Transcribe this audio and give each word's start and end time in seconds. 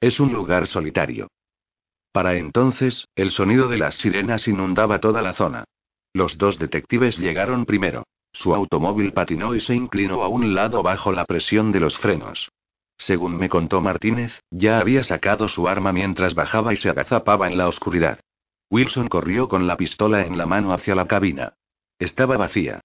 Es 0.00 0.20
un 0.20 0.32
lugar 0.32 0.66
solitario. 0.66 1.28
Para 2.12 2.34
entonces, 2.34 3.06
el 3.14 3.30
sonido 3.30 3.68
de 3.68 3.78
las 3.78 3.96
sirenas 3.96 4.48
inundaba 4.48 5.00
toda 5.00 5.22
la 5.22 5.34
zona. 5.34 5.64
Los 6.12 6.38
dos 6.38 6.58
detectives 6.58 7.18
llegaron 7.18 7.66
primero. 7.66 8.04
Su 8.32 8.54
automóvil 8.54 9.12
patinó 9.12 9.54
y 9.54 9.60
se 9.60 9.74
inclinó 9.74 10.22
a 10.22 10.28
un 10.28 10.54
lado 10.54 10.82
bajo 10.82 11.12
la 11.12 11.24
presión 11.24 11.72
de 11.72 11.80
los 11.80 11.98
frenos. 11.98 12.50
Según 12.98 13.36
me 13.36 13.48
contó 13.48 13.80
Martínez, 13.80 14.40
ya 14.50 14.78
había 14.78 15.04
sacado 15.04 15.48
su 15.48 15.68
arma 15.68 15.92
mientras 15.92 16.34
bajaba 16.34 16.72
y 16.72 16.76
se 16.76 16.88
agazapaba 16.88 17.46
en 17.48 17.58
la 17.58 17.68
oscuridad. 17.68 18.20
Wilson 18.70 19.08
corrió 19.08 19.48
con 19.48 19.66
la 19.66 19.76
pistola 19.76 20.26
en 20.26 20.38
la 20.38 20.46
mano 20.46 20.72
hacia 20.72 20.94
la 20.94 21.06
cabina. 21.06 21.54
Estaba 21.98 22.36
vacía. 22.36 22.80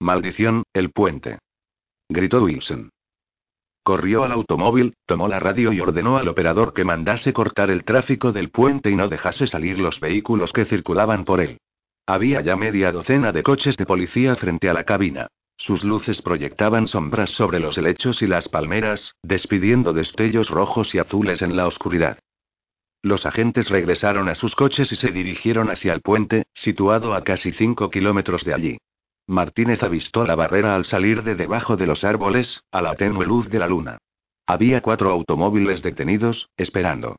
Maldición, 0.00 0.64
el 0.72 0.90
puente. 0.90 1.38
Gritó 2.08 2.42
Wilson. 2.42 2.90
Corrió 3.82 4.24
al 4.24 4.32
automóvil, 4.32 4.94
tomó 5.06 5.26
la 5.26 5.40
radio 5.40 5.72
y 5.72 5.80
ordenó 5.80 6.18
al 6.18 6.28
operador 6.28 6.74
que 6.74 6.84
mandase 6.84 7.32
cortar 7.32 7.70
el 7.70 7.84
tráfico 7.84 8.32
del 8.32 8.50
puente 8.50 8.90
y 8.90 8.96
no 8.96 9.08
dejase 9.08 9.46
salir 9.46 9.78
los 9.78 10.00
vehículos 10.00 10.52
que 10.52 10.66
circulaban 10.66 11.24
por 11.24 11.40
él. 11.40 11.58
Había 12.06 12.40
ya 12.42 12.56
media 12.56 12.92
docena 12.92 13.32
de 13.32 13.42
coches 13.42 13.76
de 13.76 13.86
policía 13.86 14.36
frente 14.36 14.68
a 14.68 14.74
la 14.74 14.84
cabina. 14.84 15.28
Sus 15.56 15.84
luces 15.84 16.22
proyectaban 16.22 16.88
sombras 16.88 17.30
sobre 17.30 17.60
los 17.60 17.76
helechos 17.78 18.22
y 18.22 18.26
las 18.26 18.48
palmeras, 18.48 19.14
despidiendo 19.22 19.92
destellos 19.92 20.50
rojos 20.50 20.94
y 20.94 20.98
azules 20.98 21.42
en 21.42 21.56
la 21.56 21.66
oscuridad. 21.66 22.18
Los 23.02 23.24
agentes 23.24 23.70
regresaron 23.70 24.28
a 24.28 24.34
sus 24.34 24.54
coches 24.54 24.92
y 24.92 24.96
se 24.96 25.10
dirigieron 25.10 25.70
hacia 25.70 25.94
el 25.94 26.02
puente, 26.02 26.44
situado 26.52 27.14
a 27.14 27.24
casi 27.24 27.52
cinco 27.52 27.90
kilómetros 27.90 28.44
de 28.44 28.54
allí. 28.54 28.78
Martínez 29.30 29.82
avistó 29.84 30.26
la 30.26 30.34
barrera 30.34 30.74
al 30.74 30.84
salir 30.84 31.22
de 31.22 31.36
debajo 31.36 31.76
de 31.76 31.86
los 31.86 32.02
árboles, 32.02 32.64
a 32.72 32.82
la 32.82 32.96
tenue 32.96 33.24
luz 33.24 33.48
de 33.48 33.60
la 33.60 33.68
luna. 33.68 33.98
Había 34.44 34.80
cuatro 34.80 35.10
automóviles 35.12 35.82
detenidos, 35.82 36.50
esperando. 36.56 37.16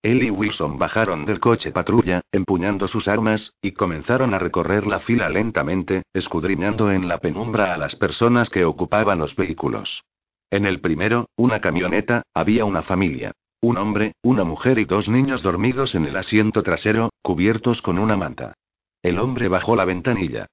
Él 0.00 0.22
y 0.22 0.30
Wilson 0.30 0.78
bajaron 0.78 1.24
del 1.24 1.40
coche 1.40 1.72
patrulla, 1.72 2.20
empuñando 2.30 2.86
sus 2.86 3.08
armas, 3.08 3.54
y 3.60 3.72
comenzaron 3.72 4.34
a 4.34 4.38
recorrer 4.38 4.86
la 4.86 5.00
fila 5.00 5.28
lentamente, 5.28 6.04
escudriñando 6.12 6.92
en 6.92 7.08
la 7.08 7.18
penumbra 7.18 7.74
a 7.74 7.76
las 7.76 7.96
personas 7.96 8.50
que 8.50 8.64
ocupaban 8.64 9.18
los 9.18 9.34
vehículos. 9.34 10.04
En 10.50 10.64
el 10.64 10.80
primero, 10.80 11.26
una 11.34 11.60
camioneta, 11.60 12.22
había 12.34 12.64
una 12.64 12.82
familia. 12.82 13.32
Un 13.60 13.78
hombre, 13.78 14.12
una 14.22 14.44
mujer 14.44 14.78
y 14.78 14.84
dos 14.84 15.08
niños 15.08 15.42
dormidos 15.42 15.96
en 15.96 16.06
el 16.06 16.16
asiento 16.16 16.62
trasero, 16.62 17.10
cubiertos 17.20 17.82
con 17.82 17.98
una 17.98 18.16
manta. 18.16 18.54
El 19.02 19.18
hombre 19.18 19.48
bajó 19.48 19.74
la 19.74 19.84
ventanilla. 19.84 20.46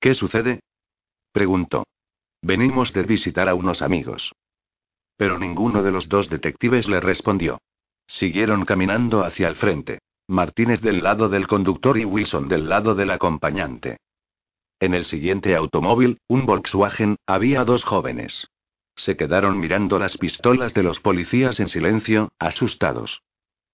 ¿Qué 0.00 0.14
sucede? 0.14 0.60
preguntó. 1.32 1.84
Venimos 2.42 2.92
de 2.92 3.02
visitar 3.02 3.48
a 3.48 3.54
unos 3.54 3.82
amigos. 3.82 4.32
Pero 5.16 5.38
ninguno 5.38 5.82
de 5.82 5.90
los 5.90 6.08
dos 6.08 6.28
detectives 6.28 6.88
le 6.88 7.00
respondió. 7.00 7.58
Siguieron 8.06 8.64
caminando 8.64 9.24
hacia 9.24 9.48
el 9.48 9.56
frente. 9.56 10.00
Martínez 10.28 10.80
del 10.80 11.02
lado 11.02 11.28
del 11.28 11.46
conductor 11.46 11.98
y 11.98 12.04
Wilson 12.04 12.48
del 12.48 12.68
lado 12.68 12.94
del 12.94 13.10
acompañante. 13.10 13.98
En 14.80 14.92
el 14.92 15.04
siguiente 15.04 15.56
automóvil, 15.56 16.18
un 16.28 16.44
Volkswagen, 16.46 17.16
había 17.26 17.64
dos 17.64 17.84
jóvenes. 17.84 18.48
Se 18.96 19.16
quedaron 19.16 19.58
mirando 19.58 19.98
las 19.98 20.18
pistolas 20.18 20.74
de 20.74 20.82
los 20.82 21.00
policías 21.00 21.60
en 21.60 21.68
silencio, 21.68 22.30
asustados. 22.38 23.22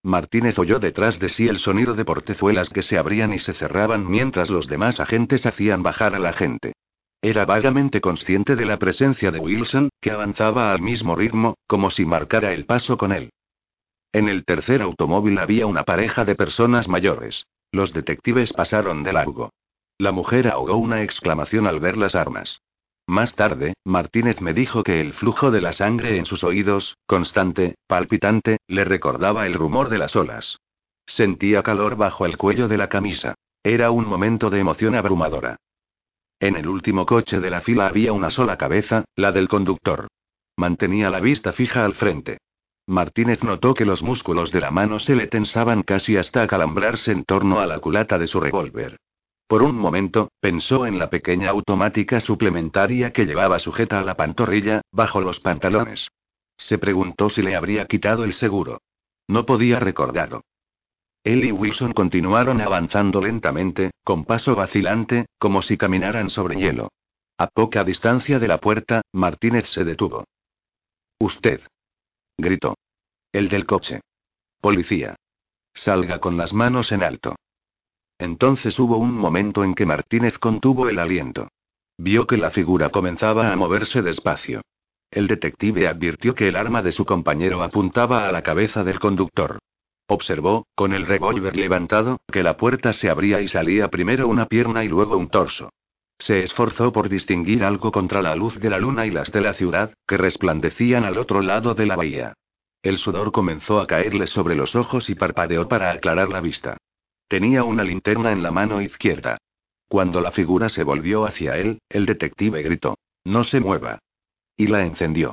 Martínez 0.03 0.59
oyó 0.59 0.81
detrás 0.81 1.21
de 1.21 1.29
sí 1.29 1.47
el 1.47 1.59
sonido 1.59 1.95
de 1.95 2.05
portezuelas 2.05 2.69
que 2.69 2.83
se 2.83 2.99
abrían 2.99 3.33
y 3.33 3.39
se 3.39 3.53
cerraban 3.53 4.11
mientras 4.11 4.51
los 4.51 4.67
demás 4.67 4.99
agentes 4.99 5.47
hacían 5.47 5.83
bajar 5.83 6.15
a 6.15 6.19
la 6.19 6.33
gente. 6.33 6.73
Era 7.21 7.45
vagamente 7.45 8.01
consciente 8.01 8.57
de 8.57 8.67
la 8.67 8.81
presencia 8.81 9.31
de 9.31 9.39
Wilson, 9.39 9.91
que 10.01 10.11
avanzaba 10.11 10.73
al 10.73 10.83
mismo 10.83 11.15
ritmo, 11.15 11.55
como 11.69 11.89
si 11.91 12.05
marcara 12.05 12.53
el 12.53 12.67
paso 12.67 12.99
con 12.99 13.13
él. 13.13 13.31
En 14.13 14.29
el 14.29 14.45
tercer 14.45 14.83
automóvil 14.83 15.39
había 15.39 15.67
una 15.67 15.85
pareja 15.85 16.25
de 16.25 16.35
personas 16.35 16.89
mayores. 16.89 17.47
Los 17.71 17.93
detectives 17.93 18.53
pasaron 18.53 19.05
de 19.05 19.13
largo. 19.13 19.51
La 19.99 20.11
mujer 20.11 20.49
ahogó 20.49 20.77
una 20.77 21.03
exclamación 21.03 21.69
al 21.69 21.79
ver 21.79 21.97
las 21.97 22.17
armas. 22.17 22.61
Más 23.13 23.35
tarde, 23.35 23.75
Martínez 23.85 24.41
me 24.41 24.55
dijo 24.55 24.83
que 24.83 24.99
el 24.99 25.13
flujo 25.13 25.51
de 25.51 25.61
la 25.61 25.75
sangre 25.75 26.17
en 26.17 26.25
sus 26.25 26.45
oídos, 26.45 26.97
constante, 27.05 27.75
palpitante, 27.87 28.57
le 28.67 28.85
recordaba 28.85 29.45
el 29.45 29.53
rumor 29.53 29.91
de 29.91 29.99
las 29.99 30.17
olas. 30.17 30.57
Sentía 31.05 31.63
calor 31.63 31.97
bajo 31.97 32.25
el 32.25 32.39
cuello 32.39 32.69
de 32.69 32.79
la 32.79 32.89
camisa. 32.89 33.35
Era 33.63 33.91
un 33.91 34.07
momento 34.07 34.49
de 34.49 34.61
emoción 34.61 34.95
abrumadora. 34.95 35.57
En 36.41 36.57
el 36.57 36.67
último 36.67 37.05
coche 37.05 37.39
de 37.39 37.51
la 37.51 37.61
fila 37.61 37.87
había 37.87 38.15
una 38.15 38.31
sola 38.31 38.57
cabeza, 38.57 39.05
la 39.15 39.31
del 39.31 39.47
conductor. 39.47 40.09
Mantenía 40.57 41.11
la 41.11 41.21
vista 41.21 41.53
fija 41.53 41.85
al 41.85 41.93
frente. 41.93 42.39
Martínez 42.87 43.43
notó 43.45 43.75
que 43.75 43.85
los 43.85 44.03
músculos 44.03 44.53
de 44.53 44.63
la 44.63 44.71
mano 44.71 44.99
se 44.99 45.17
le 45.17 45.27
tensaban 45.27 45.83
casi 45.83 46.17
hasta 46.17 46.41
acalambrarse 46.41 47.13
en 47.13 47.25
torno 47.25 47.61
a 47.61 47.67
la 47.67 47.79
culata 47.79 48.17
de 48.17 48.27
su 48.27 48.41
revólver. 48.41 48.97
Por 49.53 49.63
un 49.63 49.77
momento, 49.77 50.31
pensó 50.41 50.87
en 50.87 50.99
la 50.99 51.11
pequeña 51.11 51.51
automática 51.51 52.21
suplementaria 52.21 53.13
que 53.13 53.27
llevaba 53.27 53.59
sujeta 53.59 53.99
a 53.99 54.03
la 54.03 54.17
pantorrilla, 54.17 54.81
bajo 54.91 55.21
los 55.21 55.41
pantalones. 55.41 56.09
Se 56.57 56.79
preguntó 56.79 57.29
si 57.29 57.43
le 57.43 57.55
habría 57.55 57.85
quitado 57.85 58.25
el 58.25 58.33
seguro. 58.33 58.81
No 59.29 59.45
podía 59.45 59.79
recordarlo. 59.79 60.41
Él 61.23 61.45
y 61.45 61.53
Wilson 61.53 61.93
continuaron 61.93 62.63
avanzando 62.63 63.21
lentamente, 63.21 63.91
con 64.03 64.25
paso 64.25 64.55
vacilante, 64.55 65.27
como 65.39 65.61
si 65.61 65.77
caminaran 65.77 66.31
sobre 66.31 66.57
hielo. 66.57 66.89
A 67.37 67.49
poca 67.49 67.85
distancia 67.85 68.39
de 68.39 68.49
la 68.49 68.57
puerta, 68.57 69.03
Martínez 69.13 69.69
se 69.69 69.85
detuvo. 69.85 70.25
Usted 71.21 71.61
gritó. 72.39 72.75
El 73.33 73.51
del 73.51 73.67
coche. 73.67 74.01
Policía. 74.63 75.15
Salga 75.75 76.21
con 76.21 76.39
las 76.39 76.55
manos 76.55 76.91
en 76.91 77.03
alto. 77.03 77.37
Entonces 78.23 78.79
hubo 78.79 78.99
un 78.99 79.13
momento 79.13 79.65
en 79.65 79.75
que 79.75 79.85
Martínez 79.85 80.39
contuvo 80.39 80.89
el 80.89 81.01
aliento. 81.01 81.49
Vio 81.99 82.25
que 82.25 82.37
la 82.37 82.51
figura 82.51 82.91
comenzaba 82.91 83.53
a 83.53 83.57
moverse 83.57 84.01
despacio. 84.01 84.61
El 85.11 85.27
detective 85.27 85.89
advirtió 85.89 86.33
que 86.33 86.47
el 86.47 86.55
arma 86.55 86.83
de 86.83 86.93
su 86.93 87.05
compañero 87.05 87.65
apuntaba 87.65 88.29
a 88.29 88.31
la 88.31 88.43
cabeza 88.43 88.85
del 88.85 89.01
conductor. 89.01 89.59
Observó, 90.07 90.69
con 90.77 90.93
el 90.93 91.05
revólver 91.05 91.57
levantado, 91.57 92.21
que 92.31 92.45
la 92.45 92.57
puerta 92.57 92.93
se 92.93 93.11
abría 93.11 93.41
y 93.41 93.49
salía 93.49 93.89
primero 93.89 94.29
una 94.29 94.47
pierna 94.47 94.85
y 94.85 94.89
luego 94.89 95.17
un 95.17 95.29
torso. 95.29 95.71
Se 96.17 96.45
esforzó 96.45 96.93
por 96.93 97.09
distinguir 97.09 97.65
algo 97.65 97.91
contra 97.91 98.23
la 98.23 98.37
luz 98.37 98.57
de 98.61 98.71
la 98.71 98.79
luna 98.79 99.05
y 99.05 99.11
las 99.11 99.33
de 99.33 99.41
la 99.41 99.55
ciudad, 99.55 99.95
que 100.07 100.17
resplandecían 100.17 101.03
al 101.03 101.19
otro 101.19 101.43
lado 101.43 101.75
de 101.75 101.87
la 101.87 101.97
bahía. 101.97 102.35
El 102.85 102.99
sudor 102.99 103.33
comenzó 103.33 103.81
a 103.81 103.89
caerle 103.89 104.29
sobre 104.29 104.55
los 104.55 104.77
ojos 104.77 105.11
y 105.11 105.17
parpadeó 105.17 105.67
para 105.67 105.91
aclarar 105.91 106.29
la 106.29 106.41
vista. 106.41 106.79
Tenía 107.33 107.65
una 107.65 107.83
linterna 107.83 108.31
en 108.31 108.43
la 108.43 108.51
mano 108.51 108.83
izquierda. 108.83 109.39
Cuando 109.89 110.21
la 110.21 110.33
figura 110.33 110.69
se 110.69 110.85
volvió 110.85 111.25
hacia 111.25 111.57
él, 111.57 111.79
el 111.89 112.05
detective 112.05 112.61
gritó. 112.61 112.99
No 113.25 113.43
se 113.43 113.59
mueva. 113.59 114.01
Y 114.55 114.67
la 114.67 114.85
encendió. 114.85 115.33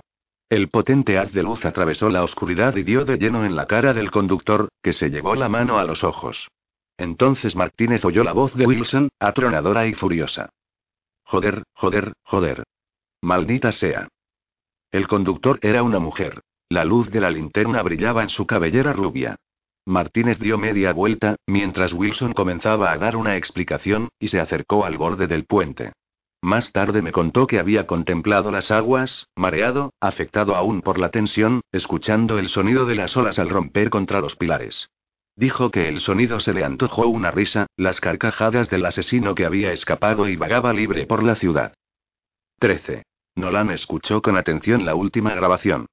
El 0.49 0.69
potente 0.69 1.17
haz 1.17 1.33
de 1.33 1.43
luz 1.43 1.65
atravesó 1.65 2.07
la 2.07 2.23
oscuridad 2.23 2.77
y 2.77 2.83
dio 2.83 3.03
de 3.03 3.17
lleno 3.17 3.43
en 3.43 3.57
la 3.57 3.67
cara 3.67 3.93
del 3.93 4.11
conductor, 4.11 4.69
que 4.81 4.93
se 4.93 5.09
llevó 5.09 5.35
la 5.35 5.49
mano 5.49 5.77
a 5.77 5.83
los 5.83 6.05
ojos. 6.05 6.47
Entonces 6.95 7.57
Martínez 7.57 8.05
oyó 8.05 8.23
la 8.23 8.31
voz 8.31 8.55
de 8.55 8.65
Wilson, 8.65 9.09
atronadora 9.19 9.85
y 9.85 9.93
furiosa. 9.93 10.51
Joder, 11.25 11.63
joder, 11.73 12.13
joder. 12.23 12.63
Maldita 13.21 13.73
sea. 13.73 14.07
El 14.89 15.05
conductor 15.09 15.59
era 15.61 15.83
una 15.83 15.99
mujer. 15.99 16.43
La 16.69 16.85
luz 16.85 17.11
de 17.11 17.19
la 17.19 17.29
linterna 17.29 17.81
brillaba 17.81 18.23
en 18.23 18.29
su 18.29 18.47
cabellera 18.47 18.93
rubia. 18.93 19.35
Martínez 19.89 20.38
dio 20.38 20.59
media 20.59 20.94
vuelta, 20.94 21.35
mientras 21.47 21.94
Wilson 21.94 22.33
comenzaba 22.33 22.91
a 22.91 22.97
dar 23.00 23.16
una 23.16 23.38
explicación, 23.38 24.09
y 24.19 24.27
se 24.27 24.39
acercó 24.39 24.85
al 24.85 24.97
borde 24.97 25.25
del 25.25 25.45
puente. 25.45 25.94
Más 26.44 26.72
tarde 26.72 27.01
me 27.01 27.11
contó 27.11 27.47
que 27.47 27.57
había 27.57 27.88
contemplado 27.88 28.51
las 28.51 28.69
aguas, 28.69 29.25
mareado, 29.35 29.91
afectado 30.00 30.55
aún 30.55 30.81
por 30.81 31.00
la 31.00 31.09
tensión, 31.09 31.61
escuchando 31.72 32.38
el 32.38 32.50
sonido 32.50 32.85
de 32.85 32.94
las 32.94 33.17
olas 33.17 33.39
al 33.39 33.50
romper 33.50 33.89
contra 33.89 34.21
los 34.21 34.36
pilares. 34.36 34.91
Dijo 35.36 35.71
que 35.71 35.89
el 35.89 36.01
sonido 36.01 36.39
se 36.39 36.53
le 36.53 36.63
antojó 36.63 37.07
una 37.07 37.31
risa, 37.31 37.65
las 37.75 38.00
carcajadas 38.00 38.69
del 38.69 38.86
asesino 38.86 39.33
que 39.33 39.47
había 39.47 39.71
escapado 39.71 40.30
y 40.30 40.36
vagaba 40.36 40.71
libre 40.71 41.07
por 41.07 41.24
la 41.24 41.33
ciudad. 41.33 41.74
13. 42.59 43.01
Nolan 43.33 43.71
escuchó 43.71 44.21
con 44.21 44.38
atención 44.38 44.86
la 44.86 44.94
última 44.94 45.33
grabación. 45.33 45.88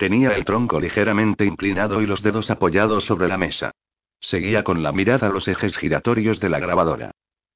Tenía 0.00 0.30
el 0.30 0.46
tronco 0.46 0.80
ligeramente 0.80 1.44
inclinado 1.44 2.00
y 2.00 2.06
los 2.06 2.22
dedos 2.22 2.50
apoyados 2.50 3.04
sobre 3.04 3.28
la 3.28 3.36
mesa. 3.36 3.72
Seguía 4.18 4.64
con 4.64 4.82
la 4.82 4.92
mirada 4.92 5.28
los 5.28 5.46
ejes 5.46 5.76
giratorios 5.76 6.40
de 6.40 6.48
la 6.48 6.58
grabadora. 6.58 7.10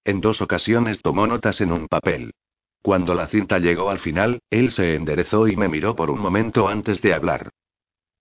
En 0.04 0.20
dos 0.20 0.42
ocasiones 0.42 1.00
tomó 1.00 1.26
notas 1.26 1.62
en 1.62 1.72
un 1.72 1.88
papel. 1.88 2.34
Cuando 2.82 3.14
la 3.14 3.28
cinta 3.28 3.58
llegó 3.60 3.88
al 3.88 3.98
final, 3.98 4.42
él 4.50 4.72
se 4.72 4.94
enderezó 4.94 5.48
y 5.48 5.56
me 5.56 5.70
miró 5.70 5.96
por 5.96 6.10
un 6.10 6.20
momento 6.20 6.68
antes 6.68 7.00
de 7.00 7.14
hablar. 7.14 7.48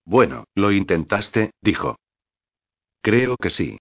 Bueno, 0.06 0.44
lo 0.54 0.72
intentaste, 0.72 1.50
dijo. 1.60 1.98
Creo 3.02 3.36
que 3.36 3.50
sí. 3.50 3.76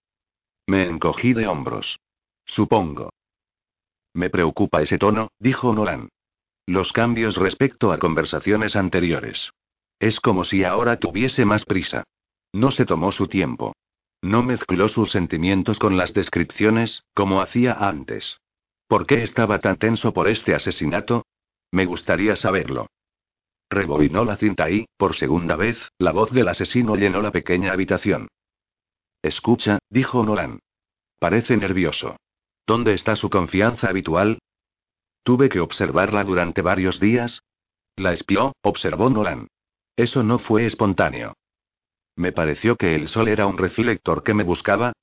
Me 0.68 0.84
encogí 0.84 1.32
de 1.32 1.48
hombros. 1.48 2.02
Supongo. 2.46 3.14
Me 4.14 4.30
preocupa 4.30 4.82
ese 4.82 4.98
tono, 4.98 5.30
dijo 5.40 5.74
Nolan. 5.74 6.10
Los 6.66 6.92
cambios 6.92 7.38
respecto 7.38 7.94
a 7.94 7.98
conversaciones 7.98 8.76
anteriores. 8.76 9.54
Es 10.04 10.20
como 10.20 10.44
si 10.44 10.66
ahora 10.66 10.98
tuviese 11.00 11.46
más 11.46 11.64
prisa. 11.64 12.04
No 12.52 12.72
se 12.72 12.86
tomó 12.86 13.14
su 13.14 13.30
tiempo. 13.30 13.74
No 14.22 14.44
mezcló 14.44 14.90
sus 14.90 15.12
sentimientos 15.12 15.80
con 15.80 15.96
las 15.96 16.14
descripciones, 16.14 17.06
como 17.14 17.42
hacía 17.42 17.72
antes. 17.72 18.42
¿Por 18.90 19.08
qué 19.08 19.24
estaba 19.24 19.60
tan 19.60 19.78
tenso 19.78 20.14
por 20.14 20.28
este 20.28 20.56
asesinato? 20.56 21.26
Me 21.72 21.86
gustaría 21.86 22.36
saberlo. 22.36 22.88
Rebobinó 23.70 24.26
la 24.26 24.36
cinta 24.36 24.70
y, 24.70 24.88
por 24.98 25.16
segunda 25.16 25.56
vez, 25.56 25.78
la 25.98 26.12
voz 26.12 26.32
del 26.32 26.50
asesino 26.50 26.98
llenó 26.98 27.22
la 27.22 27.32
pequeña 27.32 27.72
habitación. 27.72 28.28
Escucha, 29.22 29.80
dijo 29.90 30.26
Nolan. 30.26 30.60
Parece 31.18 31.56
nervioso. 31.56 32.18
¿Dónde 32.68 32.94
está 32.94 33.16
su 33.16 33.30
confianza 33.30 33.88
habitual? 33.88 34.40
Tuve 35.24 35.48
que 35.48 35.62
observarla 35.62 36.26
durante 36.26 36.62
varios 36.62 37.00
días. 37.00 37.42
La 37.96 38.12
espió, 38.12 38.52
observó 38.64 39.10
Nolan. 39.10 39.48
Eso 39.96 40.24
no 40.24 40.40
fue 40.40 40.66
espontáneo. 40.66 41.36
Me 42.16 42.32
pareció 42.32 42.76
que 42.76 42.96
el 42.96 43.08
sol 43.08 43.28
era 43.28 43.48
un 43.48 43.58
reflector 43.58 44.24
que 44.24 44.34
me 44.34 44.44
buscaba. 44.44 44.94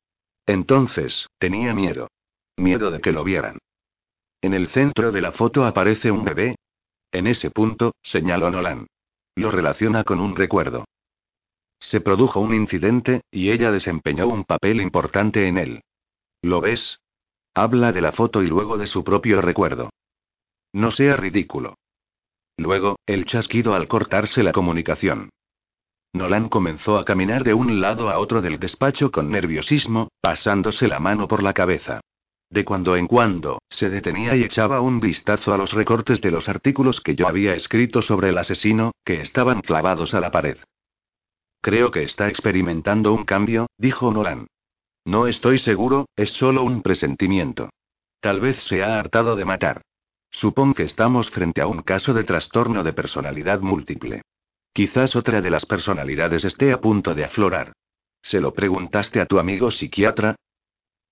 Entonces, 0.46 1.28
tenía 1.38 1.74
miedo. 1.74 2.08
Miedo 2.56 2.90
de 2.90 3.00
que 3.00 3.12
lo 3.12 3.24
vieran. 3.24 3.58
En 4.42 4.54
el 4.54 4.68
centro 4.68 5.12
de 5.12 5.20
la 5.20 5.32
foto 5.32 5.64
aparece 5.64 6.10
un 6.10 6.24
bebé. 6.24 6.56
En 7.12 7.26
ese 7.26 7.50
punto, 7.50 7.94
señaló 8.02 8.50
Nolan. 8.50 8.86
Lo 9.34 9.50
relaciona 9.50 10.04
con 10.04 10.20
un 10.20 10.36
recuerdo. 10.36 10.84
Se 11.80 12.00
produjo 12.00 12.40
un 12.40 12.54
incidente, 12.54 13.22
y 13.30 13.50
ella 13.50 13.70
desempeñó 13.70 14.28
un 14.28 14.44
papel 14.44 14.80
importante 14.80 15.48
en 15.48 15.58
él. 15.58 15.82
¿Lo 16.42 16.60
ves? 16.60 17.00
Habla 17.54 17.92
de 17.92 18.00
la 18.00 18.12
foto 18.12 18.42
y 18.42 18.46
luego 18.46 18.78
de 18.78 18.86
su 18.86 19.02
propio 19.02 19.40
recuerdo. 19.40 19.90
No 20.72 20.90
sea 20.90 21.16
ridículo. 21.16 21.76
Luego, 22.56 22.98
el 23.06 23.24
chasquido 23.24 23.74
al 23.74 23.88
cortarse 23.88 24.42
la 24.42 24.52
comunicación. 24.52 25.30
Nolan 26.12 26.48
comenzó 26.48 26.98
a 26.98 27.04
caminar 27.04 27.44
de 27.44 27.54
un 27.54 27.80
lado 27.80 28.10
a 28.10 28.18
otro 28.18 28.42
del 28.42 28.58
despacho 28.58 29.12
con 29.12 29.30
nerviosismo, 29.30 30.08
pasándose 30.20 30.88
la 30.88 30.98
mano 30.98 31.28
por 31.28 31.42
la 31.42 31.52
cabeza. 31.52 32.00
De 32.50 32.64
cuando 32.64 32.96
en 32.96 33.06
cuando, 33.06 33.60
se 33.70 33.90
detenía 33.90 34.34
y 34.34 34.42
echaba 34.42 34.80
un 34.80 34.98
vistazo 34.98 35.54
a 35.54 35.56
los 35.56 35.72
recortes 35.72 36.20
de 36.20 36.32
los 36.32 36.48
artículos 36.48 37.00
que 37.00 37.14
yo 37.14 37.28
había 37.28 37.54
escrito 37.54 38.02
sobre 38.02 38.30
el 38.30 38.38
asesino, 38.38 38.90
que 39.04 39.20
estaban 39.20 39.60
clavados 39.60 40.14
a 40.14 40.20
la 40.20 40.32
pared. 40.32 40.58
Creo 41.60 41.92
que 41.92 42.02
está 42.02 42.28
experimentando 42.28 43.12
un 43.12 43.24
cambio, 43.24 43.68
dijo 43.78 44.10
Nolan. 44.10 44.48
No 45.04 45.28
estoy 45.28 45.58
seguro, 45.58 46.06
es 46.16 46.30
solo 46.30 46.64
un 46.64 46.82
presentimiento. 46.82 47.70
Tal 48.20 48.40
vez 48.40 48.56
se 48.64 48.82
ha 48.82 48.98
hartado 48.98 49.36
de 49.36 49.44
matar. 49.44 49.82
Supongo 50.30 50.74
que 50.74 50.84
estamos 50.84 51.30
frente 51.30 51.60
a 51.60 51.66
un 51.66 51.82
caso 51.82 52.14
de 52.14 52.24
trastorno 52.24 52.82
de 52.82 52.92
personalidad 52.92 53.60
múltiple. 53.60 54.22
Quizás 54.72 55.16
otra 55.16 55.40
de 55.40 55.50
las 55.50 55.66
personalidades 55.66 56.44
esté 56.44 56.72
a 56.72 56.80
punto 56.80 57.14
de 57.14 57.24
aflorar. 57.24 57.72
¿Se 58.22 58.40
lo 58.40 58.54
preguntaste 58.54 59.20
a 59.20 59.26
tu 59.26 59.38
amigo 59.38 59.70
psiquiatra? 59.70 60.36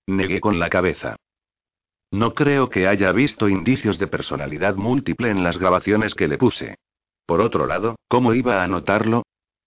Negué 0.07 0.41
con 0.41 0.59
la 0.59 0.71
cabeza. 0.71 1.17
No 2.11 2.35
creo 2.35 2.71
que 2.71 2.87
haya 2.87 3.13
visto 3.13 3.49
indicios 3.49 3.99
de 3.99 4.07
personalidad 4.07 4.77
múltiple 4.77 5.31
en 5.31 5.43
las 5.43 5.59
grabaciones 5.59 6.15
que 6.15 6.29
le 6.29 6.39
puse. 6.39 6.77
Por 7.27 7.41
otro 7.41 7.67
lado, 7.67 7.97
¿cómo 8.09 8.33
iba 8.33 8.63
a 8.63 8.69
notarlo? 8.69 9.25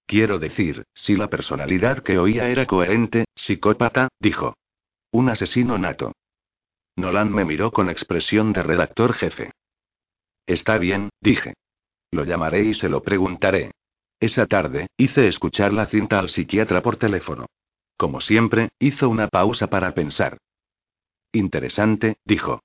Quiero 0.07 0.39
decir, 0.39 0.83
si 0.94 1.15
la 1.15 1.30
personalidad 1.30 2.00
que 2.00 2.18
oía 2.18 2.50
era 2.50 2.65
coherente, 2.65 3.25
psicópata, 3.36 4.07
dijo. 4.19 4.56
Un 5.12 5.30
asesino 5.30 5.77
nato. 5.77 6.13
Nolan 7.01 7.33
me 7.33 7.44
miró 7.44 7.71
con 7.71 7.89
expresión 7.89 8.53
de 8.53 8.63
redactor 8.63 9.13
jefe. 9.13 9.51
Está 10.45 10.77
bien, 10.77 11.09
dije. 11.19 11.56
Lo 12.12 12.24
llamaré 12.24 12.63
y 12.63 12.74
se 12.74 12.89
lo 12.89 13.01
preguntaré. 13.01 13.71
Esa 14.19 14.45
tarde, 14.45 14.88
hice 14.98 15.27
escuchar 15.27 15.74
la 15.74 15.88
cinta 15.88 16.19
al 16.19 16.30
psiquiatra 16.30 16.81
por 16.81 16.98
teléfono. 16.98 17.48
Como 17.98 18.21
siempre, 18.21 18.69
hizo 18.80 19.09
una 19.09 19.27
pausa 19.27 19.68
para 19.68 19.94
pensar. 19.94 20.38
Interesante, 21.31 22.18
dijo. 22.24 22.62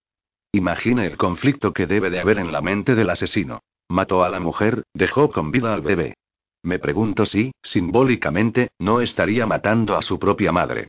Imagine 0.53 1.07
el 1.07 1.17
conflicto 1.17 1.73
que 1.73 1.87
debe 1.87 2.11
de 2.11 2.21
haber 2.21 2.39
en 2.39 2.53
la 2.53 2.61
mente 2.61 2.95
del 2.95 3.11
asesino. 3.11 3.61
Mató 3.89 4.23
a 4.23 4.29
la 4.29 4.41
mujer, 4.41 4.83
dejó 4.93 5.31
con 5.31 5.51
vida 5.51 5.73
al 5.73 5.81
bebé. 5.81 6.15
Me 6.63 6.79
pregunto 6.79 7.25
si, 7.27 7.53
simbólicamente, 7.63 8.71
no 8.79 9.01
estaría 9.01 9.47
matando 9.47 9.97
a 9.97 10.03
su 10.03 10.19
propia 10.19 10.53
madre. 10.53 10.89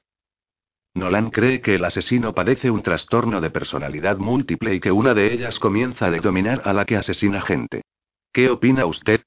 Nolan 0.98 1.30
cree 1.30 1.62
que 1.62 1.76
el 1.76 1.86
asesino 1.86 2.34
padece 2.34 2.72
un 2.72 2.82
trastorno 2.82 3.40
de 3.40 3.52
personalidad 3.52 4.18
múltiple 4.18 4.74
y 4.74 4.80
que 4.80 4.92
una 4.92 5.14
de 5.14 5.32
ellas 5.32 5.60
comienza 5.60 6.08
a 6.08 6.12
dominar 6.12 6.64
a 6.66 6.74
la 6.74 6.86
que 6.86 6.98
asesina 6.98 7.40
gente. 7.40 7.84
¿Qué 8.34 8.50
opina 8.50 8.88
usted? 8.88 9.22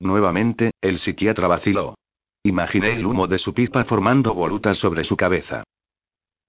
Nuevamente, 0.00 0.72
el 0.80 0.98
psiquiatra 0.98 1.46
vaciló. 1.46 1.94
Imaginé 2.42 2.96
el 2.96 3.06
humo 3.06 3.28
de 3.28 3.38
su 3.38 3.54
pipa 3.54 3.84
formando 3.84 4.34
volutas 4.34 4.78
sobre 4.78 5.04
su 5.04 5.16
cabeza. 5.16 5.62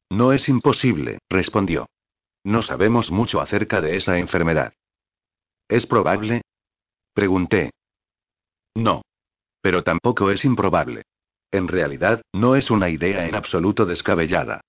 No 0.09 0.33
es 0.33 0.49
imposible, 0.49 1.19
respondió. 1.29 1.87
No 2.43 2.63
sabemos 2.63 3.11
mucho 3.11 3.41
acerca 3.41 3.79
de 3.79 3.95
esa 3.95 4.17
enfermedad. 4.17 4.73
¿Es 5.69 5.85
probable? 5.85 6.41
Pregunté. 7.13 7.69
No. 8.73 9.03
Pero 9.61 9.83
tampoco 9.83 10.31
es 10.31 10.43
improbable. 10.45 11.03
En 11.51 11.67
realidad, 11.67 12.21
no 12.33 12.55
es 12.55 12.71
una 12.71 12.89
idea 12.89 13.27
en 13.27 13.35
absoluto 13.35 13.85
descabellada. 13.85 14.61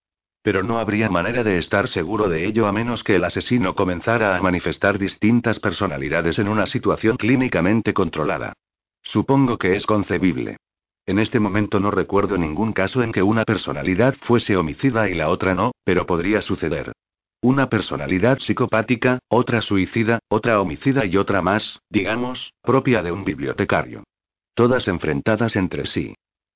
Pero 0.43 0.65
no 0.65 0.79
habría 0.79 1.09
manera 1.09 1.45
de 1.45 1.59
estar 1.59 1.87
seguro 1.87 2.29
de 2.29 2.45
ello 2.47 2.67
a 2.67 2.73
menos 2.73 3.05
que 3.05 3.15
el 3.15 3.25
asesino 3.25 3.75
comenzara 3.77 4.37
a 4.37 4.43
manifestar 4.43 4.99
distintas 4.99 5.61
personalidades 5.61 6.41
en 6.41 6.49
una 6.49 6.67
situación 6.67 7.17
clínicamente 7.17 7.95
controlada. 7.95 8.53
Supongo 9.03 9.59
que 9.59 9.77
es 9.77 9.87
concebible. 9.87 10.57
En 11.07 11.19
este 11.21 11.39
momento 11.39 11.79
no 11.79 11.91
recuerdo 11.91 12.39
ningún 12.39 12.73
caso 12.73 13.03
en 13.03 13.13
que 13.13 13.23
una 13.23 13.45
personalidad 13.45 14.15
fuese 14.21 14.57
homicida 14.57 15.09
y 15.09 15.15
la 15.15 15.29
otra 15.29 15.55
no, 15.55 15.73
pero 15.85 16.07
podría 16.07 16.43
suceder. 16.43 16.93
Una 17.41 17.69
personalidad 17.69 18.39
psicopática, 18.39 19.19
otra 19.29 19.63
suicida, 19.63 20.21
otra 20.29 20.61
homicida 20.61 21.05
y 21.07 21.17
otra 21.17 21.43
más, 21.43 21.81
digamos, 21.89 22.53
propia 22.63 23.03
de 23.03 23.11
un 23.11 23.25
bibliotecario. 23.25 24.05
Todas 24.55 24.87
enfrentadas 24.87 25.57
entre 25.57 25.87
sí. 25.87 26.15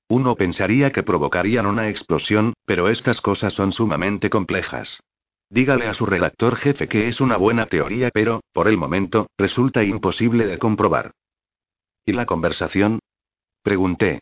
Uno 0.09 0.35
pensaría 0.35 0.91
que 0.91 1.03
provocarían 1.03 1.65
una 1.65 1.89
explosión, 1.89 2.53
pero 2.65 2.87
estas 2.87 3.19
cosas 3.19 3.53
son 3.53 3.71
sumamente 3.71 4.29
complejas. 4.29 4.99
Dígale 5.49 5.87
a 5.87 5.93
su 5.93 6.05
redactor 6.05 6.55
jefe 6.55 6.87
que 6.87 7.07
es 7.07 7.21
una 7.21 7.37
buena 7.37 7.65
teoría, 7.65 8.09
pero, 8.13 8.41
por 8.53 8.67
el 8.67 8.77
momento, 8.77 9.27
resulta 9.37 9.83
imposible 9.83 10.45
de 10.45 10.57
comprobar. 10.57 11.11
¿Y 12.05 12.13
la 12.13 12.25
conversación? 12.25 12.99
Pregunté. 13.63 14.21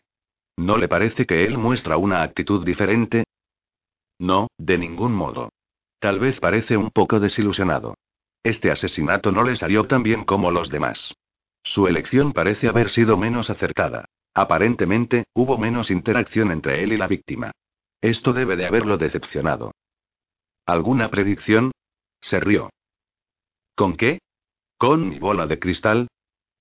¿No 0.56 0.76
le 0.76 0.88
parece 0.88 1.26
que 1.26 1.44
él 1.44 1.58
muestra 1.58 1.96
una 1.98 2.22
actitud 2.22 2.64
diferente? 2.64 3.24
No, 4.18 4.48
de 4.58 4.78
ningún 4.78 5.12
modo. 5.12 5.50
Tal 6.00 6.18
vez 6.18 6.40
parece 6.40 6.76
un 6.76 6.90
poco 6.90 7.20
desilusionado. 7.20 7.94
Este 8.42 8.70
asesinato 8.70 9.32
no 9.32 9.42
le 9.42 9.56
salió 9.56 9.86
tan 9.86 10.02
bien 10.02 10.24
como 10.24 10.50
los 10.50 10.70
demás. 10.70 11.14
Su 11.62 11.86
elección 11.86 12.32
parece 12.32 12.68
haber 12.68 12.90
sido 12.90 13.16
menos 13.16 13.50
acertada. 13.50 14.06
Aparentemente, 14.38 15.24
hubo 15.32 15.56
menos 15.56 15.90
interacción 15.90 16.52
entre 16.52 16.84
él 16.84 16.92
y 16.92 16.98
la 16.98 17.06
víctima. 17.06 17.52
Esto 18.02 18.34
debe 18.34 18.54
de 18.56 18.66
haberlo 18.66 18.98
decepcionado. 18.98 19.72
¿Alguna 20.66 21.08
predicción? 21.08 21.72
Se 22.20 22.38
rió. 22.38 22.68
¿Con 23.74 23.96
qué? 23.96 24.18
¿Con 24.76 25.08
mi 25.08 25.18
bola 25.18 25.46
de 25.46 25.58
cristal? 25.58 26.08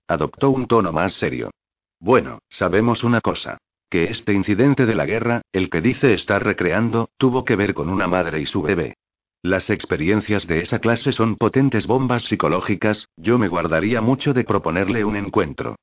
Adoptó 0.07 0.51
un 0.51 0.67
tono 0.67 0.93
más 0.93 1.15
serio. 1.15 1.51
Bueno, 1.99 2.39
sabemos 2.47 3.03
una 3.03 3.19
cosa. 3.19 3.57
Que 3.89 4.05
este 4.05 4.31
incidente 4.31 4.85
de 4.85 4.95
la 4.95 5.05
guerra, 5.05 5.41
el 5.51 5.69
que 5.69 5.81
dice 5.81 6.13
estar 6.13 6.45
recreando, 6.45 7.09
tuvo 7.17 7.43
que 7.43 7.57
ver 7.57 7.73
con 7.73 7.89
una 7.89 8.07
madre 8.07 8.39
y 8.39 8.45
su 8.45 8.61
bebé. 8.61 8.93
Las 9.41 9.69
experiencias 9.69 10.47
de 10.47 10.61
esa 10.61 10.79
clase 10.79 11.11
son 11.11 11.35
potentes 11.35 11.87
bombas 11.87 12.23
psicológicas, 12.23 13.09
yo 13.17 13.37
me 13.37 13.49
guardaría 13.49 13.99
mucho 13.99 14.33
de 14.33 14.45
proponerle 14.45 15.03
un 15.03 15.17
encuentro. 15.17 15.75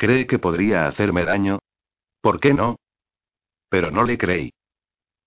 ¿Cree 0.00 0.26
que 0.26 0.38
podría 0.38 0.86
hacerme 0.86 1.26
daño? 1.26 1.58
¿Por 2.22 2.40
qué 2.40 2.54
no? 2.54 2.76
Pero 3.68 3.90
no 3.90 4.02
le 4.02 4.16
creí. 4.16 4.50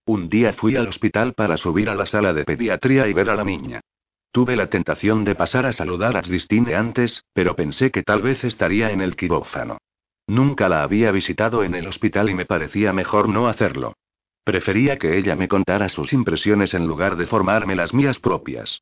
Un 0.07 0.29
día 0.29 0.51
fui 0.53 0.75
al 0.75 0.87
hospital 0.87 1.35
para 1.35 1.57
subir 1.57 1.91
a 1.91 1.93
la 1.93 2.07
sala 2.07 2.33
de 2.33 2.43
pediatría 2.43 3.07
y 3.07 3.13
ver 3.13 3.29
a 3.29 3.35
la 3.35 3.43
niña. 3.43 3.81
Tuve 4.31 4.55
la 4.55 4.71
tentación 4.71 5.25
de 5.25 5.35
pasar 5.35 5.67
a 5.67 5.73
saludar 5.73 6.17
a 6.17 6.23
Christine 6.23 6.73
antes, 6.73 7.23
pero 7.33 7.55
pensé 7.55 7.91
que 7.91 8.01
tal 8.01 8.23
vez 8.23 8.43
estaría 8.43 8.89
en 8.89 9.01
el 9.01 9.15
quirófano. 9.15 9.77
Nunca 10.25 10.67
la 10.69 10.81
había 10.81 11.11
visitado 11.11 11.63
en 11.63 11.75
el 11.75 11.85
hospital 11.85 12.31
y 12.31 12.33
me 12.33 12.47
parecía 12.47 12.93
mejor 12.93 13.29
no 13.29 13.47
hacerlo. 13.47 13.93
Prefería 14.43 14.97
que 14.97 15.19
ella 15.19 15.35
me 15.35 15.47
contara 15.47 15.87
sus 15.87 16.13
impresiones 16.13 16.73
en 16.73 16.87
lugar 16.87 17.15
de 17.15 17.27
formarme 17.27 17.75
las 17.75 17.93
mías 17.93 18.17
propias. 18.17 18.81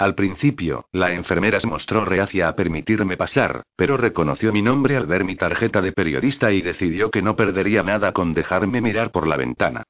Al 0.00 0.14
principio, 0.14 0.86
la 0.92 1.12
enfermera 1.12 1.60
se 1.60 1.66
mostró 1.66 2.06
reacia 2.06 2.48
a 2.48 2.56
permitirme 2.56 3.18
pasar, 3.18 3.64
pero 3.76 3.98
reconoció 3.98 4.50
mi 4.50 4.62
nombre 4.62 4.96
al 4.96 5.06
ver 5.06 5.24
mi 5.24 5.36
tarjeta 5.36 5.82
de 5.82 5.92
periodista 5.92 6.52
y 6.52 6.62
decidió 6.62 7.10
que 7.10 7.20
no 7.20 7.36
perdería 7.36 7.82
nada 7.82 8.12
con 8.12 8.32
dejarme 8.32 8.80
mirar 8.80 9.12
por 9.12 9.26
la 9.26 9.36
ventana. 9.36 9.82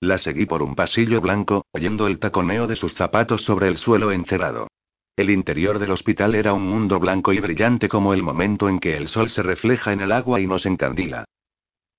La 0.00 0.16
seguí 0.16 0.46
por 0.46 0.62
un 0.62 0.74
pasillo 0.74 1.20
blanco, 1.20 1.66
oyendo 1.72 2.06
el 2.06 2.18
taconeo 2.18 2.66
de 2.66 2.76
sus 2.76 2.94
zapatos 2.94 3.42
sobre 3.42 3.68
el 3.68 3.76
suelo 3.76 4.10
encerado. 4.10 4.68
El 5.16 5.28
interior 5.28 5.78
del 5.78 5.90
hospital 5.90 6.34
era 6.34 6.54
un 6.54 6.62
mundo 6.62 6.98
blanco 6.98 7.34
y 7.34 7.40
brillante 7.40 7.90
como 7.90 8.14
el 8.14 8.22
momento 8.22 8.70
en 8.70 8.78
que 8.78 8.96
el 8.96 9.06
sol 9.06 9.28
se 9.28 9.42
refleja 9.42 9.92
en 9.92 10.00
el 10.00 10.12
agua 10.12 10.40
y 10.40 10.46
nos 10.46 10.64
encandila. 10.64 11.26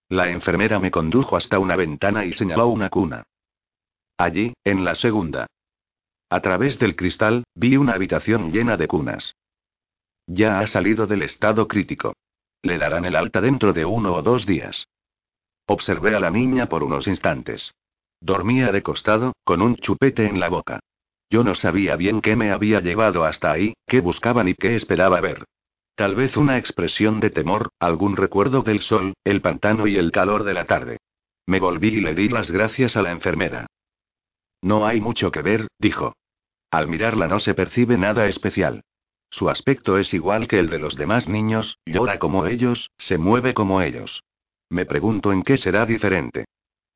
La 0.07 0.31
enfermera 0.31 0.79
me 0.79 0.89
condujo 0.89 1.37
hasta 1.37 1.59
una 1.59 1.75
ventana 1.75 2.25
y 2.25 2.33
señaló 2.33 2.65
una 2.69 2.89
cuna. 2.89 3.25
Allí, 4.17 4.53
en 4.63 4.83
la 4.83 4.95
segunda. 4.95 5.45
A 6.29 6.41
través 6.41 6.77
del 6.77 6.95
cristal, 6.95 7.43
vi 7.55 7.75
una 7.75 7.93
habitación 7.93 8.51
llena 8.51 8.77
de 8.77 8.87
cunas. 8.87 9.35
Ya 10.27 10.59
ha 10.59 10.67
salido 10.67 11.07
del 11.07 11.23
estado 11.23 11.67
crítico. 11.67 12.13
Le 12.61 12.77
darán 12.77 13.05
el 13.05 13.15
alta 13.15 13.41
dentro 13.41 13.73
de 13.73 13.85
uno 13.85 14.13
o 14.13 14.21
dos 14.21 14.45
días. 14.45 14.87
Observé 15.65 16.15
a 16.15 16.19
la 16.19 16.29
niña 16.29 16.67
por 16.67 16.83
unos 16.83 17.07
instantes. 17.07 17.73
Dormía 18.21 18.71
de 18.71 18.83
costado, 18.83 19.33
con 19.43 19.61
un 19.61 19.75
chupete 19.75 20.27
en 20.27 20.39
la 20.39 20.49
boca. 20.49 20.79
Yo 21.31 21.43
no 21.43 21.55
sabía 21.55 21.95
bien 21.95 22.21
qué 22.21 22.35
me 22.35 22.51
había 22.51 22.79
llevado 22.79 23.23
hasta 23.23 23.51
ahí, 23.51 23.73
qué 23.87 24.01
buscaba 24.01 24.43
ni 24.43 24.53
qué 24.53 24.75
esperaba 24.75 25.21
ver. 25.21 25.45
Tal 25.95 26.15
vez 26.15 26.37
una 26.37 26.57
expresión 26.57 27.19
de 27.19 27.29
temor, 27.29 27.69
algún 27.79 28.15
recuerdo 28.15 28.61
del 28.61 28.81
sol, 28.81 29.13
el 29.23 29.41
pantano 29.41 29.87
y 29.87 29.97
el 29.97 30.11
calor 30.11 30.43
de 30.43 30.53
la 30.53 30.65
tarde. 30.65 30.97
Me 31.45 31.59
volví 31.59 31.89
y 31.89 32.01
le 32.01 32.13
di 32.13 32.29
las 32.29 32.51
gracias 32.51 32.95
a 32.97 33.01
la 33.01 33.11
enfermera. 33.11 33.67
No 34.61 34.85
hay 34.85 35.01
mucho 35.01 35.31
que 35.31 35.41
ver, 35.41 35.67
dijo. 35.79 36.15
Al 36.71 36.87
mirarla 36.87 37.27
no 37.27 37.39
se 37.39 37.53
percibe 37.53 37.97
nada 37.97 38.27
especial. 38.27 38.83
Su 39.29 39.49
aspecto 39.49 39.97
es 39.97 40.13
igual 40.13 40.47
que 40.47 40.59
el 40.59 40.69
de 40.69 40.79
los 40.79 40.95
demás 40.95 41.27
niños, 41.27 41.77
llora 41.85 42.19
como 42.19 42.45
ellos, 42.45 42.89
se 42.97 43.17
mueve 43.17 43.53
como 43.53 43.81
ellos. 43.81 44.23
Me 44.69 44.85
pregunto 44.85 45.31
en 45.31 45.43
qué 45.43 45.57
será 45.57 45.85
diferente. 45.85 46.45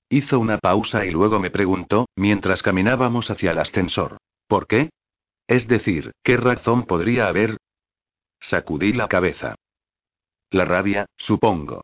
Hizo 0.09 0.39
una 0.39 0.57
pausa 0.57 1.05
y 1.05 1.11
luego 1.11 1.39
me 1.39 1.49
preguntó, 1.49 2.07
mientras 2.15 2.61
caminábamos 2.61 3.29
hacia 3.31 3.51
el 3.51 3.59
ascensor. 3.59 4.17
¿Por 4.47 4.67
qué? 4.67 4.89
Es 5.47 5.67
decir, 5.67 6.11
¿qué 6.23 6.37
razón 6.37 6.83
podría 6.83 7.27
haber? 7.27 7.57
Sacudí 8.39 8.93
la 8.93 9.07
cabeza. 9.07 9.55
La 10.51 10.65
rabia, 10.65 11.05
supongo. 11.17 11.83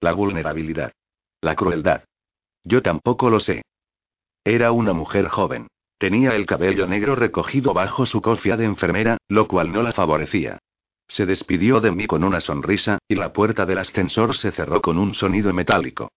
La 0.00 0.12
vulnerabilidad. 0.12 0.92
La 1.40 1.56
crueldad. 1.56 2.04
Yo 2.62 2.82
tampoco 2.82 3.30
lo 3.30 3.40
sé. 3.40 3.62
Era 4.44 4.72
una 4.72 4.92
mujer 4.92 5.28
joven. 5.28 5.68
Tenía 5.96 6.36
el 6.36 6.44
cabello 6.44 6.86
negro 6.86 7.16
recogido 7.16 7.72
bajo 7.72 8.04
su 8.04 8.20
cofia 8.20 8.58
de 8.58 8.66
enfermera, 8.66 9.16
lo 9.28 9.48
cual 9.48 9.72
no 9.72 9.82
la 9.82 9.92
favorecía. 9.92 10.58
Se 11.08 11.24
despidió 11.24 11.80
de 11.80 11.92
mí 11.92 12.06
con 12.06 12.24
una 12.24 12.40
sonrisa, 12.40 12.98
y 13.08 13.14
la 13.14 13.32
puerta 13.32 13.64
del 13.64 13.78
ascensor 13.78 14.36
se 14.36 14.52
cerró 14.52 14.82
con 14.82 14.98
un 14.98 15.14
sonido 15.14 15.52
metálico. 15.54 16.10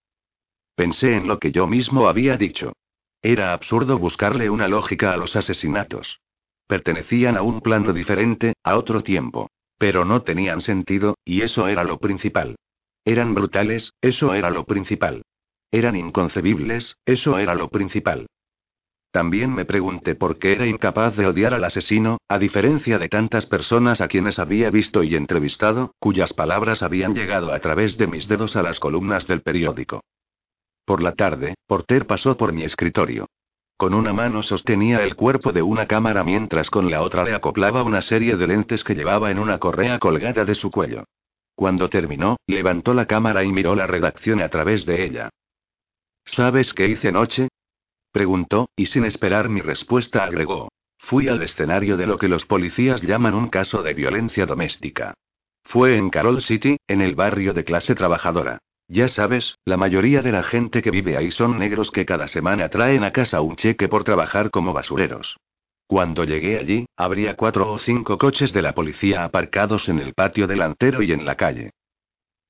Pensé 0.76 1.16
en 1.16 1.28
lo 1.28 1.40
que 1.40 1.52
yo 1.52 1.68
mismo 1.68 2.08
había 2.08 2.38
dicho. 2.38 2.74
Era 3.22 3.54
absurdo 3.54 3.98
buscarle 3.98 4.50
una 4.50 4.68
lógica 4.68 5.14
a 5.14 5.18
los 5.18 5.36
asesinatos. 5.36 6.20
Pertenecían 6.68 7.38
a 7.38 7.42
un 7.42 7.62
plano 7.62 7.94
diferente, 7.94 8.54
a 8.64 8.78
otro 8.78 9.04
tiempo. 9.04 9.50
Pero 9.78 10.06
no 10.06 10.24
tenían 10.24 10.60
sentido, 10.60 11.16
y 11.24 11.44
eso 11.44 11.68
era 11.68 11.84
lo 11.84 12.00
principal. 12.00 12.58
Eran 13.06 13.34
brutales, 13.34 13.94
eso 14.02 14.34
era 14.34 14.50
lo 14.50 14.66
principal. 14.66 15.24
Eran 15.72 15.96
inconcebibles, 15.96 16.98
eso 17.06 17.38
era 17.38 17.54
lo 17.56 17.70
principal. 17.70 18.28
También 19.12 19.54
me 19.54 19.66
pregunté 19.66 20.16
por 20.16 20.38
qué 20.38 20.54
era 20.54 20.68
incapaz 20.68 21.16
de 21.16 21.28
odiar 21.28 21.54
al 21.54 21.64
asesino, 21.64 22.20
a 22.28 22.40
diferencia 22.40 23.00
de 23.00 23.10
tantas 23.10 23.46
personas 23.46 24.00
a 24.00 24.08
quienes 24.08 24.38
había 24.38 24.70
visto 24.70 25.04
y 25.04 25.16
entrevistado, 25.16 25.94
cuyas 26.00 26.34
palabras 26.34 26.84
habían 26.84 27.16
llegado 27.16 27.52
a 27.52 27.60
través 27.60 27.98
de 27.98 28.08
mis 28.08 28.28
dedos 28.28 28.56
a 28.56 28.64
las 28.64 28.80
columnas 28.80 29.26
del 29.28 29.42
periódico. 29.42 30.02
Por 30.86 31.02
la 31.02 31.14
tarde, 31.14 31.56
Porter 31.66 32.06
pasó 32.06 32.38
por 32.38 32.54
mi 32.54 32.64
escritorio. 32.64 33.28
Con 33.76 33.94
una 33.94 34.14
mano 34.14 34.44
sostenía 34.44 35.04
el 35.04 35.16
cuerpo 35.16 35.52
de 35.52 35.62
una 35.62 35.86
cámara 35.86 36.24
mientras 36.24 36.70
con 36.70 36.90
la 36.90 37.02
otra 37.02 37.24
le 37.24 37.34
acoplaba 37.34 37.84
una 37.84 38.02
serie 38.02 38.36
de 38.36 38.48
lentes 38.48 38.84
que 38.84 38.96
llevaba 38.96 39.32
en 39.32 39.38
una 39.38 39.60
correa 39.60 40.00
colgada 40.00 40.46
de 40.46 40.56
su 40.56 40.72
cuello. 40.72 41.04
Cuando 41.56 41.90
terminó, 41.90 42.38
levantó 42.48 42.94
la 42.94 43.06
cámara 43.06 43.44
y 43.44 43.52
miró 43.52 43.76
la 43.76 43.86
redacción 43.86 44.42
a 44.42 44.50
través 44.50 44.86
de 44.86 45.04
ella. 45.04 45.30
¿Sabes 46.28 46.74
qué 46.74 46.88
hice 46.88 47.08
anoche? 47.08 47.48
Preguntó, 48.12 48.70
y 48.76 48.88
sin 48.88 49.06
esperar 49.06 49.50
mi 49.50 49.62
respuesta 49.62 50.24
agregó. 50.24 50.70
Fui 51.00 51.30
al 51.30 51.42
escenario 51.42 51.96
de 51.96 52.06
lo 52.06 52.18
que 52.18 52.28
los 52.28 52.46
policías 52.46 53.02
llaman 53.02 53.34
un 53.34 53.48
caso 53.48 53.82
de 53.82 53.94
violencia 53.94 54.46
doméstica. 54.46 55.14
Fue 55.64 55.98
en 55.98 56.10
Carol 56.10 56.42
City, 56.42 56.78
en 56.88 57.02
el 57.02 57.16
barrio 57.16 57.54
de 57.54 57.64
clase 57.64 57.96
trabajadora. 57.96 58.60
Ya 58.90 59.08
sabes, 59.08 59.58
la 59.66 59.78
mayoría 59.78 60.22
de 60.22 60.32
la 60.32 60.44
gente 60.44 60.82
que 60.82 60.92
vive 60.92 61.18
ahí 61.18 61.32
son 61.32 61.60
negros 61.60 61.92
que 61.92 62.06
cada 62.06 62.28
semana 62.28 62.70
traen 62.70 63.04
a 63.04 63.12
casa 63.12 63.42
un 63.42 63.56
cheque 63.56 63.88
por 63.88 64.04
trabajar 64.04 64.50
como 64.50 64.74
basureros. 64.74 65.38
Cuando 65.88 66.26
llegué 66.26 66.58
allí, 66.58 66.86
habría 66.98 67.36
cuatro 67.36 67.72
o 67.72 67.78
cinco 67.78 68.18
coches 68.18 68.52
de 68.52 68.62
la 68.62 68.74
policía 68.74 69.24
aparcados 69.24 69.88
en 69.88 70.00
el 70.00 70.14
patio 70.14 70.46
delantero 70.48 71.02
y 71.02 71.14
en 71.14 71.26
la 71.26 71.36
calle. 71.36 71.72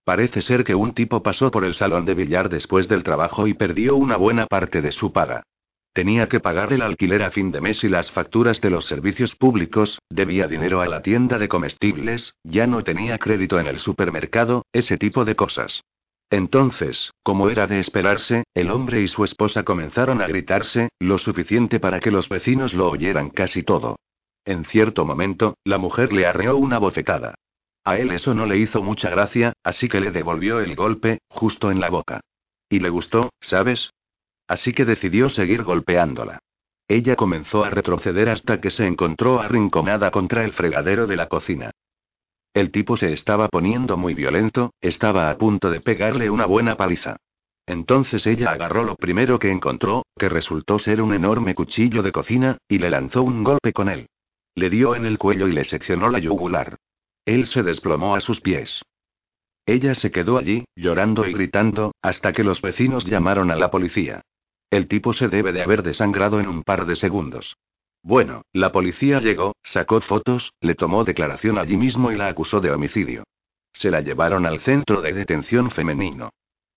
Parece 0.07 0.41
ser 0.41 0.63
que 0.63 0.73
un 0.73 0.93
tipo 0.93 1.21
pasó 1.21 1.51
por 1.51 1.65
el 1.65 1.73
salón 1.75 2.05
de 2.05 2.13
billar 2.13 2.47
después 2.47 2.87
del 2.87 3.03
trabajo 3.03 3.45
y 3.45 3.53
perdió 3.53 3.97
una 3.97 4.15
buena 4.15 4.45
parte 4.45 4.81
de 4.81 4.93
su 4.93 5.11
paga. 5.11 5.43
Tenía 5.91 6.29
que 6.29 6.39
pagar 6.39 6.71
el 6.71 6.81
alquiler 6.81 7.23
a 7.23 7.29
fin 7.29 7.51
de 7.51 7.59
mes 7.59 7.83
y 7.83 7.89
las 7.89 8.09
facturas 8.09 8.61
de 8.61 8.69
los 8.69 8.85
servicios 8.85 9.35
públicos, 9.35 9.99
debía 10.09 10.47
dinero 10.47 10.79
a 10.79 10.87
la 10.87 11.01
tienda 11.01 11.37
de 11.37 11.49
comestibles, 11.49 12.35
ya 12.45 12.67
no 12.67 12.85
tenía 12.85 13.17
crédito 13.17 13.59
en 13.59 13.67
el 13.67 13.79
supermercado, 13.79 14.63
ese 14.71 14.97
tipo 14.97 15.25
de 15.25 15.35
cosas. 15.35 15.83
Entonces, 16.29 17.11
como 17.21 17.49
era 17.49 17.67
de 17.67 17.81
esperarse, 17.81 18.45
el 18.53 18.71
hombre 18.71 19.01
y 19.01 19.09
su 19.09 19.25
esposa 19.25 19.63
comenzaron 19.63 20.21
a 20.21 20.27
gritarse, 20.27 20.87
lo 20.99 21.17
suficiente 21.17 21.81
para 21.81 21.99
que 21.99 22.11
los 22.11 22.29
vecinos 22.29 22.73
lo 22.73 22.89
oyeran 22.89 23.29
casi 23.29 23.61
todo. 23.61 23.97
En 24.45 24.63
cierto 24.63 25.03
momento, 25.03 25.57
la 25.65 25.77
mujer 25.77 26.13
le 26.13 26.25
arreó 26.25 26.55
una 26.55 26.77
bofetada. 26.77 27.35
A 27.87 27.97
él 27.97 28.11
eso 28.11 28.33
no 28.33 28.45
le 28.45 28.57
hizo 28.57 28.83
mucha 28.83 29.09
gracia, 29.09 29.53
así 29.63 29.87
que 29.87 30.01
le 30.01 30.11
devolvió 30.11 30.59
el 30.59 30.75
golpe, 30.75 31.19
justo 31.29 31.71
en 31.71 31.79
la 31.79 31.89
boca. 31.89 32.19
Y 32.67 32.79
le 32.79 32.89
gustó, 32.89 33.29
¿sabes? 33.39 33.91
Así 34.45 34.73
que 34.73 34.83
decidió 34.83 35.29
seguir 35.29 35.63
golpeándola. 35.63 36.39
Ella 36.89 37.15
comenzó 37.15 37.63
a 37.63 37.69
retroceder 37.69 38.27
hasta 38.27 38.59
que 38.59 38.71
se 38.71 38.85
encontró 38.85 39.39
arrinconada 39.39 40.11
contra 40.11 40.43
el 40.43 40.51
fregadero 40.51 41.07
de 41.07 41.15
la 41.15 41.29
cocina. 41.29 41.71
El 42.53 42.71
tipo 42.71 42.97
se 42.97 43.13
estaba 43.13 43.47
poniendo 43.47 43.95
muy 43.95 44.13
violento, 44.13 44.73
estaba 44.81 45.29
a 45.29 45.37
punto 45.37 45.71
de 45.71 45.79
pegarle 45.79 46.29
una 46.29 46.45
buena 46.45 46.75
paliza. 46.75 47.15
Entonces 47.65 48.27
ella 48.27 48.51
agarró 48.51 48.83
lo 48.83 48.97
primero 48.97 49.39
que 49.39 49.49
encontró, 49.49 50.05
que 50.19 50.27
resultó 50.27 50.77
ser 50.77 51.01
un 51.01 51.13
enorme 51.13 51.55
cuchillo 51.55 52.03
de 52.03 52.11
cocina, 52.11 52.57
y 52.67 52.79
le 52.79 52.89
lanzó 52.89 53.23
un 53.23 53.45
golpe 53.45 53.71
con 53.71 53.87
él. 53.87 54.07
Le 54.55 54.69
dio 54.69 54.93
en 54.93 55.05
el 55.05 55.17
cuello 55.17 55.47
y 55.47 55.53
le 55.53 55.63
seccionó 55.63 56.09
la 56.09 56.19
yugular. 56.19 56.75
Él 57.27 57.45
se 57.45 57.61
desplomó 57.61 58.15
a 58.15 58.21
sus 58.21 58.39
pies. 58.39 58.81
Ella 59.65 59.93
se 59.95 60.11
quedó 60.11 60.37
allí, 60.37 60.63
llorando 60.77 61.27
y 61.27 61.33
gritando, 61.33 61.91
hasta 62.01 62.31
que 62.31 62.41
los 62.41 62.61
vecinos 62.61 63.03
llamaron 63.03 63.51
a 63.51 63.57
la 63.57 63.69
policía. 63.69 64.21
El 64.69 64.87
tipo 64.87 65.11
se 65.11 65.27
debe 65.27 65.51
de 65.51 65.61
haber 65.61 65.83
desangrado 65.83 66.39
en 66.39 66.47
un 66.47 66.63
par 66.63 66.85
de 66.85 66.95
segundos. 66.95 67.57
Bueno, 68.01 68.43
la 68.53 68.71
policía 68.71 69.19
llegó, 69.19 69.57
sacó 69.61 69.99
fotos, 69.99 70.53
le 70.61 70.75
tomó 70.75 71.03
declaración 71.03 71.57
allí 71.57 71.75
mismo 71.75 72.13
y 72.13 72.15
la 72.15 72.29
acusó 72.29 72.61
de 72.61 72.71
homicidio. 72.71 73.25
Se 73.73 73.91
la 73.91 73.99
llevaron 73.99 74.45
al 74.45 74.61
centro 74.61 75.01
de 75.01 75.11
detención 75.11 75.69
femenino. 75.69 76.29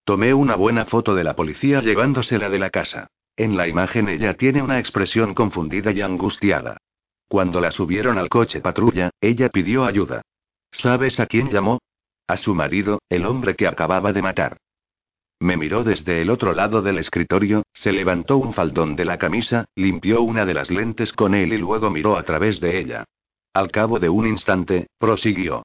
Tomé 0.03 0.35
una 0.35 0.57
buena 0.57 0.85
foto 0.85 1.15
de 1.15 1.23
la 1.23 1.37
policía 1.37 1.81
llevándosela 1.81 2.49
de 2.49 2.59
la 2.59 2.71
casa. 2.71 3.07
En 3.37 3.57
la 3.57 3.69
imagen 3.69 4.09
ella 4.09 4.35
tiene 4.35 4.63
una 4.63 4.81
expresión 4.81 5.33
confundida 5.33 5.93
y 5.93 6.01
angustiada. 6.01 6.79
Cuando 7.29 7.61
la 7.61 7.71
subieron 7.71 8.19
al 8.19 8.29
coche 8.29 8.61
patrulla, 8.61 9.11
ella 9.21 9.49
pidió 9.49 9.85
ayuda. 9.85 10.23
¿Sabes 10.73 11.21
a 11.21 11.27
quién 11.27 11.51
llamó? 11.51 11.81
A 12.27 12.37
su 12.37 12.55
marido, 12.55 13.01
el 13.09 13.27
hombre 13.27 13.57
que 13.57 13.67
acababa 13.67 14.13
de 14.13 14.23
matar. 14.23 14.59
Me 15.41 15.57
miró 15.57 15.85
desde 15.85 16.21
el 16.21 16.31
otro 16.31 16.53
lado 16.53 16.83
del 16.83 16.99
escritorio, 16.99 17.63
se 17.73 17.93
levantó 17.93 18.37
un 18.37 18.53
faldón 18.53 18.95
de 18.95 19.07
la 19.07 19.19
camisa, 19.19 19.65
limpió 19.75 20.23
una 20.23 20.45
de 20.45 20.55
las 20.55 20.71
lentes 20.71 21.13
con 21.13 21.35
él 21.35 21.53
y 21.53 21.59
luego 21.59 21.91
miró 21.91 22.19
a 22.19 22.23
través 22.23 22.61
de 22.61 22.79
ella. 22.79 23.05
Al 23.55 23.71
cabo 23.71 23.99
de 23.99 24.09
un 24.09 24.27
instante, 24.27 24.89
prosiguió. 24.99 25.63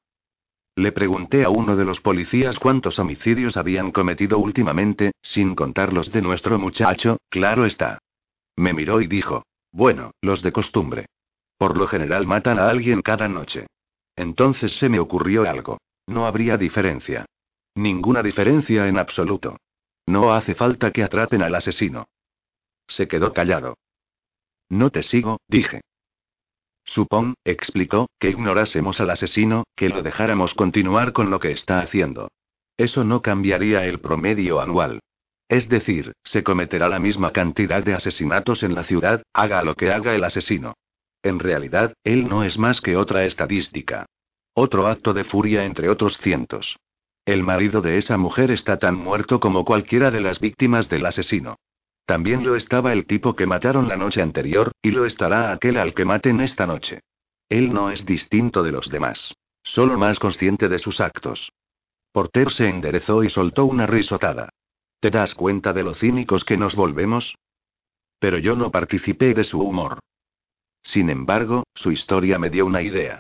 Le 0.78 0.92
pregunté 0.92 1.44
a 1.44 1.50
uno 1.50 1.76
de 1.76 1.86
los 1.86 2.02
policías 2.02 2.58
cuántos 2.58 3.00
homicidios 3.00 3.58
habían 3.58 3.92
cometido 3.92 4.40
últimamente, 4.40 5.12
sin 5.22 5.56
contar 5.56 5.94
los 5.94 6.12
de 6.12 6.22
nuestro 6.22 6.58
muchacho, 6.58 7.18
claro 7.30 7.66
está. 7.66 8.00
Me 8.56 8.74
miró 8.74 9.02
y 9.02 9.08
dijo, 9.08 9.44
bueno, 9.72 10.12
los 10.22 10.42
de 10.42 10.52
costumbre. 10.52 11.06
Por 11.58 11.78
lo 11.78 11.86
general 11.86 12.26
matan 12.26 12.60
a 12.60 12.70
alguien 12.70 13.02
cada 13.02 13.28
noche. 13.28 13.68
Entonces 14.16 14.78
se 14.78 14.90
me 14.90 15.00
ocurrió 15.00 15.50
algo. 15.50 15.80
No 16.08 16.26
habría 16.26 16.58
diferencia. 16.58 17.26
Ninguna 17.76 18.24
diferencia 18.24 18.88
en 18.88 18.98
absoluto. 18.98 19.58
No 20.06 20.34
hace 20.34 20.56
falta 20.56 20.92
que 20.92 21.04
atrapen 21.04 21.42
al 21.42 21.56
asesino. 21.56 22.08
Se 22.88 23.08
quedó 23.08 23.34
callado. 23.34 23.78
No 24.70 24.90
te 24.90 25.04
sigo, 25.04 25.40
dije. 25.48 25.82
Supón, 26.84 27.34
explicó, 27.44 28.08
que 28.20 28.30
ignorásemos 28.30 29.02
al 29.02 29.10
asesino, 29.10 29.64
que 29.76 29.90
lo 29.90 30.04
dejáramos 30.04 30.54
continuar 30.54 31.14
con 31.14 31.32
lo 31.32 31.40
que 31.40 31.52
está 31.52 31.80
haciendo. 31.80 32.30
Eso 32.78 33.04
no 33.04 33.22
cambiaría 33.22 33.86
el 33.86 34.00
promedio 34.00 34.62
anual. 34.62 35.00
Es 35.48 35.70
decir, 35.70 36.14
se 36.24 36.44
cometerá 36.44 36.90
la 36.90 37.00
misma 37.00 37.32
cantidad 37.32 37.84
de 37.84 37.94
asesinatos 37.94 38.64
en 38.64 38.76
la 38.76 38.84
ciudad, 38.84 39.24
haga 39.34 39.64
lo 39.64 39.76
que 39.76 39.92
haga 39.92 40.16
el 40.16 40.24
asesino. 40.24 40.76
En 41.26 41.40
realidad, 41.40 41.96
él 42.04 42.30
no 42.30 42.44
es 42.44 42.60
más 42.60 42.82
que 42.82 42.96
otra 42.96 43.26
estadística. 43.26 44.06
Otro 44.54 44.86
acto 44.86 45.12
de 45.12 45.24
furia 45.24 45.66
entre 45.66 45.90
otros 45.90 46.20
cientos. 46.20 46.78
El 47.26 47.42
marido 47.42 47.82
de 47.82 47.98
esa 47.98 48.16
mujer 48.16 48.52
está 48.52 48.78
tan 48.78 48.94
muerto 48.94 49.40
como 49.40 49.66
cualquiera 49.66 50.12
de 50.12 50.22
las 50.22 50.40
víctimas 50.40 50.88
del 50.88 51.04
asesino. 51.04 51.56
También 52.06 52.46
lo 52.46 52.56
estaba 52.56 52.94
el 52.94 53.08
tipo 53.08 53.36
que 53.36 53.48
mataron 53.48 53.88
la 53.88 53.98
noche 53.98 54.22
anterior, 54.22 54.72
y 54.84 54.92
lo 54.92 55.08
estará 55.08 55.52
aquel 55.52 55.78
al 55.78 55.96
que 55.96 56.06
maten 56.06 56.42
esta 56.42 56.68
noche. 56.68 57.00
Él 57.50 57.74
no 57.74 57.90
es 57.90 58.06
distinto 58.06 58.62
de 58.62 58.72
los 58.72 58.92
demás. 58.92 59.34
Solo 59.64 59.98
más 59.98 60.20
consciente 60.20 60.70
de 60.70 60.78
sus 60.78 61.02
actos. 61.02 61.52
Porter 62.12 62.52
se 62.52 62.70
enderezó 62.70 63.24
y 63.24 63.32
soltó 63.32 63.66
una 63.66 63.88
risotada. 63.88 64.50
¿Te 65.00 65.10
das 65.10 65.34
cuenta 65.34 65.74
de 65.74 65.82
lo 65.82 65.96
cínicos 65.96 66.46
que 66.46 66.56
nos 66.56 66.76
volvemos? 66.76 67.36
Pero 68.20 68.38
yo 68.38 68.56
no 68.56 68.70
participé 68.70 69.34
de 69.34 69.44
su 69.44 69.60
humor. 69.60 69.98
Sin 70.86 71.10
embargo, 71.10 71.64
su 71.74 71.92
historia 71.92 72.38
me 72.38 72.52
dio 72.52 72.66
una 72.66 72.84
idea. 72.84 73.20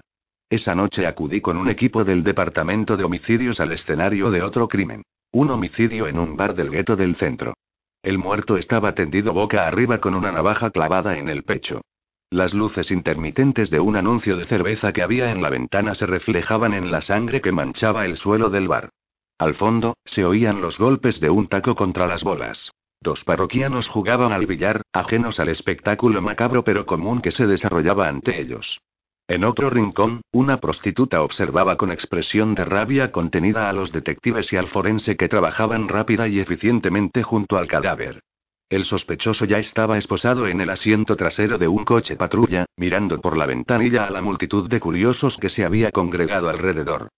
Esa 0.50 0.76
noche 0.76 1.08
acudí 1.08 1.42
con 1.42 1.58
un 1.58 1.68
equipo 1.68 2.04
del 2.04 2.24
departamento 2.24 2.96
de 2.96 3.04
homicidios 3.04 3.60
al 3.60 3.72
escenario 3.72 4.30
de 4.30 4.44
otro 4.44 4.68
crimen. 4.68 5.02
Un 5.32 5.50
homicidio 5.50 6.08
en 6.08 6.20
un 6.20 6.38
bar 6.38 6.54
del 6.54 6.70
gueto 6.70 6.96
del 6.96 7.16
centro. 7.16 7.56
El 8.04 8.20
muerto 8.20 8.56
estaba 8.58 8.94
tendido 8.94 9.34
boca 9.34 9.68
arriba 9.68 9.98
con 9.98 10.14
una 10.14 10.32
navaja 10.32 10.70
clavada 10.70 11.18
en 11.18 11.28
el 11.28 11.44
pecho. 11.44 11.82
Las 12.30 12.54
luces 12.54 12.92
intermitentes 12.92 13.72
de 13.72 13.80
un 13.80 13.96
anuncio 13.96 14.38
de 14.38 14.46
cerveza 14.46 14.94
que 14.94 15.02
había 15.02 15.32
en 15.32 15.42
la 15.42 15.50
ventana 15.50 15.96
se 15.96 16.06
reflejaban 16.06 16.76
en 16.76 16.92
la 16.92 17.02
sangre 17.02 17.42
que 17.42 17.52
manchaba 17.52 18.06
el 18.06 18.16
suelo 18.16 18.52
del 18.52 18.68
bar. 18.68 18.90
Al 19.40 19.56
fondo, 19.56 19.96
se 20.06 20.24
oían 20.24 20.62
los 20.62 20.78
golpes 20.78 21.20
de 21.20 21.32
un 21.32 21.48
taco 21.48 21.76
contra 21.76 22.06
las 22.06 22.24
bolas. 22.24 22.72
Parroquianos 23.24 23.88
jugaban 23.88 24.32
al 24.32 24.48
billar, 24.48 24.82
ajenos 24.92 25.40
al 25.40 25.50
espectáculo 25.50 26.22
macabro 26.22 26.64
pero 26.64 26.86
común 26.86 27.22
que 27.22 27.32
se 27.32 27.46
desarrollaba 27.46 28.08
ante 28.08 28.42
ellos. 28.42 28.82
En 29.28 29.44
otro 29.44 29.70
rincón, 29.70 30.22
una 30.32 30.58
prostituta 30.58 31.22
observaba 31.22 31.78
con 31.78 31.92
expresión 31.92 32.56
de 32.56 32.66
rabia 32.66 33.12
contenida 33.12 33.70
a 33.70 33.74
los 33.74 33.92
detectives 33.92 34.52
y 34.54 34.58
al 34.58 34.68
forense 34.68 35.18
que 35.18 35.30
trabajaban 35.30 35.88
rápida 35.88 36.28
y 36.28 36.40
eficientemente 36.40 37.22
junto 37.24 37.58
al 37.58 37.68
cadáver. 37.68 38.22
El 38.70 38.86
sospechoso 38.86 39.46
ya 39.46 39.60
estaba 39.60 39.98
esposado 39.98 40.48
en 40.48 40.60
el 40.60 40.72
asiento 40.72 41.16
trasero 41.16 41.60
de 41.60 41.68
un 41.68 41.86
coche 41.86 42.16
patrulla, 42.16 42.66
mirando 42.78 43.22
por 43.22 43.38
la 43.38 43.46
ventanilla 43.46 44.06
a 44.06 44.10
la 44.10 44.22
multitud 44.22 44.68
de 44.68 44.80
curiosos 44.80 45.38
que 45.38 45.50
se 45.50 45.64
había 45.64 45.92
congregado 45.92 46.50
alrededor. 46.50 47.10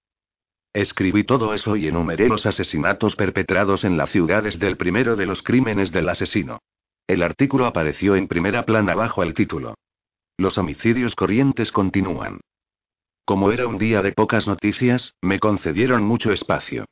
Escribí 0.77 1.23
todo 1.23 1.55
eso 1.55 1.75
y 1.75 1.87
enumeré 1.87 2.29
los 2.29 2.45
asesinatos 2.45 3.15
perpetrados 3.15 3.83
en 3.83 3.97
la 3.97 4.05
ciudad 4.05 4.43
desde 4.43 4.67
el 4.67 4.77
primero 4.77 5.15
de 5.15 5.25
los 5.25 5.41
crímenes 5.41 5.91
del 5.91 6.07
asesino. 6.07 6.59
El 7.07 7.23
artículo 7.23 7.65
apareció 7.65 8.15
en 8.15 8.27
primera 8.27 8.63
plana 8.63 8.93
bajo 8.93 9.23
el 9.23 9.33
título. 9.33 9.73
Los 10.37 10.59
homicidios 10.59 11.15
corrientes 11.15 11.71
continúan. 11.71 12.41
Como 13.25 13.51
era 13.51 13.65
un 13.65 13.79
día 13.79 14.03
de 14.03 14.11
pocas 14.11 14.45
noticias, 14.45 15.15
me 15.19 15.39
concedieron 15.39 16.03
mucho 16.03 16.31
espacio. 16.31 16.85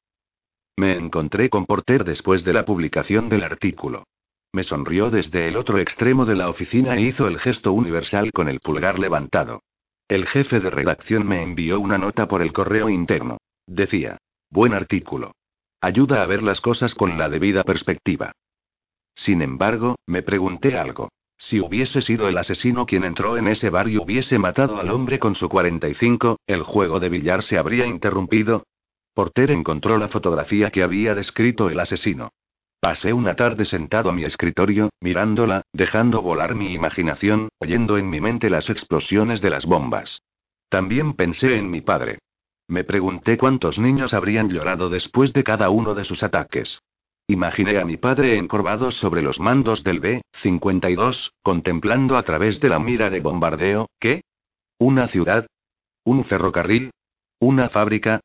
Me 0.78 0.98
encontré 0.98 1.52
con 1.52 1.68
Porter 1.68 2.06
después 2.06 2.44
de 2.44 2.54
la 2.54 2.66
publicación 2.66 3.30
del 3.30 3.44
artículo. 3.44 4.06
Me 4.52 4.64
sonrió 4.64 5.12
desde 5.12 5.48
el 5.48 5.58
otro 5.58 5.78
extremo 5.78 6.26
de 6.26 6.34
la 6.34 6.50
oficina 6.50 6.96
e 6.96 7.02
hizo 7.02 7.28
el 7.28 7.38
gesto 7.38 7.72
universal 7.72 8.32
con 8.32 8.50
el 8.50 8.62
pulgar 8.62 8.98
levantado. 8.98 9.62
El 10.08 10.26
jefe 10.26 10.60
de 10.60 10.72
redacción 10.72 11.28
me 11.28 11.44
envió 11.44 11.80
una 11.80 12.00
nota 12.00 12.28
por 12.28 12.42
el 12.42 12.52
correo 12.52 12.90
interno. 12.90 13.38
Decía, 13.68 14.18
buen 14.50 14.74
artículo. 14.74 15.34
Ayuda 15.82 16.24
a 16.24 16.26
ver 16.26 16.44
las 16.44 16.62
cosas 16.62 16.96
con 16.96 17.18
la 17.18 17.30
debida 17.30 17.64
perspectiva. 17.64 18.32
Sin 19.16 19.42
embargo, 19.42 19.96
me 20.06 20.22
pregunté 20.22 20.78
algo. 20.78 21.10
Si 21.38 21.60
hubiese 21.60 22.02
sido 22.02 22.28
el 22.30 22.38
asesino 22.38 22.86
quien 22.86 23.04
entró 23.04 23.38
en 23.38 23.48
ese 23.48 23.70
bar 23.70 23.90
y 23.90 23.98
hubiese 23.98 24.40
matado 24.40 24.80
al 24.80 24.90
hombre 24.92 25.20
con 25.20 25.36
su 25.36 25.50
45, 25.50 26.40
¿el 26.48 26.64
juego 26.64 27.00
de 27.00 27.10
billar 27.10 27.44
se 27.44 27.58
habría 27.58 27.86
interrumpido? 27.86 28.64
Porter 29.14 29.52
encontró 29.52 29.98
la 29.98 30.08
fotografía 30.08 30.72
que 30.72 30.84
había 30.84 31.16
descrito 31.16 31.70
el 31.70 31.80
asesino. 31.80 32.32
Pasé 32.80 33.14
una 33.14 33.36
tarde 33.36 33.66
sentado 33.66 34.10
a 34.10 34.14
mi 34.14 34.24
escritorio, 34.24 34.90
mirándola, 35.02 35.64
dejando 35.74 36.22
volar 36.22 36.56
mi 36.56 36.74
imaginación, 36.74 37.50
oyendo 37.60 37.98
en 37.98 38.10
mi 38.10 38.22
mente 38.22 38.50
las 38.50 38.70
explosiones 38.70 39.42
de 39.42 39.50
las 39.50 39.66
bombas. 39.66 40.22
También 40.70 41.14
pensé 41.14 41.58
en 41.58 41.70
mi 41.70 41.82
padre. 41.82 42.20
Me 42.68 42.84
pregunté 42.84 43.38
cuántos 43.38 43.78
niños 43.78 44.14
habrían 44.14 44.50
llorado 44.50 44.90
después 44.90 45.34
de 45.34 45.44
cada 45.44 45.70
uno 45.70 45.94
de 45.94 46.04
sus 46.04 46.24
ataques. 46.24 46.82
Imaginé 47.28 47.80
a 47.80 47.86
mi 47.86 47.98
padre 47.98 48.38
encorvado 48.38 48.92
sobre 48.92 49.22
los 49.22 49.40
mandos 49.40 49.84
del 49.84 50.00
B-52, 50.00 51.32
contemplando 51.42 52.18
a 52.18 52.24
través 52.24 52.60
de 52.60 52.70
la 52.70 52.80
mira 52.80 53.10
de 53.10 53.20
bombardeo, 53.20 53.90
¿qué? 54.00 54.22
¿Una 54.80 55.08
ciudad? 55.08 55.48
¿Un 56.04 56.24
ferrocarril? 56.24 56.92
¿Una 57.40 57.70
fábrica? 57.70 58.20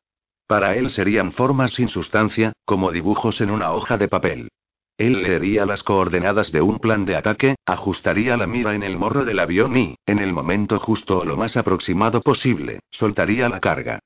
Para 0.47 0.75
él 0.75 0.89
serían 0.89 1.31
formas 1.31 1.71
sin 1.71 1.87
sustancia, 1.87 2.53
como 2.65 2.91
dibujos 2.91 3.41
en 3.41 3.51
una 3.51 3.71
hoja 3.71 3.97
de 3.97 4.07
papel. 4.07 4.49
Él 4.97 5.23
leería 5.23 5.65
las 5.65 5.81
coordenadas 5.81 6.51
de 6.51 6.61
un 6.61 6.77
plan 6.77 7.05
de 7.05 7.15
ataque, 7.15 7.55
ajustaría 7.65 8.37
la 8.37 8.45
mira 8.45 8.75
en 8.75 8.83
el 8.83 8.97
morro 8.97 9.25
del 9.25 9.39
avión 9.39 9.75
y, 9.77 9.95
en 10.05 10.19
el 10.19 10.33
momento 10.33 10.77
justo 10.77 11.19
o 11.19 11.25
lo 11.25 11.37
más 11.37 11.57
aproximado 11.57 12.21
posible, 12.21 12.81
soltaría 12.91 13.49
la 13.49 13.59
carga. 13.59 13.99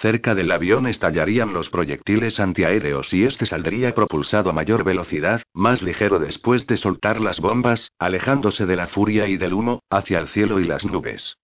Cerca 0.00 0.34
del 0.34 0.50
avión 0.50 0.86
estallarían 0.86 1.54
los 1.54 1.70
proyectiles 1.70 2.38
antiaéreos 2.38 3.14
y 3.14 3.24
este 3.24 3.46
saldría 3.46 3.94
propulsado 3.94 4.50
a 4.50 4.52
mayor 4.52 4.84
velocidad, 4.84 5.42
más 5.54 5.82
ligero 5.82 6.18
después 6.18 6.66
de 6.66 6.76
soltar 6.76 7.18
las 7.18 7.40
bombas, 7.40 7.90
alejándose 7.98 8.66
de 8.66 8.76
la 8.76 8.88
furia 8.88 9.26
y 9.26 9.38
del 9.38 9.54
humo, 9.54 9.80
hacia 9.88 10.18
el 10.18 10.28
cielo 10.28 10.60
y 10.60 10.64
las 10.64 10.84
nubes. 10.84 11.38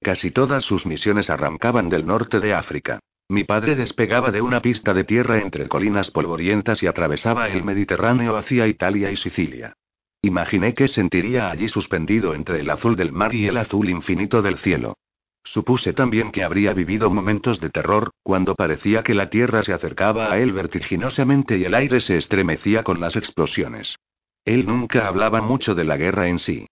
Casi 0.00 0.32
todas 0.32 0.64
sus 0.64 0.86
misiones 0.86 1.30
arrancaban 1.30 1.88
del 1.88 2.04
norte 2.04 2.40
de 2.40 2.52
África. 2.52 2.98
Mi 3.28 3.44
padre 3.44 3.76
despegaba 3.76 4.32
de 4.32 4.40
una 4.40 4.60
pista 4.60 4.92
de 4.92 5.04
tierra 5.04 5.38
entre 5.38 5.68
colinas 5.68 6.10
polvorientas 6.10 6.82
y 6.82 6.88
atravesaba 6.88 7.48
el 7.48 7.62
Mediterráneo 7.62 8.36
hacia 8.36 8.66
Italia 8.66 9.12
y 9.12 9.16
Sicilia. 9.16 9.74
Imaginé 10.20 10.74
que 10.74 10.88
sentiría 10.88 11.50
allí 11.50 11.68
suspendido 11.68 12.34
entre 12.34 12.60
el 12.60 12.70
azul 12.70 12.96
del 12.96 13.12
mar 13.12 13.34
y 13.34 13.46
el 13.46 13.56
azul 13.56 13.88
infinito 13.88 14.42
del 14.42 14.58
cielo. 14.58 14.96
Supuse 15.50 15.94
también 15.94 16.30
que 16.30 16.44
habría 16.44 16.74
vivido 16.74 17.08
momentos 17.08 17.58
de 17.58 17.70
terror, 17.70 18.10
cuando 18.22 18.54
parecía 18.54 19.02
que 19.02 19.14
la 19.14 19.30
tierra 19.30 19.62
se 19.62 19.72
acercaba 19.72 20.30
a 20.30 20.38
él 20.38 20.52
vertiginosamente 20.52 21.56
y 21.56 21.64
el 21.64 21.74
aire 21.74 22.02
se 22.02 22.18
estremecía 22.18 22.82
con 22.82 23.00
las 23.00 23.16
explosiones. 23.16 23.96
Él 24.44 24.66
nunca 24.66 25.08
hablaba 25.08 25.40
mucho 25.40 25.74
de 25.74 25.84
la 25.84 25.96
guerra 25.96 26.28
en 26.28 26.38
sí. 26.38 26.66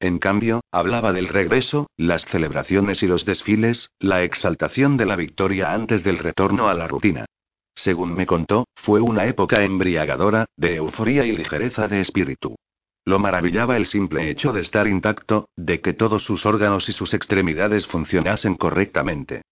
En 0.00 0.18
cambio, 0.18 0.62
hablaba 0.72 1.12
del 1.12 1.28
regreso, 1.28 1.90
las 1.98 2.24
celebraciones 2.24 3.02
y 3.02 3.06
los 3.06 3.26
desfiles, 3.26 3.90
la 3.98 4.22
exaltación 4.22 4.96
de 4.96 5.04
la 5.04 5.16
victoria 5.16 5.74
antes 5.74 6.02
del 6.02 6.18
retorno 6.18 6.68
a 6.68 6.74
la 6.74 6.88
rutina. 6.88 7.26
Según 7.74 8.14
me 8.14 8.24
contó, 8.24 8.66
fue 8.76 9.02
una 9.02 9.26
época 9.26 9.62
embriagadora, 9.62 10.46
de 10.56 10.76
euforía 10.76 11.26
y 11.26 11.32
ligereza 11.32 11.86
de 11.86 12.00
espíritu. 12.00 12.56
Lo 13.04 13.18
maravillaba 13.18 13.76
el 13.76 13.86
simple 13.86 14.30
hecho 14.30 14.52
de 14.52 14.60
estar 14.60 14.86
intacto, 14.86 15.48
de 15.56 15.80
que 15.80 15.92
todos 15.92 16.22
sus 16.22 16.46
órganos 16.46 16.88
y 16.88 16.92
sus 16.92 17.14
extremidades 17.14 17.86
funcionasen 17.86 18.54
correctamente. 18.54 19.42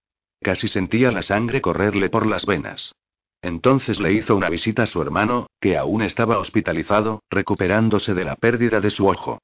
Casi 0.41 0.69
sentía 0.69 1.11
la 1.11 1.23
sangre 1.23 1.61
correrle 1.61 2.09
por 2.11 2.27
las 2.27 2.47
venas. 2.47 2.95
Entonces 3.43 4.01
le 4.01 4.13
hizo 4.13 4.37
una 4.37 4.49
visita 4.49 4.85
a 4.85 4.87
su 4.87 5.03
hermano, 5.03 5.47
que 5.61 5.77
aún 5.77 6.03
estaba 6.03 6.39
hospitalizado, 6.39 7.23
recuperándose 7.31 8.15
de 8.15 8.25
la 8.25 8.37
pérdida 8.37 8.81
de 8.81 8.91
su 8.91 9.09
ojo. 9.09 9.41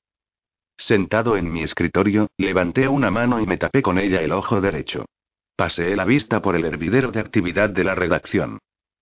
Sentado 0.77 1.37
en 1.37 1.51
mi 1.51 1.63
escritorio, 1.63 2.29
levanté 2.37 2.87
una 2.87 3.11
mano 3.11 3.41
y 3.41 3.47
me 3.47 3.57
tapé 3.57 3.83
con 3.83 3.99
ella 3.99 4.21
el 4.21 4.33
ojo 4.33 4.61
derecho. 4.61 5.07
Paseé 5.57 5.97
la 5.97 6.05
vista 6.05 6.43
por 6.43 6.55
el 6.55 6.65
hervidero 6.67 7.11
de 7.11 7.21
actividad 7.21 7.71
de 7.71 7.85
la 7.85 7.95
redacción. 7.95 8.59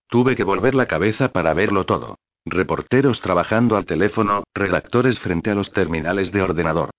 Tuve 0.09 0.37
que 0.37 0.45
volver 0.45 0.75
la 0.75 0.87
cabeza 0.87 1.31
para 1.31 1.53
verlo 1.53 1.85
todo. 1.85 2.17
Reporteros 2.47 3.21
trabajando 3.23 3.77
al 3.77 3.87
teléfono, 3.87 4.45
redactores 4.55 5.19
frente 5.19 5.51
a 5.51 5.55
los 5.55 5.73
terminales 5.73 6.31
de 6.31 6.43
ordenador. 6.43 6.91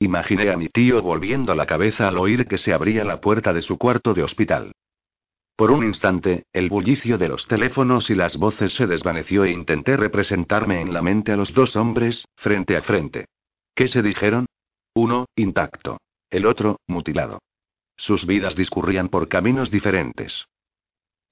Imaginé 0.00 0.50
a 0.50 0.56
mi 0.56 0.68
tío 0.68 1.02
volviendo 1.02 1.54
la 1.54 1.66
cabeza 1.66 2.08
al 2.08 2.18
oír 2.18 2.46
que 2.46 2.58
se 2.58 2.72
abría 2.72 3.04
la 3.04 3.20
puerta 3.20 3.52
de 3.52 3.62
su 3.62 3.76
cuarto 3.78 4.14
de 4.14 4.22
hospital. 4.22 4.72
Por 5.56 5.70
un 5.70 5.84
instante, 5.84 6.44
el 6.52 6.68
bullicio 6.68 7.16
de 7.16 7.28
los 7.28 7.46
teléfonos 7.46 8.10
y 8.10 8.14
las 8.14 8.36
voces 8.36 8.74
se 8.74 8.86
desvaneció 8.86 9.44
e 9.44 9.52
intenté 9.52 9.96
representarme 9.96 10.80
en 10.80 10.92
la 10.92 11.00
mente 11.00 11.32
a 11.32 11.36
los 11.36 11.54
dos 11.54 11.76
hombres, 11.76 12.26
frente 12.36 12.76
a 12.76 12.82
frente. 12.82 13.26
¿Qué 13.74 13.86
se 13.86 14.02
dijeron? 14.02 14.46
Uno, 14.94 15.26
intacto. 15.36 15.98
El 16.30 16.46
otro, 16.46 16.80
mutilado. 16.88 17.38
Sus 17.96 18.26
vidas 18.26 18.56
discurrían 18.56 19.08
por 19.08 19.28
caminos 19.28 19.70
diferentes. 19.70 20.46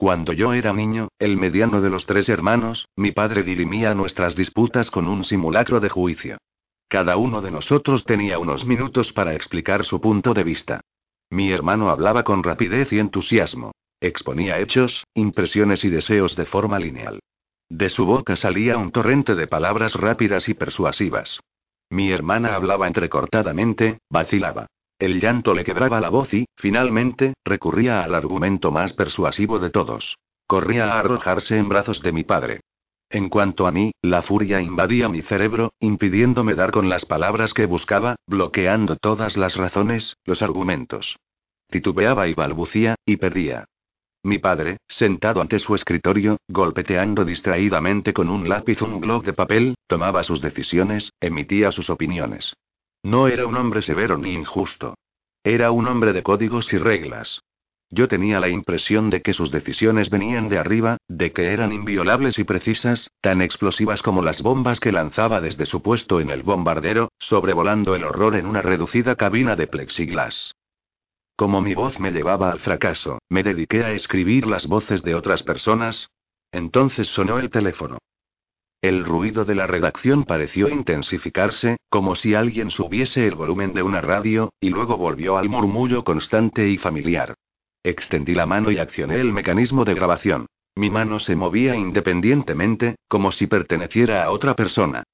Cuando 0.02 0.32
yo 0.32 0.52
era 0.52 0.72
niño, 0.72 1.10
el 1.20 1.36
mediano 1.36 1.80
de 1.80 1.88
los 1.88 2.06
tres 2.06 2.28
hermanos, 2.28 2.88
mi 2.96 3.12
padre 3.12 3.44
dirimía 3.44 3.94
nuestras 3.94 4.34
disputas 4.34 4.90
con 4.90 5.06
un 5.06 5.22
simulacro 5.22 5.78
de 5.78 5.90
juicio. 5.90 6.38
Cada 6.88 7.16
uno 7.16 7.40
de 7.40 7.52
nosotros 7.52 8.02
tenía 8.04 8.40
unos 8.40 8.66
minutos 8.66 9.12
para 9.12 9.32
explicar 9.36 9.84
su 9.84 10.00
punto 10.00 10.34
de 10.34 10.42
vista. 10.42 10.80
Mi 11.30 11.52
hermano 11.52 11.88
hablaba 11.88 12.24
con 12.24 12.42
rapidez 12.42 12.92
y 12.92 12.98
entusiasmo. 12.98 13.70
Exponía 14.00 14.58
hechos, 14.58 15.04
impresiones 15.14 15.84
y 15.84 15.90
deseos 15.90 16.34
de 16.34 16.46
forma 16.46 16.80
lineal. 16.80 17.20
De 17.68 17.88
su 17.88 18.04
boca 18.04 18.34
salía 18.34 18.78
un 18.78 18.90
torrente 18.90 19.36
de 19.36 19.46
palabras 19.46 19.94
rápidas 19.94 20.48
y 20.48 20.54
persuasivas. 20.54 21.38
Mi 21.90 22.10
hermana 22.10 22.56
hablaba 22.56 22.88
entrecortadamente, 22.88 24.00
vacilaba. 24.10 24.66
El 25.02 25.18
llanto 25.20 25.52
le 25.52 25.64
quebraba 25.64 26.00
la 26.00 26.10
voz 26.10 26.32
y, 26.32 26.46
finalmente, 26.54 27.34
recurría 27.44 28.04
al 28.04 28.14
argumento 28.14 28.70
más 28.70 28.92
persuasivo 28.92 29.58
de 29.58 29.70
todos. 29.70 30.16
Corría 30.46 30.92
a 30.92 31.00
arrojarse 31.00 31.58
en 31.58 31.68
brazos 31.68 32.02
de 32.02 32.12
mi 32.12 32.22
padre. 32.22 32.60
En 33.10 33.28
cuanto 33.28 33.66
a 33.66 33.72
mí, 33.72 33.90
la 34.00 34.22
furia 34.22 34.60
invadía 34.60 35.08
mi 35.08 35.20
cerebro, 35.20 35.72
impidiéndome 35.80 36.54
dar 36.54 36.70
con 36.70 36.88
las 36.88 37.04
palabras 37.04 37.52
que 37.52 37.66
buscaba, 37.66 38.14
bloqueando 38.28 38.94
todas 38.94 39.36
las 39.36 39.56
razones, 39.56 40.18
los 40.24 40.40
argumentos. 40.40 41.16
Titubeaba 41.66 42.28
y 42.28 42.34
balbucía, 42.34 42.94
y 43.04 43.16
perdía. 43.16 43.64
Mi 44.22 44.38
padre, 44.38 44.76
sentado 44.86 45.40
ante 45.40 45.58
su 45.58 45.74
escritorio, 45.74 46.36
golpeteando 46.46 47.24
distraídamente 47.24 48.12
con 48.12 48.30
un 48.30 48.48
lápiz 48.48 48.80
un 48.82 49.00
blog 49.00 49.24
de 49.24 49.32
papel, 49.32 49.74
tomaba 49.88 50.22
sus 50.22 50.40
decisiones, 50.40 51.10
emitía 51.20 51.72
sus 51.72 51.90
opiniones. 51.90 52.54
No 53.02 53.26
era 53.26 53.46
un 53.46 53.56
hombre 53.56 53.82
severo 53.82 54.16
ni 54.16 54.32
injusto. 54.32 54.94
Era 55.42 55.72
un 55.72 55.88
hombre 55.88 56.12
de 56.12 56.22
códigos 56.22 56.72
y 56.72 56.78
reglas. 56.78 57.42
Yo 57.90 58.08
tenía 58.08 58.40
la 58.40 58.48
impresión 58.48 59.10
de 59.10 59.20
que 59.20 59.34
sus 59.34 59.50
decisiones 59.50 60.08
venían 60.08 60.48
de 60.48 60.58
arriba, 60.58 60.96
de 61.08 61.32
que 61.32 61.52
eran 61.52 61.72
inviolables 61.72 62.38
y 62.38 62.44
precisas, 62.44 63.10
tan 63.20 63.42
explosivas 63.42 64.00
como 64.00 64.22
las 64.22 64.40
bombas 64.40 64.80
que 64.80 64.92
lanzaba 64.92 65.42
desde 65.42 65.66
su 65.66 65.82
puesto 65.82 66.20
en 66.20 66.30
el 66.30 66.42
bombardero, 66.42 67.10
sobrevolando 67.18 67.94
el 67.94 68.04
horror 68.04 68.36
en 68.36 68.46
una 68.46 68.62
reducida 68.62 69.16
cabina 69.16 69.56
de 69.56 69.66
plexiglas. 69.66 70.54
Como 71.36 71.60
mi 71.60 71.74
voz 71.74 71.98
me 71.98 72.12
llevaba 72.12 72.50
al 72.50 72.60
fracaso, 72.60 73.18
me 73.28 73.42
dediqué 73.42 73.84
a 73.84 73.92
escribir 73.92 74.46
las 74.46 74.66
voces 74.66 75.02
de 75.02 75.14
otras 75.14 75.42
personas. 75.42 76.08
Entonces 76.50 77.08
sonó 77.08 77.38
el 77.38 77.50
teléfono. 77.50 77.98
El 78.82 79.04
ruido 79.04 79.44
de 79.44 79.54
la 79.54 79.68
redacción 79.68 80.24
pareció 80.24 80.68
intensificarse, 80.68 81.76
como 81.88 82.16
si 82.16 82.34
alguien 82.34 82.68
subiese 82.68 83.28
el 83.28 83.36
volumen 83.36 83.74
de 83.74 83.84
una 83.84 84.00
radio, 84.00 84.52
y 84.60 84.70
luego 84.70 84.96
volvió 84.96 85.38
al 85.38 85.48
murmullo 85.48 86.02
constante 86.02 86.68
y 86.68 86.78
familiar. 86.78 87.34
Extendí 87.84 88.34
la 88.34 88.44
mano 88.44 88.72
y 88.72 88.78
accioné 88.78 89.20
el 89.20 89.32
mecanismo 89.32 89.84
de 89.84 89.94
grabación. 89.94 90.46
Mi 90.74 90.90
mano 90.90 91.20
se 91.20 91.36
movía 91.36 91.76
independientemente, 91.76 92.96
como 93.06 93.30
si 93.30 93.46
perteneciera 93.46 94.24
a 94.24 94.32
otra 94.32 94.56
persona. 94.56 95.04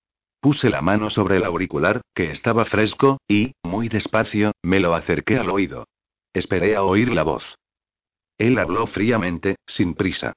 Puse 0.41 0.71
la 0.71 0.81
mano 0.81 1.11
sobre 1.11 1.37
el 1.37 1.45
auricular, 1.45 2.01
que 2.15 2.31
estaba 2.31 2.65
fresco, 2.65 3.19
y, 3.29 3.53
muy 3.63 3.91
despacio, 3.91 4.53
me 4.63 4.81
lo 4.81 4.95
acerqué 4.95 5.37
al 5.37 5.51
oído. 5.51 5.85
Esperé 6.33 6.75
a 6.75 6.85
oír 6.85 7.13
la 7.13 7.23
voz. 7.23 7.59
Él 8.39 8.59
habló 8.59 8.87
fríamente, 8.87 9.57
sin 9.67 9.93
prisa. 9.93 10.33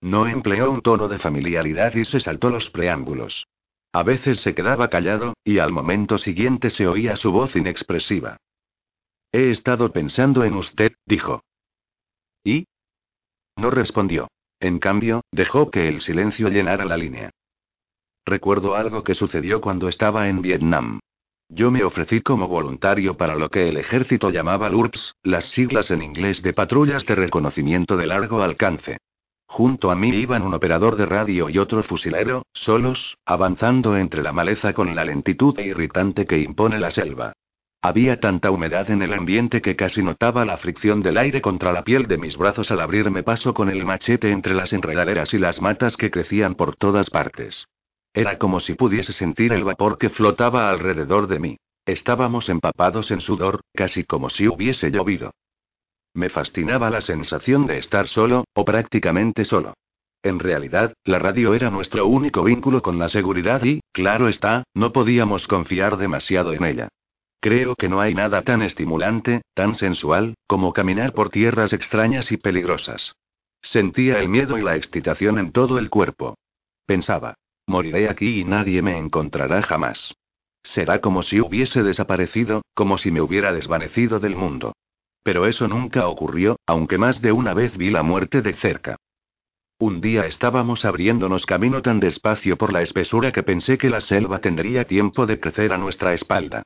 No 0.00 0.26
empleó 0.26 0.70
un 0.70 0.80
tono 0.80 1.08
de 1.08 1.18
familiaridad 1.18 1.94
y 1.94 2.04
se 2.04 2.20
saltó 2.20 2.50
los 2.50 2.70
preámbulos. 2.70 3.46
A 3.92 4.02
veces 4.02 4.40
se 4.40 4.54
quedaba 4.54 4.88
callado, 4.88 5.34
y 5.44 5.58
al 5.58 5.72
momento 5.72 6.18
siguiente 6.18 6.70
se 6.70 6.86
oía 6.86 7.16
su 7.16 7.32
voz 7.32 7.56
inexpresiva. 7.56 8.36
He 9.32 9.50
estado 9.50 9.92
pensando 9.92 10.44
en 10.44 10.54
usted, 10.54 10.92
dijo. 11.04 11.42
¿Y? 12.44 12.66
No 13.56 13.70
respondió. 13.70 14.28
En 14.60 14.78
cambio, 14.78 15.22
dejó 15.32 15.70
que 15.70 15.88
el 15.88 16.00
silencio 16.00 16.48
llenara 16.48 16.84
la 16.84 16.96
línea. 16.96 17.30
Recuerdo 18.24 18.74
algo 18.74 19.04
que 19.04 19.14
sucedió 19.14 19.60
cuando 19.60 19.88
estaba 19.88 20.28
en 20.28 20.42
Vietnam. 20.42 21.00
Yo 21.48 21.70
me 21.70 21.82
ofrecí 21.82 22.20
como 22.20 22.46
voluntario 22.46 23.16
para 23.16 23.36
lo 23.36 23.48
que 23.48 23.68
el 23.68 23.78
ejército 23.78 24.30
llamaba 24.30 24.68
LURPS, 24.68 25.14
las 25.22 25.46
siglas 25.46 25.90
en 25.90 26.02
inglés 26.02 26.42
de 26.42 26.52
patrullas 26.52 27.06
de 27.06 27.14
reconocimiento 27.14 27.96
de 27.96 28.06
largo 28.06 28.42
alcance. 28.42 28.98
Junto 29.48 29.90
a 29.90 29.96
mí 29.96 30.10
iban 30.10 30.42
un 30.42 30.52
operador 30.52 30.96
de 30.96 31.06
radio 31.06 31.48
y 31.48 31.56
otro 31.56 31.82
fusilero, 31.82 32.44
solos, 32.52 33.16
avanzando 33.24 33.96
entre 33.96 34.22
la 34.22 34.32
maleza 34.32 34.74
con 34.74 34.94
la 34.94 35.04
lentitud 35.04 35.58
irritante 35.58 36.26
que 36.26 36.38
impone 36.38 36.78
la 36.78 36.90
selva. 36.90 37.32
Había 37.80 38.20
tanta 38.20 38.50
humedad 38.50 38.90
en 38.90 39.02
el 39.02 39.14
ambiente 39.14 39.62
que 39.62 39.74
casi 39.74 40.02
notaba 40.02 40.44
la 40.44 40.58
fricción 40.58 41.00
del 41.00 41.16
aire 41.16 41.40
contra 41.40 41.72
la 41.72 41.82
piel 41.82 42.06
de 42.06 42.18
mis 42.18 42.36
brazos 42.36 42.70
al 42.70 42.80
abrirme 42.80 43.22
paso 43.22 43.54
con 43.54 43.70
el 43.70 43.84
machete 43.84 44.30
entre 44.30 44.54
las 44.54 44.72
enredaderas 44.72 45.32
y 45.32 45.38
las 45.38 45.62
matas 45.62 45.96
que 45.96 46.10
crecían 46.10 46.54
por 46.54 46.76
todas 46.76 47.08
partes. 47.08 47.66
Era 48.12 48.36
como 48.36 48.60
si 48.60 48.74
pudiese 48.74 49.12
sentir 49.12 49.52
el 49.52 49.64
vapor 49.64 49.96
que 49.96 50.10
flotaba 50.10 50.68
alrededor 50.70 51.26
de 51.26 51.38
mí. 51.38 51.56
Estábamos 51.86 52.48
empapados 52.48 53.10
en 53.12 53.20
sudor, 53.20 53.60
casi 53.74 54.04
como 54.04 54.28
si 54.28 54.46
hubiese 54.46 54.90
llovido. 54.90 55.32
Me 56.18 56.30
fascinaba 56.30 56.90
la 56.90 57.00
sensación 57.00 57.68
de 57.68 57.78
estar 57.78 58.08
solo, 58.08 58.42
o 58.52 58.64
prácticamente 58.64 59.44
solo. 59.44 59.74
En 60.24 60.40
realidad, 60.40 60.92
la 61.04 61.20
radio 61.20 61.54
era 61.54 61.70
nuestro 61.70 62.08
único 62.08 62.42
vínculo 62.42 62.82
con 62.82 62.98
la 62.98 63.08
seguridad 63.08 63.62
y, 63.62 63.82
claro 63.92 64.26
está, 64.26 64.64
no 64.74 64.90
podíamos 64.92 65.46
confiar 65.46 65.96
demasiado 65.96 66.52
en 66.54 66.64
ella. 66.64 66.88
Creo 67.38 67.76
que 67.76 67.88
no 67.88 68.00
hay 68.00 68.16
nada 68.16 68.42
tan 68.42 68.62
estimulante, 68.62 69.42
tan 69.54 69.76
sensual, 69.76 70.34
como 70.48 70.72
caminar 70.72 71.12
por 71.12 71.28
tierras 71.30 71.72
extrañas 71.72 72.32
y 72.32 72.36
peligrosas. 72.36 73.14
Sentía 73.62 74.18
el 74.18 74.28
miedo 74.28 74.58
y 74.58 74.62
la 74.62 74.74
excitación 74.74 75.38
en 75.38 75.52
todo 75.52 75.78
el 75.78 75.88
cuerpo. 75.88 76.34
Pensaba, 76.84 77.34
moriré 77.68 78.08
aquí 78.08 78.40
y 78.40 78.44
nadie 78.44 78.82
me 78.82 78.98
encontrará 78.98 79.62
jamás. 79.62 80.16
Será 80.64 81.00
como 81.00 81.22
si 81.22 81.40
hubiese 81.40 81.84
desaparecido, 81.84 82.62
como 82.74 82.98
si 82.98 83.12
me 83.12 83.20
hubiera 83.20 83.52
desvanecido 83.52 84.18
del 84.18 84.34
mundo. 84.34 84.72
Pero 85.28 85.44
eso 85.44 85.68
nunca 85.68 86.08
ocurrió, 86.08 86.56
aunque 86.66 86.96
más 86.96 87.20
de 87.20 87.32
una 87.32 87.52
vez 87.52 87.76
vi 87.76 87.90
la 87.90 88.02
muerte 88.02 88.40
de 88.40 88.54
cerca. 88.54 88.96
Un 89.78 90.00
día 90.00 90.24
estábamos 90.24 90.86
abriéndonos 90.86 91.44
camino 91.44 91.82
tan 91.82 92.00
despacio 92.00 92.56
por 92.56 92.72
la 92.72 92.80
espesura 92.80 93.30
que 93.30 93.42
pensé 93.42 93.76
que 93.76 93.90
la 93.90 94.00
selva 94.00 94.38
tendría 94.38 94.86
tiempo 94.86 95.26
de 95.26 95.38
crecer 95.38 95.74
a 95.74 95.76
nuestra 95.76 96.14
espalda. 96.14 96.62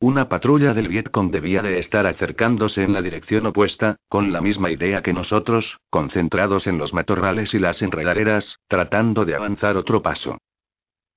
Una 0.00 0.30
patrulla 0.30 0.72
del 0.72 0.88
Vietcong 0.88 1.30
debía 1.30 1.60
de 1.60 1.78
estar 1.78 2.06
acercándose 2.06 2.84
en 2.84 2.94
la 2.94 3.02
dirección 3.02 3.44
opuesta, 3.44 3.96
con 4.08 4.32
la 4.32 4.40
misma 4.40 4.70
idea 4.70 5.02
que 5.02 5.12
nosotros, 5.12 5.78
concentrados 5.90 6.66
en 6.66 6.78
los 6.78 6.94
matorrales 6.94 7.52
y 7.52 7.58
las 7.58 7.82
enredaderas, 7.82 8.60
tratando 8.66 9.26
de 9.26 9.34
avanzar 9.34 9.76
otro 9.76 10.00
paso. 10.00 10.38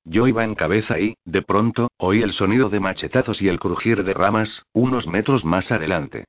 Yo 0.03 0.27
iba 0.27 0.43
en 0.43 0.53
cabeza 0.53 0.99
y, 0.99 1.15
de 1.23 1.43
pronto, 1.43 1.87
oí 1.95 2.21
el 2.21 2.33
sonido 2.33 2.67
de 2.67 2.81
machetazos 2.81 3.41
y 3.41 3.47
el 3.47 3.57
crujir 3.57 4.03
de 4.03 4.13
ramas, 4.13 4.65
unos 4.73 5.07
metros 5.07 5.45
más 5.45 5.71
adelante. 5.71 6.25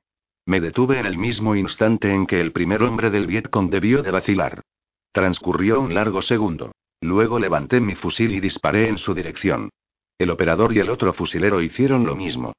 Me 0.51 0.59
detuve 0.59 0.99
en 0.99 1.05
el 1.05 1.17
mismo 1.17 1.55
instante 1.55 2.13
en 2.13 2.25
que 2.25 2.41
el 2.41 2.51
primer 2.51 2.83
hombre 2.83 3.09
del 3.09 3.25
Vietcong 3.25 3.69
debió 3.69 4.03
de 4.03 4.11
vacilar. 4.11 4.61
Transcurrió 5.13 5.79
un 5.79 5.93
largo 5.93 6.21
segundo. 6.21 6.73
Luego 6.99 7.39
levanté 7.39 7.79
mi 7.79 7.95
fusil 7.95 8.33
y 8.33 8.41
disparé 8.41 8.89
en 8.89 8.97
su 8.97 9.13
dirección. 9.13 9.69
El 10.19 10.29
operador 10.29 10.75
y 10.75 10.79
el 10.79 10.89
otro 10.89 11.13
fusilero 11.13 11.61
hicieron 11.61 12.05
lo 12.05 12.17
mismo. 12.17 12.51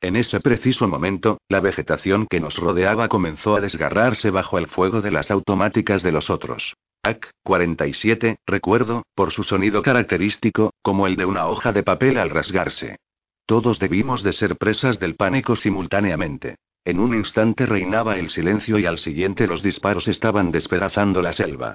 En 0.00 0.14
ese 0.14 0.38
preciso 0.38 0.86
momento, 0.86 1.38
la 1.48 1.58
vegetación 1.58 2.28
que 2.30 2.38
nos 2.38 2.56
rodeaba 2.56 3.08
comenzó 3.08 3.56
a 3.56 3.60
desgarrarse 3.60 4.30
bajo 4.30 4.56
el 4.56 4.68
fuego 4.68 5.02
de 5.02 5.10
las 5.10 5.32
automáticas 5.32 6.04
de 6.04 6.12
los 6.12 6.30
otros. 6.30 6.76
AC-47, 7.02 8.36
recuerdo, 8.46 9.02
por 9.16 9.32
su 9.32 9.42
sonido 9.42 9.82
característico, 9.82 10.70
como 10.82 11.08
el 11.08 11.16
de 11.16 11.24
una 11.24 11.48
hoja 11.48 11.72
de 11.72 11.82
papel 11.82 12.16
al 12.18 12.30
rasgarse. 12.30 12.98
Todos 13.44 13.80
debimos 13.80 14.22
de 14.22 14.34
ser 14.34 14.56
presas 14.56 15.00
del 15.00 15.16
pánico 15.16 15.56
simultáneamente. 15.56 16.54
En 16.84 16.98
un 16.98 17.14
instante 17.14 17.66
reinaba 17.66 18.18
el 18.18 18.30
silencio 18.30 18.78
y 18.78 18.86
al 18.86 18.98
siguiente 18.98 19.46
los 19.46 19.62
disparos 19.62 20.08
estaban 20.08 20.50
despedazando 20.50 21.20
la 21.20 21.32
selva. 21.32 21.74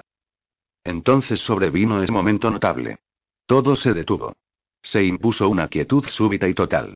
Entonces 0.82 1.40
sobrevino 1.40 2.02
ese 2.02 2.12
momento 2.12 2.50
notable. 2.50 2.98
Todo 3.46 3.76
se 3.76 3.92
detuvo. 3.92 4.34
Se 4.82 5.04
impuso 5.04 5.48
una 5.48 5.68
quietud 5.68 6.04
súbita 6.08 6.48
y 6.48 6.54
total. 6.54 6.94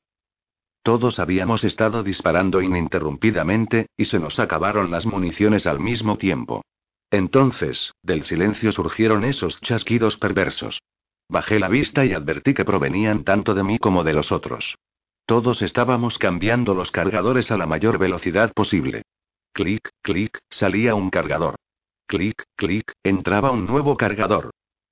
Todos 0.82 1.18
habíamos 1.18 1.64
estado 1.64 2.02
disparando 2.02 2.62
ininterrumpidamente, 2.62 3.88
y 3.96 4.06
se 4.06 4.18
nos 4.18 4.38
acabaron 4.38 4.90
las 4.90 5.06
municiones 5.06 5.66
al 5.66 5.78
mismo 5.78 6.16
tiempo. 6.16 6.62
Entonces, 7.10 7.92
del 8.02 8.24
silencio 8.24 8.72
surgieron 8.72 9.24
esos 9.24 9.60
chasquidos 9.60 10.16
perversos. 10.16 10.80
Bajé 11.28 11.60
la 11.60 11.68
vista 11.68 12.04
y 12.04 12.12
advertí 12.12 12.54
que 12.54 12.64
provenían 12.64 13.24
tanto 13.24 13.54
de 13.54 13.62
mí 13.62 13.78
como 13.78 14.04
de 14.04 14.14
los 14.14 14.32
otros. 14.32 14.76
Todos 15.30 15.62
estábamos 15.62 16.18
cambiando 16.18 16.74
los 16.74 16.90
cargadores 16.90 17.52
a 17.52 17.56
la 17.56 17.64
mayor 17.64 17.98
velocidad 17.98 18.52
posible. 18.52 19.02
Clic, 19.52 19.88
clic, 20.02 20.40
salía 20.50 20.96
un 20.96 21.08
cargador. 21.08 21.54
Clic, 22.08 22.42
clic, 22.56 22.94
entraba 23.04 23.52
un 23.52 23.64
nuevo 23.64 23.96
cargador. 23.96 24.50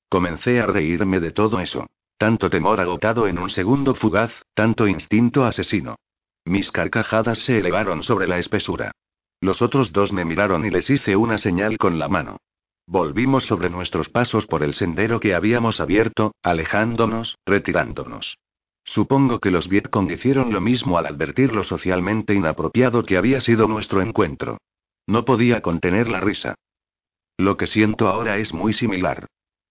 Comencé 0.08 0.60
a 0.60 0.66
reírme 0.66 1.18
de 1.18 1.32
todo 1.32 1.58
eso. 1.58 1.88
Tanto 2.18 2.50
temor 2.50 2.78
agotado 2.78 3.26
en 3.26 3.40
un 3.40 3.50
segundo 3.50 3.96
fugaz, 3.96 4.30
tanto 4.54 4.86
instinto 4.86 5.44
asesino. 5.44 5.96
Mis 6.44 6.70
carcajadas 6.70 7.40
se 7.40 7.58
elevaron 7.58 8.04
sobre 8.04 8.28
la 8.28 8.38
espesura. 8.38 8.92
Los 9.40 9.60
otros 9.60 9.92
dos 9.92 10.12
me 10.12 10.24
miraron 10.24 10.64
y 10.64 10.70
les 10.70 10.88
hice 10.88 11.16
una 11.16 11.38
señal 11.38 11.78
con 11.78 11.98
la 11.98 12.06
mano. 12.06 12.36
Volvimos 12.86 13.44
sobre 13.44 13.70
nuestros 13.70 14.08
pasos 14.08 14.46
por 14.46 14.62
el 14.62 14.74
sendero 14.74 15.18
que 15.18 15.34
habíamos 15.34 15.80
abierto, 15.80 16.36
alejándonos, 16.44 17.36
retirándonos. 17.44 18.38
Supongo 18.90 19.38
que 19.38 19.50
los 19.50 19.68
Vietcong 19.68 20.10
hicieron 20.10 20.50
lo 20.50 20.62
mismo 20.62 20.96
al 20.96 21.04
advertir 21.04 21.54
lo 21.54 21.62
socialmente 21.62 22.32
inapropiado 22.32 23.02
que 23.02 23.18
había 23.18 23.38
sido 23.42 23.68
nuestro 23.68 24.00
encuentro. 24.00 24.56
No 25.06 25.26
podía 25.26 25.60
contener 25.60 26.08
la 26.08 26.20
risa. 26.20 26.54
Lo 27.36 27.58
que 27.58 27.66
siento 27.66 28.08
ahora 28.08 28.38
es 28.38 28.54
muy 28.54 28.72
similar. 28.72 29.26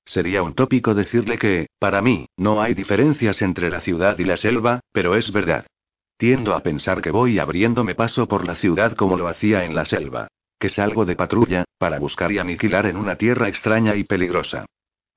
Sería 0.05 0.43
un 0.43 0.53
tópico 0.53 0.93
decirle 0.93 1.39
que, 1.39 1.65
para 1.79 2.03
mí, 2.03 2.27
no 2.37 2.61
hay 2.61 2.75
diferencias 2.75 3.41
entre 3.41 3.71
la 3.71 3.81
ciudad 3.81 4.19
y 4.19 4.23
la 4.23 4.37
selva, 4.37 4.81
pero 4.91 5.15
es 5.15 5.31
verdad. 5.31 5.65
Tiendo 6.17 6.53
a 6.53 6.61
pensar 6.61 7.01
que 7.01 7.09
voy 7.09 7.39
abriéndome 7.39 7.95
paso 7.95 8.27
por 8.27 8.45
la 8.45 8.53
ciudad 8.53 8.95
como 8.95 9.17
lo 9.17 9.27
hacía 9.27 9.65
en 9.65 9.73
la 9.73 9.85
selva. 9.85 10.27
Que 10.59 10.69
salgo 10.69 11.05
de 11.05 11.15
patrulla, 11.15 11.65
para 11.79 11.97
buscar 11.97 12.31
y 12.31 12.37
aniquilar 12.37 12.85
en 12.85 12.97
una 12.97 13.15
tierra 13.15 13.47
extraña 13.47 13.95
y 13.95 14.03
peligrosa. 14.03 14.67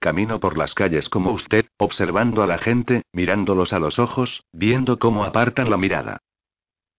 Camino 0.00 0.40
por 0.40 0.56
las 0.56 0.72
calles 0.72 1.10
como 1.10 1.30
usted, 1.30 1.66
observando 1.76 2.42
a 2.42 2.46
la 2.46 2.56
gente, 2.56 3.02
mirándolos 3.12 3.74
a 3.74 3.78
los 3.78 3.98
ojos, 3.98 4.42
viendo 4.50 4.98
cómo 4.98 5.24
apartan 5.24 5.68
la 5.68 5.76
mirada. 5.76 6.22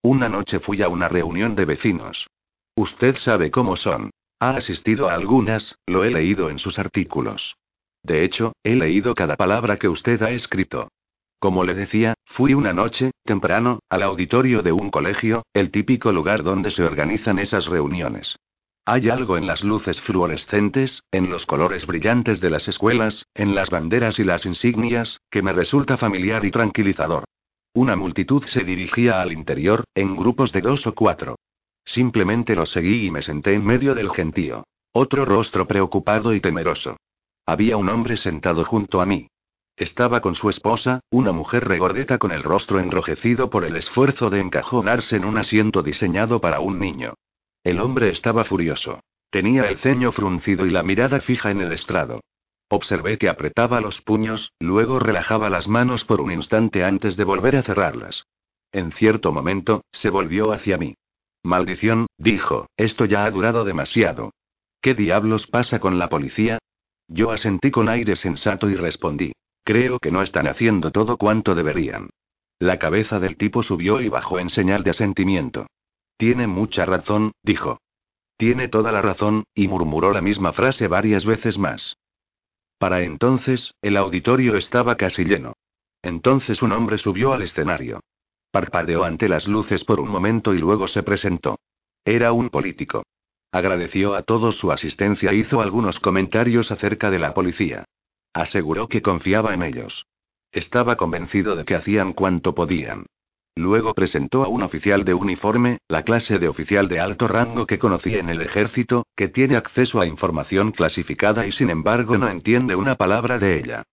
Una 0.03 0.29
noche 0.29 0.59
fui 0.59 0.83
a 0.83 0.87
una 0.87 1.09
reunión 1.09 1.55
de 1.55 1.65
vecinos. 1.65 2.27
Usted 2.75 3.17
sabe 3.17 3.49
cómo 3.49 3.75
son. 3.75 4.11
Ha 4.39 4.51
asistido 4.51 5.09
a 5.09 5.15
algunas, 5.15 5.79
lo 5.87 6.03
he 6.03 6.11
leído 6.11 6.51
en 6.51 6.59
sus 6.59 6.77
artículos. 6.77 7.55
De 8.03 8.23
hecho, 8.23 8.53
he 8.63 8.75
leído 8.75 9.15
cada 9.15 9.35
palabra 9.35 9.77
que 9.77 9.89
usted 9.89 10.21
ha 10.21 10.29
escrito. 10.29 10.89
Como 11.39 11.63
le 11.63 11.73
decía, 11.73 12.13
fui 12.25 12.53
una 12.53 12.71
noche, 12.71 13.09
temprano, 13.23 13.79
al 13.89 14.03
auditorio 14.03 14.61
de 14.61 14.73
un 14.73 14.91
colegio, 14.91 15.41
el 15.53 15.71
típico 15.71 16.11
lugar 16.11 16.43
donde 16.43 16.69
se 16.69 16.83
organizan 16.83 17.39
esas 17.39 17.65
reuniones. 17.65 18.37
Hay 18.85 19.09
algo 19.09 19.37
en 19.37 19.45
las 19.45 19.63
luces 19.63 20.01
fluorescentes, 20.01 21.03
en 21.11 21.29
los 21.29 21.45
colores 21.45 21.85
brillantes 21.85 22.41
de 22.41 22.49
las 22.49 22.67
escuelas, 22.67 23.27
en 23.35 23.53
las 23.53 23.69
banderas 23.69 24.17
y 24.17 24.23
las 24.23 24.45
insignias, 24.45 25.21
que 25.29 25.43
me 25.43 25.53
resulta 25.53 25.97
familiar 25.97 26.43
y 26.45 26.51
tranquilizador. 26.51 27.25
Una 27.73 27.95
multitud 27.95 28.43
se 28.47 28.63
dirigía 28.63 29.21
al 29.21 29.31
interior, 29.31 29.83
en 29.93 30.15
grupos 30.15 30.51
de 30.51 30.61
dos 30.61 30.87
o 30.87 30.95
cuatro. 30.95 31.35
Simplemente 31.85 32.55
los 32.55 32.71
seguí 32.71 33.05
y 33.05 33.11
me 33.11 33.21
senté 33.21 33.53
en 33.53 33.65
medio 33.65 33.93
del 33.93 34.09
gentío. 34.09 34.63
Otro 34.93 35.25
rostro 35.25 35.67
preocupado 35.67 36.33
y 36.33 36.41
temeroso. 36.41 36.97
Había 37.45 37.77
un 37.77 37.87
hombre 37.87 38.17
sentado 38.17 38.65
junto 38.65 38.99
a 38.99 39.05
mí. 39.05 39.27
Estaba 39.77 40.21
con 40.21 40.35
su 40.35 40.49
esposa, 40.49 41.01
una 41.11 41.31
mujer 41.31 41.67
regordeta 41.67 42.17
con 42.17 42.31
el 42.31 42.43
rostro 42.43 42.79
enrojecido 42.79 43.49
por 43.49 43.63
el 43.63 43.77
esfuerzo 43.77 44.29
de 44.29 44.39
encajonarse 44.41 45.15
en 45.15 45.25
un 45.25 45.37
asiento 45.37 45.81
diseñado 45.81 46.41
para 46.41 46.59
un 46.59 46.79
niño. 46.79 47.13
El 47.63 47.79
hombre 47.79 48.09
estaba 48.09 48.43
furioso. 48.43 49.01
Tenía 49.29 49.69
el 49.69 49.77
ceño 49.77 50.11
fruncido 50.11 50.65
y 50.65 50.71
la 50.71 50.83
mirada 50.83 51.21
fija 51.21 51.51
en 51.51 51.61
el 51.61 51.71
estrado. 51.71 52.21
Observé 52.69 53.17
que 53.17 53.29
apretaba 53.29 53.81
los 53.81 54.01
puños, 54.01 54.53
luego 54.59 54.99
relajaba 54.99 55.49
las 55.49 55.67
manos 55.67 56.05
por 56.05 56.21
un 56.21 56.31
instante 56.31 56.83
antes 56.83 57.17
de 57.17 57.23
volver 57.23 57.55
a 57.55 57.63
cerrarlas. 57.63 58.25
En 58.71 58.91
cierto 58.91 59.31
momento, 59.31 59.83
se 59.91 60.09
volvió 60.09 60.51
hacia 60.53 60.77
mí. 60.77 60.95
Maldición, 61.43 62.07
dijo, 62.17 62.67
esto 62.77 63.05
ya 63.05 63.25
ha 63.25 63.31
durado 63.31 63.65
demasiado. 63.65 64.31
¿Qué 64.81 64.95
diablos 64.95 65.47
pasa 65.47 65.79
con 65.79 65.99
la 65.99 66.09
policía? 66.09 66.59
Yo 67.07 67.31
asentí 67.31 67.71
con 67.71 67.89
aire 67.89 68.15
sensato 68.15 68.69
y 68.69 68.75
respondí. 68.75 69.33
Creo 69.63 69.99
que 69.99 70.11
no 70.11 70.21
están 70.21 70.47
haciendo 70.47 70.91
todo 70.91 71.17
cuanto 71.17 71.55
deberían. 71.55 72.09
La 72.57 72.79
cabeza 72.79 73.19
del 73.19 73.37
tipo 73.37 73.63
subió 73.63 74.01
y 74.01 74.07
bajó 74.07 74.39
en 74.39 74.49
señal 74.49 74.83
de 74.83 74.91
asentimiento. 74.91 75.67
Tiene 76.21 76.45
mucha 76.45 76.85
razón, 76.85 77.31
dijo. 77.41 77.79
Tiene 78.37 78.67
toda 78.67 78.91
la 78.91 79.01
razón, 79.01 79.43
y 79.55 79.67
murmuró 79.67 80.11
la 80.13 80.21
misma 80.21 80.53
frase 80.53 80.87
varias 80.87 81.25
veces 81.25 81.57
más. 81.57 81.97
Para 82.77 83.01
entonces, 83.01 83.73
el 83.81 83.97
auditorio 83.97 84.55
estaba 84.55 84.97
casi 84.97 85.23
lleno. 85.23 85.53
Entonces 86.03 86.61
un 86.61 86.73
hombre 86.73 86.99
subió 86.99 87.33
al 87.33 87.41
escenario. 87.41 88.01
Parpadeó 88.51 89.03
ante 89.03 89.27
las 89.27 89.47
luces 89.47 89.83
por 89.83 89.99
un 89.99 90.09
momento 90.09 90.53
y 90.53 90.59
luego 90.59 90.87
se 90.87 91.01
presentó. 91.01 91.57
Era 92.05 92.33
un 92.33 92.51
político. 92.51 93.01
Agradeció 93.51 94.13
a 94.13 94.21
todos 94.21 94.59
su 94.59 94.71
asistencia 94.71 95.31
e 95.31 95.37
hizo 95.37 95.59
algunos 95.59 95.99
comentarios 95.99 96.71
acerca 96.71 97.09
de 97.09 97.17
la 97.17 97.33
policía. 97.33 97.85
Aseguró 98.31 98.87
que 98.87 99.01
confiaba 99.01 99.55
en 99.55 99.63
ellos. 99.63 100.05
Estaba 100.51 100.97
convencido 100.97 101.55
de 101.55 101.65
que 101.65 101.73
hacían 101.73 102.13
cuanto 102.13 102.53
podían. 102.53 103.07
Luego 103.55 103.93
presentó 103.93 104.43
a 104.43 104.47
un 104.47 104.63
oficial 104.63 105.03
de 105.03 105.13
uniforme, 105.13 105.79
la 105.89 106.03
clase 106.03 106.39
de 106.39 106.47
oficial 106.47 106.87
de 106.87 106.99
alto 106.99 107.27
rango 107.27 107.67
que 107.67 107.79
conocí 107.79 108.15
en 108.15 108.29
el 108.29 108.41
ejército, 108.41 109.05
que 109.15 109.27
tiene 109.27 109.57
acceso 109.57 109.99
a 109.99 110.05
información 110.05 110.71
clasificada 110.71 111.45
y 111.45 111.51
sin 111.51 111.69
embargo 111.69 112.17
no 112.17 112.29
entiende 112.29 112.75
una 112.75 112.95
palabra 112.95 113.39
de 113.39 113.59
ella. 113.59 113.83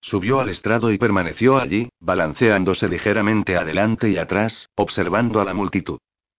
Subió 0.00 0.38
al 0.38 0.50
estrado 0.50 0.92
y 0.92 0.98
permaneció 0.98 1.58
allí, 1.58 1.88
balanceándose 1.98 2.88
ligeramente 2.88 3.56
adelante 3.56 4.08
y 4.08 4.18
atrás, 4.18 4.68
observando 4.76 5.40
a 5.40 5.44
la 5.44 5.52
multitud. 5.52 5.98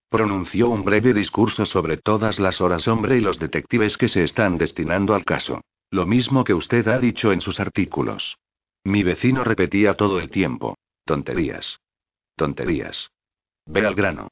Pronunció 0.10 0.70
un 0.70 0.86
breve 0.86 1.14
discurso 1.14 1.66
sobre 1.66 1.98
todas 1.98 2.40
las 2.40 2.62
horas 2.62 2.88
hombre 2.88 3.18
y 3.18 3.22
los 3.22 3.40
detectives 3.40 3.98
que 3.98 4.08
se 4.08 4.24
están 4.24 4.58
destinando 4.58 5.16
al 5.16 5.26
caso. 5.26 5.60
Lo 5.92 6.06
mismo 6.06 6.46
que 6.46 6.54
usted 6.54 6.88
ha 6.88 6.98
dicho 6.98 7.34
en 7.34 7.42
sus 7.42 7.60
artículos. 7.60 8.38
Mi 8.86 9.04
vecino 9.04 9.44
repetía 9.44 9.96
todo 9.96 10.20
el 10.20 10.32
tiempo. 10.32 10.78
Tonterías. 11.04 11.78
Tonterías. 12.38 13.12
Ve 13.65 13.86
al 13.86 13.95
grano. 13.95 14.30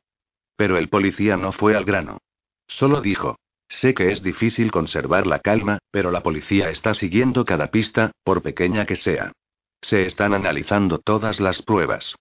Pero 0.56 0.78
el 0.78 0.88
policía 0.88 1.36
no 1.36 1.52
fue 1.52 1.76
al 1.76 1.84
grano. 1.84 2.20
Solo 2.68 3.02
dijo. 3.02 3.36
Sé 3.68 3.96
que 3.96 4.12
es 4.12 4.22
difícil 4.22 4.72
conservar 4.72 5.26
la 5.26 5.40
calma, 5.40 5.80
pero 5.92 6.12
la 6.12 6.22
policía 6.22 6.70
está 6.70 6.94
siguiendo 6.94 7.44
cada 7.44 7.72
pista, 7.72 8.12
por 8.24 8.44
pequeña 8.44 8.86
que 8.86 8.96
sea. 8.96 9.32
Se 9.82 10.06
están 10.06 10.36
analizando 10.36 11.00
todas 11.00 11.40
las 11.40 11.64
pruebas. 11.64 12.16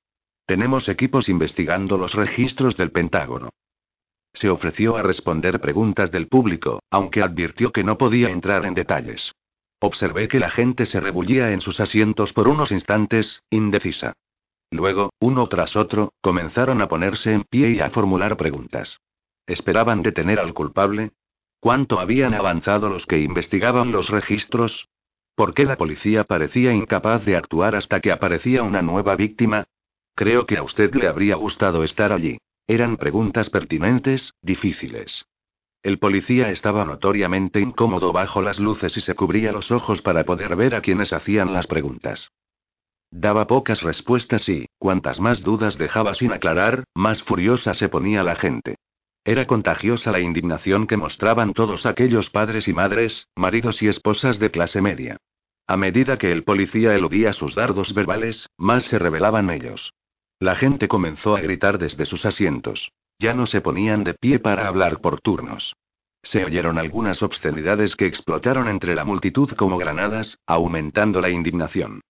Tenemos 0.46 0.88
equipos 0.88 1.28
investigando 1.28 1.98
los 1.98 2.14
registros 2.14 2.76
del 2.76 2.90
Pentágono. 2.90 3.50
Se 4.32 4.48
ofreció 4.48 4.96
a 4.96 5.02
responder 5.02 5.60
preguntas 5.60 6.10
del 6.10 6.28
público, 6.28 6.82
aunque 6.90 7.22
advirtió 7.22 7.72
que 7.72 7.84
no 7.84 7.98
podía 7.98 8.30
entrar 8.30 8.64
en 8.64 8.74
detalles. 8.74 9.32
Observé 9.80 10.28
que 10.28 10.40
la 10.40 10.50
gente 10.50 10.86
se 10.86 10.98
rebullía 10.98 11.52
en 11.52 11.60
sus 11.60 11.78
asientos 11.78 12.32
por 12.32 12.48
unos 12.48 12.72
instantes, 12.72 13.42
indecisa. 13.50 14.14
Luego, 14.74 15.12
uno 15.20 15.46
tras 15.46 15.76
otro, 15.76 16.14
comenzaron 16.20 16.82
a 16.82 16.88
ponerse 16.88 17.32
en 17.32 17.44
pie 17.44 17.70
y 17.70 17.80
a 17.80 17.90
formular 17.90 18.36
preguntas. 18.36 18.98
¿Esperaban 19.46 20.02
detener 20.02 20.40
al 20.40 20.52
culpable? 20.52 21.12
¿Cuánto 21.60 22.00
habían 22.00 22.34
avanzado 22.34 22.88
los 22.88 23.06
que 23.06 23.20
investigaban 23.20 23.92
los 23.92 24.08
registros? 24.08 24.88
¿Por 25.36 25.54
qué 25.54 25.64
la 25.64 25.76
policía 25.76 26.24
parecía 26.24 26.72
incapaz 26.72 27.24
de 27.24 27.36
actuar 27.36 27.76
hasta 27.76 28.00
que 28.00 28.10
aparecía 28.10 28.64
una 28.64 28.82
nueva 28.82 29.14
víctima? 29.14 29.68
Creo 30.16 30.44
que 30.44 30.56
a 30.56 30.64
usted 30.64 30.92
le 30.96 31.06
habría 31.06 31.36
gustado 31.36 31.84
estar 31.84 32.12
allí. 32.12 32.38
Eran 32.66 32.96
preguntas 32.96 33.50
pertinentes, 33.50 34.34
difíciles. 34.42 35.24
El 35.84 36.00
policía 36.00 36.50
estaba 36.50 36.84
notoriamente 36.84 37.60
incómodo 37.60 38.12
bajo 38.12 38.42
las 38.42 38.58
luces 38.58 38.96
y 38.96 39.00
se 39.00 39.14
cubría 39.14 39.52
los 39.52 39.70
ojos 39.70 40.02
para 40.02 40.24
poder 40.24 40.56
ver 40.56 40.74
a 40.74 40.80
quienes 40.80 41.12
hacían 41.12 41.52
las 41.52 41.68
preguntas. 41.68 42.32
Daba 43.16 43.46
pocas 43.46 43.82
respuestas 43.82 44.48
y, 44.48 44.66
cuantas 44.76 45.20
más 45.20 45.44
dudas 45.44 45.78
dejaba 45.78 46.14
sin 46.14 46.32
aclarar, 46.32 46.82
más 46.96 47.22
furiosa 47.22 47.72
se 47.72 47.88
ponía 47.88 48.24
la 48.24 48.34
gente. 48.34 48.74
Era 49.24 49.46
contagiosa 49.46 50.10
la 50.10 50.18
indignación 50.18 50.88
que 50.88 50.96
mostraban 50.96 51.54
todos 51.54 51.86
aquellos 51.86 52.28
padres 52.30 52.66
y 52.66 52.72
madres, 52.72 53.28
maridos 53.36 53.80
y 53.84 53.86
esposas 53.86 54.40
de 54.40 54.50
clase 54.50 54.80
media. 54.80 55.16
A 55.68 55.76
medida 55.76 56.18
que 56.18 56.32
el 56.32 56.42
policía 56.42 56.96
eludía 56.96 57.32
sus 57.32 57.54
dardos 57.54 57.94
verbales, 57.94 58.48
más 58.58 58.82
se 58.82 58.98
rebelaban 58.98 59.48
ellos. 59.48 59.94
La 60.40 60.56
gente 60.56 60.88
comenzó 60.88 61.36
a 61.36 61.40
gritar 61.40 61.78
desde 61.78 62.06
sus 62.06 62.26
asientos. 62.26 62.90
Ya 63.20 63.32
no 63.32 63.46
se 63.46 63.60
ponían 63.60 64.02
de 64.02 64.14
pie 64.14 64.40
para 64.40 64.66
hablar 64.66 65.00
por 65.00 65.20
turnos. 65.20 65.76
Se 66.24 66.44
oyeron 66.44 66.78
algunas 66.78 67.22
obscenidades 67.22 67.94
que 67.94 68.06
explotaron 68.06 68.66
entre 68.66 68.96
la 68.96 69.04
multitud 69.04 69.52
como 69.52 69.78
granadas, 69.78 70.40
aumentando 70.48 71.20
la 71.20 71.30
indignación. 71.30 72.00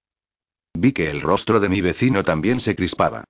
Vi 0.74 0.92
que 0.92 1.08
el 1.10 1.22
rostro 1.22 1.60
de 1.60 1.68
mi 1.68 1.80
vecino 1.80 2.22
también 2.24 2.60
se 2.60 2.74
crispaba. 2.74 3.24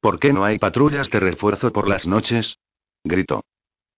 ¿Por 0.00 0.18
qué 0.18 0.32
no 0.32 0.44
hay 0.44 0.58
patrullas 0.58 1.10
de 1.10 1.20
refuerzo 1.20 1.72
por 1.72 1.88
las 1.88 2.06
noches? 2.06 2.58
gritó. 3.04 3.42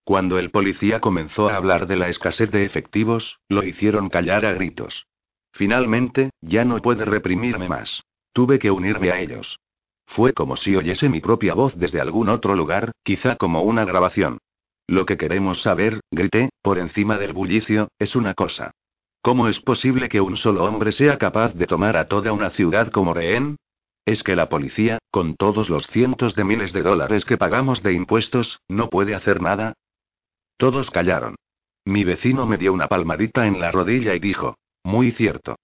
Cuando 0.03 0.37
el 0.37 0.51
policía 0.51 0.99
comenzó 0.99 1.49
a 1.49 1.55
hablar 1.55 1.87
de 1.87 1.95
la 1.95 2.09
escasez 2.09 2.51
de 2.51 2.65
efectivos, 2.65 3.39
lo 3.47 3.63
hicieron 3.63 4.09
callar 4.09 4.45
a 4.45 4.53
gritos. 4.53 5.05
Finalmente, 5.53 6.31
ya 6.41 6.65
no 6.65 6.81
puede 6.81 7.05
reprimirme 7.05 7.69
más. 7.69 8.03
Tuve 8.33 8.59
que 8.59 8.71
unirme 8.71 9.11
a 9.11 9.19
ellos. 9.19 9.59
Fue 10.05 10.33
como 10.33 10.57
si 10.57 10.75
oyese 10.75 11.07
mi 11.07 11.21
propia 11.21 11.53
voz 11.53 11.77
desde 11.77 12.01
algún 12.01 12.29
otro 12.29 12.55
lugar, 12.55 12.91
quizá 13.03 13.35
como 13.35 13.61
una 13.61 13.85
grabación. 13.85 14.39
Lo 14.87 15.05
que 15.05 15.15
queremos 15.15 15.61
saber, 15.61 16.01
grité, 16.11 16.49
por 16.61 16.79
encima 16.79 17.17
del 17.17 17.33
bullicio, 17.33 17.87
es 17.99 18.15
una 18.15 18.33
cosa. 18.33 18.71
¿Cómo 19.23 19.47
es 19.47 19.61
posible 19.61 20.09
que 20.09 20.19
un 20.19 20.35
solo 20.35 20.65
hombre 20.65 20.91
sea 20.91 21.17
capaz 21.17 21.53
de 21.53 21.65
tomar 21.65 21.95
a 21.95 22.09
toda 22.09 22.33
una 22.33 22.49
ciudad 22.49 22.91
como 22.91 23.13
rehén? 23.13 23.55
¿Es 24.05 24.21
que 24.21 24.35
la 24.35 24.49
policía, 24.49 24.99
con 25.11 25.37
todos 25.37 25.69
los 25.69 25.87
cientos 25.87 26.35
de 26.35 26.43
miles 26.43 26.73
de 26.73 26.81
dólares 26.81 27.23
que 27.23 27.37
pagamos 27.37 27.81
de 27.83 27.93
impuestos, 27.93 28.59
no 28.67 28.89
puede 28.89 29.15
hacer 29.15 29.41
nada? 29.41 29.75
Todos 30.57 30.91
callaron. 30.91 31.35
Mi 31.85 32.03
vecino 32.03 32.45
me 32.45 32.57
dio 32.57 32.73
una 32.73 32.89
palmadita 32.89 33.47
en 33.47 33.61
la 33.61 33.71
rodilla 33.71 34.13
y 34.13 34.19
dijo, 34.19 34.57
muy 34.83 35.11
cierto. 35.11 35.55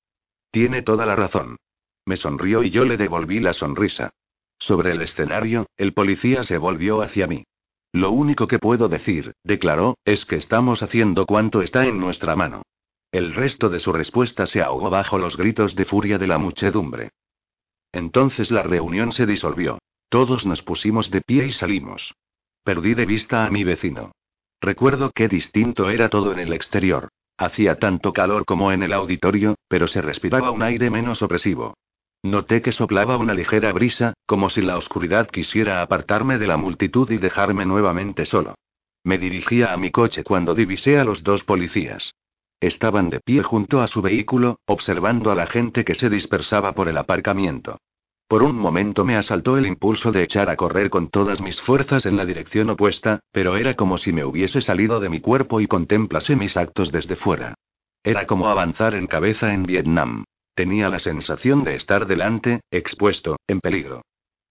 Tiene 0.52 0.82
toda 0.82 1.06
la 1.06 1.18
razón. 1.18 1.58
Me 2.06 2.16
sonrió 2.16 2.64
y 2.64 2.70
yo 2.70 2.86
le 2.86 2.96
devolví 2.96 3.42
la 3.42 3.52
sonrisa. 3.52 4.12
Sobre 4.58 4.92
el 4.92 5.02
escenario, 5.02 5.68
el 5.76 5.92
policía 5.92 6.46
se 6.46 6.58
volvió 6.58 7.02
hacia 7.02 7.28
mí. 7.28 7.44
Lo 7.92 8.12
único 8.12 8.48
que 8.48 8.58
puedo 8.58 8.88
decir, 8.88 9.34
declaró, 9.44 9.98
es 10.06 10.26
que 10.26 10.38
estamos 10.38 10.82
haciendo 10.82 11.26
cuanto 11.26 11.62
está 11.62 11.86
en 11.86 12.00
nuestra 12.00 12.38
mano. 12.38 12.64
El 13.12 13.34
resto 13.34 13.70
de 13.70 13.80
su 13.80 13.92
respuesta 13.92 14.46
se 14.46 14.62
ahogó 14.62 14.92
bajo 14.92 15.18
los 15.18 15.36
gritos 15.36 15.76
de 15.76 15.86
furia 15.86 16.20
de 16.20 16.28
la 16.28 16.38
muchedumbre. 16.38 17.10
Entonces 17.92 18.52
la 18.52 18.62
reunión 18.62 19.12
se 19.14 19.26
disolvió. 19.26 19.80
Todos 20.10 20.46
nos 20.46 20.62
pusimos 20.62 21.10
de 21.10 21.22
pie 21.22 21.48
y 21.48 21.52
salimos. 21.52 22.14
Perdí 22.64 22.94
de 22.94 23.08
vista 23.08 23.46
a 23.46 23.50
mi 23.50 23.64
vecino. 23.64 24.12
Recuerdo 24.62 25.12
qué 25.12 25.28
distinto 25.28 25.90
era 25.90 26.10
todo 26.10 26.34
en 26.34 26.40
el 26.40 26.54
exterior. 26.54 27.10
Hacía 27.38 27.80
tanto 27.80 28.14
calor 28.14 28.46
como 28.46 28.72
en 28.72 28.84
el 28.84 28.94
auditorio, 28.94 29.56
pero 29.68 29.88
se 29.88 30.02
respiraba 30.02 30.52
un 30.52 30.62
aire 30.62 30.90
menos 30.90 31.22
opresivo. 31.24 31.74
Noté 32.22 32.62
que 32.62 32.74
soplaba 32.74 33.18
una 33.18 33.34
ligera 33.34 33.72
brisa, 33.72 34.14
como 34.26 34.50
si 34.50 34.62
la 34.62 34.78
oscuridad 34.78 35.28
quisiera 35.28 35.82
apartarme 35.82 36.38
de 36.38 36.48
la 36.48 36.58
multitud 36.58 37.10
y 37.10 37.18
dejarme 37.18 37.66
nuevamente 37.66 38.26
solo. 38.26 38.56
Me 39.04 39.18
dirigía 39.18 39.72
a 39.72 39.78
mi 39.78 39.90
coche 39.90 40.24
cuando 40.24 40.54
divisé 40.54 41.00
a 41.00 41.06
los 41.06 41.24
dos 41.24 41.44
policías. 41.46 42.14
Estaban 42.60 43.10
de 43.10 43.20
pie 43.22 43.42
junto 43.42 43.82
a 43.82 43.88
su 43.88 44.02
vehículo, 44.02 44.60
observando 44.66 45.32
a 45.32 45.36
la 45.36 45.48
gente 45.48 45.86
que 45.86 45.96
se 45.96 46.10
dispersaba 46.10 46.74
por 46.74 46.90
el 46.90 46.98
aparcamiento. 46.98 47.80
Por 48.28 48.44
un 48.44 48.58
momento 48.58 49.06
me 49.06 49.16
asaltó 49.16 49.58
el 49.58 49.66
impulso 49.66 50.12
de 50.12 50.24
echar 50.24 50.50
a 50.50 50.56
correr 50.56 50.90
con 50.90 51.10
todas 51.10 51.42
mis 51.42 51.60
fuerzas 51.62 52.06
en 52.06 52.16
la 52.16 52.26
dirección 52.26 52.70
opuesta, 52.70 53.22
pero 53.32 53.58
era 53.58 53.76
como 53.76 53.98
si 53.98 54.14
me 54.14 54.24
hubiese 54.24 54.62
salido 54.62 55.00
de 55.00 55.10
mi 55.10 55.20
cuerpo 55.20 55.62
y 55.62 55.68
contemplase 55.68 56.36
mis 56.36 56.56
actos 56.56 56.92
desde 56.92 57.16
fuera. 57.16 57.56
Era 58.04 58.28
como 58.28 58.48
avanzar 58.48 58.94
en 58.94 59.08
cabeza 59.08 59.54
en 59.54 59.64
Vietnam. 59.64 60.26
Tenía 60.54 60.90
la 60.90 61.00
sensación 61.00 61.64
de 61.64 61.76
estar 61.76 62.06
delante, 62.06 62.62
expuesto, 62.70 63.38
en 63.48 63.62
peligro. 63.62 64.04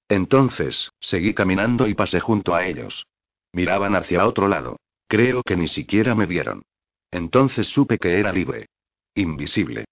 Entonces, 0.08 0.90
seguí 1.00 1.34
caminando 1.34 1.86
y 1.86 1.94
pasé 1.94 2.18
junto 2.18 2.54
a 2.54 2.66
ellos. 2.66 3.06
Miraban 3.52 3.94
hacia 3.94 4.26
otro 4.26 4.48
lado. 4.48 4.76
Creo 5.06 5.42
que 5.42 5.56
ni 5.56 5.68
siquiera 5.68 6.14
me 6.14 6.26
vieron. 6.26 6.62
Entonces 7.10 7.68
supe 7.68 7.98
que 7.98 8.18
era 8.18 8.32
libre. 8.32 8.66
Invisible. 9.14 9.84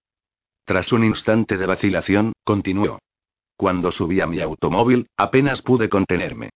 Tras 0.65 0.91
un 0.91 1.03
instante 1.03 1.57
de 1.57 1.65
vacilación, 1.65 2.33
continuó. 2.43 2.99
Cuando 3.55 3.91
subí 3.91 4.21
a 4.21 4.27
mi 4.27 4.39
automóvil, 4.39 5.07
apenas 5.17 5.61
pude 5.61 5.89
contenerme. 5.89 6.49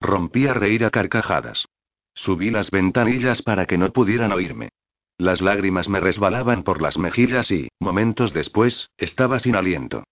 Rompí 0.00 0.46
a 0.46 0.54
reír 0.54 0.84
a 0.84 0.90
carcajadas. 0.90 1.66
Subí 2.14 2.50
las 2.50 2.70
ventanillas 2.70 3.42
para 3.42 3.66
que 3.66 3.78
no 3.78 3.92
pudieran 3.92 4.32
oírme. 4.32 4.70
Las 5.18 5.40
lágrimas 5.40 5.88
me 5.88 6.00
resbalaban 6.00 6.62
por 6.62 6.80
las 6.80 6.98
mejillas 6.98 7.50
y, 7.50 7.68
momentos 7.80 8.32
después, 8.32 8.90
estaba 8.96 9.38
sin 9.38 9.56
aliento. 9.56 10.04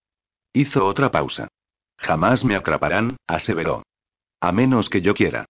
Hizo 0.52 0.84
otra 0.84 1.10
pausa. 1.10 1.48
Jamás 1.96 2.44
me 2.44 2.56
atraparán, 2.56 3.16
aseveró. 3.26 3.82
A 4.40 4.52
menos 4.52 4.88
que 4.88 5.00
yo 5.00 5.14
quiera. 5.14 5.46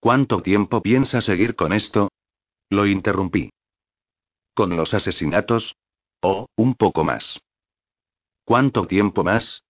¿Cuánto 0.00 0.42
tiempo 0.42 0.82
piensa 0.82 1.20
seguir 1.20 1.54
con 1.54 1.72
esto? 1.72 2.10
Lo 2.70 2.86
interrumpí. 2.86 3.50
¿Con 4.54 4.76
los 4.76 4.94
asesinatos? 4.94 5.74
Oh, 6.20 6.46
un 6.56 6.74
poco 6.74 7.04
más. 7.04 7.40
¿Cuánto 8.44 8.86
tiempo 8.86 9.24
más? 9.24 9.62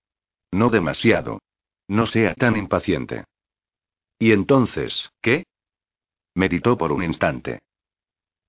No 0.53 0.71
demasiado. 0.71 1.41
No 1.89 2.07
sea 2.07 2.35
tan 2.35 2.57
impaciente. 2.57 3.25
¿Y 4.19 4.33
entonces, 4.33 5.11
qué? 5.21 5.45
Meditó 6.35 6.77
por 6.79 6.93
un 6.93 7.03
instante. 7.03 7.61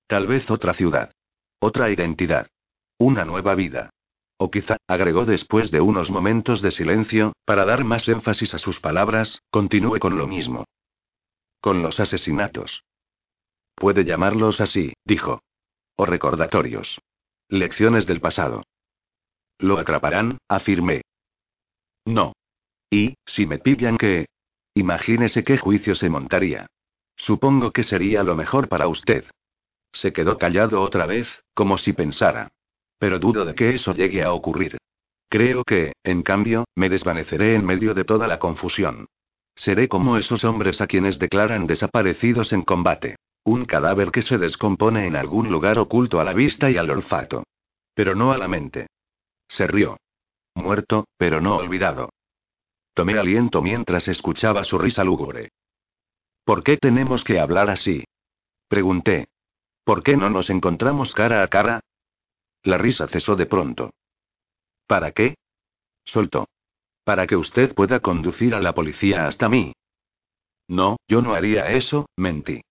Tal 0.06 0.26
vez 0.26 0.50
otra 0.50 0.72
ciudad. 0.74 1.12
Otra 1.58 1.90
identidad. 1.90 2.48
Una 2.98 3.24
nueva 3.24 3.54
vida. 3.54 3.90
O 4.38 4.50
quizá, 4.50 4.76
agregó 4.86 5.24
después 5.24 5.70
de 5.70 5.80
unos 5.80 6.10
momentos 6.10 6.60
de 6.60 6.70
silencio, 6.70 7.32
para 7.44 7.64
dar 7.64 7.84
más 7.84 8.08
énfasis 8.08 8.54
a 8.54 8.58
sus 8.58 8.80
palabras, 8.80 9.40
continúe 9.50 9.98
con 9.98 10.18
lo 10.18 10.26
mismo. 10.26 10.64
Con 11.60 11.82
los 11.82 12.00
asesinatos. 12.00 12.84
Puede 13.76 14.04
llamarlos 14.04 14.60
así, 14.60 14.94
dijo. 15.04 15.42
O 15.96 16.06
recordatorios. 16.06 17.00
Lecciones 17.48 18.06
del 18.06 18.20
pasado. 18.20 18.64
Lo 19.58 19.78
atraparán, 19.78 20.38
afirmé. 20.48 21.02
No. 22.06 22.32
Y, 22.90 23.14
si 23.26 23.46
me 23.46 23.58
pillan 23.58 23.98
que... 23.98 24.26
Imagínese 24.74 25.44
qué 25.44 25.58
juicio 25.58 25.94
se 25.94 26.08
montaría. 26.08 26.66
Supongo 27.16 27.70
que 27.70 27.84
sería 27.84 28.22
lo 28.22 28.34
mejor 28.34 28.68
para 28.68 28.88
usted. 28.88 29.24
Se 29.92 30.12
quedó 30.12 30.38
callado 30.38 30.82
otra 30.82 31.06
vez, 31.06 31.42
como 31.54 31.78
si 31.78 31.92
pensara. 31.92 32.48
Pero 32.98 33.18
dudo 33.18 33.44
de 33.44 33.54
que 33.54 33.74
eso 33.74 33.94
llegue 33.94 34.22
a 34.22 34.32
ocurrir. 34.32 34.78
Creo 35.28 35.64
que, 35.64 35.92
en 36.02 36.22
cambio, 36.22 36.64
me 36.74 36.88
desvaneceré 36.88 37.54
en 37.54 37.64
medio 37.64 37.94
de 37.94 38.04
toda 38.04 38.26
la 38.26 38.38
confusión. 38.38 39.06
Seré 39.54 39.88
como 39.88 40.16
esos 40.16 40.44
hombres 40.44 40.80
a 40.80 40.86
quienes 40.86 41.18
declaran 41.18 41.66
desaparecidos 41.66 42.52
en 42.52 42.62
combate. 42.62 43.16
Un 43.46 43.64
cadáver 43.64 44.10
que 44.10 44.22
se 44.22 44.38
descompone 44.38 45.06
en 45.06 45.14
algún 45.14 45.52
lugar 45.52 45.78
oculto 45.78 46.18
a 46.18 46.24
la 46.24 46.32
vista 46.32 46.68
y 46.68 46.78
al 46.78 46.90
olfato. 46.90 47.44
Pero 47.94 48.16
no 48.16 48.32
a 48.32 48.38
la 48.38 48.48
mente. 48.48 48.88
Se 49.46 49.68
rió. 49.68 49.98
Muerto, 50.56 51.06
pero 51.16 51.40
no 51.40 51.54
olvidado. 51.54 52.10
Tomé 52.92 53.16
aliento 53.16 53.62
mientras 53.62 54.08
escuchaba 54.08 54.64
su 54.64 54.78
risa 54.78 55.04
lúgubre. 55.04 55.50
¿Por 56.44 56.64
qué 56.64 56.76
tenemos 56.76 57.22
que 57.22 57.38
hablar 57.38 57.70
así? 57.70 58.02
Pregunté. 58.66 59.28
¿Por 59.84 60.02
qué 60.02 60.16
no 60.16 60.28
nos 60.28 60.50
encontramos 60.50 61.14
cara 61.14 61.44
a 61.44 61.48
cara? 61.48 61.78
La 62.64 62.78
risa 62.78 63.06
cesó 63.06 63.36
de 63.36 63.46
pronto. 63.46 63.92
¿Para 64.88 65.12
qué? 65.12 65.36
Soltó. 66.04 66.48
Para 67.04 67.28
que 67.28 67.36
usted 67.36 67.76
pueda 67.76 68.00
conducir 68.00 68.56
a 68.56 68.60
la 68.60 68.74
policía 68.74 69.28
hasta 69.28 69.48
mí. 69.48 69.72
No, 70.66 70.96
yo 71.06 71.22
no 71.22 71.34
haría 71.34 71.70
eso, 71.70 72.06
mentí. 72.16 72.62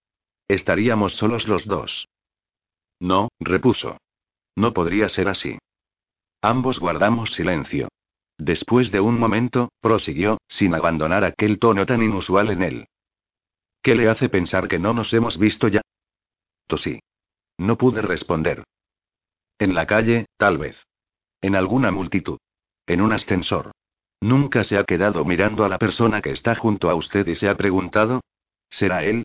Estaríamos 0.47 1.15
solos 1.15 1.47
los 1.47 1.65
dos. 1.65 2.08
No, 2.99 3.29
repuso. 3.39 3.97
No 4.55 4.73
podría 4.73 5.10
ser 5.10 5.27
así. 5.27 5.58
Ambos 6.41 6.79
guardamos 6.79 7.34
silencio. 7.34 7.89
Después 8.38 8.91
de 8.91 8.99
un 8.99 9.17
momento, 9.17 9.69
prosiguió, 9.81 10.38
sin 10.47 10.75
abandonar 10.75 11.23
aquel 11.23 11.58
tono 11.58 11.86
tan 11.86 12.03
inusual 12.03 12.51
en 12.51 12.63
él. 12.63 12.88
¿Qué 13.81 13.95
le 13.95 14.10
hace 14.10 14.29
pensar 14.29 14.67
que 14.67 14.79
no 14.79 14.93
nos 14.93 15.13
hemos 15.13 15.38
visto 15.38 15.67
ya? 15.67 15.81
Tosí. 16.67 16.99
No 17.58 17.77
pude 17.77 18.01
responder. 18.01 18.63
En 19.60 19.73
la 19.73 19.88
calle, 19.88 20.25
tal 20.38 20.58
vez. 20.58 20.75
En 21.41 21.55
alguna 21.55 21.91
multitud. 21.91 22.39
En 22.86 23.01
un 23.01 23.13
ascensor. 23.13 23.71
¿Nunca 24.21 24.63
se 24.63 24.77
ha 24.77 24.84
quedado 24.84 25.23
mirando 25.23 25.63
a 25.63 25.69
la 25.69 25.77
persona 25.77 26.21
que 26.21 26.31
está 26.31 26.55
junto 26.55 26.89
a 26.89 26.95
usted 26.95 27.27
y 27.27 27.36
se 27.36 27.47
ha 27.47 27.55
preguntado? 27.55 28.21
¿Será 28.69 29.03
él? 29.03 29.23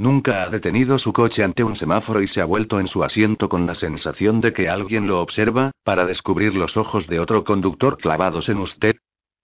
Nunca 0.00 0.44
ha 0.44 0.48
detenido 0.48 0.98
su 0.98 1.12
coche 1.12 1.44
ante 1.44 1.62
un 1.62 1.76
semáforo 1.76 2.22
y 2.22 2.26
se 2.26 2.40
ha 2.40 2.46
vuelto 2.46 2.80
en 2.80 2.88
su 2.88 3.04
asiento 3.04 3.50
con 3.50 3.66
la 3.66 3.74
sensación 3.74 4.40
de 4.40 4.54
que 4.54 4.66
alguien 4.66 5.06
lo 5.06 5.20
observa, 5.20 5.72
para 5.84 6.06
descubrir 6.06 6.54
los 6.54 6.78
ojos 6.78 7.06
de 7.06 7.20
otro 7.20 7.44
conductor 7.44 7.98
clavados 7.98 8.48
en 8.48 8.56
usted. 8.60 8.96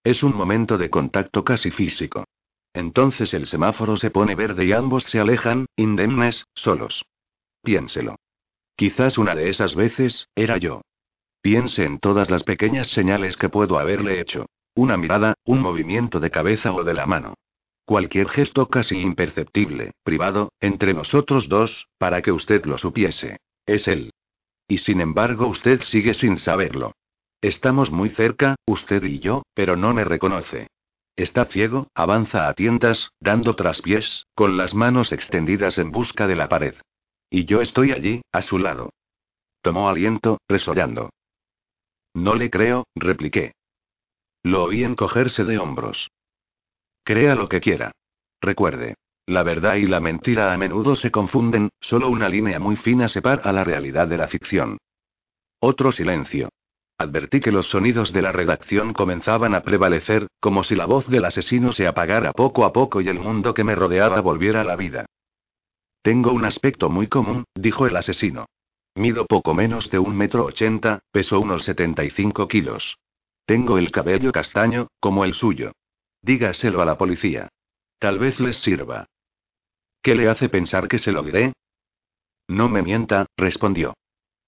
Es 0.02 0.22
un 0.22 0.34
momento 0.34 0.78
de 0.78 0.88
contacto 0.88 1.44
casi 1.44 1.70
físico. 1.70 2.24
Entonces 2.72 3.34
el 3.34 3.46
semáforo 3.46 3.98
se 3.98 4.10
pone 4.10 4.34
verde 4.34 4.64
y 4.64 4.72
ambos 4.72 5.04
se 5.04 5.20
alejan, 5.20 5.66
indemnes, 5.76 6.46
solos. 6.54 7.04
Piénselo. 7.62 8.16
Quizás 8.76 9.18
una 9.18 9.34
de 9.34 9.50
esas 9.50 9.74
veces, 9.74 10.30
era 10.34 10.56
yo. 10.56 10.80
Piense 11.42 11.84
en 11.84 11.98
todas 11.98 12.30
las 12.30 12.44
pequeñas 12.44 12.86
señales 12.86 13.36
que 13.36 13.50
puedo 13.50 13.78
haberle 13.78 14.22
hecho. 14.22 14.46
Una 14.74 14.96
mirada, 14.96 15.34
un 15.44 15.60
movimiento 15.60 16.18
de 16.18 16.30
cabeza 16.30 16.72
o 16.72 16.82
de 16.82 16.94
la 16.94 17.04
mano. 17.04 17.34
Cualquier 17.86 18.28
gesto 18.28 18.66
casi 18.66 18.98
imperceptible, 18.98 19.92
privado, 20.02 20.50
entre 20.58 20.92
nosotros 20.92 21.48
dos, 21.48 21.86
para 21.98 22.20
que 22.20 22.32
usted 22.32 22.66
lo 22.66 22.78
supiese. 22.78 23.38
Es 23.64 23.86
él. 23.86 24.12
Y 24.66 24.78
sin 24.78 25.00
embargo 25.00 25.46
usted 25.46 25.82
sigue 25.82 26.12
sin 26.12 26.38
saberlo. 26.38 26.96
Estamos 27.40 27.92
muy 27.92 28.10
cerca, 28.10 28.56
usted 28.66 29.04
y 29.04 29.20
yo, 29.20 29.44
pero 29.54 29.76
no 29.76 29.94
me 29.94 30.04
reconoce. 30.04 30.66
Está 31.14 31.44
ciego, 31.44 31.86
avanza 31.94 32.48
a 32.48 32.54
tientas, 32.54 33.10
dando 33.20 33.54
traspiés, 33.54 34.26
con 34.34 34.56
las 34.56 34.74
manos 34.74 35.12
extendidas 35.12 35.78
en 35.78 35.92
busca 35.92 36.26
de 36.26 36.34
la 36.34 36.48
pared. 36.48 36.74
Y 37.30 37.44
yo 37.44 37.60
estoy 37.60 37.92
allí, 37.92 38.22
a 38.32 38.42
su 38.42 38.58
lado. 38.58 38.90
Tomó 39.62 39.88
aliento, 39.88 40.38
resollando. 40.48 41.10
No 42.14 42.34
le 42.34 42.50
creo, 42.50 42.88
repliqué. 42.96 43.52
Lo 44.42 44.64
oí 44.64 44.82
encogerse 44.82 45.44
de 45.44 45.58
hombros. 45.58 46.10
Crea 47.06 47.36
lo 47.36 47.48
que 47.48 47.60
quiera. 47.60 47.92
Recuerde. 48.40 48.96
La 49.26 49.44
verdad 49.44 49.76
y 49.76 49.86
la 49.86 50.00
mentira 50.00 50.52
a 50.52 50.58
menudo 50.58 50.96
se 50.96 51.12
confunden, 51.12 51.68
solo 51.80 52.08
una 52.08 52.28
línea 52.28 52.58
muy 52.58 52.74
fina 52.74 53.08
separa 53.08 53.52
la 53.52 53.62
realidad 53.62 54.08
de 54.08 54.18
la 54.18 54.26
ficción. 54.26 54.78
Otro 55.60 55.92
silencio. 55.92 56.48
Advertí 56.98 57.38
que 57.38 57.52
los 57.52 57.68
sonidos 57.68 58.12
de 58.12 58.22
la 58.22 58.32
redacción 58.32 58.92
comenzaban 58.92 59.54
a 59.54 59.62
prevalecer, 59.62 60.26
como 60.40 60.64
si 60.64 60.74
la 60.74 60.86
voz 60.86 61.06
del 61.06 61.26
asesino 61.26 61.72
se 61.72 61.86
apagara 61.86 62.32
poco 62.32 62.64
a 62.64 62.72
poco 62.72 63.00
y 63.00 63.08
el 63.08 63.20
mundo 63.20 63.54
que 63.54 63.62
me 63.62 63.76
rodeaba 63.76 64.20
volviera 64.20 64.62
a 64.62 64.64
la 64.64 64.74
vida. 64.74 65.06
Tengo 66.02 66.32
un 66.32 66.44
aspecto 66.44 66.90
muy 66.90 67.06
común, 67.06 67.44
dijo 67.54 67.86
el 67.86 67.96
asesino. 67.96 68.46
Mido 68.96 69.26
poco 69.26 69.54
menos 69.54 69.92
de 69.92 70.00
un 70.00 70.16
metro 70.16 70.44
ochenta, 70.44 70.98
peso 71.12 71.38
unos 71.38 71.62
setenta 71.62 72.02
y 72.02 72.10
cinco 72.10 72.48
kilos. 72.48 72.98
Tengo 73.44 73.78
el 73.78 73.92
cabello 73.92 74.32
castaño, 74.32 74.88
como 74.98 75.24
el 75.24 75.34
suyo. 75.34 75.70
Dígaselo 76.26 76.82
a 76.82 76.84
la 76.84 76.98
policía. 76.98 77.48
Tal 78.00 78.18
vez 78.18 78.40
les 78.40 78.56
sirva. 78.56 79.06
¿Qué 80.02 80.16
le 80.16 80.28
hace 80.28 80.48
pensar 80.48 80.88
que 80.88 80.98
se 80.98 81.12
lo 81.12 81.22
diré? 81.22 81.52
No 82.48 82.68
me 82.68 82.82
mienta, 82.82 83.26
respondió. 83.36 83.94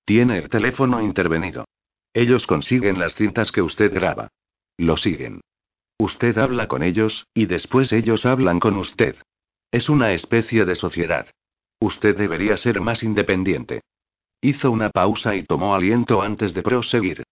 Tiene 0.04 0.38
el 0.38 0.48
teléfono 0.48 1.00
intervenido. 1.00 1.66
Ellos 2.12 2.48
consiguen 2.48 2.98
las 2.98 3.14
cintas 3.14 3.52
que 3.52 3.62
usted 3.62 3.94
graba. 3.94 4.26
Lo 4.76 4.96
siguen. 4.96 5.40
Usted 5.98 6.36
habla 6.38 6.66
con 6.66 6.82
ellos, 6.82 7.28
y 7.32 7.46
después 7.46 7.92
ellos 7.92 8.26
hablan 8.26 8.58
con 8.58 8.76
usted. 8.76 9.14
Es 9.70 9.88
una 9.88 10.12
especie 10.12 10.64
de 10.64 10.74
sociedad. 10.74 11.28
Usted 11.78 12.16
debería 12.16 12.56
ser 12.56 12.80
más 12.80 13.04
independiente. 13.04 13.82
Hizo 14.40 14.72
una 14.72 14.90
pausa 14.90 15.36
y 15.36 15.44
tomó 15.44 15.76
aliento 15.76 16.22
antes 16.22 16.54
de 16.54 16.62
proseguir. 16.64 17.22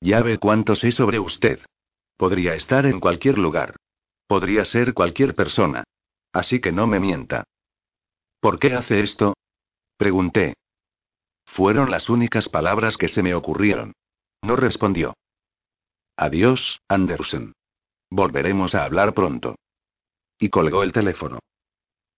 Ya 0.00 0.22
ve 0.22 0.38
cuánto 0.38 0.76
sé 0.76 0.92
sobre 0.92 1.18
usted. 1.18 1.58
Podría 2.16 2.54
estar 2.54 2.86
en 2.86 3.00
cualquier 3.00 3.38
lugar. 3.38 3.74
Podría 4.26 4.64
ser 4.64 4.94
cualquier 4.94 5.34
persona. 5.34 5.84
Así 6.32 6.60
que 6.60 6.72
no 6.72 6.86
me 6.86 7.00
mienta. 7.00 7.44
¿Por 8.40 8.58
qué 8.58 8.74
hace 8.74 9.00
esto? 9.00 9.34
Pregunté. 9.96 10.54
Fueron 11.46 11.90
las 11.90 12.08
únicas 12.10 12.48
palabras 12.48 12.96
que 12.96 13.08
se 13.08 13.22
me 13.22 13.34
ocurrieron. 13.34 13.92
No 14.42 14.56
respondió. 14.56 15.14
Adiós, 16.16 16.80
Anderson. 16.88 17.52
Volveremos 18.10 18.74
a 18.74 18.84
hablar 18.84 19.14
pronto. 19.14 19.56
Y 20.38 20.50
colgó 20.50 20.82
el 20.82 20.92
teléfono. 20.92 21.38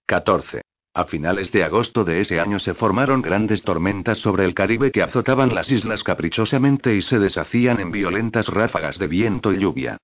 14. 0.07 0.63
A 0.95 1.05
finales 1.05 1.53
de 1.53 1.63
agosto 1.63 2.03
de 2.05 2.21
ese 2.21 2.41
año 2.41 2.59
se 2.59 2.75
formaron 2.75 3.23
grandes 3.23 3.63
tormentas 3.63 4.19
sobre 4.19 4.45
el 4.45 4.55
Caribe 4.55 4.91
que 4.91 5.03
azotaban 5.03 5.55
las 5.55 5.71
islas 5.71 6.03
caprichosamente 6.03 6.95
y 6.97 7.03
se 7.03 7.19
deshacían 7.19 7.79
en 7.79 7.93
violentas 7.93 8.49
ráfagas 8.49 8.99
de 8.99 9.07
viento 9.07 9.53
y 9.53 9.61
lluvia. 9.61 9.99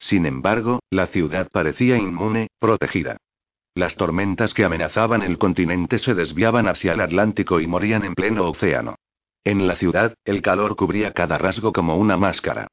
Sin 0.00 0.26
embargo, 0.26 0.80
la 0.90 1.06
ciudad 1.06 1.48
parecía 1.52 1.96
inmune, 1.98 2.48
protegida. 2.58 3.18
Las 3.74 3.96
tormentas 3.96 4.54
que 4.54 4.64
amenazaban 4.64 5.22
el 5.22 5.38
continente 5.38 5.98
se 5.98 6.14
desviaban 6.14 6.66
hacia 6.66 6.94
el 6.94 7.00
Atlántico 7.00 7.60
y 7.60 7.68
morían 7.68 8.04
en 8.04 8.14
pleno 8.14 8.48
océano. 8.48 8.96
En 9.44 9.68
la 9.68 9.76
ciudad, 9.76 10.14
el 10.24 10.42
calor 10.42 10.74
cubría 10.74 11.12
cada 11.12 11.38
rasgo 11.38 11.72
como 11.72 11.96
una 11.96 12.16
máscara. 12.16 12.66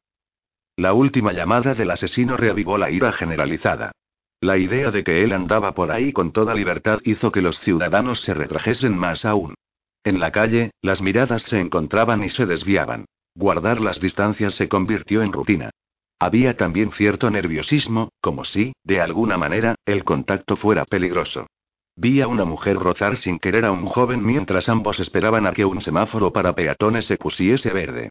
La 0.76 0.94
última 0.94 1.34
llamada 1.34 1.76
del 1.76 1.92
asesino 1.92 2.38
reavivó 2.38 2.78
la 2.78 2.90
ira 2.90 3.12
generalizada. 3.12 3.92
La 4.40 4.58
idea 4.58 4.92
de 4.92 5.04
que 5.04 5.24
él 5.24 5.34
andaba 5.34 5.74
por 5.74 5.92
ahí 5.92 6.14
con 6.14 6.32
toda 6.32 6.54
libertad 6.54 7.00
hizo 7.04 7.32
que 7.32 7.42
los 7.42 7.60
ciudadanos 7.60 8.22
se 8.22 8.34
retrajesen 8.34 8.98
más 8.98 9.26
aún. 9.26 9.56
En 10.04 10.20
la 10.20 10.32
calle, 10.32 10.72
las 10.82 11.02
miradas 11.02 11.42
se 11.42 11.60
encontraban 11.60 12.24
y 12.24 12.30
se 12.30 12.46
desviaban. 12.46 13.06
Guardar 13.36 13.82
las 13.82 14.00
distancias 14.00 14.56
se 14.56 14.70
convirtió 14.70 15.22
en 15.22 15.34
rutina. 15.34 15.72
Había 16.20 16.58
también 16.58 16.92
cierto 16.92 17.30
nerviosismo, 17.30 18.10
como 18.22 18.44
si, 18.44 18.74
de 18.84 19.02
alguna 19.02 19.38
manera, 19.38 19.76
el 19.86 20.04
contacto 20.04 20.56
fuera 20.56 20.86
peligroso. 20.86 21.48
Vi 21.96 22.22
a 22.22 22.28
una 22.28 22.46
mujer 22.46 22.78
rozar 22.78 23.18
sin 23.18 23.40
querer 23.40 23.66
a 23.66 23.72
un 23.72 23.86
joven 23.86 24.26
mientras 24.26 24.70
ambos 24.70 25.00
esperaban 25.00 25.46
a 25.46 25.52
que 25.52 25.66
un 25.66 25.82
semáforo 25.82 26.32
para 26.32 26.54
peatones 26.54 27.06
se 27.06 27.18
pusiese 27.18 27.72
verde. 27.72 28.10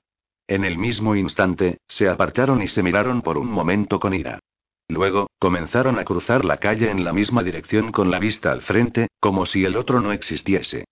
En 0.48 0.64
el 0.64 0.78
mismo 0.78 1.16
instante, 1.16 1.78
se 1.88 2.08
apartaron 2.08 2.62
y 2.62 2.68
se 2.68 2.82
miraron 2.82 3.22
por 3.22 3.38
un 3.38 3.48
momento 3.48 3.98
con 3.98 4.14
ira. 4.14 4.38
Luego, 4.88 5.28
comenzaron 5.40 5.98
a 5.98 6.04
cruzar 6.04 6.44
la 6.44 6.58
calle 6.58 6.90
en 6.90 7.04
la 7.04 7.12
misma 7.12 7.42
dirección 7.42 7.90
con 7.90 8.10
la 8.10 8.20
vista 8.20 8.52
al 8.52 8.62
frente, 8.62 9.08
como 9.18 9.46
si 9.46 9.64
el 9.64 9.76
otro 9.76 10.00
no 10.00 10.12
existiese. 10.12 10.84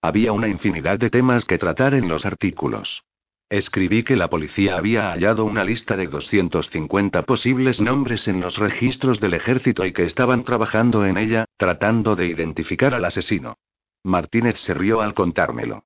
Había 0.00 0.32
una 0.32 0.48
infinidad 0.48 0.98
de 0.98 1.10
temas 1.10 1.44
que 1.44 1.58
tratar 1.58 1.92
en 1.92 2.08
los 2.08 2.24
artículos. 2.24 3.02
Escribí 3.50 4.04
que 4.04 4.14
la 4.14 4.30
policía 4.30 4.76
había 4.76 5.10
hallado 5.10 5.44
una 5.44 5.64
lista 5.64 5.96
de 5.96 6.06
250 6.06 7.22
posibles 7.24 7.80
nombres 7.80 8.28
en 8.28 8.40
los 8.40 8.58
registros 8.58 9.18
del 9.18 9.34
ejército 9.34 9.84
y 9.84 9.92
que 9.92 10.04
estaban 10.04 10.44
trabajando 10.44 11.04
en 11.04 11.18
ella, 11.18 11.46
tratando 11.56 12.14
de 12.14 12.26
identificar 12.26 12.94
al 12.94 13.04
asesino. 13.04 13.58
Martínez 14.04 14.60
se 14.60 14.72
rió 14.72 15.00
al 15.00 15.14
contármelo. 15.14 15.82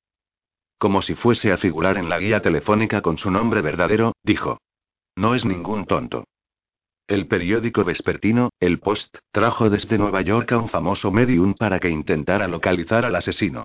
Como 0.77 1.01
si 1.01 1.15
fuese 1.15 1.53
a 1.53 1.57
figurar 1.57 1.97
en 1.97 2.11
la 2.11 2.19
guía 2.19 2.43
telefónica 2.43 3.01
con 3.01 3.17
su 3.17 3.31
nombre 3.31 3.63
verdadero, 3.63 4.13
dijo. 4.23 4.61
No 5.17 5.35
es 5.35 5.47
ningún 5.47 5.87
tonto. 5.87 6.25
El 7.07 7.29
periódico 7.29 7.83
vespertino, 7.83 8.51
El 8.61 8.79
Post, 8.79 9.17
trajo 9.31 9.71
desde 9.71 9.97
Nueva 9.97 10.21
York 10.21 10.53
a 10.53 10.59
un 10.59 10.69
famoso 10.69 11.11
medium 11.11 11.55
para 11.55 11.81
que 11.81 11.89
intentara 11.89 12.47
localizar 12.47 13.07
al 13.07 13.17
asesino. 13.17 13.65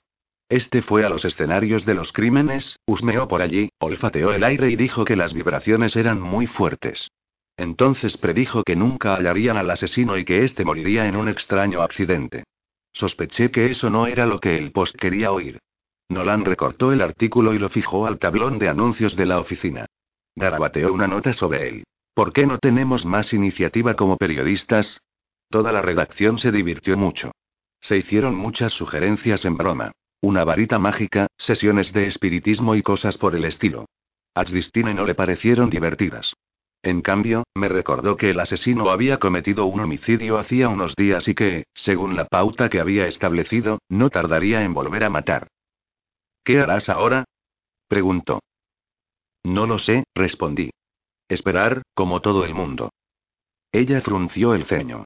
Este 0.49 0.81
fue 0.81 1.05
a 1.05 1.09
los 1.09 1.25
escenarios 1.25 1.85
de 1.85 1.93
los 1.93 2.11
crímenes, 2.11 2.79
husmeó 2.87 3.27
por 3.27 3.43
allí, 3.43 3.69
olfateó 3.77 4.33
el 4.33 4.43
aire 4.43 4.71
y 4.71 4.75
dijo 4.75 5.05
que 5.05 5.15
las 5.15 5.31
vibraciones 5.31 5.95
eran 5.95 6.19
muy 6.19 6.47
fuertes. 6.47 7.11
Entonces 7.55 8.17
predijo 8.17 8.63
que 8.63 8.75
nunca 8.75 9.15
hallarían 9.15 9.57
al 9.57 9.69
asesino 9.69 10.17
y 10.17 10.25
que 10.25 10.43
éste 10.43 10.65
moriría 10.65 11.07
en 11.07 11.17
un 11.17 11.29
extraño 11.29 11.83
accidente. 11.83 12.45
Sospeché 12.93 13.51
que 13.51 13.67
eso 13.67 13.91
no 13.91 14.07
era 14.07 14.25
lo 14.25 14.39
que 14.39 14.57
el 14.57 14.71
Post 14.71 14.95
quería 14.95 15.31
oír. 15.31 15.59
Nolan 16.09 16.43
recortó 16.45 16.91
el 16.91 17.01
artículo 17.01 17.53
y 17.53 17.59
lo 17.59 17.69
fijó 17.69 18.07
al 18.07 18.17
tablón 18.17 18.57
de 18.57 18.69
anuncios 18.69 19.15
de 19.15 19.27
la 19.27 19.39
oficina. 19.39 19.85
Garabateó 20.35 20.91
una 20.91 21.05
nota 21.05 21.31
sobre 21.31 21.69
él. 21.69 21.83
¿Por 22.15 22.33
qué 22.33 22.47
no 22.47 22.57
tenemos 22.57 23.05
más 23.05 23.33
iniciativa 23.33 23.93
como 23.93 24.17
periodistas? 24.17 24.99
Toda 25.49 25.71
la 25.71 25.83
redacción 25.83 26.39
se 26.39 26.51
divirtió 26.51 26.97
mucho. 26.97 27.33
Se 27.81 27.97
hicieron 27.97 28.35
muchas 28.35 28.73
sugerencias 28.73 29.45
en 29.45 29.55
broma. 29.55 29.91
Una 30.21 30.43
varita 30.43 30.79
mágica, 30.79 31.27
sesiones 31.37 31.93
de 31.93 32.07
espiritismo 32.07 32.75
y 32.75 32.81
cosas 32.81 33.17
por 33.17 33.35
el 33.35 33.45
estilo. 33.45 33.85
A 34.35 34.43
Christine 34.43 34.93
no 34.93 35.05
le 35.05 35.15
parecieron 35.15 35.69
divertidas. 35.69 36.33
En 36.81 37.01
cambio, 37.01 37.43
me 37.55 37.69
recordó 37.69 38.17
que 38.17 38.29
el 38.29 38.39
asesino 38.39 38.89
había 38.89 39.17
cometido 39.17 39.65
un 39.65 39.81
homicidio 39.81 40.37
hacía 40.37 40.69
unos 40.69 40.95
días 40.95 41.27
y 41.27 41.35
que, 41.35 41.65
según 41.73 42.15
la 42.15 42.25
pauta 42.25 42.69
que 42.69 42.79
había 42.79 43.07
establecido, 43.07 43.79
no 43.89 44.09
tardaría 44.09 44.63
en 44.63 44.73
volver 44.73 45.03
a 45.03 45.09
matar. 45.09 45.47
¿Qué 46.43 46.59
harás 46.59 46.89
ahora? 46.89 47.25
preguntó. 47.87 48.39
No 49.43 49.67
lo 49.67 49.79
sé, 49.79 50.05
respondí. 50.15 50.69
Esperar, 51.27 51.83
como 51.93 52.21
todo 52.21 52.45
el 52.45 52.53
mundo. 52.53 52.91
Ella 53.71 54.01
frunció 54.01 54.53
el 54.53 54.65
ceño. 54.65 55.05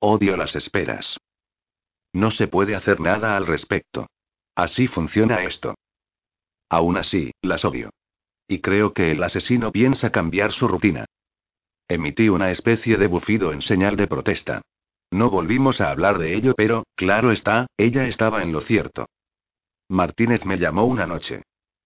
Odio 0.00 0.36
las 0.36 0.56
esperas. 0.56 1.18
No 2.12 2.30
se 2.30 2.48
puede 2.48 2.74
hacer 2.74 3.00
nada 3.00 3.36
al 3.36 3.46
respecto. 3.46 4.08
Así 4.54 4.86
funciona 4.86 5.42
esto. 5.44 5.74
Aún 6.68 6.96
así, 6.96 7.32
las 7.42 7.64
odio. 7.64 7.90
Y 8.48 8.60
creo 8.60 8.92
que 8.92 9.12
el 9.12 9.22
asesino 9.22 9.70
piensa 9.72 10.10
cambiar 10.10 10.52
su 10.52 10.68
rutina. 10.68 11.06
Emití 11.88 12.28
una 12.28 12.50
especie 12.50 12.96
de 12.96 13.06
bufido 13.06 13.52
en 13.52 13.62
señal 13.62 13.96
de 13.96 14.06
protesta. 14.06 14.62
No 15.10 15.30
volvimos 15.30 15.80
a 15.80 15.90
hablar 15.90 16.18
de 16.18 16.34
ello, 16.34 16.54
pero, 16.56 16.84
claro 16.94 17.32
está, 17.32 17.66
ella 17.76 18.06
estaba 18.06 18.42
en 18.42 18.52
lo 18.52 18.60
cierto. 18.60 19.06
Martínez 19.88 20.44
me 20.44 20.56
llamó 20.56 20.84
una 20.84 21.06
noche. 21.06 21.42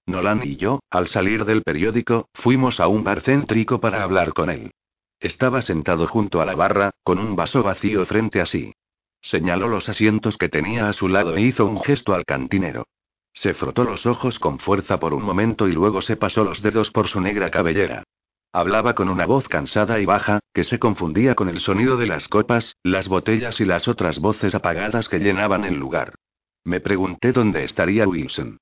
Nolan 0.07 0.43
y 0.45 0.57
yo, 0.57 0.81
al 0.91 1.09
salir 1.09 1.47
del 1.47 1.63
periódico, 1.63 2.29
fuimos 2.35 2.81
a 2.81 2.89
un 2.89 3.03
bar 3.03 3.23
céntrico 3.23 3.81
para 3.81 4.03
hablar 4.03 4.35
con 4.35 4.51
él. 4.51 4.73
Estaba 5.21 5.63
sentado 5.63 6.07
junto 6.07 6.43
a 6.43 6.45
la 6.45 6.55
barra, 6.55 6.91
con 7.03 7.19
un 7.19 7.35
vaso 7.35 7.63
vacío 7.63 8.05
frente 8.05 8.43
a 8.43 8.47
sí. 8.47 8.75
Señaló 9.25 9.69
los 9.69 9.89
asientos 9.89 10.37
que 10.37 10.51
tenía 10.51 10.87
a 10.87 10.93
su 10.93 11.09
lado 11.09 11.35
e 11.35 11.41
hizo 11.41 11.65
un 11.65 11.81
gesto 11.81 12.13
al 12.13 12.27
cantinero. 12.27 12.89
Se 13.33 13.55
frotó 13.55 13.85
los 13.85 14.05
ojos 14.05 14.39
con 14.39 14.59
fuerza 14.59 15.01
por 15.01 15.15
un 15.15 15.23
momento 15.23 15.67
y 15.67 15.73
luego 15.73 16.03
se 16.03 16.17
pasó 16.17 16.45
los 16.45 16.61
dedos 16.61 16.91
por 16.91 17.09
su 17.09 17.23
negra 17.23 17.51
cabellera. 17.51 18.05
Hablaba 18.53 18.95
con 18.95 19.09
una 19.09 19.25
voz 19.25 19.49
cansada 19.49 19.99
y 19.99 20.05
baja, 20.05 20.41
que 20.53 20.63
se 20.63 20.79
confundía 20.79 21.35
con 21.35 21.49
el 21.49 21.61
sonido 21.61 21.97
de 21.97 22.07
las 22.07 22.29
copas, 22.29 22.77
las 22.83 23.09
botellas 23.09 23.61
y 23.61 23.65
las 23.65 23.89
otras 23.89 24.19
voces 24.19 24.55
apagadas 24.55 25.09
que 25.09 25.19
llenaban 25.19 25.65
el 25.65 25.75
lugar. 25.75 26.15
Me 26.63 26.81
pregunté 26.81 27.33
dónde 27.33 27.65
estaría 27.65 28.07
Wilson. 28.07 28.59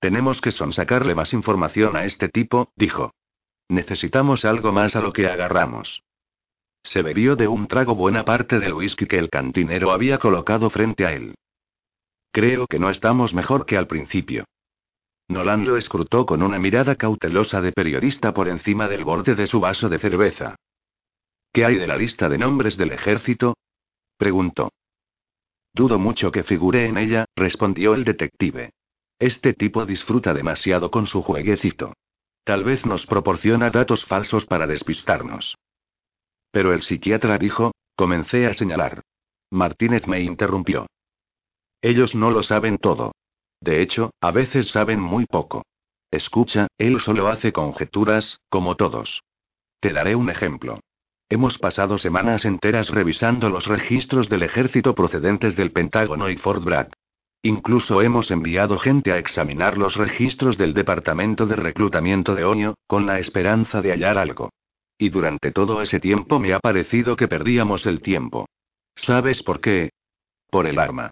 Tenemos 0.00 0.40
que 0.40 0.50
sonsacarle 0.50 1.14
más 1.14 1.32
información 1.32 1.94
a 1.94 2.06
este 2.06 2.28
tipo, 2.28 2.72
dijo. 2.74 3.14
Necesitamos 3.68 4.44
algo 4.44 4.72
más 4.72 4.96
a 4.96 5.00
lo 5.00 5.12
que 5.12 5.28
agarramos. 5.28 6.02
Se 6.82 7.02
bebió 7.02 7.36
de 7.36 7.48
un 7.48 7.66
trago 7.66 7.94
buena 7.94 8.24
parte 8.24 8.58
del 8.58 8.72
whisky 8.72 9.06
que 9.06 9.18
el 9.18 9.30
cantinero 9.30 9.92
había 9.92 10.18
colocado 10.18 10.70
frente 10.70 11.06
a 11.06 11.12
él. 11.12 11.34
Creo 12.32 12.66
que 12.66 12.78
no 12.78 12.90
estamos 12.90 13.34
mejor 13.34 13.66
que 13.66 13.76
al 13.76 13.86
principio. 13.86 14.44
Nolan 15.28 15.64
lo 15.64 15.76
escrutó 15.76 16.26
con 16.26 16.42
una 16.42 16.58
mirada 16.58 16.96
cautelosa 16.96 17.60
de 17.60 17.72
periodista 17.72 18.34
por 18.34 18.48
encima 18.48 18.88
del 18.88 19.04
borde 19.04 19.34
de 19.34 19.46
su 19.46 19.60
vaso 19.60 19.88
de 19.88 19.98
cerveza. 19.98 20.56
¿Qué 21.52 21.64
hay 21.64 21.76
de 21.76 21.86
la 21.86 21.96
lista 21.96 22.28
de 22.28 22.38
nombres 22.38 22.76
del 22.76 22.92
ejército? 22.92 23.56
preguntó. 24.16 24.72
Dudo 25.72 25.98
mucho 25.98 26.32
que 26.32 26.42
figure 26.42 26.86
en 26.86 26.98
ella, 26.98 27.26
respondió 27.36 27.94
el 27.94 28.04
detective. 28.04 28.72
Este 29.18 29.52
tipo 29.52 29.86
disfruta 29.86 30.34
demasiado 30.34 30.90
con 30.90 31.06
su 31.06 31.22
jueguecito. 31.22 31.92
Tal 32.44 32.64
vez 32.64 32.86
nos 32.86 33.06
proporciona 33.06 33.70
datos 33.70 34.04
falsos 34.04 34.46
para 34.46 34.66
despistarnos. 34.66 35.56
Pero 36.50 36.72
el 36.72 36.82
psiquiatra 36.82 37.38
dijo, 37.38 37.72
comencé 37.96 38.46
a 38.46 38.54
señalar. 38.54 39.02
Martínez 39.50 40.06
me 40.06 40.20
interrumpió. 40.20 40.86
Ellos 41.82 42.14
no 42.14 42.30
lo 42.30 42.42
saben 42.42 42.78
todo. 42.78 43.12
De 43.60 43.82
hecho, 43.82 44.10
a 44.20 44.30
veces 44.30 44.68
saben 44.68 45.00
muy 45.00 45.26
poco. 45.26 45.62
Escucha, 46.10 46.68
él 46.78 47.00
solo 47.00 47.28
hace 47.28 47.52
conjeturas, 47.52 48.38
como 48.48 48.76
todos. 48.76 49.22
Te 49.80 49.92
daré 49.92 50.14
un 50.14 50.30
ejemplo. 50.30 50.80
Hemos 51.28 51.58
pasado 51.58 51.96
semanas 51.98 52.44
enteras 52.44 52.88
revisando 52.88 53.48
los 53.48 53.66
registros 53.66 54.28
del 54.28 54.42
ejército 54.42 54.94
procedentes 54.94 55.54
del 55.56 55.70
Pentágono 55.70 56.28
y 56.28 56.36
Fort 56.36 56.64
Bragg. 56.64 56.90
Incluso 57.42 58.02
hemos 58.02 58.30
enviado 58.30 58.78
gente 58.78 59.12
a 59.12 59.18
examinar 59.18 59.78
los 59.78 59.96
registros 59.96 60.58
del 60.58 60.74
Departamento 60.74 61.46
de 61.46 61.56
Reclutamiento 61.56 62.34
de 62.34 62.44
ONU, 62.44 62.74
con 62.86 63.06
la 63.06 63.18
esperanza 63.18 63.80
de 63.80 63.92
hallar 63.92 64.18
algo. 64.18 64.50
Y 65.00 65.08
durante 65.08 65.50
todo 65.50 65.80
ese 65.80 65.98
tiempo 65.98 66.38
me 66.38 66.52
ha 66.52 66.60
parecido 66.60 67.16
que 67.16 67.26
perdíamos 67.26 67.86
el 67.86 68.02
tiempo. 68.02 68.46
¿Sabes 68.94 69.42
por 69.42 69.62
qué? 69.62 69.92
Por 70.50 70.66
el 70.66 70.78
arma. 70.78 71.10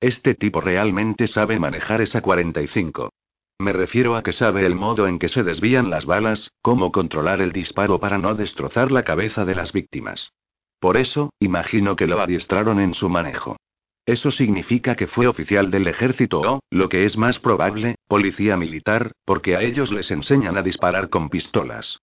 Este 0.00 0.34
tipo 0.34 0.60
realmente 0.60 1.26
sabe 1.28 1.58
manejar 1.58 2.02
esa 2.02 2.20
45. 2.20 3.10
Me 3.58 3.72
refiero 3.72 4.16
a 4.16 4.22
que 4.22 4.32
sabe 4.32 4.66
el 4.66 4.74
modo 4.74 5.06
en 5.06 5.18
que 5.18 5.30
se 5.30 5.44
desvían 5.44 5.88
las 5.88 6.04
balas, 6.04 6.50
cómo 6.60 6.92
controlar 6.92 7.40
el 7.40 7.52
disparo 7.52 7.98
para 7.98 8.18
no 8.18 8.34
destrozar 8.34 8.92
la 8.92 9.02
cabeza 9.02 9.46
de 9.46 9.54
las 9.54 9.72
víctimas. 9.72 10.34
Por 10.78 10.98
eso, 10.98 11.30
imagino 11.40 11.96
que 11.96 12.06
lo 12.06 12.20
adiestraron 12.20 12.80
en 12.80 12.92
su 12.92 13.08
manejo. 13.08 13.56
Eso 14.04 14.30
significa 14.30 14.94
que 14.94 15.06
fue 15.06 15.26
oficial 15.26 15.70
del 15.70 15.86
ejército 15.86 16.42
o, 16.42 16.60
lo 16.68 16.90
que 16.90 17.06
es 17.06 17.16
más 17.16 17.38
probable, 17.38 17.94
policía 18.08 18.58
militar, 18.58 19.12
porque 19.24 19.56
a 19.56 19.62
ellos 19.62 19.90
les 19.90 20.10
enseñan 20.10 20.58
a 20.58 20.62
disparar 20.62 21.08
con 21.08 21.30
pistolas. 21.30 21.98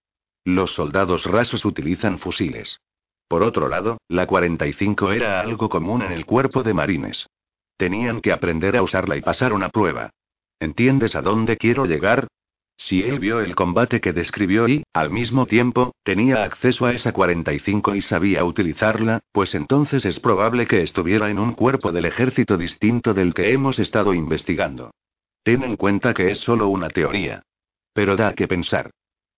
Los 0.46 0.74
soldados 0.74 1.26
rasos 1.26 1.66
utilizan 1.66 2.20
fusiles. 2.20 2.80
Por 3.28 3.44
otro 3.44 3.70
lado, 3.70 4.00
la 4.08 4.26
45 4.26 5.12
era 5.12 5.40
algo 5.40 5.70
común 5.70 6.02
en 6.02 6.12
el 6.12 6.26
cuerpo 6.26 6.64
de 6.64 6.74
marines. 6.74 7.28
Tenían 7.78 8.22
que 8.22 8.32
aprender 8.32 8.76
a 8.76 8.82
usarla 8.82 9.16
y 9.18 9.22
pasar 9.22 9.54
una 9.54 9.70
prueba. 9.70 10.10
¿Entiendes 10.60 11.16
a 11.16 11.22
dónde 11.22 11.56
quiero 11.56 11.86
llegar? 11.86 12.28
Si 12.76 13.04
él 13.04 13.20
vio 13.20 13.42
el 13.42 13.56
combate 13.56 14.00
que 14.00 14.14
describió 14.14 14.68
y, 14.68 14.84
al 14.94 15.12
mismo 15.12 15.46
tiempo, 15.46 15.94
tenía 16.04 16.44
acceso 16.44 16.86
a 16.86 16.94
esa 16.94 17.12
45 17.12 17.94
y 17.94 18.02
sabía 18.02 18.46
utilizarla, 18.46 19.20
pues 19.34 19.54
entonces 19.54 20.06
es 20.06 20.20
probable 20.20 20.66
que 20.66 20.82
estuviera 20.82 21.30
en 21.30 21.40
un 21.40 21.54
cuerpo 21.54 21.92
del 21.92 22.06
ejército 22.06 22.58
distinto 22.58 23.14
del 23.14 23.34
que 23.34 23.52
hemos 23.52 23.80
estado 23.80 24.14
investigando. 24.14 24.92
Ten 25.44 25.64
en 25.64 25.76
cuenta 25.76 26.14
que 26.14 26.32
es 26.32 26.40
solo 26.40 26.70
una 26.70 26.90
teoría. 26.90 27.44
Pero 27.94 28.16
da 28.16 28.34
que 28.34 28.48
pensar. 28.48 28.92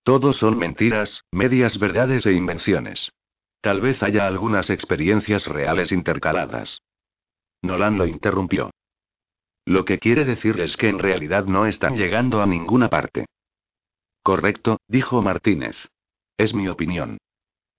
Todos 0.03 0.37
son 0.37 0.57
mentiras, 0.57 1.23
medias 1.31 1.77
verdades 1.77 2.25
e 2.25 2.33
invenciones. 2.33 3.11
Tal 3.61 3.81
vez 3.81 4.01
haya 4.01 4.25
algunas 4.25 4.71
experiencias 4.71 5.45
reales 5.45 5.91
intercaladas. 5.91 6.81
Nolan 7.61 7.97
lo 7.97 8.07
interrumpió. 8.07 8.71
Lo 9.65 9.85
que 9.85 9.99
quiere 9.99 10.25
decir 10.25 10.59
es 10.59 10.75
que 10.75 10.89
en 10.89 10.97
realidad 10.97 11.45
no 11.45 11.67
están 11.67 11.95
llegando 11.95 12.41
a 12.41 12.47
ninguna 12.47 12.89
parte. 12.89 13.27
Correcto, 14.23 14.79
dijo 14.87 15.21
Martínez. 15.21 15.75
Es 16.37 16.55
mi 16.55 16.67
opinión. 16.67 17.19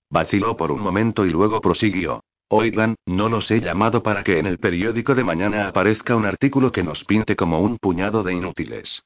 Vaciló 0.09 0.55
por 0.55 0.71
un 0.71 0.79
momento 0.79 1.25
y 1.25 1.31
luego 1.31 1.59
prosiguió. 1.59 2.23
Oigan, 2.47 2.95
no 3.05 3.27
los 3.27 3.49
he 3.51 3.59
llamado 3.59 4.03
para 4.03 4.23
que 4.23 4.39
en 4.39 4.45
el 4.45 4.59
periódico 4.59 5.15
de 5.15 5.23
mañana 5.23 5.67
aparezca 5.67 6.15
un 6.15 6.25
artículo 6.25 6.71
que 6.71 6.83
nos 6.83 7.03
pinte 7.03 7.35
como 7.35 7.59
un 7.59 7.77
puñado 7.77 8.23
de 8.23 8.33
inútiles. 8.33 9.03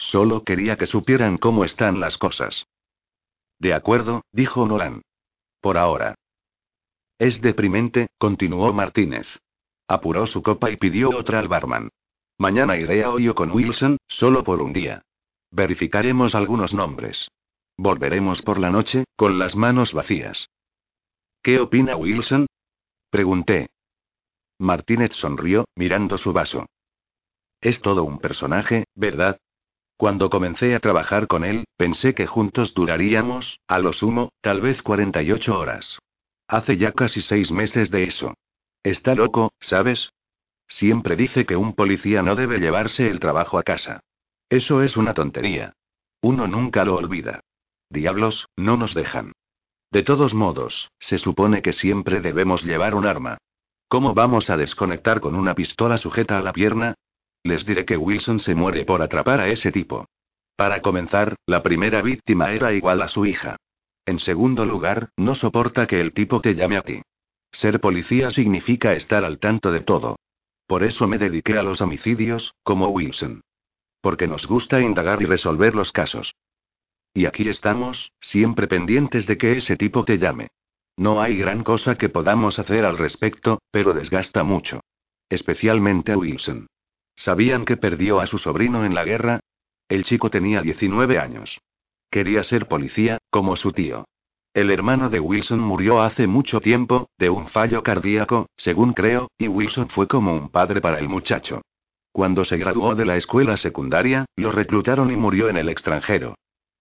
Solo 0.00 0.44
quería 0.44 0.76
que 0.76 0.86
supieran 0.86 1.36
cómo 1.36 1.62
están 1.62 2.00
las 2.00 2.16
cosas. 2.16 2.66
De 3.58 3.74
acuerdo, 3.74 4.24
dijo 4.32 4.66
Nolan. 4.66 5.02
Por 5.60 5.76
ahora. 5.76 6.14
Es 7.18 7.42
deprimente, 7.42 8.08
continuó 8.16 8.72
Martínez. 8.72 9.26
Apuró 9.86 10.26
su 10.26 10.42
copa 10.42 10.70
y 10.70 10.78
pidió 10.78 11.10
otra 11.10 11.38
al 11.38 11.48
barman. 11.48 11.90
Mañana 12.38 12.78
iré 12.78 13.04
a 13.04 13.10
Hoyo 13.10 13.34
con 13.34 13.50
Wilson, 13.50 13.98
solo 14.08 14.42
por 14.42 14.62
un 14.62 14.72
día. 14.72 15.02
Verificaremos 15.50 16.34
algunos 16.34 16.72
nombres. 16.72 17.28
Volveremos 17.76 18.40
por 18.40 18.58
la 18.58 18.70
noche, 18.70 19.04
con 19.16 19.38
las 19.38 19.54
manos 19.54 19.92
vacías. 19.92 20.48
¿Qué 21.42 21.60
opina 21.60 21.94
Wilson? 21.96 22.46
Pregunté. 23.10 23.68
Martínez 24.58 25.12
sonrió, 25.12 25.66
mirando 25.74 26.16
su 26.16 26.32
vaso. 26.32 26.66
Es 27.60 27.82
todo 27.82 28.04
un 28.04 28.18
personaje, 28.18 28.84
¿verdad? 28.94 29.38
Cuando 30.00 30.30
comencé 30.30 30.74
a 30.74 30.80
trabajar 30.80 31.26
con 31.26 31.44
él, 31.44 31.66
pensé 31.76 32.14
que 32.14 32.26
juntos 32.26 32.72
duraríamos, 32.72 33.60
a 33.68 33.78
lo 33.80 33.92
sumo, 33.92 34.32
tal 34.40 34.62
vez 34.62 34.80
48 34.80 35.58
horas. 35.58 35.98
Hace 36.48 36.78
ya 36.78 36.92
casi 36.92 37.20
seis 37.20 37.52
meses 37.52 37.90
de 37.90 38.04
eso. 38.04 38.32
Está 38.82 39.14
loco, 39.14 39.52
¿sabes? 39.60 40.10
Siempre 40.66 41.16
dice 41.16 41.44
que 41.44 41.54
un 41.54 41.74
policía 41.74 42.22
no 42.22 42.34
debe 42.34 42.60
llevarse 42.60 43.10
el 43.10 43.20
trabajo 43.20 43.58
a 43.58 43.62
casa. 43.62 44.00
Eso 44.48 44.82
es 44.82 44.96
una 44.96 45.12
tontería. 45.12 45.74
Uno 46.22 46.46
nunca 46.46 46.86
lo 46.86 46.94
olvida. 46.94 47.40
Diablos, 47.90 48.48
no 48.56 48.78
nos 48.78 48.94
dejan. 48.94 49.32
De 49.90 50.02
todos 50.02 50.32
modos, 50.32 50.90
se 50.98 51.18
supone 51.18 51.60
que 51.60 51.74
siempre 51.74 52.22
debemos 52.22 52.64
llevar 52.64 52.94
un 52.94 53.04
arma. 53.04 53.36
¿Cómo 53.86 54.14
vamos 54.14 54.48
a 54.48 54.56
desconectar 54.56 55.20
con 55.20 55.34
una 55.34 55.54
pistola 55.54 55.98
sujeta 55.98 56.38
a 56.38 56.42
la 56.42 56.54
pierna? 56.54 56.94
Les 57.42 57.64
diré 57.64 57.84
que 57.84 57.96
Wilson 57.96 58.40
se 58.40 58.54
muere 58.54 58.84
por 58.84 59.02
atrapar 59.02 59.40
a 59.40 59.48
ese 59.48 59.72
tipo. 59.72 60.06
Para 60.56 60.82
comenzar, 60.82 61.36
la 61.46 61.62
primera 61.62 62.02
víctima 62.02 62.52
era 62.52 62.72
igual 62.72 63.00
a 63.02 63.08
su 63.08 63.24
hija. 63.24 63.56
En 64.04 64.18
segundo 64.18 64.66
lugar, 64.66 65.10
no 65.16 65.34
soporta 65.34 65.86
que 65.86 66.00
el 66.00 66.12
tipo 66.12 66.40
te 66.40 66.54
llame 66.54 66.76
a 66.76 66.82
ti. 66.82 67.02
Ser 67.52 67.80
policía 67.80 68.30
significa 68.30 68.92
estar 68.92 69.24
al 69.24 69.38
tanto 69.38 69.72
de 69.72 69.80
todo. 69.80 70.16
Por 70.66 70.84
eso 70.84 71.08
me 71.08 71.18
dediqué 71.18 71.58
a 71.58 71.62
los 71.62 71.80
homicidios, 71.80 72.54
como 72.62 72.88
Wilson. 72.88 73.42
Porque 74.00 74.26
nos 74.28 74.46
gusta 74.46 74.80
indagar 74.80 75.20
y 75.22 75.24
resolver 75.24 75.74
los 75.74 75.92
casos. 75.92 76.34
Y 77.12 77.26
aquí 77.26 77.48
estamos, 77.48 78.12
siempre 78.20 78.68
pendientes 78.68 79.26
de 79.26 79.36
que 79.36 79.56
ese 79.56 79.76
tipo 79.76 80.04
te 80.04 80.18
llame. 80.18 80.48
No 80.96 81.20
hay 81.20 81.36
gran 81.38 81.64
cosa 81.64 81.96
que 81.96 82.08
podamos 82.08 82.58
hacer 82.58 82.84
al 82.84 82.98
respecto, 82.98 83.60
pero 83.70 83.94
desgasta 83.94 84.44
mucho. 84.44 84.80
Especialmente 85.28 86.12
a 86.12 86.18
Wilson. 86.18 86.66
¿Sabían 87.20 87.66
que 87.66 87.76
perdió 87.76 88.18
a 88.20 88.26
su 88.26 88.38
sobrino 88.38 88.86
en 88.86 88.94
la 88.94 89.04
guerra? 89.04 89.40
El 89.90 90.04
chico 90.04 90.30
tenía 90.30 90.62
19 90.62 91.18
años. 91.18 91.60
Quería 92.10 92.42
ser 92.42 92.66
policía, 92.66 93.18
como 93.28 93.56
su 93.56 93.72
tío. 93.72 94.06
El 94.54 94.70
hermano 94.70 95.10
de 95.10 95.20
Wilson 95.20 95.60
murió 95.60 96.00
hace 96.00 96.26
mucho 96.26 96.62
tiempo, 96.62 97.10
de 97.18 97.28
un 97.28 97.48
fallo 97.48 97.82
cardíaco, 97.82 98.46
según 98.56 98.94
creo, 98.94 99.28
y 99.36 99.48
Wilson 99.48 99.90
fue 99.90 100.08
como 100.08 100.32
un 100.32 100.48
padre 100.48 100.80
para 100.80 100.98
el 100.98 101.10
muchacho. 101.10 101.60
Cuando 102.10 102.42
se 102.46 102.56
graduó 102.56 102.94
de 102.94 103.04
la 103.04 103.16
escuela 103.16 103.58
secundaria, 103.58 104.24
lo 104.36 104.50
reclutaron 104.50 105.12
y 105.12 105.16
murió 105.16 105.50
en 105.50 105.58
el 105.58 105.68
extranjero. 105.68 106.36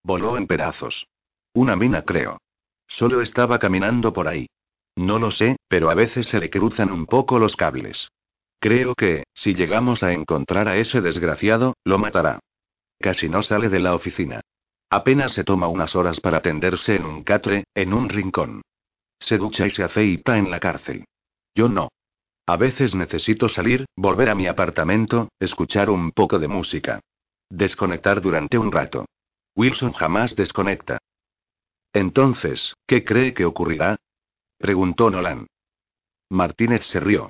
Voló 0.05 0.37
en 0.37 0.47
pedazos. 0.47 1.05
Una 1.53 1.75
mina, 1.75 2.03
creo. 2.03 2.37
Solo 2.87 3.19
estaba 3.21 3.59
caminando 3.59 4.13
por 4.13 4.29
ahí. 4.29 4.47
No 4.95 5.19
lo 5.19 5.31
sé, 5.31 5.57
pero 5.67 5.89
a 5.89 5.95
veces 5.95 6.27
se 6.27 6.39
le 6.39 6.49
cruzan 6.49 6.93
un 6.93 7.07
poco 7.07 7.39
los 7.39 7.57
cables. 7.57 8.09
Creo 8.60 8.93
que, 8.95 9.24
si 9.34 9.53
llegamos 9.53 10.03
a 10.03 10.12
encontrar 10.12 10.68
a 10.68 10.78
ese 10.78 11.01
desgraciado, 11.01 11.76
lo 11.86 11.97
matará. 11.97 12.39
Casi 12.99 13.30
no 13.30 13.41
sale 13.41 13.70
de 13.70 13.80
la 13.80 13.95
oficina. 13.95 14.41
Apenas 14.89 15.32
se 15.32 15.43
toma 15.43 15.68
unas 15.68 15.95
horas 15.95 16.20
para 16.20 16.41
tenderse 16.41 16.95
en 16.95 17.05
un 17.05 17.24
catre, 17.24 17.64
en 17.74 17.93
un 17.93 18.10
rincón. 18.10 18.62
Se 19.20 19.38
ducha 19.38 19.66
y 19.66 19.70
se 19.70 19.84
afeita 19.84 20.38
en 20.38 20.51
la 20.51 20.60
cárcel. 20.60 21.05
Yo 21.55 21.70
no. 21.70 21.89
A 22.45 22.57
veces 22.57 22.95
necesito 22.95 23.47
salir, 23.47 23.86
volver 23.95 24.30
a 24.30 24.36
mi 24.36 24.47
apartamento, 24.47 25.30
escuchar 25.39 25.89
un 25.89 26.12
poco 26.12 26.39
de 26.39 26.47
música. 26.47 26.99
Desconectar 27.49 28.22
durante 28.22 28.57
un 28.57 28.72
rato. 28.72 29.05
Wilson 29.55 29.93
jamás 29.93 30.36
desconecta. 30.36 30.97
Entonces, 31.93 32.74
¿qué 32.86 33.03
cree 33.03 33.34
que 33.34 33.45
ocurrirá? 33.45 33.97
preguntó 34.57 35.10
Nolan. 35.10 35.47
Martínez 36.30 36.86
se 36.86 36.99
rió. 36.99 37.30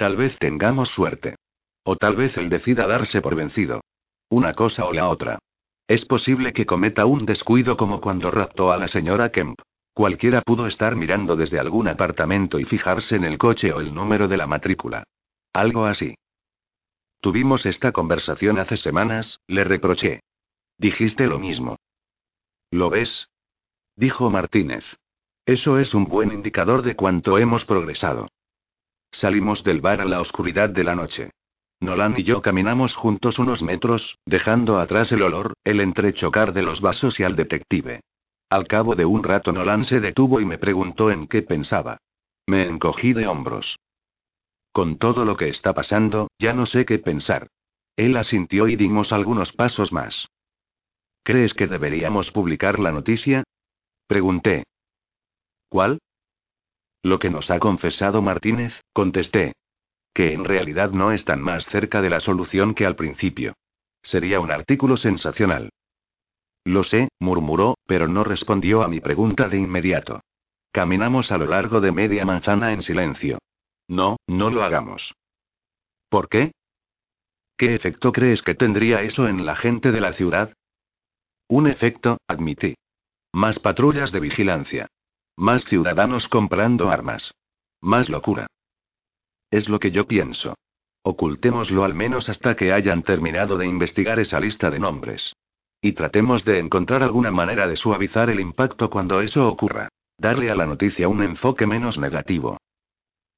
Tal 0.00 0.16
vez 0.16 0.38
tengamos 0.38 0.88
suerte. 0.88 1.36
O 1.84 1.94
tal 1.94 2.16
vez 2.16 2.34
él 2.38 2.48
decida 2.48 2.86
darse 2.86 3.20
por 3.20 3.34
vencido. 3.34 3.82
Una 4.30 4.54
cosa 4.54 4.86
o 4.86 4.94
la 4.94 5.10
otra. 5.10 5.38
Es 5.86 6.06
posible 6.06 6.54
que 6.54 6.64
cometa 6.64 7.04
un 7.04 7.26
descuido 7.26 7.76
como 7.76 8.00
cuando 8.00 8.30
raptó 8.30 8.72
a 8.72 8.78
la 8.78 8.88
señora 8.88 9.30
Kemp. 9.30 9.60
Cualquiera 9.92 10.40
pudo 10.40 10.66
estar 10.66 10.96
mirando 10.96 11.36
desde 11.36 11.58
algún 11.58 11.86
apartamento 11.86 12.58
y 12.58 12.64
fijarse 12.64 13.16
en 13.16 13.24
el 13.24 13.36
coche 13.36 13.74
o 13.74 13.80
el 13.80 13.92
número 13.92 14.26
de 14.26 14.38
la 14.38 14.46
matrícula. 14.46 15.04
Algo 15.52 15.84
así. 15.84 16.14
Tuvimos 17.20 17.66
esta 17.66 17.92
conversación 17.92 18.58
hace 18.58 18.78
semanas, 18.78 19.40
le 19.48 19.64
reproché. 19.64 20.20
Dijiste 20.78 21.26
lo 21.26 21.38
mismo. 21.38 21.76
¿Lo 22.70 22.88
ves? 22.88 23.28
Dijo 23.96 24.30
Martínez. 24.30 24.96
Eso 25.44 25.78
es 25.78 25.92
un 25.92 26.06
buen 26.06 26.32
indicador 26.32 26.80
de 26.80 26.96
cuánto 26.96 27.36
hemos 27.36 27.66
progresado. 27.66 28.28
Salimos 29.12 29.64
del 29.64 29.80
bar 29.80 30.00
a 30.00 30.04
la 30.04 30.20
oscuridad 30.20 30.70
de 30.70 30.84
la 30.84 30.94
noche. 30.94 31.30
Nolan 31.80 32.14
y 32.18 32.24
yo 32.24 32.42
caminamos 32.42 32.94
juntos 32.94 33.38
unos 33.38 33.62
metros, 33.62 34.18
dejando 34.26 34.78
atrás 34.78 35.12
el 35.12 35.22
olor, 35.22 35.54
el 35.64 35.80
entrechocar 35.80 36.52
de 36.52 36.62
los 36.62 36.80
vasos 36.80 37.18
y 37.18 37.24
al 37.24 37.36
detective. 37.36 38.00
Al 38.50 38.66
cabo 38.66 38.94
de 38.94 39.06
un 39.06 39.22
rato 39.22 39.52
Nolan 39.52 39.84
se 39.84 40.00
detuvo 40.00 40.40
y 40.40 40.44
me 40.44 40.58
preguntó 40.58 41.10
en 41.10 41.26
qué 41.26 41.42
pensaba. 41.42 41.98
Me 42.46 42.66
encogí 42.66 43.12
de 43.12 43.26
hombros. 43.26 43.78
Con 44.72 44.98
todo 44.98 45.24
lo 45.24 45.36
que 45.36 45.48
está 45.48 45.72
pasando, 45.72 46.28
ya 46.38 46.52
no 46.52 46.66
sé 46.66 46.84
qué 46.84 46.98
pensar. 46.98 47.48
Él 47.96 48.16
asintió 48.16 48.68
y 48.68 48.76
dimos 48.76 49.12
algunos 49.12 49.52
pasos 49.52 49.92
más. 49.92 50.28
¿Crees 51.22 51.54
que 51.54 51.66
deberíamos 51.66 52.30
publicar 52.30 52.78
la 52.78 52.92
noticia? 52.92 53.44
Pregunté. 54.06 54.64
¿Cuál? 55.68 55.98
Lo 57.02 57.18
que 57.18 57.30
nos 57.30 57.50
ha 57.50 57.58
confesado 57.58 58.22
Martínez, 58.22 58.80
contesté. 58.92 59.52
Que 60.12 60.32
en 60.34 60.44
realidad 60.44 60.90
no 60.90 61.12
están 61.12 61.40
más 61.40 61.64
cerca 61.66 62.02
de 62.02 62.10
la 62.10 62.20
solución 62.20 62.74
que 62.74 62.84
al 62.84 62.96
principio. 62.96 63.54
Sería 64.02 64.40
un 64.40 64.50
artículo 64.50 64.96
sensacional. 64.96 65.70
Lo 66.64 66.82
sé, 66.82 67.08
murmuró, 67.18 67.76
pero 67.86 68.08
no 68.08 68.24
respondió 68.24 68.82
a 68.82 68.88
mi 68.88 69.00
pregunta 69.00 69.48
de 69.48 69.58
inmediato. 69.58 70.20
Caminamos 70.72 71.32
a 71.32 71.38
lo 71.38 71.46
largo 71.46 71.80
de 71.80 71.92
media 71.92 72.24
manzana 72.24 72.72
en 72.72 72.82
silencio. 72.82 73.38
No, 73.88 74.18
no 74.26 74.50
lo 74.50 74.62
hagamos. 74.62 75.14
¿Por 76.08 76.28
qué? 76.28 76.52
¿Qué 77.56 77.74
efecto 77.74 78.12
crees 78.12 78.42
que 78.42 78.54
tendría 78.54 79.02
eso 79.02 79.28
en 79.28 79.44
la 79.44 79.56
gente 79.56 79.90
de 79.90 80.00
la 80.00 80.12
ciudad? 80.12 80.52
Un 81.48 81.66
efecto, 81.66 82.18
admití. 82.28 82.74
Más 83.32 83.58
patrullas 83.58 84.12
de 84.12 84.20
vigilancia. 84.20 84.86
Más 85.40 85.64
ciudadanos 85.64 86.28
comprando 86.28 86.90
armas. 86.90 87.32
Más 87.80 88.10
locura. 88.10 88.46
Es 89.50 89.70
lo 89.70 89.78
que 89.78 89.90
yo 89.90 90.06
pienso. 90.06 90.54
Ocultémoslo 91.02 91.82
al 91.82 91.94
menos 91.94 92.28
hasta 92.28 92.54
que 92.54 92.74
hayan 92.74 93.02
terminado 93.02 93.56
de 93.56 93.66
investigar 93.66 94.20
esa 94.20 94.38
lista 94.38 94.70
de 94.70 94.78
nombres. 94.78 95.34
Y 95.80 95.92
tratemos 95.92 96.44
de 96.44 96.58
encontrar 96.58 97.02
alguna 97.02 97.30
manera 97.30 97.66
de 97.66 97.76
suavizar 97.76 98.28
el 98.28 98.38
impacto 98.38 98.90
cuando 98.90 99.22
eso 99.22 99.48
ocurra. 99.48 99.88
Darle 100.18 100.50
a 100.50 100.54
la 100.54 100.66
noticia 100.66 101.08
un 101.08 101.22
enfoque 101.22 101.66
menos 101.66 101.96
negativo. 101.96 102.58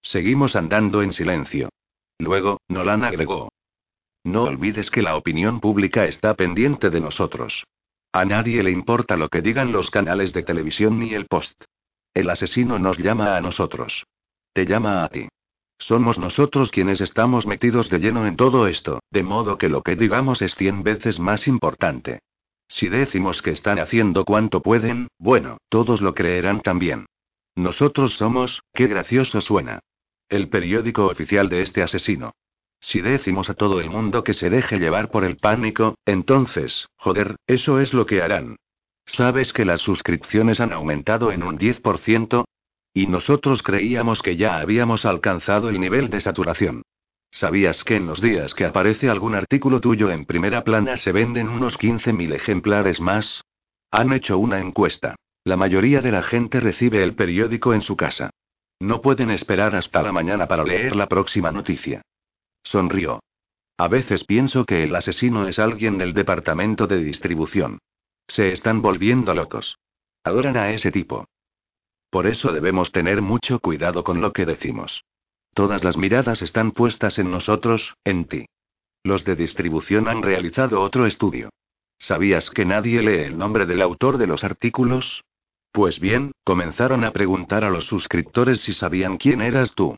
Seguimos 0.03 0.57
andando 0.57 1.03
en 1.03 1.13
silencio. 1.13 1.69
Luego, 2.19 2.59
Nolan 2.67 3.05
agregó. 3.05 3.49
No 4.25 4.43
olvides 4.43 4.91
que 4.91 5.03
la 5.03 5.15
opinión 5.15 5.61
pública 5.61 6.07
está 6.07 6.35
pendiente 6.35 6.91
de 6.91 7.01
nosotros. 7.01 7.63
A 8.11 8.25
nadie 8.25 8.61
le 8.65 8.73
importa 8.73 9.17
lo 9.17 9.29
que 9.29 9.41
digan 9.41 9.71
los 9.71 9.89
canales 9.89 10.33
de 10.33 10.43
televisión 10.43 10.99
ni 10.99 11.15
el 11.15 11.27
post. 11.27 11.63
El 12.15 12.29
asesino 12.29 12.79
nos 12.79 12.99
llama 12.99 13.37
a 13.37 13.41
nosotros. 13.41 14.05
Te 14.53 14.67
llama 14.67 15.05
a 15.05 15.09
ti. 15.09 15.29
Somos 15.79 16.19
nosotros 16.19 16.71
quienes 16.71 17.01
estamos 17.01 17.47
metidos 17.47 17.89
de 17.89 17.99
lleno 17.99 18.27
en 18.27 18.37
todo 18.37 18.67
esto, 18.67 19.01
de 19.11 19.23
modo 19.23 19.57
que 19.59 19.69
lo 19.69 19.83
que 19.83 19.97
digamos 19.97 20.43
es 20.43 20.55
cien 20.55 20.83
veces 20.83 21.19
más 21.19 21.49
importante. 21.49 22.21
Si 22.69 22.89
decimos 22.89 23.43
que 23.43 23.51
están 23.51 23.79
haciendo 23.79 24.25
cuanto 24.25 24.63
pueden, 24.63 25.09
bueno, 25.19 25.59
todos 25.69 26.01
lo 26.01 26.15
creerán 26.15 26.61
también. 26.61 27.07
Nosotros 27.55 28.15
somos, 28.15 28.63
qué 28.73 28.87
gracioso 28.87 29.41
suena. 29.41 29.81
El 30.29 30.49
periódico 30.49 31.07
oficial 31.07 31.49
de 31.49 31.63
este 31.63 31.83
asesino. 31.83 32.33
Si 32.81 33.01
decimos 33.01 33.51
a 33.51 33.55
todo 33.55 33.81
el 33.81 33.91
mundo 33.91 34.23
que 34.25 34.35
se 34.35 34.51
deje 34.51 34.79
llevar 34.79 35.11
por 35.11 35.25
el 35.25 35.37
pánico, 35.37 35.97
entonces, 36.05 36.89
joder, 36.97 37.37
eso 37.47 37.81
es 37.81 37.93
lo 37.93 38.07
que 38.07 38.23
harán. 38.23 38.57
¿Sabes 39.07 39.53
que 39.53 39.65
las 39.65 39.81
suscripciones 39.81 40.61
han 40.61 40.73
aumentado 40.73 41.33
en 41.33 41.43
un 41.43 41.59
10%? 41.59 42.45
Y 42.95 43.07
nosotros 43.07 43.63
creíamos 43.63 44.23
que 44.23 44.37
ya 44.37 44.59
habíamos 44.59 45.05
alcanzado 45.05 45.69
el 45.69 45.81
nivel 45.81 46.11
de 46.11 46.21
saturación. 46.21 46.83
¿Sabías 47.31 47.83
que 47.85 47.97
en 47.97 48.07
los 48.07 48.21
días 48.21 48.53
que 48.55 48.67
aparece 48.67 49.09
algún 49.09 49.35
artículo 49.35 49.81
tuyo 49.81 50.11
en 50.11 50.27
primera 50.27 50.65
plana 50.65 50.99
se 50.99 51.13
venden 51.13 51.49
unos 51.49 51.79
15.000 51.79 52.35
ejemplares 52.35 53.01
más? 53.01 53.43
Han 53.91 54.13
hecho 54.13 54.39
una 54.39 54.61
encuesta. 54.61 55.17
La 55.45 55.57
mayoría 55.57 56.03
de 56.03 56.13
la 56.13 56.23
gente 56.23 56.61
recibe 56.61 57.03
el 57.03 57.15
periódico 57.15 57.73
en 57.73 57.81
su 57.81 57.97
casa. 57.97 58.31
No 58.81 59.01
pueden 59.01 59.31
esperar 59.31 59.75
hasta 59.75 60.03
la 60.03 60.13
mañana 60.13 60.47
para 60.47 60.65
leer 60.65 60.95
la 60.95 61.09
próxima 61.09 61.51
noticia. 61.51 62.03
Sonrió. 62.63 63.21
A 63.79 63.89
veces 63.89 64.25
pienso 64.25 64.65
que 64.67 64.85
el 64.85 64.95
asesino 64.95 65.49
es 65.49 65.59
alguien 65.59 65.99
del 65.99 66.13
departamento 66.13 66.87
de 66.87 67.03
distribución. 67.03 67.79
Se 68.35 68.51
están 68.51 68.81
volviendo 68.81 69.35
locos. 69.35 69.77
Adoran 70.25 70.57
a 70.57 70.71
ese 70.71 70.91
tipo. 70.91 71.27
Por 72.09 72.27
eso 72.27 72.51
debemos 72.51 72.91
tener 72.91 73.21
mucho 73.21 73.59
cuidado 73.59 74.05
con 74.05 74.23
lo 74.23 74.33
que 74.33 74.47
decimos. 74.47 75.05
Todas 75.53 75.85
las 75.85 75.99
miradas 75.99 76.41
están 76.41 76.73
puestas 76.73 77.19
en 77.19 77.31
nosotros, 77.31 77.95
en 78.05 78.25
ti. 78.25 78.47
Los 79.05 79.27
de 79.27 79.37
distribución 79.37 80.09
han 80.09 80.23
realizado 80.23 80.81
otro 80.81 81.05
estudio. 81.05 81.51
¿Sabías 81.99 82.49
que 82.49 82.65
nadie 82.65 83.03
lee 83.03 83.27
el 83.27 83.37
nombre 83.37 83.67
del 83.67 83.83
autor 83.83 84.17
de 84.17 84.29
los 84.29 84.45
artículos? 84.45 85.23
Pues 85.71 86.01
bien, 86.01 86.33
comenzaron 86.43 87.05
a 87.05 87.13
preguntar 87.13 87.65
a 87.65 87.71
los 87.71 87.85
suscriptores 87.85 88.63
si 88.63 88.73
sabían 88.73 89.19
quién 89.19 89.43
eras 89.43 89.75
tú. 89.75 89.95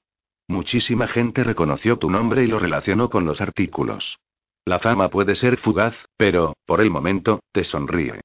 Muchísima 0.48 1.06
gente 1.06 1.44
reconoció 1.44 2.00
tu 2.00 2.10
nombre 2.10 2.42
y 2.42 2.48
lo 2.48 2.58
relacionó 2.58 3.10
con 3.10 3.26
los 3.26 3.40
artículos. 3.40 4.18
La 4.64 4.80
fama 4.80 5.08
puede 5.08 5.36
ser 5.36 5.56
fugaz, 5.56 5.94
pero, 6.16 6.54
por 6.66 6.80
el 6.80 6.90
momento, 6.90 7.38
te 7.52 7.62
sonríe. 7.62 8.23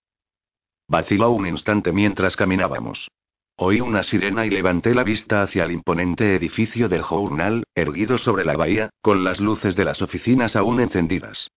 Vaciló 0.90 1.30
un 1.30 1.46
instante 1.46 1.92
mientras 1.92 2.36
caminábamos. 2.36 3.10
Oí 3.56 3.80
una 3.80 4.02
sirena 4.02 4.48
y 4.48 4.50
levanté 4.50 4.96
la 4.96 5.04
vista 5.04 5.44
hacia 5.44 5.66
el 5.66 5.72
imponente 5.72 6.36
edificio 6.36 6.90
del 6.90 7.04
journal, 7.04 7.64
erguido 7.76 8.18
sobre 8.18 8.44
la 8.44 8.58
bahía, 8.58 8.90
con 9.02 9.24
las 9.24 9.40
luces 9.40 9.76
de 9.76 9.86
las 9.86 10.02
oficinas 10.02 10.56
aún 10.56 10.82
encendidas. 10.82 11.52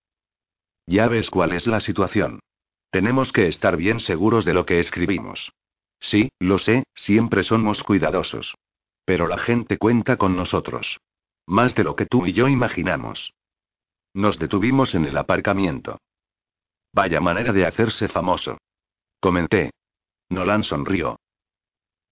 Ya 0.87 1.09
ves 1.09 1.31
cuál 1.31 1.53
es 1.53 1.67
la 1.67 1.81
situación. 1.81 2.41
Tenemos 2.91 3.33
que 3.33 3.49
estar 3.49 3.77
bien 3.79 4.01
seguros 4.01 4.45
de 4.45 4.53
lo 4.53 4.67
que 4.67 4.81
escribimos. 4.81 5.53
Sí, 5.99 6.29
lo 6.39 6.59
sé, 6.59 6.85
siempre 6.95 7.43
somos 7.43 7.83
cuidadosos. 7.85 8.55
Pero 9.07 9.29
la 9.29 9.39
gente 9.39 9.79
cuenta 9.79 10.19
con 10.19 10.37
nosotros. 10.37 11.01
Más 11.47 11.75
de 11.75 11.85
lo 11.85 11.97
que 11.97 12.05
tú 12.05 12.27
y 12.27 12.35
yo 12.35 12.49
imaginamos. 12.49 13.33
Nos 14.13 14.39
detuvimos 14.39 14.95
en 14.95 15.07
el 15.07 15.17
aparcamiento. 15.17 15.99
Vaya 16.93 17.21
manera 17.21 17.55
de 17.55 17.65
hacerse 17.65 18.09
famoso. 18.09 18.59
Comenté. 19.23 19.71
Nolan 20.31 20.65
sonrió. 20.65 21.21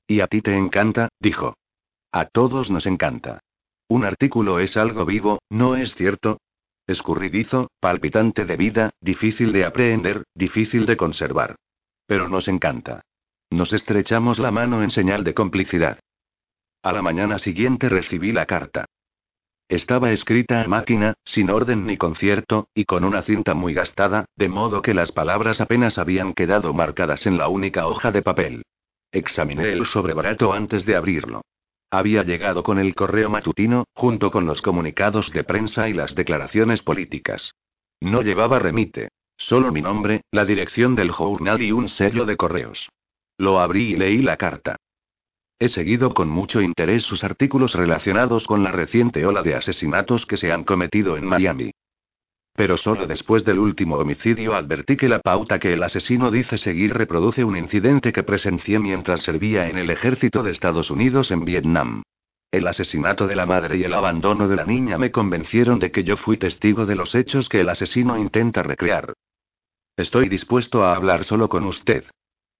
Y 0.07 0.21
a 0.21 0.29
ti 0.29 0.43
te 0.43 0.57
encanta, 0.57 1.09
dijo. 1.19 1.57
A 2.13 2.27
todos 2.27 2.71
nos 2.71 2.87
encanta. 2.87 3.41
Un 3.89 4.05
artículo 4.05 4.61
es 4.61 4.77
algo 4.77 5.05
vivo, 5.05 5.41
¿no 5.51 5.75
es 5.75 5.97
cierto? 5.97 6.39
Escurridizo, 6.87 7.73
palpitante 7.81 8.45
de 8.45 8.57
vida, 8.57 8.91
difícil 9.01 9.53
de 9.53 9.65
aprehender, 9.65 10.23
difícil 10.37 10.87
de 10.87 10.97
conservar. 10.97 11.57
Pero 12.07 12.29
nos 12.29 12.47
encanta. 12.47 13.03
Nos 13.51 13.73
estrechamos 13.73 14.39
la 14.39 14.53
mano 14.53 14.81
en 14.85 14.91
señal 14.91 15.25
de 15.25 15.35
complicidad. 15.35 15.99
A 16.85 16.93
la 16.93 17.03
mañana 17.03 17.41
siguiente 17.41 17.89
recibí 17.89 18.31
la 18.31 18.47
carta. 18.47 18.87
Estaba 19.71 20.11
escrita 20.11 20.63
a 20.63 20.67
máquina, 20.67 21.15
sin 21.25 21.49
orden 21.49 21.87
ni 21.87 21.97
concierto, 21.97 22.67
y 22.75 22.87
con 22.87 23.05
una 23.05 23.23
cinta 23.23 23.55
muy 23.55 23.73
gastada, 23.73 24.25
de 24.35 24.49
modo 24.49 24.83
que 24.83 24.95
las 24.95 25.13
palabras 25.13 25.61
apenas 25.61 25.97
habían 25.97 26.35
quedado 26.35 26.75
marcadas 26.75 27.25
en 27.25 27.39
la 27.39 27.47
única 27.47 27.87
hoja 27.87 28.11
de 28.11 28.21
papel. 28.21 28.65
Examiné 29.13 29.73
el 29.73 29.87
sobre 29.87 30.13
barato 30.13 30.53
antes 30.53 30.87
de 30.87 30.97
abrirlo. 30.97 31.43
Había 31.89 32.25
llegado 32.25 32.65
con 32.65 32.81
el 32.81 32.97
correo 32.97 33.31
matutino, 33.31 33.85
junto 33.95 34.33
con 34.33 34.45
los 34.45 34.61
comunicados 34.61 35.31
de 35.31 35.45
prensa 35.45 35.89
y 35.89 35.93
las 35.93 36.17
declaraciones 36.17 36.83
políticas. 36.83 37.53
No 38.01 38.23
llevaba 38.23 38.59
remite. 38.59 39.11
Solo 39.37 39.71
mi 39.71 39.83
nombre, 39.83 40.23
la 40.33 40.45
dirección 40.45 40.97
del 40.97 41.13
journal 41.13 41.63
y 41.63 41.71
un 41.71 41.89
sello 41.89 42.25
de 42.25 42.37
correos. 42.37 42.89
Lo 43.39 43.61
abrí 43.61 43.93
y 43.93 43.97
leí 43.97 44.21
la 44.21 44.37
carta. 44.37 44.79
He 45.63 45.69
seguido 45.69 46.15
con 46.15 46.31
mucho 46.31 46.63
interés 46.63 47.03
sus 47.03 47.23
artículos 47.23 47.75
relacionados 47.75 48.47
con 48.47 48.65
la 48.65 48.73
reciente 48.73 49.27
ola 49.27 49.43
de 49.43 49.55
asesinatos 49.55 50.25
que 50.25 50.39
se 50.39 50.51
han 50.51 50.65
cometido 50.65 51.19
en 51.19 51.27
Miami. 51.27 51.71
Pero 52.55 52.79
solo 52.79 53.07
después 53.07 53.45
del 53.45 53.59
último 53.59 53.97
homicidio 53.97 54.55
advertí 54.55 54.97
que 54.97 55.11
la 55.11 55.19
pauta 55.19 55.59
que 55.59 55.75
el 55.75 55.83
asesino 55.83 56.31
dice 56.31 56.57
seguir 56.57 56.95
reproduce 56.95 57.45
un 57.45 57.59
incidente 57.59 58.11
que 58.11 58.23
presencié 58.23 58.79
mientras 58.79 59.21
servía 59.21 59.69
en 59.69 59.77
el 59.77 59.91
ejército 59.91 60.43
de 60.43 60.51
Estados 60.51 60.91
Unidos 60.91 61.31
en 61.31 61.45
Vietnam. 61.45 62.03
El 62.51 62.67
asesinato 62.67 63.27
de 63.27 63.37
la 63.37 63.45
madre 63.45 63.77
y 63.77 63.85
el 63.85 63.93
abandono 63.93 64.49
de 64.49 64.57
la 64.57 64.65
niña 64.65 64.97
me 64.97 65.11
convencieron 65.11 65.79
de 65.79 65.91
que 65.91 66.05
yo 66.05 66.17
fui 66.17 66.39
testigo 66.39 66.87
de 66.87 66.97
los 66.97 67.15
hechos 67.15 67.51
que 67.51 67.61
el 67.61 67.69
asesino 67.69 68.19
intenta 68.19 68.63
recrear. 68.63 69.13
Estoy 69.95 70.31
dispuesto 70.31 70.85
a 70.85 70.97
hablar 70.97 71.25
solo 71.25 71.51
con 71.51 71.65
usted. 71.65 72.05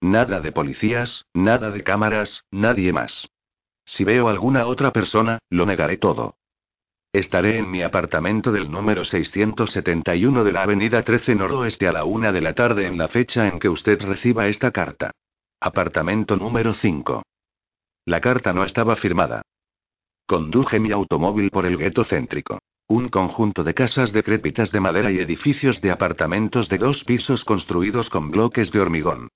Nada 0.01 0.41
de 0.41 0.51
policías, 0.51 1.25
nada 1.33 1.69
de 1.69 1.83
cámaras, 1.83 2.43
nadie 2.49 2.91
más. 2.91 3.29
Si 3.85 4.03
veo 4.03 4.29
alguna 4.29 4.65
otra 4.65 4.91
persona, 4.91 5.37
lo 5.49 5.67
negaré 5.67 5.97
todo. 5.97 6.35
Estaré 7.13 7.59
en 7.59 7.69
mi 7.69 7.83
apartamento 7.83 8.51
del 8.51 8.71
número 8.71 9.05
671 9.05 10.43
de 10.43 10.51
la 10.51 10.63
Avenida 10.63 11.03
13 11.03 11.35
Noroeste 11.35 11.87
a 11.87 11.91
la 11.91 12.05
una 12.05 12.31
de 12.31 12.41
la 12.41 12.53
tarde 12.53 12.87
en 12.87 12.97
la 12.97 13.09
fecha 13.09 13.47
en 13.47 13.59
que 13.59 13.69
usted 13.69 14.01
reciba 14.01 14.47
esta 14.47 14.71
carta. 14.71 15.11
Apartamento 15.59 16.35
número 16.35 16.73
5. 16.73 17.21
La 18.05 18.21
carta 18.21 18.53
no 18.53 18.63
estaba 18.63 18.95
firmada. 18.95 19.43
Conduje 20.25 20.79
mi 20.79 20.91
automóvil 20.91 21.51
por 21.51 21.67
el 21.67 21.77
gueto 21.77 22.05
céntrico. 22.05 22.59
Un 22.87 23.09
conjunto 23.09 23.63
de 23.63 23.75
casas 23.75 24.11
decrépitas 24.11 24.71
de 24.71 24.79
madera 24.79 25.11
y 25.11 25.19
edificios 25.19 25.79
de 25.81 25.91
apartamentos 25.91 26.69
de 26.69 26.79
dos 26.79 27.03
pisos 27.03 27.45
construidos 27.45 28.09
con 28.09 28.31
bloques 28.31 28.71
de 28.71 28.79
hormigón. 28.79 29.29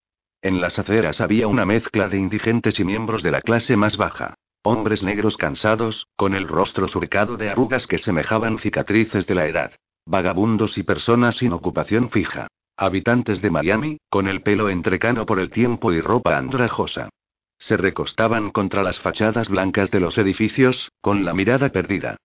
En 0.45 0.61
las 0.61 0.77
aceras 0.77 1.21
había 1.21 1.47
una 1.47 1.65
mezcla 1.65 2.07
de 2.07 2.19
indigentes 2.19 2.79
y 2.79 2.83
miembros 2.83 3.23
de 3.23 3.31
la 3.31 3.41
clase 3.41 3.75
más 3.75 3.97
baja. 3.97 4.35
Hombres 4.61 5.01
negros 5.01 5.37
cansados, 5.37 6.05
con 6.15 6.35
el 6.35 6.47
rostro 6.47 6.87
surcado 6.87 7.35
de 7.35 7.49
arrugas 7.49 7.87
que 7.87 7.97
semejaban 7.97 8.59
cicatrices 8.59 9.25
de 9.25 9.33
la 9.33 9.47
edad. 9.47 9.71
Vagabundos 10.05 10.77
y 10.77 10.83
personas 10.83 11.37
sin 11.37 11.51
ocupación 11.51 12.11
fija. 12.11 12.45
Habitantes 12.77 13.41
de 13.41 13.49
Miami, 13.49 13.97
con 14.07 14.27
el 14.27 14.43
pelo 14.43 14.69
entrecano 14.69 15.25
por 15.25 15.39
el 15.39 15.49
tiempo 15.49 15.91
y 15.91 15.99
ropa 15.99 16.37
andrajosa. 16.37 17.09
Se 17.57 17.75
recostaban 17.75 18.51
contra 18.51 18.83
las 18.83 18.99
fachadas 18.99 19.49
blancas 19.49 19.89
de 19.89 19.99
los 19.99 20.15
edificios, 20.19 20.91
con 21.01 21.25
la 21.25 21.33
mirada 21.33 21.69
perdida. 21.69 22.17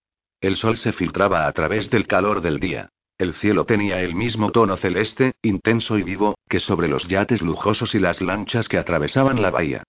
El 0.42 0.56
sol 0.56 0.76
se 0.76 0.92
filtraba 0.92 1.46
a 1.46 1.52
través 1.52 1.88
del 1.88 2.06
calor 2.06 2.42
del 2.42 2.60
día. 2.60 2.90
El 3.20 3.34
cielo 3.34 3.66
tenía 3.66 4.00
el 4.00 4.14
mismo 4.14 4.50
tono 4.50 4.78
celeste, 4.78 5.34
intenso 5.42 5.98
y 5.98 6.02
vivo, 6.02 6.38
que 6.48 6.58
sobre 6.58 6.88
los 6.88 7.06
yates 7.06 7.42
lujosos 7.42 7.94
y 7.94 7.98
las 7.98 8.22
lanchas 8.22 8.66
que 8.66 8.78
atravesaban 8.78 9.42
la 9.42 9.50
bahía. 9.50 9.82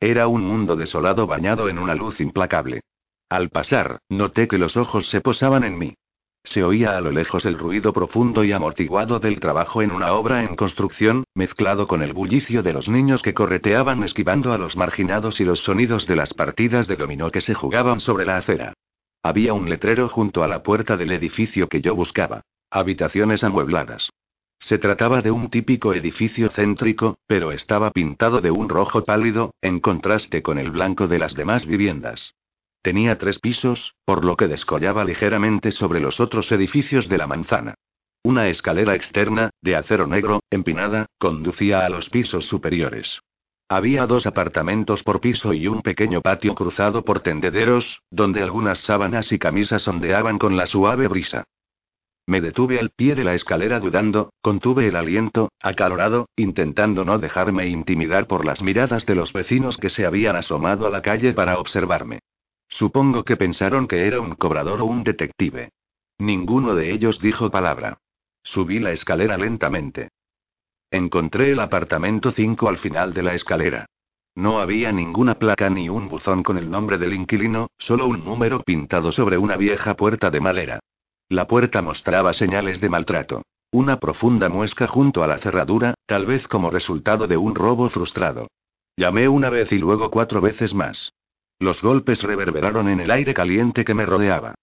Era 0.00 0.26
un 0.26 0.42
mundo 0.42 0.74
desolado 0.74 1.26
bañado 1.26 1.68
en 1.68 1.78
una 1.78 1.94
luz 1.94 2.18
implacable. 2.18 2.80
Al 3.28 3.50
pasar, 3.50 3.98
noté 4.08 4.48
que 4.48 4.56
los 4.56 4.78
ojos 4.78 5.10
se 5.10 5.20
posaban 5.20 5.64
en 5.64 5.76
mí. 5.76 5.96
Se 6.42 6.64
oía 6.64 6.96
a 6.96 7.02
lo 7.02 7.10
lejos 7.10 7.44
el 7.44 7.58
ruido 7.58 7.92
profundo 7.92 8.42
y 8.42 8.52
amortiguado 8.52 9.18
del 9.18 9.38
trabajo 9.38 9.82
en 9.82 9.90
una 9.90 10.14
obra 10.14 10.42
en 10.42 10.56
construcción, 10.56 11.24
mezclado 11.34 11.86
con 11.88 12.00
el 12.02 12.14
bullicio 12.14 12.62
de 12.62 12.72
los 12.72 12.88
niños 12.88 13.20
que 13.20 13.34
correteaban 13.34 14.02
esquivando 14.02 14.54
a 14.54 14.56
los 14.56 14.78
marginados 14.78 15.40
y 15.40 15.44
los 15.44 15.58
sonidos 15.58 16.06
de 16.06 16.16
las 16.16 16.32
partidas 16.32 16.88
de 16.88 16.96
dominó 16.96 17.30
que 17.30 17.42
se 17.42 17.52
jugaban 17.52 18.00
sobre 18.00 18.24
la 18.24 18.38
acera. 18.38 18.72
Había 19.22 19.52
un 19.52 19.68
letrero 19.68 20.08
junto 20.08 20.42
a 20.42 20.48
la 20.48 20.62
puerta 20.62 20.96
del 20.96 21.12
edificio 21.12 21.68
que 21.68 21.82
yo 21.82 21.94
buscaba. 21.94 22.40
Habitaciones 22.70 23.44
amuebladas. 23.44 24.10
Se 24.58 24.76
trataba 24.76 25.22
de 25.22 25.30
un 25.30 25.48
típico 25.48 25.94
edificio 25.94 26.50
céntrico, 26.50 27.16
pero 27.26 27.50
estaba 27.50 27.90
pintado 27.92 28.42
de 28.42 28.50
un 28.50 28.68
rojo 28.68 29.04
pálido, 29.04 29.54
en 29.62 29.80
contraste 29.80 30.42
con 30.42 30.58
el 30.58 30.70
blanco 30.70 31.08
de 31.08 31.18
las 31.18 31.34
demás 31.34 31.64
viviendas. 31.64 32.34
Tenía 32.82 33.16
tres 33.16 33.38
pisos, 33.38 33.94
por 34.04 34.22
lo 34.22 34.36
que 34.36 34.48
descollaba 34.48 35.04
ligeramente 35.04 35.70
sobre 35.70 36.00
los 36.00 36.20
otros 36.20 36.52
edificios 36.52 37.08
de 37.08 37.16
la 37.16 37.26
manzana. 37.26 37.74
Una 38.22 38.48
escalera 38.48 38.94
externa, 38.94 39.48
de 39.62 39.74
acero 39.74 40.06
negro, 40.06 40.40
empinada, 40.50 41.06
conducía 41.18 41.86
a 41.86 41.88
los 41.88 42.10
pisos 42.10 42.44
superiores. 42.44 43.20
Había 43.70 44.06
dos 44.06 44.26
apartamentos 44.26 45.02
por 45.02 45.22
piso 45.22 45.54
y 45.54 45.68
un 45.68 45.80
pequeño 45.80 46.20
patio 46.20 46.54
cruzado 46.54 47.02
por 47.02 47.20
tendederos, 47.20 48.02
donde 48.10 48.42
algunas 48.42 48.80
sábanas 48.80 49.32
y 49.32 49.38
camisas 49.38 49.88
ondeaban 49.88 50.38
con 50.38 50.58
la 50.58 50.66
suave 50.66 51.08
brisa. 51.08 51.44
Me 52.28 52.42
detuve 52.42 52.78
al 52.78 52.90
pie 52.90 53.14
de 53.14 53.24
la 53.24 53.32
escalera 53.32 53.80
dudando, 53.80 54.34
contuve 54.42 54.86
el 54.86 54.96
aliento, 54.96 55.48
acalorado, 55.62 56.28
intentando 56.36 57.02
no 57.06 57.18
dejarme 57.18 57.68
intimidar 57.68 58.26
por 58.26 58.44
las 58.44 58.60
miradas 58.60 59.06
de 59.06 59.14
los 59.14 59.32
vecinos 59.32 59.78
que 59.78 59.88
se 59.88 60.04
habían 60.04 60.36
asomado 60.36 60.86
a 60.86 60.90
la 60.90 61.00
calle 61.00 61.32
para 61.32 61.58
observarme. 61.58 62.18
Supongo 62.68 63.24
que 63.24 63.38
pensaron 63.38 63.88
que 63.88 64.06
era 64.06 64.20
un 64.20 64.34
cobrador 64.34 64.82
o 64.82 64.84
un 64.84 65.04
detective. 65.04 65.70
Ninguno 66.18 66.74
de 66.74 66.92
ellos 66.92 67.18
dijo 67.18 67.50
palabra. 67.50 67.96
Subí 68.42 68.78
la 68.78 68.92
escalera 68.92 69.38
lentamente. 69.38 70.10
Encontré 70.90 71.52
el 71.52 71.60
apartamento 71.60 72.30
5 72.30 72.68
al 72.68 72.76
final 72.76 73.14
de 73.14 73.22
la 73.22 73.32
escalera. 73.32 73.86
No 74.34 74.60
había 74.60 74.92
ninguna 74.92 75.38
placa 75.38 75.70
ni 75.70 75.88
un 75.88 76.10
buzón 76.10 76.42
con 76.42 76.58
el 76.58 76.70
nombre 76.70 76.98
del 76.98 77.14
inquilino, 77.14 77.68
solo 77.78 78.06
un 78.06 78.22
número 78.22 78.62
pintado 78.62 79.12
sobre 79.12 79.38
una 79.38 79.56
vieja 79.56 79.96
puerta 79.96 80.28
de 80.28 80.40
madera. 80.40 80.80
La 81.28 81.46
puerta 81.46 81.82
mostraba 81.82 82.32
señales 82.32 82.80
de 82.80 82.88
maltrato. 82.88 83.42
Una 83.70 83.98
profunda 84.00 84.48
muesca 84.48 84.86
junto 84.86 85.22
a 85.22 85.26
la 85.26 85.38
cerradura, 85.38 85.94
tal 86.06 86.24
vez 86.24 86.48
como 86.48 86.70
resultado 86.70 87.26
de 87.26 87.36
un 87.36 87.54
robo 87.54 87.90
frustrado. 87.90 88.48
Llamé 88.96 89.28
una 89.28 89.50
vez 89.50 89.70
y 89.72 89.78
luego 89.78 90.10
cuatro 90.10 90.40
veces 90.40 90.72
más. 90.72 91.12
Los 91.58 91.82
golpes 91.82 92.22
reverberaron 92.22 92.88
en 92.88 93.00
el 93.00 93.10
aire 93.10 93.34
caliente 93.34 93.84
que 93.84 93.94
me 93.94 94.06
rodeaba. 94.06 94.54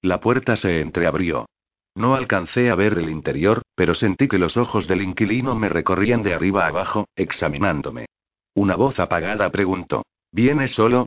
La 0.00 0.18
puerta 0.20 0.56
se 0.56 0.80
entreabrió. 0.80 1.46
No 1.94 2.14
alcancé 2.14 2.70
a 2.70 2.74
ver 2.74 2.96
el 2.98 3.10
interior, 3.10 3.62
pero 3.74 3.94
sentí 3.94 4.28
que 4.28 4.38
los 4.38 4.56
ojos 4.56 4.88
del 4.88 5.02
inquilino 5.02 5.54
me 5.54 5.68
recorrían 5.68 6.22
de 6.22 6.32
arriba 6.32 6.66
abajo, 6.66 7.06
examinándome. 7.16 8.06
Una 8.54 8.76
voz 8.76 8.98
apagada 8.98 9.50
preguntó, 9.50 10.04
¿Vienes 10.30 10.72
solo? 10.72 11.04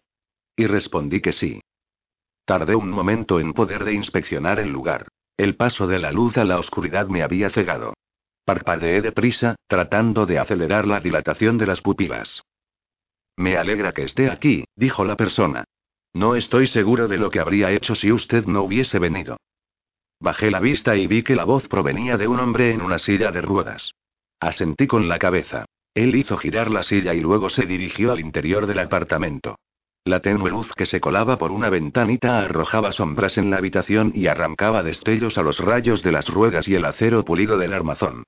Y 0.56 0.68
respondí 0.68 1.22
que 1.22 1.34
sí. 1.34 1.60
Tardé 2.46 2.76
un 2.76 2.92
momento 2.92 3.40
en 3.40 3.54
poder 3.54 3.84
de 3.84 3.94
inspeccionar 3.94 4.60
el 4.60 4.70
lugar. 4.70 5.08
El 5.36 5.56
paso 5.56 5.88
de 5.88 6.00
la 6.00 6.12
luz 6.12 6.38
a 6.38 6.46
la 6.46 6.60
oscuridad 6.60 7.08
me 7.08 7.24
había 7.24 7.50
cegado. 7.50 7.96
Parpadeé 8.46 9.02
deprisa, 9.02 9.56
tratando 9.68 10.28
de 10.28 10.38
acelerar 10.38 10.88
la 10.88 11.00
dilatación 11.00 11.58
de 11.58 11.66
las 11.66 11.82
pupilas. 11.82 12.44
Me 13.36 13.58
alegra 13.58 13.92
que 13.92 14.04
esté 14.04 14.30
aquí, 14.30 14.66
dijo 14.76 15.04
la 15.04 15.18
persona. 15.18 15.66
No 16.14 16.36
estoy 16.36 16.68
seguro 16.68 17.08
de 17.08 17.18
lo 17.18 17.32
que 17.32 17.40
habría 17.40 17.72
hecho 17.72 17.96
si 17.96 18.12
usted 18.12 18.46
no 18.46 18.62
hubiese 18.62 19.00
venido. 19.00 19.38
Bajé 20.20 20.52
la 20.52 20.60
vista 20.60 20.96
y 20.96 21.08
vi 21.08 21.24
que 21.24 21.36
la 21.36 21.44
voz 21.44 21.68
provenía 21.68 22.16
de 22.18 22.28
un 22.28 22.40
hombre 22.40 22.72
en 22.72 22.82
una 22.82 23.00
silla 23.00 23.32
de 23.32 23.42
ruedas. 23.42 23.92
Asentí 24.40 24.88
con 24.88 25.10
la 25.10 25.20
cabeza. 25.20 25.66
Él 25.94 26.16
hizo 26.16 26.38
girar 26.38 26.70
la 26.70 26.84
silla 26.84 27.14
y 27.14 27.22
luego 27.22 27.50
se 27.50 27.66
dirigió 27.66 28.12
al 28.12 28.20
interior 28.20 28.68
del 28.68 28.80
apartamento. 28.80 29.58
La 30.08 30.20
tenue 30.20 30.52
luz 30.52 30.72
que 30.76 30.86
se 30.86 31.02
colaba 31.02 31.40
por 31.40 31.52
una 31.52 31.72
ventanita 31.72 32.38
arrojaba 32.38 32.92
sombras 32.92 33.40
en 33.40 33.50
la 33.50 33.58
habitación 33.58 34.12
y 34.14 34.28
arrancaba 34.28 34.84
destellos 34.84 35.40
a 35.40 35.42
los 35.42 35.58
rayos 35.58 36.04
de 36.04 36.12
las 36.12 36.30
ruedas 36.30 36.68
y 36.68 36.76
el 36.76 36.86
acero 36.86 37.26
pulido 37.26 37.58
del 37.58 37.74
armazón. 37.74 38.24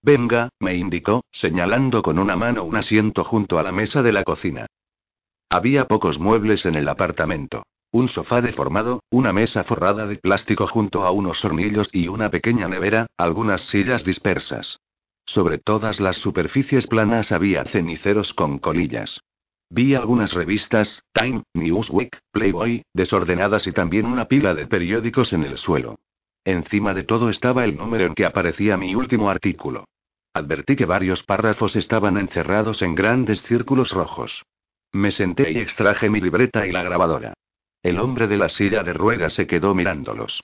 Venga, 0.00 0.48
me 0.58 0.76
indicó, 0.76 1.24
señalando 1.30 2.00
con 2.00 2.18
una 2.18 2.36
mano 2.36 2.64
un 2.64 2.74
asiento 2.74 3.22
junto 3.22 3.58
a 3.58 3.62
la 3.62 3.70
mesa 3.70 4.02
de 4.02 4.12
la 4.12 4.24
cocina. 4.24 4.66
Había 5.50 5.84
pocos 5.86 6.18
muebles 6.18 6.64
en 6.64 6.74
el 6.74 6.88
apartamento. 6.88 7.64
Un 7.90 8.08
sofá 8.08 8.40
deformado, 8.40 9.02
una 9.10 9.34
mesa 9.34 9.64
forrada 9.64 10.06
de 10.06 10.16
plástico 10.16 10.66
junto 10.66 11.04
a 11.04 11.10
unos 11.10 11.44
hornillos 11.44 11.90
y 11.92 12.08
una 12.08 12.30
pequeña 12.30 12.66
nevera, 12.66 13.08
algunas 13.18 13.62
sillas 13.64 14.04
dispersas. 14.04 14.78
Sobre 15.26 15.58
todas 15.58 16.00
las 16.00 16.16
superficies 16.16 16.86
planas 16.86 17.30
había 17.30 17.64
ceniceros 17.64 18.32
con 18.32 18.58
colillas. 18.58 19.20
Vi 19.70 19.94
algunas 19.94 20.32
revistas, 20.32 21.02
Time, 21.12 21.42
Newsweek, 21.54 22.18
Playboy, 22.32 22.82
desordenadas 22.94 23.66
y 23.66 23.72
también 23.72 24.06
una 24.06 24.26
pila 24.26 24.54
de 24.54 24.66
periódicos 24.66 25.32
en 25.32 25.44
el 25.44 25.58
suelo. 25.58 25.98
Encima 26.44 26.94
de 26.94 27.02
todo 27.02 27.28
estaba 27.28 27.64
el 27.64 27.76
número 27.76 28.06
en 28.06 28.14
que 28.14 28.24
aparecía 28.24 28.78
mi 28.78 28.94
último 28.94 29.28
artículo. 29.28 29.84
Advertí 30.32 30.76
que 30.76 30.86
varios 30.86 31.22
párrafos 31.22 31.76
estaban 31.76 32.16
encerrados 32.16 32.80
en 32.80 32.94
grandes 32.94 33.42
círculos 33.42 33.92
rojos. 33.92 34.44
Me 34.92 35.10
senté 35.10 35.52
y 35.52 35.58
extraje 35.58 36.08
mi 36.08 36.20
libreta 36.20 36.66
y 36.66 36.72
la 36.72 36.82
grabadora. 36.82 37.34
El 37.82 38.00
hombre 38.00 38.26
de 38.26 38.38
la 38.38 38.48
silla 38.48 38.82
de 38.82 38.94
ruedas 38.94 39.34
se 39.34 39.46
quedó 39.46 39.74
mirándolos. 39.74 40.42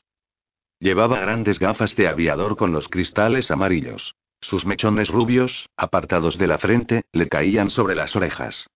Llevaba 0.79 1.21
grandes 1.21 1.59
gafas 1.59 1.97
de 1.97 2.09
aviador 2.09 2.57
con 2.57 2.73
los 2.73 2.89
cristales 2.89 3.51
amarillos. 3.51 4.15
Sus 4.41 4.67
mechones 4.67 5.09
rubios, 5.09 5.71
apartados 5.77 6.37
de 6.37 6.47
la 6.47 6.59
frente, 6.59 7.05
le 7.13 7.29
caían 7.29 7.71
sobre 7.71 7.95
las 7.95 8.15
orejas. 8.15 8.67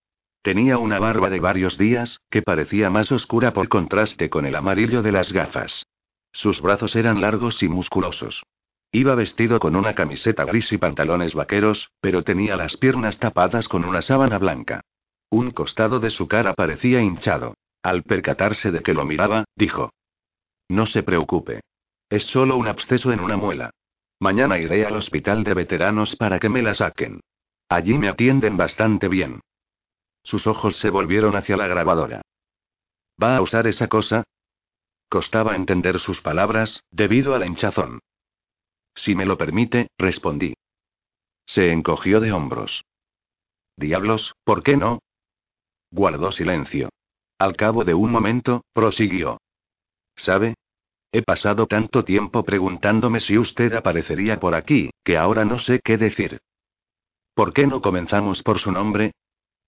Tenía 0.41 0.77
una 0.77 0.99
barba 0.99 1.29
de 1.29 1.39
varios 1.39 1.77
días, 1.77 2.21
que 2.29 2.41
parecía 2.41 2.89
más 2.89 3.11
oscura 3.11 3.51
por 3.51 3.67
contraste 3.67 4.29
con 4.29 4.45
el 4.45 4.55
amarillo 4.55 5.01
de 5.01 5.11
las 5.11 5.33
gafas. 5.33 5.85
Sus 6.31 6.61
brazos 6.61 6.95
eran 6.95 7.21
largos 7.21 7.61
y 7.63 7.67
musculosos. 7.67 8.43
Iba 8.91 9.15
vestido 9.15 9.59
con 9.59 9.75
una 9.75 9.93
camiseta 9.93 10.45
gris 10.45 10.71
y 10.71 10.77
pantalones 10.77 11.35
vaqueros, 11.35 11.91
pero 12.01 12.23
tenía 12.23 12.55
las 12.55 12.77
piernas 12.77 13.19
tapadas 13.19 13.67
con 13.67 13.85
una 13.85 14.01
sábana 14.01 14.37
blanca. 14.37 14.81
Un 15.29 15.51
costado 15.51 15.99
de 15.99 16.09
su 16.09 16.27
cara 16.27 16.53
parecía 16.53 17.01
hinchado. 17.01 17.55
Al 17.83 18.03
percatarse 18.03 18.71
de 18.71 18.81
que 18.81 18.93
lo 18.93 19.05
miraba, 19.05 19.45
dijo. 19.55 19.91
No 20.67 20.85
se 20.85 21.03
preocupe. 21.03 21.61
Es 22.09 22.23
solo 22.25 22.57
un 22.57 22.67
absceso 22.67 23.11
en 23.11 23.19
una 23.19 23.37
muela. 23.37 23.71
Mañana 24.19 24.57
iré 24.57 24.85
al 24.85 24.95
hospital 24.95 25.43
de 25.43 25.53
veteranos 25.53 26.15
para 26.15 26.39
que 26.39 26.49
me 26.49 26.61
la 26.61 26.73
saquen. 26.73 27.21
Allí 27.69 27.97
me 27.97 28.09
atienden 28.09 28.57
bastante 28.57 29.07
bien. 29.07 29.41
Sus 30.29 30.45
ojos 30.45 30.75
se 30.75 30.91
volvieron 30.91 31.35
hacia 31.35 31.57
la 31.57 31.65
grabadora. 31.65 32.21
¿Va 33.19 33.35
a 33.35 33.41
usar 33.41 33.65
esa 33.65 33.87
cosa? 33.87 34.25
Costaba 35.09 35.55
entender 35.55 35.99
sus 35.99 36.21
palabras, 36.21 36.83
debido 36.91 37.33
a 37.33 37.39
la 37.39 37.47
hinchazón. 37.47 37.97
Si 38.93 39.15
me 39.15 39.25
lo 39.25 39.39
permite, 39.39 39.87
respondí. 39.97 40.53
Se 41.47 41.71
encogió 41.71 42.19
de 42.19 42.31
hombros. 42.31 42.83
Diablos, 43.75 44.35
¿por 44.43 44.61
qué 44.61 44.77
no? 44.77 44.99
Guardó 45.89 46.31
silencio. 46.31 46.89
Al 47.39 47.55
cabo 47.55 47.83
de 47.83 47.95
un 47.95 48.11
momento, 48.11 48.61
prosiguió. 48.71 49.39
¿Sabe? 50.15 50.53
He 51.11 51.23
pasado 51.23 51.65
tanto 51.65 52.05
tiempo 52.05 52.43
preguntándome 52.43 53.19
si 53.19 53.39
usted 53.39 53.73
aparecería 53.73 54.39
por 54.39 54.53
aquí, 54.53 54.91
que 55.03 55.17
ahora 55.17 55.43
no 55.43 55.57
sé 55.57 55.79
qué 55.83 55.97
decir. 55.97 56.39
¿Por 57.33 57.51
qué 57.51 57.65
no 57.65 57.81
comenzamos 57.81 58.43
por 58.43 58.59
su 58.59 58.71
nombre? 58.71 59.13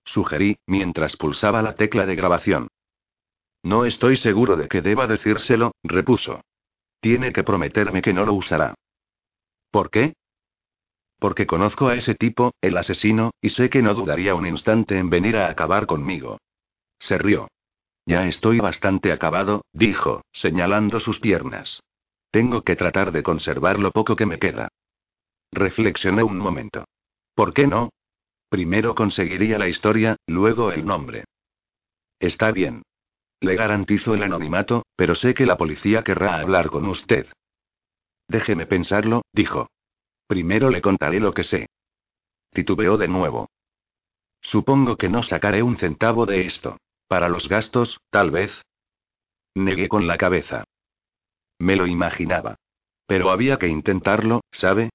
Sugerí, 0.04 0.58
mientras 0.66 1.16
pulsaba 1.18 1.62
la 1.62 1.76
tecla 1.76 2.06
de 2.06 2.16
grabación. 2.16 2.68
No 3.64 3.86
estoy 3.86 4.18
seguro 4.18 4.56
de 4.56 4.68
que 4.68 4.82
deba 4.82 5.08
decírselo, 5.08 5.74
repuso. 5.84 6.42
Tiene 7.00 7.32
que 7.32 7.44
prometerme 7.44 8.02
que 8.02 8.14
no 8.14 8.26
lo 8.26 8.34
usará. 8.34 8.76
¿Por 9.70 9.90
qué? 9.90 10.14
Porque 11.20 11.46
conozco 11.46 11.88
a 11.88 11.96
ese 11.96 12.16
tipo, 12.16 12.54
el 12.62 12.78
asesino, 12.78 13.32
y 13.42 13.50
sé 13.50 13.70
que 13.70 13.84
no 13.84 13.94
dudaría 13.94 14.34
un 14.34 14.48
instante 14.48 14.98
en 14.98 15.10
venir 15.10 15.38
a 15.38 15.50
acabar 15.50 15.86
conmigo. 15.86 16.40
Se 17.00 17.18
rió. 17.18 17.48
Ya 18.06 18.28
estoy 18.28 18.60
bastante 18.60 19.12
acabado, 19.12 19.64
dijo, 19.72 20.24
señalando 20.32 21.00
sus 21.00 21.20
piernas. 21.20 21.82
Tengo 22.32 22.64
que 22.64 22.76
tratar 22.76 23.12
de 23.12 23.22
conservar 23.22 23.78
lo 23.78 23.92
poco 23.92 24.16
que 24.16 24.26
me 24.26 24.40
queda. 24.40 24.70
Reflexioné 25.52 26.24
un 26.24 26.38
momento. 26.38 26.86
¿Por 27.36 27.54
qué 27.54 27.68
no? 27.68 27.92
Primero 28.52 28.96
conseguiría 28.96 29.58
la 29.58 29.70
historia, 29.70 30.18
luego 30.28 30.74
el 30.74 30.86
nombre. 30.86 31.24
Está 32.20 32.52
bien. 32.52 32.84
Le 33.40 33.56
garantizo 33.56 34.14
el 34.14 34.24
anonimato, 34.24 34.84
pero 34.98 35.16
sé 35.16 35.34
que 35.34 35.46
la 35.46 35.56
policía 35.56 36.04
querrá 36.04 36.36
hablar 36.36 36.70
con 36.70 36.86
usted. 36.86 37.28
Déjeme 38.28 38.66
pensarlo, 38.66 39.22
dijo. 39.32 39.70
Primero 40.28 40.70
le 40.70 40.82
contaré 40.82 41.22
lo 41.22 41.34
que 41.34 41.44
sé. 41.44 41.68
Titubeó 42.50 42.98
de 42.98 43.08
nuevo. 43.08 43.48
Supongo 44.42 44.98
que 44.98 45.08
no 45.08 45.24
sacaré 45.24 45.64
un 45.64 45.78
centavo 45.78 46.26
de 46.26 46.46
esto. 46.46 46.76
Para 47.08 47.30
los 47.30 47.48
gastos, 47.48 48.02
tal 48.10 48.32
vez. 48.32 48.52
Negué 49.56 49.88
con 49.88 50.08
la 50.08 50.18
cabeza. 50.18 50.66
Me 51.58 51.78
lo 51.78 51.88
imaginaba. 51.88 52.58
Pero 53.06 53.32
había 53.32 53.58
que 53.58 53.70
intentarlo, 53.70 54.42
¿sabe? 54.52 54.90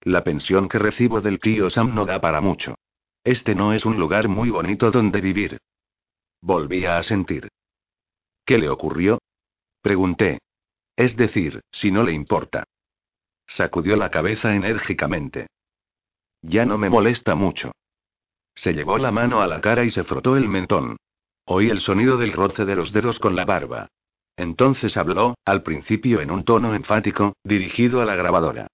La 0.00 0.24
pensión 0.24 0.70
que 0.70 0.78
recibo 0.78 1.20
del 1.20 1.38
tío 1.38 1.68
Sam 1.68 1.94
no 1.94 2.06
da 2.06 2.18
para 2.22 2.40
mucho. 2.40 2.76
Este 3.24 3.54
no 3.54 3.72
es 3.72 3.86
un 3.86 3.98
lugar 3.98 4.28
muy 4.28 4.50
bonito 4.50 4.90
donde 4.90 5.22
vivir. 5.22 5.58
Volvía 6.42 6.98
a 6.98 7.02
sentir. 7.02 7.48
¿Qué 8.44 8.58
le 8.58 8.68
ocurrió? 8.68 9.18
Pregunté. 9.80 10.40
Es 10.94 11.16
decir, 11.16 11.62
si 11.72 11.90
no 11.90 12.02
le 12.02 12.12
importa. 12.12 12.64
Sacudió 13.46 13.96
la 13.96 14.10
cabeza 14.10 14.54
enérgicamente. 14.54 15.46
Ya 16.42 16.66
no 16.66 16.76
me 16.76 16.90
molesta 16.90 17.34
mucho. 17.34 17.72
Se 18.54 18.74
llevó 18.74 18.98
la 18.98 19.10
mano 19.10 19.40
a 19.40 19.46
la 19.46 19.62
cara 19.62 19.84
y 19.84 19.90
se 19.90 20.04
frotó 20.04 20.36
el 20.36 20.48
mentón. 20.48 20.98
Oí 21.46 21.70
el 21.70 21.80
sonido 21.80 22.18
del 22.18 22.32
roce 22.32 22.66
de 22.66 22.76
los 22.76 22.92
dedos 22.92 23.18
con 23.18 23.34
la 23.34 23.46
barba. 23.46 23.88
Entonces 24.36 24.96
habló, 24.96 25.34
al 25.44 25.62
principio 25.62 26.20
en 26.20 26.30
un 26.30 26.44
tono 26.44 26.74
enfático, 26.74 27.34
dirigido 27.42 28.02
a 28.02 28.04
la 28.04 28.16
grabadora. 28.16 28.66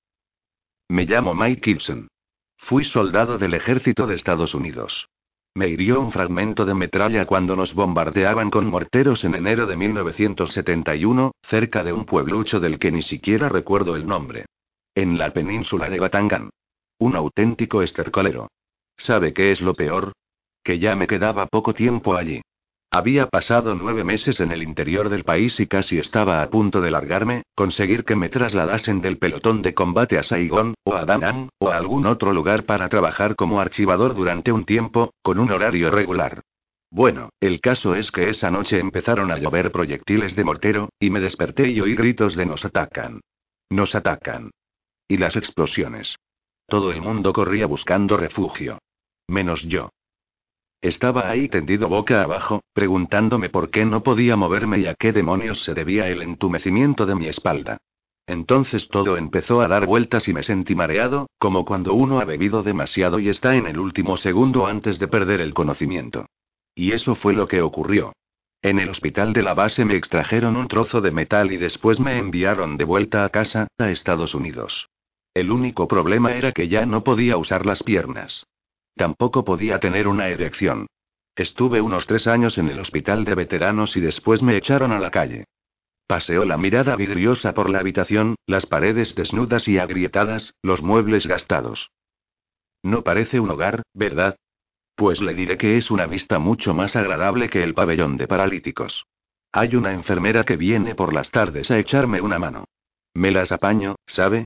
Me 0.88 1.05
llamo 1.05 1.34
Mike 1.34 1.62
Gibson. 1.62 2.09
Fui 2.62 2.84
soldado 2.84 3.38
del 3.38 3.54
ejército 3.54 4.06
de 4.06 4.14
Estados 4.14 4.54
Unidos. 4.54 5.08
Me 5.54 5.68
hirió 5.68 6.00
un 6.00 6.12
fragmento 6.12 6.64
de 6.64 6.74
metralla 6.74 7.26
cuando 7.26 7.56
nos 7.56 7.74
bombardeaban 7.74 8.50
con 8.50 8.68
morteros 8.68 9.24
en 9.24 9.34
enero 9.34 9.66
de 9.66 9.76
1971, 9.76 11.32
cerca 11.42 11.82
de 11.82 11.92
un 11.92 12.04
pueblucho 12.04 12.61
del 12.61 12.78
que 12.78 12.92
ni 12.92 13.02
siquiera 13.02 13.48
recuerdo 13.48 13.96
el 13.96 14.06
nombre. 14.06 14.46
En 14.94 15.18
la 15.18 15.32
península 15.32 15.88
de 15.88 15.98
Batangan. 15.98 16.50
Un 16.98 17.16
auténtico 17.16 17.82
estercolero. 17.82 18.48
¿Sabe 18.96 19.32
qué 19.32 19.50
es 19.50 19.62
lo 19.62 19.74
peor? 19.74 20.12
Que 20.62 20.78
ya 20.78 20.94
me 20.94 21.08
quedaba 21.08 21.46
poco 21.46 21.74
tiempo 21.74 22.14
allí. 22.14 22.42
Había 22.93 23.28
pasado 23.28 23.76
nueve 23.76 24.03
meses 24.03 24.41
en 24.41 24.51
el 24.51 24.64
interior 24.64 25.11
del 25.11 25.22
país 25.22 25.61
y 25.61 25.68
casi 25.68 25.99
estaba 25.99 26.43
a 26.43 26.51
punto 26.51 26.80
de 26.80 26.91
largarme, 26.91 27.45
conseguir 27.55 28.05
que 28.05 28.16
me 28.16 28.28
trasladasen 28.28 29.01
del 29.01 29.16
pelotón 29.16 29.62
de 29.62 29.74
combate 29.74 30.18
a 30.18 30.24
Saigón, 30.24 30.74
o 30.82 30.97
a 30.97 31.05
Da 31.05 31.49
o 31.61 31.68
a 31.68 31.76
algún 31.76 32.07
otro 32.07 32.32
lugar 32.32 32.64
para 32.64 32.88
trabajar 32.88 33.36
como 33.36 33.61
archivador 33.61 34.16
durante 34.16 34.51
un 34.51 34.64
tiempo, 34.64 35.14
con 35.22 35.38
un 35.38 35.53
horario 35.53 35.93
regular. 35.93 36.43
Bueno, 36.91 37.30
el 37.38 37.61
caso 37.61 37.95
es 37.95 38.11
que 38.11 38.28
esa 38.28 38.51
noche 38.51 38.80
empezaron 38.80 39.30
a 39.30 39.38
llover 39.38 39.70
proyectiles 39.70 40.34
de 40.34 40.43
mortero, 40.43 40.88
y 40.99 41.11
me 41.11 41.20
desperté 41.20 41.70
y 41.70 41.80
oí 41.80 41.95
gritos 41.95 42.34
de 42.34 42.47
nos 42.47 42.64
atacan. 42.64 43.20
Nos 43.70 43.95
atacan. 43.95 44.51
Y 45.07 45.16
las 45.18 45.36
explosiones. 45.36 46.16
Todo 46.66 46.91
el 46.91 47.01
mundo 47.01 47.32
corría 47.32 47.66
buscando 47.66 48.16
refugio. 48.16 48.80
Menos 49.28 49.62
yo. 49.62 49.91
Estaba 50.83 51.28
ahí 51.28 51.49
tendido 51.49 51.89
boca 51.89 52.22
abajo, 52.22 52.62
preguntándome 52.72 53.51
por 53.51 53.70
qué 53.70 53.85
no 53.85 54.03
podía 54.03 54.37
moverme 54.37 54.78
y 54.78 54.87
a 54.87 54.95
qué 54.95 55.12
demonios 55.12 55.62
se 55.62 55.74
debía 55.74 56.09
el 56.09 56.22
entumecimiento 56.22 57.05
de 57.05 57.14
mi 57.14 57.26
espalda. 57.26 57.78
Entonces 58.26 58.89
todo 58.89 59.16
empezó 59.16 59.61
a 59.61 59.68
dar 59.68 59.87
vueltas 59.87 60.28
y 60.28 60.33
me 60.33 60.43
sentí 60.43 60.74
mareado, 60.74 61.28
como 61.39 61.64
cuando 61.64 61.95
uno 61.95 62.20
ha 62.20 62.24
bebido 62.24 62.62
demasiado 62.62 63.18
y 63.18 63.28
está 63.28 63.57
en 63.57 63.66
el 63.66 63.78
último 63.78 64.16
segundo 64.16 64.66
antes 64.66 64.99
de 64.99 65.09
perder 65.09 65.41
el 65.41 65.53
conocimiento. 65.53 66.26
Y 66.74 66.93
eso 66.93 67.14
fue 67.14 67.35
lo 67.35 67.47
que 67.47 67.61
ocurrió. 67.61 68.12
En 68.62 68.78
el 68.78 68.89
hospital 68.89 69.33
de 69.33 69.43
la 69.43 69.55
base 69.55 69.85
me 69.85 69.97
extrajeron 69.97 70.57
un 70.57 70.68
trozo 70.68 71.01
de 71.01 71.11
metal 71.11 71.51
y 71.53 71.57
después 71.57 71.99
me 71.99 72.18
enviaron 72.18 72.76
de 72.76 72.85
vuelta 72.85 73.24
a 73.24 73.28
casa, 73.31 73.68
a 73.78 73.91
Estados 73.91 74.35
Unidos. 74.35 74.89
El 75.35 75.51
único 75.51 75.89
problema 75.89 76.33
era 76.33 76.53
que 76.53 76.68
ya 76.68 76.87
no 76.87 77.03
podía 77.03 77.37
usar 77.37 77.66
las 77.66 77.83
piernas. 77.83 78.47
Tampoco 78.97 79.45
podía 79.45 79.80
tener 79.80 80.09
una 80.09 80.28
erección. 80.28 80.86
Estuve 81.36 81.80
unos 81.80 82.07
tres 82.07 82.26
años 82.26 82.59
en 82.59 82.68
el 82.68 82.78
hospital 82.80 83.24
de 83.24 83.34
veteranos 83.34 83.97
y 83.97 84.01
después 84.01 84.43
me 84.43 84.57
echaron 84.57 84.93
a 84.93 84.99
la 84.99 85.11
calle. 85.11 85.45
Paseó 86.07 86.45
la 86.45 86.59
mirada 86.59 86.97
vidriosa 86.97 87.55
por 87.55 87.70
la 87.70 87.78
habitación, 87.78 88.34
las 88.47 88.66
paredes 88.66 89.14
desnudas 89.14 89.68
y 89.68 89.78
agrietadas, 89.78 90.55
los 90.61 90.82
muebles 90.82 91.26
gastados. 91.26 91.91
No 92.82 93.05
parece 93.05 93.41
un 93.41 93.51
hogar, 93.51 93.82
¿verdad? 93.95 94.36
Pues 94.97 95.22
le 95.22 95.34
diré 95.34 95.57
que 95.57 95.76
es 95.76 95.91
una 95.91 96.07
vista 96.07 96.38
mucho 96.38 96.74
más 96.74 96.97
agradable 96.97 97.49
que 97.49 97.62
el 97.62 97.74
pabellón 97.74 98.16
de 98.16 98.26
paralíticos. 98.26 99.07
Hay 99.53 99.76
una 99.76 99.93
enfermera 99.93 100.45
que 100.45 100.57
viene 100.57 100.95
por 100.95 101.14
las 101.14 101.30
tardes 101.30 101.70
a 101.70 101.78
echarme 101.78 102.20
una 102.20 102.38
mano. 102.38 102.64
Me 103.14 103.30
las 103.30 103.51
apaño, 103.51 103.97
¿sabe? 104.07 104.45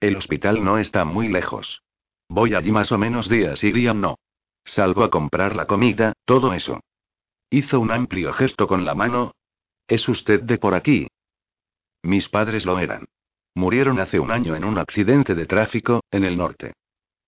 El 0.00 0.16
hospital 0.16 0.64
no 0.64 0.78
está 0.78 1.04
muy 1.04 1.28
lejos. 1.28 1.82
Voy 2.28 2.54
allí 2.54 2.70
más 2.70 2.92
o 2.92 2.98
menos 2.98 3.28
días 3.28 3.64
y 3.64 3.72
día 3.72 3.94
no. 3.94 4.18
Salgo 4.64 5.02
a 5.02 5.10
comprar 5.10 5.56
la 5.56 5.66
comida, 5.66 6.12
todo 6.24 6.52
eso. 6.52 6.80
Hizo 7.50 7.80
un 7.80 7.90
amplio 7.90 8.32
gesto 8.32 8.66
con 8.66 8.84
la 8.84 8.94
mano. 8.94 9.32
¿Es 9.86 10.08
usted 10.08 10.42
de 10.42 10.58
por 10.58 10.74
aquí? 10.74 11.08
Mis 12.02 12.28
padres 12.28 12.66
lo 12.66 12.78
eran. 12.78 13.06
Murieron 13.54 13.98
hace 13.98 14.20
un 14.20 14.30
año 14.30 14.54
en 14.54 14.64
un 14.64 14.78
accidente 14.78 15.34
de 15.34 15.46
tráfico, 15.46 16.02
en 16.10 16.24
el 16.24 16.36
norte. 16.36 16.74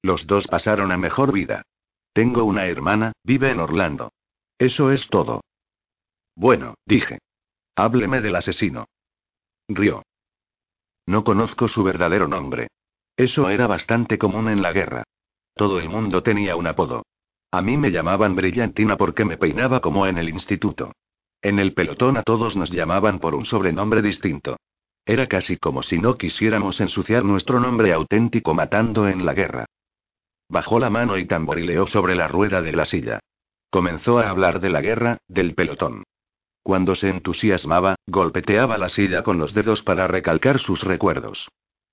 Los 0.03 0.27
dos 0.27 0.47
pasaron 0.47 0.93
a 0.93 0.99
mejor 0.99 1.33
vida. 1.33 1.63
Tengo 2.13 2.45
una 2.45 2.67
hermana, 2.67 3.13
vive 3.25 3.51
en 3.51 3.61
Orlando. 3.61 4.13
Eso 4.59 4.91
es 4.91 5.09
todo. 5.09 5.43
Bueno, 6.37 6.75
dije. 6.85 7.19
Hábleme 7.75 8.21
del 8.21 8.37
asesino. 8.37 8.87
Rió. 9.69 10.03
No 11.07 11.25
conozco 11.25 11.67
su 11.67 11.83
verdadero 11.83 12.29
nombre. 12.29 12.69
Eso 13.21 13.51
era 13.51 13.67
bastante 13.67 14.17
común 14.17 14.49
en 14.49 14.63
la 14.63 14.73
guerra. 14.73 15.05
Todo 15.55 15.79
el 15.79 15.91
mundo 15.91 16.23
tenía 16.23 16.57
un 16.57 16.67
apodo. 16.67 17.03
A 17.51 17.61
mí 17.61 17.77
me 17.77 17.91
llamaban 17.91 18.35
Brillantina 18.35 18.97
porque 18.97 19.27
me 19.27 19.37
peinaba 19.37 19.81
como 19.81 20.07
en 20.07 20.17
el 20.17 20.31
instituto. 20.31 20.93
En 21.43 21.59
el 21.59 21.75
pelotón 21.75 22.17
a 22.17 22.23
todos 22.23 22.57
nos 22.57 22.71
llamaban 22.71 23.19
por 23.19 23.35
un 23.35 23.45
sobrenombre 23.45 24.01
distinto. 24.01 24.57
Era 25.05 25.27
casi 25.27 25.59
como 25.59 25.83
si 25.83 25.99
no 25.99 26.17
quisiéramos 26.17 26.81
ensuciar 26.81 27.23
nuestro 27.23 27.61
nombre 27.61 27.93
auténtico 27.93 28.55
matando 28.55 29.07
en 29.07 29.27
la 29.27 29.35
guerra. 29.35 29.67
Bajó 30.49 30.79
la 30.79 30.89
mano 30.89 31.19
y 31.19 31.27
tamborileó 31.27 31.87
sobre 31.87 32.15
la 32.15 32.27
rueda 32.27 32.63
de 32.63 32.73
la 32.73 32.87
silla. 32.87 33.21
Comenzó 33.69 34.19
a 34.19 34.31
hablar 34.31 34.61
de 34.61 34.71
la 34.71 34.81
guerra, 34.81 35.19
del 35.29 35.55
pelotón. 35.55 36.05
Cuando 36.63 36.95
se 36.95 37.11
entusiasmaba, 37.11 37.97
golpeteaba 38.07 38.79
la 38.79 38.89
silla 38.89 39.23
con 39.23 39.37
los 39.37 39.53
dedos 39.53 39.83
para 39.83 40.07
recalcar 40.07 40.59
sus 40.59 40.85
recuerdos. 40.85 41.51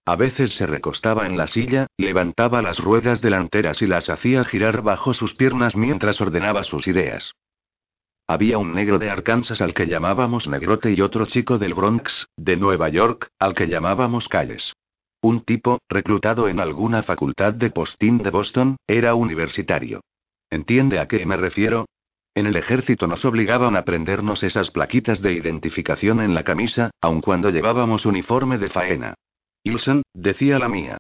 A 0.08 0.16
veces 0.16 0.56
se 0.56 0.66
recostaba 0.66 1.26
en 1.26 1.36
la 1.36 1.48
silla, 1.48 1.88
levantaba 1.98 2.62
las 2.62 2.80
ruedas 2.80 3.20
delanteras 3.20 3.82
y 3.82 3.88
las 3.88 4.10
hacía 4.10 4.46
girar 4.46 4.82
bajo 4.82 5.14
sus 5.14 5.36
piernas 5.36 5.76
mientras 5.76 6.22
ordenaba 6.22 6.64
sus 6.64 6.88
ideas. 6.88 7.34
Había 8.26 8.58
un 8.58 8.74
negro 8.74 9.00
de 9.00 9.10
Arkansas 9.10 9.60
al 9.60 9.74
que 9.74 9.86
llamábamos 9.86 10.48
Negrote 10.48 10.94
y 10.94 11.02
otro 11.02 11.26
chico 11.26 11.58
del 11.58 11.74
Bronx, 11.74 12.30
de 12.38 12.56
Nueva 12.56 12.88
York, 12.88 13.28
al 13.38 13.54
que 13.54 13.68
llamábamos 13.68 14.30
Calles. 14.30 14.72
Un 15.22 15.42
tipo, 15.42 15.80
reclutado 15.90 16.48
en 16.48 16.62
alguna 16.62 17.04
facultad 17.04 17.54
de 17.54 17.70
postín 17.70 18.20
de 18.20 18.30
Boston, 18.30 18.78
era 18.88 19.14
universitario. 19.14 20.00
¿Entiende 20.50 21.00
a 21.00 21.10
qué 21.10 21.26
me 21.26 21.36
refiero? 21.36 21.86
En 22.34 22.48
el 22.48 22.56
ejército 22.56 23.08
nos 23.08 23.26
obligaban 23.26 23.76
a 23.76 23.84
prendernos 23.84 24.42
esas 24.44 24.72
plaquitas 24.72 25.22
de 25.22 25.34
identificación 25.34 26.22
en 26.22 26.34
la 26.34 26.46
camisa, 26.46 26.92
aun 27.02 27.20
cuando 27.20 27.50
llevábamos 27.50 28.06
uniforme 28.06 28.58
de 28.58 28.70
faena. 28.70 29.16
Ilson, 29.64 30.04
decía 30.14 30.60
la 30.60 30.70
mía. 30.70 30.98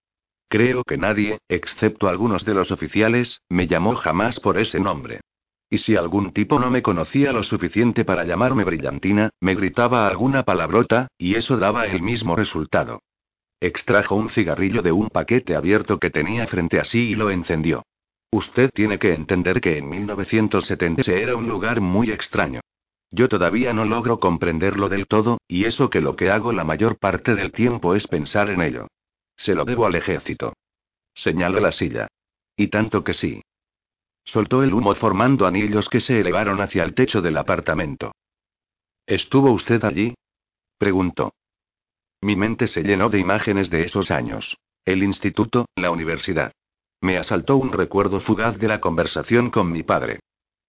Creo 0.49 0.84
que 0.84 0.97
nadie, 0.97 1.39
excepto 1.49 2.08
algunos 2.08 2.45
de 2.45 2.53
los 2.53 2.72
oficiales, 2.72 3.41
me 3.49 3.68
llamó 3.68 3.95
jamás 3.95 4.39
por 4.39 4.58
ese 4.58 4.80
nombre. 4.80 5.22
Y 5.70 5.80
si 5.80 5.97
algún 5.97 6.32
tipo 6.32 6.60
no 6.60 6.72
me 6.72 6.82
conocía 6.82 7.34
lo 7.34 7.43
suficiente 7.43 8.05
para 8.05 8.24
llamarme 8.24 8.64
brillantina, 8.64 9.32
me 9.41 9.55
gritaba 9.55 10.08
alguna 10.08 10.43
palabrota, 10.43 11.10
y 11.18 11.36
eso 11.36 11.58
daba 11.58 11.86
el 11.88 12.01
mismo 12.01 12.36
resultado. 12.36 13.01
Extrajo 13.60 14.16
un 14.16 14.30
cigarrillo 14.30 14.82
de 14.82 14.91
un 14.91 15.10
paquete 15.10 15.55
abierto 15.55 15.97
que 15.97 16.10
tenía 16.10 16.47
frente 16.47 16.80
a 16.80 16.86
sí 16.86 17.10
y 17.10 17.16
lo 17.16 17.32
encendió. 17.32 17.84
Usted 18.32 18.70
tiene 18.74 18.99
que 18.99 19.14
entender 19.14 19.60
que 19.60 19.78
en 19.78 19.89
1970 19.89 21.12
era 21.12 21.36
un 21.36 21.49
lugar 21.49 21.82
muy 21.82 22.12
extraño. 22.12 22.62
Yo 23.12 23.30
todavía 23.30 23.74
no 23.74 23.86
logro 23.86 24.20
comprenderlo 24.20 24.89
del 24.89 25.08
todo, 25.08 25.39
y 25.47 25.66
eso 25.66 25.89
que 25.89 26.01
lo 26.01 26.16
que 26.16 26.30
hago 26.30 26.51
la 26.51 26.64
mayor 26.64 26.97
parte 26.97 27.36
del 27.36 27.51
tiempo 27.51 27.95
es 27.95 28.08
pensar 28.08 28.49
en 28.49 28.62
ello. 28.62 28.88
Se 29.36 29.55
lo 29.55 29.66
debo 29.66 29.86
al 29.86 29.95
ejército. 29.95 30.53
Señaló 31.14 31.60
la 31.60 31.72
silla. 31.72 32.08
Y 32.55 32.68
tanto 32.68 33.03
que 33.03 33.14
sí. 33.14 33.41
Soltó 34.26 34.64
el 34.64 34.74
humo 34.74 34.93
formando 34.95 35.45
anillos 35.45 35.88
que 35.88 36.01
se 36.01 36.20
elevaron 36.20 36.60
hacia 36.60 36.84
el 36.84 36.93
techo 36.93 37.22
del 37.22 37.38
apartamento. 37.38 38.12
¿Estuvo 39.05 39.51
usted 39.51 39.84
allí? 39.86 40.16
preguntó. 40.78 41.34
Mi 42.22 42.36
mente 42.36 42.68
se 42.68 42.84
llenó 42.84 43.10
de 43.10 43.20
imágenes 43.20 43.70
de 43.70 43.84
esos 43.84 44.12
años. 44.12 44.58
El 44.84 45.03
instituto, 45.03 45.68
la 45.76 45.91
universidad. 45.91 46.51
Me 46.99 47.18
asaltó 47.18 47.58
un 47.58 47.72
recuerdo 47.72 48.20
fugaz 48.20 48.58
de 48.58 48.68
la 48.68 48.82
conversación 48.82 49.49
con 49.49 49.72
mi 49.72 49.84
padre. 49.84 50.20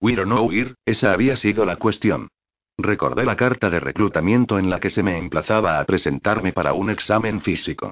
¿Huir 0.00 0.26
no 0.26 0.42
huir? 0.42 0.76
Esa 0.84 1.12
había 1.12 1.36
sido 1.36 1.64
la 1.64 1.76
cuestión. 1.76 2.28
Recordé 2.76 3.24
la 3.24 3.34
carta 3.34 3.68
de 3.70 3.80
reclutamiento 3.80 4.58
en 4.58 4.70
la 4.70 4.78
que 4.78 4.90
se 4.90 5.02
me 5.02 5.18
emplazaba 5.18 5.80
a 5.80 5.84
presentarme 5.84 6.52
para 6.52 6.72
un 6.72 6.90
examen 6.90 7.40
físico. 7.40 7.90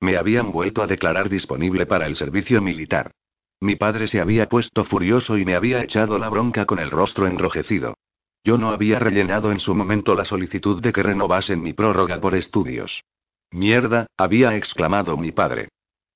Me 0.00 0.16
habían 0.16 0.52
vuelto 0.52 0.82
a 0.82 0.86
declarar 0.86 1.28
disponible 1.28 1.86
para 1.86 2.06
el 2.06 2.14
servicio 2.14 2.62
militar. 2.62 3.10
Mi 3.60 3.74
padre 3.74 4.06
se 4.06 4.20
había 4.20 4.48
puesto 4.48 4.84
furioso 4.84 5.36
y 5.36 5.44
me 5.44 5.56
había 5.56 5.82
echado 5.82 6.18
la 6.18 6.28
bronca 6.28 6.64
con 6.66 6.78
el 6.78 6.92
rostro 6.92 7.26
enrojecido. 7.26 7.94
Yo 8.44 8.56
no 8.56 8.70
había 8.70 9.00
rellenado 9.00 9.50
en 9.50 9.58
su 9.58 9.74
momento 9.74 10.14
la 10.14 10.24
solicitud 10.24 10.80
de 10.80 10.92
que 10.92 11.02
renovasen 11.02 11.60
mi 11.60 11.72
prórroga 11.72 12.20
por 12.20 12.36
estudios. 12.36 13.02
Mierda, 13.50 14.06
había 14.16 14.56
exclamado 14.56 15.16
mi 15.16 15.32
padre. 15.32 15.70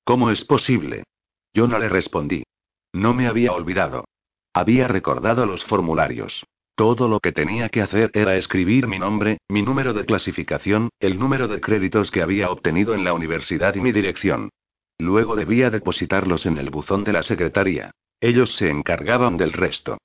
¿Cómo 0.05 0.31
es 0.31 0.45
posible? 0.45 1.03
Yo 1.53 1.67
no 1.67 1.77
le 1.79 1.89
respondí. 1.89 2.43
No 2.93 3.13
me 3.13 3.27
había 3.27 3.51
olvidado. 3.51 4.05
Había 4.53 4.87
recordado 4.87 5.47
los 5.47 5.63
formularios. 5.63 6.45
Todo 6.75 7.07
lo 7.07 7.19
que 7.19 7.31
tenía 7.31 7.69
que 7.69 7.81
hacer 7.81 8.11
era 8.13 8.35
escribir 8.35 8.87
mi 8.87 8.99
nombre, 8.99 9.39
mi 9.49 9.63
número 9.63 9.93
de 9.93 10.05
clasificación, 10.05 10.89
el 10.99 11.17
número 11.17 11.47
de 11.47 11.59
créditos 11.59 12.11
que 12.11 12.21
había 12.21 12.51
obtenido 12.51 12.93
en 12.93 13.03
la 13.03 13.13
universidad 13.13 13.73
y 13.75 13.81
mi 13.81 13.91
dirección. 13.91 14.49
Luego 14.99 15.35
debía 15.35 15.71
depositarlos 15.71 16.45
en 16.45 16.57
el 16.59 16.69
buzón 16.69 17.03
de 17.03 17.13
la 17.13 17.23
secretaría. 17.23 17.91
Ellos 18.21 18.55
se 18.55 18.69
encargaban 18.69 19.37
del 19.37 19.53
resto. 19.53 19.97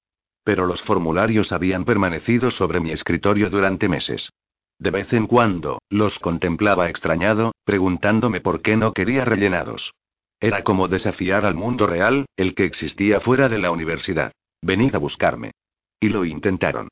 Pero 0.45 0.67
los 0.67 0.81
formularios 0.81 1.53
habían 1.53 1.85
permanecido 1.85 2.51
sobre 2.51 2.81
mi 2.81 2.91
escritorio 2.91 3.51
durante 3.51 3.89
meses. 3.89 4.31
De 4.79 4.91
vez 4.91 5.13
en 5.13 5.27
cuando, 5.27 5.79
los 5.91 6.19
contemplaba 6.19 6.89
extrañado, 6.89 7.53
preguntándome 7.65 8.41
por 8.41 8.63
qué 8.63 8.77
no 8.77 8.93
quería 8.93 9.25
rellenados. 9.25 9.93
Era 10.41 10.63
como 10.63 10.89
desafiar 10.89 11.45
al 11.45 11.55
mundo 11.55 11.87
real, 11.87 12.27
el 12.37 12.55
que 12.55 12.65
existía 12.65 13.21
fuera 13.21 13.49
de 13.49 13.59
la 13.59 13.71
universidad. 13.73 14.33
Venid 14.63 14.95
a 14.95 14.99
buscarme. 14.99 15.53
Y 16.01 16.09
lo 16.09 16.25
intentaron. 16.25 16.89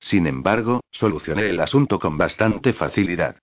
Sin 0.00 0.26
embargo, 0.26 0.80
solucioné 0.90 1.48
el 1.48 1.60
asunto 1.60 1.98
con 1.98 2.18
bastante 2.18 2.72
facilidad. 2.72 3.38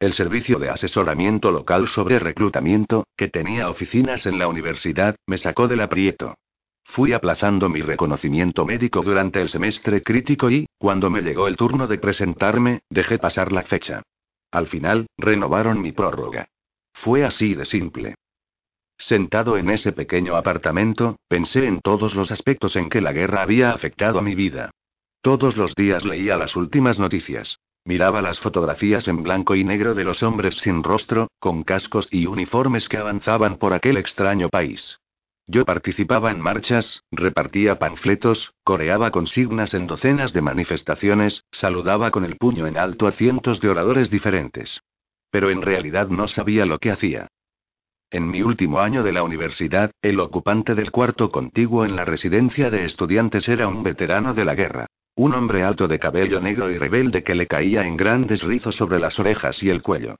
El 0.00 0.12
servicio 0.12 0.58
de 0.58 0.70
asesoramiento 0.70 1.50
local 1.50 1.88
sobre 1.88 2.18
reclutamiento, 2.18 3.04
que 3.16 3.28
tenía 3.28 3.68
oficinas 3.68 4.26
en 4.26 4.38
la 4.38 4.46
universidad, 4.46 5.16
me 5.26 5.38
sacó 5.38 5.66
del 5.66 5.80
aprieto. 5.80 6.36
Fui 6.84 7.12
aplazando 7.12 7.68
mi 7.68 7.82
reconocimiento 7.82 8.64
médico 8.64 9.02
durante 9.02 9.42
el 9.42 9.48
semestre 9.48 10.02
crítico 10.02 10.50
y, 10.50 10.66
cuando 10.78 11.10
me 11.10 11.20
llegó 11.20 11.48
el 11.48 11.56
turno 11.56 11.86
de 11.86 11.98
presentarme, 11.98 12.80
dejé 12.88 13.18
pasar 13.18 13.52
la 13.52 13.62
fecha. 13.62 14.02
Al 14.50 14.68
final, 14.68 15.06
renovaron 15.18 15.82
mi 15.82 15.92
prórroga. 15.92 16.48
Fue 16.94 17.24
así 17.24 17.54
de 17.54 17.66
simple. 17.66 18.14
Sentado 18.98 19.56
en 19.56 19.70
ese 19.70 19.92
pequeño 19.92 20.34
apartamento, 20.34 21.16
pensé 21.28 21.66
en 21.66 21.80
todos 21.80 22.16
los 22.16 22.32
aspectos 22.32 22.74
en 22.74 22.90
que 22.90 23.00
la 23.00 23.12
guerra 23.12 23.42
había 23.42 23.70
afectado 23.70 24.18
a 24.18 24.22
mi 24.22 24.34
vida. 24.34 24.72
Todos 25.22 25.56
los 25.56 25.74
días 25.74 26.04
leía 26.04 26.36
las 26.36 26.56
últimas 26.56 26.98
noticias. 26.98 27.60
Miraba 27.84 28.20
las 28.20 28.40
fotografías 28.40 29.06
en 29.08 29.22
blanco 29.22 29.54
y 29.54 29.64
negro 29.64 29.94
de 29.94 30.04
los 30.04 30.22
hombres 30.22 30.56
sin 30.56 30.82
rostro, 30.82 31.28
con 31.38 31.62
cascos 31.62 32.08
y 32.10 32.26
uniformes 32.26 32.88
que 32.88 32.98
avanzaban 32.98 33.56
por 33.56 33.72
aquel 33.72 33.96
extraño 33.96 34.48
país. 34.48 34.98
Yo 35.46 35.64
participaba 35.64 36.30
en 36.30 36.40
marchas, 36.40 37.02
repartía 37.10 37.78
panfletos, 37.78 38.52
coreaba 38.64 39.10
consignas 39.10 39.72
en 39.72 39.86
docenas 39.86 40.34
de 40.34 40.42
manifestaciones, 40.42 41.44
saludaba 41.50 42.10
con 42.10 42.24
el 42.24 42.36
puño 42.36 42.66
en 42.66 42.76
alto 42.76 43.06
a 43.06 43.12
cientos 43.12 43.60
de 43.60 43.70
oradores 43.70 44.10
diferentes. 44.10 44.82
Pero 45.30 45.50
en 45.50 45.62
realidad 45.62 46.08
no 46.08 46.28
sabía 46.28 46.66
lo 46.66 46.78
que 46.78 46.90
hacía. 46.90 47.28
En 48.10 48.30
mi 48.30 48.40
último 48.40 48.80
año 48.80 49.02
de 49.02 49.12
la 49.12 49.22
universidad, 49.22 49.90
el 50.00 50.18
ocupante 50.20 50.74
del 50.74 50.90
cuarto 50.90 51.30
contiguo 51.30 51.84
en 51.84 51.94
la 51.94 52.06
residencia 52.06 52.70
de 52.70 52.86
estudiantes 52.86 53.46
era 53.50 53.68
un 53.68 53.82
veterano 53.82 54.32
de 54.32 54.46
la 54.46 54.54
guerra. 54.54 54.86
Un 55.14 55.34
hombre 55.34 55.62
alto 55.62 55.88
de 55.88 55.98
cabello 55.98 56.40
negro 56.40 56.70
y 56.70 56.78
rebelde 56.78 57.22
que 57.22 57.34
le 57.34 57.46
caía 57.46 57.86
en 57.86 57.98
grandes 57.98 58.42
rizos 58.42 58.76
sobre 58.76 58.98
las 58.98 59.18
orejas 59.18 59.62
y 59.62 59.68
el 59.68 59.82
cuello. 59.82 60.16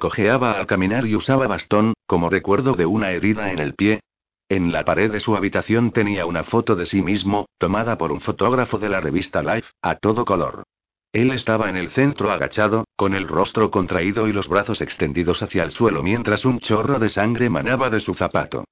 Cojeaba 0.00 0.52
al 0.58 0.66
caminar 0.66 1.06
y 1.06 1.14
usaba 1.14 1.46
bastón, 1.46 1.94
como 2.06 2.28
recuerdo 2.28 2.74
de 2.74 2.86
una 2.86 3.12
herida 3.12 3.52
en 3.52 3.60
el 3.60 3.74
pie. 3.74 4.00
En 4.48 4.72
la 4.72 4.84
pared 4.84 5.12
de 5.12 5.20
su 5.20 5.36
habitación 5.36 5.92
tenía 5.92 6.26
una 6.26 6.42
foto 6.42 6.74
de 6.74 6.86
sí 6.86 7.02
mismo, 7.02 7.46
tomada 7.58 7.98
por 7.98 8.10
un 8.10 8.20
fotógrafo 8.20 8.78
de 8.78 8.88
la 8.88 9.00
revista 9.00 9.44
Life, 9.44 9.68
a 9.80 9.94
todo 9.94 10.24
color. 10.24 10.64
Él 11.12 11.30
estaba 11.30 11.70
en 11.70 11.76
el 11.76 11.90
centro 11.90 12.30
agachado, 12.30 12.84
con 12.94 13.14
el 13.14 13.26
rostro 13.26 13.70
contraído 13.70 14.28
y 14.28 14.32
los 14.32 14.48
brazos 14.48 14.80
extendidos 14.80 15.42
hacia 15.42 15.62
el 15.62 15.70
suelo 15.70 16.02
mientras 16.02 16.44
un 16.44 16.60
chorro 16.60 16.98
de 16.98 17.08
sangre 17.08 17.48
manaba 17.48 17.88
de 17.88 18.00
su 18.00 18.14
zapato. 18.14 18.64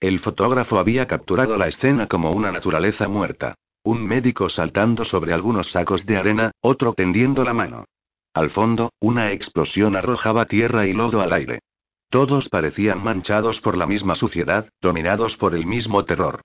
El 0.00 0.18
fotógrafo 0.18 0.78
había 0.78 1.06
capturado 1.06 1.56
la 1.56 1.68
escena 1.68 2.08
como 2.08 2.32
una 2.32 2.50
naturaleza 2.50 3.08
muerta. 3.08 3.54
Un 3.84 4.04
médico 4.04 4.48
saltando 4.48 5.04
sobre 5.04 5.32
algunos 5.32 5.70
sacos 5.70 6.06
de 6.06 6.16
arena, 6.16 6.50
otro 6.60 6.94
tendiendo 6.94 7.44
la 7.44 7.52
mano. 7.52 7.84
Al 8.32 8.50
fondo, 8.50 8.92
una 8.98 9.30
explosión 9.32 9.94
arrojaba 9.94 10.46
tierra 10.46 10.86
y 10.86 10.94
lodo 10.94 11.20
al 11.20 11.32
aire. 11.32 11.60
Todos 12.10 12.48
parecían 12.48 13.02
manchados 13.04 13.60
por 13.60 13.76
la 13.76 13.86
misma 13.86 14.14
suciedad, 14.14 14.68
dominados 14.80 15.36
por 15.36 15.54
el 15.54 15.66
mismo 15.66 16.04
terror. 16.04 16.40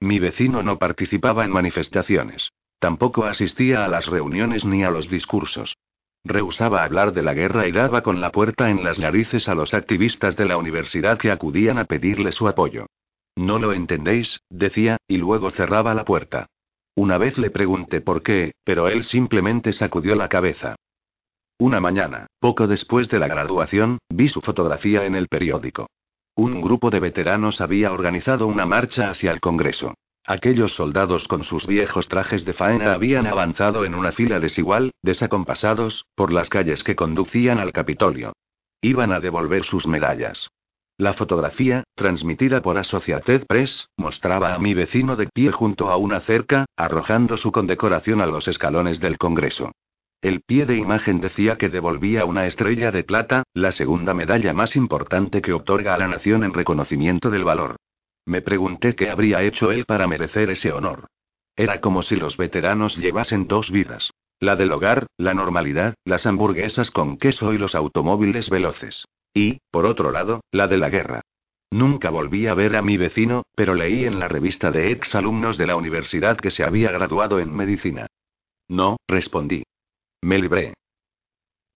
Mi 0.00 0.18
vecino 0.18 0.62
no 0.62 0.78
participaba 0.78 1.44
en 1.44 1.50
manifestaciones. 1.50 2.50
Tampoco 2.80 3.26
asistía 3.26 3.84
a 3.84 3.88
las 3.88 4.06
reuniones 4.06 4.64
ni 4.64 4.82
a 4.82 4.90
los 4.90 5.08
discursos. 5.08 5.76
Rehusaba 6.24 6.82
hablar 6.82 7.12
de 7.12 7.22
la 7.22 7.34
guerra 7.34 7.68
y 7.68 7.72
daba 7.72 8.02
con 8.02 8.20
la 8.20 8.32
puerta 8.32 8.70
en 8.70 8.82
las 8.82 8.98
narices 8.98 9.48
a 9.48 9.54
los 9.54 9.74
activistas 9.74 10.34
de 10.36 10.46
la 10.46 10.56
universidad 10.56 11.18
que 11.18 11.30
acudían 11.30 11.78
a 11.78 11.84
pedirle 11.84 12.32
su 12.32 12.48
apoyo. 12.48 12.86
No 13.36 13.58
lo 13.58 13.74
entendéis, 13.74 14.40
decía, 14.48 14.96
y 15.06 15.18
luego 15.18 15.50
cerraba 15.50 15.94
la 15.94 16.06
puerta. 16.06 16.46
Una 16.94 17.18
vez 17.18 17.36
le 17.38 17.50
pregunté 17.50 18.00
por 18.00 18.22
qué, 18.22 18.52
pero 18.64 18.88
él 18.88 19.04
simplemente 19.04 19.72
sacudió 19.72 20.14
la 20.14 20.28
cabeza. 20.28 20.76
Una 21.58 21.80
mañana, 21.80 22.26
poco 22.38 22.66
después 22.66 23.10
de 23.10 23.18
la 23.18 23.28
graduación, 23.28 23.98
vi 24.08 24.28
su 24.28 24.40
fotografía 24.40 25.04
en 25.04 25.14
el 25.14 25.28
periódico. 25.28 25.88
Un 26.34 26.62
grupo 26.62 26.88
de 26.88 27.00
veteranos 27.00 27.60
había 27.60 27.92
organizado 27.92 28.46
una 28.46 28.64
marcha 28.64 29.10
hacia 29.10 29.30
el 29.32 29.40
Congreso. 29.40 29.94
Aquellos 30.26 30.74
soldados 30.74 31.26
con 31.26 31.44
sus 31.44 31.66
viejos 31.66 32.08
trajes 32.08 32.44
de 32.44 32.52
faena 32.52 32.92
habían 32.92 33.26
avanzado 33.26 33.84
en 33.84 33.94
una 33.94 34.12
fila 34.12 34.38
desigual, 34.38 34.92
desacompasados, 35.02 36.06
por 36.14 36.32
las 36.32 36.48
calles 36.48 36.84
que 36.84 36.94
conducían 36.94 37.58
al 37.58 37.72
Capitolio. 37.72 38.32
Iban 38.82 39.12
a 39.12 39.20
devolver 39.20 39.64
sus 39.64 39.86
medallas. 39.86 40.48
La 40.96 41.14
fotografía, 41.14 41.84
transmitida 41.94 42.60
por 42.60 42.76
Associated 42.76 43.46
Press, 43.46 43.88
mostraba 43.96 44.54
a 44.54 44.58
mi 44.58 44.74
vecino 44.74 45.16
de 45.16 45.28
pie 45.28 45.50
junto 45.50 45.90
a 45.90 45.96
una 45.96 46.20
cerca, 46.20 46.66
arrojando 46.76 47.38
su 47.38 47.52
condecoración 47.52 48.20
a 48.20 48.26
los 48.26 48.48
escalones 48.48 49.00
del 49.00 49.16
Congreso. 49.16 49.72
El 50.20 50.42
pie 50.42 50.66
de 50.66 50.76
imagen 50.76 51.22
decía 51.22 51.56
que 51.56 51.70
devolvía 51.70 52.26
una 52.26 52.46
estrella 52.46 52.92
de 52.92 53.04
plata, 53.04 53.44
la 53.54 53.72
segunda 53.72 54.12
medalla 54.12 54.52
más 54.52 54.76
importante 54.76 55.40
que 55.40 55.54
otorga 55.54 55.94
a 55.94 55.98
la 55.98 56.08
nación 56.08 56.44
en 56.44 56.52
reconocimiento 56.52 57.30
del 57.30 57.44
valor. 57.44 57.76
Me 58.26 58.42
pregunté 58.42 58.94
qué 58.94 59.10
habría 59.10 59.42
hecho 59.42 59.70
él 59.70 59.84
para 59.84 60.06
merecer 60.06 60.50
ese 60.50 60.72
honor. 60.72 61.06
Era 61.56 61.80
como 61.80 62.02
si 62.02 62.16
los 62.16 62.36
veteranos 62.36 62.96
llevasen 62.96 63.46
dos 63.46 63.70
vidas. 63.70 64.10
La 64.38 64.56
del 64.56 64.72
hogar, 64.72 65.06
la 65.18 65.34
normalidad, 65.34 65.94
las 66.04 66.24
hamburguesas 66.26 66.90
con 66.90 67.18
queso 67.18 67.52
y 67.52 67.58
los 67.58 67.74
automóviles 67.74 68.48
veloces. 68.48 69.04
Y, 69.34 69.58
por 69.70 69.84
otro 69.84 70.10
lado, 70.10 70.40
la 70.50 70.66
de 70.66 70.78
la 70.78 70.88
guerra. 70.88 71.20
Nunca 71.70 72.10
volví 72.10 72.46
a 72.46 72.54
ver 72.54 72.74
a 72.74 72.82
mi 72.82 72.96
vecino, 72.96 73.44
pero 73.54 73.74
leí 73.74 74.04
en 74.04 74.18
la 74.18 74.28
revista 74.28 74.70
de 74.70 74.90
ex 74.90 75.14
alumnos 75.14 75.56
de 75.56 75.66
la 75.66 75.76
universidad 75.76 76.36
que 76.36 76.50
se 76.50 76.64
había 76.64 76.90
graduado 76.90 77.38
en 77.38 77.54
medicina. 77.54 78.06
No, 78.68 78.96
respondí. 79.06 79.62
Me 80.22 80.38
libré. 80.38 80.74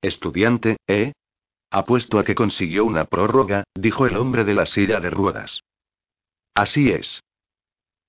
Estudiante, 0.01 0.78
¿eh? 0.86 1.12
Apuesto 1.70 2.18
a 2.18 2.24
que 2.24 2.34
consiguió 2.34 2.84
una 2.84 3.05
prórroga, 3.05 3.64
dijo 3.74 4.07
el 4.07 4.16
hombre 4.16 4.45
de 4.45 4.55
la 4.55 4.66
silla 4.66 5.01
de 5.01 5.11
ruedas. 5.11 5.61
Así 6.55 6.90
es. 6.90 7.22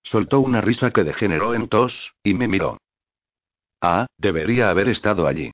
Soltó 0.03 0.39
una 0.39 0.61
risa 0.61 0.91
que 0.91 1.03
degeneró 1.03 1.55
en 1.55 1.67
tos, 1.67 2.13
y 2.23 2.35
me 2.35 2.47
miró. 2.47 2.77
Ah, 3.81 4.05
debería 4.17 4.69
haber 4.69 4.89
estado 4.89 5.27
allí. 5.27 5.51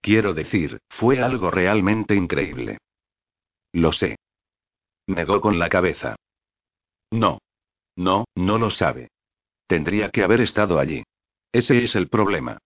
Quiero 0.00 0.34
decir, 0.34 0.80
fue 0.90 1.22
algo 1.22 1.50
realmente 1.50 2.14
increíble. 2.14 2.78
Lo 3.72 3.92
sé. 3.92 4.16
Negó 5.06 5.40
con 5.40 5.58
la 5.58 5.70
cabeza. 5.70 6.16
No. 7.10 7.38
No, 7.96 8.26
no 8.34 8.58
lo 8.58 8.70
sabe. 8.70 9.08
Tendría 9.66 10.10
que 10.10 10.22
haber 10.22 10.42
estado 10.42 10.78
allí. 10.78 11.02
Ese 11.52 11.82
es 11.82 11.94
el 11.94 12.08
problema. 12.08 12.58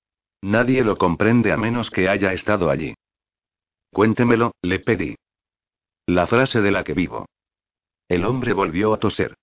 Nadie 0.42 0.82
lo 0.82 0.96
comprende 0.96 1.52
a 1.52 1.56
menos 1.56 1.90
que 1.90 2.08
haya 2.08 2.32
estado 2.32 2.70
allí. 2.70 2.94
Cuéntemelo, 3.92 4.52
le 4.62 4.80
pedí. 4.80 5.16
La 6.06 6.26
frase 6.26 6.60
de 6.60 6.70
la 6.70 6.84
que 6.84 6.94
vivo. 6.94 7.26
El 8.08 8.24
hombre 8.24 8.52
volvió 8.52 8.94
a 8.94 8.98
toser. 8.98 9.34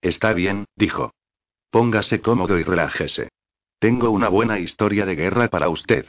Está 0.00 0.32
bien, 0.32 0.64
dijo. 0.76 1.12
Póngase 1.70 2.20
cómodo 2.20 2.58
y 2.58 2.64
relájese. 2.64 3.28
Tengo 3.78 4.10
una 4.10 4.28
buena 4.28 4.58
historia 4.58 5.06
de 5.06 5.16
guerra 5.16 5.48
para 5.48 5.68
usted. 5.68 6.06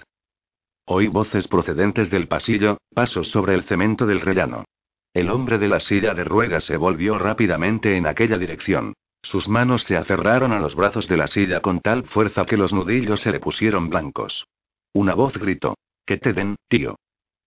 Oí 0.86 1.08
voces 1.08 1.48
procedentes 1.48 2.10
del 2.10 2.28
pasillo, 2.28 2.78
pasos 2.94 3.30
sobre 3.30 3.54
el 3.54 3.64
cemento 3.64 4.06
del 4.06 4.22
rellano. 4.22 4.66
El 5.14 5.30
hombre 5.30 5.58
de 5.58 5.68
la 5.68 5.80
silla 5.80 6.14
de 6.14 6.24
ruedas 6.24 6.64
se 6.64 6.78
volvió 6.78 7.18
rápidamente 7.18 7.96
en 7.98 8.08
aquella 8.08 8.38
dirección. 8.38 8.94
Sus 9.22 9.48
manos 9.48 9.84
se 9.84 9.98
aferraron 9.98 10.52
a 10.52 10.60
los 10.60 10.76
brazos 10.76 11.08
de 11.08 11.18
la 11.18 11.28
silla 11.28 11.62
con 11.62 11.80
tal 11.80 12.06
fuerza 12.06 12.46
que 12.46 12.58
los 12.58 12.74
nudillos 12.74 13.22
se 13.22 13.32
le 13.32 13.40
pusieron 13.40 13.90
blancos. 13.90 14.48
Una 14.94 15.14
voz 15.14 15.38
gritó. 15.38 15.76
Que 16.06 16.18
te 16.18 16.34
den, 16.34 16.56
tío. 16.68 16.96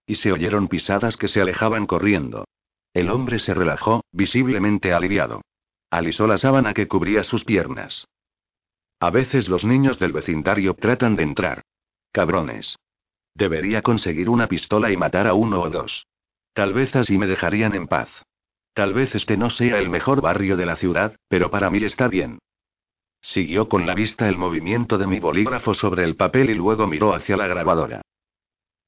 Y 0.06 0.14
se 0.14 0.30
oyeron 0.30 0.68
pisadas 0.68 1.16
que 1.16 1.28
se 1.28 1.40
alejaban 1.40 1.86
corriendo. 1.86 2.44
El 2.92 3.10
hombre 3.10 3.38
se 3.40 3.52
relajó, 3.52 4.04
visiblemente 4.12 4.92
aliviado. 4.92 5.42
Alisó 5.94 6.26
la 6.26 6.38
sábana 6.38 6.74
que 6.74 6.88
cubría 6.88 7.22
sus 7.22 7.44
piernas. 7.44 8.08
A 8.98 9.10
veces 9.10 9.48
los 9.48 9.64
niños 9.64 10.00
del 10.00 10.10
vecindario 10.10 10.74
tratan 10.74 11.14
de 11.14 11.22
entrar. 11.22 11.62
Cabrones. 12.10 12.76
Debería 13.36 13.80
conseguir 13.80 14.28
una 14.28 14.48
pistola 14.48 14.90
y 14.90 14.96
matar 14.96 15.28
a 15.28 15.34
uno 15.34 15.60
o 15.60 15.70
dos. 15.70 16.08
Tal 16.52 16.72
vez 16.72 16.96
así 16.96 17.16
me 17.16 17.28
dejarían 17.28 17.76
en 17.76 17.86
paz. 17.86 18.08
Tal 18.72 18.92
vez 18.92 19.14
este 19.14 19.36
no 19.36 19.50
sea 19.50 19.78
el 19.78 19.88
mejor 19.88 20.20
barrio 20.20 20.56
de 20.56 20.66
la 20.66 20.74
ciudad, 20.74 21.14
pero 21.28 21.48
para 21.48 21.70
mí 21.70 21.78
está 21.84 22.08
bien. 22.08 22.40
Siguió 23.20 23.68
con 23.68 23.86
la 23.86 23.94
vista 23.94 24.28
el 24.28 24.36
movimiento 24.36 24.98
de 24.98 25.06
mi 25.06 25.20
bolígrafo 25.20 25.74
sobre 25.74 26.02
el 26.02 26.16
papel 26.16 26.50
y 26.50 26.54
luego 26.54 26.88
miró 26.88 27.14
hacia 27.14 27.36
la 27.36 27.46
grabadora. 27.46 28.02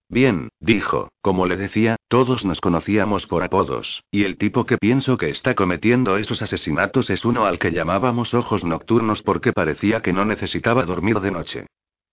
Bien, 0.08 0.50
dijo, 0.60 1.08
como 1.20 1.46
le 1.46 1.56
decía, 1.56 1.96
todos 2.08 2.44
nos 2.44 2.60
conocíamos 2.60 3.26
por 3.26 3.42
apodos, 3.42 4.04
y 4.12 4.22
el 4.22 4.38
tipo 4.38 4.64
que 4.64 4.78
pienso 4.78 5.16
que 5.16 5.30
está 5.30 5.54
cometiendo 5.54 6.16
esos 6.16 6.42
asesinatos 6.42 7.10
es 7.10 7.24
uno 7.24 7.44
al 7.44 7.58
que 7.58 7.72
llamábamos 7.72 8.32
ojos 8.32 8.64
nocturnos 8.64 9.22
porque 9.22 9.52
parecía 9.52 10.02
que 10.02 10.12
no 10.12 10.24
necesitaba 10.24 10.84
dormir 10.84 11.20
de 11.20 11.32
noche. 11.32 11.66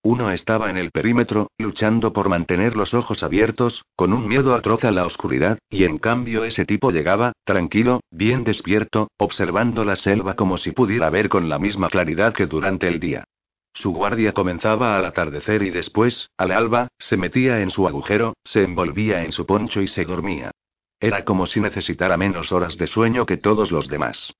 Uno 0.05 0.31
estaba 0.31 0.69
en 0.69 0.77
el 0.77 0.91
perímetro, 0.91 1.51
luchando 1.57 2.11
por 2.11 2.27
mantener 2.27 2.75
los 2.75 2.93
ojos 2.93 3.23
abiertos, 3.23 3.85
con 3.95 4.11
un 4.11 4.27
miedo 4.27 4.53
atroz 4.53 4.83
a 4.83 4.91
la 4.91 5.05
oscuridad, 5.05 5.59
y 5.69 5.85
en 5.85 5.97
cambio 5.97 6.43
ese 6.43 6.65
tipo 6.65 6.91
llegaba, 6.91 7.31
tranquilo, 7.45 8.01
bien 8.11 8.43
despierto, 8.43 9.07
observando 9.17 9.85
la 9.85 9.95
selva 9.95 10.33
como 10.33 10.57
si 10.57 10.71
pudiera 10.71 11.09
ver 11.09 11.29
con 11.29 11.47
la 11.47 11.57
misma 11.57 11.87
claridad 11.87 12.33
que 12.33 12.47
durante 12.47 12.89
el 12.89 12.99
día. 12.99 13.23
Su 13.73 13.91
guardia 13.91 14.33
comenzaba 14.33 14.97
al 14.97 15.05
atardecer 15.05 15.63
y 15.63 15.71
después, 15.71 16.29
al 16.37 16.51
alba, 16.51 16.89
se 16.99 17.17
metía 17.17 17.61
en 17.61 17.71
su 17.71 17.87
agujero, 17.87 18.35
se 18.43 18.63
envolvía 18.63 19.23
en 19.23 19.31
su 19.31 19.45
poncho 19.45 19.81
y 19.81 19.87
se 19.87 20.05
dormía. 20.05 20.51
Era 20.99 21.25
como 21.25 21.47
si 21.47 21.59
necesitara 21.59 22.15
menos 22.15 22.51
horas 22.51 22.77
de 22.77 22.87
sueño 22.87 23.25
que 23.25 23.37
todos 23.37 23.71
los 23.71 23.87
demás. 23.87 24.33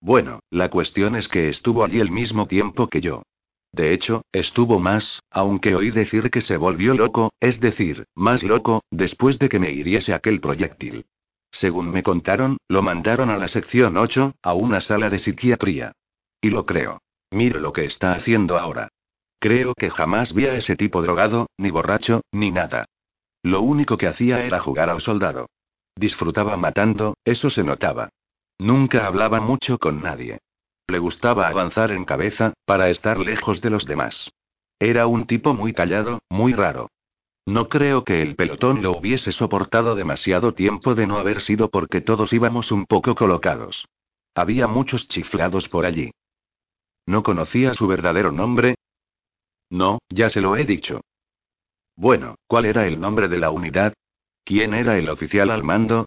Bueno, 0.00 0.40
la 0.50 0.70
cuestión 0.70 1.16
es 1.16 1.28
que 1.28 1.48
estuvo 1.48 1.84
allí 1.84 2.00
el 2.00 2.10
mismo 2.10 2.46
tiempo 2.46 2.88
que 2.88 3.00
yo. 3.00 3.22
De 3.72 3.92
hecho, 3.92 4.22
estuvo 4.32 4.78
más, 4.80 5.22
aunque 5.30 5.74
oí 5.74 5.90
decir 5.90 6.30
que 6.30 6.40
se 6.40 6.56
volvió 6.56 6.94
loco, 6.94 7.32
es 7.40 7.60
decir, 7.60 8.06
más 8.14 8.42
loco, 8.42 8.82
después 8.90 9.38
de 9.38 9.48
que 9.48 9.58
me 9.58 9.70
hiriese 9.70 10.14
aquel 10.14 10.40
proyectil. 10.40 11.06
Según 11.50 11.90
me 11.90 12.02
contaron, 12.02 12.58
lo 12.68 12.82
mandaron 12.82 13.30
a 13.30 13.36
la 13.36 13.48
sección 13.48 13.96
8, 13.96 14.34
a 14.42 14.52
una 14.54 14.80
sala 14.80 15.10
de 15.10 15.18
psiquiatría. 15.18 15.92
Y 16.40 16.50
lo 16.50 16.66
creo. 16.66 17.00
Mire 17.30 17.60
lo 17.60 17.72
que 17.72 17.84
está 17.84 18.12
haciendo 18.12 18.58
ahora. 18.58 18.88
Creo 19.38 19.74
que 19.74 19.90
jamás 19.90 20.32
vi 20.34 20.46
a 20.46 20.54
ese 20.54 20.76
tipo 20.76 21.02
drogado, 21.02 21.48
ni 21.56 21.70
borracho, 21.70 22.22
ni 22.32 22.50
nada. 22.50 22.86
Lo 23.42 23.60
único 23.60 23.96
que 23.96 24.08
hacía 24.08 24.44
era 24.44 24.58
jugar 24.58 24.90
al 24.90 25.00
soldado. 25.00 25.46
Disfrutaba 25.94 26.56
matando, 26.56 27.16
eso 27.24 27.50
se 27.50 27.62
notaba. 27.62 28.08
Nunca 28.58 29.06
hablaba 29.06 29.40
mucho 29.40 29.78
con 29.78 30.02
nadie. 30.02 30.38
Le 30.88 30.98
gustaba 30.98 31.48
avanzar 31.48 31.92
en 31.92 32.04
cabeza, 32.04 32.54
para 32.64 32.88
estar 32.88 33.18
lejos 33.18 33.60
de 33.60 33.70
los 33.70 33.84
demás. 33.84 34.30
Era 34.80 35.06
un 35.06 35.26
tipo 35.26 35.54
muy 35.54 35.72
callado, 35.72 36.20
muy 36.28 36.52
raro. 36.52 36.88
No 37.46 37.68
creo 37.68 38.04
que 38.04 38.22
el 38.22 38.36
pelotón 38.36 38.82
lo 38.82 38.92
hubiese 38.92 39.32
soportado 39.32 39.94
demasiado 39.94 40.54
tiempo 40.54 40.94
de 40.94 41.06
no 41.06 41.18
haber 41.18 41.40
sido 41.40 41.70
porque 41.70 42.00
todos 42.00 42.32
íbamos 42.32 42.72
un 42.72 42.86
poco 42.86 43.14
colocados. 43.14 43.86
Había 44.34 44.66
muchos 44.66 45.08
chiflados 45.08 45.68
por 45.68 45.86
allí. 45.86 46.10
¿No 47.08 47.22
conocía 47.22 47.72
su 47.72 47.86
verdadero 47.86 48.32
nombre? 48.32 48.74
No, 49.70 49.98
ya 50.10 50.28
se 50.28 50.42
lo 50.42 50.58
he 50.58 50.64
dicho. 50.66 51.00
Bueno, 51.96 52.34
¿cuál 52.46 52.66
era 52.66 52.86
el 52.86 53.00
nombre 53.00 53.28
de 53.28 53.38
la 53.38 53.50
unidad? 53.50 53.94
¿Quién 54.44 54.74
era 54.74 54.98
el 54.98 55.08
oficial 55.08 55.50
al 55.50 55.64
mando? 55.64 56.04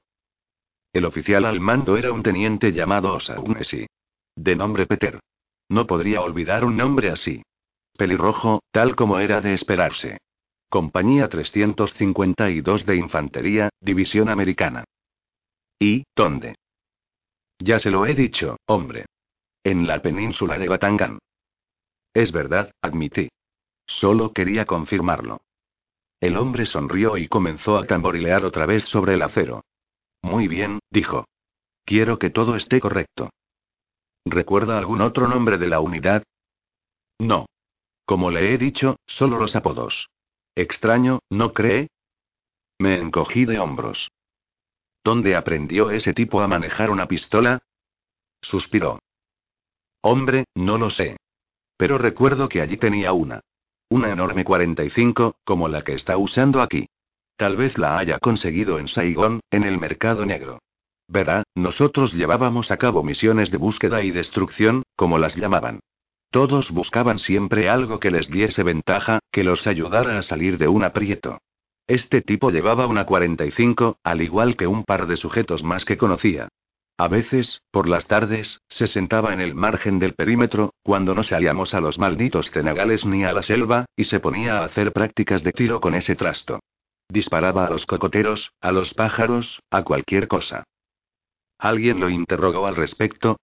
El 0.93 1.05
oficial 1.05 1.45
al 1.45 1.59
mando 1.59 1.97
era 1.97 2.11
un 2.11 2.21
teniente 2.21 2.71
llamado 2.71 3.15
Osaunesi. 3.15 3.87
De 4.35 4.55
nombre 4.55 4.85
Peter. 4.85 5.19
No 5.69 5.87
podría 5.87 6.21
olvidar 6.21 6.63
un 6.63 6.77
nombre 6.77 7.09
así. 7.09 7.41
Pelirrojo, 7.97 8.61
tal 8.69 8.95
como 8.95 9.17
era 9.17 9.41
de 9.41 9.55
esperarse. 9.55 10.19
Compañía 10.69 11.29
352 11.29 12.85
de 12.85 12.95
Infantería, 12.97 13.69
División 13.81 14.29
Americana. 14.29 14.83
¿Y 15.79 16.03
dónde? 16.15 16.57
Ya 17.57 17.79
se 17.79 17.89
lo 17.89 18.05
he 18.05 18.13
dicho, 18.13 18.57
hombre. 18.67 19.05
En 19.63 19.85
la 19.85 20.01
península 20.01 20.57
de 20.57 20.67
Batangan. 20.67 21.19
Es 22.13 22.31
verdad, 22.31 22.71
admití. 22.81 23.29
Solo 23.85 24.33
quería 24.33 24.65
confirmarlo. 24.65 25.41
El 26.19 26.37
hombre 26.37 26.65
sonrió 26.65 27.17
y 27.17 27.27
comenzó 27.27 27.77
a 27.77 27.85
tamborilear 27.85 28.43
otra 28.43 28.65
vez 28.65 28.85
sobre 28.85 29.13
el 29.13 29.21
acero. 29.21 29.63
Muy 30.23 30.47
bien, 30.47 30.79
dijo. 30.89 31.25
Quiero 31.85 32.17
que 32.17 32.29
todo 32.29 32.55
esté 32.55 32.79
correcto. 32.79 33.29
¿Recuerda 34.25 34.77
algún 34.77 35.01
otro 35.01 35.27
nombre 35.27 35.57
de 35.57 35.67
la 35.67 35.79
unidad? 35.79 36.23
No. 37.19 37.45
Como 38.05 38.31
le 38.31 38.53
he 38.53 38.57
dicho, 38.57 38.97
solo 39.05 39.37
los 39.37 39.55
apodos. 39.55 40.09
Extraño, 40.55 41.19
¿no 41.29 41.53
cree? 41.53 41.89
Me 42.79 42.99
encogí 42.99 43.45
de 43.45 43.59
hombros. 43.59 44.09
¿Dónde 45.03 45.35
aprendió 45.35 45.91
ese 45.91 46.13
tipo 46.13 46.41
a 46.41 46.47
manejar 46.47 46.89
una 46.89 47.07
pistola? 47.07 47.61
Suspiró. 48.41 48.99
Hombre, 50.01 50.45
no 50.55 50.77
lo 50.77 50.89
sé. 50.89 51.17
Pero 51.77 51.97
recuerdo 51.97 52.49
que 52.49 52.61
allí 52.61 52.77
tenía 52.77 53.13
una. 53.13 53.41
Una 53.89 54.11
enorme 54.11 54.43
45, 54.43 55.35
como 55.43 55.67
la 55.67 55.83
que 55.83 55.93
está 55.93 56.17
usando 56.17 56.61
aquí. 56.61 56.87
Tal 57.35 57.57
vez 57.57 57.77
la 57.77 57.97
haya 57.97 58.19
conseguido 58.19 58.79
en 58.79 58.87
Saigón, 58.87 59.41
en 59.51 59.63
el 59.63 59.79
mercado 59.79 60.25
negro. 60.25 60.59
Verá, 61.07 61.43
nosotros 61.55 62.13
llevábamos 62.13 62.71
a 62.71 62.77
cabo 62.77 63.03
misiones 63.03 63.51
de 63.51 63.57
búsqueda 63.57 64.01
y 64.01 64.11
destrucción, 64.11 64.83
como 64.95 65.17
las 65.17 65.35
llamaban. 65.35 65.81
Todos 66.29 66.71
buscaban 66.71 67.19
siempre 67.19 67.67
algo 67.67 67.99
que 67.99 68.11
les 68.11 68.29
diese 68.29 68.63
ventaja, 68.63 69.19
que 69.31 69.43
los 69.43 69.67
ayudara 69.67 70.17
a 70.17 70.21
salir 70.21 70.57
de 70.57 70.69
un 70.69 70.83
aprieto. 70.83 71.39
Este 71.85 72.21
tipo 72.21 72.51
llevaba 72.51 72.87
una 72.87 73.05
45, 73.05 73.97
al 74.03 74.21
igual 74.21 74.55
que 74.55 74.67
un 74.67 74.85
par 74.85 75.07
de 75.07 75.17
sujetos 75.17 75.63
más 75.63 75.83
que 75.83 75.97
conocía. 75.97 76.47
A 77.01 77.07
veces, 77.07 77.63
por 77.71 77.89
las 77.89 78.05
tardes, 78.05 78.61
se 78.69 78.87
sentaba 78.87 79.33
en 79.33 79.41
el 79.41 79.55
margen 79.55 79.97
del 79.97 80.13
perímetro, 80.13 80.75
cuando 80.83 81.15
no 81.15 81.23
salíamos 81.23 81.73
a 81.73 81.81
los 81.81 81.97
malditos 81.97 82.51
cenagales 82.51 83.07
ni 83.07 83.23
a 83.23 83.33
la 83.33 83.41
selva, 83.41 83.85
y 83.95 84.03
se 84.03 84.19
ponía 84.19 84.59
a 84.59 84.65
hacer 84.65 84.93
prácticas 84.93 85.41
de 85.41 85.51
tiro 85.51 85.81
con 85.81 85.95
ese 85.95 86.15
trasto. 86.15 86.59
Disparaba 87.09 87.65
a 87.65 87.71
los 87.71 87.87
cocoteros, 87.87 88.51
a 88.61 88.71
los 88.71 88.93
pájaros, 88.93 89.63
a 89.71 89.81
cualquier 89.81 90.27
cosa. 90.27 90.63
¿Alguien 91.57 91.99
lo 91.99 92.07
interrogó 92.07 92.67
al 92.67 92.75
respecto? 92.75 93.37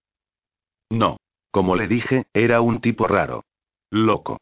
No. 0.89 1.17
Como 1.51 1.75
le 1.75 1.89
dije, 1.89 2.27
era 2.31 2.61
un 2.61 2.79
tipo 2.79 3.07
raro. 3.07 3.43
Loco. 3.91 4.37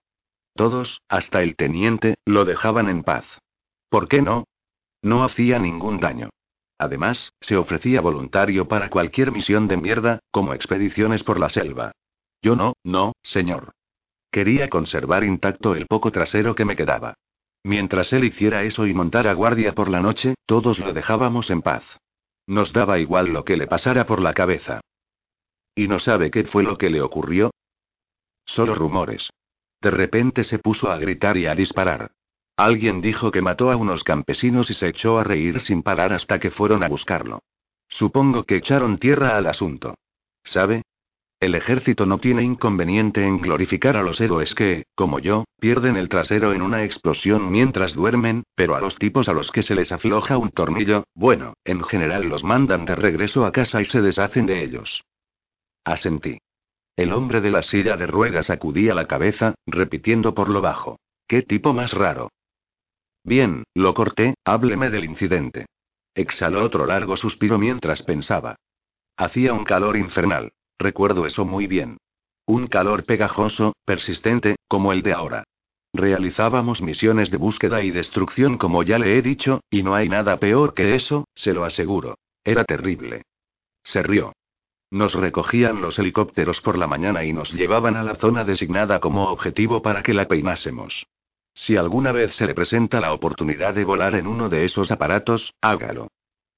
Todos, 0.53 1.01
hasta 1.09 1.41
el 1.41 1.55
teniente, 1.55 2.17
lo 2.23 2.45
dejaban 2.45 2.87
en 2.87 3.01
paz. 3.01 3.25
¿Por 3.89 4.09
qué 4.09 4.21
no? 4.21 4.43
No 5.01 5.23
hacía 5.23 5.57
ningún 5.57 5.99
daño. 5.99 6.29
Además, 6.79 7.33
se 7.41 7.57
ofrecía 7.57 8.01
voluntario 8.01 8.67
para 8.67 8.89
cualquier 8.89 9.31
misión 9.31 9.67
de 9.67 9.77
mierda, 9.77 10.19
como 10.31 10.53
expediciones 10.53 11.23
por 11.23 11.39
la 11.39 11.49
selva. 11.49 11.91
Yo 12.41 12.55
no, 12.55 12.73
no, 12.83 13.13
señor. 13.23 13.71
Quería 14.31 14.69
conservar 14.69 15.23
intacto 15.23 15.75
el 15.75 15.87
poco 15.87 16.11
trasero 16.11 16.53
que 16.53 16.65
me 16.65 16.75
quedaba. 16.75 17.15
Mientras 17.63 18.13
él 18.13 18.23
hiciera 18.23 18.63
eso 18.63 18.85
y 18.85 18.93
montara 18.93 19.33
guardia 19.33 19.73
por 19.73 19.89
la 19.89 20.01
noche, 20.01 20.35
todos 20.45 20.79
lo 20.79 20.93
dejábamos 20.93 21.49
en 21.49 21.61
paz. 21.61 21.83
Nos 22.45 22.71
daba 22.71 22.99
igual 22.99 23.27
lo 23.27 23.43
que 23.43 23.57
le 23.57 23.67
pasara 23.67 24.05
por 24.05 24.21
la 24.21 24.33
cabeza. 24.33 24.81
¿Y 25.75 25.87
no 25.87 25.99
sabe 25.99 26.31
qué 26.31 26.43
fue 26.45 26.63
lo 26.63 26.77
que 26.77 26.89
le 26.89 27.01
ocurrió? 27.01 27.51
Solo 28.45 28.75
rumores. 28.75 29.29
De 29.81 29.91
repente 29.91 30.43
se 30.43 30.59
puso 30.59 30.89
a 30.89 30.97
gritar 30.97 31.37
y 31.37 31.45
a 31.45 31.55
disparar. 31.55 32.11
Alguien 32.57 33.01
dijo 33.01 33.29
que 33.29 33.43
mató 33.43 33.69
a 33.69 33.75
unos 33.75 34.03
campesinos 34.03 34.71
y 34.71 34.73
se 34.73 34.87
echó 34.87 35.19
a 35.19 35.23
reír 35.23 35.59
sin 35.59 35.83
parar 35.83 36.11
hasta 36.11 36.39
que 36.39 36.49
fueron 36.49 36.83
a 36.83 36.87
buscarlo. 36.87 37.43
Supongo 37.87 38.45
que 38.45 38.55
echaron 38.55 38.97
tierra 38.97 39.37
al 39.37 39.45
asunto. 39.45 39.93
¿Sabe? 40.43 40.81
El 41.39 41.53
ejército 41.53 42.07
no 42.07 42.17
tiene 42.17 42.41
inconveniente 42.41 43.23
en 43.23 43.37
glorificar 43.37 43.95
a 43.95 44.01
los 44.01 44.19
héroes 44.19 44.55
que, 44.55 44.85
como 44.95 45.19
yo, 45.19 45.45
pierden 45.59 45.97
el 45.97 46.09
trasero 46.09 46.51
en 46.51 46.63
una 46.63 46.83
explosión 46.83 47.51
mientras 47.51 47.93
duermen, 47.93 48.41
pero 48.55 48.75
a 48.75 48.81
los 48.81 48.95
tipos 48.95 49.29
a 49.29 49.33
los 49.33 49.51
que 49.51 49.61
se 49.61 49.75
les 49.75 49.91
afloja 49.91 50.39
un 50.39 50.49
tornillo, 50.49 51.03
bueno, 51.13 51.53
en 51.63 51.83
general 51.83 52.27
los 52.27 52.43
mandan 52.43 52.85
de 52.85 52.95
regreso 52.95 53.45
a 53.45 53.51
casa 53.51 53.81
y 53.81 53.85
se 53.85 54.01
deshacen 54.01 54.47
de 54.47 54.63
ellos. 54.63 55.03
Asentí. 55.83 56.39
El 56.95 57.13
hombre 57.13 57.39
de 57.39 57.51
la 57.51 57.61
silla 57.61 57.97
de 57.97 58.07
ruedas 58.07 58.47
sacudía 58.47 58.95
la 58.95 59.05
cabeza, 59.05 59.53
repitiendo 59.67 60.33
por 60.33 60.49
lo 60.49 60.61
bajo. 60.61 60.99
¿Qué 61.27 61.43
tipo 61.43 61.71
más 61.71 61.93
raro? 61.93 62.29
Bien, 63.27 63.65
lo 63.73 63.93
corté, 63.93 64.35
hábleme 64.45 64.89
del 64.89 65.03
incidente. 65.03 65.65
Exhaló 66.15 66.63
otro 66.63 66.85
largo 66.85 67.17
suspiro 67.17 67.57
mientras 67.57 68.01
pensaba. 68.01 68.55
Hacía 69.17 69.51
un 69.51 69.65
calor 69.65 69.97
infernal. 69.97 70.53
Recuerdo 70.79 71.25
eso 71.25 71.43
muy 71.43 71.67
bien. 71.67 71.97
Un 72.45 72.67
calor 72.67 73.03
pegajoso, 73.03 73.73
persistente, 73.83 74.55
como 74.69 74.93
el 74.93 75.01
de 75.01 75.11
ahora. 75.11 75.43
Realizábamos 75.93 76.81
misiones 76.81 77.29
de 77.29 77.35
búsqueda 77.35 77.83
y 77.83 77.91
destrucción 77.91 78.57
como 78.57 78.81
ya 78.81 78.97
le 78.97 79.17
he 79.17 79.21
dicho, 79.21 79.59
y 79.69 79.83
no 79.83 79.93
hay 79.93 80.07
nada 80.07 80.37
peor 80.37 80.73
que 80.73 80.95
eso, 80.95 81.27
se 81.35 81.51
lo 81.51 81.65
aseguro. 81.65 82.17
Era 82.45 82.63
terrible. 82.63 83.23
Se 83.83 84.03
rió. 84.03 84.31
Nos 84.89 85.15
recogían 85.15 85.81
los 85.81 85.99
helicópteros 85.99 86.61
por 86.61 86.77
la 86.77 86.87
mañana 86.87 87.25
y 87.25 87.33
nos 87.33 87.51
llevaban 87.51 87.97
a 87.97 88.03
la 88.03 88.15
zona 88.15 88.45
designada 88.45 89.01
como 89.01 89.27
objetivo 89.27 89.81
para 89.81 90.01
que 90.01 90.13
la 90.13 90.29
peinásemos. 90.29 91.05
Si 91.57 91.75
alguna 91.75 92.11
vez 92.11 92.35
se 92.35 92.45
le 92.45 92.53
presenta 92.53 93.01
la 93.01 93.11
oportunidad 93.13 93.73
de 93.73 93.83
volar 93.83 94.13
en 94.13 94.27
uno 94.27 94.47
de 94.47 94.63
esos 94.63 94.91
aparatos, 94.91 95.55
hágalo. 95.59 96.11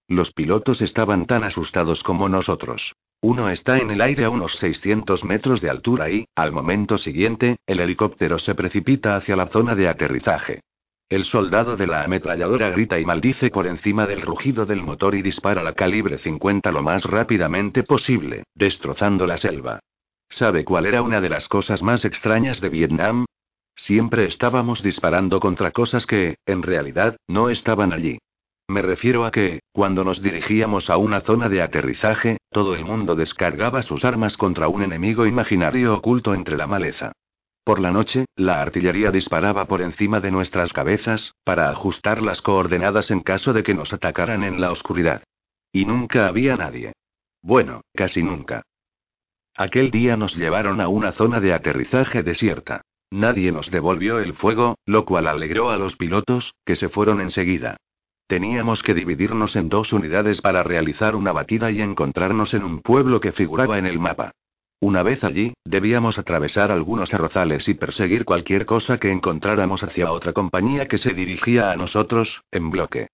Los 0.09 0.33
pilotos 0.33 0.81
estaban 0.81 1.25
tan 1.25 1.45
asustados 1.45 2.03
como 2.03 2.27
nosotros. 2.27 2.93
Uno 3.21 3.49
está 3.49 3.77
en 3.79 3.91
el 3.91 4.01
aire 4.01 4.25
a 4.25 4.29
unos 4.29 4.57
600 4.57 5.23
metros 5.23 5.61
de 5.61 5.69
altura 5.69 6.09
y, 6.09 6.25
al 6.35 6.51
momento 6.51 6.97
siguiente, 6.97 7.55
el 7.65 7.79
helicóptero 7.79 8.39
se 8.39 8.55
precipita 8.55 9.15
hacia 9.15 9.37
la 9.37 9.47
zona 9.47 9.73
de 9.73 9.87
aterrizaje. 9.87 10.59
El 11.07 11.23
soldado 11.23 11.77
de 11.77 11.87
la 11.87 12.03
ametralladora 12.03 12.69
grita 12.69 12.99
y 12.99 13.05
maldice 13.05 13.51
por 13.51 13.67
encima 13.67 14.05
del 14.05 14.21
rugido 14.21 14.65
del 14.65 14.83
motor 14.83 15.15
y 15.15 15.21
dispara 15.21 15.63
la 15.63 15.73
calibre 15.73 16.17
50 16.17 16.73
lo 16.73 16.83
más 16.83 17.05
rápidamente 17.05 17.83
posible, 17.83 18.43
destrozando 18.53 19.25
la 19.25 19.37
selva. 19.37 19.79
¿Sabe 20.27 20.65
cuál 20.65 20.85
era 20.87 21.01
una 21.01 21.21
de 21.21 21.29
las 21.29 21.47
cosas 21.47 21.81
más 21.81 22.03
extrañas 22.03 22.59
de 22.59 22.67
Vietnam? 22.67 23.25
Siempre 23.83 24.25
estábamos 24.25 24.83
disparando 24.83 25.39
contra 25.39 25.71
cosas 25.71 26.05
que, 26.05 26.37
en 26.45 26.63
realidad, 26.63 27.15
no 27.27 27.49
estaban 27.49 27.93
allí. 27.93 28.19
Me 28.67 28.81
refiero 28.81 29.25
a 29.25 29.31
que, 29.31 29.61
cuando 29.71 30.03
nos 30.03 30.21
dirigíamos 30.21 30.89
a 30.89 30.97
una 30.97 31.21
zona 31.21 31.49
de 31.49 31.61
aterrizaje, 31.61 32.37
todo 32.51 32.75
el 32.75 32.83
mundo 32.83 33.15
descargaba 33.15 33.81
sus 33.81 34.05
armas 34.05 34.37
contra 34.37 34.67
un 34.67 34.83
enemigo 34.83 35.25
imaginario 35.25 35.95
oculto 35.95 36.35
entre 36.35 36.57
la 36.57 36.67
maleza. 36.67 37.13
Por 37.63 37.79
la 37.79 37.91
noche, 37.91 38.25
la 38.35 38.61
artillería 38.61 39.11
disparaba 39.11 39.65
por 39.65 39.81
encima 39.81 40.19
de 40.19 40.31
nuestras 40.31 40.73
cabezas, 40.73 41.33
para 41.43 41.69
ajustar 41.69 42.21
las 42.21 42.41
coordenadas 42.41 43.09
en 43.11 43.21
caso 43.21 43.53
de 43.53 43.63
que 43.63 43.73
nos 43.73 43.93
atacaran 43.93 44.43
en 44.43 44.59
la 44.59 44.71
oscuridad. 44.71 45.23
Y 45.71 45.85
nunca 45.85 46.27
había 46.27 46.57
nadie. 46.57 46.93
Bueno, 47.41 47.81
casi 47.95 48.23
nunca. 48.23 48.61
Aquel 49.55 49.89
día 49.89 50.17
nos 50.17 50.35
llevaron 50.35 50.81
a 50.81 50.89
una 50.89 51.13
zona 51.13 51.39
de 51.39 51.53
aterrizaje 51.53 52.23
desierta. 52.23 52.81
Nadie 53.11 53.51
nos 53.51 53.71
devolvió 53.71 54.19
el 54.19 54.33
fuego, 54.33 54.77
lo 54.85 55.05
cual 55.05 55.27
alegró 55.27 55.71
a 55.71 55.77
los 55.77 55.95
pilotos, 55.95 56.53
que 56.63 56.75
se 56.75 56.89
fueron 56.89 57.21
enseguida. 57.21 57.77
Teníamos 58.27 58.83
que 58.83 58.93
dividirnos 58.93 59.55
en 59.55 59.69
dos 59.69 59.91
unidades 59.91 60.41
para 60.41 60.61
realizar 60.61 61.15
una 61.15 61.31
batida 61.31 61.71
y 61.71 61.81
encontrarnos 61.81 62.53
en 62.53 62.63
un 62.63 62.81
pueblo 62.81 63.19
que 63.19 63.31
figuraba 63.31 63.79
en 63.79 63.87
el 63.87 63.97
mapa. 63.97 64.31
Una 64.81 65.01
vez 65.01 65.23
allí, 65.23 65.53
debíamos 65.65 66.19
atravesar 66.19 66.71
algunos 66.71 67.13
arrozales 67.13 67.67
y 67.67 67.73
perseguir 67.73 68.23
cualquier 68.25 68.67
cosa 68.67 68.99
que 68.99 69.11
encontráramos 69.11 69.83
hacia 69.83 70.11
otra 70.11 70.31
compañía 70.31 70.87
que 70.87 70.99
se 70.99 71.13
dirigía 71.13 71.71
a 71.71 71.75
nosotros, 71.75 72.43
en 72.51 72.69
bloque. 72.69 73.07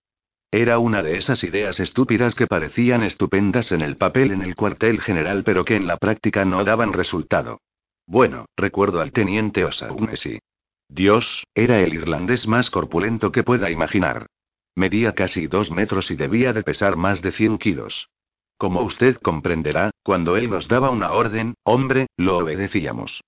Era 0.51 0.77
una 0.77 1.01
de 1.01 1.17
esas 1.17 1.43
ideas 1.43 1.79
estúpidas 1.79 2.35
que 2.35 2.47
parecían 2.47 3.01
estupendas 3.01 3.71
en 3.71 3.81
el 3.81 3.97
papel 3.97 4.31
en 4.31 4.41
el 4.41 4.55
cuartel 4.55 5.01
general 5.01 5.43
pero 5.43 5.65
que 5.65 5.75
en 5.75 5.87
la 5.87 5.97
práctica 5.97 6.45
no 6.45 6.63
daban 6.63 6.93
resultado. 6.93 7.61
Bueno, 8.07 8.45
recuerdo 8.55 9.01
al 9.01 9.11
teniente 9.11 9.65
O'Shaughnessy. 9.65 10.39
Dios, 10.87 11.43
era 11.55 11.79
el 11.79 11.93
irlandés 11.93 12.47
más 12.47 12.69
corpulento 12.69 13.31
que 13.31 13.43
pueda 13.43 13.71
imaginar. 13.71 14.27
Medía 14.75 15.13
casi 15.13 15.47
dos 15.47 15.71
metros 15.71 16.11
y 16.11 16.15
debía 16.15 16.53
de 16.53 16.63
pesar 16.63 16.95
más 16.95 17.21
de 17.21 17.31
100 17.31 17.57
kilos. 17.57 18.09
Como 18.57 18.81
usted 18.81 19.17
comprenderá, 19.17 19.91
cuando 20.03 20.37
él 20.37 20.49
nos 20.49 20.67
daba 20.67 20.89
una 20.89 21.11
orden, 21.11 21.55
hombre, 21.63 22.07
lo 22.17 22.37
obedecíamos. 22.37 23.21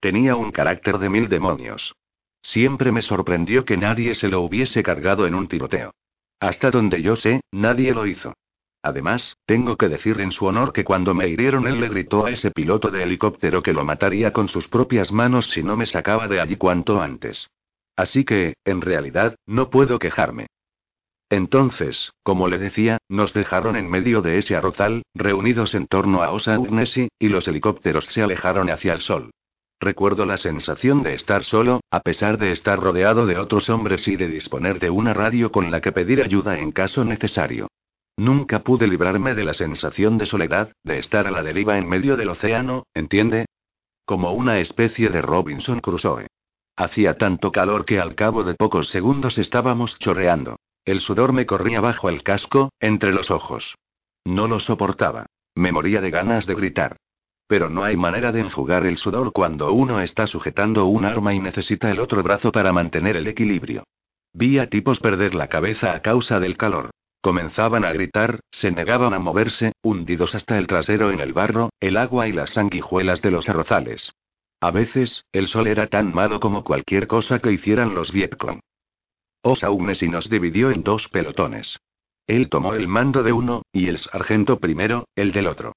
Tenía 0.00 0.36
un 0.36 0.50
carácter 0.50 0.98
de 0.98 1.08
mil 1.08 1.28
demonios. 1.28 1.94
Siempre 2.42 2.92
me 2.92 3.00
sorprendió 3.00 3.64
que 3.64 3.76
nadie 3.76 4.14
se 4.14 4.28
lo 4.28 4.42
hubiese 4.42 4.82
cargado 4.82 5.26
en 5.26 5.34
un 5.34 5.48
tiroteo. 5.48 5.92
Hasta 6.40 6.70
donde 6.70 7.00
yo 7.00 7.16
sé, 7.16 7.40
nadie 7.52 7.94
lo 7.94 8.06
hizo. 8.06 8.34
Además, 8.84 9.38
tengo 9.46 9.78
que 9.78 9.88
decir 9.88 10.20
en 10.20 10.30
su 10.30 10.44
honor 10.44 10.74
que 10.74 10.84
cuando 10.84 11.14
me 11.14 11.26
hirieron 11.26 11.66
él 11.66 11.80
le 11.80 11.88
gritó 11.88 12.26
a 12.26 12.30
ese 12.30 12.50
piloto 12.50 12.90
de 12.90 13.02
helicóptero 13.02 13.62
que 13.62 13.72
lo 13.72 13.82
mataría 13.82 14.34
con 14.34 14.46
sus 14.46 14.68
propias 14.68 15.10
manos 15.10 15.46
si 15.46 15.62
no 15.62 15.74
me 15.74 15.86
sacaba 15.86 16.28
de 16.28 16.38
allí 16.38 16.56
cuanto 16.56 17.00
antes. 17.00 17.48
Así 17.96 18.26
que, 18.26 18.56
en 18.62 18.82
realidad, 18.82 19.36
no 19.46 19.70
puedo 19.70 19.98
quejarme. 19.98 20.48
Entonces, 21.30 22.12
como 22.22 22.46
le 22.46 22.58
decía, 22.58 22.98
nos 23.08 23.32
dejaron 23.32 23.76
en 23.76 23.88
medio 23.88 24.20
de 24.20 24.36
ese 24.36 24.54
arrozal, 24.54 25.02
reunidos 25.14 25.74
en 25.74 25.86
torno 25.86 26.22
a 26.22 26.30
Osa 26.32 26.58
Ugnesi, 26.58 27.08
y 27.18 27.28
los 27.28 27.48
helicópteros 27.48 28.04
se 28.04 28.22
alejaron 28.22 28.68
hacia 28.68 28.92
el 28.92 29.00
sol. 29.00 29.30
Recuerdo 29.80 30.26
la 30.26 30.36
sensación 30.36 31.02
de 31.02 31.14
estar 31.14 31.44
solo, 31.44 31.80
a 31.90 32.00
pesar 32.00 32.36
de 32.36 32.50
estar 32.50 32.78
rodeado 32.78 33.24
de 33.24 33.38
otros 33.38 33.70
hombres 33.70 34.06
y 34.08 34.16
de 34.16 34.28
disponer 34.28 34.78
de 34.78 34.90
una 34.90 35.14
radio 35.14 35.50
con 35.50 35.70
la 35.70 35.80
que 35.80 35.92
pedir 35.92 36.22
ayuda 36.22 36.58
en 36.58 36.70
caso 36.70 37.02
necesario. 37.02 37.68
Nunca 38.16 38.60
pude 38.60 38.86
librarme 38.86 39.34
de 39.34 39.44
la 39.44 39.54
sensación 39.54 40.18
de 40.18 40.26
soledad, 40.26 40.72
de 40.84 40.98
estar 40.98 41.26
a 41.26 41.30
la 41.30 41.42
deriva 41.42 41.78
en 41.78 41.88
medio 41.88 42.16
del 42.16 42.28
océano, 42.28 42.86
¿entiende? 42.94 43.46
Como 44.04 44.32
una 44.32 44.60
especie 44.60 45.08
de 45.08 45.20
Robinson 45.20 45.80
Crusoe. 45.80 46.28
Hacía 46.76 47.18
tanto 47.18 47.50
calor 47.50 47.84
que 47.84 48.00
al 48.00 48.14
cabo 48.14 48.44
de 48.44 48.54
pocos 48.54 48.88
segundos 48.88 49.38
estábamos 49.38 49.98
chorreando. 49.98 50.56
El 50.84 51.00
sudor 51.00 51.32
me 51.32 51.46
corría 51.46 51.80
bajo 51.80 52.08
el 52.08 52.22
casco, 52.22 52.70
entre 52.78 53.12
los 53.12 53.30
ojos. 53.30 53.74
No 54.24 54.46
lo 54.48 54.60
soportaba. 54.60 55.26
Me 55.54 55.72
moría 55.72 56.00
de 56.00 56.10
ganas 56.10 56.46
de 56.46 56.54
gritar. 56.54 56.96
Pero 57.46 57.68
no 57.68 57.84
hay 57.84 57.96
manera 57.96 58.32
de 58.32 58.40
enjugar 58.40 58.86
el 58.86 58.96
sudor 58.96 59.32
cuando 59.32 59.72
uno 59.72 60.00
está 60.00 60.26
sujetando 60.26 60.86
un 60.86 61.04
arma 61.04 61.34
y 61.34 61.40
necesita 61.40 61.90
el 61.90 62.00
otro 62.00 62.22
brazo 62.22 62.52
para 62.52 62.72
mantener 62.72 63.16
el 63.16 63.26
equilibrio. 63.26 63.84
Vi 64.32 64.58
a 64.58 64.68
tipos 64.68 64.98
perder 64.98 65.34
la 65.34 65.48
cabeza 65.48 65.94
a 65.94 66.02
causa 66.02 66.40
del 66.40 66.56
calor. 66.56 66.90
Comenzaban 67.24 67.86
a 67.86 67.92
gritar, 67.94 68.40
se 68.50 68.70
negaban 68.70 69.14
a 69.14 69.18
moverse, 69.18 69.72
hundidos 69.82 70.34
hasta 70.34 70.58
el 70.58 70.66
trasero 70.66 71.10
en 71.10 71.20
el 71.20 71.32
barro, 71.32 71.70
el 71.80 71.96
agua 71.96 72.28
y 72.28 72.32
las 72.32 72.50
sanguijuelas 72.50 73.22
de 73.22 73.30
los 73.30 73.48
arrozales. 73.48 74.12
A 74.60 74.70
veces, 74.70 75.24
el 75.32 75.48
sol 75.48 75.66
era 75.66 75.86
tan 75.86 76.12
malo 76.12 76.38
como 76.38 76.64
cualquier 76.64 77.06
cosa 77.06 77.38
que 77.38 77.50
hicieran 77.50 77.94
los 77.94 78.12
Vietcong. 78.12 78.60
O'Shaughnessy 79.40 80.10
nos 80.10 80.28
dividió 80.28 80.70
en 80.70 80.82
dos 80.82 81.08
pelotones. 81.08 81.78
Él 82.26 82.50
tomó 82.50 82.74
el 82.74 82.88
mando 82.88 83.22
de 83.22 83.32
uno, 83.32 83.62
y 83.72 83.88
el 83.88 83.96
sargento 83.96 84.60
primero, 84.60 85.06
el 85.14 85.32
del 85.32 85.46
otro. 85.46 85.72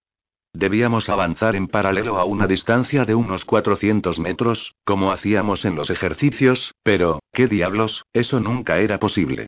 Debíamos 0.52 1.08
avanzar 1.08 1.56
en 1.56 1.70
paralelo 1.70 2.18
a 2.18 2.26
una 2.26 2.46
distancia 2.46 3.06
de 3.06 3.16
unos 3.16 3.46
400 3.46 4.20
metros, 4.20 4.76
como 4.84 5.14
hacíamos 5.14 5.64
en 5.64 5.78
los 5.78 5.92
ejercicios, 5.92 6.74
pero, 6.84 7.22
¿qué 7.32 7.48
diablos? 7.48 8.04
Eso 8.12 8.42
nunca 8.42 8.80
era 8.80 9.00
posible. 9.00 9.48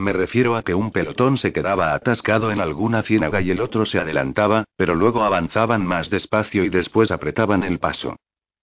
Me 0.00 0.14
refiero 0.14 0.56
a 0.56 0.62
que 0.62 0.74
un 0.74 0.92
pelotón 0.92 1.36
se 1.36 1.52
quedaba 1.52 1.92
atascado 1.92 2.50
en 2.50 2.62
alguna 2.62 3.02
ciénaga 3.02 3.42
y 3.42 3.50
el 3.50 3.60
otro 3.60 3.84
se 3.84 3.98
adelantaba, 3.98 4.64
pero 4.74 4.94
luego 4.94 5.24
avanzaban 5.24 5.84
más 5.84 6.08
despacio 6.08 6.64
y 6.64 6.70
después 6.70 7.10
apretaban 7.10 7.62
el 7.64 7.78
paso. 7.78 8.16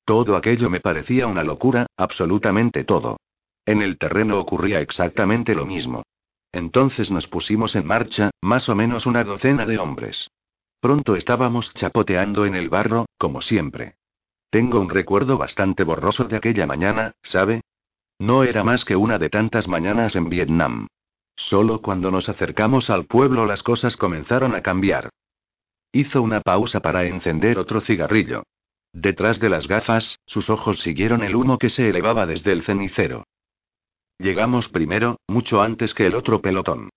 Todo 0.04 0.36
aquello 0.36 0.72
me 0.72 0.80
parecía 0.80 1.28
una 1.28 1.44
locura, 1.44 1.86
absolutamente 1.96 2.84
todo. 2.86 3.18
En 3.68 3.84
el 3.84 4.00
terreno 4.00 4.40
ocurría 4.40 4.82
exactamente 4.82 5.54
lo 5.54 5.68
mismo. 5.68 6.02
Entonces 6.52 7.12
nos 7.12 7.28
pusimos 7.28 7.76
en 7.76 7.86
marcha, 7.86 8.32
más 8.42 8.68
o 8.68 8.74
menos 8.74 9.06
una 9.06 9.24
docena 9.24 9.68
de 9.68 9.78
hombres. 9.78 10.32
Pronto 10.80 11.16
estábamos 11.16 11.72
chapoteando 11.76 12.48
en 12.48 12.56
el 12.56 12.70
barro, 12.70 13.06
como 13.20 13.42
siempre. 13.42 13.98
Tengo 14.50 14.80
un 14.80 14.90
recuerdo 14.90 15.38
bastante 15.38 15.84
borroso 15.84 16.24
de 16.24 16.38
aquella 16.38 16.66
mañana, 16.66 17.12
¿sabe? 17.22 17.62
No 18.18 18.44
era 18.44 18.64
más 18.64 18.86
que 18.86 18.96
una 18.96 19.20
de 19.20 19.30
tantas 19.30 19.68
mañanas 19.68 20.16
en 20.16 20.30
Vietnam. 20.30 20.88
Solo 21.38 21.82
cuando 21.82 22.12
nos 22.12 22.28
acercamos 22.28 22.90
al 22.90 23.06
pueblo 23.06 23.46
las 23.46 23.64
cosas 23.64 23.96
comenzaron 23.96 24.56
a 24.56 24.62
cambiar. 24.62 25.12
Hizo 25.94 26.22
una 26.22 26.42
pausa 26.42 26.82
para 26.82 27.06
encender 27.06 27.60
otro 27.60 27.80
cigarrillo. 27.80 28.44
Detrás 28.92 29.40
de 29.40 29.50
las 29.50 29.68
gafas, 29.68 30.20
sus 30.26 30.50
ojos 30.50 30.80
siguieron 30.80 31.24
el 31.24 31.36
humo 31.36 31.60
que 31.60 31.70
se 31.70 31.90
elevaba 31.90 32.26
desde 32.26 32.52
el 32.52 32.64
cenicero. 32.64 33.24
Llegamos 34.18 34.68
primero, 34.68 35.18
mucho 35.28 35.62
antes 35.62 35.94
que 35.94 36.08
el 36.08 36.16
otro 36.16 36.42
pelotón. 36.42 36.90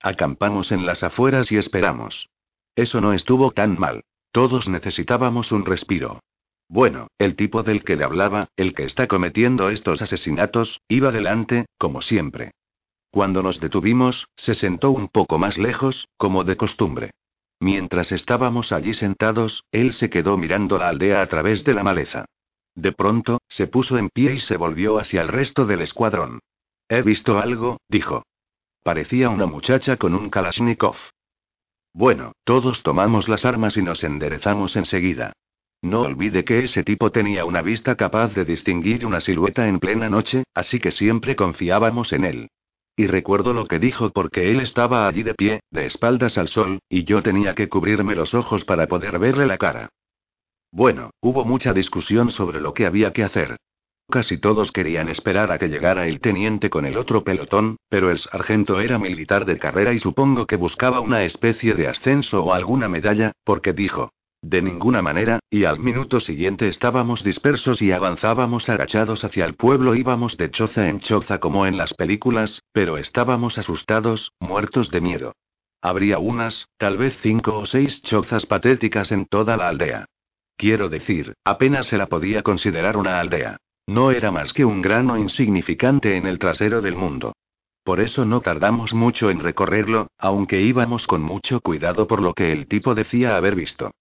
Acampamos 0.00 0.70
en 0.70 0.86
las 0.86 1.02
afueras 1.02 1.50
y 1.50 1.56
esperamos. 1.56 2.28
Eso 2.76 3.00
no 3.00 3.12
estuvo 3.12 3.50
tan 3.50 3.78
mal. 3.78 4.04
Todos 4.30 4.68
necesitábamos 4.68 5.50
un 5.50 5.66
respiro. 5.66 6.20
Bueno, 6.68 7.08
el 7.18 7.34
tipo 7.34 7.64
del 7.64 7.82
que 7.82 7.96
le 7.96 8.04
hablaba, 8.04 8.48
el 8.56 8.74
que 8.74 8.84
está 8.84 9.08
cometiendo 9.08 9.70
estos 9.70 10.02
asesinatos, 10.02 10.80
iba 10.86 11.10
delante, 11.10 11.66
como 11.78 12.00
siempre. 12.00 12.52
Cuando 13.10 13.42
nos 13.42 13.60
detuvimos, 13.60 14.28
se 14.36 14.54
sentó 14.54 14.90
un 14.90 15.08
poco 15.08 15.38
más 15.38 15.58
lejos, 15.58 16.08
como 16.16 16.44
de 16.44 16.56
costumbre. 16.56 17.10
Mientras 17.60 18.12
estábamos 18.12 18.70
allí 18.70 18.94
sentados, 18.94 19.64
él 19.72 19.92
se 19.92 20.10
quedó 20.10 20.36
mirando 20.36 20.78
la 20.78 20.88
aldea 20.88 21.22
a 21.22 21.26
través 21.26 21.64
de 21.64 21.74
la 21.74 21.82
maleza. 21.82 22.26
De 22.74 22.92
pronto, 22.92 23.40
se 23.48 23.66
puso 23.66 23.98
en 23.98 24.10
pie 24.10 24.34
y 24.34 24.38
se 24.38 24.56
volvió 24.56 24.98
hacia 24.98 25.22
el 25.22 25.28
resto 25.28 25.64
del 25.64 25.80
escuadrón. 25.80 26.40
He 26.88 27.02
visto 27.02 27.38
algo, 27.38 27.78
dijo. 27.88 28.24
Parecía 28.84 29.30
una 29.30 29.46
muchacha 29.46 29.96
con 29.96 30.14
un 30.14 30.30
Kalashnikov. 30.30 30.96
Bueno, 31.92 32.32
todos 32.44 32.82
tomamos 32.82 33.28
las 33.28 33.44
armas 33.44 33.76
y 33.76 33.82
nos 33.82 34.04
enderezamos 34.04 34.76
enseguida. 34.76 35.32
No 35.82 36.02
olvide 36.02 36.44
que 36.44 36.64
ese 36.64 36.84
tipo 36.84 37.10
tenía 37.10 37.44
una 37.44 37.62
vista 37.62 37.96
capaz 37.96 38.34
de 38.34 38.44
distinguir 38.44 39.04
una 39.04 39.20
silueta 39.20 39.66
en 39.66 39.80
plena 39.80 40.08
noche, 40.08 40.44
así 40.54 40.78
que 40.78 40.92
siempre 40.92 41.34
confiábamos 41.34 42.12
en 42.12 42.24
él. 42.24 42.48
Y 42.98 43.06
recuerdo 43.06 43.52
lo 43.52 43.66
que 43.66 43.78
dijo 43.78 44.10
porque 44.10 44.50
él 44.50 44.58
estaba 44.58 45.06
allí 45.06 45.22
de 45.22 45.32
pie, 45.32 45.60
de 45.70 45.86
espaldas 45.86 46.36
al 46.36 46.48
sol, 46.48 46.80
y 46.88 47.04
yo 47.04 47.22
tenía 47.22 47.54
que 47.54 47.68
cubrirme 47.68 48.16
los 48.16 48.34
ojos 48.34 48.64
para 48.64 48.88
poder 48.88 49.20
verle 49.20 49.46
la 49.46 49.56
cara. 49.56 49.90
Bueno, 50.72 51.12
hubo 51.20 51.44
mucha 51.44 51.72
discusión 51.72 52.32
sobre 52.32 52.60
lo 52.60 52.74
que 52.74 52.86
había 52.86 53.12
que 53.12 53.22
hacer. 53.22 53.56
Casi 54.10 54.38
todos 54.38 54.72
querían 54.72 55.08
esperar 55.08 55.52
a 55.52 55.58
que 55.58 55.68
llegara 55.68 56.08
el 56.08 56.18
teniente 56.18 56.70
con 56.70 56.86
el 56.86 56.98
otro 56.98 57.22
pelotón, 57.22 57.76
pero 57.88 58.10
el 58.10 58.18
sargento 58.18 58.80
era 58.80 58.98
militar 58.98 59.44
de 59.44 59.60
carrera 59.60 59.92
y 59.92 60.00
supongo 60.00 60.48
que 60.48 60.56
buscaba 60.56 60.98
una 60.98 61.22
especie 61.22 61.74
de 61.74 61.86
ascenso 61.86 62.42
o 62.42 62.52
alguna 62.52 62.88
medalla, 62.88 63.30
porque 63.44 63.74
dijo, 63.74 64.10
de 64.42 64.62
ninguna 64.62 65.02
manera, 65.02 65.40
y 65.50 65.64
al 65.64 65.80
minuto 65.80 66.20
siguiente 66.20 66.68
estábamos 66.68 67.24
dispersos 67.24 67.82
y 67.82 67.90
avanzábamos 67.90 68.68
agachados 68.68 69.24
hacia 69.24 69.44
el 69.44 69.54
pueblo, 69.54 69.96
íbamos 69.96 70.36
de 70.36 70.50
choza 70.50 70.88
en 70.88 71.00
choza 71.00 71.38
como 71.38 71.66
en 71.66 71.76
las 71.76 71.94
películas, 71.94 72.62
pero 72.72 72.98
estábamos 72.98 73.58
asustados, 73.58 74.32
muertos 74.38 74.90
de 74.90 75.00
miedo. 75.00 75.32
Habría 75.82 76.18
unas, 76.18 76.68
tal 76.76 76.98
vez 76.98 77.18
cinco 77.20 77.58
o 77.58 77.66
seis 77.66 78.02
chozas 78.02 78.46
patéticas 78.46 79.10
en 79.10 79.26
toda 79.26 79.56
la 79.56 79.68
aldea. 79.68 80.06
Quiero 80.56 80.88
decir, 80.88 81.34
apenas 81.44 81.86
se 81.86 81.98
la 81.98 82.06
podía 82.06 82.42
considerar 82.42 82.96
una 82.96 83.20
aldea. 83.20 83.58
No 83.86 84.10
era 84.10 84.30
más 84.30 84.52
que 84.52 84.64
un 84.64 84.82
grano 84.82 85.16
insignificante 85.16 86.16
en 86.16 86.26
el 86.26 86.38
trasero 86.38 86.80
del 86.80 86.94
mundo. 86.94 87.32
Por 87.84 88.00
eso 88.00 88.24
no 88.24 88.40
tardamos 88.40 88.92
mucho 88.92 89.30
en 89.30 89.40
recorrerlo, 89.40 90.08
aunque 90.18 90.60
íbamos 90.60 91.06
con 91.06 91.22
mucho 91.22 91.60
cuidado 91.60 92.06
por 92.06 92.20
lo 92.20 92.34
que 92.34 92.52
el 92.52 92.66
tipo 92.66 92.94
decía 92.94 93.36
haber 93.36 93.54
visto. 93.54 93.92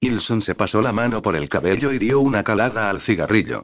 Ilson 0.00 0.42
se 0.42 0.54
pasó 0.54 0.82
la 0.82 0.92
mano 0.92 1.22
por 1.22 1.36
el 1.36 1.48
cabello 1.48 1.92
y 1.92 1.98
dio 1.98 2.20
una 2.20 2.44
calada 2.44 2.90
al 2.90 3.00
cigarrillo. 3.00 3.62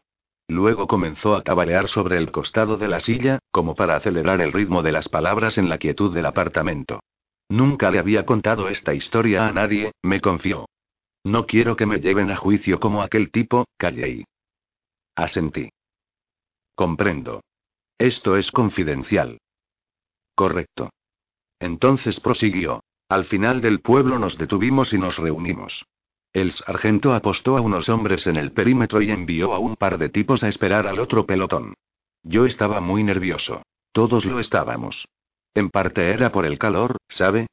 Luego 0.49 0.87
comenzó 0.87 1.35
a 1.35 1.43
tabalear 1.43 1.89
sobre 1.89 2.19
el 2.19 2.31
costado 2.31 2.77
de 2.77 2.89
la 2.89 3.01
silla, 3.01 3.39
como 3.51 3.75
para 3.75 3.97
acelerar 3.97 4.41
el 4.41 4.53
ritmo 4.53 4.83
de 4.83 4.93
las 4.93 5.09
palabras 5.09 5.57
en 5.59 5.69
la 5.69 5.79
quietud 5.79 6.15
del 6.15 6.27
apartamento. 6.27 7.01
Nunca 7.49 7.91
le 7.91 7.99
había 7.99 8.27
contado 8.27 8.69
esta 8.69 8.95
historia 8.95 9.47
a 9.47 9.53
nadie, 9.53 9.93
me 10.03 10.21
confió. 10.21 10.67
No 11.25 11.47
quiero 11.47 11.77
que 11.77 11.87
me 11.87 12.01
lleven 12.01 12.31
a 12.31 12.37
juicio 12.37 12.81
como 12.81 13.03
aquel 13.03 13.31
tipo, 13.31 13.67
callé. 13.77 14.25
Asentí. 15.15 15.71
Comprendo. 16.75 17.43
Esto 17.99 18.37
es 18.37 18.51
confidencial. 18.51 19.39
Correcto. 20.35 20.91
Entonces 21.61 22.19
prosiguió. 22.19 22.83
Al 23.09 23.27
final 23.27 23.61
del 23.61 23.81
pueblo 23.81 24.19
nos 24.19 24.39
detuvimos 24.39 24.93
y 24.93 24.99
nos 24.99 25.19
reunimos. 25.19 25.85
El 26.33 26.53
sargento 26.53 27.15
apostó 27.15 27.59
a 27.59 27.61
unos 27.61 27.91
hombres 27.91 28.27
en 28.27 28.37
el 28.37 28.53
perímetro 28.53 29.03
y 29.03 29.11
envió 29.11 29.53
a 29.53 29.59
un 29.59 29.77
par 29.77 29.99
de 29.99 30.09
tipos 30.09 30.43
a 30.43 30.49
esperar 30.49 30.87
al 30.87 30.99
otro 30.99 31.27
pelotón. 31.27 31.75
Yo 32.23 32.47
estaba 32.47 32.81
muy 32.81 33.05
nervioso. 33.05 33.63
Todos 33.93 34.25
lo 34.25 34.41
estábamos. 34.41 35.07
En 35.55 35.69
parte 35.69 36.11
era 36.11 36.33
por 36.33 36.47
el 36.47 36.59
calor, 36.59 36.97
¿sabe? 37.09 37.49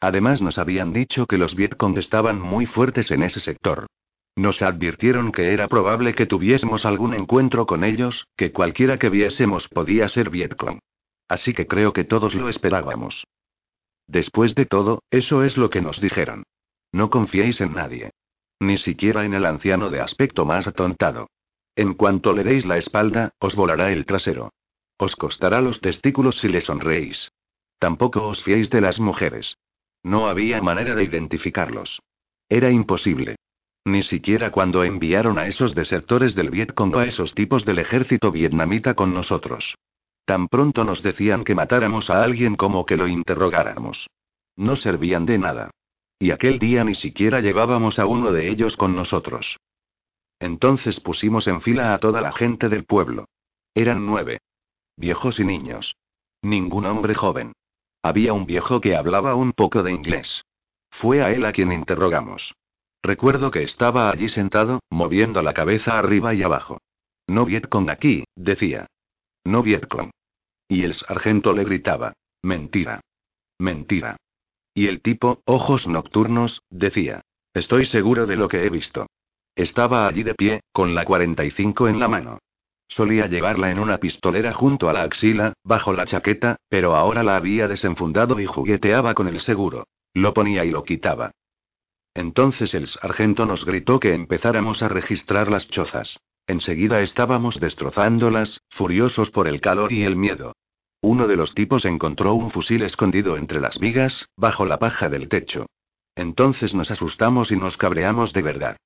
Además 0.00 0.42
nos 0.42 0.58
habían 0.58 0.92
dicho 0.92 1.26
que 1.26 1.38
los 1.38 1.54
Vietcong 1.54 1.96
estaban 1.96 2.38
muy 2.38 2.66
fuertes 2.66 3.10
en 3.10 3.22
ese 3.22 3.40
sector. 3.40 3.86
Nos 4.36 4.60
advirtieron 4.60 5.32
que 5.32 5.52
era 5.54 5.66
probable 5.66 6.14
que 6.14 6.26
tuviésemos 6.26 6.84
algún 6.84 7.14
encuentro 7.14 7.66
con 7.66 7.82
ellos, 7.82 8.28
que 8.36 8.52
cualquiera 8.52 8.98
que 8.98 9.08
viésemos 9.08 9.68
podía 9.68 10.06
ser 10.08 10.28
Vietcong. 10.28 10.78
Así 11.28 11.54
que 11.54 11.66
creo 11.66 11.92
que 11.92 12.04
todos 12.04 12.34
lo 12.34 12.48
esperábamos. 12.48 13.26
Después 14.06 14.54
de 14.54 14.66
todo, 14.66 15.02
eso 15.10 15.42
es 15.44 15.56
lo 15.56 15.70
que 15.70 15.80
nos 15.80 16.00
dijeron. 16.00 16.44
No 16.92 17.10
confiéis 17.10 17.60
en 17.60 17.72
nadie. 17.74 18.10
Ni 18.60 18.76
siquiera 18.78 19.24
en 19.24 19.34
el 19.34 19.46
anciano 19.46 19.90
de 19.90 20.00
aspecto 20.00 20.44
más 20.44 20.66
atontado. 20.66 21.28
En 21.76 21.94
cuanto 21.94 22.32
le 22.32 22.42
deis 22.42 22.66
la 22.66 22.76
espalda, 22.76 23.32
os 23.38 23.54
volará 23.54 23.92
el 23.92 24.04
trasero. 24.04 24.52
Os 24.96 25.14
costará 25.14 25.60
los 25.60 25.80
testículos 25.80 26.40
si 26.40 26.48
le 26.48 26.60
sonreís. 26.60 27.30
Tampoco 27.78 28.26
os 28.26 28.42
fiéis 28.42 28.68
de 28.70 28.80
las 28.80 28.98
mujeres. 28.98 29.56
No 30.02 30.28
había 30.28 30.60
manera 30.60 30.94
de 30.94 31.04
identificarlos. 31.04 32.00
Era 32.48 32.70
imposible. 32.70 33.36
Ni 33.84 34.02
siquiera 34.02 34.50
cuando 34.50 34.82
enviaron 34.84 35.38
a 35.38 35.46
esos 35.46 35.74
desertores 35.74 36.34
del 36.34 36.50
Vietcong 36.50 36.96
a 36.96 37.04
esos 37.04 37.34
tipos 37.34 37.64
del 37.64 37.78
ejército 37.78 38.32
vietnamita 38.32 38.94
con 38.94 39.14
nosotros. 39.14 39.76
Tan 40.24 40.48
pronto 40.48 40.84
nos 40.84 41.02
decían 41.02 41.44
que 41.44 41.54
matáramos 41.54 42.10
a 42.10 42.22
alguien 42.22 42.56
como 42.56 42.84
que 42.84 42.96
lo 42.96 43.06
interrogáramos. 43.06 44.08
No 44.56 44.76
servían 44.76 45.24
de 45.24 45.38
nada. 45.38 45.70
Y 46.18 46.30
aquel 46.32 46.58
día 46.58 46.84
ni 46.84 46.94
siquiera 46.94 47.40
llevábamos 47.40 47.98
a 47.98 48.06
uno 48.06 48.32
de 48.32 48.48
ellos 48.48 48.76
con 48.76 48.96
nosotros. 48.96 49.58
Entonces 50.40 51.00
pusimos 51.00 51.46
en 51.46 51.60
fila 51.60 51.94
a 51.94 51.98
toda 51.98 52.20
la 52.20 52.32
gente 52.32 52.68
del 52.68 52.84
pueblo. 52.84 53.26
Eran 53.74 54.06
nueve. 54.06 54.40
Viejos 54.96 55.38
y 55.38 55.44
niños. 55.44 55.96
Ningún 56.42 56.86
hombre 56.86 57.14
joven. 57.14 57.52
Había 58.02 58.32
un 58.32 58.46
viejo 58.46 58.80
que 58.80 58.96
hablaba 58.96 59.34
un 59.34 59.52
poco 59.52 59.82
de 59.82 59.92
inglés. 59.92 60.44
Fue 60.90 61.22
a 61.22 61.30
él 61.32 61.44
a 61.44 61.52
quien 61.52 61.72
interrogamos. 61.72 62.54
Recuerdo 63.02 63.50
que 63.50 63.62
estaba 63.62 64.10
allí 64.10 64.28
sentado, 64.28 64.80
moviendo 64.90 65.42
la 65.42 65.54
cabeza 65.54 65.98
arriba 65.98 66.34
y 66.34 66.42
abajo. 66.42 66.80
No 67.26 67.44
Vietcong 67.44 67.90
aquí, 67.90 68.24
decía. 68.34 68.86
No 69.44 69.62
Vietcong. 69.62 70.10
Y 70.68 70.82
el 70.82 70.94
sargento 70.94 71.52
le 71.52 71.64
gritaba. 71.64 72.14
Mentira. 72.42 73.00
Mentira. 73.58 74.16
Y 74.78 74.86
el 74.86 75.00
tipo, 75.00 75.42
ojos 75.44 75.88
nocturnos, 75.88 76.62
decía. 76.70 77.22
Estoy 77.52 77.84
seguro 77.84 78.26
de 78.26 78.36
lo 78.36 78.46
que 78.46 78.64
he 78.64 78.70
visto. 78.70 79.08
Estaba 79.56 80.06
allí 80.06 80.22
de 80.22 80.36
pie, 80.36 80.60
con 80.70 80.94
la 80.94 81.04
45 81.04 81.88
en 81.88 81.98
la 81.98 82.06
mano. 82.06 82.38
Solía 82.86 83.26
llevarla 83.26 83.72
en 83.72 83.80
una 83.80 83.98
pistolera 83.98 84.52
junto 84.52 84.88
a 84.88 84.92
la 84.92 85.02
axila, 85.02 85.54
bajo 85.64 85.92
la 85.92 86.06
chaqueta, 86.06 86.58
pero 86.68 86.94
ahora 86.94 87.24
la 87.24 87.34
había 87.34 87.66
desenfundado 87.66 88.38
y 88.38 88.46
jugueteaba 88.46 89.14
con 89.14 89.26
el 89.26 89.40
seguro. 89.40 89.88
Lo 90.14 90.32
ponía 90.32 90.64
y 90.64 90.70
lo 90.70 90.84
quitaba. 90.84 91.32
Entonces 92.14 92.72
el 92.72 92.86
sargento 92.86 93.46
nos 93.46 93.64
gritó 93.64 93.98
que 93.98 94.14
empezáramos 94.14 94.84
a 94.84 94.88
registrar 94.88 95.50
las 95.50 95.66
chozas. 95.66 96.20
Enseguida 96.46 97.00
estábamos 97.00 97.58
destrozándolas, 97.58 98.60
furiosos 98.68 99.32
por 99.32 99.48
el 99.48 99.60
calor 99.60 99.90
y 99.90 100.04
el 100.04 100.14
miedo. 100.14 100.54
Uno 101.00 101.28
de 101.28 101.36
los 101.36 101.54
tipos 101.54 101.84
encontró 101.84 102.34
un 102.34 102.50
fusil 102.50 102.82
escondido 102.82 103.36
entre 103.36 103.60
las 103.60 103.78
vigas, 103.78 104.28
bajo 104.36 104.66
la 104.66 104.78
paja 104.78 105.08
del 105.08 105.28
techo. 105.28 105.66
Entonces 106.16 106.74
nos 106.74 106.90
asustamos 106.90 107.52
y 107.52 107.56
nos 107.56 107.76
cabreamos 107.76 108.32
de 108.32 108.42
verdad. 108.42 108.76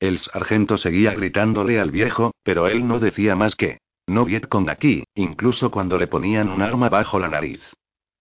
El 0.00 0.18
sargento 0.18 0.78
seguía 0.78 1.14
gritándole 1.14 1.78
al 1.78 1.90
viejo, 1.90 2.32
pero 2.42 2.66
él 2.66 2.86
no 2.86 2.98
decía 2.98 3.36
más 3.36 3.54
que, 3.54 3.78
no 4.08 4.26
con 4.48 4.68
aquí, 4.70 5.04
incluso 5.14 5.70
cuando 5.70 5.98
le 5.98 6.06
ponían 6.06 6.48
un 6.48 6.62
arma 6.62 6.88
bajo 6.88 7.18
la 7.20 7.28
nariz. 7.28 7.60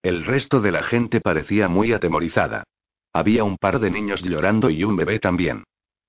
El 0.03 0.26
resto 0.26 0.60
de 0.60 0.72
la 0.72 0.84
gente 0.84 1.22
parecía 1.22 1.68
muy 1.68 1.94
atemorizada. 1.94 2.64
Había 3.14 3.44
un 3.44 3.57
par 3.57 3.80
de 3.80 3.89
niños 3.89 4.22
llorando 4.22 4.69
y 4.69 4.84
un 4.84 4.95
bebé 4.95 5.19
también. 5.19 5.64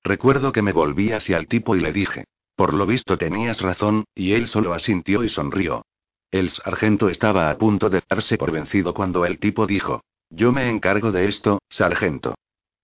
Recuerdo 0.05 0.53
que 0.53 0.63
me 0.63 0.73
volví 0.73 1.13
hacia 1.13 1.39
el 1.39 1.49
tipo 1.49 1.75
y 1.75 1.81
le 1.81 1.93
dije, 1.93 2.25
por 2.55 2.75
lo 2.75 2.87
visto 2.87 3.17
tenías 3.17 3.61
razón, 3.61 4.05
y 4.15 4.33
él 4.33 4.49
solo 4.49 4.75
asintió 4.75 5.23
y 5.25 5.29
sonrió. 5.29 5.85
El 6.31 6.51
sargento 6.51 7.09
estaba 7.09 7.51
a 7.51 7.57
punto 7.57 7.89
de 7.89 8.03
darse 8.09 8.37
por 8.37 8.53
vencido 8.53 8.93
cuando 8.93 9.25
el 9.25 9.39
tipo 9.39 9.67
dijo, 9.67 10.03
yo 10.29 10.53
me 10.53 10.69
encargo 10.69 11.11
de 11.11 11.27
esto, 11.27 11.61
sargento. 11.71 12.35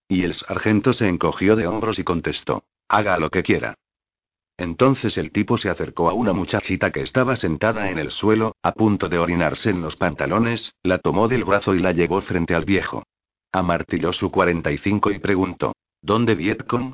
Y 0.09 0.23
el 0.23 0.35
sargento 0.35 0.93
se 0.95 1.09
encogió 1.09 1.55
de 1.55 1.67
hombros 1.67 1.99
y 1.99 2.05
contestó, 2.05 2.65
haga 2.89 3.19
lo 3.19 3.31
que 3.31 3.43
quiera. 3.43 3.75
Entonces 4.57 5.19
el 5.19 5.31
tipo 5.33 5.59
se 5.59 5.69
acercó 5.69 6.09
a 6.09 6.15
una 6.15 6.33
muchachita 6.33 6.91
que 6.91 7.03
estaba 7.03 7.37
sentada 7.37 7.91
en 7.91 7.99
el 7.99 8.11
suelo, 8.11 8.57
a 8.63 8.73
punto 8.73 9.09
de 9.09 9.19
orinarse 9.19 9.71
en 9.71 9.83
los 9.83 9.97
pantalones, 9.97 10.75
la 10.83 10.99
tomó 10.99 11.29
del 11.29 11.45
brazo 11.45 11.75
y 11.75 11.81
la 11.81 11.93
llevó 11.93 12.21
frente 12.23 12.55
al 12.55 12.65
viejo. 12.65 13.03
Amartilló 13.53 14.13
su 14.13 14.31
45 14.31 15.11
y 15.11 15.19
preguntó: 15.19 15.75
¿Dónde 16.01 16.35
Vietcong? 16.35 16.93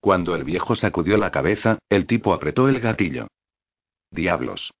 Cuando 0.00 0.34
el 0.34 0.44
viejo 0.44 0.74
sacudió 0.74 1.16
la 1.16 1.30
cabeza, 1.30 1.78
el 1.88 2.06
tipo 2.06 2.32
apretó 2.32 2.68
el 2.68 2.80
gatillo. 2.80 3.28
Diablos. 4.10 4.72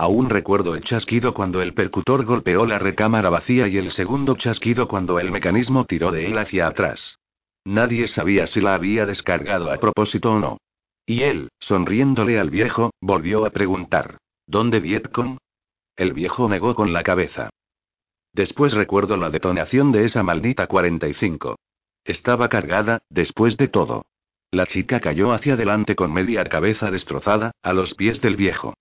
Aún 0.00 0.30
recuerdo 0.30 0.74
el 0.76 0.82
chasquido 0.82 1.34
cuando 1.34 1.60
el 1.60 1.74
percutor 1.74 2.24
golpeó 2.24 2.64
la 2.64 2.78
recámara 2.78 3.28
vacía 3.28 3.68
y 3.68 3.76
el 3.76 3.90
segundo 3.92 4.34
chasquido 4.34 4.88
cuando 4.88 5.20
el 5.20 5.30
mecanismo 5.30 5.84
tiró 5.84 6.10
de 6.10 6.24
él 6.24 6.38
hacia 6.38 6.68
atrás. 6.68 7.18
Nadie 7.66 8.08
sabía 8.08 8.46
si 8.46 8.62
la 8.62 8.72
había 8.72 9.04
descargado 9.04 9.70
a 9.70 9.76
propósito 9.76 10.32
o 10.32 10.38
no. 10.38 10.56
Y 11.04 11.24
él, 11.24 11.50
sonriéndole 11.58 12.40
al 12.40 12.48
viejo, 12.48 12.92
volvió 13.02 13.44
a 13.44 13.50
preguntar: 13.50 14.16
¿Dónde 14.46 14.80
Vietcong? 14.80 15.36
El 15.96 16.14
viejo 16.14 16.48
negó 16.48 16.74
con 16.74 16.94
la 16.94 17.02
cabeza. 17.02 17.50
Después 18.32 18.72
recuerdo 18.72 19.18
la 19.18 19.28
detonación 19.28 19.92
de 19.92 20.06
esa 20.06 20.22
maldita 20.22 20.66
45. 20.66 21.58
Estaba 22.04 22.48
cargada, 22.48 23.02
después 23.10 23.58
de 23.58 23.68
todo. 23.68 24.06
La 24.50 24.64
chica 24.64 24.98
cayó 24.98 25.34
hacia 25.34 25.52
adelante 25.52 25.94
con 25.94 26.10
media 26.10 26.42
cabeza 26.44 26.90
destrozada, 26.90 27.50
a 27.62 27.74
los 27.74 27.92
pies 27.92 28.22
del 28.22 28.36
viejo. 28.36 28.72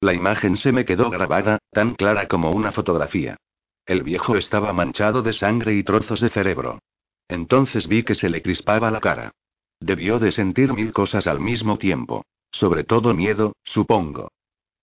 La 0.00 0.14
imagen 0.14 0.56
se 0.56 0.70
me 0.70 0.84
quedó 0.84 1.10
grabada, 1.10 1.58
tan 1.70 1.94
clara 1.94 2.28
como 2.28 2.50
una 2.50 2.72
fotografía. 2.72 3.36
El 3.84 4.02
viejo 4.02 4.36
estaba 4.36 4.72
manchado 4.72 5.22
de 5.22 5.32
sangre 5.32 5.74
y 5.74 5.82
trozos 5.82 6.20
de 6.20 6.28
cerebro. 6.28 6.78
Entonces 7.26 7.88
vi 7.88 8.04
que 8.04 8.14
se 8.14 8.28
le 8.28 8.42
crispaba 8.42 8.90
la 8.90 9.00
cara. 9.00 9.32
Debió 9.80 10.18
de 10.18 10.32
sentir 10.32 10.72
mil 10.72 10.92
cosas 10.92 11.26
al 11.26 11.40
mismo 11.40 11.78
tiempo. 11.78 12.24
Sobre 12.50 12.84
todo 12.84 13.14
miedo, 13.14 13.54
supongo. 13.64 14.30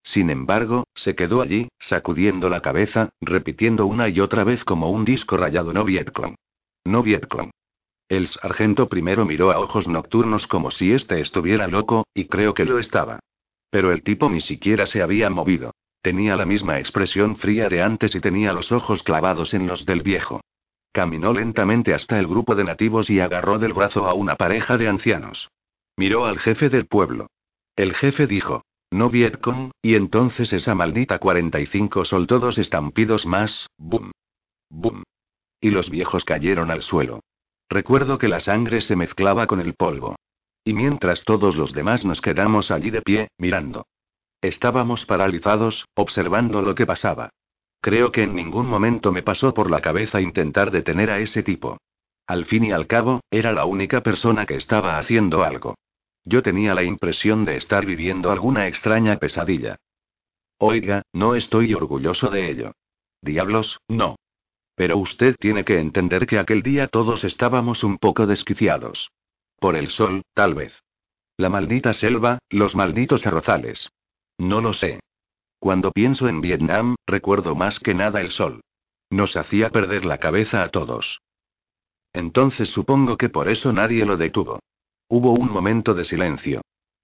Sin 0.03 0.29
embargo, 0.29 0.83
se 0.93 1.15
quedó 1.15 1.41
allí, 1.41 1.69
sacudiendo 1.79 2.47
la 2.49 2.61
cabeza, 2.61 3.09
repitiendo 3.21 3.87
una 3.87 4.07
y 4.09 4.19
otra 4.19 4.43
vez 4.43 4.63
como 4.63 4.91
un 4.91 5.03
disco 5.03 5.35
rayado 5.37 5.73
no 5.73 5.83
Vietcong. 5.83 6.35
No 6.85 7.01
Vietcong. 7.01 7.49
El 8.07 8.27
sargento 8.27 8.87
primero 8.87 9.25
miró 9.25 9.51
a 9.51 9.59
ojos 9.59 9.87
nocturnos 9.87 10.45
como 10.45 10.69
si 10.69 10.91
éste 10.91 11.19
estuviera 11.19 11.67
loco, 11.67 12.05
y 12.13 12.25
creo 12.25 12.53
que 12.53 12.65
lo 12.65 12.77
estaba. 12.77 13.19
Pero 13.75 13.91
el 13.91 14.03
tipo 14.03 14.29
ni 14.29 14.39
siquiera 14.39 14.85
se 14.85 15.01
había 15.01 15.29
movido. 15.29 15.75
Tenía 16.01 16.37
la 16.37 16.45
misma 16.45 16.79
expresión 16.79 17.35
fría 17.35 17.67
de 17.67 17.81
antes 17.81 18.15
y 18.15 18.21
tenía 18.21 18.53
los 18.53 18.71
ojos 18.71 19.03
clavados 19.03 19.53
en 19.53 19.67
los 19.67 19.85
del 19.85 20.01
viejo. 20.01 20.39
Caminó 20.93 21.33
lentamente 21.33 21.93
hasta 21.93 22.17
el 22.17 22.25
grupo 22.25 22.55
de 22.55 22.63
nativos 22.63 23.09
y 23.09 23.19
agarró 23.19 23.59
del 23.59 23.73
brazo 23.73 24.07
a 24.07 24.13
una 24.13 24.37
pareja 24.37 24.77
de 24.77 24.87
ancianos. 24.87 25.49
Miró 25.97 26.25
al 26.25 26.39
jefe 26.39 26.69
del 26.69 26.85
pueblo. 26.85 27.27
El 27.75 27.93
jefe 27.93 28.27
dijo, 28.27 28.63
no 28.91 29.09
Vietcong, 29.09 29.71
y 29.81 29.95
entonces 29.95 30.53
esa 30.53 30.73
maldita 30.73 31.19
45 31.19 32.05
soltó 32.05 32.39
dos 32.39 32.57
estampidos 32.57 33.25
más, 33.25 33.67
boom. 33.77 34.11
Boom. 34.69 35.03
Y 35.59 35.71
los 35.71 35.89
viejos 35.89 36.23
cayeron 36.23 36.71
al 36.71 36.81
suelo. 36.81 37.19
Recuerdo 37.67 38.19
que 38.19 38.29
la 38.29 38.39
sangre 38.39 38.79
se 38.79 38.95
mezclaba 38.95 39.47
con 39.47 39.59
el 39.59 39.73
polvo. 39.73 40.15
Y 40.67 40.73
mientras 40.73 41.23
todos 41.23 41.55
los 41.55 41.73
demás 41.73 42.03
nos 42.03 42.21
quedamos 42.21 42.71
allí 42.71 42.89
de 42.89 43.03
pie, 43.03 43.29
mirando. 43.37 43.85
Estábamos 44.41 45.05
paralizados, 45.05 45.85
observando 45.93 46.63
lo 46.63 46.73
que 46.73 46.87
pasaba. 46.87 47.29
Creo 47.81 48.11
que 48.11 48.23
en 48.23 48.33
ningún 48.33 48.67
momento 48.67 49.11
me 49.11 49.21
pasó 49.21 49.53
por 49.53 49.69
la 49.69 49.79
cabeza 49.79 50.21
intentar 50.21 50.71
detener 50.71 51.11
a 51.11 51.19
ese 51.19 51.43
tipo. 51.43 51.77
Al 52.25 52.45
fin 52.45 52.63
y 52.63 52.71
al 52.71 52.87
cabo, 52.87 53.21
era 53.29 53.51
la 53.51 53.65
única 53.65 54.01
persona 54.01 54.47
que 54.47 54.55
estaba 54.55 54.97
haciendo 54.97 55.43
algo. 55.43 55.75
Yo 56.23 56.41
tenía 56.41 56.73
la 56.73 56.83
impresión 56.83 57.45
de 57.45 57.57
estar 57.57 57.85
viviendo 57.85 58.31
alguna 58.31 58.67
extraña 58.67 59.17
pesadilla. 59.17 59.77
Oiga, 60.57 61.03
no 61.13 61.35
estoy 61.35 61.75
orgulloso 61.75 62.29
de 62.29 62.49
ello. 62.49 62.71
Diablos, 63.21 63.79
no. 63.87 64.15
Pero 64.73 64.97
usted 64.97 65.35
tiene 65.39 65.63
que 65.63 65.79
entender 65.79 66.25
que 66.25 66.39
aquel 66.39 66.63
día 66.63 66.87
todos 66.87 67.23
estábamos 67.23 67.83
un 67.83 67.99
poco 67.99 68.25
desquiciados. 68.25 69.11
Por 69.59 69.75
el 69.75 69.89
sol, 69.89 70.21
tal 70.33 70.53
vez. 70.53 70.73
La 71.37 71.49
maldita 71.49 71.93
selva, 71.93 72.39
los 72.49 72.75
malditos 72.75 73.25
arrozales. 73.27 73.89
No 74.37 74.61
lo 74.61 74.73
sé. 74.73 74.99
Cuando 75.59 75.91
pienso 75.91 76.27
en 76.27 76.41
Vietnam, 76.41 76.95
recuerdo 77.05 77.55
más 77.55 77.79
que 77.79 77.93
nada 77.93 78.21
el 78.21 78.31
sol. 78.31 78.61
Nos 79.09 79.35
hacía 79.35 79.69
perder 79.69 80.05
la 80.05 80.19
cabeza 80.19 80.63
a 80.63 80.69
todos. 80.69 81.21
Entonces 82.13 82.69
supongo 82.69 83.17
que 83.17 83.29
por 83.29 83.49
eso 83.49 83.73
nadie 83.73 84.05
lo 84.05 84.17
detuvo. 84.17 84.59
Hubo 85.07 85.31
un 85.33 85.51
momento 85.51 85.93
de 85.93 86.05
silencio. 86.05 86.61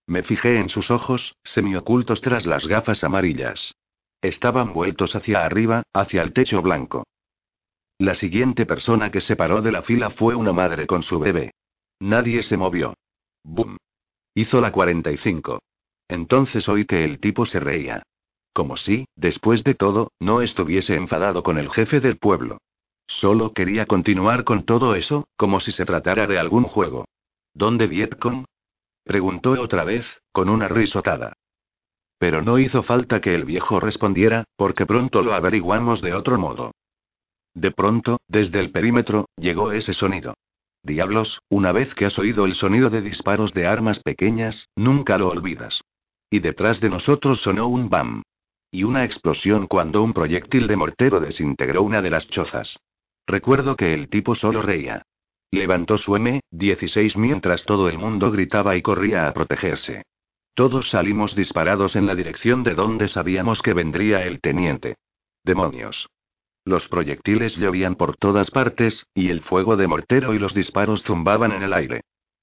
Me 0.08 0.24
fijé 0.24 0.60
en 0.60 0.70
sus 0.70 0.92
ojos, 0.92 1.36
semiocultos 1.44 2.22
tras 2.22 2.46
las 2.46 2.68
gafas 2.68 3.04
amarillas. 3.04 3.76
Estaban 4.22 4.74
vueltos 4.74 5.16
hacia 5.16 5.46
arriba, 5.46 5.84
hacia 5.94 6.22
el 6.22 6.34
techo 6.34 6.62
blanco. 6.62 7.04
La 7.98 8.16
siguiente 8.16 8.66
persona 8.66 9.12
que 9.12 9.22
se 9.22 9.36
paró 9.36 9.62
de 9.62 9.72
la 9.72 9.84
fila 9.84 10.10
fue 10.10 10.36
una 10.36 10.54
madre 10.54 10.88
con 10.88 11.04
su 11.04 11.20
bebé. 11.20 11.52
Nadie 12.02 12.42
se 12.42 12.58
movió. 12.58 12.96
¡Bum! 13.44 13.78
Hizo 14.34 14.60
la 14.60 14.72
45. 14.72 15.60
Entonces 16.08 16.68
oí 16.68 16.86
que 16.86 17.06
el 17.06 17.20
tipo 17.20 17.46
se 17.46 17.60
reía. 17.60 18.02
Como 18.54 18.76
si, 18.76 19.06
después 19.16 19.64
de 19.64 19.76
todo, 19.76 20.12
no 20.20 20.42
estuviese 20.42 20.96
enfadado 20.96 21.44
con 21.44 21.60
el 21.60 21.70
jefe 21.70 22.00
del 22.00 22.18
pueblo. 22.18 22.58
Solo 23.06 23.54
quería 23.54 23.86
continuar 23.86 24.46
con 24.46 24.64
todo 24.64 24.96
eso, 24.96 25.28
como 25.38 25.60
si 25.60 25.72
se 25.72 25.86
tratara 25.86 26.26
de 26.26 26.40
algún 26.40 26.64
juego. 26.64 27.06
¿Dónde 27.54 27.86
Vietcong? 27.86 28.46
preguntó 29.04 29.52
otra 29.52 29.84
vez, 29.84 30.22
con 30.32 30.50
una 30.50 30.68
risotada. 30.68 31.34
Pero 32.18 32.42
no 32.42 32.58
hizo 32.58 32.82
falta 32.82 33.22
que 33.22 33.36
el 33.36 33.46
viejo 33.46 33.80
respondiera, 33.80 34.46
porque 34.56 34.88
pronto 34.88 35.22
lo 35.22 35.36
averiguamos 35.36 36.02
de 36.02 36.16
otro 36.16 36.40
modo. 36.40 36.72
De 37.54 37.70
pronto, 37.70 38.20
desde 38.28 38.60
el 38.60 38.72
perímetro, 38.72 39.30
llegó 39.38 39.72
ese 39.72 39.94
sonido. 39.94 40.34
Diablos, 40.84 41.42
una 41.50 41.72
vez 41.72 41.94
que 41.94 42.06
has 42.06 42.18
oído 42.18 42.46
el 42.46 42.56
sonido 42.56 42.90
de 42.90 43.02
disparos 43.02 43.54
de 43.54 43.68
armas 43.68 44.00
pequeñas, 44.00 44.68
nunca 44.76 45.18
lo 45.18 45.30
olvidas. 45.30 45.82
Y 46.30 46.40
detrás 46.40 46.80
de 46.80 46.90
nosotros 46.90 47.42
sonó 47.42 47.68
un 47.68 47.90
bam. 47.90 48.24
Y 48.72 48.84
una 48.84 49.04
explosión 49.04 49.68
cuando 49.68 50.02
un 50.02 50.14
proyectil 50.14 50.68
de 50.68 50.78
mortero 50.78 51.20
desintegró 51.20 51.84
una 51.84 52.02
de 52.02 52.10
las 52.10 52.28
chozas. 52.28 52.80
Recuerdo 53.28 53.76
que 53.76 53.94
el 53.94 54.10
tipo 54.10 54.34
solo 54.34 54.62
reía. 54.62 55.04
Levantó 55.52 55.98
su 55.98 56.14
M16 56.14 57.18
mientras 57.18 57.66
todo 57.66 57.90
el 57.90 57.98
mundo 57.98 58.32
gritaba 58.32 58.76
y 58.76 58.82
corría 58.82 59.28
a 59.28 59.34
protegerse. 59.34 60.04
Todos 60.54 60.90
salimos 60.90 61.36
disparados 61.36 61.96
en 61.96 62.08
la 62.08 62.16
dirección 62.16 62.64
de 62.64 62.74
donde 62.74 63.08
sabíamos 63.08 63.62
que 63.62 63.74
vendría 63.74 64.24
el 64.24 64.40
teniente. 64.40 64.96
Demonios. 65.44 66.08
Los 66.64 66.88
proyectiles 66.88 67.58
llovían 67.58 67.96
por 67.96 68.18
todas 68.18 68.52
partes, 68.52 69.08
y 69.16 69.30
el 69.30 69.42
fuego 69.42 69.78
de 69.78 69.88
mortero 69.88 70.34
y 70.34 70.40
los 70.40 70.54
disparos 70.54 71.04
zumbaban 71.04 71.52
en 71.52 71.64
el 71.64 71.74
aire. 71.74 72.02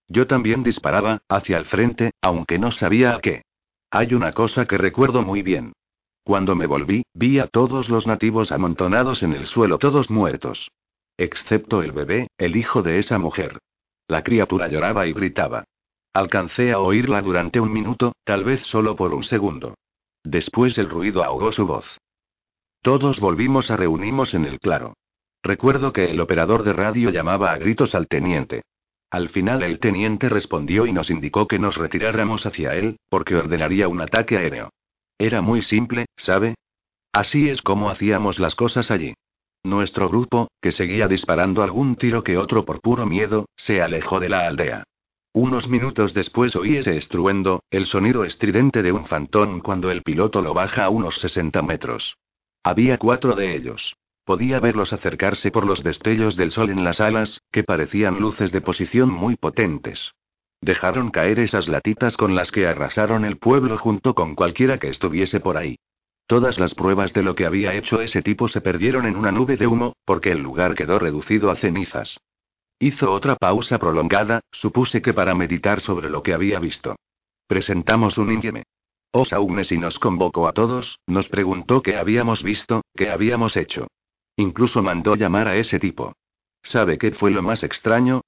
Yo 0.09 0.27
también 0.27 0.63
disparaba, 0.63 1.23
hacia 1.29 1.59
el 1.59 1.67
frente, 1.67 2.13
aunque 2.21 2.59
no 2.59 2.71
sabía 2.71 3.15
a 3.15 3.21
qué. 3.21 3.43
Hay 3.91 4.15
una 4.15 4.33
cosa 4.33 4.67
que 4.67 4.79
recuerdo 4.79 5.23
muy 5.23 5.43
bien. 5.43 5.73
Cuando 6.25 6.55
me 6.55 6.67
volví, 6.67 7.05
vi 7.15 7.39
a 7.39 7.47
todos 7.47 7.89
los 7.89 8.07
nativos 8.07 8.53
amontonados 8.53 9.23
en 9.23 9.33
el 9.33 9.47
suelo, 9.47 9.79
todos 9.79 10.11
muertos. 10.11 10.71
Excepto 11.17 11.83
el 11.83 11.93
bebé, 11.93 12.29
el 12.39 12.57
hijo 12.57 12.83
de 12.83 12.99
esa 12.99 13.19
mujer. 13.19 13.59
La 14.09 14.23
criatura 14.23 14.69
lloraba 14.69 15.07
y 15.07 15.13
gritaba. 15.13 15.65
Alcancé 16.13 16.73
a 16.73 16.81
oírla 16.81 17.23
durante 17.23 17.61
un 17.61 17.73
minuto, 17.73 18.13
tal 18.25 18.45
vez 18.45 18.63
solo 18.63 18.97
por 18.97 19.15
un 19.15 19.23
segundo. 19.23 19.75
Después 20.25 20.77
el 20.79 20.91
ruido 20.91 21.23
ahogó 21.23 21.53
su 21.53 21.67
voz. 21.67 21.99
Todos 22.89 23.21
volvimos 23.21 23.71
a 23.71 23.77
reunirnos 23.77 24.33
en 24.33 24.47
el 24.47 24.61
claro. 24.61 24.95
Recuerdo 25.43 25.93
que 25.93 26.07
el 26.07 26.19
operador 26.23 26.63
de 26.63 26.73
radio 26.73 27.11
llamaba 27.11 27.53
a 27.53 27.59
gritos 27.59 27.95
al 27.95 28.09
teniente. 28.09 28.63
Al 29.11 29.29
final 29.29 29.63
el 29.63 29.79
teniente 29.79 30.31
respondió 30.31 30.87
y 30.87 30.93
nos 30.95 31.11
indicó 31.11 31.47
que 31.47 31.59
nos 31.59 31.77
retiráramos 31.77 32.47
hacia 32.47 32.75
él, 32.77 32.97
porque 33.11 33.37
ordenaría 33.37 33.89
un 33.89 34.01
ataque 34.01 34.39
aéreo. 34.39 34.71
Era 35.19 35.43
muy 35.43 35.61
simple, 35.61 36.07
¿sabe? 36.17 36.55
Así 37.13 37.51
es 37.51 37.61
como 37.61 37.91
hacíamos 37.91 38.39
las 38.39 38.55
cosas 38.55 38.91
allí. 38.91 39.13
Nuestro 39.63 40.09
grupo, 40.09 40.49
que 40.63 40.73
seguía 40.73 41.09
disparando 41.09 41.63
algún 41.63 41.95
tiro 41.97 42.25
que 42.25 42.39
otro 42.39 42.65
por 42.65 42.81
puro 42.81 43.05
miedo, 43.05 43.51
se 43.55 43.83
alejó 43.83 44.19
de 44.19 44.31
la 44.31 44.47
aldea. 44.47 44.85
Unos 45.35 45.69
minutos 45.69 46.15
después 46.15 46.57
oí 46.57 46.79
ese 46.79 46.97
estruendo, 46.97 47.63
el 47.71 47.85
sonido 47.85 48.25
estridente 48.25 48.83
de 48.83 48.93
un 48.93 49.05
fantón 49.05 49.61
cuando 49.61 49.91
el 49.91 50.03
piloto 50.03 50.41
lo 50.41 50.55
baja 50.55 50.85
a 50.85 50.89
unos 50.89 51.17
60 51.17 51.61
metros. 51.61 52.17
Había 52.63 52.99
cuatro 52.99 53.35
de 53.35 53.55
ellos. 53.55 53.97
Podía 54.25 54.61
verlos 54.61 54.93
acercarse 54.93 55.51
por 55.51 55.65
los 55.65 55.83
destellos 55.83 56.37
del 56.37 56.51
sol 56.51 56.71
en 56.71 56.85
las 56.85 57.01
alas, 57.01 57.41
que 57.51 57.65
parecían 57.65 58.21
luces 58.21 58.53
de 58.53 58.61
posición 58.61 59.11
muy 59.11 59.37
potentes. 59.37 60.13
Dejaron 60.61 61.11
caer 61.11 61.39
esas 61.39 61.69
latitas 61.69 62.17
con 62.17 62.35
las 62.35 62.51
que 62.51 62.67
arrasaron 62.67 63.25
el 63.25 63.39
pueblo 63.39 63.79
junto 63.79 64.15
con 64.15 64.35
cualquiera 64.35 64.79
que 64.79 64.89
estuviese 64.89 65.41
por 65.41 65.57
ahí. 65.57 65.79
Todas 66.27 66.59
las 66.59 66.75
pruebas 66.75 67.15
de 67.15 67.23
lo 67.23 67.35
que 67.35 67.47
había 67.47 67.75
hecho 67.75 68.03
ese 68.03 68.21
tipo 68.21 68.49
se 68.49 68.61
perdieron 68.61 69.07
en 69.07 69.17
una 69.17 69.33
nube 69.33 69.57
de 69.57 69.67
humo, 69.67 69.97
porque 70.05 70.31
el 70.31 70.41
lugar 70.41 70.75
quedó 70.75 70.99
reducido 70.99 71.51
a 71.51 71.57
cenizas. 71.57 72.19
Hizo 72.79 73.11
otra 73.11 73.37
pausa 73.37 73.79
prolongada, 73.79 74.43
supuse 74.53 75.01
que 75.01 75.15
para 75.15 75.35
meditar 75.35 75.81
sobre 75.81 76.11
lo 76.11 76.23
que 76.23 76.35
había 76.35 76.59
visto. 76.59 76.97
Presentamos 77.47 78.19
un 78.19 78.31
índieme. 78.31 78.65
Y 79.71 79.79
nos 79.79 79.99
convocó 79.99 80.49
a 80.49 80.53
todos, 80.53 80.99
nos 81.07 81.29
preguntó 81.29 81.83
qué 81.83 81.97
habíamos 81.97 82.43
visto, 82.43 82.83
qué 82.95 83.11
habíamos 83.11 83.57
hecho. 83.57 83.89
Incluso 84.37 84.83
mandó 84.83 85.17
llamar 85.17 85.49
a 85.49 85.57
ese 85.57 85.81
tipo. 85.81 86.13
¿Sabe 86.63 86.99
qué 86.99 87.13
fue 87.13 87.31
lo 87.31 87.43
más 87.43 87.63
extraño? 87.63 88.21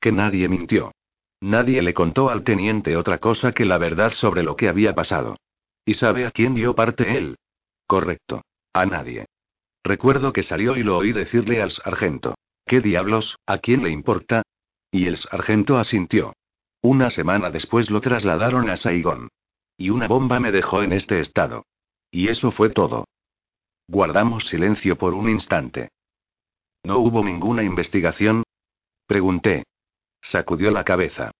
Que 0.00 0.12
nadie 0.12 0.48
mintió. 0.48 0.92
Nadie 1.40 1.82
le 1.82 1.94
contó 1.94 2.30
al 2.30 2.44
teniente 2.44 2.96
otra 2.96 3.18
cosa 3.18 3.52
que 3.52 3.64
la 3.64 3.78
verdad 3.78 4.12
sobre 4.12 4.42
lo 4.42 4.56
que 4.56 4.68
había 4.68 4.94
pasado. 4.94 5.36
¿Y 5.84 5.94
sabe 5.94 6.26
a 6.26 6.30
quién 6.30 6.54
dio 6.54 6.74
parte 6.74 7.16
él? 7.16 7.36
Correcto. 7.86 8.42
A 8.72 8.86
nadie. 8.86 9.26
Recuerdo 9.84 10.32
que 10.32 10.42
salió 10.42 10.76
y 10.76 10.82
lo 10.82 10.98
oí 10.98 11.12
decirle 11.12 11.62
al 11.62 11.70
sargento. 11.70 12.34
¿Qué 12.66 12.80
diablos, 12.80 13.36
a 13.46 13.58
quién 13.58 13.82
le 13.84 13.90
importa? 13.90 14.42
Y 14.90 15.06
el 15.06 15.16
sargento 15.16 15.78
asintió. 15.78 16.32
Una 16.82 17.10
semana 17.10 17.50
después 17.50 17.90
lo 17.90 18.00
trasladaron 18.00 18.68
a 18.68 18.76
Saigón. 18.76 19.28
Y 19.76 19.90
una 19.90 20.08
bomba 20.08 20.40
me 20.40 20.52
dejó 20.52 20.82
en 20.82 20.92
este 20.92 21.20
estado. 21.20 21.66
Y 22.10 22.28
eso 22.28 22.50
fue 22.50 22.70
todo. 22.70 23.06
Guardamos 23.88 24.48
silencio 24.48 24.96
por 24.96 25.14
un 25.14 25.28
instante. 25.28 25.90
¿No 26.82 26.98
hubo 26.98 27.22
ninguna 27.22 27.62
investigación? 27.62 28.42
Pregunté. 29.06 29.64
Sacudió 30.22 30.70
la 30.70 30.84
cabeza. 30.84 31.30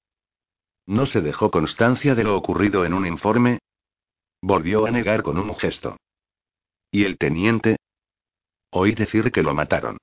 ¿No 0.87 1.07
se 1.07 1.21
dejó 1.21 1.51
constancia 1.51 2.15
de 2.15 2.25
lo 2.25 2.37
ocurrido 2.37 2.85
en 2.85 2.95
un 2.95 3.07
informe? 3.07 3.59
Volvió 4.41 4.87
a 4.87 4.91
negar 4.91 5.23
con 5.23 5.39
un 5.39 5.55
gesto. 5.55 5.97
¿Y 6.91 7.05
el 7.05 7.19
teniente? 7.19 7.77
Oí 8.71 8.95
decir 8.95 9.33
que 9.33 9.43
lo 9.43 9.55
mataron. 9.55 9.99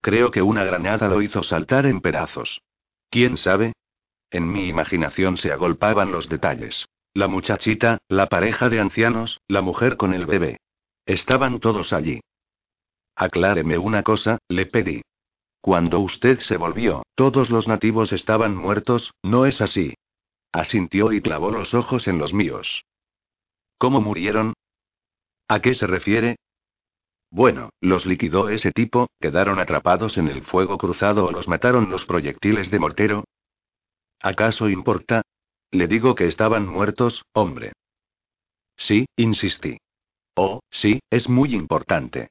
Creo 0.00 0.30
que 0.30 0.42
una 0.42 0.62
granada 0.64 1.08
lo 1.08 1.22
hizo 1.22 1.42
saltar 1.42 1.86
en 1.86 2.00
pedazos. 2.00 2.60
¿Quién 3.10 3.36
sabe? 3.36 3.72
En 4.30 4.50
mi 4.50 4.68
imaginación 4.68 5.38
se 5.38 5.50
agolpaban 5.50 6.12
los 6.12 6.28
detalles. 6.28 6.86
La 7.18 7.26
muchachita, 7.26 7.98
la 8.06 8.28
pareja 8.28 8.68
de 8.68 8.78
ancianos, 8.78 9.40
la 9.48 9.60
mujer 9.60 9.96
con 9.96 10.14
el 10.14 10.24
bebé. 10.24 10.58
Estaban 11.04 11.58
todos 11.58 11.92
allí. 11.92 12.20
Acláreme 13.16 13.76
una 13.76 14.04
cosa, 14.04 14.38
le 14.48 14.66
pedí. 14.66 15.02
Cuando 15.60 15.98
usted 15.98 16.38
se 16.38 16.56
volvió, 16.56 17.02
todos 17.16 17.50
los 17.50 17.66
nativos 17.66 18.12
estaban 18.12 18.54
muertos, 18.54 19.14
¿no 19.24 19.46
es 19.46 19.60
así? 19.60 19.94
Asintió 20.52 21.12
y 21.12 21.20
clavó 21.20 21.50
los 21.50 21.74
ojos 21.74 22.06
en 22.06 22.18
los 22.18 22.32
míos. 22.32 22.84
¿Cómo 23.78 24.00
murieron? 24.00 24.54
¿A 25.48 25.58
qué 25.60 25.74
se 25.74 25.88
refiere? 25.88 26.36
Bueno, 27.32 27.70
los 27.80 28.06
liquidó 28.06 28.48
ese 28.48 28.70
tipo, 28.70 29.08
quedaron 29.18 29.58
atrapados 29.58 30.18
en 30.18 30.28
el 30.28 30.42
fuego 30.44 30.78
cruzado 30.78 31.26
o 31.26 31.32
los 31.32 31.48
mataron 31.48 31.90
los 31.90 32.06
proyectiles 32.06 32.70
de 32.70 32.78
mortero. 32.78 33.24
¿Acaso 34.20 34.68
importa? 34.68 35.22
Le 35.70 35.86
digo 35.86 36.14
que 36.14 36.26
estaban 36.26 36.66
muertos, 36.66 37.24
hombre. 37.32 37.72
Sí, 38.76 39.06
insistí. 39.16 39.78
Oh, 40.34 40.60
sí, 40.70 41.00
es 41.10 41.28
muy 41.28 41.54
importante. 41.54 42.30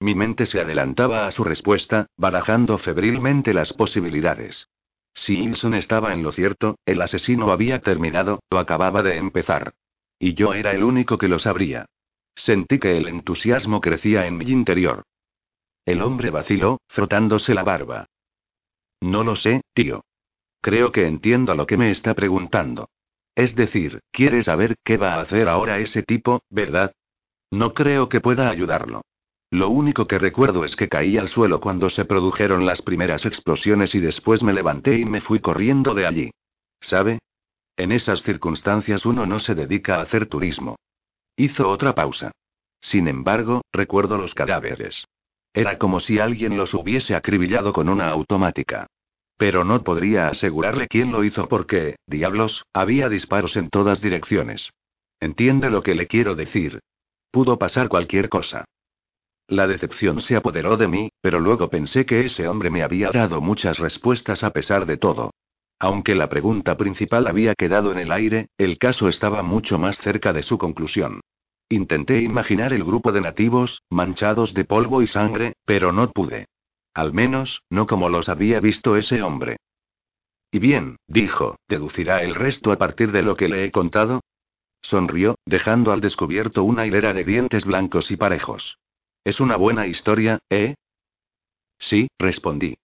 Mi 0.00 0.14
mente 0.14 0.46
se 0.46 0.60
adelantaba 0.60 1.26
a 1.26 1.30
su 1.30 1.44
respuesta, 1.44 2.06
barajando 2.16 2.78
febrilmente 2.78 3.52
las 3.52 3.72
posibilidades. 3.72 4.68
Si 5.14 5.36
Ilson 5.38 5.74
estaba 5.74 6.12
en 6.14 6.22
lo 6.22 6.32
cierto, 6.32 6.78
el 6.86 7.02
asesino 7.02 7.50
había 7.50 7.80
terminado, 7.80 8.40
o 8.50 8.56
acababa 8.56 9.02
de 9.02 9.16
empezar. 9.16 9.74
Y 10.18 10.34
yo 10.34 10.54
era 10.54 10.72
el 10.72 10.84
único 10.84 11.18
que 11.18 11.28
lo 11.28 11.38
sabría. 11.38 11.86
Sentí 12.34 12.78
que 12.78 12.96
el 12.96 13.08
entusiasmo 13.08 13.80
crecía 13.80 14.26
en 14.26 14.36
mi 14.36 14.46
interior. 14.46 15.02
El 15.84 16.02
hombre 16.02 16.30
vaciló, 16.30 16.78
frotándose 16.88 17.54
la 17.54 17.64
barba. 17.64 18.06
No 19.00 19.24
lo 19.24 19.36
sé, 19.36 19.62
tío. 19.74 20.04
Creo 20.60 20.92
que 20.92 21.06
entiendo 21.06 21.54
lo 21.54 21.66
que 21.66 21.76
me 21.76 21.90
está 21.90 22.14
preguntando. 22.14 22.88
Es 23.34 23.54
decir, 23.54 24.00
quiere 24.10 24.42
saber 24.42 24.76
qué 24.82 24.96
va 24.96 25.14
a 25.14 25.20
hacer 25.20 25.48
ahora 25.48 25.78
ese 25.78 26.02
tipo, 26.02 26.42
¿verdad? 26.50 26.92
No 27.50 27.72
creo 27.72 28.08
que 28.08 28.20
pueda 28.20 28.50
ayudarlo. 28.50 29.02
Lo 29.50 29.70
único 29.70 30.06
que 30.06 30.18
recuerdo 30.18 30.64
es 30.64 30.76
que 30.76 30.88
caí 30.88 31.16
al 31.16 31.28
suelo 31.28 31.60
cuando 31.60 31.88
se 31.88 32.04
produjeron 32.04 32.66
las 32.66 32.82
primeras 32.82 33.24
explosiones 33.24 33.94
y 33.94 34.00
después 34.00 34.42
me 34.42 34.52
levanté 34.52 34.98
y 34.98 35.04
me 35.04 35.20
fui 35.20 35.40
corriendo 35.40 35.94
de 35.94 36.06
allí. 36.06 36.30
¿Sabe? 36.80 37.20
En 37.76 37.92
esas 37.92 38.22
circunstancias 38.22 39.06
uno 39.06 39.24
no 39.24 39.38
se 39.38 39.54
dedica 39.54 39.96
a 39.96 40.02
hacer 40.02 40.26
turismo. 40.26 40.76
Hizo 41.36 41.68
otra 41.68 41.94
pausa. 41.94 42.32
Sin 42.80 43.08
embargo, 43.08 43.62
recuerdo 43.72 44.18
los 44.18 44.34
cadáveres. 44.34 45.04
Era 45.54 45.78
como 45.78 46.00
si 46.00 46.18
alguien 46.18 46.56
los 46.56 46.74
hubiese 46.74 47.14
acribillado 47.14 47.72
con 47.72 47.88
una 47.88 48.08
automática. 48.10 48.86
Pero 49.38 49.64
no 49.64 49.82
podría 49.82 50.28
asegurarle 50.28 50.88
quién 50.88 51.12
lo 51.12 51.24
hizo 51.24 51.48
porque, 51.48 51.96
diablos, 52.06 52.64
había 52.74 53.08
disparos 53.08 53.56
en 53.56 53.70
todas 53.70 54.02
direcciones. 54.02 54.70
¿Entiende 55.20 55.70
lo 55.70 55.82
que 55.82 55.94
le 55.94 56.06
quiero 56.06 56.34
decir? 56.34 56.80
Pudo 57.30 57.58
pasar 57.58 57.88
cualquier 57.88 58.28
cosa. 58.28 58.66
La 59.46 59.66
decepción 59.66 60.20
se 60.20 60.36
apoderó 60.36 60.76
de 60.76 60.88
mí, 60.88 61.10
pero 61.22 61.40
luego 61.40 61.70
pensé 61.70 62.04
que 62.04 62.26
ese 62.26 62.48
hombre 62.48 62.68
me 62.68 62.82
había 62.82 63.10
dado 63.10 63.40
muchas 63.40 63.78
respuestas 63.78 64.44
a 64.44 64.50
pesar 64.50 64.84
de 64.84 64.98
todo. 64.98 65.30
Aunque 65.78 66.14
la 66.14 66.28
pregunta 66.28 66.76
principal 66.76 67.26
había 67.28 67.54
quedado 67.54 67.92
en 67.92 67.98
el 67.98 68.10
aire, 68.10 68.48
el 68.58 68.76
caso 68.76 69.08
estaba 69.08 69.42
mucho 69.42 69.78
más 69.78 69.96
cerca 69.98 70.32
de 70.32 70.42
su 70.42 70.58
conclusión. 70.58 71.20
Intenté 71.68 72.20
imaginar 72.22 72.72
el 72.72 72.82
grupo 72.82 73.12
de 73.12 73.20
nativos, 73.20 73.82
manchados 73.88 74.52
de 74.52 74.64
polvo 74.64 75.00
y 75.00 75.06
sangre, 75.06 75.54
pero 75.64 75.92
no 75.92 76.10
pude. 76.10 76.46
Al 76.98 77.12
menos, 77.12 77.62
no 77.70 77.86
como 77.86 78.08
los 78.08 78.28
había 78.28 78.58
visto 78.58 78.96
ese 78.96 79.22
hombre. 79.22 79.58
Y 80.50 80.58
bien, 80.58 80.96
dijo, 81.06 81.56
¿deducirá 81.68 82.24
el 82.24 82.34
resto 82.34 82.72
a 82.72 82.76
partir 82.76 83.12
de 83.12 83.22
lo 83.22 83.36
que 83.36 83.48
le 83.48 83.64
he 83.64 83.70
contado? 83.70 84.20
Sonrió, 84.82 85.36
dejando 85.46 85.92
al 85.92 86.00
descubierto 86.00 86.64
una 86.64 86.86
hilera 86.86 87.12
de 87.12 87.22
dientes 87.22 87.64
blancos 87.64 88.10
y 88.10 88.16
parejos. 88.16 88.80
Es 89.22 89.38
una 89.38 89.54
buena 89.54 89.86
historia, 89.86 90.40
¿eh? 90.50 90.74
Sí, 91.78 92.08
respondí. 92.18 92.76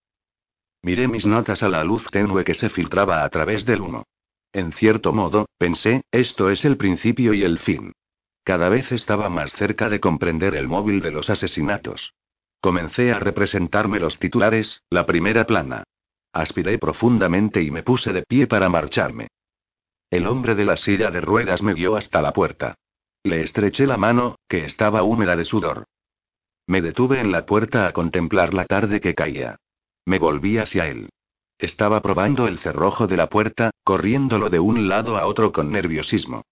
Miré 0.83 1.09
mis 1.09 1.27
notas 1.27 1.65
a 1.65 1.69
la 1.69 1.83
luz 1.83 2.07
tenue 2.13 2.45
que 2.45 2.55
se 2.55 2.71
filtraba 2.71 3.25
a 3.25 3.29
través 3.31 3.65
del 3.65 3.81
humo. 3.81 4.05
En 4.53 4.71
cierto 4.75 5.13
modo, 5.13 5.49
pensé, 5.59 6.03
esto 6.13 6.51
es 6.51 6.65
el 6.65 6.77
principio 6.77 7.35
y 7.35 7.43
el 7.43 7.59
fin. 7.59 7.93
Cada 8.45 8.69
vez 8.69 8.93
estaba 8.93 9.29
más 9.29 9.51
cerca 9.55 9.89
de 9.89 9.99
comprender 9.99 10.55
el 10.55 10.69
móvil 10.69 11.01
de 11.01 11.11
los 11.11 11.31
asesinatos. 11.31 12.15
Comencé 12.65 13.13
a 13.13 13.19
representarme 13.19 14.01
los 14.01 14.19
titulares, 14.19 14.81
la 14.89 15.05
primera 15.05 15.45
plana. 15.45 15.85
Aspiré 16.33 16.79
profundamente 16.79 17.63
y 17.63 17.71
me 17.71 17.83
puse 17.83 18.11
de 18.11 18.23
pie 18.23 18.47
para 18.47 18.71
marcharme. 18.71 19.29
El 20.11 20.27
hombre 20.27 20.55
de 20.55 20.65
la 20.65 20.79
silla 20.79 21.11
de 21.11 21.21
ruedas 21.21 21.61
me 21.61 21.75
guió 21.75 21.95
hasta 21.95 22.23
la 22.23 22.33
puerta. 22.33 22.77
Le 23.23 23.43
estreché 23.43 23.87
la 23.87 23.99
mano, 23.99 24.37
que 24.49 24.65
estaba 24.65 25.03
húmeda 25.03 25.37
de 25.37 25.45
sudor. 25.45 25.85
Me 26.67 26.81
detuve 26.81 27.21
en 27.21 27.33
la 27.33 27.45
puerta 27.45 27.87
a 27.87 27.93
contemplar 27.93 28.55
la 28.55 28.65
tarde 28.65 28.99
que 28.99 29.15
caía. 29.15 29.57
Me 30.07 30.19
volví 30.19 30.57
hacia 30.57 30.89
él. 30.89 31.11
Estaba 31.59 32.01
probando 32.01 32.49
el 32.49 32.61
cerrojo 32.61 33.07
de 33.07 33.19
la 33.19 33.29
puerta, 33.29 33.73
corriéndolo 33.85 34.49
de 34.49 34.61
un 34.61 34.89
lado 34.89 35.19
a 35.19 35.27
otro 35.27 35.53
con 35.53 35.71
nerviosismo. 35.71 36.47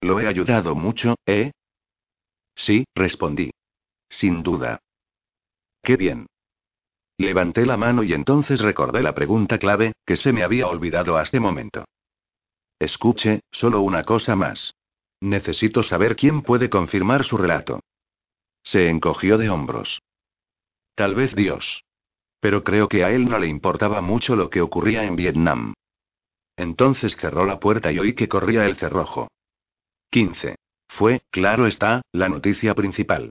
Lo 0.00 0.20
he 0.20 0.26
ayudado 0.26 0.74
mucho, 0.74 1.16
¿eh? 1.26 1.52
Sí, 2.54 2.86
respondí. 2.94 3.50
Sin 4.08 4.42
duda. 4.42 4.80
Qué 5.88 5.96
bien. 5.96 6.26
Levanté 7.16 7.64
la 7.64 7.78
mano 7.78 8.02
y 8.02 8.12
entonces 8.12 8.60
recordé 8.60 9.00
la 9.00 9.14
pregunta 9.14 9.58
clave, 9.58 9.94
que 10.04 10.16
se 10.16 10.34
me 10.34 10.42
había 10.42 10.66
olvidado 10.66 11.16
hasta 11.16 11.28
este 11.28 11.40
momento. 11.40 11.86
Escuche, 12.78 13.40
solo 13.50 13.80
una 13.80 14.04
cosa 14.04 14.36
más. 14.36 14.74
Necesito 15.22 15.82
saber 15.82 16.14
quién 16.14 16.42
puede 16.42 16.68
confirmar 16.68 17.24
su 17.24 17.38
relato. 17.38 17.80
Se 18.62 18.90
encogió 18.90 19.38
de 19.38 19.48
hombros. 19.48 20.02
Tal 20.94 21.14
vez 21.14 21.34
Dios. 21.34 21.84
Pero 22.38 22.64
creo 22.64 22.90
que 22.90 23.02
a 23.02 23.10
él 23.10 23.24
no 23.24 23.38
le 23.38 23.46
importaba 23.46 24.02
mucho 24.02 24.36
lo 24.36 24.50
que 24.50 24.60
ocurría 24.60 25.04
en 25.04 25.16
Vietnam. 25.16 25.72
Entonces 26.54 27.16
cerró 27.16 27.46
la 27.46 27.60
puerta 27.60 27.90
y 27.90 27.98
oí 27.98 28.12
que 28.12 28.28
corría 28.28 28.66
el 28.66 28.76
cerrojo. 28.76 29.28
15. 30.10 30.56
Fue, 30.86 31.22
claro 31.30 31.66
está, 31.66 32.02
la 32.12 32.28
noticia 32.28 32.74
principal. 32.74 33.30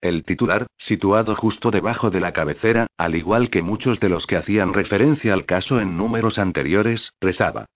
El 0.00 0.24
titular, 0.24 0.66
situado 0.76 1.34
justo 1.34 1.70
debajo 1.70 2.10
de 2.10 2.20
la 2.20 2.32
cabecera, 2.32 2.86
al 2.96 3.16
igual 3.16 3.50
que 3.50 3.62
muchos 3.62 3.98
de 3.98 4.08
los 4.08 4.26
que 4.26 4.36
hacían 4.36 4.74
referencia 4.74 5.32
al 5.32 5.46
caso 5.46 5.80
en 5.80 5.96
números 5.96 6.38
anteriores, 6.38 7.12
rezaba. 7.20 7.66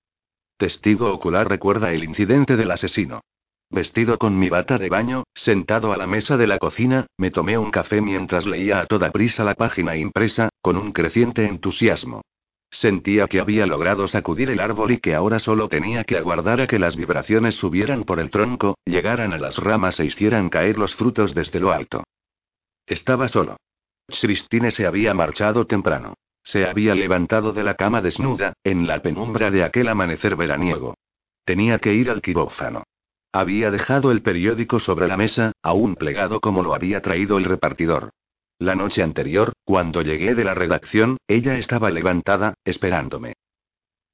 Testigo 0.56 1.10
ocular 1.12 1.48
recuerda 1.48 1.92
el 1.92 2.04
incidente 2.04 2.56
del 2.56 2.70
asesino. 2.70 3.22
Vestido 3.70 4.18
con 4.18 4.38
mi 4.38 4.48
bata 4.48 4.78
de 4.78 4.88
baño, 4.88 5.24
sentado 5.32 5.92
a 5.92 5.96
la 5.96 6.06
mesa 6.06 6.36
de 6.36 6.46
la 6.46 6.58
cocina, 6.58 7.06
me 7.16 7.30
tomé 7.30 7.56
un 7.56 7.70
café 7.70 8.00
mientras 8.00 8.44
leía 8.44 8.80
a 8.80 8.86
toda 8.86 9.10
prisa 9.10 9.44
la 9.44 9.54
página 9.54 9.96
impresa, 9.96 10.50
con 10.60 10.76
un 10.76 10.92
creciente 10.92 11.46
entusiasmo. 11.46 12.22
Sentía 12.70 13.26
que 13.26 13.40
había 13.40 13.66
logrado 13.66 14.06
sacudir 14.06 14.48
el 14.48 14.60
árbol 14.60 14.92
y 14.92 14.98
que 14.98 15.14
ahora 15.14 15.40
solo 15.40 15.68
tenía 15.68 16.04
que 16.04 16.16
aguardar 16.16 16.60
a 16.60 16.66
que 16.66 16.78
las 16.78 16.96
vibraciones 16.96 17.56
subieran 17.56 18.04
por 18.04 18.20
el 18.20 18.30
tronco, 18.30 18.78
llegaran 18.84 19.32
a 19.32 19.38
las 19.38 19.58
ramas 19.58 19.98
e 19.98 20.06
hicieran 20.06 20.48
caer 20.48 20.78
los 20.78 20.94
frutos 20.94 21.34
desde 21.34 21.58
lo 21.58 21.72
alto. 21.72 22.04
Estaba 22.86 23.28
solo. 23.28 23.56
Christine 24.06 24.70
se 24.70 24.86
había 24.86 25.14
marchado 25.14 25.66
temprano. 25.66 26.14
Se 26.42 26.64
había 26.64 26.94
levantado 26.94 27.52
de 27.52 27.64
la 27.64 27.74
cama 27.74 28.00
desnuda, 28.00 28.54
en 28.64 28.86
la 28.86 29.02
penumbra 29.02 29.50
de 29.50 29.62
aquel 29.62 29.88
amanecer 29.88 30.36
veraniego. 30.36 30.94
Tenía 31.44 31.78
que 31.78 31.92
ir 31.92 32.10
al 32.10 32.22
quirófano. 32.22 32.84
Había 33.32 33.70
dejado 33.70 34.10
el 34.10 34.22
periódico 34.22 34.78
sobre 34.78 35.06
la 35.06 35.16
mesa, 35.16 35.52
aún 35.62 35.96
plegado 35.96 36.40
como 36.40 36.62
lo 36.62 36.74
había 36.74 37.02
traído 37.02 37.38
el 37.38 37.44
repartidor. 37.44 38.10
La 38.60 38.74
noche 38.74 39.02
anterior, 39.02 39.54
cuando 39.64 40.02
llegué 40.02 40.34
de 40.34 40.44
la 40.44 40.52
redacción, 40.52 41.16
ella 41.26 41.56
estaba 41.56 41.90
levantada, 41.90 42.52
esperándome. 42.62 43.32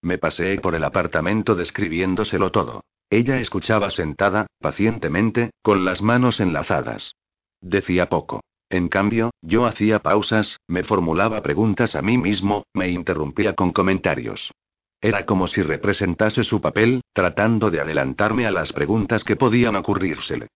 Me 0.02 0.18
paseé 0.18 0.60
por 0.60 0.76
el 0.76 0.84
apartamento 0.84 1.56
describiéndoselo 1.56 2.52
todo. 2.52 2.84
Ella 3.10 3.40
escuchaba 3.40 3.90
sentada, 3.90 4.46
pacientemente, 4.60 5.50
con 5.62 5.84
las 5.84 6.00
manos 6.00 6.38
enlazadas. 6.38 7.16
Decía 7.60 8.08
poco. 8.08 8.40
En 8.70 8.88
cambio, 8.88 9.30
yo 9.42 9.66
hacía 9.66 9.98
pausas, 9.98 10.58
me 10.68 10.84
formulaba 10.84 11.42
preguntas 11.42 11.96
a 11.96 12.02
mí 12.02 12.16
mismo, 12.16 12.66
me 12.72 12.88
interrumpía 12.88 13.54
con 13.54 13.72
comentarios. 13.72 14.52
Era 15.00 15.26
como 15.26 15.48
si 15.48 15.62
representase 15.62 16.44
su 16.44 16.60
papel, 16.60 17.00
tratando 17.12 17.72
de 17.72 17.80
adelantarme 17.80 18.46
a 18.46 18.52
las 18.52 18.72
preguntas 18.72 19.24
que 19.24 19.34
podían 19.34 19.74
ocurrírsele. 19.74 20.46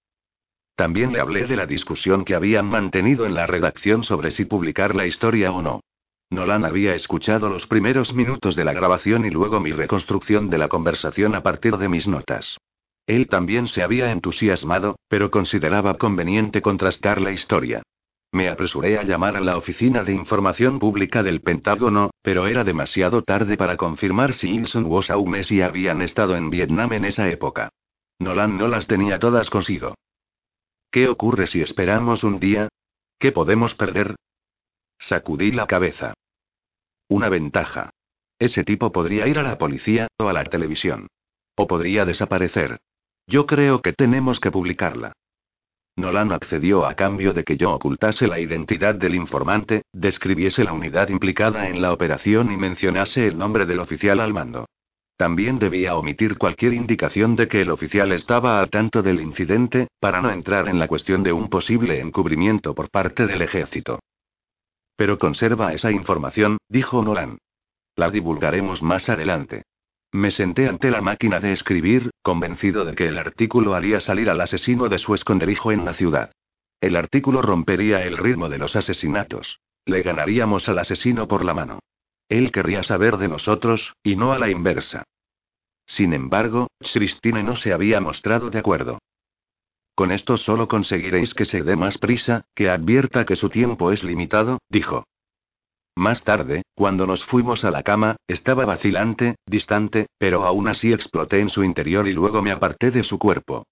También 0.80 1.12
le 1.12 1.20
hablé 1.20 1.46
de 1.46 1.56
la 1.56 1.66
discusión 1.66 2.24
que 2.24 2.34
habían 2.34 2.64
mantenido 2.64 3.26
en 3.26 3.34
la 3.34 3.46
redacción 3.46 4.02
sobre 4.02 4.30
si 4.30 4.46
publicar 4.46 4.96
la 4.96 5.04
historia 5.04 5.52
o 5.52 5.60
no. 5.60 5.82
Nolan 6.30 6.64
había 6.64 6.94
escuchado 6.94 7.50
los 7.50 7.66
primeros 7.66 8.14
minutos 8.14 8.56
de 8.56 8.64
la 8.64 8.72
grabación 8.72 9.26
y 9.26 9.30
luego 9.30 9.60
mi 9.60 9.72
reconstrucción 9.72 10.48
de 10.48 10.56
la 10.56 10.68
conversación 10.68 11.34
a 11.34 11.42
partir 11.42 11.76
de 11.76 11.90
mis 11.90 12.08
notas. 12.08 12.56
Él 13.06 13.28
también 13.28 13.68
se 13.68 13.82
había 13.82 14.10
entusiasmado, 14.10 14.96
pero 15.06 15.30
consideraba 15.30 15.98
conveniente 15.98 16.62
contrastar 16.62 17.20
la 17.20 17.32
historia. 17.32 17.82
Me 18.32 18.48
apresuré 18.48 18.98
a 18.98 19.02
llamar 19.02 19.36
a 19.36 19.40
la 19.40 19.58
Oficina 19.58 20.02
de 20.02 20.14
Información 20.14 20.78
Pública 20.78 21.22
del 21.22 21.42
Pentágono, 21.42 22.08
pero 22.22 22.46
era 22.46 22.64
demasiado 22.64 23.20
tarde 23.20 23.58
para 23.58 23.76
confirmar 23.76 24.32
si 24.32 24.48
Ilson 24.48 24.86
o 24.90 25.02
y 25.50 25.60
habían 25.60 26.00
estado 26.00 26.36
en 26.36 26.48
Vietnam 26.48 26.94
en 26.94 27.04
esa 27.04 27.28
época. 27.28 27.68
Nolan 28.18 28.56
no 28.56 28.66
las 28.66 28.86
tenía 28.86 29.18
todas 29.18 29.50
consigo. 29.50 29.94
¿Qué 30.90 31.08
ocurre 31.08 31.46
si 31.46 31.62
esperamos 31.62 32.24
un 32.24 32.40
día? 32.40 32.68
¿Qué 33.20 33.30
podemos 33.30 33.74
perder? 33.76 34.16
Sacudí 34.98 35.52
la 35.52 35.68
cabeza. 35.68 36.14
Una 37.08 37.28
ventaja. 37.28 37.90
Ese 38.40 38.64
tipo 38.64 38.90
podría 38.90 39.28
ir 39.28 39.38
a 39.38 39.44
la 39.44 39.56
policía, 39.56 40.08
o 40.18 40.28
a 40.28 40.32
la 40.32 40.42
televisión. 40.44 41.06
O 41.54 41.68
podría 41.68 42.04
desaparecer. 42.04 42.80
Yo 43.28 43.46
creo 43.46 43.82
que 43.82 43.92
tenemos 43.92 44.40
que 44.40 44.50
publicarla. 44.50 45.12
Nolan 45.96 46.32
accedió 46.32 46.86
a 46.86 46.94
cambio 46.94 47.34
de 47.34 47.44
que 47.44 47.56
yo 47.56 47.72
ocultase 47.72 48.26
la 48.26 48.40
identidad 48.40 48.96
del 48.96 49.14
informante, 49.14 49.82
describiese 49.92 50.64
la 50.64 50.72
unidad 50.72 51.08
implicada 51.08 51.68
en 51.68 51.82
la 51.82 51.92
operación 51.92 52.50
y 52.50 52.56
mencionase 52.56 53.28
el 53.28 53.38
nombre 53.38 53.66
del 53.66 53.78
oficial 53.78 54.18
al 54.18 54.32
mando. 54.32 54.66
También 55.20 55.58
debía 55.58 55.96
omitir 55.96 56.38
cualquier 56.38 56.72
indicación 56.72 57.36
de 57.36 57.46
que 57.46 57.60
el 57.60 57.70
oficial 57.70 58.10
estaba 58.12 58.58
al 58.58 58.70
tanto 58.70 59.02
del 59.02 59.20
incidente, 59.20 59.88
para 60.00 60.22
no 60.22 60.30
entrar 60.30 60.66
en 60.66 60.78
la 60.78 60.88
cuestión 60.88 61.22
de 61.22 61.30
un 61.30 61.50
posible 61.50 62.00
encubrimiento 62.00 62.74
por 62.74 62.88
parte 62.88 63.26
del 63.26 63.42
ejército. 63.42 64.00
Pero 64.96 65.18
conserva 65.18 65.74
esa 65.74 65.92
información, 65.92 66.56
dijo 66.70 67.04
Nolan. 67.04 67.36
La 67.96 68.08
divulgaremos 68.08 68.82
más 68.82 69.10
adelante. 69.10 69.64
Me 70.10 70.30
senté 70.30 70.66
ante 70.70 70.90
la 70.90 71.02
máquina 71.02 71.38
de 71.38 71.52
escribir, 71.52 72.08
convencido 72.22 72.86
de 72.86 72.94
que 72.94 73.08
el 73.08 73.18
artículo 73.18 73.74
haría 73.74 74.00
salir 74.00 74.30
al 74.30 74.40
asesino 74.40 74.88
de 74.88 74.98
su 74.98 75.14
esconderijo 75.14 75.70
en 75.70 75.84
la 75.84 75.92
ciudad. 75.92 76.32
El 76.80 76.96
artículo 76.96 77.42
rompería 77.42 78.04
el 78.04 78.16
ritmo 78.16 78.48
de 78.48 78.56
los 78.56 78.74
asesinatos. 78.74 79.60
Le 79.84 80.00
ganaríamos 80.00 80.66
al 80.70 80.78
asesino 80.78 81.28
por 81.28 81.44
la 81.44 81.52
mano. 81.52 81.80
Él 82.30 82.52
querría 82.52 82.82
saber 82.84 83.18
de 83.18 83.28
nosotros, 83.28 83.92
y 84.02 84.16
no 84.16 84.32
a 84.32 84.38
la 84.38 84.48
inversa. 84.48 85.04
Sin 85.90 86.12
embargo, 86.12 86.68
Christine 86.78 87.42
no 87.42 87.56
se 87.56 87.72
había 87.72 88.00
mostrado 88.00 88.48
de 88.48 88.60
acuerdo. 88.60 89.00
Con 89.96 90.12
esto 90.12 90.36
solo 90.36 90.68
conseguiréis 90.68 91.34
que 91.34 91.44
se 91.44 91.64
dé 91.64 91.74
más 91.74 91.98
prisa, 91.98 92.44
que 92.54 92.70
advierta 92.70 93.24
que 93.24 93.34
su 93.34 93.48
tiempo 93.48 93.90
es 93.90 94.04
limitado, 94.04 94.60
dijo. 94.68 95.04
Más 95.96 96.22
tarde, 96.22 96.62
cuando 96.76 97.08
nos 97.08 97.24
fuimos 97.24 97.64
a 97.64 97.72
la 97.72 97.82
cama, 97.82 98.14
estaba 98.28 98.64
vacilante, 98.64 99.34
distante, 99.46 100.06
pero 100.16 100.44
aún 100.44 100.68
así 100.68 100.92
exploté 100.92 101.40
en 101.40 101.48
su 101.48 101.64
interior 101.64 102.06
y 102.06 102.12
luego 102.12 102.40
me 102.40 102.52
aparté 102.52 102.92
de 102.92 103.02
su 103.02 103.18
cuerpo. 103.18 103.64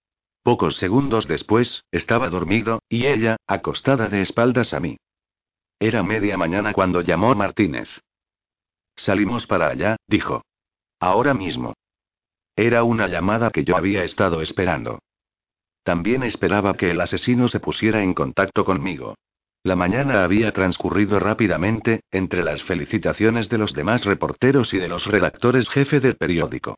Pocos 0.43 0.77
segundos 0.77 1.29
después, 1.29 1.85
estaba 1.93 2.29
dormido, 2.31 2.81
y 2.89 3.07
ella, 3.07 3.37
acostada 3.47 4.09
de 4.09 4.23
espaldas 4.23 4.75
a 4.75 4.81
mí. 4.81 4.97
Era 5.79 6.03
media 6.03 6.37
mañana 6.37 6.73
cuando 6.73 7.01
llamó 7.01 7.33
Martínez. 7.37 7.89
Salimos 8.97 9.47
para 9.47 9.69
allá, 9.69 9.97
dijo. 10.09 10.43
Ahora 10.99 11.33
mismo. 11.33 11.75
Era 12.59 12.83
una 12.83 13.07
llamada 13.07 13.51
que 13.51 13.63
yo 13.63 13.77
había 13.77 14.03
estado 14.03 14.43
esperando. 14.43 14.99
También 15.85 16.25
esperaba 16.25 16.75
que 16.75 16.91
el 16.91 17.01
asesino 17.01 17.47
se 17.47 17.61
pusiera 17.61 18.03
en 18.03 18.15
contacto 18.15 18.65
conmigo. 18.65 19.15
La 19.63 19.77
mañana 19.77 20.25
había 20.25 20.51
transcurrido 20.51 21.21
rápidamente, 21.21 22.01
entre 22.11 22.43
las 22.43 22.65
felicitaciones 22.65 23.49
de 23.49 23.59
los 23.59 23.75
demás 23.75 24.05
reporteros 24.05 24.75
y 24.75 24.79
de 24.79 24.89
los 24.89 25.07
redactores 25.07 25.69
jefe 25.69 26.01
del 26.01 26.17
periódico. 26.17 26.75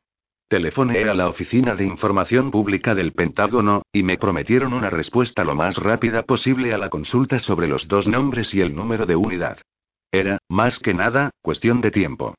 Telefoné 0.47 1.09
a 1.09 1.15
la 1.15 1.27
Oficina 1.27 1.73
de 1.73 1.85
Información 1.85 2.51
Pública 2.51 2.93
del 2.93 3.13
Pentágono, 3.13 3.81
y 3.91 4.03
me 4.03 4.19
prometieron 4.19 4.73
una 4.73 4.91
respuesta 4.91 5.43
lo 5.43 5.55
más 5.55 5.77
rápida 5.77 6.21
posible 6.21 6.75
a 6.75 6.77
la 6.77 6.89
consulta 6.89 7.39
sobre 7.39 7.67
los 7.67 7.87
dos 7.87 8.07
nombres 8.07 8.53
y 8.53 8.61
el 8.61 8.75
número 8.75 9.07
de 9.07 9.15
unidad. 9.15 9.57
Era, 10.11 10.37
más 10.47 10.77
que 10.77 10.93
nada, 10.93 11.31
cuestión 11.41 11.81
de 11.81 11.89
tiempo. 11.89 12.35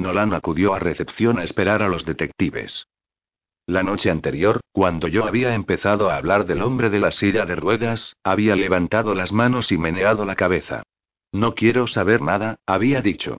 Nolan 0.00 0.34
acudió 0.34 0.74
a 0.74 0.78
recepción 0.78 1.38
a 1.38 1.44
esperar 1.44 1.82
a 1.82 1.88
los 1.88 2.04
detectives. 2.04 2.86
La 3.66 3.82
noche 3.82 4.10
anterior, 4.10 4.60
cuando 4.72 5.06
yo 5.06 5.24
había 5.24 5.54
empezado 5.54 6.10
a 6.10 6.16
hablar 6.16 6.46
del 6.46 6.62
hombre 6.62 6.90
de 6.90 6.98
la 6.98 7.12
silla 7.12 7.46
de 7.46 7.54
ruedas, 7.54 8.16
había 8.24 8.56
levantado 8.56 9.14
las 9.14 9.30
manos 9.30 9.70
y 9.70 9.78
meneado 9.78 10.24
la 10.24 10.34
cabeza. 10.34 10.82
No 11.30 11.54
quiero 11.54 11.86
saber 11.86 12.22
nada, 12.22 12.58
había 12.66 13.00
dicho. 13.02 13.36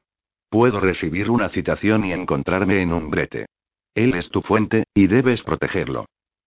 Puedo 0.49 0.79
recibir 0.79 1.29
una 1.29 1.49
citación 1.49 2.05
y 2.05 2.13
encontrarme 2.13 2.81
en 2.81 2.93
un 2.93 3.09
brete. 3.09 3.47
Él 3.93 4.13
es 4.15 4.29
tu 4.29 4.41
fuente, 4.41 4.85
y 4.93 5.07
debes 5.07 5.43
protegerlo. 5.43 6.05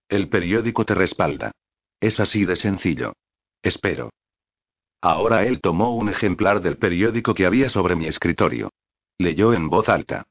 El 0.09 0.29
periódico 0.29 0.85
te 0.85 0.95
respalda. 0.95 1.51
Es 1.99 2.19
así 2.19 2.45
de 2.45 2.55
sencillo. 2.55 3.13
Espero. 3.61 4.09
Ahora 5.01 5.45
él 5.45 5.61
tomó 5.61 5.95
un 5.95 6.09
ejemplar 6.09 6.61
del 6.61 6.77
periódico 6.77 7.33
que 7.35 7.45
había 7.45 7.69
sobre 7.69 7.95
mi 7.95 8.07
escritorio. 8.07 8.71
Leyó 9.17 9.53
en 9.53 9.69
voz 9.69 9.87
alta. 9.87 10.27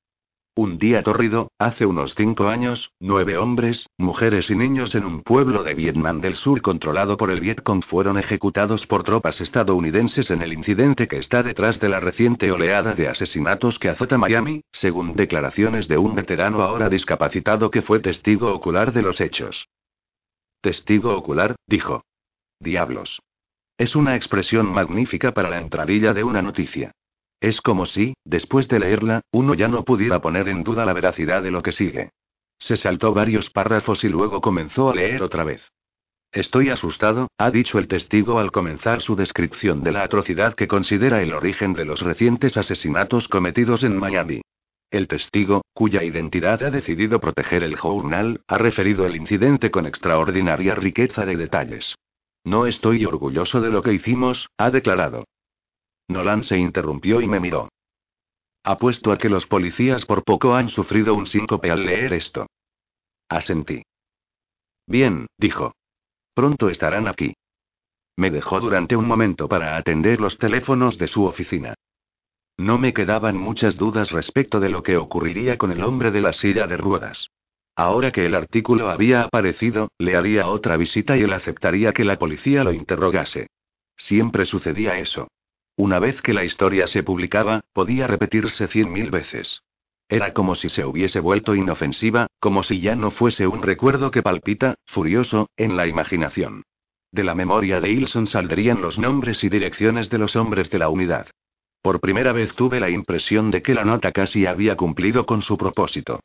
Un 0.55 0.79
día 0.79 1.03
tórrido, 1.03 1.51
hace 1.59 1.87
unos 1.87 2.15
cinco 2.15 2.49
años, 2.49 2.93
nueve 3.01 3.39
hombres, 3.39 3.89
mujeres 3.97 4.51
y 4.51 4.55
niños 4.55 4.95
en 4.95 5.07
un 5.07 5.23
pueblo 5.23 5.63
de 5.63 5.73
Vietnam 5.73 6.21
del 6.21 6.37
Sur 6.37 6.61
controlado 6.61 7.17
por 7.17 7.31
el 7.31 7.41
Vietcong 7.41 7.83
fueron 7.83 8.19
ejecutados 8.19 8.87
por 8.87 9.05
tropas 9.05 9.41
estadounidenses 9.41 10.31
en 10.31 10.43
el 10.43 10.53
incidente 10.53 11.09
que 11.09 11.17
está 11.17 11.43
detrás 11.43 11.81
de 11.81 11.89
la 11.89 11.99
reciente 11.99 12.53
oleada 12.53 12.95
de 12.95 13.09
asesinatos 13.09 13.79
que 13.79 13.89
azota 13.89 14.19
Miami, 14.19 14.63
según 14.71 15.17
declaraciones 15.17 15.89
de 15.89 15.97
un 15.97 16.15
veterano 16.15 16.61
ahora 16.61 16.91
discapacitado 16.91 17.71
que 17.71 17.81
fue 17.81 18.01
testigo 18.01 18.53
ocular 18.53 18.93
de 18.93 19.01
los 19.01 19.21
hechos. 19.23 19.67
Testigo 20.61 21.17
ocular, 21.17 21.57
dijo. 21.67 22.05
Diablos. 22.61 23.23
Es 23.79 23.97
una 23.97 24.15
expresión 24.15 24.67
magnífica 24.67 25.33
para 25.33 25.49
la 25.49 25.59
entradilla 25.59 26.13
de 26.13 26.23
una 26.23 26.43
noticia. 26.43 26.93
Es 27.41 27.61
como 27.61 27.87
si, 27.87 28.15
después 28.25 28.69
de 28.69 28.79
leerla, 28.79 29.21
uno 29.33 29.55
ya 29.55 29.69
no 29.69 29.85
pudiera 29.85 30.21
poner 30.21 30.49
en 30.49 30.65
duda 30.65 30.87
la 30.87 30.93
veracidad 30.93 31.43
de 31.43 31.51
lo 31.51 31.63
que 31.63 31.73
sigue. 31.73 32.11
Se 32.59 32.77
saltó 32.77 33.13
varios 33.13 33.51
párrafos 33.51 34.05
y 34.05 34.09
luego 34.09 34.41
comenzó 34.41 34.91
a 34.91 34.95
leer 34.95 35.23
otra 35.23 35.45
vez. 35.45 35.63
Estoy 36.33 36.71
asustado, 36.71 37.29
ha 37.39 37.51
dicho 37.51 37.79
el 37.79 37.87
testigo 37.87 38.41
al 38.41 38.51
comenzar 38.51 39.01
su 39.01 39.15
descripción 39.15 39.83
de 39.83 39.93
la 39.93 40.03
atrocidad 40.03 40.55
que 40.55 40.67
considera 40.67 41.23
el 41.23 41.33
origen 41.33 41.75
de 41.75 41.85
los 41.85 42.01
recientes 42.01 42.57
asesinatos 42.57 43.29
cometidos 43.29 43.85
en 43.85 43.97
Miami. 43.97 44.41
El 44.91 45.07
testigo, 45.07 45.63
cuya 45.73 46.03
identidad 46.03 46.63
ha 46.63 46.71
decidido 46.71 47.21
proteger 47.21 47.63
el 47.63 47.77
journal, 47.77 48.41
ha 48.49 48.59
referido 48.59 49.07
el 49.07 49.17
incidente 49.17 49.71
con 49.71 49.87
extraordinaria 49.87 50.75
riqueza 50.75 51.25
de 51.25 51.37
detalles. 51.37 51.95
No 52.45 52.67
estoy 52.67 53.05
orgulloso 53.05 53.61
de 53.61 53.71
lo 53.71 53.83
que 53.83 53.93
hicimos, 53.93 54.49
ha 54.59 54.71
declarado. 54.71 55.25
Nolan 56.09 56.43
se 56.45 56.59
interrumpió 56.59 57.21
y 57.21 57.27
me 57.27 57.41
miró. 57.41 57.69
Apuesto 58.63 59.13
a 59.13 59.19
que 59.19 59.29
los 59.29 59.47
policías 59.47 60.07
por 60.07 60.25
poco 60.25 60.55
han 60.55 60.69
sufrido 60.69 61.15
un 61.15 61.27
síncope 61.27 61.71
al 61.71 61.85
leer 61.85 62.13
esto. 62.13 62.47
Asentí. 63.29 63.83
Bien, 64.87 65.27
dijo. 65.39 65.75
Pronto 66.35 66.69
estarán 66.69 67.09
aquí. 67.09 67.35
Me 68.17 68.31
dejó 68.31 68.61
durante 68.61 68.97
un 68.97 69.07
momento 69.07 69.49
para 69.49 69.77
atender 69.77 70.21
los 70.21 70.39
teléfonos 70.39 70.99
de 70.99 71.09
su 71.09 71.25
oficina. 71.25 71.75
No 72.57 72.79
me 72.79 72.93
quedaban 72.93 73.37
muchas 73.37 73.77
dudas 73.77 74.13
respecto 74.13 74.61
de 74.61 74.69
lo 74.69 74.83
que 74.83 74.97
ocurriría 74.97 75.59
con 75.59 75.73
el 75.73 75.83
hombre 75.83 76.11
de 76.11 76.21
la 76.21 76.33
silla 76.33 76.67
de 76.67 76.77
ruedas. 76.77 77.29
Ahora 77.77 78.13
que 78.13 78.27
el 78.27 78.37
artículo 78.37 78.89
había 78.89 79.23
aparecido, 79.23 79.89
le 79.99 80.17
haría 80.17 80.47
otra 80.47 80.77
visita 80.77 81.17
y 81.17 81.23
él 81.23 81.33
aceptaría 81.33 81.93
que 81.93 82.05
la 82.05 82.19
policía 82.19 82.63
lo 82.63 82.73
interrogase. 82.73 83.49
Siempre 83.97 84.47
sucedía 84.47 84.99
eso. 84.99 85.29
Una 85.77 85.99
vez 85.99 86.23
que 86.23 86.33
la 86.33 86.45
historia 86.45 86.87
se 86.87 87.03
publicaba, 87.03 87.63
podía 87.73 88.07
repetirse 88.07 88.69
cien 88.69 88.93
mil 88.93 89.11
veces. 89.11 89.63
Era 90.09 90.33
como 90.33 90.55
si 90.55 90.69
se 90.69 90.85
hubiese 90.85 91.19
vuelto 91.19 91.55
inofensiva, 91.55 92.29
como 92.39 92.63
si 92.63 92.81
ya 92.81 92.95
no 92.95 93.11
fuese 93.11 93.47
un 93.47 93.63
recuerdo 93.63 94.11
que 94.11 94.23
palpita, 94.23 94.77
furioso, 94.85 95.49
en 95.57 95.77
la 95.77 95.87
imaginación. 95.87 96.63
De 97.11 97.25
la 97.25 97.35
memoria 97.35 97.81
de 97.81 97.91
Ilson 97.91 98.27
saldrían 98.27 98.83
los 98.83 98.99
nombres 98.99 99.43
y 99.45 99.49
direcciones 99.49 100.11
de 100.11 100.19
los 100.19 100.37
hombres 100.37 100.71
de 100.71 100.79
la 100.79 100.89
unidad. 100.89 101.27
Por 101.83 102.01
primera 102.01 102.33
vez 102.33 102.55
tuve 102.55 102.81
la 102.81 102.91
impresión 102.91 103.51
de 103.51 103.63
que 103.63 103.75
la 103.75 103.85
nota 103.85 104.13
casi 104.13 104.47
había 104.47 104.77
cumplido 104.77 105.27
con 105.27 105.43
su 105.43 105.57
propósito. 105.57 106.21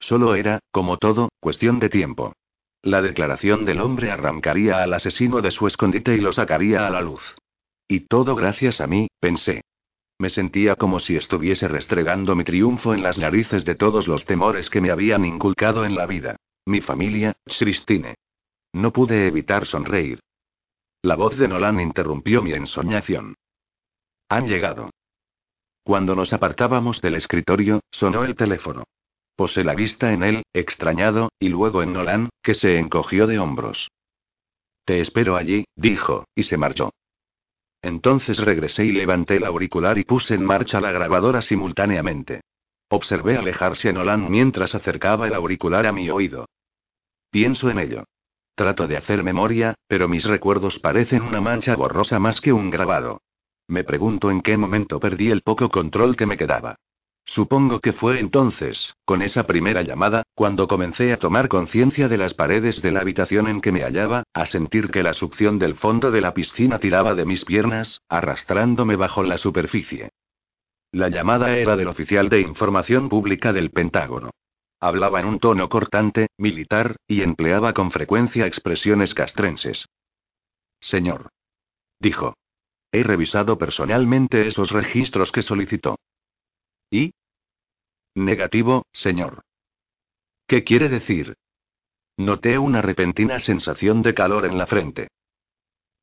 Solo 0.00 0.34
era, 0.34 0.60
como 0.70 0.96
todo, 0.98 1.28
cuestión 1.40 1.78
de 1.78 1.88
tiempo. 1.88 2.34
La 2.82 3.00
declaración 3.00 3.64
del 3.64 3.80
hombre 3.80 4.10
arrancaría 4.10 4.82
al 4.82 4.92
asesino 4.92 5.40
de 5.40 5.50
su 5.50 5.66
escondite 5.66 6.14
y 6.14 6.20
lo 6.20 6.32
sacaría 6.32 6.86
a 6.86 6.90
la 6.90 7.00
luz. 7.00 7.34
Y 7.88 8.00
todo 8.00 8.34
gracias 8.34 8.80
a 8.80 8.86
mí, 8.86 9.08
pensé. 9.20 9.62
Me 10.18 10.30
sentía 10.30 10.76
como 10.76 11.00
si 11.00 11.16
estuviese 11.16 11.68
restregando 11.68 12.34
mi 12.36 12.44
triunfo 12.44 12.94
en 12.94 13.02
las 13.02 13.18
narices 13.18 13.64
de 13.64 13.74
todos 13.74 14.06
los 14.06 14.24
temores 14.24 14.70
que 14.70 14.80
me 14.80 14.90
habían 14.90 15.24
inculcado 15.24 15.84
en 15.84 15.94
la 15.94 16.06
vida. 16.06 16.36
Mi 16.66 16.80
familia, 16.80 17.36
Christine. 17.44 18.14
No 18.72 18.92
pude 18.92 19.26
evitar 19.26 19.66
sonreír. 19.66 20.20
La 21.02 21.16
voz 21.16 21.36
de 21.36 21.48
Nolan 21.48 21.80
interrumpió 21.80 22.42
mi 22.42 22.52
ensoñación. 22.52 23.34
Han 24.28 24.46
llegado. 24.46 24.90
Cuando 25.82 26.16
nos 26.16 26.32
apartábamos 26.32 27.02
del 27.02 27.16
escritorio, 27.16 27.80
sonó 27.90 28.24
el 28.24 28.34
teléfono. 28.34 28.84
Posé 29.36 29.64
la 29.64 29.74
vista 29.74 30.12
en 30.12 30.22
él, 30.22 30.42
extrañado, 30.54 31.30
y 31.38 31.48
luego 31.48 31.82
en 31.82 31.92
Nolan, 31.92 32.30
que 32.42 32.54
se 32.54 32.78
encogió 32.78 33.26
de 33.26 33.38
hombros. 33.38 33.90
Te 34.86 35.00
espero 35.00 35.36
allí, 35.36 35.66
dijo, 35.76 36.24
y 36.34 36.44
se 36.44 36.56
marchó. 36.56 36.92
Entonces 37.84 38.38
regresé 38.38 38.86
y 38.86 38.92
levanté 38.92 39.36
el 39.36 39.44
auricular 39.44 39.98
y 39.98 40.04
puse 40.04 40.32
en 40.34 40.42
marcha 40.42 40.80
la 40.80 40.90
grabadora 40.90 41.42
simultáneamente. 41.42 42.40
Observé 42.88 43.36
alejarse 43.36 43.90
a 43.90 43.92
Nolan 43.92 44.30
mientras 44.30 44.74
acercaba 44.74 45.26
el 45.26 45.34
auricular 45.34 45.84
a 45.84 45.92
mi 45.92 46.08
oído. 46.08 46.46
Pienso 47.30 47.68
en 47.68 47.78
ello. 47.78 48.04
Trato 48.54 48.86
de 48.86 48.96
hacer 48.96 49.22
memoria, 49.22 49.74
pero 49.86 50.08
mis 50.08 50.24
recuerdos 50.24 50.78
parecen 50.78 51.20
una 51.20 51.42
mancha 51.42 51.76
borrosa 51.76 52.18
más 52.18 52.40
que 52.40 52.54
un 52.54 52.70
grabado. 52.70 53.20
Me 53.68 53.84
pregunto 53.84 54.30
en 54.30 54.40
qué 54.40 54.56
momento 54.56 54.98
perdí 54.98 55.30
el 55.30 55.42
poco 55.42 55.68
control 55.68 56.16
que 56.16 56.24
me 56.24 56.38
quedaba. 56.38 56.76
Supongo 57.26 57.80
que 57.80 57.92
fue 57.92 58.20
entonces, 58.20 58.94
con 59.04 59.22
esa 59.22 59.46
primera 59.46 59.82
llamada, 59.82 60.24
cuando 60.34 60.68
comencé 60.68 61.12
a 61.12 61.18
tomar 61.18 61.48
conciencia 61.48 62.08
de 62.08 62.18
las 62.18 62.34
paredes 62.34 62.82
de 62.82 62.92
la 62.92 63.00
habitación 63.00 63.48
en 63.48 63.60
que 63.60 63.72
me 63.72 63.82
hallaba, 63.82 64.24
a 64.34 64.46
sentir 64.46 64.90
que 64.90 65.02
la 65.02 65.14
succión 65.14 65.58
del 65.58 65.74
fondo 65.74 66.10
de 66.10 66.20
la 66.20 66.34
piscina 66.34 66.78
tiraba 66.78 67.14
de 67.14 67.24
mis 67.24 67.44
piernas, 67.44 68.02
arrastrándome 68.08 68.96
bajo 68.96 69.22
la 69.22 69.38
superficie. 69.38 70.10
La 70.92 71.08
llamada 71.08 71.56
era 71.56 71.76
del 71.76 71.88
oficial 71.88 72.28
de 72.28 72.40
información 72.40 73.08
pública 73.08 73.52
del 73.52 73.70
Pentágono. 73.70 74.30
Hablaba 74.78 75.18
en 75.18 75.26
un 75.26 75.38
tono 75.38 75.68
cortante, 75.68 76.28
militar, 76.36 76.96
y 77.08 77.22
empleaba 77.22 77.72
con 77.72 77.90
frecuencia 77.90 78.46
expresiones 78.46 79.14
castrenses. 79.14 79.86
Señor. 80.78 81.30
Dijo. 81.98 82.36
He 82.92 83.02
revisado 83.02 83.56
personalmente 83.58 84.46
esos 84.46 84.70
registros 84.70 85.32
que 85.32 85.42
solicitó. 85.42 85.96
¿Y? 86.94 87.12
Negativo, 88.14 88.84
señor. 88.92 89.42
¿Qué 90.46 90.62
quiere 90.62 90.88
decir? 90.88 91.34
Noté 92.16 92.56
una 92.56 92.82
repentina 92.82 93.40
sensación 93.40 94.00
de 94.00 94.14
calor 94.14 94.46
en 94.46 94.56
la 94.58 94.68
frente. 94.68 95.08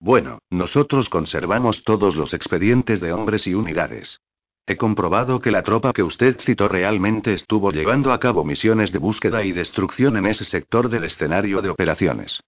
Bueno, 0.02 0.40
nosotros 0.50 1.08
conservamos 1.08 1.86
todos 1.86 2.18
los 2.18 2.34
expedientes 2.34 3.00
de 3.00 3.14
hombres 3.14 3.48
y 3.48 3.54
unidades. 3.54 4.20
He 4.68 4.76
comprobado 4.76 5.40
que 5.40 5.52
la 5.52 5.64
tropa 5.64 5.94
que 5.94 6.04
usted 6.04 6.38
citó 6.42 6.68
realmente 6.68 7.34
estuvo 7.34 7.72
llevando 7.72 8.12
a 8.12 8.20
cabo 8.20 8.44
misiones 8.44 8.92
de 8.92 9.00
búsqueda 9.00 9.46
y 9.46 9.54
destrucción 9.54 10.18
en 10.18 10.26
ese 10.26 10.44
sector 10.44 10.90
del 10.90 11.06
escenario 11.06 11.62
de 11.62 11.70
operaciones. 11.70 12.42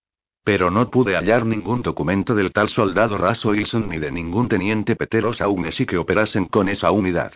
Pero 0.43 0.69
no 0.69 0.89
pude 0.91 1.15
hallar 1.15 1.45
ningún 1.45 1.81
documento 1.81 2.35
del 2.35 2.51
tal 2.51 2.67
soldado 2.67 3.17
Raso 3.17 3.51
Wilson 3.51 3.87
ni 3.87 3.99
de 3.99 4.11
ningún 4.11 4.49
teniente 4.49 4.97
Peteros 4.97 5.41
y 5.79 5.85
que 5.85 5.97
operasen 5.97 6.43
con 6.47 6.67
esa 6.67 6.91
unidad. 6.91 7.31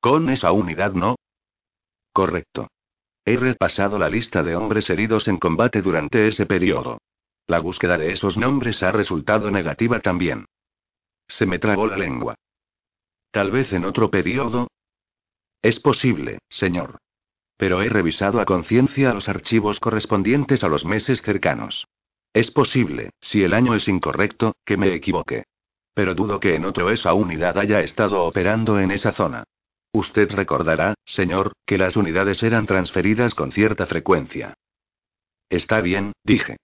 ¿Con 0.00 0.30
esa 0.30 0.52
unidad 0.52 0.94
no? 0.94 1.16
Correcto. 2.12 2.68
He 3.24 3.36
repasado 3.36 3.98
la 3.98 4.08
lista 4.08 4.42
de 4.42 4.56
hombres 4.56 4.88
heridos 4.88 5.28
en 5.28 5.36
combate 5.36 5.82
durante 5.82 6.26
ese 6.26 6.46
periodo. 6.46 6.98
La 7.46 7.60
búsqueda 7.60 7.98
de 7.98 8.12
esos 8.12 8.38
nombres 8.38 8.82
ha 8.82 8.92
resultado 8.92 9.50
negativa 9.50 10.00
también. 10.00 10.46
Se 11.28 11.44
me 11.44 11.58
trabó 11.58 11.86
la 11.86 11.98
lengua. 11.98 12.34
Tal 13.30 13.50
vez 13.50 13.72
en 13.72 13.84
otro 13.84 14.10
periodo. 14.10 14.68
Es 15.60 15.78
posible, 15.80 16.38
señor. 16.48 16.98
Pero 17.58 17.82
he 17.82 17.90
revisado 17.90 18.40
a 18.40 18.46
conciencia 18.46 19.12
los 19.12 19.28
archivos 19.28 19.80
correspondientes 19.80 20.64
a 20.64 20.68
los 20.68 20.86
meses 20.86 21.20
cercanos. 21.20 21.86
Es 22.32 22.50
posible, 22.50 23.10
si 23.20 23.42
el 23.42 23.52
año 23.52 23.74
es 23.74 23.86
incorrecto, 23.86 24.54
que 24.64 24.78
me 24.78 24.94
equivoque. 24.94 25.44
Pero 25.92 26.14
dudo 26.14 26.40
que 26.40 26.54
en 26.54 26.64
otro 26.64 26.90
esa 26.90 27.12
unidad 27.12 27.58
haya 27.58 27.80
estado 27.80 28.24
operando 28.24 28.80
en 28.80 28.92
esa 28.92 29.12
zona. 29.12 29.44
Usted 29.92 30.30
recordará, 30.30 30.94
señor, 31.04 31.52
que 31.66 31.78
las 31.78 31.96
unidades 31.96 32.42
eran 32.42 32.66
transferidas 32.66 33.34
con 33.34 33.50
cierta 33.50 33.86
frecuencia. 33.86 34.54
Está 35.48 35.80
bien, 35.80 36.12
dije. 36.22 36.56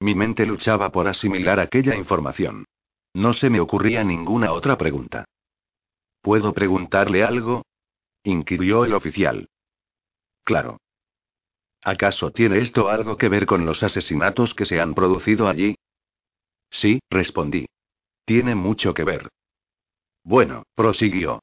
Mi 0.00 0.16
mente 0.16 0.44
luchaba 0.44 0.90
por 0.90 1.06
asimilar 1.06 1.60
aquella 1.60 1.94
información. 1.94 2.64
No 3.14 3.32
se 3.32 3.50
me 3.50 3.60
ocurría 3.60 4.02
ninguna 4.02 4.52
otra 4.52 4.76
pregunta. 4.76 5.24
¿Puedo 6.20 6.52
preguntarle 6.52 7.22
algo? 7.22 7.62
inquirió 8.24 8.84
el 8.84 8.94
oficial. 8.94 9.48
Claro. 10.44 10.78
¿Acaso 11.82 12.30
tiene 12.30 12.58
esto 12.58 12.88
algo 12.88 13.16
que 13.16 13.28
ver 13.28 13.46
con 13.46 13.66
los 13.66 13.82
asesinatos 13.82 14.54
que 14.54 14.64
se 14.64 14.80
han 14.80 14.94
producido 14.94 15.48
allí? 15.48 15.76
Sí, 16.70 17.00
respondí. 17.10 17.66
Tiene 18.24 18.54
mucho 18.54 18.94
que 18.94 19.04
ver. 19.04 19.28
Bueno, 20.24 20.64
prosiguió. 20.74 21.40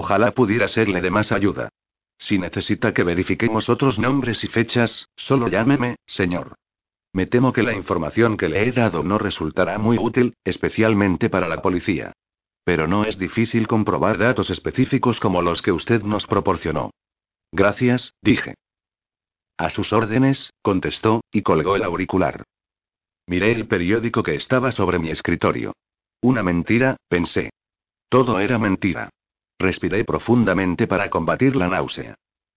Ojalá 0.00 0.30
pudiera 0.30 0.68
serle 0.68 1.00
de 1.00 1.10
más 1.10 1.32
ayuda. 1.32 1.70
Si 2.18 2.38
necesita 2.38 2.94
que 2.94 3.02
verifiquemos 3.02 3.68
otros 3.68 3.98
nombres 3.98 4.44
y 4.44 4.46
fechas, 4.46 5.08
solo 5.16 5.48
llámeme, 5.48 5.96
señor. 6.06 6.54
Me 7.12 7.26
temo 7.26 7.52
que 7.52 7.64
la 7.64 7.72
información 7.72 8.36
que 8.36 8.48
le 8.48 8.62
he 8.62 8.70
dado 8.70 9.02
no 9.02 9.18
resultará 9.18 9.76
muy 9.76 9.98
útil, 9.98 10.36
especialmente 10.44 11.28
para 11.28 11.48
la 11.48 11.62
policía. 11.62 12.12
Pero 12.62 12.86
no 12.86 13.06
es 13.06 13.18
difícil 13.18 13.66
comprobar 13.66 14.18
datos 14.18 14.50
específicos 14.50 15.18
como 15.18 15.42
los 15.42 15.62
que 15.62 15.72
usted 15.72 16.04
nos 16.04 16.28
proporcionó. 16.28 16.92
Gracias, 17.50 18.14
dije. 18.22 18.54
A 19.56 19.68
sus 19.68 19.92
órdenes, 19.92 20.52
contestó, 20.62 21.22
y 21.32 21.42
colgó 21.42 21.74
el 21.74 21.82
auricular. 21.82 22.44
Miré 23.26 23.50
el 23.50 23.66
periódico 23.66 24.22
que 24.22 24.36
estaba 24.36 24.70
sobre 24.70 25.00
mi 25.00 25.10
escritorio. 25.10 25.72
Una 26.22 26.44
mentira, 26.44 26.98
pensé. 27.08 27.50
Todo 28.08 28.38
era 28.38 28.60
mentira. 28.60 29.10
Respiré 29.58 30.04
profundamente 30.04 30.86
para 30.86 31.10
combatir 31.10 31.56
la 31.56 31.68
náusea. 31.68 32.14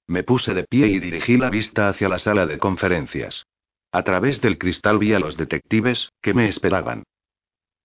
Me 0.07 0.23
puse 0.23 0.53
de 0.53 0.64
pie 0.64 0.88
y 0.88 0.99
dirigí 0.99 1.38
la 1.38 1.49
vista 1.49 1.90
hacia 1.90 2.10
la 2.10 2.19
sala 2.19 2.45
de 2.45 2.57
conferencias. 2.57 3.45
A 3.91 4.03
través 4.03 4.40
del 4.41 4.57
cristal 4.57 4.99
vi 4.99 5.14
a 5.14 5.19
los 5.19 5.36
detectives, 5.38 6.11
que 6.22 6.34
me 6.34 6.48
esperaban. 6.48 7.03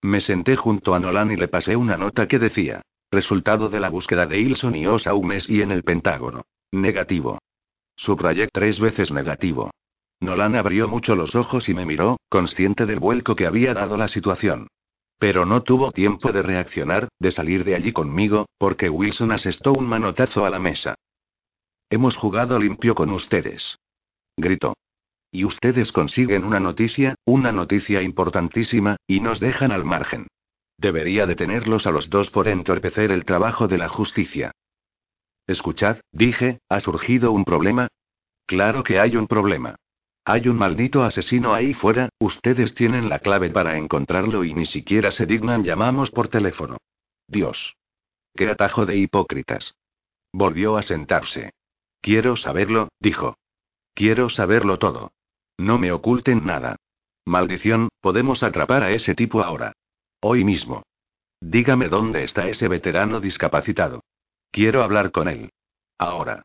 Me 0.02 0.20
senté 0.20 0.56
junto 0.56 0.94
a 0.94 1.00
Nolan 1.00 1.32
y 1.32 1.36
le 1.36 1.48
pasé 1.48 1.76
una 1.76 1.96
nota 1.96 2.28
que 2.28 2.38
decía: 2.38 2.82
Resultado 3.10 3.68
de 3.68 3.80
la 3.80 3.88
búsqueda 3.88 4.26
de 4.26 4.38
Ilson 4.38 4.76
y 4.76 4.86
Osaumes 4.86 5.48
y 5.48 5.62
en 5.62 5.70
el 5.70 5.82
Pentágono. 5.82 6.44
Negativo. 6.72 7.38
Subrayé 7.96 8.48
tres 8.52 8.78
veces 8.78 9.10
negativo. 9.10 9.70
Nolan 10.20 10.54
abrió 10.56 10.88
mucho 10.88 11.14
los 11.14 11.34
ojos 11.34 11.68
y 11.68 11.74
me 11.74 11.86
miró, 11.86 12.18
consciente 12.28 12.86
del 12.86 13.00
vuelco 13.00 13.34
que 13.34 13.46
había 13.46 13.74
dado 13.74 13.96
la 13.96 14.08
situación. 14.08 14.68
Pero 15.18 15.46
no 15.46 15.62
tuvo 15.62 15.92
tiempo 15.92 16.32
de 16.32 16.42
reaccionar, 16.42 17.08
de 17.18 17.30
salir 17.30 17.64
de 17.64 17.74
allí 17.74 17.92
conmigo, 17.92 18.46
porque 18.58 18.90
Wilson 18.90 19.32
asestó 19.32 19.72
un 19.72 19.86
manotazo 19.88 20.44
a 20.44 20.50
la 20.50 20.58
mesa. 20.58 20.94
Hemos 21.88 22.16
jugado 22.16 22.58
limpio 22.58 22.94
con 22.94 23.10
ustedes. 23.10 23.78
Gritó. 24.36 24.74
Y 25.30 25.44
ustedes 25.44 25.92
consiguen 25.92 26.44
una 26.44 26.60
noticia, 26.60 27.14
una 27.24 27.52
noticia 27.52 28.02
importantísima, 28.02 28.96
y 29.06 29.20
nos 29.20 29.40
dejan 29.40 29.72
al 29.72 29.84
margen. 29.84 30.26
Debería 30.78 31.26
detenerlos 31.26 31.86
a 31.86 31.90
los 31.90 32.10
dos 32.10 32.30
por 32.30 32.48
entorpecer 32.48 33.10
el 33.10 33.24
trabajo 33.24 33.68
de 33.68 33.78
la 33.78 33.88
justicia. 33.88 34.52
Escuchad, 35.46 35.98
dije, 36.12 36.60
¿ha 36.68 36.80
surgido 36.80 37.32
un 37.32 37.44
problema? 37.44 37.88
Claro 38.46 38.82
que 38.82 39.00
hay 39.00 39.16
un 39.16 39.26
problema. 39.26 39.76
Hay 40.28 40.48
un 40.48 40.56
maldito 40.56 41.04
asesino 41.04 41.54
ahí 41.54 41.72
fuera, 41.72 42.08
ustedes 42.18 42.74
tienen 42.74 43.08
la 43.08 43.20
clave 43.20 43.48
para 43.48 43.78
encontrarlo 43.78 44.42
y 44.42 44.54
ni 44.54 44.66
siquiera 44.66 45.12
se 45.12 45.24
dignan 45.24 45.62
llamamos 45.62 46.10
por 46.10 46.26
teléfono. 46.26 46.78
Dios. 47.28 47.76
Qué 48.34 48.48
atajo 48.48 48.86
de 48.86 48.96
hipócritas. 48.96 49.76
Volvió 50.32 50.76
a 50.76 50.82
sentarse. 50.82 51.52
Quiero 52.00 52.36
saberlo, 52.36 52.88
dijo. 52.98 53.36
Quiero 53.94 54.28
saberlo 54.28 54.80
todo. 54.80 55.12
No 55.58 55.78
me 55.78 55.92
oculten 55.92 56.44
nada. 56.44 56.74
Maldición, 57.24 57.90
podemos 58.00 58.42
atrapar 58.42 58.82
a 58.82 58.90
ese 58.90 59.14
tipo 59.14 59.42
ahora. 59.42 59.74
Hoy 60.20 60.44
mismo. 60.44 60.82
Dígame 61.40 61.88
dónde 61.88 62.24
está 62.24 62.48
ese 62.48 62.66
veterano 62.66 63.20
discapacitado. 63.20 64.02
Quiero 64.50 64.82
hablar 64.82 65.12
con 65.12 65.28
él. 65.28 65.52
Ahora. 65.98 66.42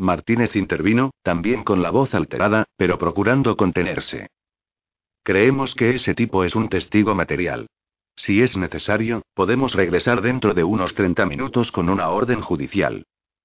Martínez 0.00 0.56
intervino, 0.56 1.10
también 1.22 1.62
con 1.62 1.82
la 1.82 1.90
voz 1.90 2.14
alterada, 2.14 2.64
pero 2.76 2.98
procurando 2.98 3.56
contenerse. 3.56 4.28
Creemos 5.22 5.74
que 5.74 5.94
ese 5.94 6.14
tipo 6.14 6.42
es 6.44 6.56
un 6.56 6.68
testigo 6.68 7.14
material. 7.14 7.66
Si 8.16 8.42
es 8.42 8.56
necesario, 8.56 9.22
podemos 9.34 9.74
regresar 9.74 10.22
dentro 10.22 10.54
de 10.54 10.64
unos 10.64 10.94
30 10.94 11.26
minutos 11.26 11.70
con 11.70 11.88
una 11.88 12.08
orden 12.08 12.40
judicial. 12.40 13.04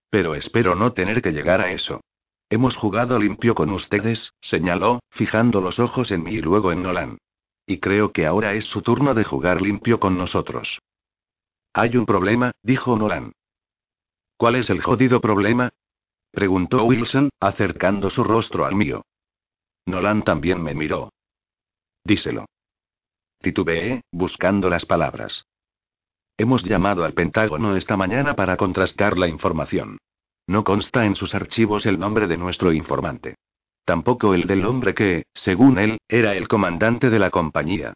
Pero 0.10 0.34
espero 0.36 0.76
no 0.76 0.94
tener 0.94 1.22
que 1.22 1.32
llegar 1.32 1.62
a 1.62 1.72
eso. 1.72 2.02
Hemos 2.50 2.78
jugado 2.78 3.20
limpio 3.20 3.54
con 3.54 3.70
ustedes, 3.72 4.32
señaló, 4.40 5.00
fijando 5.10 5.62
los 5.62 5.80
ojos 5.80 6.12
en 6.12 6.24
mí 6.24 6.36
y 6.36 6.42
luego 6.42 6.72
en 6.72 6.84
Nolan. 6.84 7.18
Y 7.68 7.80
creo 7.80 8.12
que 8.12 8.26
ahora 8.26 8.54
es 8.54 8.66
su 8.66 8.82
turno 8.82 9.14
de 9.14 9.24
jugar 9.24 9.62
limpio 9.62 10.00
con 10.00 10.18
nosotros. 10.18 10.80
Hay 11.74 11.98
un 11.98 12.06
problema, 12.06 12.52
dijo 12.64 12.96
Nolan. 12.96 13.34
¿Cuál 14.38 14.56
es 14.56 14.70
el 14.70 14.82
jodido 14.82 15.20
problema? 15.22 15.72
Preguntó 16.36 16.84
Wilson, 16.84 17.30
acercando 17.40 18.10
su 18.10 18.22
rostro 18.22 18.66
al 18.66 18.76
mío. 18.76 19.06
Nolan 19.86 20.22
también 20.22 20.62
me 20.62 20.74
miró. 20.76 21.14
Díselo. 22.04 22.46
Titubeé, 23.40 24.02
buscando 24.12 24.70
las 24.70 24.86
palabras. 24.86 25.46
Hemos 26.38 26.66
llamado 26.66 27.06
al 27.06 27.14
Pentágono 27.14 27.78
esta 27.78 27.96
mañana 27.96 28.36
para 28.36 28.58
contrastar 28.58 29.18
la 29.18 29.30
información. 29.30 29.98
No 30.46 30.66
consta 30.66 31.06
en 31.06 31.16
sus 31.16 31.34
archivos 31.34 31.86
el 31.86 31.98
nombre 31.98 32.28
de 32.28 32.36
nuestro 32.36 32.74
informante. 32.74 33.36
Tampoco 33.86 34.34
el 34.34 34.46
del 34.46 34.66
hombre 34.66 34.94
que, 34.94 35.28
según 35.34 35.80
él, 35.80 36.00
era 36.10 36.36
el 36.36 36.50
comandante 36.50 37.10
de 37.10 37.20
la 37.20 37.30
compañía. 37.30 37.94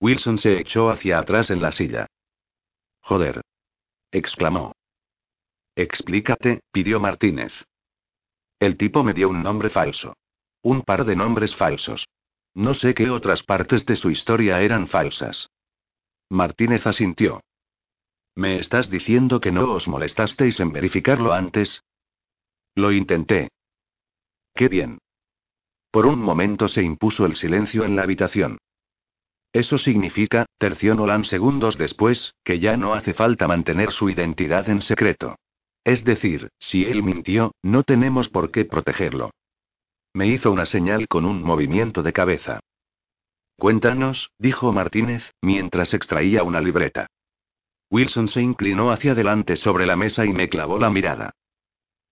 Wilson 0.00 0.38
se 0.38 0.58
echó 0.58 0.88
hacia 0.88 1.18
atrás 1.18 1.50
en 1.50 1.60
la 1.60 1.72
silla. 1.72 2.06
Joder. 3.02 3.42
exclamó. 4.10 4.72
Explícate, 5.76 6.60
pidió 6.72 6.98
Martínez. 6.98 7.52
El 8.62 8.76
tipo 8.76 9.02
me 9.02 9.12
dio 9.12 9.28
un 9.28 9.42
nombre 9.42 9.70
falso. 9.70 10.14
Un 10.62 10.82
par 10.82 11.04
de 11.04 11.16
nombres 11.16 11.56
falsos. 11.56 12.06
No 12.54 12.74
sé 12.74 12.94
qué 12.94 13.10
otras 13.10 13.42
partes 13.42 13.84
de 13.86 13.96
su 13.96 14.08
historia 14.08 14.60
eran 14.60 14.86
falsas. 14.86 15.50
Martínez 16.28 16.86
asintió. 16.86 17.40
¿Me 18.36 18.60
estás 18.60 18.88
diciendo 18.88 19.40
que 19.40 19.50
no 19.50 19.72
os 19.72 19.88
molestasteis 19.88 20.60
en 20.60 20.70
verificarlo 20.70 21.32
antes? 21.32 21.82
Lo 22.76 22.92
intenté. 22.92 23.48
Qué 24.54 24.68
bien. 24.68 24.98
Por 25.90 26.06
un 26.06 26.20
momento 26.20 26.68
se 26.68 26.84
impuso 26.84 27.26
el 27.26 27.34
silencio 27.34 27.84
en 27.84 27.96
la 27.96 28.04
habitación. 28.04 28.58
Eso 29.52 29.76
significa, 29.76 30.46
terció 30.58 30.94
Nolan 30.94 31.24
segundos 31.24 31.78
después, 31.78 32.36
que 32.44 32.60
ya 32.60 32.76
no 32.76 32.94
hace 32.94 33.12
falta 33.12 33.48
mantener 33.48 33.90
su 33.90 34.08
identidad 34.08 34.68
en 34.68 34.82
secreto. 34.82 35.34
Es 35.84 36.04
decir, 36.04 36.50
si 36.58 36.84
él 36.84 37.02
mintió, 37.02 37.52
no 37.62 37.82
tenemos 37.82 38.28
por 38.28 38.50
qué 38.50 38.64
protegerlo. 38.64 39.30
Me 40.14 40.28
hizo 40.28 40.52
una 40.52 40.66
señal 40.66 41.08
con 41.08 41.24
un 41.24 41.42
movimiento 41.42 42.02
de 42.02 42.12
cabeza. 42.12 42.60
Cuéntanos, 43.58 44.30
dijo 44.38 44.72
Martínez, 44.72 45.30
mientras 45.40 45.94
extraía 45.94 46.42
una 46.42 46.60
libreta. 46.60 47.06
Wilson 47.90 48.28
se 48.28 48.40
inclinó 48.40 48.90
hacia 48.90 49.12
adelante 49.12 49.56
sobre 49.56 49.86
la 49.86 49.96
mesa 49.96 50.24
y 50.24 50.32
me 50.32 50.48
clavó 50.48 50.78
la 50.78 50.90
mirada. 50.90 51.32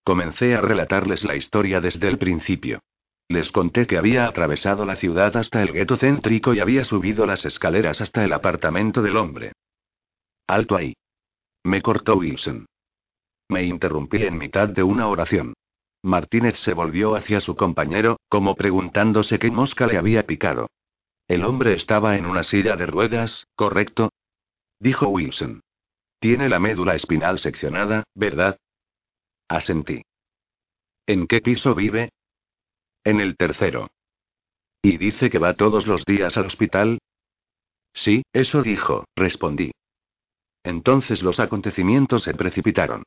Comencé 0.04 0.54
a 0.54 0.60
relatarles 0.60 1.24
la 1.24 1.36
historia 1.36 1.80
desde 1.80 2.08
el 2.08 2.18
principio. 2.18 2.80
Les 3.28 3.52
conté 3.52 3.86
que 3.86 3.96
había 3.96 4.26
atravesado 4.26 4.84
la 4.84 4.96
ciudad 4.96 5.36
hasta 5.36 5.62
el 5.62 5.72
gueto 5.72 5.96
céntrico 5.96 6.52
y 6.52 6.60
había 6.60 6.84
subido 6.84 7.26
las 7.26 7.44
escaleras 7.44 8.00
hasta 8.00 8.24
el 8.24 8.32
apartamento 8.32 9.02
del 9.02 9.16
hombre. 9.16 9.52
Alto 10.48 10.76
ahí. 10.76 10.94
Me 11.62 11.80
cortó 11.80 12.16
Wilson. 12.16 12.66
Me 13.50 13.64
interrumpí 13.64 14.22
en 14.22 14.38
mitad 14.38 14.68
de 14.68 14.84
una 14.84 15.08
oración. 15.08 15.54
Martínez 16.02 16.56
se 16.60 16.72
volvió 16.72 17.16
hacia 17.16 17.40
su 17.40 17.56
compañero, 17.56 18.20
como 18.28 18.54
preguntándose 18.54 19.40
qué 19.40 19.50
mosca 19.50 19.88
le 19.88 19.98
había 19.98 20.24
picado. 20.24 20.68
El 21.26 21.44
hombre 21.44 21.72
estaba 21.74 22.16
en 22.16 22.26
una 22.26 22.44
silla 22.44 22.76
de 22.76 22.86
ruedas, 22.86 23.48
¿correcto? 23.56 24.10
Dijo 24.78 25.08
Wilson. 25.08 25.62
Tiene 26.20 26.48
la 26.48 26.60
médula 26.60 26.94
espinal 26.94 27.40
seccionada, 27.40 28.04
¿verdad? 28.14 28.56
Asentí. 29.48 30.02
¿En 31.06 31.26
qué 31.26 31.40
piso 31.40 31.74
vive? 31.74 32.10
En 33.02 33.20
el 33.20 33.36
tercero. 33.36 33.90
¿Y 34.80 34.96
dice 34.96 35.28
que 35.28 35.40
va 35.40 35.54
todos 35.54 35.88
los 35.88 36.04
días 36.04 36.36
al 36.36 36.46
hospital? 36.46 37.00
Sí, 37.92 38.22
eso 38.32 38.62
dijo, 38.62 39.06
respondí. 39.16 39.72
Entonces 40.62 41.22
los 41.24 41.40
acontecimientos 41.40 42.22
se 42.22 42.34
precipitaron. 42.34 43.02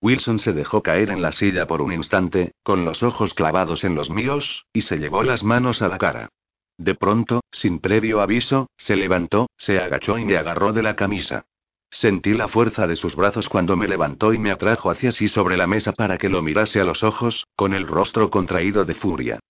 Wilson 0.00 0.38
se 0.38 0.52
dejó 0.52 0.82
caer 0.82 1.10
en 1.10 1.22
la 1.22 1.32
silla 1.32 1.66
por 1.66 1.82
un 1.82 1.92
instante, 1.92 2.52
con 2.62 2.84
los 2.84 3.02
ojos 3.02 3.34
clavados 3.34 3.84
en 3.84 3.94
los 3.94 4.10
míos, 4.10 4.66
y 4.72 4.82
se 4.82 4.98
llevó 4.98 5.22
las 5.22 5.42
manos 5.42 5.82
a 5.82 5.88
la 5.88 5.98
cara. 5.98 6.28
De 6.76 6.94
pronto, 6.94 7.40
sin 7.50 7.80
previo 7.80 8.20
aviso, 8.20 8.68
se 8.76 8.94
levantó, 8.94 9.48
se 9.56 9.80
agachó 9.80 10.16
y 10.18 10.24
me 10.24 10.36
agarró 10.36 10.72
de 10.72 10.82
la 10.82 10.94
camisa. 10.94 11.46
Sentí 11.90 12.34
la 12.34 12.48
fuerza 12.48 12.86
de 12.86 12.94
sus 12.94 13.16
brazos 13.16 13.48
cuando 13.48 13.76
me 13.76 13.88
levantó 13.88 14.32
y 14.32 14.38
me 14.38 14.52
atrajo 14.52 14.90
hacia 14.90 15.10
sí 15.10 15.28
sobre 15.28 15.56
la 15.56 15.66
mesa 15.66 15.92
para 15.92 16.18
que 16.18 16.28
lo 16.28 16.42
mirase 16.42 16.80
a 16.80 16.84
los 16.84 17.02
ojos, 17.02 17.46
con 17.56 17.74
el 17.74 17.86
rostro 17.86 18.30
contraído 18.30 18.84
de 18.84 18.94
furia. 18.94 19.40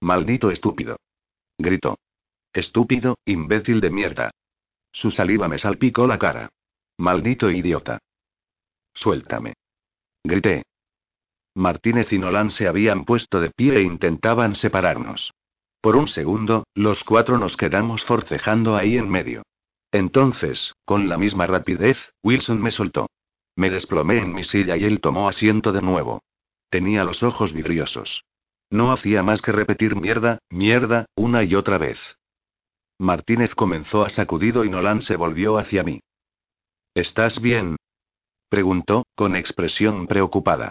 Maldito 0.00 0.50
estúpido. 0.50 0.96
Gritó. 1.56 1.96
Estúpido, 2.52 3.16
imbécil 3.24 3.80
de 3.80 3.90
mierda. 3.90 4.30
Su 4.92 5.10
saliva 5.10 5.48
me 5.48 5.58
salpicó 5.58 6.06
la 6.06 6.18
cara. 6.18 6.50
Maldito 6.98 7.50
idiota. 7.50 7.98
Suéltame. 8.94 9.54
Grité. 10.24 10.62
Martínez 11.54 12.12
y 12.12 12.18
Nolan 12.18 12.50
se 12.50 12.66
habían 12.66 13.04
puesto 13.04 13.40
de 13.40 13.50
pie 13.50 13.76
e 13.76 13.82
intentaban 13.82 14.54
separarnos. 14.54 15.32
Por 15.80 15.96
un 15.96 16.08
segundo, 16.08 16.64
los 16.74 17.04
cuatro 17.04 17.38
nos 17.38 17.56
quedamos 17.56 18.04
forcejando 18.04 18.76
ahí 18.76 18.96
en 18.96 19.08
medio. 19.08 19.42
Entonces, 19.92 20.72
con 20.84 21.08
la 21.08 21.18
misma 21.18 21.46
rapidez, 21.46 22.12
Wilson 22.22 22.60
me 22.60 22.70
soltó. 22.70 23.08
Me 23.54 23.70
desplomé 23.70 24.18
en 24.18 24.34
mi 24.34 24.42
silla 24.42 24.76
y 24.76 24.84
él 24.84 25.00
tomó 25.00 25.28
asiento 25.28 25.72
de 25.72 25.82
nuevo. 25.82 26.22
Tenía 26.70 27.04
los 27.04 27.22
ojos 27.22 27.52
vidriosos. 27.52 28.24
No 28.70 28.90
hacía 28.90 29.22
más 29.22 29.42
que 29.42 29.52
repetir 29.52 29.94
mierda, 29.94 30.38
mierda, 30.50 31.06
una 31.14 31.44
y 31.44 31.54
otra 31.54 31.78
vez. 31.78 32.00
Martínez 32.98 33.54
comenzó 33.54 34.04
a 34.04 34.08
sacudido 34.08 34.64
y 34.64 34.70
Nolan 34.70 35.02
se 35.02 35.16
volvió 35.16 35.58
hacia 35.58 35.84
mí. 35.84 36.00
¿Estás 36.94 37.40
bien? 37.40 37.76
Preguntó, 38.54 39.04
con 39.16 39.34
expresión 39.34 40.06
preocupada. 40.06 40.70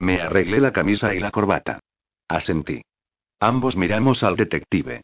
Me 0.00 0.20
arreglé 0.20 0.58
la 0.58 0.72
camisa 0.72 1.14
y 1.14 1.20
la 1.20 1.30
corbata. 1.30 1.78
Asentí. 2.26 2.82
Ambos 3.38 3.76
miramos 3.76 4.24
al 4.24 4.34
detective. 4.34 5.02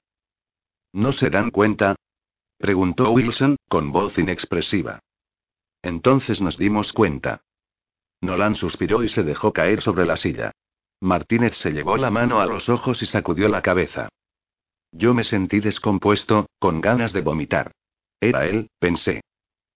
¿No 0.93 1.12
se 1.12 1.31
dan 1.31 1.53
cuenta? 1.53 1.95
Preguntó 2.59 3.12
Wilson, 3.12 3.55
con 3.69 3.93
voz 3.93 4.19
inexpresiva. 4.19 4.99
Entonces 5.83 6.41
nos 6.41 6.59
dimos 6.59 6.93
cuenta. 6.93 7.43
Nolan 8.23 8.57
suspiró 8.57 9.05
y 9.05 9.09
se 9.09 9.23
dejó 9.23 9.53
caer 9.53 9.81
sobre 9.81 10.05
la 10.05 10.16
silla. 10.16 10.51
Martínez 11.01 11.57
se 11.59 11.71
llevó 11.71 11.97
la 11.97 12.11
mano 12.11 12.41
a 12.41 12.47
los 12.47 12.69
ojos 12.69 13.01
y 13.03 13.07
sacudió 13.07 13.49
la 13.49 13.62
cabeza. 13.62 14.09
Yo 14.91 15.15
me 15.15 15.23
sentí 15.23 15.61
descompuesto, 15.61 16.47
con 16.59 16.81
ganas 16.81 17.12
de 17.12 17.21
vomitar. 17.21 17.71
Era 18.21 18.47
él, 18.47 18.66
pensé. 18.81 19.21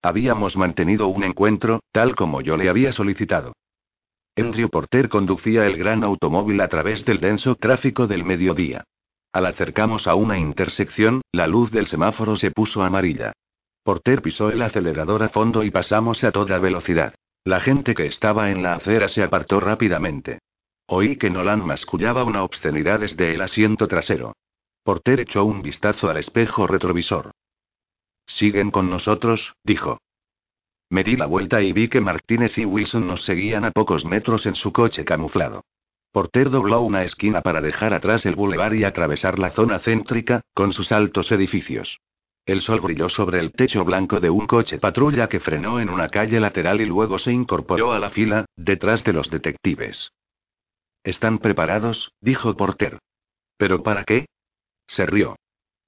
Habíamos 0.02 0.56
mantenido 0.56 1.08
un 1.08 1.24
encuentro, 1.24 1.80
tal 1.92 2.14
como 2.14 2.40
yo 2.40 2.56
le 2.56 2.68
había 2.68 2.92
solicitado. 2.92 3.54
Andrew 4.36 4.68
Porter 4.68 5.08
conducía 5.08 5.66
el 5.66 5.76
gran 5.76 6.04
automóvil 6.04 6.60
a 6.60 6.68
través 6.68 7.04
del 7.04 7.18
denso 7.18 7.56
tráfico 7.56 8.06
del 8.06 8.24
mediodía. 8.24 8.84
Al 9.32 9.46
acercamos 9.46 10.06
a 10.06 10.14
una 10.14 10.38
intersección, 10.38 11.22
la 11.32 11.46
luz 11.46 11.70
del 11.72 11.88
semáforo 11.88 12.36
se 12.36 12.50
puso 12.52 12.82
amarilla. 12.82 13.32
Porter 13.82 14.22
pisó 14.22 14.50
el 14.50 14.62
acelerador 14.62 15.22
a 15.22 15.28
fondo 15.28 15.64
y 15.64 15.70
pasamos 15.70 16.22
a 16.22 16.30
toda 16.30 16.58
velocidad. 16.58 17.14
La 17.44 17.60
gente 17.60 17.94
que 17.94 18.06
estaba 18.06 18.50
en 18.50 18.62
la 18.62 18.74
acera 18.74 19.08
se 19.08 19.22
apartó 19.22 19.58
rápidamente. 19.58 20.38
Oí 20.86 21.16
que 21.16 21.30
Nolan 21.30 21.66
mascullaba 21.66 22.22
una 22.24 22.44
obscenidad 22.44 23.00
desde 23.00 23.34
el 23.34 23.40
asiento 23.40 23.88
trasero. 23.88 24.34
Porter 24.84 25.20
echó 25.20 25.44
un 25.44 25.62
vistazo 25.62 26.08
al 26.08 26.18
espejo 26.18 26.66
retrovisor. 26.66 27.32
Siguen 28.28 28.70
con 28.70 28.88
nosotros, 28.88 29.54
dijo. 29.64 29.98
Me 30.90 31.02
di 31.02 31.16
la 31.16 31.26
vuelta 31.26 31.60
y 31.60 31.72
vi 31.72 31.88
que 31.88 32.00
Martínez 32.00 32.56
y 32.56 32.64
Wilson 32.64 33.06
nos 33.06 33.22
seguían 33.22 33.64
a 33.64 33.72
pocos 33.72 34.04
metros 34.04 34.46
en 34.46 34.54
su 34.54 34.72
coche 34.72 35.04
camuflado. 35.04 35.64
Porter 36.12 36.48
dobló 36.48 36.80
una 36.82 37.02
esquina 37.02 37.42
para 37.42 37.60
dejar 37.60 37.92
atrás 37.92 38.24
el 38.26 38.34
bulevar 38.34 38.74
y 38.74 38.84
atravesar 38.84 39.38
la 39.38 39.50
zona 39.50 39.78
céntrica, 39.78 40.42
con 40.54 40.72
sus 40.72 40.92
altos 40.92 41.32
edificios. 41.32 42.00
El 42.46 42.62
sol 42.62 42.80
brilló 42.80 43.10
sobre 43.10 43.40
el 43.40 43.52
techo 43.52 43.84
blanco 43.84 44.20
de 44.20 44.30
un 44.30 44.46
coche 44.46 44.78
patrulla 44.78 45.28
que 45.28 45.40
frenó 45.40 45.80
en 45.80 45.90
una 45.90 46.08
calle 46.08 46.40
lateral 46.40 46.80
y 46.80 46.86
luego 46.86 47.18
se 47.18 47.32
incorporó 47.32 47.92
a 47.92 47.98
la 47.98 48.08
fila, 48.08 48.46
detrás 48.56 49.04
de 49.04 49.12
los 49.12 49.30
detectives. 49.30 50.12
¿Están 51.04 51.38
preparados? 51.38 52.12
dijo 52.20 52.56
Porter. 52.56 52.98
¿Pero 53.58 53.82
para 53.82 54.04
qué? 54.04 54.26
Se 54.86 55.04
rió. 55.04 55.36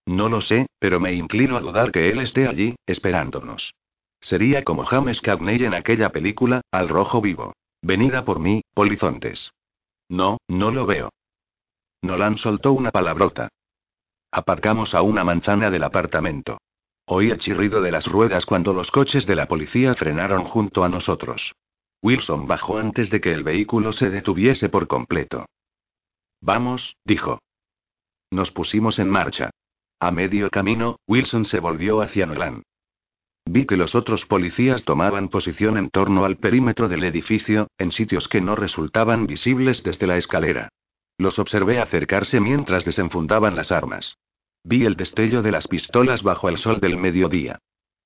No 0.06 0.28
lo 0.28 0.40
sé, 0.40 0.66
pero 0.78 1.00
me 1.00 1.12
inclino 1.12 1.56
a 1.56 1.60
dudar 1.60 1.92
que 1.92 2.10
él 2.10 2.20
esté 2.20 2.48
allí, 2.48 2.76
esperándonos. 2.86 3.74
Sería 4.20 4.64
como 4.64 4.84
James 4.84 5.20
Cagney 5.20 5.64
en 5.64 5.74
aquella 5.74 6.10
película, 6.10 6.60
Al 6.70 6.88
Rojo 6.88 7.20
Vivo. 7.20 7.54
Venida 7.82 8.24
por 8.24 8.38
mí, 8.38 8.62
polizontes. 8.74 9.52
No, 10.08 10.38
no 10.48 10.70
lo 10.70 10.86
veo. 10.86 11.10
Nolan 12.02 12.36
soltó 12.36 12.72
una 12.72 12.90
palabrota. 12.90 13.48
Aparcamos 14.30 14.94
a 14.94 15.02
una 15.02 15.24
manzana 15.24 15.70
del 15.70 15.84
apartamento. 15.84 16.58
Oí 17.06 17.30
el 17.30 17.38
chirrido 17.38 17.80
de 17.80 17.90
las 17.90 18.06
ruedas 18.06 18.46
cuando 18.46 18.72
los 18.72 18.90
coches 18.90 19.26
de 19.26 19.34
la 19.34 19.46
policía 19.46 19.94
frenaron 19.94 20.44
junto 20.44 20.84
a 20.84 20.88
nosotros. 20.88 21.52
Wilson 22.02 22.46
bajó 22.46 22.78
antes 22.78 23.10
de 23.10 23.20
que 23.20 23.32
el 23.32 23.42
vehículo 23.42 23.92
se 23.92 24.10
detuviese 24.10 24.68
por 24.68 24.86
completo. 24.86 25.46
Vamos, 26.40 26.96
dijo. 27.04 27.40
Nos 28.30 28.50
pusimos 28.50 28.98
en 28.98 29.10
marcha. 29.10 29.50
A 30.00 30.10
medio 30.10 30.48
camino, 30.48 30.96
Wilson 31.06 31.44
se 31.44 31.60
volvió 31.60 32.00
hacia 32.00 32.24
Nolan. 32.24 32.62
Vi 33.44 33.66
que 33.66 33.76
los 33.76 33.94
otros 33.94 34.24
policías 34.24 34.84
tomaban 34.84 35.28
posición 35.28 35.76
en 35.76 35.90
torno 35.90 36.24
al 36.24 36.38
perímetro 36.38 36.88
del 36.88 37.04
edificio, 37.04 37.68
en 37.76 37.92
sitios 37.92 38.26
que 38.26 38.40
no 38.40 38.56
resultaban 38.56 39.26
visibles 39.26 39.82
desde 39.82 40.06
la 40.06 40.16
escalera. 40.16 40.70
Los 41.18 41.38
observé 41.38 41.80
acercarse 41.80 42.40
mientras 42.40 42.86
desenfundaban 42.86 43.54
las 43.54 43.70
armas. 43.70 44.16
Vi 44.64 44.86
el 44.86 44.96
destello 44.96 45.42
de 45.42 45.52
las 45.52 45.68
pistolas 45.68 46.22
bajo 46.22 46.48
el 46.48 46.56
sol 46.56 46.80
del 46.80 46.96
mediodía. 46.96 47.58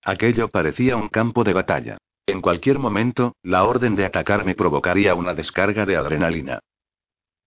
Aquello 0.02 0.48
parecía 0.48 0.96
un 0.96 1.08
campo 1.08 1.44
de 1.44 1.52
batalla. 1.52 1.98
En 2.26 2.40
cualquier 2.40 2.80
momento, 2.80 3.36
la 3.42 3.64
orden 3.64 3.94
de 3.94 4.04
atacar 4.04 4.44
me 4.44 4.56
provocaría 4.56 5.14
una 5.14 5.34
descarga 5.34 5.86
de 5.86 5.96
adrenalina. 5.96 6.58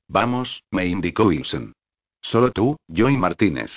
Vamos, 0.08 0.64
me 0.72 0.86
indicó 0.86 1.26
Wilson. 1.26 1.74
Solo 2.22 2.52
tú, 2.52 2.78
yo 2.88 3.10
y 3.10 3.18
Martínez. 3.18 3.72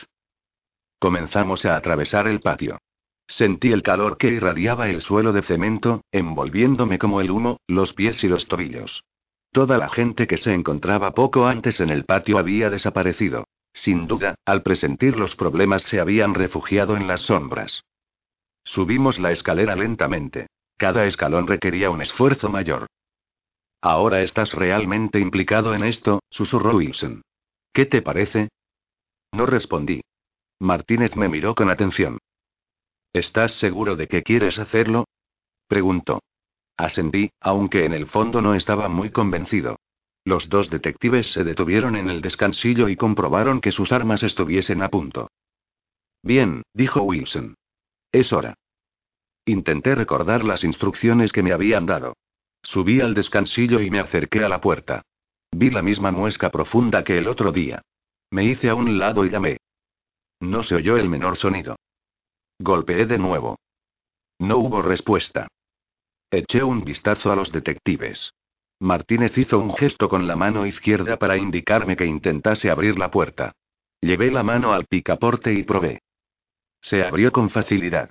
Comenzamos 1.01 1.65
a 1.65 1.77
atravesar 1.77 2.29
el 2.29 2.41
patio. 2.41 2.79
Sentí 3.27 3.73
el 3.73 3.83
calor 3.83 4.19
que 4.19 4.29
irradiaba 4.29 4.91
el 4.91 5.01
suelo 5.01 5.33
de 5.33 5.41
cemento, 5.41 6.03
envolviéndome 6.13 6.99
como 6.99 7.23
el 7.23 7.31
humo, 7.31 7.57
los 7.67 7.95
pies 7.95 8.23
y 8.23 8.29
los 8.29 8.49
tobillos. 8.49 9.03
Toda 9.51 9.79
la 9.79 9.89
gente 9.89 10.27
que 10.27 10.37
se 10.37 10.53
encontraba 10.53 11.13
poco 11.13 11.47
antes 11.47 11.81
en 11.81 11.89
el 11.89 12.05
patio 12.05 12.37
había 12.37 12.69
desaparecido. 12.69 13.47
Sin 13.73 14.07
duda, 14.07 14.35
al 14.45 14.63
presentir 14.63 15.17
los 15.17 15.37
problemas 15.37 15.83
se 15.83 16.01
habían 16.01 16.35
refugiado 16.35 16.97
en 16.97 17.09
las 17.09 17.23
sombras. 17.23 17.83
Subimos 18.63 19.19
la 19.19 19.31
escalera 19.31 19.77
lentamente. 19.77 20.49
Cada 20.77 21.07
escalón 21.07 21.47
requería 21.47 21.89
un 21.91 22.03
esfuerzo 22.03 22.51
mayor. 22.51 22.89
Ahora 23.81 24.21
estás 24.21 24.53
realmente 24.53 25.19
implicado 25.19 25.75
en 25.75 25.85
esto, 25.85 26.21
susurró 26.31 26.77
Wilson. 26.77 27.23
¿Qué 27.73 27.87
te 27.87 28.03
parece? 28.03 28.51
No 29.33 29.47
respondí. 29.47 30.03
Martínez 30.61 31.17
me 31.17 31.29
miró 31.29 31.55
con 31.55 31.71
atención. 31.71 32.19
¿Estás 33.13 33.53
seguro 33.53 33.97
de 33.97 34.07
que 34.07 34.23
quieres 34.23 34.59
hacerlo? 34.59 35.07
preguntó. 35.67 36.23
Asentí, 36.77 37.31
aunque 37.41 37.85
en 37.85 37.95
el 37.95 38.07
fondo 38.07 38.41
no 38.43 38.55
estaba 38.55 38.89
muy 38.89 39.11
convencido. 39.11 39.79
Los 40.25 40.49
dos 40.51 40.69
detectives 40.69 41.33
se 41.33 41.45
detuvieron 41.45 41.97
en 41.97 42.11
el 42.11 42.21
descansillo 42.21 42.89
y 42.89 42.97
comprobaron 42.97 43.61
que 43.61 43.73
sus 43.73 43.91
armas 43.91 44.23
estuviesen 44.23 44.83
a 44.83 44.91
punto. 44.91 45.31
Bien, 46.23 46.63
dijo 46.75 47.03
Wilson. 47.03 47.55
Es 48.13 48.33
hora. 48.33 48.55
Intenté 49.47 49.95
recordar 49.95 50.45
las 50.45 50.63
instrucciones 50.63 51.33
que 51.33 51.43
me 51.43 51.53
habían 51.53 51.87
dado. 51.87 52.17
Subí 52.63 53.01
al 53.01 53.15
descansillo 53.15 53.81
y 53.81 53.91
me 53.91 53.99
acerqué 53.99 54.45
a 54.45 54.49
la 54.49 54.61
puerta. 54.61 55.03
Vi 55.51 55.71
la 55.71 55.83
misma 55.83 56.11
muesca 56.11 56.51
profunda 56.51 57.03
que 57.03 57.17
el 57.17 57.29
otro 57.29 57.51
día. 57.51 57.81
Me 58.31 58.45
hice 58.45 58.69
a 58.69 58.75
un 58.75 58.99
lado 58.99 59.25
y 59.25 59.31
llamé. 59.31 59.57
No 60.41 60.63
se 60.63 60.75
oyó 60.75 60.97
el 60.97 61.09
menor 61.09 61.37
sonido. 61.37 61.77
Golpeé 62.59 63.07
de 63.07 63.19
nuevo. 63.19 63.59
No 64.39 64.57
hubo 64.57 64.83
respuesta. 64.83 65.49
Eché 66.31 66.63
un 66.63 66.85
vistazo 66.85 67.31
a 67.31 67.37
los 67.37 67.53
detectives. 67.53 68.33
Martínez 68.81 69.37
hizo 69.37 69.59
un 69.59 69.75
gesto 69.75 70.09
con 70.09 70.27
la 70.27 70.37
mano 70.37 70.65
izquierda 70.65 71.19
para 71.19 71.37
indicarme 71.37 71.97
que 71.97 72.07
intentase 72.07 72.71
abrir 72.71 72.99
la 72.99 73.11
puerta. 73.11 73.53
Llevé 74.01 74.31
la 74.31 74.43
mano 74.43 74.73
al 74.73 74.87
picaporte 74.87 75.53
y 75.53 75.63
probé. 75.63 76.01
Se 76.81 77.03
abrió 77.03 77.31
con 77.33 77.51
facilidad. 77.51 78.11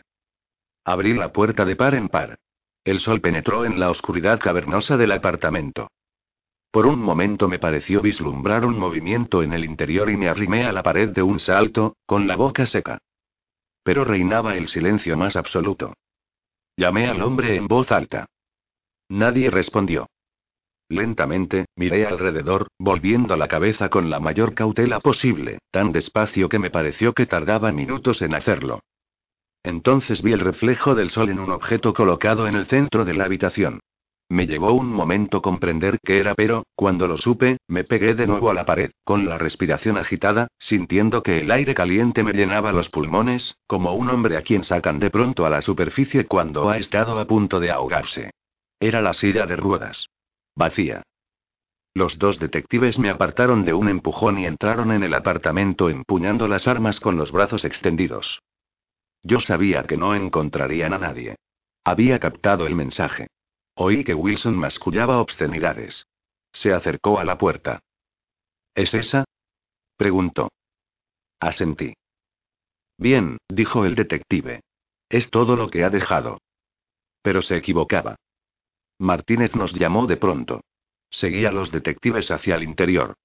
Abrí 0.85 1.13
la 1.13 1.33
puerta 1.33 1.65
de 1.65 1.75
par 1.75 1.95
en 1.95 2.09
par. 2.09 2.37
El 2.83 2.99
sol 2.99 3.21
penetró 3.21 3.65
en 3.65 3.79
la 3.79 3.89
oscuridad 3.89 4.39
cavernosa 4.39 4.97
del 4.97 5.11
apartamento. 5.11 5.89
Por 6.71 6.85
un 6.85 6.99
momento 6.99 7.47
me 7.47 7.57
pareció 7.57 8.01
vislumbrar 8.01 8.63
un 8.63 8.77
movimiento 8.77 9.41
en 9.41 9.53
el 9.53 9.65
interior 9.65 10.09
y 10.09 10.17
me 10.17 10.29
arrimé 10.29 10.65
a 10.65 10.71
la 10.71 10.83
pared 10.83 11.09
de 11.09 11.23
un 11.23 11.39
salto, 11.39 11.95
con 12.05 12.27
la 12.27 12.35
boca 12.35 12.65
seca. 12.67 12.99
Pero 13.83 14.05
reinaba 14.05 14.55
el 14.55 14.67
silencio 14.67 15.17
más 15.17 15.35
absoluto. 15.35 15.93
Llamé 16.77 17.07
al 17.07 17.23
hombre 17.23 17.55
en 17.55 17.67
voz 17.67 17.91
alta. 17.91 18.27
Nadie 19.09 19.49
respondió. 19.49 20.07
Lentamente, 20.89 21.65
miré 21.75 22.05
alrededor, 22.05 22.67
volviendo 22.77 23.35
la 23.35 23.47
cabeza 23.47 23.89
con 23.89 24.09
la 24.09 24.19
mayor 24.19 24.53
cautela 24.53 24.99
posible, 24.99 25.59
tan 25.71 25.91
despacio 25.91 26.49
que 26.49 26.59
me 26.59 26.69
pareció 26.69 27.13
que 27.13 27.25
tardaba 27.25 27.71
minutos 27.71 28.21
en 28.21 28.35
hacerlo. 28.35 28.81
Entonces 29.63 30.21
vi 30.21 30.33
el 30.33 30.39
reflejo 30.39 30.95
del 30.95 31.09
sol 31.09 31.29
en 31.29 31.39
un 31.39 31.51
objeto 31.51 31.93
colocado 31.93 32.47
en 32.47 32.55
el 32.55 32.67
centro 32.67 33.05
de 33.05 33.13
la 33.13 33.25
habitación. 33.25 33.79
Me 34.31 34.45
llevó 34.45 34.73
un 34.73 34.91
momento 34.91 35.41
comprender 35.41 35.97
qué 36.03 36.19
era, 36.19 36.35
pero, 36.35 36.63
cuando 36.75 37.07
lo 37.07 37.17
supe, 37.17 37.57
me 37.67 37.83
pegué 37.83 38.13
de 38.13 38.27
nuevo 38.27 38.51
a 38.51 38.53
la 38.53 38.63
pared, 38.63 38.91
con 39.03 39.27
la 39.27 39.39
respiración 39.39 39.97
agitada, 39.97 40.49
sintiendo 40.59 41.23
que 41.23 41.39
el 41.39 41.49
aire 41.49 41.73
caliente 41.73 42.23
me 42.23 42.33
llenaba 42.33 42.71
los 42.71 42.89
pulmones, 42.89 43.57
como 43.65 43.93
un 43.93 44.07
hombre 44.09 44.37
a 44.37 44.43
quien 44.43 44.63
sacan 44.63 44.99
de 44.99 45.09
pronto 45.09 45.47
a 45.47 45.49
la 45.49 45.63
superficie 45.63 46.27
cuando 46.27 46.69
ha 46.69 46.77
estado 46.77 47.17
a 47.17 47.25
punto 47.25 47.59
de 47.59 47.71
ahogarse. 47.71 48.29
Era 48.79 49.01
la 49.01 49.13
silla 49.13 49.47
de 49.47 49.55
ruedas. 49.55 50.05
Vacía. 50.55 51.01
Los 51.95 52.19
dos 52.19 52.37
detectives 52.37 52.99
me 52.99 53.09
apartaron 53.09 53.65
de 53.65 53.73
un 53.73 53.89
empujón 53.89 54.37
y 54.37 54.45
entraron 54.45 54.91
en 54.91 55.01
el 55.01 55.15
apartamento 55.15 55.89
empuñando 55.89 56.47
las 56.47 56.67
armas 56.67 56.99
con 56.99 57.17
los 57.17 57.31
brazos 57.31 57.65
extendidos. 57.65 58.43
Yo 59.23 59.39
sabía 59.39 59.83
que 59.83 59.97
no 59.97 60.13
encontrarían 60.13 60.93
a 60.93 60.99
nadie. 60.99 61.35
Había 61.83 62.19
captado 62.19 62.67
el 62.67 62.75
mensaje. 62.75 63.27
Oí 63.81 64.03
que 64.03 64.13
Wilson 64.13 64.57
mascullaba 64.57 65.21
obscenidades. 65.21 66.05
Se 66.51 66.73
acercó 66.73 67.17
a 67.17 67.23
la 67.23 67.37
puerta. 67.37 67.79
¿Es 68.75 68.93
esa? 68.93 69.23
preguntó. 69.95 70.51
Asentí. 71.39 71.93
Bien, 72.97 73.37
dijo 73.47 73.85
el 73.85 73.95
detective. 73.95 74.59
Es 75.07 75.29
todo 75.29 75.55
lo 75.55 75.69
que 75.69 75.85
ha 75.85 75.89
dejado. 75.89 76.41
Pero 77.21 77.41
se 77.41 77.55
equivocaba. 77.55 78.17
Martínez 78.97 79.55
nos 79.55 79.71
llamó 79.71 80.07
de 80.07 80.17
pronto. 80.17 80.59
Seguía 81.09 81.47
a 81.47 81.53
los 81.53 81.71
detectives 81.71 82.31
hacia 82.31 82.55
el 82.55 82.63
interior. 82.63 83.15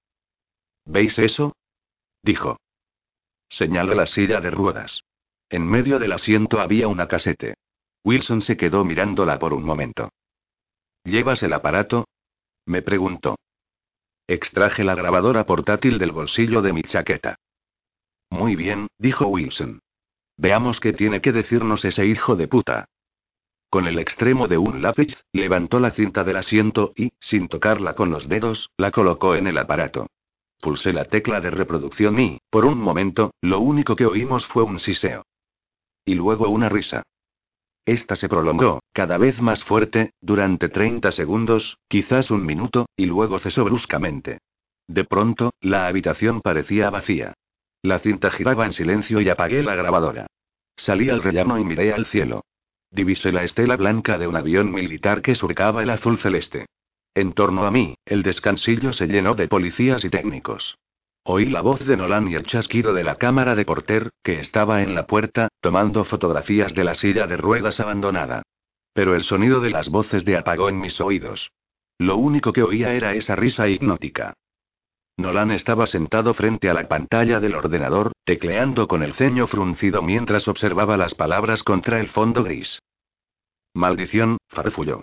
¿Veis 0.85 1.19
eso? 1.19 1.57
dijo. 2.23 2.61
Señaló 3.49 3.93
la 3.93 4.05
silla 4.05 4.39
de 4.39 4.51
ruedas. 4.51 5.01
En 5.49 5.67
medio 5.67 5.99
del 5.99 6.13
asiento 6.13 6.61
había 6.61 6.87
una 6.87 7.09
casete. 7.09 7.55
Wilson 8.05 8.41
se 8.41 8.55
quedó 8.55 8.85
mirándola 8.85 9.37
por 9.37 9.53
un 9.53 9.65
momento. 9.65 10.11
¿Llevas 11.05 11.43
el 11.43 11.53
aparato? 11.53 12.07
Me 12.65 12.81
preguntó. 12.81 13.37
Extraje 14.27 14.83
la 14.83 14.95
grabadora 14.95 15.45
portátil 15.45 15.99
del 15.99 16.11
bolsillo 16.11 16.63
de 16.63 16.73
mi 16.73 16.81
chaqueta. 16.81 17.37
Muy 18.31 18.55
bien, 18.55 18.87
dijo 18.97 19.27
Wilson. 19.27 19.81
Veamos 20.35 20.79
qué 20.79 20.93
tiene 20.93 21.21
que 21.21 21.31
decirnos 21.31 21.85
ese 21.85 22.07
hijo 22.07 22.35
de 22.35 22.47
puta. 22.47 22.85
Con 23.69 23.85
el 23.85 23.99
extremo 23.99 24.47
de 24.47 24.57
un 24.57 24.81
lápiz, 24.81 25.15
levantó 25.31 25.79
la 25.79 25.91
cinta 25.91 26.23
del 26.23 26.37
asiento 26.37 26.91
y, 26.95 27.13
sin 27.19 27.49
tocarla 27.49 27.93
con 27.93 28.09
los 28.09 28.27
dedos, 28.27 28.71
la 28.75 28.89
colocó 28.89 29.35
en 29.35 29.45
el 29.45 29.59
aparato. 29.59 30.07
Pulsé 30.59 30.91
la 30.91 31.05
tecla 31.05 31.39
de 31.39 31.51
reproducción 31.51 32.19
y, 32.19 32.39
por 32.49 32.65
un 32.65 32.79
momento, 32.79 33.31
lo 33.41 33.59
único 33.59 33.95
que 33.95 34.07
oímos 34.07 34.47
fue 34.47 34.63
un 34.63 34.79
siseo. 34.79 35.23
Y 36.03 36.15
luego 36.15 36.49
una 36.49 36.67
risa. 36.67 37.03
Esta 37.85 38.15
se 38.15 38.27
prolongó, 38.27 38.79
cada 38.93 39.17
vez 39.17 39.39
más 39.41 39.63
fuerte, 39.63 40.11
durante 40.19 40.69
30 40.69 41.11
segundos, 41.11 41.77
quizás 41.87 42.31
un 42.31 42.45
minuto, 42.45 42.87
y 42.97 43.05
luego 43.05 43.39
cesó 43.39 43.63
bruscamente. 43.63 44.39
De 44.87 45.03
pronto, 45.03 45.53
la 45.61 45.87
habitación 45.87 46.41
parecía 46.41 46.89
vacía. 46.89 47.33
La 47.83 47.99
cinta 47.99 48.31
giraba 48.31 48.65
en 48.65 48.73
silencio 48.73 49.21
y 49.21 49.29
apagué 49.29 49.61
la 49.61 49.75
grabadora. 49.75 50.25
Salí 50.75 51.09
al 51.09 51.21
rellano 51.21 51.59
y 51.59 51.63
miré 51.63 51.93
al 51.93 52.07
cielo. 52.07 52.43
Divisé 52.89 53.31
la 53.31 53.43
estela 53.43 53.77
blanca 53.77 54.17
de 54.17 54.27
un 54.27 54.35
avión 54.35 54.71
militar 54.71 55.21
que 55.21 55.35
surcaba 55.35 55.83
el 55.83 55.89
azul 55.91 56.17
celeste. 56.17 56.65
En 57.13 57.33
torno 57.33 57.65
a 57.65 57.71
mí, 57.71 57.95
el 58.05 58.23
descansillo 58.23 58.93
se 58.93 59.07
llenó 59.07 59.35
de 59.35 59.47
policías 59.47 60.03
y 60.03 60.09
técnicos. 60.09 60.77
Oí 61.27 61.47
la 61.47 61.61
voz 61.61 61.79
de 61.79 61.97
Nolan 61.97 62.27
y 62.27 62.35
el 62.35 62.45
chasquido 62.45 62.93
de 62.93 63.03
la 63.03 63.15
cámara 63.15 63.55
de 63.55 63.65
Porter, 63.65 64.11
que 64.21 64.39
estaba 64.39 64.83
en 64.83 64.93
la 64.93 65.07
puerta, 65.07 65.47
tomando 65.59 66.05
fotografías 66.05 66.75
de 66.75 66.83
la 66.83 66.93
silla 66.93 67.25
de 67.25 67.35
ruedas 67.35 67.79
abandonada. 67.79 68.43
Pero 68.93 69.15
el 69.15 69.23
sonido 69.23 69.59
de 69.59 69.71
las 69.71 69.89
voces 69.89 70.23
de 70.23 70.37
apagó 70.37 70.69
en 70.69 70.79
mis 70.79 71.01
oídos. 71.01 71.49
Lo 71.97 72.17
único 72.17 72.53
que 72.53 72.61
oía 72.61 72.93
era 72.93 73.15
esa 73.15 73.35
risa 73.35 73.67
hipnótica. 73.67 74.35
Nolan 75.17 75.49
estaba 75.49 75.87
sentado 75.87 76.35
frente 76.35 76.69
a 76.69 76.75
la 76.75 76.87
pantalla 76.87 77.39
del 77.39 77.55
ordenador, 77.55 78.11
tecleando 78.23 78.87
con 78.87 79.01
el 79.01 79.13
ceño 79.13 79.47
fruncido 79.47 80.03
mientras 80.03 80.47
observaba 80.47 80.95
las 80.95 81.15
palabras 81.15 81.63
contra 81.63 81.99
el 81.99 82.09
fondo 82.09 82.43
gris. 82.43 82.83
Maldición, 83.73 84.37
farfulló. 84.47 85.01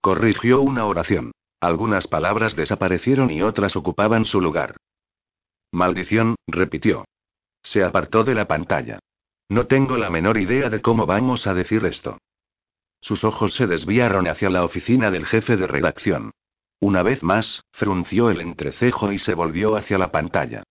Corrigió 0.00 0.60
una 0.60 0.86
oración. 0.86 1.30
Algunas 1.60 2.08
palabras 2.08 2.56
desaparecieron 2.56 3.30
y 3.30 3.42
otras 3.42 3.76
ocupaban 3.76 4.24
su 4.24 4.40
lugar. 4.40 4.74
Maldición, 5.72 6.36
repitió. 6.46 7.04
Se 7.62 7.84
apartó 7.84 8.24
de 8.24 8.34
la 8.34 8.46
pantalla. 8.46 8.98
No 9.48 9.66
tengo 9.66 9.96
la 9.96 10.10
menor 10.10 10.38
idea 10.38 10.70
de 10.70 10.80
cómo 10.80 11.06
vamos 11.06 11.46
a 11.46 11.54
decir 11.54 11.84
esto. 11.84 12.18
Sus 13.00 13.24
ojos 13.24 13.54
se 13.54 13.66
desviaron 13.66 14.28
hacia 14.28 14.50
la 14.50 14.64
oficina 14.64 15.10
del 15.10 15.26
jefe 15.26 15.56
de 15.56 15.66
redacción. 15.66 16.32
Una 16.80 17.02
vez 17.02 17.22
más, 17.22 17.62
frunció 17.72 18.30
el 18.30 18.40
entrecejo 18.40 19.12
y 19.12 19.18
se 19.18 19.34
volvió 19.34 19.76
hacia 19.76 19.98
la 19.98 20.10
pantalla. 20.10 20.62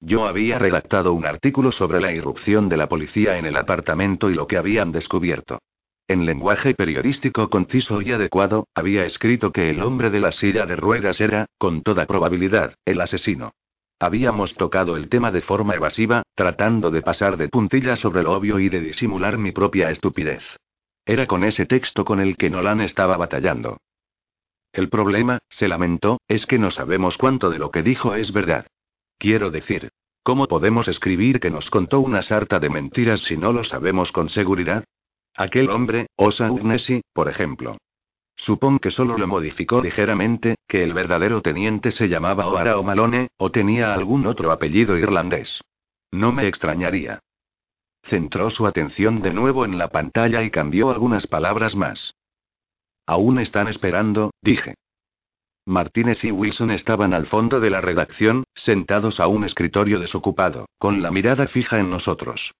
Yo 0.00 0.26
había 0.26 0.58
redactado 0.58 1.12
un 1.12 1.24
artículo 1.24 1.72
sobre 1.72 2.00
la 2.00 2.12
irrupción 2.12 2.68
de 2.68 2.76
la 2.76 2.88
policía 2.88 3.38
en 3.38 3.46
el 3.46 3.56
apartamento 3.56 4.30
y 4.30 4.34
lo 4.34 4.46
que 4.46 4.58
habían 4.58 4.92
descubierto. 4.92 5.60
En 6.06 6.26
lenguaje 6.26 6.74
periodístico 6.74 7.48
conciso 7.48 8.02
y 8.02 8.12
adecuado, 8.12 8.68
había 8.74 9.06
escrito 9.06 9.50
que 9.50 9.70
el 9.70 9.80
hombre 9.80 10.10
de 10.10 10.20
la 10.20 10.32
silla 10.32 10.66
de 10.66 10.76
ruedas 10.76 11.20
era, 11.20 11.46
con 11.56 11.82
toda 11.82 12.04
probabilidad, 12.04 12.74
el 12.84 13.00
asesino. 13.00 13.52
Habíamos 14.04 14.54
tocado 14.56 14.98
el 14.98 15.08
tema 15.08 15.32
de 15.32 15.40
forma 15.40 15.74
evasiva, 15.74 16.24
tratando 16.34 16.90
de 16.90 17.00
pasar 17.00 17.38
de 17.38 17.48
puntilla 17.48 17.96
sobre 17.96 18.22
lo 18.22 18.32
obvio 18.32 18.58
y 18.58 18.68
de 18.68 18.80
disimular 18.80 19.38
mi 19.38 19.50
propia 19.50 19.90
estupidez. 19.90 20.44
Era 21.06 21.26
con 21.26 21.42
ese 21.42 21.64
texto 21.64 22.04
con 22.04 22.20
el 22.20 22.36
que 22.36 22.50
Nolan 22.50 22.82
estaba 22.82 23.16
batallando. 23.16 23.78
El 24.74 24.90
problema, 24.90 25.38
se 25.48 25.68
lamentó, 25.68 26.20
es 26.28 26.44
que 26.44 26.58
no 26.58 26.70
sabemos 26.70 27.16
cuánto 27.16 27.48
de 27.48 27.58
lo 27.58 27.70
que 27.70 27.82
dijo 27.82 28.14
es 28.14 28.30
verdad. 28.30 28.66
Quiero 29.16 29.50
decir, 29.50 29.88
¿Cómo 30.22 30.48
podemos 30.48 30.86
escribir 30.86 31.40
que 31.40 31.50
nos 31.50 31.70
contó 31.70 32.00
una 32.00 32.20
sarta 32.20 32.58
de 32.58 32.68
mentiras 32.68 33.20
si 33.20 33.38
no 33.38 33.54
lo 33.54 33.64
sabemos 33.64 34.12
con 34.12 34.28
seguridad? 34.28 34.84
Aquel 35.34 35.70
hombre, 35.70 36.08
Osa 36.16 36.52
Ugnesi, 36.52 37.00
por 37.14 37.30
ejemplo. 37.30 37.78
Supón 38.36 38.78
que 38.78 38.90
solo 38.90 39.16
lo 39.16 39.26
modificó 39.26 39.80
ligeramente, 39.80 40.56
que 40.66 40.82
el 40.82 40.92
verdadero 40.92 41.40
teniente 41.40 41.92
se 41.92 42.08
llamaba 42.08 42.46
Oara 42.46 42.78
o 42.78 42.82
Malone, 42.82 43.28
o 43.36 43.50
tenía 43.50 43.94
algún 43.94 44.26
otro 44.26 44.50
apellido 44.50 44.96
irlandés. 44.98 45.60
No 46.10 46.32
me 46.32 46.46
extrañaría. 46.46 47.20
Centró 48.02 48.50
su 48.50 48.66
atención 48.66 49.22
de 49.22 49.32
nuevo 49.32 49.64
en 49.64 49.78
la 49.78 49.88
pantalla 49.88 50.42
y 50.42 50.50
cambió 50.50 50.90
algunas 50.90 51.26
palabras 51.26 51.74
más. 51.74 52.14
Aún 53.06 53.38
están 53.38 53.68
esperando, 53.68 54.30
dije. 54.42 54.74
Martínez 55.66 56.22
y 56.24 56.30
Wilson 56.30 56.70
estaban 56.70 57.14
al 57.14 57.26
fondo 57.26 57.60
de 57.60 57.70
la 57.70 57.80
redacción, 57.80 58.44
sentados 58.54 59.20
a 59.20 59.28
un 59.28 59.44
escritorio 59.44 59.98
desocupado, 59.98 60.66
con 60.78 61.00
la 61.02 61.10
mirada 61.10 61.46
fija 61.46 61.78
en 61.78 61.88
nosotros. 61.88 62.52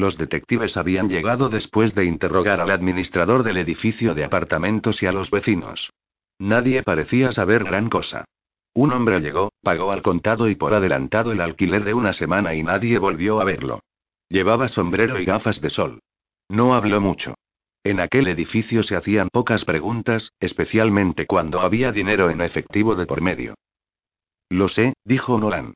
Los 0.00 0.16
detectives 0.16 0.78
habían 0.78 1.10
llegado 1.10 1.50
después 1.50 1.94
de 1.94 2.06
interrogar 2.06 2.58
al 2.62 2.70
administrador 2.70 3.42
del 3.42 3.58
edificio 3.58 4.14
de 4.14 4.24
apartamentos 4.24 5.02
y 5.02 5.06
a 5.06 5.12
los 5.12 5.30
vecinos. 5.30 5.92
Nadie 6.38 6.82
parecía 6.82 7.32
saber 7.32 7.64
gran 7.64 7.90
cosa. 7.90 8.24
Un 8.72 8.92
hombre 8.92 9.20
llegó, 9.20 9.52
pagó 9.62 9.92
al 9.92 10.00
contado 10.00 10.48
y 10.48 10.54
por 10.54 10.72
adelantado 10.72 11.32
el 11.32 11.42
alquiler 11.42 11.84
de 11.84 11.92
una 11.92 12.14
semana 12.14 12.54
y 12.54 12.62
nadie 12.62 12.96
volvió 12.98 13.42
a 13.42 13.44
verlo. 13.44 13.80
Llevaba 14.30 14.68
sombrero 14.68 15.20
y 15.20 15.26
gafas 15.26 15.60
de 15.60 15.68
sol. 15.68 16.00
No 16.48 16.72
habló 16.72 17.02
mucho. 17.02 17.34
En 17.84 18.00
aquel 18.00 18.28
edificio 18.28 18.82
se 18.82 18.96
hacían 18.96 19.28
pocas 19.28 19.66
preguntas, 19.66 20.32
especialmente 20.40 21.26
cuando 21.26 21.60
había 21.60 21.92
dinero 21.92 22.30
en 22.30 22.40
efectivo 22.40 22.94
de 22.94 23.04
por 23.04 23.20
medio. 23.20 23.54
Lo 24.48 24.68
sé, 24.68 24.94
dijo 25.04 25.38
Nolan. 25.38 25.74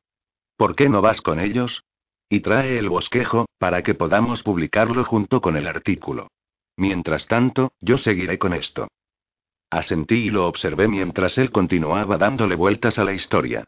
¿Por 0.57 0.77
qué 0.77 0.89
no 0.89 1.03
vas 1.03 1.21
con 1.21 1.41
ellos? 1.41 1.85
Y 2.29 2.41
trae 2.41 2.79
el 2.79 2.89
bosquejo, 2.89 3.47
para 3.59 3.83
que 3.83 3.95
podamos 3.95 4.43
publicarlo 4.43 5.05
junto 5.05 5.41
con 5.41 5.57
el 5.57 5.67
artículo. 5.67 6.29
Mientras 6.77 7.27
tanto, 7.27 7.73
yo 7.81 7.99
seguiré 7.99 8.39
con 8.39 8.55
esto. 8.55 8.89
Asentí 9.71 10.27
y 10.27 10.31
lo 10.31 10.47
observé 10.47 10.89
mientras 10.89 11.39
él 11.39 11.51
continuaba 11.51 12.17
dándole 12.17 12.55
vueltas 12.55 12.99
a 12.99 13.05
la 13.05 13.13
historia. 13.13 13.65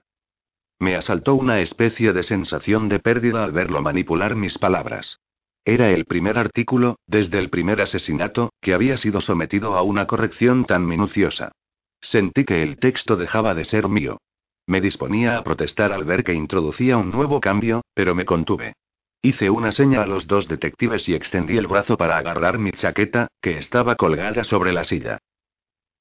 Me 0.79 0.95
asaltó 0.95 1.35
una 1.35 1.61
especie 1.61 2.13
de 2.13 2.23
sensación 2.23 2.89
de 2.89 2.99
pérdida 2.99 3.45
al 3.45 3.53
verlo 3.53 3.81
manipular 3.83 4.37
mis 4.37 4.59
palabras. 4.59 5.21
Era 5.65 5.91
el 5.91 6.05
primer 6.05 6.39
artículo, 6.39 7.01
desde 7.07 7.39
el 7.39 7.51
primer 7.51 7.81
asesinato, 7.81 8.53
que 8.61 8.75
había 8.75 8.97
sido 8.97 9.21
sometido 9.21 9.75
a 9.75 9.83
una 9.83 10.07
corrección 10.07 10.65
tan 10.65 10.87
minuciosa. 10.87 11.53
Sentí 12.01 12.45
que 12.45 12.63
el 12.63 12.79
texto 12.79 13.17
dejaba 13.17 13.55
de 13.55 13.65
ser 13.65 13.89
mío. 13.89 14.19
Me 14.67 14.81
disponía 14.81 15.39
a 15.39 15.43
protestar 15.43 15.93
al 15.93 16.05
ver 16.05 16.23
que 16.25 16.35
introducía 16.35 16.99
un 16.99 17.11
nuevo 17.11 17.41
cambio, 17.41 17.83
pero 17.97 18.15
me 18.15 18.27
contuve. 18.27 18.75
Hice 19.23 19.49
una 19.49 19.73
seña 19.73 20.03
a 20.03 20.07
los 20.07 20.27
dos 20.27 20.49
detectives 20.49 21.09
y 21.09 21.15
extendí 21.15 21.57
el 21.57 21.67
brazo 21.67 21.97
para 21.97 22.19
agarrar 22.19 22.59
mi 22.59 22.71
chaqueta, 22.71 23.29
que 23.41 23.57
estaba 23.57 23.97
colgada 23.97 24.45
sobre 24.45 24.75
la 24.75 24.85
silla. 24.85 25.19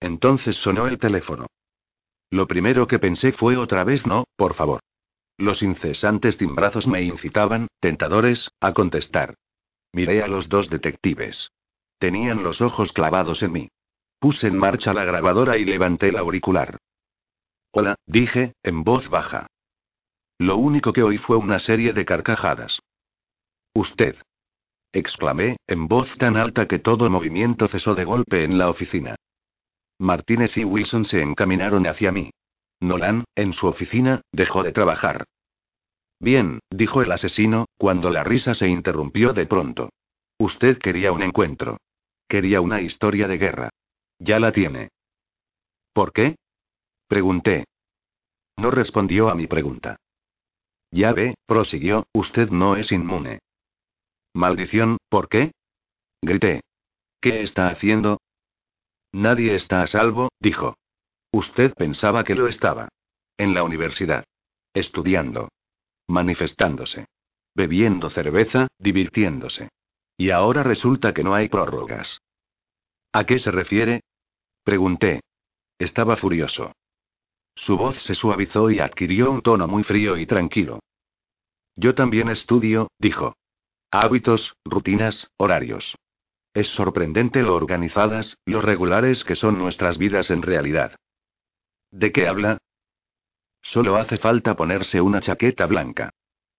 Entonces 0.01 0.57
sonó 0.57 0.88
el 0.88 0.99
teléfono. 0.99 1.47
Lo 2.30 2.47
primero 2.47 2.85
que 2.85 2.99
pensé 2.99 3.31
fue 3.31 3.55
otra 3.55 3.85
vez 3.85 4.05
no, 4.05 4.26
por 4.35 4.55
favor. 4.55 4.81
Los 5.38 5.63
incesantes 5.63 6.38
timbrazos 6.38 6.85
me 6.85 7.01
incitaban, 7.01 7.67
tentadores, 7.80 8.51
a 8.59 8.73
contestar. 8.73 9.35
Miré 9.93 10.22
a 10.22 10.27
los 10.27 10.49
dos 10.49 10.69
detectives. 10.69 11.49
Tenían 11.97 12.43
los 12.43 12.59
ojos 12.59 12.91
clavados 12.91 13.41
en 13.41 13.53
mí. 13.53 13.69
Puse 14.19 14.47
en 14.47 14.57
marcha 14.57 14.93
la 14.93 15.05
grabadora 15.05 15.57
y 15.57 15.63
levanté 15.63 16.09
el 16.09 16.17
auricular. 16.17 16.77
Hola, 17.72 17.95
dije, 18.05 18.51
en 18.63 18.84
voz 18.84 19.09
baja. 19.09 19.47
Lo 20.37 20.57
único 20.57 20.91
que 20.91 21.03
oí 21.03 21.17
fue 21.17 21.37
una 21.37 21.59
serie 21.59 21.93
de 21.93 22.05
carcajadas. 22.05 22.79
Usted. 23.73 24.15
exclamé, 24.91 25.57
en 25.67 25.87
voz 25.87 26.17
tan 26.17 26.37
alta 26.37 26.67
que 26.67 26.79
todo 26.79 27.09
movimiento 27.09 27.67
cesó 27.67 27.95
de 27.95 28.05
golpe 28.05 28.43
en 28.43 28.57
la 28.57 28.69
oficina. 28.69 29.15
Martínez 29.99 30.55
y 30.57 30.63
Wilson 30.63 31.05
se 31.05 31.21
encaminaron 31.21 31.85
hacia 31.87 32.11
mí. 32.11 32.31
Nolan, 32.79 33.25
en 33.35 33.53
su 33.53 33.67
oficina, 33.67 34.21
dejó 34.31 34.63
de 34.63 34.71
trabajar. 34.71 35.25
Bien, 36.19 36.59
dijo 36.69 37.01
el 37.01 37.11
asesino, 37.11 37.65
cuando 37.77 38.09
la 38.09 38.23
risa 38.23 38.53
se 38.55 38.67
interrumpió 38.67 39.33
de 39.33 39.45
pronto. 39.45 39.89
Usted 40.37 40.77
quería 40.77 41.11
un 41.11 41.23
encuentro. 41.23 41.77
Quería 42.27 42.61
una 42.61 42.81
historia 42.81 43.27
de 43.27 43.37
guerra. 43.37 43.69
Ya 44.19 44.39
la 44.39 44.51
tiene. 44.51 44.89
¿Por 45.93 46.11
qué? 46.11 46.35
Pregunté. 47.07 47.65
No 48.57 48.71
respondió 48.71 49.29
a 49.29 49.35
mi 49.35 49.47
pregunta. 49.47 49.97
Ya 50.95 51.11
ve, 51.11 51.35
prosiguió, 51.45 52.07
usted 52.13 52.51
no 52.51 52.77
es 52.77 52.93
inmune. 52.93 53.39
Maldición, 54.34 54.97
¿por 55.09 55.27
qué? 55.27 55.51
Grité. 56.22 56.61
¿Qué 57.19 57.41
está 57.41 57.67
haciendo? 57.67 58.22
Nadie 59.11 59.55
está 59.55 59.81
a 59.81 59.88
salvo, 59.88 60.30
dijo. 60.39 60.77
Usted 61.34 61.73
pensaba 61.73 62.23
que 62.23 62.34
lo 62.34 62.47
estaba. 62.47 62.88
En 63.38 63.53
la 63.53 63.63
universidad. 63.63 64.23
Estudiando 64.73 65.49
manifestándose, 66.07 67.07
bebiendo 67.53 68.09
cerveza, 68.09 68.69
divirtiéndose. 68.80 69.67
Y 70.15 70.30
ahora 70.30 70.63
resulta 70.63 71.13
que 71.13 71.26
no 71.26 71.34
hay 71.34 71.49
prórrogas. 71.49 72.22
¿A 73.11 73.26
qué 73.26 73.38
se 73.38 73.51
refiere? 73.51 74.01
Pregunté. 74.63 75.23
Estaba 75.77 76.15
furioso. 76.15 76.72
Su 77.53 77.76
voz 77.76 78.01
se 78.01 78.15
suavizó 78.15 78.72
y 78.72 78.80
adquirió 78.80 79.30
un 79.30 79.41
tono 79.41 79.67
muy 79.67 79.84
frío 79.84 80.15
y 80.15 80.26
tranquilo. 80.26 80.80
Yo 81.76 81.95
también 81.95 82.30
estudio, 82.30 82.89
dijo. 82.99 83.35
Hábitos, 83.91 84.56
rutinas, 84.65 85.30
horarios. 85.38 85.95
Es 86.53 86.68
sorprendente 86.69 87.41
lo 87.41 87.56
organizadas, 87.56 88.38
lo 88.45 88.61
regulares 88.61 89.23
que 89.23 89.35
son 89.35 89.57
nuestras 89.57 89.97
vidas 89.97 90.31
en 90.31 90.41
realidad. 90.41 90.95
¿De 91.91 92.11
qué 92.11 92.27
habla? 92.27 92.57
Solo 93.61 93.97
hace 93.97 94.18
falta 94.18 94.56
ponerse 94.56 95.02
una 95.02 95.22
chaqueta 95.22 95.65
blanca. 95.65 96.11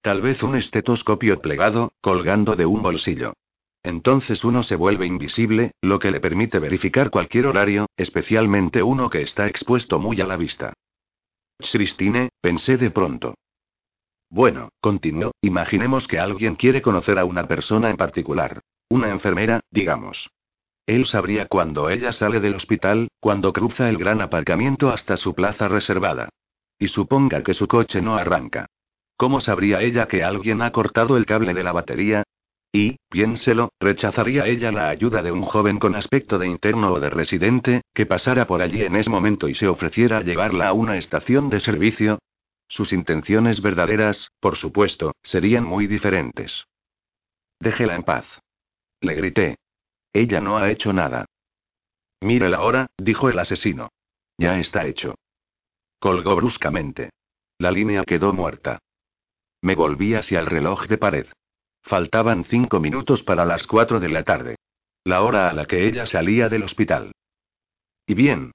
Tal 0.03 0.21
vez 0.21 0.43
un 0.43 0.55
estetoscopio 0.57 1.41
plegado, 1.41 1.93
colgando 2.01 2.57
de 2.57 2.67
un 2.67 2.83
bolsillo. 2.83 3.35
Entonces 3.83 4.45
uno 4.45 4.65
se 4.65 4.77
vuelve 4.77 5.07
invisible, 5.07 5.73
lo 5.81 5.99
que 5.99 6.11
le 6.11 6.21
permite 6.21 6.59
verificar 6.59 7.11
cualquier 7.11 7.47
horario, 7.47 7.87
especialmente 7.97 8.83
uno 8.83 9.09
que 9.09 9.23
está 9.23 9.47
expuesto 9.47 9.99
muy 9.99 10.21
a 10.21 10.27
la 10.27 10.37
vista. 10.37 10.73
Christine, 11.59 12.31
pensé 12.41 12.77
de 12.77 12.91
pronto. 12.91 13.35
Bueno, 14.29 14.71
continuó, 14.81 15.33
imaginemos 15.41 16.09
que 16.09 16.19
alguien 16.19 16.57
quiere 16.57 16.83
conocer 16.83 17.19
a 17.19 17.25
una 17.25 17.47
persona 17.47 17.91
en 17.91 17.97
particular. 17.97 18.61
Una 18.89 19.11
enfermera, 19.11 19.61
digamos. 19.71 20.29
Él 20.87 21.07
sabría 21.07 21.47
cuando 21.47 21.91
ella 21.91 22.13
sale 22.13 22.41
del 22.41 22.55
hospital, 22.55 23.09
cuando 23.19 23.53
cruza 23.53 23.89
el 23.89 23.99
gran 23.99 24.21
aparcamiento 24.21 24.91
hasta 24.91 25.17
su 25.17 25.35
plaza 25.35 25.69
reservada. 25.69 26.29
Y 26.79 26.89
suponga 26.89 27.43
que 27.43 27.55
su 27.55 27.67
coche 27.67 28.01
no 28.01 28.17
arranca. 28.17 28.67
¿Cómo 29.17 29.41
sabría 29.41 29.81
ella 29.81 30.07
que 30.07 30.23
alguien 30.23 30.63
ha 30.63 30.71
cortado 30.73 31.17
el 31.17 31.27
cable 31.27 31.55
de 31.55 31.65
la 31.65 31.73
batería? 31.73 32.23
Y, 32.71 32.97
piénselo, 33.09 33.71
¿rechazaría 33.81 34.47
ella 34.47 34.71
la 34.71 34.91
ayuda 34.91 35.23
de 35.23 35.33
un 35.33 35.43
joven 35.43 35.79
con 35.79 35.95
aspecto 35.95 36.39
de 36.39 36.47
interno 36.47 36.93
o 36.93 37.01
de 37.01 37.11
residente, 37.11 37.81
que 37.95 38.07
pasara 38.07 38.47
por 38.47 38.61
allí 38.61 38.83
en 38.83 38.97
ese 38.97 39.09
momento 39.09 39.49
y 39.49 39.55
se 39.55 39.67
ofreciera 39.67 40.19
a 40.19 40.23
llevarla 40.23 40.69
a 40.69 40.73
una 40.75 40.99
estación 40.99 41.49
de 41.49 41.61
servicio? 41.61 42.19
Sus 42.69 42.93
intenciones 42.93 43.63
verdaderas, 43.63 44.31
por 44.41 44.57
supuesto, 44.57 45.15
serían 45.23 45.65
muy 45.65 45.87
diferentes. 45.87 46.67
Déjela 47.61 47.95
en 47.95 48.03
paz. 48.03 48.27
Le 49.01 49.15
grité. 49.15 49.57
Ella 50.13 50.41
no 50.41 50.59
ha 50.59 50.71
hecho 50.71 50.93
nada. 50.93 51.27
Mírela 52.21 52.59
ahora, 52.59 52.87
dijo 52.97 53.29
el 53.29 53.39
asesino. 53.39 53.91
Ya 54.39 54.59
está 54.59 54.87
hecho. 54.87 55.15
Colgó 55.99 56.37
bruscamente. 56.37 57.11
La 57.59 57.71
línea 57.71 58.05
quedó 58.05 58.33
muerta. 58.33 58.79
Me 59.63 59.75
volví 59.75 60.15
hacia 60.15 60.41
el 60.41 60.47
reloj 60.47 60.87
de 60.87 60.99
pared. 60.99 61.27
Faltaban 61.83 62.45
cinco 62.45 62.81
minutos 62.81 63.23
para 63.23 63.45
las 63.45 63.67
cuatro 63.67 64.01
de 64.01 64.09
la 64.09 64.25
tarde. 64.25 64.57
La 65.05 65.23
hora 65.23 65.49
a 65.49 65.53
la 65.53 65.67
que 65.67 65.87
ella 65.87 66.05
salía 66.05 66.49
del 66.49 66.65
hospital. 66.65 67.13
¿Y 68.07 68.15
bien? 68.15 68.53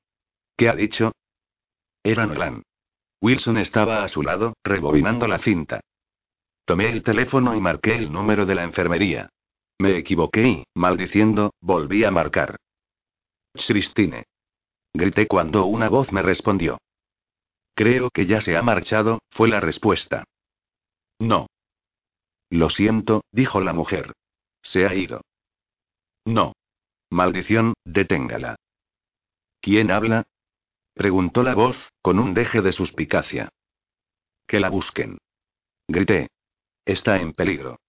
¿Qué 0.58 0.70
ha 0.70 0.76
dicho? 0.76 1.14
Era 2.04 2.26
Nolan. 2.26 2.64
Wilson 3.22 3.58
estaba 3.58 4.04
a 4.04 4.08
su 4.08 4.24
lado, 4.24 4.54
rebobinando 4.64 5.28
la 5.28 5.40
cinta. 5.40 5.82
Tomé 6.66 6.90
el 6.90 7.04
teléfono 7.04 7.56
y 7.56 7.62
marqué 7.62 7.96
el 7.96 8.12
número 8.12 8.46
de 8.46 8.56
la 8.56 8.64
enfermería. 8.64 9.30
Me 9.80 9.98
equivoqué 9.98 10.48
y, 10.48 10.64
maldiciendo, 10.76 11.54
volví 11.62 12.04
a 12.04 12.12
marcar. 12.12 12.58
Christine. 13.54 14.26
Grité 14.94 15.28
cuando 15.28 15.66
una 15.66 15.90
voz 15.90 16.12
me 16.12 16.22
respondió. 16.22 16.80
Creo 17.76 18.10
que 18.10 18.26
ya 18.26 18.42
se 18.42 18.58
ha 18.58 18.62
marchado, 18.62 19.20
fue 19.30 19.48
la 19.48 19.60
respuesta. 19.60 20.24
No. 21.20 21.48
Lo 22.50 22.70
siento, 22.70 23.24
dijo 23.32 23.62
la 23.62 23.74
mujer. 23.74 24.14
Se 24.62 24.86
ha 24.86 24.94
ido. 24.94 25.22
No. 26.26 26.54
Maldición, 27.10 27.74
deténgala. 27.86 28.56
¿Quién 29.62 29.92
habla? 29.92 30.24
Preguntó 31.02 31.42
la 31.42 31.56
voz, 31.56 31.92
con 32.04 32.20
un 32.20 32.36
deje 32.36 32.62
de 32.62 32.72
suspicacia. 32.72 33.50
Que 34.46 34.60
la 34.60 34.70
busquen. 34.70 35.18
Grité. 35.88 36.28
Está 36.86 37.18
en 37.18 37.34
peligro. 37.34 37.80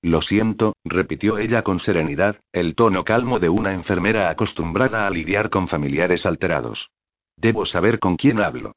Lo 0.00 0.22
siento, 0.22 0.72
repitió 0.82 1.36
ella 1.36 1.60
con 1.60 1.78
serenidad, 1.78 2.40
el 2.50 2.74
tono 2.74 3.04
calmo 3.04 3.38
de 3.38 3.50
una 3.50 3.74
enfermera 3.74 4.30
acostumbrada 4.30 5.06
a 5.06 5.10
lidiar 5.10 5.50
con 5.50 5.68
familiares 5.68 6.24
alterados. 6.24 6.88
Debo 7.36 7.66
saber 7.66 7.98
con 7.98 8.16
quién 8.16 8.40
hablo. 8.40 8.72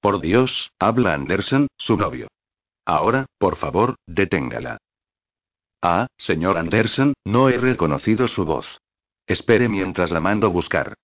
Por 0.00 0.22
Dios, 0.22 0.70
habla 0.78 1.12
Anderson, 1.12 1.66
su 1.76 1.98
novio. 1.98 2.28
Ahora, 2.86 3.26
por 3.36 3.56
favor, 3.56 3.96
deténgala. 4.06 4.78
Ah, 5.82 6.06
señor 6.16 6.56
Anderson, 6.56 7.12
no 7.26 7.50
he 7.50 7.58
reconocido 7.58 8.26
su 8.26 8.46
voz. 8.46 8.78
Espere 9.26 9.68
mientras 9.68 10.10
la 10.12 10.20
mando 10.20 10.50
buscar. 10.50 10.94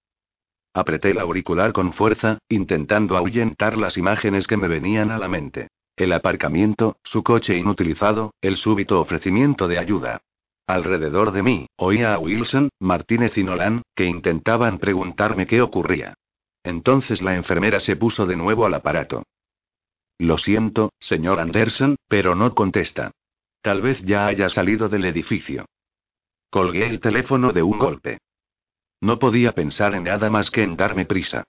Apreté 0.73 1.11
el 1.11 1.19
auricular 1.19 1.73
con 1.73 1.93
fuerza, 1.93 2.39
intentando 2.49 3.17
ahuyentar 3.17 3.77
las 3.77 3.97
imágenes 3.97 4.47
que 4.47 4.57
me 4.57 4.69
venían 4.69 5.11
a 5.11 5.19
la 5.19 5.29
mente. 5.29 5.69
El 5.97 6.13
aparcamiento, 6.13 6.97
su 7.03 7.23
coche 7.23 7.57
inutilizado, 7.57 8.33
el 8.41 8.57
súbito 8.57 9.01
ofrecimiento 9.01 9.69
de 9.69 9.79
ayuda. 9.79 10.21
Alrededor 10.67 11.33
de 11.33 11.43
mí, 11.43 11.67
oía 11.77 12.15
a 12.15 12.19
Wilson, 12.19 12.69
Martínez 12.79 13.37
y 13.37 13.43
Nolan, 13.43 13.83
que 13.95 14.05
intentaban 14.05 14.79
preguntarme 14.79 15.47
qué 15.47 15.61
ocurría. 15.61 16.15
Entonces 16.63 17.23
la 17.23 17.35
enfermera 17.35 17.81
se 17.81 17.97
puso 17.97 18.27
de 18.27 18.37
nuevo 18.37 18.65
al 18.65 18.75
aparato. 18.75 19.25
Lo 20.19 20.39
siento, 20.39 20.93
señor 21.01 21.41
Anderson, 21.41 21.97
pero 22.07 22.35
no 22.35 22.55
contesta. 22.55 23.11
Tal 23.63 23.83
vez 23.83 24.01
ya 24.03 24.27
haya 24.27 24.49
salido 24.49 24.89
del 24.89 25.07
edificio. 25.07 25.67
Colgué 26.51 26.87
el 26.87 27.01
teléfono 27.01 27.53
de 27.53 27.63
un 27.63 27.79
golpe. 27.79 28.19
No 29.01 29.19
podía 29.19 29.53
pensar 29.53 29.95
en 29.95 30.05
nada 30.05 30.31
más 30.31 30.51
que 30.51 30.63
en 30.63 30.77
darme 30.77 31.07
prisa. 31.07 31.45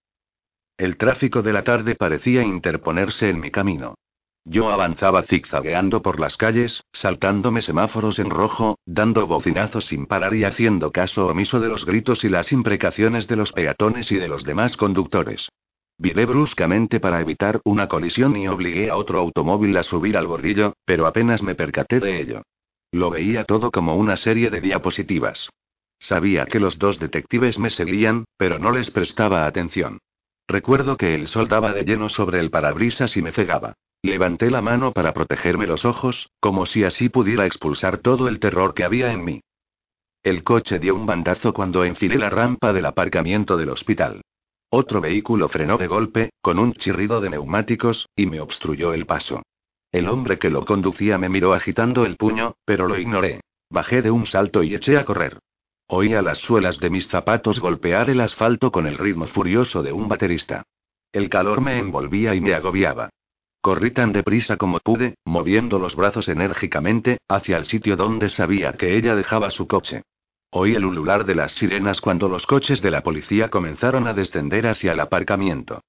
El 0.77 0.97
tráfico 0.97 1.41
de 1.41 1.53
la 1.53 1.63
tarde 1.63 1.95
parecía 1.95 2.43
interponerse 2.43 3.29
en 3.29 3.39
mi 3.39 3.51
camino. 3.51 3.95
Yo 4.43 4.71
avanzaba 4.71 5.21
zigzagueando 5.23 6.01
por 6.01 6.19
las 6.19 6.35
calles, 6.35 6.83
saltándome 6.91 7.61
semáforos 7.61 8.17
en 8.17 8.31
rojo, 8.31 8.79
dando 8.85 9.27
bocinazos 9.27 9.85
sin 9.85 10.07
parar 10.07 10.33
y 10.33 10.45
haciendo 10.45 10.91
caso 10.91 11.27
omiso 11.27 11.59
de 11.59 11.67
los 11.67 11.85
gritos 11.85 12.23
y 12.23 12.29
las 12.29 12.51
imprecaciones 12.51 13.27
de 13.27 13.35
los 13.35 13.51
peatones 13.51 14.11
y 14.11 14.15
de 14.15 14.27
los 14.27 14.43
demás 14.43 14.77
conductores. 14.77 15.49
Viré 15.99 16.25
bruscamente 16.25 16.99
para 16.99 17.21
evitar 17.21 17.61
una 17.63 17.87
colisión 17.87 18.35
y 18.35 18.47
obligué 18.47 18.89
a 18.89 18.95
otro 18.95 19.19
automóvil 19.19 19.77
a 19.77 19.83
subir 19.83 20.17
al 20.17 20.25
bordillo, 20.25 20.73
pero 20.85 21.05
apenas 21.05 21.43
me 21.43 21.53
percaté 21.53 21.99
de 21.99 22.19
ello. 22.19 22.41
Lo 22.91 23.11
veía 23.11 23.43
todo 23.43 23.69
como 23.69 23.95
una 23.95 24.17
serie 24.17 24.49
de 24.49 24.61
diapositivas. 24.61 25.49
Sabía 26.01 26.47
que 26.47 26.59
los 26.59 26.79
dos 26.79 26.97
detectives 26.97 27.59
me 27.59 27.69
seguían, 27.69 28.25
pero 28.35 28.57
no 28.57 28.71
les 28.71 28.89
prestaba 28.89 29.45
atención. 29.45 29.99
Recuerdo 30.47 30.97
que 30.97 31.13
el 31.13 31.27
sol 31.27 31.47
daba 31.47 31.73
de 31.73 31.83
lleno 31.83 32.09
sobre 32.09 32.39
el 32.39 32.49
parabrisas 32.49 33.15
y 33.17 33.21
me 33.21 33.31
cegaba. 33.31 33.75
Levanté 34.01 34.49
la 34.49 34.63
mano 34.63 34.93
para 34.93 35.13
protegerme 35.13 35.67
los 35.67 35.85
ojos, 35.85 36.31
como 36.39 36.65
si 36.65 36.83
así 36.83 37.09
pudiera 37.09 37.45
expulsar 37.45 37.99
todo 37.99 38.27
el 38.27 38.39
terror 38.39 38.73
que 38.73 38.83
había 38.83 39.11
en 39.11 39.23
mí. 39.23 39.41
El 40.23 40.43
coche 40.43 40.79
dio 40.79 40.95
un 40.95 41.05
bandazo 41.05 41.53
cuando 41.53 41.85
enfilé 41.85 42.17
la 42.17 42.31
rampa 42.31 42.73
del 42.73 42.87
aparcamiento 42.87 43.55
del 43.55 43.69
hospital. 43.69 44.21
Otro 44.71 45.01
vehículo 45.01 45.49
frenó 45.49 45.77
de 45.77 45.85
golpe, 45.85 46.31
con 46.41 46.57
un 46.57 46.73
chirrido 46.73 47.21
de 47.21 47.29
neumáticos, 47.29 48.07
y 48.15 48.25
me 48.25 48.39
obstruyó 48.39 48.93
el 48.93 49.05
paso. 49.05 49.43
El 49.91 50.09
hombre 50.09 50.39
que 50.39 50.49
lo 50.49 50.65
conducía 50.65 51.19
me 51.19 51.29
miró 51.29 51.53
agitando 51.53 52.05
el 52.07 52.17
puño, 52.17 52.55
pero 52.65 52.87
lo 52.87 52.97
ignoré. 52.97 53.41
Bajé 53.69 54.01
de 54.01 54.09
un 54.09 54.25
salto 54.25 54.63
y 54.63 54.73
eché 54.73 54.97
a 54.97 55.05
correr. 55.05 55.37
Oía 55.93 56.21
las 56.21 56.37
suelas 56.37 56.79
de 56.79 56.89
mis 56.89 57.09
zapatos 57.09 57.59
golpear 57.59 58.09
el 58.09 58.21
asfalto 58.21 58.71
con 58.71 58.87
el 58.87 58.97
ritmo 58.97 59.27
furioso 59.27 59.83
de 59.83 59.91
un 59.91 60.07
baterista. 60.07 60.63
El 61.11 61.27
calor 61.27 61.59
me 61.59 61.79
envolvía 61.79 62.33
y 62.33 62.39
me 62.39 62.53
agobiaba. 62.53 63.09
Corrí 63.59 63.91
tan 63.91 64.13
deprisa 64.13 64.55
como 64.55 64.79
pude, 64.79 65.15
moviendo 65.25 65.79
los 65.79 65.97
brazos 65.97 66.29
enérgicamente, 66.29 67.17
hacia 67.27 67.57
el 67.57 67.65
sitio 67.65 67.97
donde 67.97 68.29
sabía 68.29 68.71
que 68.71 68.95
ella 68.95 69.15
dejaba 69.15 69.49
su 69.49 69.67
coche. 69.67 70.03
Oí 70.51 70.75
el 70.75 70.85
ulular 70.85 71.25
de 71.25 71.35
las 71.35 71.55
sirenas 71.55 71.99
cuando 71.99 72.29
los 72.29 72.47
coches 72.47 72.81
de 72.81 72.89
la 72.89 73.03
policía 73.03 73.49
comenzaron 73.49 74.07
a 74.07 74.13
descender 74.13 74.67
hacia 74.67 74.93
el 74.93 74.99
aparcamiento. 75.01 75.81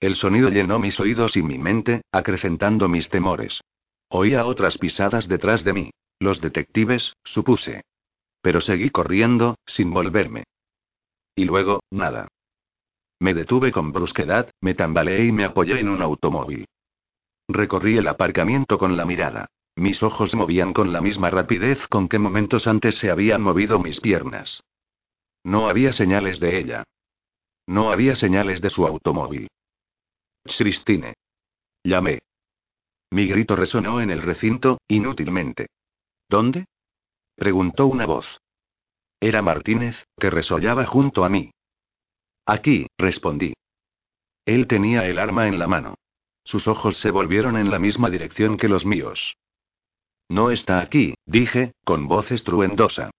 El 0.00 0.16
sonido 0.16 0.48
llenó 0.48 0.78
mis 0.78 0.98
oídos 1.00 1.36
y 1.36 1.42
mi 1.42 1.58
mente, 1.58 2.00
acrecentando 2.12 2.88
mis 2.88 3.10
temores. 3.10 3.60
Oía 4.08 4.46
otras 4.46 4.78
pisadas 4.78 5.28
detrás 5.28 5.64
de 5.64 5.74
mí. 5.74 5.90
Los 6.18 6.40
detectives, 6.40 7.12
supuse. 7.24 7.82
Pero 8.40 8.60
seguí 8.60 8.90
corriendo, 8.90 9.56
sin 9.66 9.90
volverme. 9.90 10.44
Y 11.34 11.44
luego, 11.44 11.80
nada. 11.90 12.28
Me 13.20 13.34
detuve 13.34 13.72
con 13.72 13.92
brusquedad, 13.92 14.50
me 14.60 14.74
tambaleé 14.74 15.26
y 15.26 15.32
me 15.32 15.44
apoyé 15.44 15.80
en 15.80 15.88
un 15.88 16.02
automóvil. 16.02 16.66
Recorrí 17.48 17.96
el 17.96 18.08
aparcamiento 18.08 18.78
con 18.78 18.96
la 18.96 19.04
mirada. 19.04 19.46
Mis 19.74 20.02
ojos 20.02 20.34
movían 20.34 20.72
con 20.72 20.92
la 20.92 21.00
misma 21.00 21.30
rapidez 21.30 21.86
con 21.88 22.08
que 22.08 22.18
momentos 22.18 22.66
antes 22.66 22.96
se 22.96 23.10
habían 23.10 23.42
movido 23.42 23.78
mis 23.78 24.00
piernas. 24.00 24.62
No 25.44 25.68
había 25.68 25.92
señales 25.92 26.40
de 26.40 26.58
ella. 26.58 26.84
No 27.66 27.90
había 27.90 28.14
señales 28.14 28.60
de 28.60 28.70
su 28.70 28.86
automóvil. 28.86 29.48
Christine. 30.44 31.14
Llamé. 31.84 32.20
Mi 33.10 33.26
grito 33.26 33.56
resonó 33.56 34.00
en 34.00 34.10
el 34.10 34.22
recinto, 34.22 34.78
inútilmente. 34.88 35.68
¿Dónde? 36.28 36.66
Preguntó 37.38 37.86
una 37.86 38.04
voz. 38.04 38.40
Era 39.20 39.42
Martínez, 39.42 40.04
que 40.18 40.30
resollaba 40.30 40.84
junto 40.84 41.24
a 41.24 41.28
mí. 41.28 41.52
Aquí, 42.44 42.86
respondí. 42.98 43.54
Él 44.44 44.66
tenía 44.66 45.06
el 45.06 45.18
arma 45.18 45.46
en 45.46 45.58
la 45.58 45.66
mano. 45.66 45.94
Sus 46.44 46.66
ojos 46.66 46.96
se 46.96 47.10
volvieron 47.10 47.56
en 47.56 47.70
la 47.70 47.78
misma 47.78 48.10
dirección 48.10 48.56
que 48.56 48.68
los 48.68 48.86
míos. 48.86 49.36
No 50.28 50.50
está 50.50 50.80
aquí, 50.80 51.14
dije, 51.26 51.72
con 51.84 52.08
voz 52.08 52.30
estruendosa. 52.30 53.10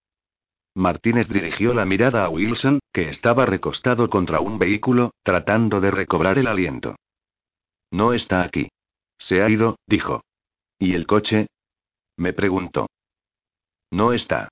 Martínez 0.75 1.27
dirigió 1.27 1.73
la 1.73 1.85
mirada 1.85 2.25
a 2.25 2.29
Wilson, 2.29 2.79
que 2.93 3.09
estaba 3.09 3.45
recostado 3.45 4.09
contra 4.09 4.39
un 4.39 4.59
vehículo, 4.59 5.11
tratando 5.23 5.81
de 5.81 5.91
recobrar 5.91 6.37
el 6.37 6.47
aliento. 6.47 6.95
No 7.91 8.13
está 8.13 8.43
aquí. 8.43 8.69
Se 9.17 9.41
ha 9.41 9.49
ido, 9.49 9.77
dijo. 9.87 10.23
¿Y 10.77 10.93
el 10.93 11.05
coche? 11.07 11.47
Me 12.17 12.33
preguntó. 12.33 12.87
No 13.91 14.13
está. 14.13 14.49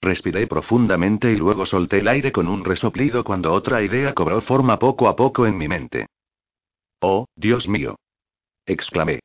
Respiré 0.00 0.46
profundamente 0.46 1.30
y 1.30 1.36
luego 1.36 1.66
solté 1.66 1.98
el 1.98 2.08
aire 2.08 2.32
con 2.32 2.48
un 2.48 2.64
resoplido 2.64 3.22
cuando 3.22 3.52
otra 3.52 3.82
idea 3.82 4.14
cobró 4.14 4.40
forma 4.40 4.78
poco 4.78 5.08
a 5.08 5.16
poco 5.16 5.46
en 5.46 5.58
mi 5.58 5.68
mente. 5.68 6.06
Oh, 7.00 7.26
Dios 7.36 7.68
mío. 7.68 7.96
exclamé. 8.66 9.20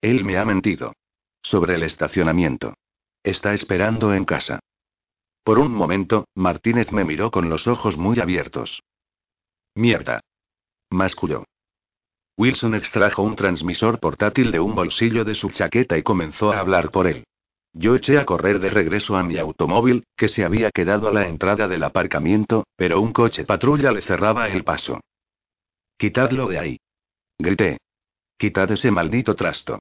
Él 0.00 0.24
me 0.24 0.38
ha 0.38 0.44
mentido. 0.44 0.94
Sobre 1.42 1.74
el 1.74 1.82
estacionamiento. 1.82 2.74
Está 3.22 3.52
esperando 3.52 4.14
en 4.14 4.24
casa. 4.24 4.60
Por 5.42 5.58
un 5.58 5.72
momento, 5.72 6.26
Martínez 6.34 6.90
me 6.90 7.04
miró 7.04 7.30
con 7.30 7.50
los 7.50 7.66
ojos 7.66 7.98
muy 7.98 8.18
abiertos. 8.18 8.82
Mierda. 9.74 10.20
Masculló. 10.90 11.44
Wilson 12.36 12.74
extrajo 12.74 13.22
un 13.22 13.36
transmisor 13.36 14.00
portátil 14.00 14.50
de 14.50 14.60
un 14.60 14.74
bolsillo 14.74 15.24
de 15.24 15.34
su 15.34 15.50
chaqueta 15.50 15.98
y 15.98 16.02
comenzó 16.02 16.52
a 16.52 16.60
hablar 16.60 16.90
por 16.90 17.06
él. 17.06 17.24
Yo 17.74 17.96
eché 17.96 18.18
a 18.18 18.24
correr 18.24 18.60
de 18.60 18.70
regreso 18.70 19.16
a 19.16 19.24
mi 19.24 19.36
automóvil, 19.36 20.04
que 20.16 20.28
se 20.28 20.44
había 20.44 20.70
quedado 20.70 21.08
a 21.08 21.12
la 21.12 21.26
entrada 21.26 21.66
del 21.66 21.82
aparcamiento, 21.82 22.64
pero 22.76 23.00
un 23.00 23.12
coche 23.12 23.44
patrulla 23.44 23.90
le 23.90 24.00
cerraba 24.00 24.48
el 24.48 24.62
paso. 24.62 25.00
Quitadlo 25.98 26.46
de 26.46 26.58
ahí. 26.60 26.76
Grité. 27.36 27.78
Quitad 28.38 28.70
ese 28.70 28.92
maldito 28.92 29.34
trasto. 29.34 29.80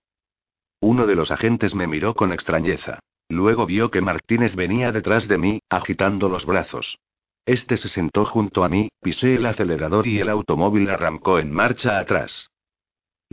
Uno 0.80 1.06
de 1.06 1.16
los 1.16 1.30
agentes 1.30 1.76
me 1.76 1.86
miró 1.86 2.16
con 2.16 2.34
extrañeza. 2.34 3.00
Luego 3.30 3.68
vio 3.68 3.92
que 3.92 4.02
Martínez 4.02 4.56
venía 4.56 4.92
detrás 4.92 5.28
de 5.28 5.38
mí, 5.38 5.60
agitando 5.70 6.30
los 6.30 6.46
brazos. 6.46 6.98
Este 7.46 7.78
se 7.78 7.90
sentó 7.90 8.26
junto 8.26 8.64
a 8.64 8.70
mí, 8.70 8.90
pisé 9.02 9.36
el 9.36 9.46
acelerador 9.46 10.08
y 10.08 10.20
el 10.20 10.30
automóvil 10.30 10.90
arrancó 10.90 11.40
en 11.40 11.52
marcha 11.52 12.00
atrás. 12.00 12.50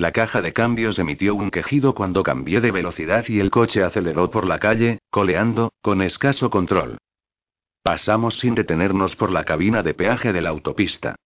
La 0.00 0.12
caja 0.12 0.40
de 0.40 0.54
cambios 0.54 0.98
emitió 0.98 1.34
un 1.34 1.50
quejido 1.50 1.94
cuando 1.94 2.22
cambié 2.22 2.62
de 2.62 2.70
velocidad 2.70 3.26
y 3.28 3.38
el 3.38 3.50
coche 3.50 3.82
aceleró 3.82 4.30
por 4.30 4.46
la 4.46 4.58
calle, 4.58 5.00
coleando, 5.10 5.74
con 5.82 6.00
escaso 6.00 6.48
control. 6.48 6.96
Pasamos 7.82 8.38
sin 8.38 8.54
detenernos 8.54 9.14
por 9.14 9.30
la 9.30 9.44
cabina 9.44 9.82
de 9.82 9.92
peaje 9.92 10.32
de 10.32 10.40
la 10.40 10.48
autopista. 10.48 11.16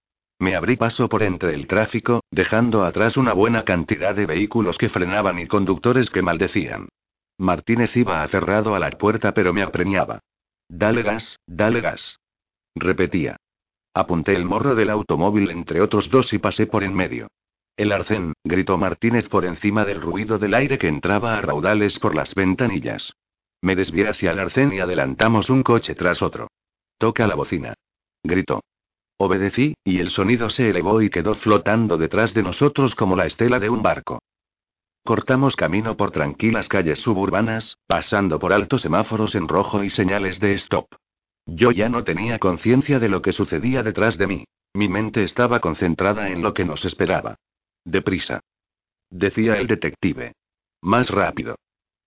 Me 0.41 0.57
abrí 0.57 0.75
paso 0.75 1.09
por 1.09 1.23
entre 1.23 1.55
el 1.55 1.69
tráfico, 1.69 2.25
dejando 2.33 2.83
atrás 2.83 3.17
una 3.17 3.33
buena 3.33 3.63
cantidad 3.63 4.13
de 4.13 4.27
vehículos 4.27 4.77
que 4.77 4.89
frenaban 4.89 5.39
y 5.39 5.47
conductores 5.47 6.11
que 6.11 6.23
maldecían. 6.23 6.89
Martínez 7.39 7.97
iba 7.97 8.25
aferrado 8.25 8.75
a 8.75 8.81
la 8.81 8.91
puerta 8.91 9.33
pero 9.35 9.53
me 9.53 9.63
apremiaba. 9.63 10.19
Dale 10.69 11.05
gas, 11.05 11.39
dale 11.47 11.81
gas. 11.81 12.19
Repetía. 12.75 13.37
Apunté 13.95 14.35
el 14.35 14.45
morro 14.45 14.75
del 14.75 14.91
automóvil 14.91 15.51
entre 15.51 15.81
otros 15.81 16.11
dos 16.11 16.33
y 16.33 16.39
pasé 16.39 16.67
por 16.67 16.83
en 16.83 16.93
medio. 16.93 17.29
El 17.77 17.91
arcén, 17.91 18.35
gritó 18.45 18.79
Martínez 18.79 19.29
por 19.29 19.45
encima 19.45 19.85
del 19.85 20.01
ruido 20.01 20.39
del 20.39 20.55
aire 20.55 20.79
que 20.79 20.87
entraba 20.87 21.37
a 21.37 21.41
raudales 21.41 21.99
por 21.99 22.15
las 22.15 22.35
ventanillas. 22.35 23.15
Me 23.63 23.75
desvié 23.75 24.09
hacia 24.09 24.31
el 24.31 24.39
arcén 24.39 24.73
y 24.73 24.79
adelantamos 24.79 25.51
un 25.51 25.65
coche 25.65 25.97
tras 25.97 26.23
otro. 26.23 26.49
Toca 26.99 27.27
la 27.27 27.35
bocina. 27.35 27.75
Gritó. 28.23 28.63
Obedecí, 29.19 29.75
y 29.85 29.99
el 29.99 30.11
sonido 30.11 30.51
se 30.51 30.71
elevó 30.71 31.03
y 31.03 31.11
quedó 31.11 31.35
flotando 31.35 31.97
detrás 31.97 32.33
de 32.33 32.43
nosotros 32.43 32.95
como 32.95 33.17
la 33.17 33.27
estela 33.27 33.59
de 33.59 33.71
un 33.71 33.83
barco. 33.83 34.21
cortamos 35.05 35.55
camino 35.55 35.97
por 35.97 36.13
tranquilas 36.13 36.69
calles 36.69 37.01
suburbanas, 37.01 37.79
pasando 37.87 38.39
por 38.39 38.53
altos 38.53 38.83
semáforos 38.83 39.35
en 39.35 39.49
rojo 39.49 39.85
y 39.85 39.91
señales 39.91 40.41
de 40.41 40.53
stop. 40.55 40.87
Yo 41.45 41.73
ya 41.73 41.89
no 41.89 42.05
tenía 42.05 42.39
conciencia 42.39 42.99
de 42.99 43.09
lo 43.09 43.21
que 43.21 43.33
sucedía 43.33 43.83
detrás 43.83 44.17
de 44.17 44.27
mí. 44.27 44.45
Mi 44.73 44.89
mente 44.89 45.25
estaba 45.25 45.61
concentrada 45.61 46.31
en 46.31 46.41
lo 46.41 46.55
que 46.55 46.65
nos 46.65 46.85
esperaba. 46.85 47.37
Deprisa. 47.85 48.41
Decía 49.11 49.59
el 49.59 49.67
detective. 49.67 50.33
Más 50.83 51.11
rápido. 51.11 51.57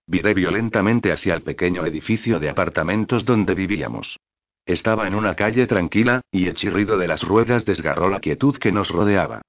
Viré 0.07 0.33
violentamente 0.33 1.11
hacia 1.11 1.35
el 1.35 1.43
pequeño 1.43 1.85
edificio 1.85 2.39
de 2.39 2.49
apartamentos 2.49 3.25
donde 3.25 3.53
vivíamos. 3.53 4.17
Estaba 4.65 5.07
en 5.07 5.15
una 5.15 5.35
calle 5.35 5.67
tranquila, 5.67 6.21
y 6.31 6.47
el 6.47 6.55
chirrido 6.55 6.97
de 6.97 7.07
las 7.07 7.23
ruedas 7.23 7.65
desgarró 7.65 8.09
la 8.09 8.19
quietud 8.19 8.57
que 8.57 8.71
nos 8.71 8.89
rodeaba. 8.89 9.41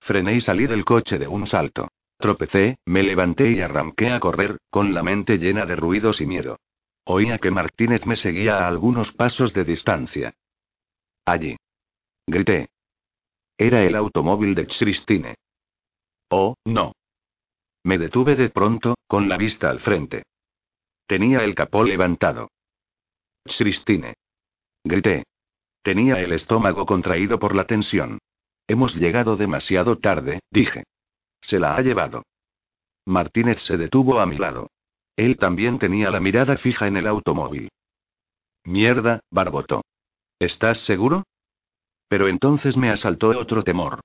Frené 0.00 0.34
y 0.34 0.40
salí 0.40 0.66
del 0.66 0.84
coche 0.84 1.18
de 1.18 1.28
un 1.28 1.46
salto. 1.46 1.88
Tropecé, 2.18 2.78
me 2.86 3.02
levanté 3.02 3.50
y 3.50 3.60
arranqué 3.60 4.10
a 4.10 4.20
correr, 4.20 4.58
con 4.70 4.92
la 4.94 5.02
mente 5.02 5.38
llena 5.38 5.66
de 5.66 5.76
ruidos 5.76 6.20
y 6.20 6.26
miedo. 6.26 6.58
Oía 7.04 7.38
que 7.38 7.50
Martínez 7.50 8.04
me 8.06 8.16
seguía 8.16 8.58
a 8.58 8.68
algunos 8.68 9.12
pasos 9.12 9.54
de 9.54 9.64
distancia. 9.64 10.34
Allí. 11.24 11.56
Grité. 12.26 12.68
Era 13.56 13.82
el 13.82 13.94
automóvil 13.94 14.54
de 14.54 14.66
Christine. 14.66 15.34
Oh, 16.28 16.54
no. 16.64 16.92
Me 17.84 17.98
detuve 17.98 18.34
de 18.34 18.50
pronto, 18.50 18.96
con 19.06 19.28
la 19.28 19.36
vista 19.36 19.70
al 19.70 19.80
frente. 19.80 20.24
Tenía 21.06 21.44
el 21.44 21.54
capó 21.54 21.84
levantado. 21.84 22.50
Christine. 23.44 24.14
Grité. 24.82 25.24
Tenía 25.82 26.20
el 26.20 26.32
estómago 26.32 26.84
contraído 26.84 27.38
por 27.38 27.54
la 27.54 27.64
tensión. 27.64 28.18
Hemos 28.66 28.96
llegado 28.96 29.36
demasiado 29.36 29.98
tarde, 29.98 30.40
dije. 30.50 30.82
Se 31.40 31.60
la 31.60 31.76
ha 31.76 31.80
llevado. 31.80 32.24
Martínez 33.04 33.62
se 33.62 33.76
detuvo 33.76 34.18
a 34.18 34.26
mi 34.26 34.36
lado. 34.36 34.70
Él 35.14 35.36
también 35.36 35.78
tenía 35.78 36.10
la 36.10 36.18
mirada 36.18 36.56
fija 36.56 36.88
en 36.88 36.96
el 36.96 37.06
automóvil. 37.06 37.68
Mierda, 38.64 39.20
barbotó. 39.30 39.82
¿Estás 40.40 40.78
seguro? 40.78 41.22
Pero 42.08 42.26
entonces 42.26 42.76
me 42.76 42.90
asaltó 42.90 43.28
otro 43.28 43.62
temor. 43.62 44.00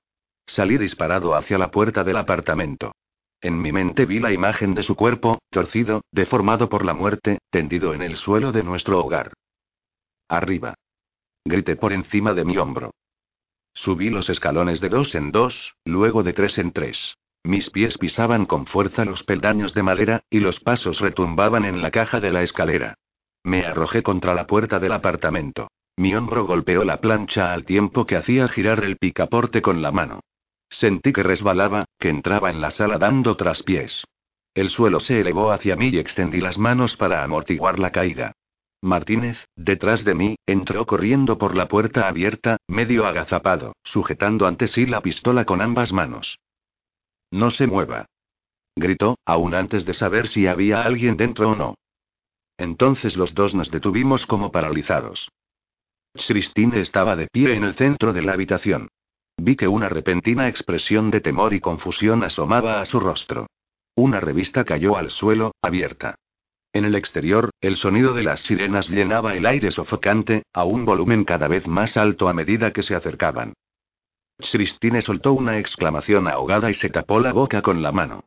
Salí 0.46 0.76
disparado 0.76 1.34
hacia 1.34 1.58
la 1.58 1.70
puerta 1.70 2.04
del 2.04 2.16
apartamento. 2.16 2.92
En 3.40 3.60
mi 3.60 3.72
mente 3.72 4.06
vi 4.06 4.20
la 4.20 4.32
imagen 4.32 4.74
de 4.74 4.82
su 4.82 4.94
cuerpo, 4.94 5.38
torcido, 5.50 6.02
deformado 6.12 6.68
por 6.68 6.84
la 6.84 6.94
muerte, 6.94 7.38
tendido 7.50 7.94
en 7.94 8.02
el 8.02 8.16
suelo 8.16 8.52
de 8.52 8.62
nuestro 8.62 9.04
hogar. 9.04 9.32
Arriba. 10.28 10.74
Grité 11.44 11.76
por 11.76 11.92
encima 11.92 12.34
de 12.34 12.44
mi 12.44 12.56
hombro. 12.56 12.92
Subí 13.74 14.10
los 14.10 14.28
escalones 14.28 14.80
de 14.80 14.88
dos 14.90 15.14
en 15.14 15.32
dos, 15.32 15.74
luego 15.84 16.22
de 16.22 16.32
tres 16.32 16.58
en 16.58 16.72
tres. 16.72 17.16
Mis 17.44 17.70
pies 17.70 17.98
pisaban 17.98 18.46
con 18.46 18.66
fuerza 18.66 19.04
los 19.04 19.24
peldaños 19.24 19.74
de 19.74 19.82
madera, 19.82 20.22
y 20.30 20.38
los 20.38 20.60
pasos 20.60 21.00
retumbaban 21.00 21.64
en 21.64 21.82
la 21.82 21.90
caja 21.90 22.20
de 22.20 22.30
la 22.30 22.42
escalera. 22.42 22.94
Me 23.42 23.66
arrojé 23.66 24.04
contra 24.04 24.34
la 24.34 24.46
puerta 24.46 24.78
del 24.78 24.92
apartamento. 24.92 25.68
Mi 25.96 26.14
hombro 26.14 26.44
golpeó 26.44 26.84
la 26.84 27.00
plancha 27.00 27.52
al 27.52 27.66
tiempo 27.66 28.06
que 28.06 28.16
hacía 28.16 28.46
girar 28.48 28.84
el 28.84 28.96
picaporte 28.98 29.60
con 29.60 29.82
la 29.82 29.90
mano. 29.90 30.20
Sentí 30.72 31.12
que 31.12 31.22
resbalaba, 31.22 31.84
que 31.98 32.08
entraba 32.08 32.50
en 32.50 32.62
la 32.62 32.70
sala 32.70 32.96
dando 32.96 33.36
traspiés. 33.36 34.04
El 34.54 34.70
suelo 34.70 35.00
se 35.00 35.20
elevó 35.20 35.52
hacia 35.52 35.76
mí 35.76 35.88
y 35.88 35.98
extendí 35.98 36.40
las 36.40 36.56
manos 36.56 36.96
para 36.96 37.22
amortiguar 37.22 37.78
la 37.78 37.92
caída. 37.92 38.32
Martínez, 38.80 39.46
detrás 39.54 40.02
de 40.04 40.14
mí, 40.14 40.36
entró 40.46 40.86
corriendo 40.86 41.36
por 41.36 41.54
la 41.54 41.68
puerta 41.68 42.08
abierta, 42.08 42.56
medio 42.66 43.06
agazapado, 43.06 43.74
sujetando 43.84 44.46
ante 44.46 44.66
sí 44.66 44.86
la 44.86 45.02
pistola 45.02 45.44
con 45.44 45.60
ambas 45.60 45.92
manos. 45.92 46.38
No 47.30 47.50
se 47.50 47.66
mueva. 47.66 48.06
Gritó, 48.74 49.18
aún 49.26 49.54
antes 49.54 49.84
de 49.84 49.92
saber 49.92 50.26
si 50.26 50.46
había 50.46 50.82
alguien 50.82 51.18
dentro 51.18 51.50
o 51.50 51.54
no. 51.54 51.74
Entonces 52.56 53.16
los 53.16 53.34
dos 53.34 53.54
nos 53.54 53.70
detuvimos 53.70 54.26
como 54.26 54.50
paralizados. 54.50 55.28
Christine 56.14 56.80
estaba 56.80 57.14
de 57.14 57.28
pie 57.28 57.54
en 57.54 57.64
el 57.64 57.74
centro 57.74 58.12
de 58.14 58.22
la 58.22 58.32
habitación. 58.32 58.88
Vi 59.36 59.56
que 59.56 59.68
una 59.68 59.88
repentina 59.88 60.48
expresión 60.48 61.10
de 61.10 61.20
temor 61.20 61.54
y 61.54 61.60
confusión 61.60 62.22
asomaba 62.22 62.80
a 62.80 62.84
su 62.84 63.00
rostro. 63.00 63.46
Una 63.94 64.20
revista 64.20 64.64
cayó 64.64 64.96
al 64.96 65.10
suelo, 65.10 65.52
abierta. 65.62 66.16
En 66.72 66.84
el 66.84 66.94
exterior, 66.94 67.50
el 67.60 67.76
sonido 67.76 68.14
de 68.14 68.22
las 68.22 68.40
sirenas 68.40 68.88
llenaba 68.88 69.34
el 69.34 69.44
aire 69.44 69.70
sofocante, 69.70 70.44
a 70.54 70.64
un 70.64 70.84
volumen 70.86 71.24
cada 71.24 71.46
vez 71.46 71.66
más 71.66 71.96
alto 71.96 72.28
a 72.28 72.32
medida 72.32 72.72
que 72.72 72.82
se 72.82 72.94
acercaban. 72.94 73.52
Christine 74.38 75.02
soltó 75.02 75.34
una 75.34 75.58
exclamación 75.58 76.28
ahogada 76.28 76.70
y 76.70 76.74
se 76.74 76.88
tapó 76.88 77.20
la 77.20 77.32
boca 77.32 77.60
con 77.60 77.82
la 77.82 77.92
mano. 77.92 78.24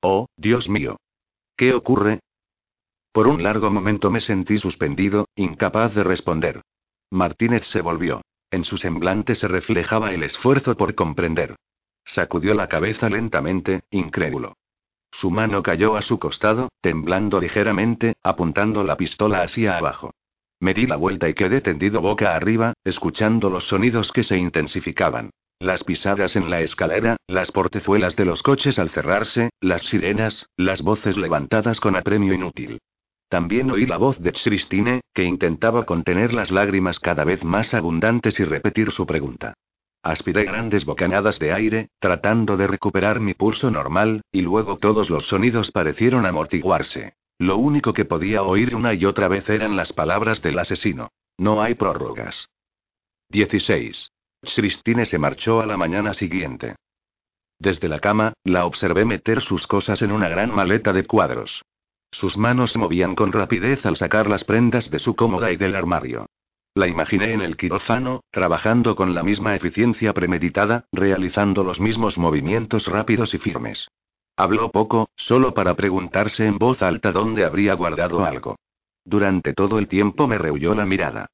Oh, 0.00 0.26
Dios 0.36 0.68
mío. 0.68 0.98
¿Qué 1.56 1.74
ocurre? 1.74 2.20
Por 3.12 3.26
un 3.26 3.42
largo 3.42 3.70
momento 3.70 4.10
me 4.10 4.20
sentí 4.20 4.58
suspendido, 4.58 5.26
incapaz 5.34 5.94
de 5.94 6.04
responder. 6.04 6.62
Martínez 7.10 7.66
se 7.66 7.80
volvió. 7.80 8.22
En 8.50 8.64
su 8.64 8.78
semblante 8.78 9.34
se 9.34 9.48
reflejaba 9.48 10.12
el 10.12 10.22
esfuerzo 10.22 10.76
por 10.76 10.94
comprender. 10.94 11.56
Sacudió 12.04 12.54
la 12.54 12.68
cabeza 12.68 13.10
lentamente, 13.10 13.82
incrédulo. 13.90 14.54
Su 15.10 15.30
mano 15.30 15.62
cayó 15.62 15.96
a 15.96 16.02
su 16.02 16.18
costado, 16.18 16.70
temblando 16.80 17.40
ligeramente, 17.40 18.14
apuntando 18.22 18.84
la 18.84 18.96
pistola 18.96 19.42
hacia 19.42 19.76
abajo. 19.76 20.12
Me 20.60 20.74
di 20.74 20.86
la 20.86 20.96
vuelta 20.96 21.28
y 21.28 21.34
quedé 21.34 21.60
tendido 21.60 22.00
boca 22.00 22.34
arriba, 22.34 22.72
escuchando 22.84 23.50
los 23.50 23.68
sonidos 23.68 24.12
que 24.12 24.24
se 24.24 24.36
intensificaban. 24.36 25.30
Las 25.60 25.84
pisadas 25.84 26.36
en 26.36 26.50
la 26.50 26.60
escalera, 26.60 27.16
las 27.26 27.50
portezuelas 27.52 28.16
de 28.16 28.24
los 28.24 28.42
coches 28.42 28.78
al 28.78 28.90
cerrarse, 28.90 29.50
las 29.60 29.82
sirenas, 29.82 30.46
las 30.56 30.82
voces 30.82 31.16
levantadas 31.16 31.80
con 31.80 31.96
apremio 31.96 32.32
inútil. 32.32 32.78
También 33.28 33.70
oí 33.70 33.84
la 33.86 33.98
voz 33.98 34.18
de 34.20 34.32
Christine, 34.32 35.02
que 35.12 35.24
intentaba 35.24 35.84
contener 35.84 36.32
las 36.32 36.50
lágrimas 36.50 36.98
cada 36.98 37.24
vez 37.24 37.44
más 37.44 37.74
abundantes 37.74 38.40
y 38.40 38.44
repetir 38.44 38.90
su 38.90 39.06
pregunta. 39.06 39.54
Aspiré 40.02 40.44
grandes 40.44 40.84
bocanadas 40.84 41.38
de 41.38 41.52
aire, 41.52 41.88
tratando 41.98 42.56
de 42.56 42.66
recuperar 42.66 43.20
mi 43.20 43.34
pulso 43.34 43.70
normal, 43.70 44.22
y 44.32 44.40
luego 44.40 44.78
todos 44.78 45.10
los 45.10 45.26
sonidos 45.26 45.70
parecieron 45.70 46.24
amortiguarse. 46.24 47.14
Lo 47.38 47.58
único 47.58 47.92
que 47.92 48.04
podía 48.04 48.42
oír 48.42 48.74
una 48.74 48.94
y 48.94 49.04
otra 49.04 49.28
vez 49.28 49.48
eran 49.48 49.76
las 49.76 49.92
palabras 49.92 50.40
del 50.42 50.58
asesino. 50.58 51.10
No 51.36 51.62
hay 51.62 51.74
prórrogas. 51.74 52.48
16. 53.28 54.10
Christine 54.54 55.04
se 55.04 55.18
marchó 55.18 55.60
a 55.60 55.66
la 55.66 55.76
mañana 55.76 56.14
siguiente. 56.14 56.76
Desde 57.58 57.88
la 57.88 57.98
cama, 57.98 58.32
la 58.44 58.66
observé 58.66 59.04
meter 59.04 59.40
sus 59.40 59.66
cosas 59.66 60.00
en 60.02 60.12
una 60.12 60.28
gran 60.28 60.54
maleta 60.54 60.92
de 60.92 61.04
cuadros. 61.04 61.62
Sus 62.10 62.36
manos 62.36 62.72
se 62.72 62.78
movían 62.78 63.14
con 63.14 63.32
rapidez 63.32 63.84
al 63.86 63.96
sacar 63.96 64.28
las 64.28 64.44
prendas 64.44 64.90
de 64.90 64.98
su 64.98 65.14
cómoda 65.14 65.52
y 65.52 65.56
del 65.56 65.76
armario. 65.76 66.26
La 66.74 66.88
imaginé 66.88 67.32
en 67.32 67.40
el 67.40 67.56
quirófano, 67.56 68.22
trabajando 68.30 68.96
con 68.96 69.14
la 69.14 69.22
misma 69.22 69.54
eficiencia 69.54 70.12
premeditada, 70.12 70.84
realizando 70.92 71.64
los 71.64 71.80
mismos 71.80 72.18
movimientos 72.18 72.86
rápidos 72.86 73.34
y 73.34 73.38
firmes. 73.38 73.88
Habló 74.36 74.70
poco, 74.70 75.08
solo 75.16 75.54
para 75.54 75.74
preguntarse 75.74 76.46
en 76.46 76.58
voz 76.58 76.82
alta 76.82 77.12
dónde 77.12 77.44
habría 77.44 77.74
guardado 77.74 78.24
algo. 78.24 78.56
Durante 79.04 79.54
todo 79.54 79.78
el 79.78 79.88
tiempo 79.88 80.26
me 80.26 80.38
rehuyó 80.38 80.74
la 80.74 80.86
mirada. 80.86 81.26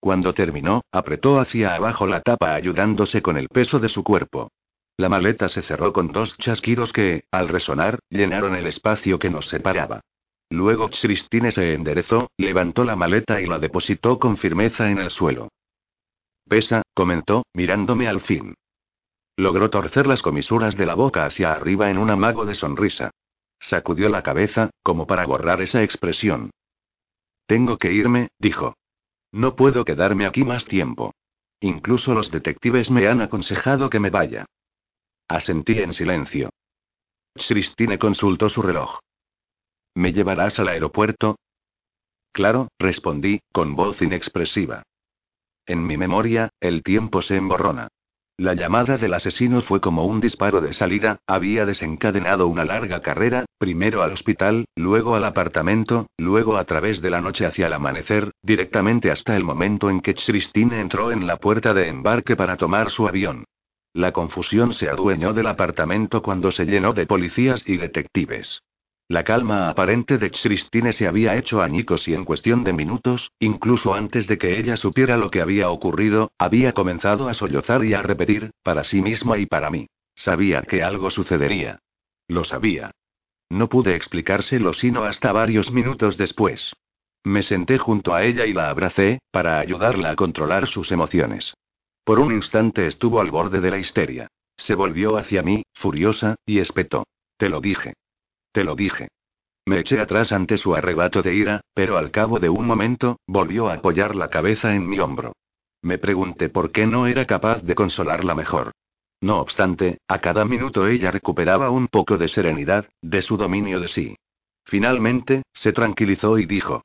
Cuando 0.00 0.34
terminó, 0.34 0.82
apretó 0.92 1.40
hacia 1.40 1.74
abajo 1.74 2.06
la 2.06 2.20
tapa 2.20 2.54
ayudándose 2.54 3.22
con 3.22 3.36
el 3.36 3.48
peso 3.48 3.78
de 3.78 3.88
su 3.88 4.02
cuerpo. 4.02 4.50
La 4.96 5.08
maleta 5.08 5.48
se 5.48 5.62
cerró 5.62 5.92
con 5.92 6.12
dos 6.12 6.36
chasquidos 6.38 6.92
que, 6.92 7.24
al 7.30 7.48
resonar, 7.48 7.98
llenaron 8.10 8.54
el 8.54 8.66
espacio 8.66 9.18
que 9.18 9.30
nos 9.30 9.48
separaba. 9.48 10.02
Luego 10.50 10.90
Christine 10.90 11.52
se 11.52 11.74
enderezó, 11.74 12.30
levantó 12.36 12.84
la 12.84 12.96
maleta 12.96 13.40
y 13.40 13.46
la 13.46 13.58
depositó 13.58 14.18
con 14.18 14.36
firmeza 14.36 14.90
en 14.90 14.98
el 14.98 15.10
suelo. 15.10 15.48
Pesa, 16.48 16.82
comentó, 16.92 17.44
mirándome 17.54 18.08
al 18.08 18.20
fin. 18.20 18.54
Logró 19.36 19.70
torcer 19.70 20.08
las 20.08 20.22
comisuras 20.22 20.76
de 20.76 20.86
la 20.86 20.94
boca 20.94 21.24
hacia 21.24 21.52
arriba 21.52 21.90
en 21.90 21.98
un 21.98 22.10
amago 22.10 22.44
de 22.44 22.56
sonrisa. 22.56 23.12
Sacudió 23.60 24.08
la 24.08 24.24
cabeza, 24.24 24.70
como 24.82 25.06
para 25.06 25.24
borrar 25.24 25.60
esa 25.60 25.84
expresión. 25.84 26.50
Tengo 27.46 27.78
que 27.78 27.92
irme, 27.92 28.28
dijo. 28.38 28.74
No 29.32 29.54
puedo 29.54 29.84
quedarme 29.84 30.26
aquí 30.26 30.44
más 30.44 30.64
tiempo. 30.64 31.14
Incluso 31.60 32.12
los 32.12 32.30
detectives 32.30 32.90
me 32.90 33.06
han 33.06 33.20
aconsejado 33.20 33.88
que 33.88 34.00
me 34.00 34.10
vaya. 34.10 34.46
Asentí 35.28 35.78
en 35.78 35.92
silencio. 35.92 36.50
Christine 37.34 37.98
consultó 37.98 38.48
su 38.48 38.62
reloj. 38.62 38.98
¿Me 39.94 40.12
llevarás 40.12 40.58
al 40.60 40.68
aeropuerto? 40.68 41.36
Claro, 42.32 42.68
respondí, 42.78 43.40
con 43.52 43.74
voz 43.74 44.00
inexpresiva. 44.02 44.84
En 45.66 45.86
mi 45.86 45.96
memoria, 45.96 46.50
el 46.60 46.82
tiempo 46.82 47.22
se 47.22 47.36
emborrona. 47.36 47.88
La 48.36 48.54
llamada 48.54 48.96
del 48.96 49.12
asesino 49.12 49.60
fue 49.60 49.80
como 49.82 50.06
un 50.06 50.18
disparo 50.18 50.62
de 50.62 50.72
salida, 50.72 51.18
había 51.26 51.66
desencadenado 51.66 52.46
una 52.46 52.64
larga 52.64 53.02
carrera, 53.02 53.44
primero 53.58 54.02
al 54.02 54.12
hospital, 54.12 54.64
luego 54.76 55.14
al 55.14 55.24
apartamento, 55.24 56.06
luego 56.16 56.56
a 56.56 56.64
través 56.64 57.02
de 57.02 57.10
la 57.10 57.20
noche 57.20 57.44
hacia 57.44 57.66
el 57.66 57.74
amanecer, 57.74 58.30
directamente 58.42 59.10
hasta 59.10 59.36
el 59.36 59.44
momento 59.44 59.90
en 59.90 60.00
que 60.00 60.14
Christine 60.14 60.80
entró 60.80 61.12
en 61.12 61.26
la 61.26 61.36
puerta 61.36 61.74
de 61.74 61.88
embarque 61.88 62.34
para 62.34 62.56
tomar 62.56 62.90
su 62.90 63.06
avión. 63.06 63.44
La 63.92 64.12
confusión 64.12 64.72
se 64.72 64.88
adueñó 64.88 65.34
del 65.34 65.48
apartamento 65.48 66.22
cuando 66.22 66.50
se 66.50 66.64
llenó 66.64 66.94
de 66.94 67.06
policías 67.06 67.62
y 67.68 67.76
detectives. 67.76 68.62
La 69.10 69.24
calma 69.24 69.68
aparente 69.68 70.18
de 70.18 70.30
Christine 70.30 70.92
se 70.92 71.08
había 71.08 71.34
hecho 71.34 71.62
añicos 71.62 72.06
y 72.06 72.14
en 72.14 72.24
cuestión 72.24 72.62
de 72.62 72.72
minutos, 72.72 73.32
incluso 73.40 73.92
antes 73.92 74.28
de 74.28 74.38
que 74.38 74.56
ella 74.56 74.76
supiera 74.76 75.16
lo 75.16 75.32
que 75.32 75.40
había 75.40 75.68
ocurrido, 75.68 76.30
había 76.38 76.74
comenzado 76.74 77.28
a 77.28 77.34
sollozar 77.34 77.84
y 77.84 77.92
a 77.92 78.02
repetir, 78.02 78.52
para 78.62 78.84
sí 78.84 79.02
misma 79.02 79.36
y 79.36 79.46
para 79.46 79.68
mí. 79.68 79.88
Sabía 80.14 80.62
que 80.62 80.84
algo 80.84 81.10
sucedería. 81.10 81.80
Lo 82.28 82.44
sabía. 82.44 82.92
No 83.48 83.68
pude 83.68 83.96
explicárselo 83.96 84.74
sino 84.74 85.02
hasta 85.02 85.32
varios 85.32 85.72
minutos 85.72 86.16
después. 86.16 86.72
Me 87.24 87.42
senté 87.42 87.78
junto 87.78 88.14
a 88.14 88.22
ella 88.22 88.46
y 88.46 88.52
la 88.52 88.70
abracé, 88.70 89.18
para 89.32 89.58
ayudarla 89.58 90.10
a 90.10 90.14
controlar 90.14 90.68
sus 90.68 90.92
emociones. 90.92 91.54
Por 92.04 92.20
un 92.20 92.32
instante 92.32 92.86
estuvo 92.86 93.20
al 93.20 93.32
borde 93.32 93.60
de 93.60 93.72
la 93.72 93.78
histeria. 93.78 94.28
Se 94.56 94.76
volvió 94.76 95.16
hacia 95.16 95.42
mí, 95.42 95.64
furiosa, 95.74 96.36
y 96.46 96.60
espetó. 96.60 97.08
Te 97.38 97.48
lo 97.48 97.60
dije. 97.60 97.94
Te 98.52 98.64
lo 98.64 98.74
dije. 98.74 99.08
Me 99.66 99.78
eché 99.78 100.00
atrás 100.00 100.32
ante 100.32 100.58
su 100.58 100.74
arrebato 100.74 101.22
de 101.22 101.34
ira, 101.34 101.60
pero 101.74 101.96
al 101.98 102.10
cabo 102.10 102.38
de 102.38 102.48
un 102.48 102.66
momento, 102.66 103.20
volvió 103.26 103.68
a 103.68 103.74
apoyar 103.74 104.16
la 104.16 104.28
cabeza 104.28 104.74
en 104.74 104.88
mi 104.88 104.98
hombro. 104.98 105.32
Me 105.82 105.98
pregunté 105.98 106.48
por 106.48 106.72
qué 106.72 106.86
no 106.86 107.06
era 107.06 107.26
capaz 107.26 107.62
de 107.62 107.74
consolarla 107.74 108.34
mejor. 108.34 108.72
No 109.20 109.40
obstante, 109.40 109.98
a 110.08 110.20
cada 110.20 110.44
minuto 110.44 110.86
ella 110.86 111.10
recuperaba 111.10 111.70
un 111.70 111.88
poco 111.88 112.16
de 112.16 112.28
serenidad, 112.28 112.88
de 113.02 113.22
su 113.22 113.36
dominio 113.36 113.80
de 113.80 113.88
sí. 113.88 114.16
Finalmente, 114.64 115.42
se 115.52 115.72
tranquilizó 115.72 116.38
y 116.38 116.46
dijo. 116.46 116.82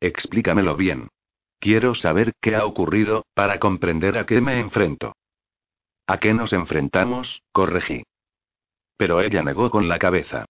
Explícamelo 0.00 0.76
bien. 0.76 1.08
Quiero 1.58 1.94
saber 1.94 2.32
qué 2.40 2.56
ha 2.56 2.66
ocurrido, 2.66 3.24
para 3.34 3.58
comprender 3.58 4.18
a 4.18 4.26
qué 4.26 4.40
me 4.40 4.60
enfrento. 4.60 5.14
¿A 6.06 6.18
qué 6.18 6.34
nos 6.34 6.52
enfrentamos? 6.52 7.40
corregí. 7.52 8.04
Pero 8.98 9.22
ella 9.22 9.42
negó 9.42 9.70
con 9.70 9.88
la 9.88 9.98
cabeza. 9.98 10.44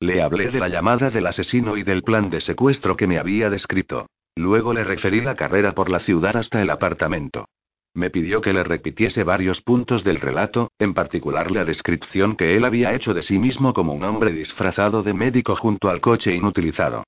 Le 0.00 0.22
hablé 0.22 0.50
de 0.50 0.60
la 0.60 0.68
llamada 0.68 1.10
del 1.10 1.26
asesino 1.26 1.76
y 1.76 1.82
del 1.82 2.02
plan 2.02 2.28
de 2.28 2.40
secuestro 2.40 2.96
que 2.96 3.06
me 3.06 3.18
había 3.18 3.48
descrito. 3.48 4.06
Luego 4.34 4.74
le 4.74 4.84
referí 4.84 5.22
la 5.22 5.34
carrera 5.34 5.72
por 5.72 5.90
la 5.90 6.00
ciudad 6.00 6.36
hasta 6.36 6.60
el 6.60 6.68
apartamento. 6.68 7.48
Me 7.94 8.10
pidió 8.10 8.42
que 8.42 8.52
le 8.52 8.62
repitiese 8.62 9.24
varios 9.24 9.62
puntos 9.62 10.04
del 10.04 10.20
relato, 10.20 10.70
en 10.78 10.92
particular 10.92 11.50
la 11.50 11.64
descripción 11.64 12.36
que 12.36 12.54
él 12.54 12.66
había 12.66 12.92
hecho 12.92 13.14
de 13.14 13.22
sí 13.22 13.38
mismo 13.38 13.72
como 13.72 13.94
un 13.94 14.04
hombre 14.04 14.32
disfrazado 14.32 15.02
de 15.02 15.14
médico 15.14 15.56
junto 15.56 15.88
al 15.88 16.02
coche 16.02 16.34
inutilizado. 16.34 17.04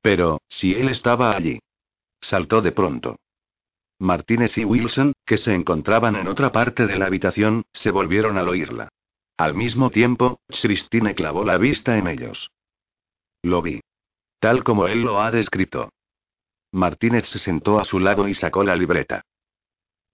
Pero, 0.00 0.40
si 0.48 0.74
él 0.74 0.88
estaba 0.88 1.36
allí. 1.36 1.58
Saltó 2.20 2.62
de 2.62 2.70
pronto. 2.70 3.16
Martínez 3.98 4.56
y 4.56 4.64
Wilson, 4.64 5.14
que 5.26 5.36
se 5.36 5.52
encontraban 5.52 6.14
en 6.14 6.28
otra 6.28 6.52
parte 6.52 6.86
de 6.86 6.96
la 6.96 7.06
habitación, 7.06 7.64
se 7.72 7.90
volvieron 7.90 8.38
al 8.38 8.48
oírla. 8.48 8.88
Al 9.38 9.54
mismo 9.54 9.90
tiempo, 9.90 10.40
Christine 10.48 11.14
clavó 11.14 11.44
la 11.44 11.58
vista 11.58 11.96
en 11.96 12.08
ellos. 12.08 12.50
Lo 13.44 13.62
vi. 13.62 13.80
Tal 14.40 14.64
como 14.64 14.88
él 14.88 15.02
lo 15.02 15.22
ha 15.22 15.30
descrito. 15.30 15.90
Martínez 16.72 17.28
se 17.28 17.38
sentó 17.38 17.78
a 17.78 17.84
su 17.84 18.00
lado 18.00 18.26
y 18.26 18.34
sacó 18.34 18.64
la 18.64 18.74
libreta. 18.74 19.22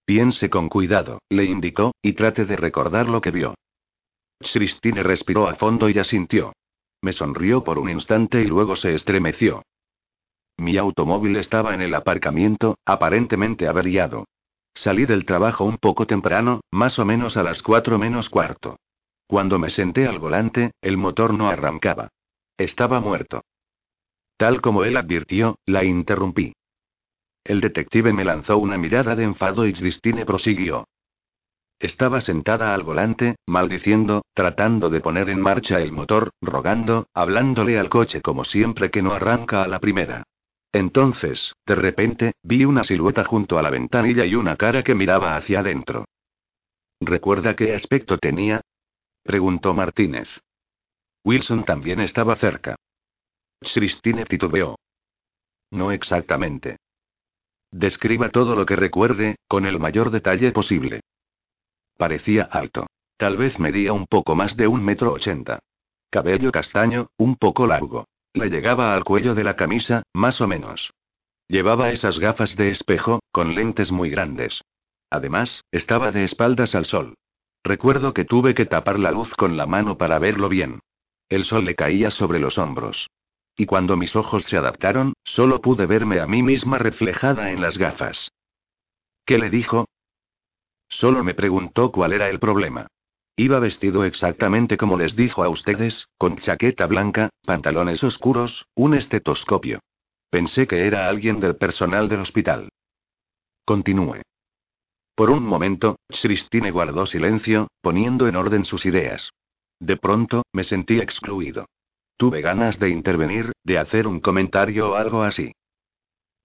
Piense 0.05 0.51
con 0.51 0.69
cuidado, 0.69 1.23
le 1.29 1.45
indicó, 1.45 1.95
y 2.03 2.13
trate 2.13 2.45
de 2.45 2.55
recordar 2.55 3.09
lo 3.09 3.19
que 3.19 3.31
vio. 3.31 3.55
Christine 4.39 5.01
respiró 5.01 5.47
a 5.47 5.55
fondo 5.55 5.89
y 5.89 5.97
asintió. 5.97 6.53
Me 7.01 7.11
sonrió 7.11 7.63
por 7.63 7.79
un 7.79 7.89
instante 7.89 8.41
y 8.41 8.45
luego 8.45 8.75
se 8.75 8.93
estremeció. 8.93 9.63
Mi 10.57 10.77
automóvil 10.77 11.35
estaba 11.37 11.73
en 11.73 11.81
el 11.81 11.95
aparcamiento, 11.95 12.77
aparentemente 12.85 13.67
averiado. 13.67 14.25
Salí 14.75 15.07
del 15.07 15.25
trabajo 15.25 15.63
un 15.63 15.77
poco 15.77 16.05
temprano, 16.05 16.61
más 16.69 16.99
o 16.99 17.05
menos 17.05 17.37
a 17.37 17.43
las 17.43 17.63
cuatro 17.63 17.97
menos 17.97 18.29
cuarto. 18.29 18.77
Cuando 19.27 19.57
me 19.57 19.69
senté 19.69 20.07
al 20.07 20.19
volante, 20.19 20.71
el 20.81 20.97
motor 20.97 21.33
no 21.33 21.49
arrancaba. 21.49 22.09
Estaba 22.57 22.99
muerto. 22.99 23.43
Tal 24.37 24.61
como 24.61 24.83
él 24.83 24.97
advirtió, 24.97 25.57
la 25.65 25.83
interrumpí. 25.83 26.53
El 27.43 27.61
detective 27.61 28.11
me 28.11 28.25
lanzó 28.25 28.57
una 28.57 28.77
mirada 28.77 29.15
de 29.15 29.23
enfado 29.23 29.65
y 29.65 29.73
Christine 29.73 30.25
prosiguió. 30.25 30.85
Estaba 31.79 32.21
sentada 32.21 32.73
al 32.73 32.83
volante, 32.83 33.35
maldiciendo, 33.45 34.23
tratando 34.33 34.89
de 34.89 35.01
poner 35.01 35.29
en 35.29 35.41
marcha 35.41 35.81
el 35.81 35.91
motor, 35.91 36.31
rogando, 36.41 37.07
hablándole 37.13 37.77
al 37.77 37.89
coche 37.89 38.21
como 38.21 38.45
siempre 38.45 38.89
que 38.89 39.01
no 39.01 39.11
arranca 39.13 39.63
a 39.63 39.67
la 39.67 39.79
primera. 39.79 40.23
Entonces, 40.71 41.53
de 41.65 41.75
repente, 41.75 42.33
vi 42.43 42.65
una 42.65 42.83
silueta 42.83 43.23
junto 43.23 43.57
a 43.57 43.61
la 43.61 43.69
ventanilla 43.69 44.25
y 44.25 44.35
una 44.35 44.55
cara 44.55 44.83
que 44.83 44.95
miraba 44.95 45.35
hacia 45.35 45.59
adentro. 45.59 46.05
¿Recuerda 46.99 47.55
qué 47.55 47.75
aspecto 47.75 48.17
tenía? 48.17 48.61
Preguntó 49.25 49.73
Martínez. 49.73 50.29
Wilson 51.23 51.65
también 51.65 51.99
estaba 51.99 52.35
cerca. 52.35 52.75
Christine 53.59 54.23
titubeó. 54.23 54.77
No 55.71 55.91
exactamente. 55.91 56.77
Describa 57.71 58.29
todo 58.29 58.55
lo 58.55 58.67
que 58.67 58.75
recuerde, 58.75 59.37
con 59.47 59.65
el 59.65 59.79
mayor 59.79 60.11
detalle 60.11 60.51
posible. 60.51 61.01
Parecía 61.97 62.43
alto. 62.43 62.85
Tal 63.17 63.35
vez 63.35 63.57
medía 63.57 63.93
un 63.93 64.05
poco 64.05 64.35
más 64.35 64.55
de 64.57 64.67
un 64.67 64.85
metro 64.85 65.13
ochenta. 65.13 65.57
Cabello 66.11 66.51
castaño, 66.51 67.07
un 67.17 67.35
poco 67.35 67.65
largo. 67.65 68.05
Le 68.31 68.51
llegaba 68.51 68.93
al 68.93 69.03
cuello 69.03 69.33
de 69.33 69.43
la 69.43 69.55
camisa, 69.55 70.03
más 70.13 70.39
o 70.39 70.47
menos. 70.47 70.93
Llevaba 71.47 71.89
esas 71.89 72.19
gafas 72.19 72.55
de 72.55 72.69
espejo, 72.69 73.21
con 73.31 73.55
lentes 73.55 73.91
muy 73.91 74.11
grandes. 74.11 74.61
Además, 75.09 75.63
estaba 75.71 76.11
de 76.11 76.25
espaldas 76.25 76.75
al 76.75 76.85
sol. 76.85 77.15
Recuerdo 77.65 78.13
que 78.13 78.25
tuve 78.25 78.53
que 78.53 78.67
tapar 78.67 78.99
la 78.99 79.09
luz 79.09 79.33
con 79.33 79.57
la 79.57 79.65
mano 79.65 79.97
para 79.97 80.19
verlo 80.19 80.49
bien. 80.49 80.81
El 81.29 81.45
sol 81.45 81.65
le 81.65 81.73
caía 81.73 82.11
sobre 82.11 82.37
los 82.37 82.59
hombros. 82.59 83.09
Y 83.57 83.65
cuando 83.65 83.97
mis 83.97 84.15
ojos 84.15 84.43
se 84.43 84.55
adaptaron, 84.55 85.13
solo 85.23 85.61
pude 85.61 85.87
verme 85.87 86.19
a 86.19 86.27
mí 86.27 86.43
misma 86.43 86.77
reflejada 86.77 87.49
en 87.49 87.61
las 87.61 87.79
gafas. 87.79 88.31
¿Qué 89.25 89.39
le 89.39 89.49
dijo? 89.49 89.85
Solo 90.89 91.23
me 91.23 91.33
preguntó 91.33 91.91
cuál 91.91 92.13
era 92.13 92.29
el 92.29 92.39
problema. 92.39 92.85
Iba 93.35 93.57
vestido 93.57 94.03
exactamente 94.05 94.77
como 94.77 94.95
les 94.95 95.15
dijo 95.15 95.43
a 95.43 95.49
ustedes, 95.49 96.07
con 96.19 96.37
chaqueta 96.37 96.85
blanca, 96.85 97.31
pantalones 97.47 98.03
oscuros, 98.03 98.67
un 98.75 98.93
estetoscopio. 98.93 99.79
Pensé 100.29 100.67
que 100.67 100.85
era 100.85 101.09
alguien 101.09 101.39
del 101.39 101.55
personal 101.55 102.09
del 102.09 102.19
hospital. 102.19 102.69
Continúe. 103.65 104.21
Por 105.15 105.29
un 105.29 105.45
momento, 105.45 105.97
Christine 106.09 106.71
guardó 106.71 107.05
silencio, 107.05 107.69
poniendo 107.81 108.27
en 108.27 108.35
orden 108.35 108.65
sus 108.65 108.85
ideas. 108.85 109.31
De 109.79 109.95
pronto, 109.95 110.43
me 110.51 110.63
sentí 110.63 110.99
excluido. 110.99 111.67
Tuve 112.17 112.41
ganas 112.41 112.79
de 112.79 112.89
intervenir, 112.89 113.53
de 113.63 113.77
hacer 113.77 114.07
un 114.07 114.19
comentario 114.19 114.91
o 114.91 114.95
algo 114.95 115.23
así. 115.23 115.53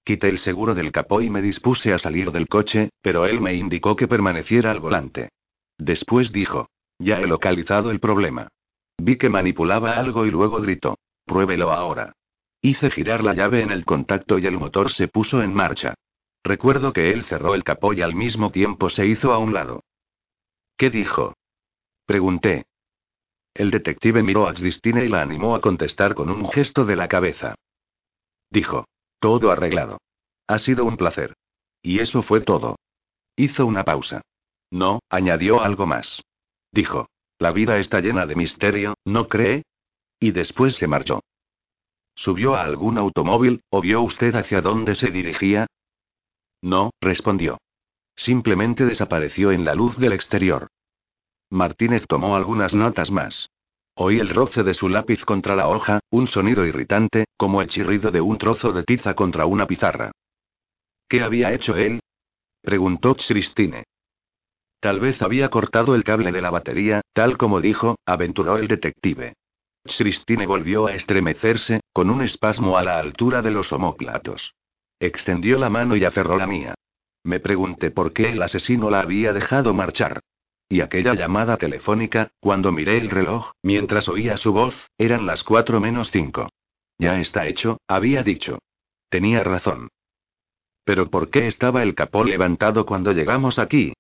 Quité 0.05 0.29
el 0.29 0.39
seguro 0.39 0.75
del 0.75 0.93
capó 0.93 1.21
y 1.21 1.31
me 1.31 1.43
dispuse 1.43 1.93
a 1.93 1.99
salir 1.99 2.33
del 2.33 2.49
coche, 2.49 2.91
pero 3.03 3.27
él 3.27 3.41
me 3.41 3.55
indicó 3.55 3.97
que 3.97 4.09
permaneciera 4.09 4.71
al 4.71 4.81
volante. 4.81 5.31
Después 5.77 6.33
dijo, 6.33 6.69
ya 6.99 7.21
he 7.21 7.27
localizado 7.27 7.91
el 7.91 8.01
problema. 8.01 8.49
Vi 8.99 9.17
que 9.17 9.29
manipulaba 9.29 9.95
algo 9.95 10.27
y 10.27 10.31
luego 10.31 10.61
gritó, 10.61 10.99
pruébelo 11.25 11.73
ahora. 11.73 12.13
Hice 12.63 12.91
girar 12.91 13.25
la 13.25 13.35
llave 13.35 13.63
en 13.63 13.71
el 13.71 13.85
contacto 13.85 14.39
y 14.39 14.47
el 14.47 14.59
motor 14.59 14.93
se 14.93 15.09
puso 15.09 15.43
en 15.43 15.55
marcha. 15.55 15.95
Recuerdo 16.43 16.93
que 16.93 17.11
él 17.11 17.25
cerró 17.25 17.55
el 17.55 17.65
capó 17.65 17.93
y 17.93 18.03
al 18.03 18.15
mismo 18.15 18.51
tiempo 18.51 18.89
se 18.89 19.07
hizo 19.07 19.33
a 19.33 19.39
un 19.39 19.53
lado. 19.53 19.85
¿Qué 20.77 20.91
dijo? 20.91 21.35
Pregunté. 22.07 22.67
El 23.55 23.71
detective 23.71 24.23
miró 24.23 24.49
a 24.49 24.55
Christine 24.55 25.05
y 25.05 25.09
la 25.09 25.23
animó 25.23 25.55
a 25.55 25.61
contestar 25.61 26.15
con 26.15 26.31
un 26.31 26.49
gesto 26.49 26.85
de 26.85 26.97
la 26.97 27.09
cabeza. 27.09 27.55
Dijo. 28.51 28.87
Todo 29.19 29.51
arreglado. 29.51 30.01
Ha 30.47 30.59
sido 30.59 30.87
un 30.87 30.97
placer. 30.97 31.35
Y 31.83 32.01
eso 32.01 32.23
fue 32.23 32.41
todo. 32.41 32.77
Hizo 33.37 33.67
una 33.67 33.85
pausa. 33.85 34.23
No, 34.71 35.01
añadió 35.11 35.61
algo 35.61 35.87
más. 35.87 36.23
Dijo. 36.73 37.09
La 37.39 37.53
vida 37.53 37.79
está 37.79 38.01
llena 38.01 38.27
de 38.27 38.37
misterio, 38.37 38.95
¿no 39.05 39.29
cree? 39.29 39.63
Y 40.19 40.33
después 40.33 40.75
se 40.77 40.87
marchó. 40.87 41.23
¿Subió 42.15 42.55
a 42.55 42.63
algún 42.63 42.99
automóvil, 42.99 43.63
o 43.71 43.81
vio 43.81 44.03
usted 44.03 44.35
hacia 44.35 44.61
dónde 44.61 44.95
se 44.95 45.11
dirigía? 45.11 45.67
No, 46.63 46.91
respondió. 47.01 47.59
Simplemente 48.17 48.85
desapareció 48.85 49.51
en 49.51 49.65
la 49.65 49.75
luz 49.75 49.97
del 49.97 50.13
exterior. 50.13 50.69
Martínez 51.51 52.05
tomó 52.07 52.37
algunas 52.37 52.75
notas 52.75 53.11
más. 53.11 53.49
Oí 53.95 54.19
el 54.19 54.29
roce 54.29 54.63
de 54.63 54.75
su 54.75 54.89
lápiz 54.89 55.25
contra 55.25 55.57
la 55.57 55.69
hoja, 55.69 56.01
un 56.11 56.27
sonido 56.27 56.65
irritante, 56.65 57.25
como 57.37 57.61
el 57.61 57.69
chirrido 57.69 58.11
de 58.11 58.21
un 58.21 58.39
trozo 58.39 58.73
de 58.73 58.85
tiza 58.85 59.15
contra 59.15 59.47
una 59.47 59.67
pizarra. 59.67 60.13
¿Qué 61.09 61.23
había 61.23 61.53
hecho 61.53 61.77
él? 61.77 62.01
preguntó 62.63 63.17
Christine. 63.17 63.85
Tal 64.81 65.01
vez 65.01 65.21
había 65.23 65.51
cortado 65.51 65.95
el 65.95 66.05
cable 66.05 66.33
de 66.33 66.41
la 66.41 66.51
batería, 66.51 67.03
tal 67.13 67.37
como 67.37 67.61
dijo, 67.61 67.97
aventuró 68.07 68.57
el 68.59 68.69
detective. 68.69 69.35
Christine 69.85 70.47
volvió 70.47 70.87
a 70.87 70.95
estremecerse, 70.95 71.81
con 71.93 72.11
un 72.11 72.23
espasmo 72.23 72.79
a 72.79 72.85
la 72.85 72.99
altura 72.99 73.43
de 73.43 73.51
los 73.51 73.73
omóplatos. 73.73 74.55
Extendió 75.01 75.59
la 75.59 75.71
mano 75.71 75.97
y 75.97 76.05
aferró 76.05 76.37
la 76.37 76.47
mía. 76.47 76.75
Me 77.25 77.41
pregunté 77.41 77.91
por 77.91 78.13
qué 78.13 78.31
el 78.31 78.43
asesino 78.43 78.91
la 78.91 79.01
había 79.01 79.33
dejado 79.33 79.73
marchar. 79.75 80.21
Y 80.69 80.83
aquella 80.83 81.15
llamada 81.15 81.57
telefónica, 81.57 82.31
cuando 82.39 82.71
miré 82.71 82.99
el 82.99 83.11
reloj, 83.11 83.53
mientras 83.63 84.09
oía 84.09 84.37
su 84.37 84.53
voz, 84.53 84.89
eran 84.99 85.27
las 85.27 85.43
cuatro 85.43 85.81
menos 85.81 86.11
cinco. 86.11 86.51
Ya 86.99 87.19
está 87.19 87.47
hecho, 87.47 87.79
había 87.89 88.23
dicho. 88.23 88.59
Tenía 89.09 89.43
razón. 89.43 89.89
¿Pero 90.85 91.11
por 91.11 91.31
qué 91.31 91.47
estaba 91.47 91.83
el 91.83 91.95
capó 91.95 92.23
levantado 92.25 92.85
cuando 92.87 93.13
llegamos 93.13 93.59
aquí? 93.59 93.95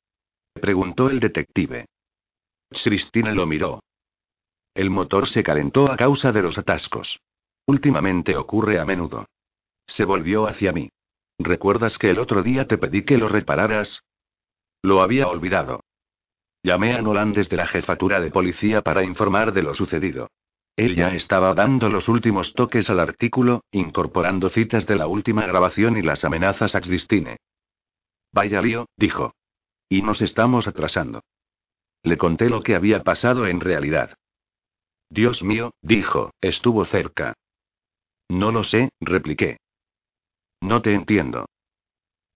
preguntó 0.53 1.09
el 1.11 1.19
detective. 1.19 1.87
Cristina 2.71 3.33
lo 3.33 3.47
miró. 3.47 3.81
El 4.75 4.91
motor 4.91 5.29
se 5.29 5.43
calentó 5.43 5.91
a 5.91 5.97
causa 5.97 6.31
de 6.31 6.43
los 6.43 6.59
atascos. 6.59 7.21
Últimamente 7.67 8.37
ocurre 8.37 8.79
a 8.79 8.85
menudo. 8.85 9.27
Se 9.91 10.05
volvió 10.05 10.47
hacia 10.47 10.73
mí. 10.73 10.91
¿Recuerdas 11.39 11.99
que 11.99 12.11
el 12.11 12.21
otro 12.21 12.43
día 12.43 12.67
te 12.67 12.79
pedí 12.79 13.03
que 13.05 13.19
lo 13.19 13.29
repararas? 13.29 14.05
Lo 14.83 15.03
había 15.03 15.27
olvidado. 15.27 15.81
Llamé 16.63 16.95
a 16.95 17.03
Nolan 17.03 17.33
desde 17.33 17.57
la 17.57 17.67
jefatura 17.67 18.21
de 18.21 18.31
policía 18.31 18.83
para 18.83 19.03
informar 19.03 19.53
de 19.53 19.63
lo 19.63 19.75
sucedido. 19.75 20.31
Él 20.77 20.95
ya 20.95 21.15
estaba 21.15 21.55
dando 21.55 21.89
los 21.89 22.09
últimos 22.09 22.55
toques 22.55 22.89
al 22.89 23.01
artículo, 23.01 23.65
incorporando 23.73 24.49
citas 24.49 24.87
de 24.87 24.97
la 24.97 25.09
última 25.09 25.45
grabación 25.47 25.97
y 25.97 26.03
las 26.03 26.25
amenazas 26.25 26.75
a 26.75 26.81
Christine. 26.81 27.39
Vaya 28.33 28.63
lío, 28.63 28.87
dijo. 28.97 29.35
Y 29.89 30.03
nos 30.03 30.23
estamos 30.23 30.69
atrasando. 30.69 31.23
Le 32.05 32.17
conté 32.17 32.49
lo 32.49 32.63
que 32.63 32.77
había 32.77 33.03
pasado 33.03 33.47
en 33.47 33.61
realidad. 33.61 34.15
Dios 35.11 35.43
mío, 35.43 35.73
dijo, 35.83 36.31
estuvo 36.41 36.85
cerca. 36.85 37.35
No 38.29 38.53
lo 38.53 38.63
sé, 38.63 38.91
repliqué. 39.01 39.59
No 40.61 40.83
te 40.83 40.95
entiendo. 40.95 41.47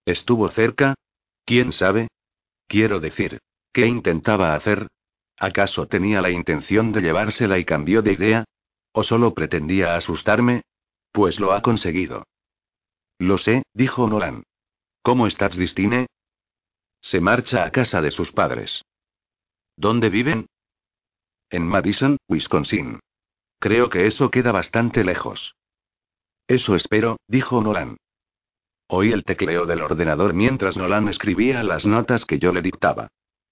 ¿Estuvo 0.05 0.49
cerca? 0.49 0.95
¿Quién 1.45 1.71
sabe? 1.71 2.07
Quiero 2.67 2.99
decir, 2.99 3.39
¿qué 3.71 3.85
intentaba 3.85 4.55
hacer? 4.55 4.87
¿Acaso 5.37 5.87
tenía 5.87 6.21
la 6.21 6.31
intención 6.31 6.91
de 6.91 7.01
llevársela 7.01 7.59
y 7.59 7.65
cambió 7.65 8.01
de 8.01 8.13
idea? 8.13 8.45
¿O 8.93 9.03
solo 9.03 9.33
pretendía 9.33 9.95
asustarme? 9.95 10.61
Pues 11.11 11.39
lo 11.39 11.53
ha 11.53 11.61
conseguido. 11.61 12.23
Lo 13.19 13.37
sé, 13.37 13.63
dijo 13.73 14.07
Nolan. 14.07 14.43
¿Cómo 15.01 15.27
estás, 15.27 15.55
Distine? 15.55 16.07
Se 17.01 17.21
marcha 17.21 17.63
a 17.63 17.71
casa 17.71 18.01
de 18.01 18.11
sus 18.11 18.31
padres. 18.31 18.83
¿Dónde 19.75 20.09
viven? 20.09 20.47
En 21.49 21.67
Madison, 21.67 22.17
Wisconsin. 22.27 22.99
Creo 23.59 23.89
que 23.89 24.07
eso 24.07 24.31
queda 24.31 24.51
bastante 24.51 25.03
lejos. 25.03 25.55
Eso 26.47 26.75
espero, 26.75 27.17
dijo 27.27 27.61
Nolan. 27.61 27.97
Oí 28.87 29.11
el 29.11 29.23
tecleo 29.23 29.65
del 29.65 29.81
ordenador 29.81 30.33
mientras 30.33 30.77
Nolan 30.77 31.07
escribía 31.07 31.63
las 31.63 31.85
notas 31.85 32.25
que 32.25 32.37
yo 32.37 32.53
le 32.53 32.61
dictaba. 32.61 33.07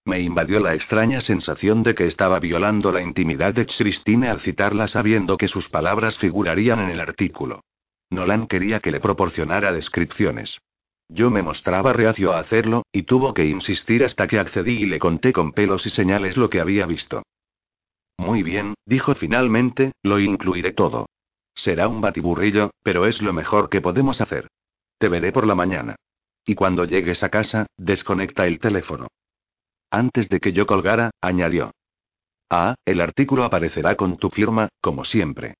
Me 0.05 0.19
invadió 0.19 0.59
la 0.59 0.75
extraña 0.75 1.21
sensación 1.21 1.81
de 1.81 1.95
que 1.95 2.05
estaba 2.05 2.39
violando 2.39 2.91
la 2.91 3.01
intimidad 3.01 3.53
de 3.53 3.65
Christine 3.65 4.27
al 4.27 4.41
citarla 4.41 4.87
sabiendo 4.87 5.37
que 5.37 5.47
sus 5.47 5.69
palabras 5.69 6.17
figurarían 6.17 6.79
en 6.81 6.89
el 6.89 6.99
artículo. 6.99 7.61
Nolan 8.09 8.47
quería 8.47 8.79
que 8.79 8.91
le 8.91 8.99
proporcionara 8.99 9.71
descripciones. 9.71 10.59
Yo 11.09 11.31
me 11.31 11.41
mostraba 11.41 11.93
reacio 11.93 12.33
a 12.33 12.39
hacerlo, 12.39 12.83
y 12.91 13.03
tuvo 13.03 13.33
que 13.33 13.45
insistir 13.45 14.03
hasta 14.03 14.27
que 14.27 14.39
accedí 14.39 14.83
y 14.83 14.85
le 14.85 14.99
conté 14.99 15.33
con 15.33 15.51
pelos 15.51 15.85
y 15.85 15.89
señales 15.89 16.37
lo 16.37 16.49
que 16.49 16.59
había 16.59 16.85
visto. 16.85 17.23
Muy 18.17 18.43
bien, 18.43 18.75
dijo 18.85 19.15
finalmente, 19.15 19.93
lo 20.03 20.19
incluiré 20.19 20.73
todo. 20.73 21.07
Será 21.55 21.87
un 21.87 22.01
batiburrillo, 22.01 22.71
pero 22.83 23.05
es 23.05 23.21
lo 23.21 23.33
mejor 23.33 23.69
que 23.69 23.81
podemos 23.81 24.21
hacer. 24.21 24.47
Te 24.97 25.09
veré 25.09 25.31
por 25.31 25.45
la 25.47 25.55
mañana. 25.55 25.95
Y 26.45 26.55
cuando 26.55 26.85
llegues 26.85 27.23
a 27.23 27.29
casa, 27.29 27.67
desconecta 27.77 28.47
el 28.47 28.59
teléfono. 28.59 29.07
Antes 29.89 30.27
de 30.29 30.39
que 30.39 30.53
yo 30.53 30.65
colgara, 30.65 31.11
añadió. 31.21 31.71
Ah, 32.49 32.75
el 32.85 33.01
artículo 33.01 33.43
aparecerá 33.43 33.95
con 33.95 34.17
tu 34.17 34.29
firma, 34.29 34.69
como 34.81 35.05
siempre. 35.05 35.55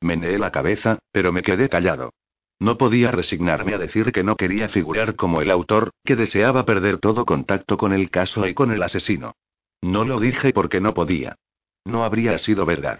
Meneé 0.00 0.38
la 0.38 0.52
cabeza, 0.52 0.98
pero 1.10 1.32
me 1.32 1.42
quedé 1.42 1.68
callado. 1.68 2.12
No 2.60 2.76
podía 2.76 3.10
resignarme 3.10 3.74
a 3.74 3.78
decir 3.78 4.12
que 4.12 4.24
no 4.24 4.36
quería 4.36 4.68
figurar 4.68 5.14
como 5.14 5.40
el 5.40 5.50
autor, 5.50 5.90
que 6.04 6.16
deseaba 6.16 6.64
perder 6.64 6.98
todo 6.98 7.24
contacto 7.24 7.76
con 7.76 7.92
el 7.92 8.10
caso 8.10 8.46
y 8.46 8.54
con 8.54 8.72
el 8.72 8.82
asesino. 8.82 9.34
No 9.80 10.04
lo 10.04 10.18
dije 10.18 10.52
porque 10.52 10.80
no 10.80 10.92
podía. 10.92 11.36
No 11.84 12.04
habría 12.04 12.36
sido 12.38 12.66
verdad. 12.66 12.98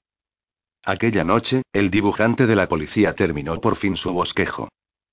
Aquella 0.85 1.25
noche, 1.25 1.63
el 1.73 1.91
dibujante 1.91 2.47
de 2.47 2.57
la 2.57 2.69
policía 2.69 3.15
terminó 3.15 3.61
por 3.61 3.77
fin 3.77 3.97
su 3.97 4.13
bosquejo. 4.13 4.69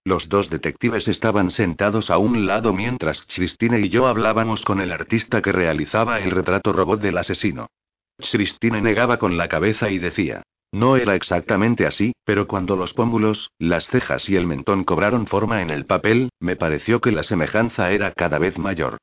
Los 0.08 0.30
dos 0.30 0.52
detectives 0.52 1.08
estaban 1.08 1.50
sentados 1.50 2.12
a 2.12 2.20
un 2.20 2.46
lado 2.46 2.74
mientras 2.74 3.24
Christine 3.24 3.80
y 3.80 3.90
yo 3.90 4.06
hablábamos 4.06 4.64
con 4.64 4.80
el 4.80 4.92
artista 4.92 5.42
que 5.42 5.52
realizaba 5.52 6.20
el 6.20 6.30
retrato 6.30 6.72
robot 6.74 7.02
del 7.02 7.18
asesino. 7.18 7.72
Christine 8.20 8.84
negaba 8.84 9.18
con 9.18 9.36
la 9.36 9.48
cabeza 9.48 9.90
y 9.90 9.98
decía, 9.98 10.44
no 10.72 10.96
era 10.96 11.16
exactamente 11.16 11.88
así, 11.88 12.14
pero 12.24 12.48
cuando 12.48 12.76
los 12.76 12.94
pómulos, 12.94 13.50
las 13.58 13.88
cejas 13.88 14.30
y 14.30 14.36
el 14.36 14.46
mentón 14.46 14.84
cobraron 14.84 15.26
forma 15.26 15.64
en 15.64 15.72
el 15.72 15.88
papel, 15.88 16.30
me 16.40 16.56
pareció 16.56 17.02
que 17.02 17.12
la 17.12 17.24
semejanza 17.24 17.92
era 17.92 18.12
cada 18.12 18.38
vez 18.38 18.60
mayor. 18.60 18.98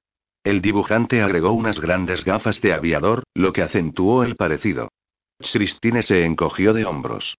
El 0.45 0.63
dibujante 0.63 1.21
agregó 1.21 1.51
unas 1.53 1.81
grandes 1.81 2.25
gafas 2.25 2.61
de 2.61 2.75
aviador, 2.75 3.25
lo 3.35 3.53
que 3.53 3.63
acentuó 3.63 4.23
el 4.23 4.37
parecido. 4.37 4.89
Christine 5.41 6.03
se 6.03 6.25
encogió 6.25 6.73
de 6.73 6.85
hombros. 6.85 7.37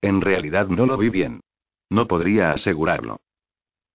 En 0.00 0.20
realidad 0.20 0.66
no 0.66 0.86
lo 0.86 0.96
vi 0.96 1.10
bien. 1.10 1.40
No 1.90 2.06
podría 2.06 2.52
asegurarlo. 2.52 3.20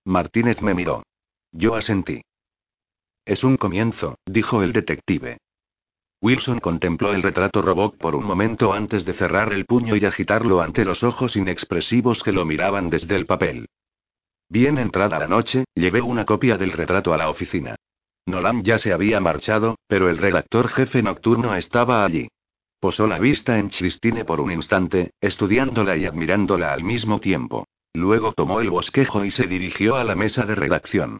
Martínez 0.05 0.61
me 0.61 0.73
miró. 0.73 1.03
Yo 1.51 1.75
asentí. 1.75 2.21
Es 3.25 3.43
un 3.43 3.57
comienzo, 3.57 4.17
dijo 4.25 4.63
el 4.63 4.73
detective. 4.73 5.37
Wilson 6.21 6.59
contempló 6.59 7.13
el 7.13 7.23
retrato 7.23 7.61
robot 7.61 7.97
por 7.97 8.15
un 8.15 8.25
momento 8.25 8.73
antes 8.73 9.05
de 9.05 9.13
cerrar 9.13 9.53
el 9.53 9.65
puño 9.65 9.95
y 9.95 10.05
agitarlo 10.05 10.61
ante 10.61 10.83
los 10.83 11.03
ojos 11.03 11.35
inexpresivos 11.35 12.23
que 12.23 12.33
lo 12.33 12.45
miraban 12.45 12.89
desde 12.89 13.15
el 13.15 13.25
papel. 13.25 13.67
Bien 14.49 14.77
entrada 14.77 15.19
la 15.19 15.27
noche, 15.27 15.65
llevé 15.75 16.01
una 16.01 16.25
copia 16.25 16.57
del 16.57 16.71
retrato 16.71 17.13
a 17.13 17.17
la 17.17 17.29
oficina. 17.29 17.75
Nolan 18.25 18.63
ya 18.63 18.77
se 18.79 18.91
había 18.91 19.19
marchado, 19.19 19.77
pero 19.87 20.09
el 20.09 20.17
redactor 20.17 20.67
jefe 20.67 21.01
nocturno 21.01 21.55
estaba 21.55 22.03
allí. 22.03 22.27
Posó 22.79 23.07
la 23.07 23.19
vista 23.19 23.57
en 23.57 23.69
Christine 23.69 24.25
por 24.25 24.41
un 24.41 24.51
instante, 24.51 25.11
estudiándola 25.21 25.95
y 25.97 26.05
admirándola 26.05 26.73
al 26.73 26.83
mismo 26.83 27.19
tiempo. 27.19 27.65
Luego 27.93 28.33
tomó 28.33 28.61
el 28.61 28.69
bosquejo 28.69 29.25
y 29.25 29.31
se 29.31 29.47
dirigió 29.47 29.95
a 29.95 30.03
la 30.03 30.15
mesa 30.15 30.45
de 30.45 30.55
redacción. 30.55 31.19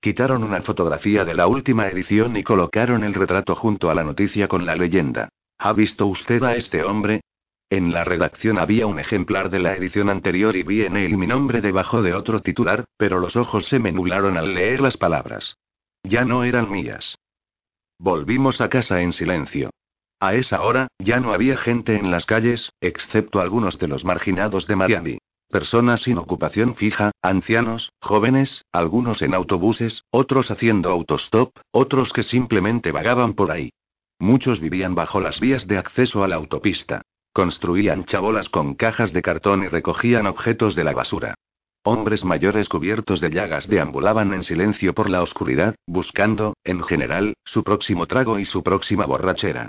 Quitaron 0.00 0.44
una 0.44 0.62
fotografía 0.62 1.24
de 1.24 1.34
la 1.34 1.46
última 1.46 1.88
edición 1.88 2.36
y 2.36 2.42
colocaron 2.42 3.04
el 3.04 3.14
retrato 3.14 3.54
junto 3.54 3.90
a 3.90 3.94
la 3.94 4.04
noticia 4.04 4.48
con 4.48 4.64
la 4.66 4.74
leyenda. 4.74 5.28
¿Ha 5.58 5.72
visto 5.72 6.06
usted 6.06 6.42
a 6.42 6.56
este 6.56 6.84
hombre? 6.84 7.20
En 7.68 7.92
la 7.92 8.02
redacción 8.02 8.58
había 8.58 8.86
un 8.86 8.98
ejemplar 8.98 9.50
de 9.50 9.60
la 9.60 9.74
edición 9.74 10.08
anterior 10.08 10.56
y 10.56 10.62
vi 10.62 10.82
en 10.82 10.96
él 10.96 11.16
mi 11.16 11.26
nombre 11.26 11.60
debajo 11.60 12.02
de 12.02 12.14
otro 12.14 12.40
titular, 12.40 12.84
pero 12.96 13.20
los 13.20 13.36
ojos 13.36 13.66
se 13.66 13.78
me 13.78 13.92
nublaron 13.92 14.36
al 14.36 14.54
leer 14.54 14.80
las 14.80 14.96
palabras. 14.96 15.56
Ya 16.02 16.24
no 16.24 16.44
eran 16.44 16.70
mías. 16.70 17.18
Volvimos 17.98 18.60
a 18.60 18.68
casa 18.70 19.02
en 19.02 19.12
silencio. 19.12 19.70
A 20.18 20.34
esa 20.34 20.62
hora, 20.62 20.88
ya 20.98 21.20
no 21.20 21.32
había 21.32 21.56
gente 21.56 21.96
en 21.96 22.10
las 22.10 22.26
calles, 22.26 22.72
excepto 22.80 23.40
algunos 23.40 23.78
de 23.78 23.88
los 23.88 24.04
marginados 24.04 24.66
de 24.66 24.76
Miami. 24.76 25.18
Personas 25.50 26.02
sin 26.02 26.16
ocupación 26.16 26.76
fija, 26.76 27.10
ancianos, 27.22 27.90
jóvenes, 28.00 28.64
algunos 28.70 29.20
en 29.20 29.34
autobuses, 29.34 30.04
otros 30.10 30.52
haciendo 30.52 30.90
autostop, 30.90 31.56
otros 31.72 32.12
que 32.12 32.22
simplemente 32.22 32.92
vagaban 32.92 33.34
por 33.34 33.50
ahí. 33.50 33.70
Muchos 34.20 34.60
vivían 34.60 34.94
bajo 34.94 35.20
las 35.20 35.40
vías 35.40 35.66
de 35.66 35.76
acceso 35.76 36.22
a 36.22 36.28
la 36.28 36.36
autopista. 36.36 37.02
Construían 37.32 38.04
chabolas 38.04 38.48
con 38.48 38.74
cajas 38.74 39.12
de 39.12 39.22
cartón 39.22 39.64
y 39.64 39.68
recogían 39.68 40.28
objetos 40.28 40.76
de 40.76 40.84
la 40.84 40.92
basura. 40.92 41.34
Hombres 41.82 42.24
mayores 42.24 42.68
cubiertos 42.68 43.20
de 43.20 43.30
llagas 43.30 43.66
deambulaban 43.66 44.32
en 44.32 44.44
silencio 44.44 44.94
por 44.94 45.10
la 45.10 45.20
oscuridad, 45.20 45.74
buscando, 45.84 46.54
en 46.62 46.80
general, 46.84 47.34
su 47.44 47.64
próximo 47.64 48.06
trago 48.06 48.38
y 48.38 48.44
su 48.44 48.62
próxima 48.62 49.04
borrachera. 49.04 49.68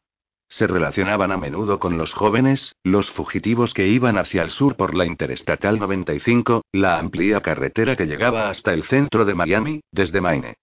Se 0.51 0.67
relacionaban 0.67 1.31
a 1.31 1.37
menudo 1.37 1.79
con 1.79 1.97
los 1.97 2.11
jóvenes, 2.11 2.75
los 2.83 3.09
fugitivos 3.09 3.73
que 3.73 3.87
iban 3.87 4.17
hacia 4.17 4.43
el 4.43 4.49
sur 4.49 4.75
por 4.75 4.97
la 4.97 5.05
Interestatal 5.05 5.79
95, 5.79 6.63
la 6.73 6.99
amplia 6.99 7.39
carretera 7.39 7.95
que 7.95 8.05
llegaba 8.05 8.49
hasta 8.49 8.73
el 8.73 8.83
centro 8.83 9.23
de 9.23 9.33
Miami, 9.33 9.79
desde 9.93 10.19
Maine. 10.19 10.55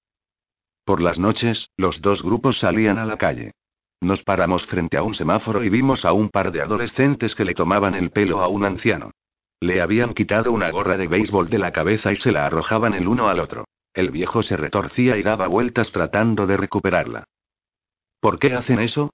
Por 0.84 1.00
las 1.00 1.18
noches, 1.18 1.70
los 1.78 2.02
dos 2.02 2.22
grupos 2.22 2.58
salían 2.58 2.98
a 2.98 3.06
la 3.06 3.16
calle. 3.16 3.52
Nos 4.02 4.22
paramos 4.22 4.66
frente 4.66 4.98
a 4.98 5.02
un 5.02 5.14
semáforo 5.14 5.64
y 5.64 5.70
vimos 5.70 6.04
a 6.04 6.12
un 6.12 6.28
par 6.28 6.52
de 6.52 6.60
adolescentes 6.60 7.34
que 7.34 7.46
le 7.46 7.54
tomaban 7.54 7.94
el 7.94 8.10
pelo 8.10 8.42
a 8.42 8.48
un 8.48 8.66
anciano. 8.66 9.12
Le 9.58 9.80
habían 9.80 10.12
quitado 10.12 10.52
una 10.52 10.70
gorra 10.70 10.98
de 10.98 11.08
béisbol 11.08 11.48
de 11.48 11.58
la 11.58 11.72
cabeza 11.72 12.12
y 12.12 12.16
se 12.16 12.30
la 12.30 12.44
arrojaban 12.44 12.92
el 12.92 13.08
uno 13.08 13.28
al 13.28 13.40
otro. 13.40 13.64
El 13.94 14.10
viejo 14.10 14.42
se 14.42 14.58
retorcía 14.58 15.16
y 15.16 15.22
daba 15.22 15.48
vueltas 15.48 15.90
tratando 15.92 16.46
de 16.46 16.58
recuperarla. 16.58 17.24
¿Por 18.20 18.38
qué 18.38 18.52
hacen 18.52 18.80
eso? 18.80 19.10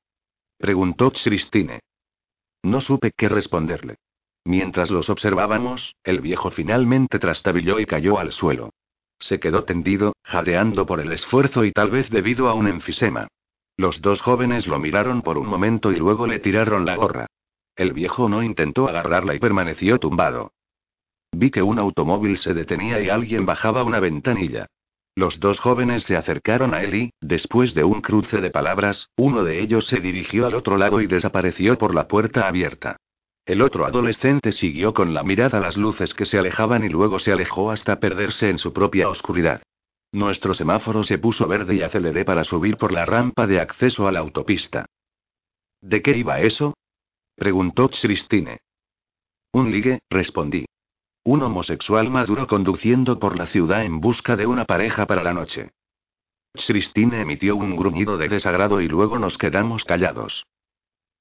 Preguntó 0.65 1.13
Christine. 1.13 1.81
No 2.63 2.81
supe 2.81 3.13
qué 3.15 3.29
responderle. 3.29 3.97
Mientras 4.47 4.91
los 4.91 5.11
observábamos, 5.11 5.95
el 6.03 6.23
viejo 6.23 6.51
finalmente 6.51 7.19
trastabilló 7.19 7.81
y 7.81 7.85
cayó 7.85 8.19
al 8.19 8.33
suelo. 8.33 8.71
Se 9.19 9.39
quedó 9.39 9.65
tendido, 9.65 10.15
jadeando 10.23 10.87
por 10.87 11.01
el 11.01 11.13
esfuerzo 11.13 11.67
y 11.67 11.73
tal 11.73 11.91
vez 11.91 12.09
debido 12.09 12.49
a 12.49 12.55
un 12.55 12.67
enfisema. 12.67 13.29
Los 13.77 14.01
dos 14.01 14.23
jóvenes 14.23 14.67
lo 14.67 14.79
miraron 14.79 15.21
por 15.21 15.37
un 15.37 15.49
momento 15.49 15.93
y 15.93 15.97
luego 15.97 16.27
le 16.27 16.39
tiraron 16.39 16.87
la 16.87 16.97
gorra. 16.97 17.27
El 17.77 17.93
viejo 17.93 18.31
no 18.31 18.43
intentó 18.43 18.89
agarrarla 18.89 19.35
y 19.35 19.41
permaneció 19.41 19.99
tumbado. 19.99 20.53
Vi 21.33 21.51
que 21.51 21.61
un 21.61 21.79
automóvil 21.79 22.39
se 22.39 22.55
detenía 22.55 23.03
y 23.03 23.11
alguien 23.11 23.45
bajaba 23.45 23.85
una 23.85 24.01
ventanilla. 24.01 24.69
Los 25.17 25.39
dos 25.39 25.61
jóvenes 25.61 26.03
se 26.03 26.17
acercaron 26.17 26.75
a 26.75 26.83
él 26.83 26.95
y, 26.95 27.11
después 27.21 27.75
de 27.75 27.85
un 27.85 28.01
cruce 28.01 28.41
de 28.41 28.51
palabras, 28.51 29.11
uno 29.17 29.45
de 29.45 29.61
ellos 29.61 29.87
se 29.87 30.01
dirigió 30.01 30.47
al 30.47 30.55
otro 30.55 30.77
lado 30.77 31.01
y 31.01 31.07
desapareció 31.07 31.79
por 31.79 31.95
la 31.95 32.09
puerta 32.09 32.49
abierta. 32.49 32.97
El 33.47 33.63
otro 33.63 33.85
adolescente 33.85 34.51
siguió 34.51 34.93
con 34.93 35.15
la 35.15 35.23
mirada 35.23 35.61
las 35.61 35.77
luces 35.77 36.15
que 36.15 36.25
se 36.25 36.39
alejaban 36.39 36.83
y 36.83 36.89
luego 36.89 37.21
se 37.21 37.31
alejó 37.31 37.71
hasta 37.71 38.01
perderse 38.01 38.49
en 38.49 38.59
su 38.59 38.73
propia 38.73 39.09
oscuridad. 39.09 39.63
Nuestro 40.13 40.55
semáforo 40.55 41.05
se 41.05 41.19
puso 41.19 41.47
verde 41.47 41.75
y 41.75 41.83
aceleré 41.83 42.25
para 42.25 42.43
subir 42.43 42.77
por 42.77 42.93
la 42.93 43.05
rampa 43.05 43.47
de 43.47 43.61
acceso 43.61 44.09
a 44.09 44.13
la 44.13 44.21
autopista. 44.21 44.87
¿De 45.81 46.03
qué 46.03 46.17
iba 46.17 46.41
eso? 46.41 46.75
preguntó 47.37 47.91
Christine. 47.91 48.59
Un 49.53 49.71
ligue, 49.71 50.01
respondí. 50.09 50.65
Un 51.27 51.43
homosexual 51.43 52.11
maduro 52.11 52.47
conduciendo 52.47 53.19
por 53.19 53.39
la 53.39 53.47
ciudad 53.47 53.85
en 53.85 53.99
busca 53.99 54.37
de 54.37 54.47
una 54.47 54.67
pareja 54.67 55.07
para 55.07 55.23
la 55.23 55.33
noche. 55.33 55.71
Christine 56.53 57.23
emitió 57.23 57.57
un 57.57 57.75
gruñido 57.77 58.19
de 58.19 58.29
desagrado 58.29 58.83
y 58.83 58.89
luego 58.89 59.19
nos 59.19 59.39
quedamos 59.39 59.85
callados. 59.85 60.45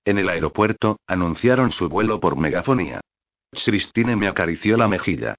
En 0.04 0.18
el 0.18 0.28
aeropuerto, 0.28 1.00
anunciaron 1.08 1.72
su 1.72 1.88
vuelo 1.88 2.20
por 2.20 2.36
megafonía. 2.36 3.00
Christine 3.52 4.18
me 4.18 4.28
acarició 4.28 4.76
la 4.76 4.90
mejilla. 4.90 5.36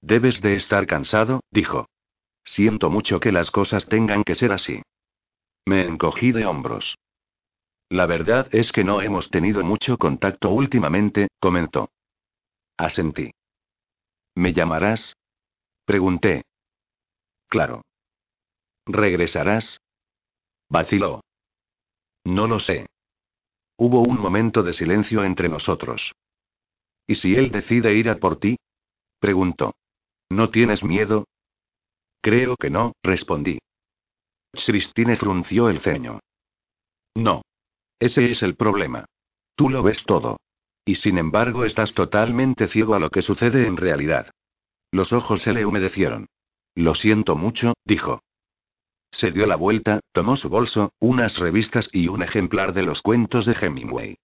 Debes 0.00 0.40
de 0.40 0.54
estar 0.54 0.86
cansado, 0.86 1.40
dijo. 1.50 1.88
Siento 2.44 2.90
mucho 2.90 3.18
que 3.18 3.32
las 3.32 3.50
cosas 3.50 3.86
tengan 3.86 4.22
que 4.22 4.36
ser 4.36 4.52
así. 4.52 4.82
Me 5.66 5.82
encogí 5.82 6.30
de 6.30 6.46
hombros. 6.46 6.96
La 7.88 8.06
verdad 8.06 8.48
es 8.52 8.70
que 8.70 8.84
no 8.84 9.02
hemos 9.02 9.30
tenido 9.30 9.64
mucho 9.64 9.98
contacto 9.98 10.50
últimamente, 10.50 11.28
comentó. 11.40 11.90
Asentí. 12.76 13.32
¿Me 14.34 14.52
llamarás? 14.52 15.16
Pregunté. 15.84 16.42
Claro. 17.48 17.82
¿Regresarás? 18.86 19.78
Vaciló. 20.68 21.20
No 22.24 22.46
lo 22.46 22.58
sé. 22.58 22.86
Hubo 23.76 24.00
un 24.00 24.18
momento 24.18 24.62
de 24.62 24.72
silencio 24.72 25.24
entre 25.24 25.48
nosotros. 25.48 26.12
¿Y 27.06 27.16
si 27.16 27.34
él 27.34 27.50
decide 27.50 27.94
ir 27.94 28.08
a 28.08 28.16
por 28.16 28.38
ti? 28.38 28.56
Preguntó. 29.18 29.74
¿No 30.30 30.50
tienes 30.50 30.82
miedo? 30.82 31.26
Creo 32.20 32.56
que 32.56 32.70
no, 32.70 32.92
respondí. 33.02 33.58
Christine 34.52 35.16
frunció 35.16 35.68
el 35.68 35.80
ceño. 35.80 36.20
No. 37.14 37.42
Ese 37.98 38.30
es 38.30 38.42
el 38.42 38.56
problema. 38.56 39.04
Tú 39.54 39.68
lo 39.68 39.82
ves 39.82 40.04
todo. 40.04 40.38
Y 40.84 40.96
sin 40.96 41.18
embargo 41.18 41.64
estás 41.64 41.94
totalmente 41.94 42.68
ciego 42.68 42.94
a 42.94 42.98
lo 42.98 43.10
que 43.10 43.22
sucede 43.22 43.66
en 43.66 43.76
realidad. 43.76 44.30
Los 44.92 45.12
ojos 45.12 45.42
se 45.42 45.52
le 45.52 45.64
humedecieron. 45.64 46.26
Lo 46.74 46.94
siento 46.94 47.36
mucho, 47.36 47.74
dijo. 47.84 48.20
Se 49.10 49.30
dio 49.30 49.46
la 49.46 49.56
vuelta, 49.56 50.00
tomó 50.12 50.36
su 50.36 50.48
bolso, 50.48 50.92
unas 50.98 51.38
revistas 51.38 51.88
y 51.92 52.08
un 52.08 52.22
ejemplar 52.22 52.72
de 52.74 52.82
los 52.82 53.00
cuentos 53.00 53.46
de 53.46 53.56
Hemingway. 53.60 54.16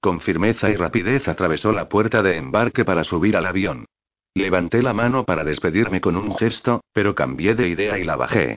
Con 0.00 0.20
firmeza 0.20 0.70
y 0.70 0.76
rapidez 0.76 1.28
atravesó 1.28 1.72
la 1.72 1.88
puerta 1.88 2.22
de 2.22 2.36
embarque 2.36 2.84
para 2.84 3.04
subir 3.04 3.36
al 3.36 3.46
avión. 3.46 3.86
Levanté 4.34 4.82
la 4.82 4.94
mano 4.94 5.24
para 5.24 5.44
despedirme 5.44 6.00
con 6.00 6.16
un 6.16 6.34
gesto, 6.36 6.82
pero 6.92 7.14
cambié 7.14 7.54
de 7.54 7.68
idea 7.68 7.98
y 7.98 8.04
la 8.04 8.16
bajé. 8.16 8.56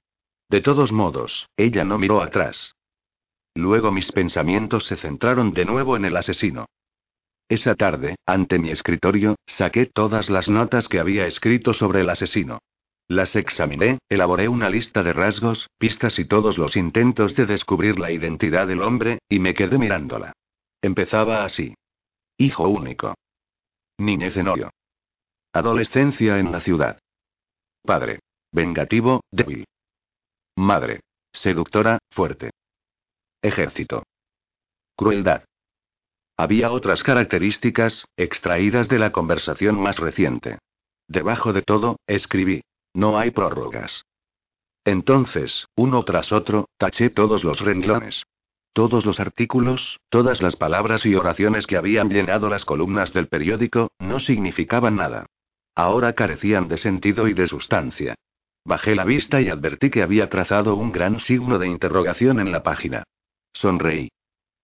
De 0.49 0.61
todos 0.61 0.91
modos, 0.91 1.47
ella 1.57 1.83
no 1.83 1.97
miró 1.97 2.21
atrás. 2.21 2.75
Luego 3.55 3.91
mis 3.91 4.11
pensamientos 4.11 4.85
se 4.85 4.95
centraron 4.95 5.51
de 5.51 5.65
nuevo 5.65 5.95
en 5.97 6.05
el 6.05 6.15
asesino. 6.15 6.67
Esa 7.51 7.75
tarde, 7.75 8.15
ante 8.25 8.59
mi 8.59 8.69
escritorio, 8.69 9.35
saqué 9.45 9.85
todas 9.85 10.29
las 10.29 10.47
notas 10.47 10.87
que 10.87 11.01
había 11.01 11.25
escrito 11.25 11.73
sobre 11.73 11.99
el 11.99 12.09
asesino. 12.09 12.59
Las 13.09 13.35
examiné, 13.35 13.99
elaboré 14.07 14.47
una 14.47 14.69
lista 14.69 15.03
de 15.03 15.11
rasgos, 15.11 15.67
pistas 15.77 16.17
y 16.17 16.23
todos 16.23 16.57
los 16.57 16.77
intentos 16.77 17.35
de 17.35 17.45
descubrir 17.45 17.99
la 17.99 18.09
identidad 18.09 18.67
del 18.67 18.81
hombre, 18.81 19.19
y 19.27 19.39
me 19.39 19.53
quedé 19.53 19.77
mirándola. 19.77 20.31
Empezaba 20.81 21.43
así. 21.43 21.75
Hijo 22.37 22.69
único. 22.69 23.15
Niñez 23.97 24.37
en 24.37 24.47
Orio. 24.47 24.69
Adolescencia 25.51 26.39
en 26.39 26.53
la 26.53 26.61
ciudad. 26.61 26.99
Padre. 27.83 28.21
Vengativo, 28.53 29.25
débil. 29.30 29.65
Madre. 30.55 31.01
Seductora, 31.33 31.99
fuerte. 32.11 32.51
Ejército. 33.41 34.03
Crueldad. 34.95 35.43
Había 36.41 36.71
otras 36.71 37.03
características, 37.03 38.07
extraídas 38.17 38.89
de 38.89 38.97
la 38.97 39.11
conversación 39.11 39.79
más 39.79 39.99
reciente. 39.99 40.57
Debajo 41.07 41.53
de 41.53 41.61
todo, 41.61 41.99
escribí. 42.07 42.63
No 42.95 43.19
hay 43.19 43.29
prórrogas. 43.29 44.05
Entonces, 44.83 45.67
uno 45.75 46.03
tras 46.03 46.31
otro, 46.31 46.67
taché 46.79 47.11
todos 47.11 47.43
los 47.43 47.59
renglones. 47.59 48.23
Todos 48.73 49.05
los 49.05 49.19
artículos, 49.19 49.99
todas 50.09 50.41
las 50.41 50.55
palabras 50.55 51.05
y 51.05 51.13
oraciones 51.13 51.67
que 51.67 51.77
habían 51.77 52.09
llenado 52.09 52.49
las 52.49 52.65
columnas 52.65 53.13
del 53.13 53.27
periódico, 53.27 53.91
no 53.99 54.19
significaban 54.19 54.95
nada. 54.95 55.27
Ahora 55.75 56.13
carecían 56.13 56.67
de 56.67 56.77
sentido 56.77 57.27
y 57.27 57.35
de 57.35 57.45
sustancia. 57.45 58.15
Bajé 58.65 58.95
la 58.95 59.05
vista 59.05 59.41
y 59.41 59.49
advertí 59.49 59.91
que 59.91 60.01
había 60.01 60.27
trazado 60.27 60.73
un 60.73 60.91
gran 60.91 61.19
signo 61.19 61.59
de 61.59 61.67
interrogación 61.67 62.39
en 62.39 62.51
la 62.51 62.63
página. 62.63 63.03
Sonreí. 63.53 64.09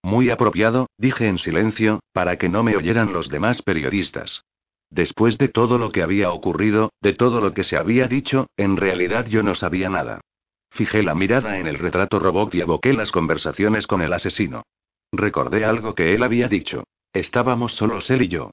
Muy 0.08 0.30
apropiado, 0.30 0.88
dije 0.98 1.28
en 1.28 1.38
silencio, 1.38 2.00
para 2.14 2.38
que 2.38 2.48
no 2.48 2.64
me 2.64 2.78
oyeran 2.78 3.12
los 3.12 3.28
demás 3.28 3.62
periodistas. 3.62 4.46
Después 4.90 5.38
de 5.38 5.50
todo 5.50 5.78
lo 5.78 5.92
que 5.92 6.02
había 6.02 6.32
ocurrido, 6.32 6.94
de 7.02 7.12
todo 7.12 7.42
lo 7.42 7.54
que 7.54 7.66
se 7.66 7.76
había 7.76 8.08
dicho, 8.08 8.48
en 8.56 8.78
realidad 8.78 9.26
yo 9.26 9.44
no 9.44 9.54
sabía 9.54 9.90
nada. 9.90 10.22
Fijé 10.70 11.04
la 11.04 11.14
mirada 11.14 11.60
en 11.60 11.68
el 11.68 11.78
retrato 11.78 12.20
robot 12.20 12.56
y 12.56 12.62
evoqué 12.62 12.94
las 12.94 13.12
conversaciones 13.12 13.86
con 13.86 14.02
el 14.02 14.14
asesino. 14.14 14.64
Recordé 15.12 15.66
algo 15.66 15.94
que 15.94 16.16
él 16.16 16.24
había 16.24 16.48
dicho. 16.48 16.86
Estábamos 17.12 17.74
solos 17.74 18.10
él 18.10 18.22
y 18.22 18.28
yo. 18.30 18.52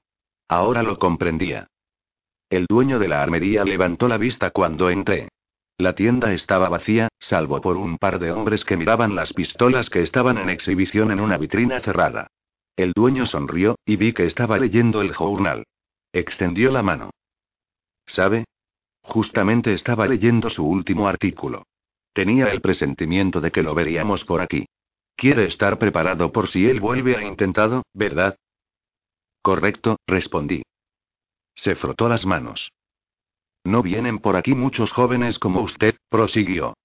Ahora 0.49 0.83
lo 0.83 0.99
comprendía. 0.99 1.67
El 2.49 2.65
dueño 2.65 2.99
de 2.99 3.07
la 3.07 3.23
armería 3.23 3.63
levantó 3.63 4.09
la 4.09 4.17
vista 4.17 4.49
cuando 4.49 4.89
entré. 4.89 5.29
La 5.77 5.93
tienda 5.93 6.33
estaba 6.33 6.69
vacía, 6.69 7.09
salvo 7.19 7.59
por 7.59 7.75
un 7.75 7.97
par 7.97 8.19
de 8.19 8.31
hombres 8.31 8.63
que 8.63 8.77
miraban 8.77 9.13
las 9.13 9.33
pistolas 9.33 9.89
que 9.89 10.01
estaban 10.01 10.37
en 10.37 10.49
exhibición 10.49 11.11
en 11.11 11.19
una 11.19 11.37
vitrina 11.37 11.81
cerrada. 11.81 12.31
El 12.77 12.93
dueño 12.93 13.25
sonrió, 13.25 13.77
y 13.85 13.97
vi 13.97 14.13
que 14.13 14.25
estaba 14.25 14.57
leyendo 14.57 15.01
el 15.01 15.13
journal. 15.13 15.65
Extendió 16.13 16.71
la 16.71 16.81
mano. 16.81 17.11
¿Sabe? 18.05 18.45
Justamente 19.01 19.73
estaba 19.73 20.07
leyendo 20.07 20.49
su 20.49 20.65
último 20.65 21.07
artículo. 21.07 21.63
Tenía 22.13 22.47
el 22.47 22.61
presentimiento 22.61 23.41
de 23.41 23.51
que 23.51 23.61
lo 23.61 23.75
veríamos 23.75 24.23
por 24.23 24.41
aquí. 24.41 24.65
Quiere 25.17 25.45
estar 25.45 25.77
preparado 25.77 26.31
por 26.31 26.47
si 26.47 26.65
él 26.69 26.79
vuelve 26.79 27.17
a 27.17 27.23
intentado, 27.23 27.83
¿verdad? 27.93 28.37
Correcto, 29.41 29.97
respondí. 30.07 30.63
Se 31.53 31.75
frotó 31.75 32.07
las 32.07 32.25
manos. 32.25 32.71
No 33.65 33.81
vienen 33.81 34.19
por 34.19 34.35
aquí 34.35 34.53
muchos 34.53 34.91
jóvenes 34.91 35.39
como 35.39 35.61
usted, 35.61 35.95
prosiguió. 36.09 36.75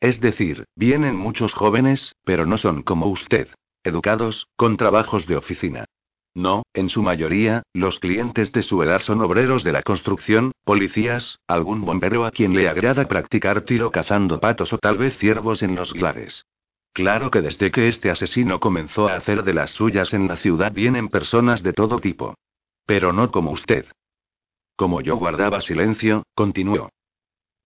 Es 0.00 0.20
decir, 0.20 0.64
vienen 0.74 1.16
muchos 1.16 1.54
jóvenes, 1.54 2.16
pero 2.24 2.44
no 2.44 2.58
son 2.58 2.82
como 2.82 3.06
usted. 3.06 3.48
Educados, 3.84 4.48
con 4.56 4.76
trabajos 4.76 5.26
de 5.26 5.36
oficina. 5.36 5.84
No, 6.34 6.64
en 6.74 6.88
su 6.90 7.02
mayoría, 7.02 7.62
los 7.72 8.00
clientes 8.00 8.50
de 8.50 8.64
su 8.64 8.82
edad 8.82 9.00
son 9.00 9.20
obreros 9.20 9.62
de 9.62 9.70
la 9.70 9.82
construcción, 9.82 10.50
policías, 10.64 11.38
algún 11.46 11.82
bombero 11.82 12.26
a 12.26 12.32
quien 12.32 12.52
le 12.54 12.68
agrada 12.68 13.06
practicar 13.06 13.60
tiro 13.60 13.92
cazando 13.92 14.40
patos 14.40 14.72
o 14.72 14.78
tal 14.78 14.98
vez 14.98 15.16
ciervos 15.16 15.62
en 15.62 15.76
los 15.76 15.92
glares. 15.92 16.44
Claro 16.92 17.30
que 17.30 17.42
desde 17.42 17.70
que 17.70 17.86
este 17.86 18.10
asesino 18.10 18.58
comenzó 18.58 19.08
a 19.08 19.14
hacer 19.14 19.44
de 19.44 19.54
las 19.54 19.70
suyas 19.70 20.12
en 20.12 20.26
la 20.26 20.36
ciudad 20.36 20.72
vienen 20.72 21.08
personas 21.08 21.62
de 21.62 21.72
todo 21.72 22.00
tipo. 22.00 22.34
Pero 22.86 23.12
no 23.12 23.30
como 23.30 23.52
usted. 23.52 23.86
Como 24.76 25.00
yo 25.00 25.16
guardaba 25.16 25.60
silencio, 25.60 26.24
continuó. 26.34 26.90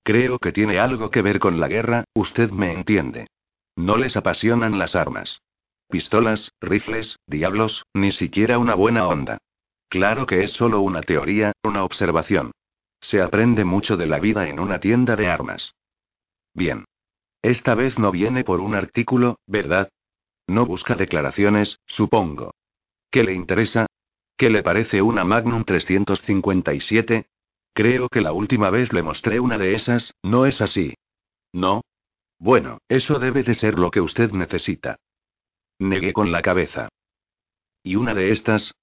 Creo 0.03 0.39
que 0.39 0.53
tiene 0.53 0.79
algo 0.79 1.11
que 1.11 1.23
ver 1.23 1.39
con 1.39 1.61
la 1.61 1.69
guerra, 1.69 2.05
usted 2.15 2.51
me 2.51 2.73
entiende. 2.73 3.29
No 3.77 3.97
les 3.97 4.17
apasionan 4.17 4.79
las 4.79 4.95
armas. 4.95 5.41
Pistolas, 5.89 6.53
rifles, 6.61 7.17
diablos, 7.27 7.85
ni 7.95 8.13
siquiera 8.13 8.59
una 8.59 8.75
buena 8.75 9.07
onda. 9.07 9.39
Claro 9.89 10.27
que 10.27 10.43
es 10.43 10.53
solo 10.53 10.81
una 10.81 11.01
teoría, 11.01 11.53
una 11.63 11.85
observación. 11.85 12.53
Se 13.01 13.23
aprende 13.23 13.65
mucho 13.65 13.97
de 13.97 14.07
la 14.07 14.19
vida 14.19 14.49
en 14.49 14.61
una 14.61 14.81
tienda 14.81 15.17
de 15.17 15.29
armas. 15.29 15.75
Bien. 16.53 16.85
Esta 17.41 17.75
vez 17.75 17.99
no 17.99 18.11
viene 18.11 18.45
por 18.45 18.61
un 18.61 18.75
artículo, 18.75 19.39
¿verdad? 19.47 19.89
No 20.47 20.67
busca 20.67 20.95
declaraciones, 20.95 21.79
supongo. 21.87 22.53
¿Qué 23.11 23.23
le 23.23 23.33
interesa? 23.33 23.87
¿Qué 24.39 24.51
le 24.51 24.63
parece 24.63 25.03
una 25.03 25.25
Magnum 25.25 25.65
357? 25.65 27.27
Creo 27.75 28.09
que 28.09 28.21
la 28.21 28.33
última 28.33 28.71
vez 28.71 28.93
le 28.93 29.03
mostré 29.03 29.41
una 29.41 29.59
de 29.59 29.75
esas, 29.75 30.15
¿no 30.23 30.47
es 30.47 30.61
así? 30.61 30.95
¿No? 31.53 31.83
Bueno, 32.39 32.79
eso 32.89 33.19
debe 33.19 33.43
de 33.43 33.57
ser 33.57 33.81
lo 33.81 33.91
que 33.91 34.01
usted 34.01 34.31
necesita. 34.31 35.01
Negué 35.81 36.13
con 36.13 36.31
la 36.31 36.41
cabeza. 36.41 36.89
¿Y 37.83 37.97
una 37.97 38.15
de 38.15 38.31
estas? 38.31 38.77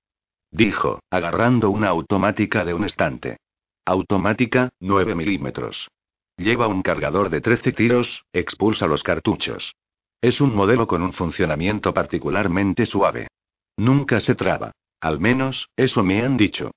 Dijo, 0.52 1.00
agarrando 1.10 1.70
una 1.70 1.88
automática 1.88 2.66
de 2.66 2.74
un 2.74 2.84
estante. 2.84 3.38
Automática, 3.86 4.72
9 4.82 5.16
milímetros. 5.16 5.88
Lleva 6.36 6.68
un 6.68 6.82
cargador 6.82 7.30
de 7.30 7.40
13 7.40 7.72
tiros, 7.72 8.26
expulsa 8.34 8.88
los 8.88 9.04
cartuchos. 9.04 9.74
Es 10.20 10.42
un 10.42 10.54
modelo 10.54 10.86
con 10.86 11.02
un 11.02 11.14
funcionamiento 11.14 11.94
particularmente 11.94 12.86
suave. 12.86 13.30
Nunca 13.78 14.20
se 14.20 14.36
traba. 14.36 14.74
Al 15.06 15.20
menos, 15.20 15.70
eso 15.76 16.02
me 16.02 16.24
han 16.24 16.36
dicho. 16.36 16.72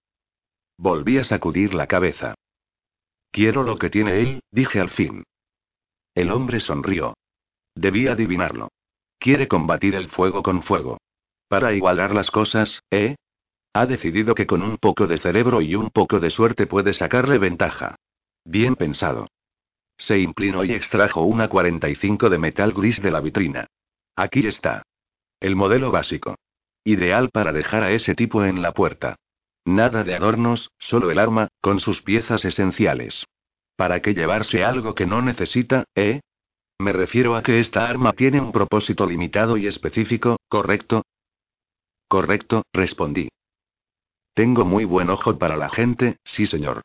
Volví 0.76 1.16
a 1.16 1.24
sacudir 1.24 1.73
la 1.73 1.86
cabeza. 1.86 2.34
Quiero 3.31 3.62
lo 3.62 3.78
que 3.78 3.89
tiene 3.89 4.20
él, 4.20 4.40
dije 4.50 4.81
al 4.81 4.90
fin. 4.90 5.24
El 6.15 6.31
hombre 6.31 6.60
sonrió. 6.60 7.15
Debí 7.74 8.07
adivinarlo. 8.07 8.68
Quiere 9.18 9.48
combatir 9.48 9.94
el 9.94 10.10
fuego 10.10 10.42
con 10.42 10.62
fuego. 10.62 10.98
Para 11.48 11.73
igualar 11.73 12.15
las 12.15 12.31
cosas, 12.31 12.82
¿eh? 12.90 13.16
Ha 13.73 13.86
decidido 13.86 14.34
que 14.34 14.47
con 14.47 14.60
un 14.60 14.76
poco 14.76 15.07
de 15.07 15.16
cerebro 15.16 15.62
y 15.62 15.74
un 15.74 15.89
poco 15.89 16.20
de 16.20 16.28
suerte 16.28 16.66
puede 16.66 16.92
sacarle 16.92 17.39
ventaja. 17.39 17.97
Bien 18.44 18.76
pensado. 18.76 19.28
Se 19.97 20.18
inclinó 20.18 20.65
y 20.65 20.73
extrajo 20.73 21.23
una 21.23 21.48
45 21.48 22.28
de 22.28 22.39
metal 22.39 22.74
gris 22.74 23.00
de 23.00 23.10
la 23.10 23.23
vitrina. 23.23 23.68
Aquí 24.16 24.47
está. 24.47 24.82
El 25.40 25.57
modelo 25.57 25.90
básico. 25.90 26.36
Ideal 26.89 27.28
para 27.28 27.52
dejar 27.52 27.83
a 27.83 27.91
ese 27.91 28.15
tipo 28.15 28.47
en 28.47 28.62
la 28.62 28.73
puerta. 28.73 29.17
Nada 29.67 30.05
de 30.05 30.15
adornos, 30.15 30.70
solo 30.78 31.10
el 31.10 31.18
arma, 31.18 31.49
con 31.60 31.81
sus 31.81 32.00
piezas 32.00 32.47
esenciales. 32.47 33.26
¿Para 33.76 34.00
qué 34.00 34.15
llevarse 34.15 34.65
algo 34.65 34.94
que 34.94 35.05
no 35.05 35.20
necesita, 35.20 35.84
eh? 35.94 36.23
Me 36.78 36.94
refiero 36.94 37.36
a 37.36 37.42
que 37.42 37.60
esta 37.60 37.86
arma 37.86 38.15
tiene 38.15 38.41
un 38.41 38.52
propósito 38.52 39.05
limitado 39.05 39.58
y 39.58 39.67
específico, 39.67 40.39
¿correcto? 40.49 41.02
Correcto, 42.08 42.62
respondí. 42.73 43.28
Tengo 44.33 44.65
muy 44.65 44.86
buen 44.86 45.10
ojo 45.10 45.36
para 45.36 45.58
la 45.58 45.68
gente, 45.68 46.17
sí 46.25 46.47
señor. 46.47 46.81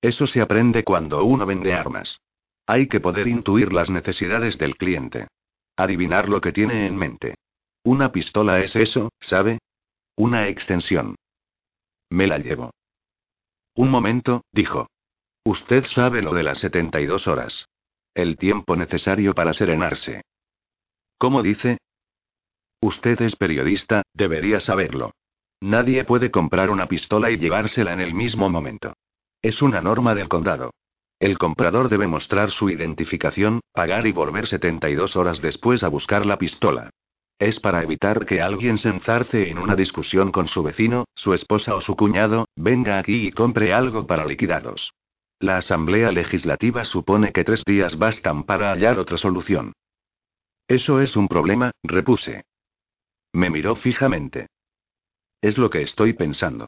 Eso 0.00 0.28
se 0.28 0.40
aprende 0.40 0.84
cuando 0.84 1.24
uno 1.24 1.44
vende 1.44 1.74
armas. 1.74 2.20
Hay 2.68 2.86
que 2.86 3.00
poder 3.00 3.26
intuir 3.26 3.72
las 3.72 3.90
necesidades 3.90 4.58
del 4.58 4.76
cliente. 4.76 5.26
Adivinar 5.74 6.28
lo 6.28 6.40
que 6.40 6.52
tiene 6.52 6.86
en 6.86 6.94
mente. 6.94 7.34
Una 7.82 8.12
pistola 8.12 8.60
es 8.60 8.76
eso, 8.76 9.10
¿sabe? 9.20 9.58
Una 10.16 10.48
extensión. 10.48 11.16
Me 12.10 12.26
la 12.26 12.38
llevo. 12.38 12.72
Un 13.74 13.90
momento, 13.90 14.44
dijo. 14.52 14.88
Usted 15.44 15.86
sabe 15.86 16.20
lo 16.20 16.34
de 16.34 16.42
las 16.42 16.58
72 16.58 17.26
horas. 17.26 17.66
El 18.14 18.36
tiempo 18.36 18.76
necesario 18.76 19.34
para 19.34 19.54
serenarse. 19.54 20.22
¿Cómo 21.16 21.42
dice? 21.42 21.78
Usted 22.82 23.20
es 23.22 23.36
periodista, 23.36 24.02
debería 24.12 24.60
saberlo. 24.60 25.12
Nadie 25.60 26.04
puede 26.04 26.30
comprar 26.30 26.70
una 26.70 26.86
pistola 26.86 27.30
y 27.30 27.38
llevársela 27.38 27.92
en 27.92 28.00
el 28.00 28.14
mismo 28.14 28.50
momento. 28.50 28.94
Es 29.40 29.62
una 29.62 29.80
norma 29.80 30.14
del 30.14 30.28
condado. 30.28 30.72
El 31.18 31.38
comprador 31.38 31.88
debe 31.88 32.06
mostrar 32.06 32.50
su 32.50 32.68
identificación, 32.68 33.60
pagar 33.72 34.06
y 34.06 34.12
volver 34.12 34.46
72 34.46 35.16
horas 35.16 35.40
después 35.40 35.82
a 35.82 35.88
buscar 35.88 36.26
la 36.26 36.38
pistola. 36.38 36.90
Es 37.40 37.58
para 37.58 37.82
evitar 37.82 38.26
que 38.26 38.42
alguien 38.42 38.76
se 38.76 38.90
enzarce 38.90 39.48
en 39.48 39.58
una 39.58 39.74
discusión 39.74 40.30
con 40.30 40.46
su 40.46 40.62
vecino, 40.62 41.06
su 41.14 41.32
esposa 41.32 41.74
o 41.74 41.80
su 41.80 41.96
cuñado, 41.96 42.46
venga 42.54 42.98
aquí 42.98 43.28
y 43.28 43.32
compre 43.32 43.72
algo 43.72 44.06
para 44.06 44.26
liquidados. 44.26 44.92
La 45.38 45.56
Asamblea 45.56 46.12
Legislativa 46.12 46.84
supone 46.84 47.32
que 47.32 47.42
tres 47.42 47.64
días 47.64 47.96
bastan 47.96 48.44
para 48.44 48.72
hallar 48.72 48.98
otra 48.98 49.16
solución. 49.16 49.72
Eso 50.68 51.00
es 51.00 51.16
un 51.16 51.28
problema, 51.28 51.70
repuse. 51.82 52.44
Me 53.32 53.48
miró 53.48 53.74
fijamente. 53.74 54.48
Es 55.40 55.56
lo 55.56 55.70
que 55.70 55.80
estoy 55.80 56.12
pensando. 56.12 56.66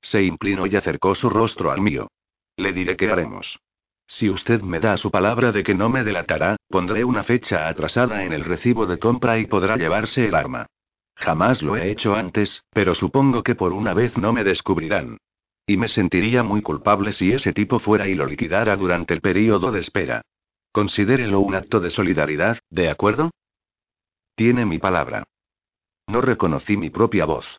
Se 0.00 0.22
inclinó 0.22 0.66
y 0.68 0.76
acercó 0.76 1.16
su 1.16 1.28
rostro 1.28 1.72
al 1.72 1.80
mío. 1.80 2.06
Le 2.56 2.72
diré 2.72 2.96
qué 2.96 3.10
haremos. 3.10 3.58
Si 4.16 4.30
usted 4.30 4.62
me 4.62 4.78
da 4.78 4.96
su 4.96 5.10
palabra 5.10 5.50
de 5.50 5.64
que 5.64 5.74
no 5.74 5.88
me 5.88 6.04
delatará, 6.04 6.54
pondré 6.68 7.04
una 7.04 7.24
fecha 7.24 7.66
atrasada 7.66 8.22
en 8.22 8.32
el 8.32 8.44
recibo 8.44 8.86
de 8.86 8.96
compra 8.96 9.38
y 9.38 9.46
podrá 9.46 9.76
llevarse 9.76 10.28
el 10.28 10.36
arma. 10.36 10.66
Jamás 11.16 11.62
lo 11.62 11.76
he 11.76 11.90
hecho 11.90 12.14
antes, 12.14 12.62
pero 12.70 12.94
supongo 12.94 13.42
que 13.42 13.56
por 13.56 13.72
una 13.72 13.92
vez 13.92 14.16
no 14.16 14.32
me 14.32 14.44
descubrirán. 14.44 15.18
Y 15.66 15.78
me 15.78 15.88
sentiría 15.88 16.44
muy 16.44 16.62
culpable 16.62 17.12
si 17.12 17.32
ese 17.32 17.52
tipo 17.52 17.80
fuera 17.80 18.06
y 18.06 18.14
lo 18.14 18.26
liquidara 18.26 18.76
durante 18.76 19.14
el 19.14 19.20
período 19.20 19.72
de 19.72 19.80
espera. 19.80 20.22
Considérelo 20.70 21.40
un 21.40 21.56
acto 21.56 21.80
de 21.80 21.90
solidaridad, 21.90 22.60
¿de 22.70 22.90
acuerdo? 22.90 23.32
Tiene 24.36 24.64
mi 24.64 24.78
palabra. 24.78 25.24
No 26.06 26.20
reconocí 26.20 26.76
mi 26.76 26.90
propia 26.90 27.24
voz. 27.24 27.58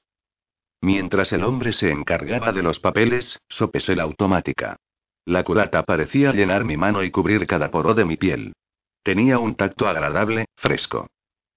Mientras 0.80 1.34
el 1.34 1.44
hombre 1.44 1.74
se 1.74 1.92
encargaba 1.92 2.54
de 2.54 2.64
los 2.64 2.80
papeles, 2.80 3.42
sopesé 3.50 3.98
la 3.98 4.04
automática. 4.04 4.78
La 5.26 5.44
curata 5.44 5.84
parecía 5.84 6.32
llenar 6.32 6.66
mi 6.66 6.78
mano 6.78 7.04
y 7.04 7.10
cubrir 7.10 7.48
cada 7.48 7.72
poro 7.72 7.96
de 7.96 8.06
mi 8.06 8.16
piel. 8.16 8.54
Tenía 9.04 9.40
un 9.40 9.56
tacto 9.56 9.88
agradable, 9.88 10.46
fresco. 10.56 11.08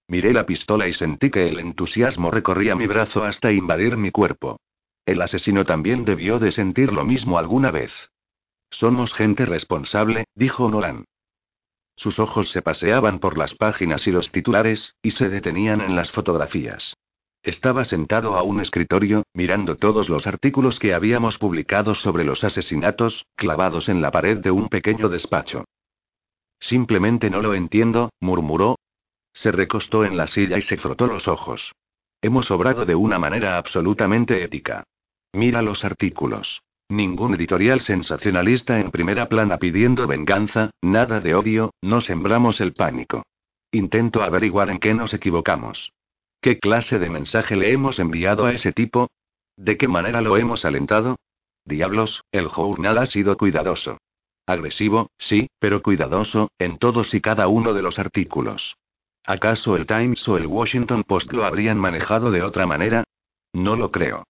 Miré 0.08 0.32
la 0.32 0.46
pistola 0.46 0.88
y 0.88 0.94
sentí 0.94 1.30
que 1.30 1.48
el 1.48 1.60
entusiasmo 1.60 2.30
recorría 2.30 2.74
mi 2.74 2.86
brazo 2.86 3.24
hasta 3.24 3.52
invadir 3.52 3.98
mi 3.98 4.10
cuerpo. 4.10 4.58
El 5.04 5.20
asesino 5.20 5.64
también 5.64 6.04
debió 6.06 6.38
de 6.38 6.50
sentir 6.50 6.92
lo 6.92 7.04
mismo 7.04 7.38
alguna 7.38 7.70
vez. 7.70 7.92
Somos 8.70 9.12
gente 9.12 9.44
responsable, 9.44 10.24
dijo 10.34 10.70
Nolan. 10.70 11.04
Sus 11.96 12.18
ojos 12.18 12.50
se 12.50 12.62
paseaban 12.62 13.18
por 13.18 13.36
las 13.36 13.54
páginas 13.54 14.06
y 14.06 14.12
los 14.12 14.32
titulares, 14.32 14.94
y 15.02 15.10
se 15.10 15.28
detenían 15.28 15.80
en 15.80 15.96
las 15.96 16.10
fotografías. 16.10 16.94
Estaba 17.42 17.84
sentado 17.84 18.36
a 18.36 18.42
un 18.42 18.60
escritorio, 18.60 19.22
mirando 19.32 19.76
todos 19.76 20.08
los 20.08 20.26
artículos 20.26 20.78
que 20.78 20.92
habíamos 20.92 21.38
publicado 21.38 21.94
sobre 21.94 22.24
los 22.24 22.44
asesinatos, 22.44 23.26
clavados 23.36 23.88
en 23.88 24.02
la 24.02 24.10
pared 24.10 24.38
de 24.38 24.50
un 24.50 24.68
pequeño 24.68 25.08
despacho. 25.08 25.64
Simplemente 26.60 27.30
no 27.30 27.40
lo 27.40 27.54
entiendo, 27.54 28.10
murmuró. 28.20 28.78
Se 29.32 29.52
recostó 29.52 30.04
en 30.04 30.16
la 30.16 30.26
silla 30.26 30.58
y 30.58 30.62
se 30.62 30.76
frotó 30.76 31.06
los 31.06 31.28
ojos. 31.28 31.72
Hemos 32.20 32.50
obrado 32.50 32.84
de 32.84 32.96
una 32.96 33.18
manera 33.18 33.56
absolutamente 33.56 34.42
ética. 34.42 34.82
Mira 35.32 35.62
los 35.62 35.84
artículos. 35.84 36.62
Ningún 36.88 37.34
editorial 37.34 37.80
sensacionalista 37.80 38.80
en 38.80 38.90
primera 38.90 39.28
plana 39.28 39.58
pidiendo 39.58 40.06
venganza, 40.06 40.70
nada 40.80 41.20
de 41.20 41.34
odio, 41.34 41.74
no 41.82 42.00
sembramos 42.00 42.60
el 42.60 42.72
pánico. 42.72 43.24
Intento 43.70 44.22
averiguar 44.22 44.70
en 44.70 44.78
qué 44.78 44.94
nos 44.94 45.12
equivocamos. 45.12 45.92
¿Qué 46.40 46.60
clase 46.60 47.00
de 47.00 47.10
mensaje 47.10 47.56
le 47.56 47.72
hemos 47.72 47.98
enviado 47.98 48.46
a 48.46 48.52
ese 48.52 48.72
tipo? 48.72 49.08
¿De 49.56 49.76
qué 49.76 49.88
manera 49.88 50.20
lo 50.20 50.36
hemos 50.36 50.64
alentado? 50.64 51.16
Diablos, 51.64 52.22
el 52.30 52.46
journal 52.46 52.98
ha 52.98 53.06
sido 53.06 53.36
cuidadoso. 53.36 53.98
Agresivo, 54.46 55.10
sí, 55.18 55.48
pero 55.58 55.82
cuidadoso, 55.82 56.52
en 56.58 56.78
todos 56.78 57.12
y 57.12 57.20
cada 57.20 57.48
uno 57.48 57.74
de 57.74 57.82
los 57.82 57.98
artículos. 57.98 58.76
¿Acaso 59.26 59.76
el 59.76 59.86
Times 59.86 60.26
o 60.28 60.38
el 60.38 60.46
Washington 60.46 61.02
Post 61.02 61.32
lo 61.32 61.44
habrían 61.44 61.76
manejado 61.76 62.30
de 62.30 62.42
otra 62.42 62.66
manera? 62.66 63.02
No 63.52 63.74
lo 63.74 63.90
creo. 63.90 64.24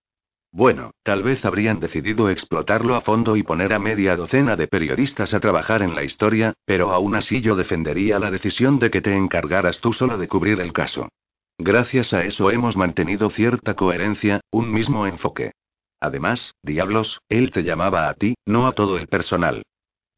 Bueno, 0.50 0.92
tal 1.02 1.22
vez 1.22 1.44
habrían 1.44 1.78
decidido 1.78 2.30
explotarlo 2.30 2.96
a 2.96 3.02
fondo 3.02 3.36
y 3.36 3.42
poner 3.42 3.74
a 3.74 3.78
media 3.78 4.16
docena 4.16 4.56
de 4.56 4.66
periodistas 4.66 5.34
a 5.34 5.40
trabajar 5.40 5.82
en 5.82 5.94
la 5.94 6.04
historia, 6.04 6.54
pero 6.64 6.90
aún 6.90 7.14
así 7.14 7.42
yo 7.42 7.54
defendería 7.54 8.18
la 8.18 8.30
decisión 8.30 8.78
de 8.78 8.90
que 8.90 9.02
te 9.02 9.14
encargaras 9.14 9.80
tú 9.80 9.92
solo 9.92 10.16
de 10.16 10.26
cubrir 10.26 10.58
el 10.60 10.72
caso. 10.72 11.10
Gracias 11.58 12.14
a 12.14 12.24
eso 12.24 12.52
hemos 12.52 12.76
mantenido 12.76 13.30
cierta 13.30 13.74
coherencia, 13.74 14.40
un 14.52 14.72
mismo 14.72 15.08
enfoque. 15.08 15.52
Además, 16.00 16.54
diablos, 16.62 17.20
él 17.28 17.50
te 17.50 17.64
llamaba 17.64 18.08
a 18.08 18.14
ti, 18.14 18.36
no 18.46 18.68
a 18.68 18.72
todo 18.72 18.96
el 18.96 19.08
personal. 19.08 19.64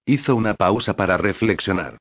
Hizo 0.04 0.36
una 0.36 0.52
pausa 0.52 0.96
para 0.96 1.16
reflexionar. 1.16 1.96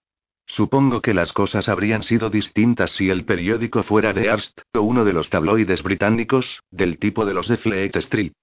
Supongo 0.45 1.01
que 1.01 1.13
las 1.13 1.31
cosas 1.31 1.69
habrían 1.69 2.03
sido 2.03 2.29
distintas 2.29 2.91
si 2.91 3.09
el 3.09 3.23
periódico 3.23 3.83
fuera 3.83 4.11
de 4.11 4.29
Arst, 4.29 4.59
o 4.73 4.81
uno 4.81 5.05
de 5.05 5.13
los 5.13 5.29
tabloides 5.29 5.83
británicos, 5.83 6.61
del 6.69 6.97
tipo 6.97 7.25
de 7.25 7.33
los 7.33 7.47
de 7.47 7.57
Fleet 7.57 7.95
Street. 7.95 8.33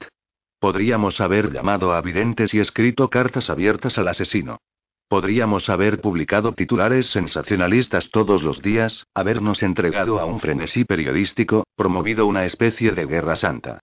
Podríamos 0.59 1.21
haber 1.21 1.53
llamado 1.53 1.93
a 1.93 2.01
videntes 2.01 2.55
y 2.55 2.61
escrito 2.61 3.11
cartas 3.11 3.51
abiertas 3.51 3.99
al 3.99 4.09
asesino. 4.09 4.61
Podríamos 5.09 5.69
haber 5.69 6.01
publicado 6.01 6.53
titulares 6.53 7.07
sensacionalistas 7.13 8.11
todos 8.11 8.43
los 8.43 8.61
días, 8.61 9.07
habernos 9.15 9.63
entregado 9.63 10.19
a 10.19 10.25
un 10.25 10.41
frenesí 10.41 10.85
periodístico, 10.85 11.65
promovido 11.77 12.27
una 12.27 12.45
especie 12.45 12.91
de 12.91 13.07
guerra 13.07 13.37
santa. 13.37 13.79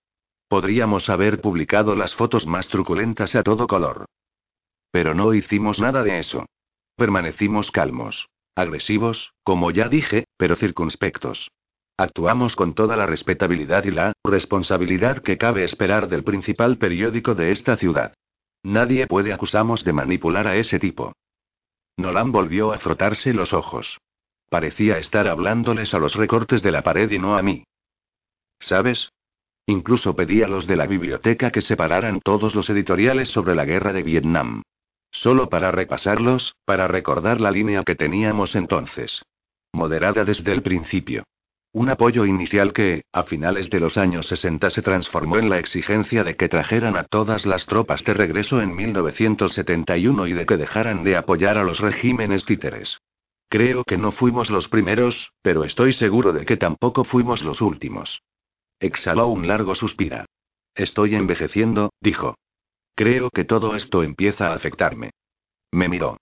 Podríamos 0.48 1.08
haber 1.08 1.40
publicado 1.40 1.96
las 1.96 2.14
fotos 2.14 2.46
más 2.46 2.68
truculentas 2.68 3.34
a 3.36 3.42
todo 3.42 3.66
color. 3.66 4.04
Pero 4.90 5.14
no 5.14 5.32
hicimos 5.32 5.80
nada 5.80 6.02
de 6.02 6.18
eso. 6.18 6.44
Permanecimos 6.96 7.70
calmos. 7.70 8.28
Agresivos, 8.54 9.32
como 9.42 9.70
ya 9.70 9.88
dije, 9.88 10.26
pero 10.36 10.56
circunspectos. 10.56 11.50
Actuamos 11.96 12.54
con 12.54 12.74
toda 12.74 12.96
la 12.96 13.06
respetabilidad 13.06 13.84
y 13.84 13.92
la 13.92 14.12
responsabilidad 14.24 15.22
que 15.22 15.38
cabe 15.38 15.64
esperar 15.64 16.08
del 16.08 16.22
principal 16.22 16.76
periódico 16.76 17.34
de 17.34 17.50
esta 17.50 17.76
ciudad. 17.76 18.12
Nadie 18.64 19.06
puede 19.06 19.32
acusarnos 19.32 19.84
de 19.84 19.92
manipular 19.92 20.46
a 20.46 20.56
ese 20.56 20.78
tipo. 20.78 21.12
Nolan 21.98 22.32
volvió 22.32 22.72
a 22.72 22.78
frotarse 22.78 23.34
los 23.34 23.52
ojos. 23.52 23.98
Parecía 24.48 24.98
estar 24.98 25.28
hablándoles 25.28 25.92
a 25.94 25.98
los 25.98 26.14
recortes 26.14 26.62
de 26.62 26.72
la 26.72 26.82
pared 26.82 27.10
y 27.10 27.18
no 27.18 27.36
a 27.36 27.42
mí. 27.42 27.64
¿Sabes? 28.58 29.10
Incluso 29.66 30.16
pedí 30.16 30.42
a 30.42 30.48
los 30.48 30.66
de 30.66 30.76
la 30.76 30.86
biblioteca 30.86 31.50
que 31.50 31.60
separaran 31.60 32.20
todos 32.20 32.54
los 32.54 32.68
editoriales 32.70 33.28
sobre 33.28 33.54
la 33.54 33.64
guerra 33.64 33.92
de 33.92 34.02
Vietnam. 34.02 34.62
Solo 35.10 35.48
para 35.48 35.70
repasarlos, 35.70 36.56
para 36.64 36.88
recordar 36.88 37.40
la 37.40 37.50
línea 37.50 37.84
que 37.84 37.94
teníamos 37.94 38.56
entonces. 38.56 39.22
Moderada 39.72 40.24
desde 40.24 40.52
el 40.52 40.62
principio. 40.62 41.24
Un 41.74 41.88
apoyo 41.88 42.24
inicial 42.24 42.72
que, 42.72 43.02
a 43.12 43.24
finales 43.24 43.68
de 43.68 43.80
los 43.80 43.96
años 43.96 44.28
60, 44.28 44.70
se 44.70 44.80
transformó 44.80 45.38
en 45.38 45.50
la 45.50 45.58
exigencia 45.58 46.22
de 46.22 46.36
que 46.36 46.48
trajeran 46.48 46.96
a 46.96 47.02
todas 47.02 47.46
las 47.46 47.66
tropas 47.66 48.04
de 48.04 48.14
regreso 48.14 48.62
en 48.62 48.76
1971 48.76 50.28
y 50.28 50.32
de 50.34 50.46
que 50.46 50.56
dejaran 50.56 51.02
de 51.02 51.16
apoyar 51.16 51.58
a 51.58 51.64
los 51.64 51.80
regímenes 51.80 52.44
títeres. 52.44 53.00
Creo 53.48 53.82
que 53.82 53.98
no 53.98 54.12
fuimos 54.12 54.50
los 54.50 54.68
primeros, 54.68 55.32
pero 55.42 55.64
estoy 55.64 55.92
seguro 55.92 56.32
de 56.32 56.44
que 56.46 56.56
tampoco 56.56 57.02
fuimos 57.02 57.42
los 57.42 57.60
últimos. 57.60 58.22
Exhaló 58.78 59.26
un 59.26 59.48
largo 59.48 59.74
suspiro. 59.74 60.26
Estoy 60.76 61.16
envejeciendo, 61.16 61.90
dijo. 62.00 62.36
Creo 62.94 63.30
que 63.30 63.42
todo 63.42 63.74
esto 63.74 64.04
empieza 64.04 64.52
a 64.52 64.54
afectarme. 64.54 65.10
Me 65.72 65.88
miró. 65.88 66.18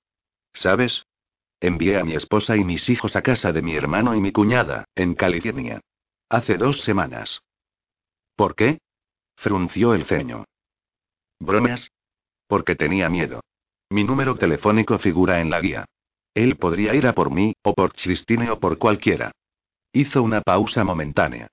¿Sabes? 0.54 1.04
Envié 1.62 1.96
a 1.96 2.04
mi 2.04 2.16
esposa 2.16 2.56
y 2.56 2.64
mis 2.64 2.90
hijos 2.90 3.14
a 3.14 3.22
casa 3.22 3.52
de 3.52 3.62
mi 3.62 3.76
hermano 3.76 4.16
y 4.16 4.20
mi 4.20 4.32
cuñada, 4.32 4.84
en 4.96 5.14
California. 5.14 5.80
Hace 6.28 6.56
dos 6.56 6.80
semanas. 6.80 7.40
¿Por 8.34 8.56
qué? 8.56 8.80
Frunció 9.36 9.94
el 9.94 10.04
ceño. 10.04 10.44
¿Bromas? 11.38 11.92
Porque 12.48 12.74
tenía 12.74 13.08
miedo. 13.08 13.42
Mi 13.90 14.02
número 14.02 14.34
telefónico 14.34 14.98
figura 14.98 15.40
en 15.40 15.50
la 15.50 15.60
guía. 15.60 15.84
Él 16.34 16.56
podría 16.56 16.96
ir 16.96 17.06
a 17.06 17.12
por 17.12 17.30
mí, 17.30 17.54
o 17.62 17.74
por 17.74 17.92
Christine 17.92 18.50
o 18.50 18.58
por 18.58 18.78
cualquiera. 18.78 19.30
Hizo 19.92 20.20
una 20.20 20.40
pausa 20.40 20.82
momentánea. 20.82 21.46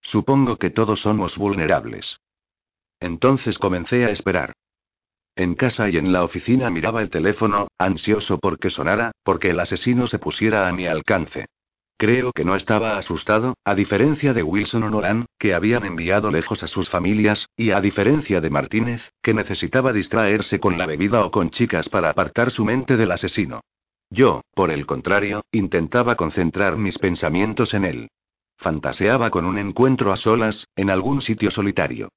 Supongo 0.00 0.58
que 0.58 0.70
todos 0.70 1.00
somos 1.00 1.38
vulnerables. 1.38 2.20
Entonces 3.00 3.58
comencé 3.58 4.04
a 4.04 4.10
esperar. 4.10 4.52
En 5.36 5.54
casa 5.54 5.90
y 5.90 5.98
en 5.98 6.14
la 6.14 6.24
oficina 6.24 6.70
miraba 6.70 7.02
el 7.02 7.10
teléfono, 7.10 7.68
ansioso 7.76 8.38
porque 8.38 8.70
sonara, 8.70 9.12
porque 9.22 9.50
el 9.50 9.60
asesino 9.60 10.06
se 10.06 10.18
pusiera 10.18 10.66
a 10.66 10.72
mi 10.72 10.86
alcance. 10.86 11.44
Creo 11.98 12.32
que 12.32 12.44
no 12.44 12.56
estaba 12.56 12.96
asustado, 12.96 13.54
a 13.62 13.74
diferencia 13.74 14.32
de 14.32 14.42
Wilson 14.42 14.84
o 14.84 14.90
Nolan, 14.90 15.26
que 15.38 15.52
habían 15.52 15.84
enviado 15.84 16.30
lejos 16.30 16.62
a 16.62 16.68
sus 16.68 16.88
familias, 16.88 17.48
y 17.54 17.72
a 17.72 17.82
diferencia 17.82 18.40
de 18.40 18.48
Martínez, 18.48 19.12
que 19.22 19.34
necesitaba 19.34 19.92
distraerse 19.92 20.58
con 20.58 20.78
la 20.78 20.86
bebida 20.86 21.22
o 21.22 21.30
con 21.30 21.50
chicas 21.50 21.90
para 21.90 22.08
apartar 22.08 22.50
su 22.50 22.64
mente 22.64 22.96
del 22.96 23.12
asesino. 23.12 23.60
Yo, 24.08 24.40
por 24.54 24.70
el 24.70 24.86
contrario, 24.86 25.44
intentaba 25.52 26.16
concentrar 26.16 26.78
mis 26.78 26.96
pensamientos 26.96 27.74
en 27.74 27.84
él. 27.84 28.08
Fantaseaba 28.56 29.28
con 29.28 29.44
un 29.44 29.58
encuentro 29.58 30.12
a 30.12 30.16
solas, 30.16 30.66
en 30.76 30.88
algún 30.88 31.20
sitio 31.20 31.50
solitario. 31.50 32.08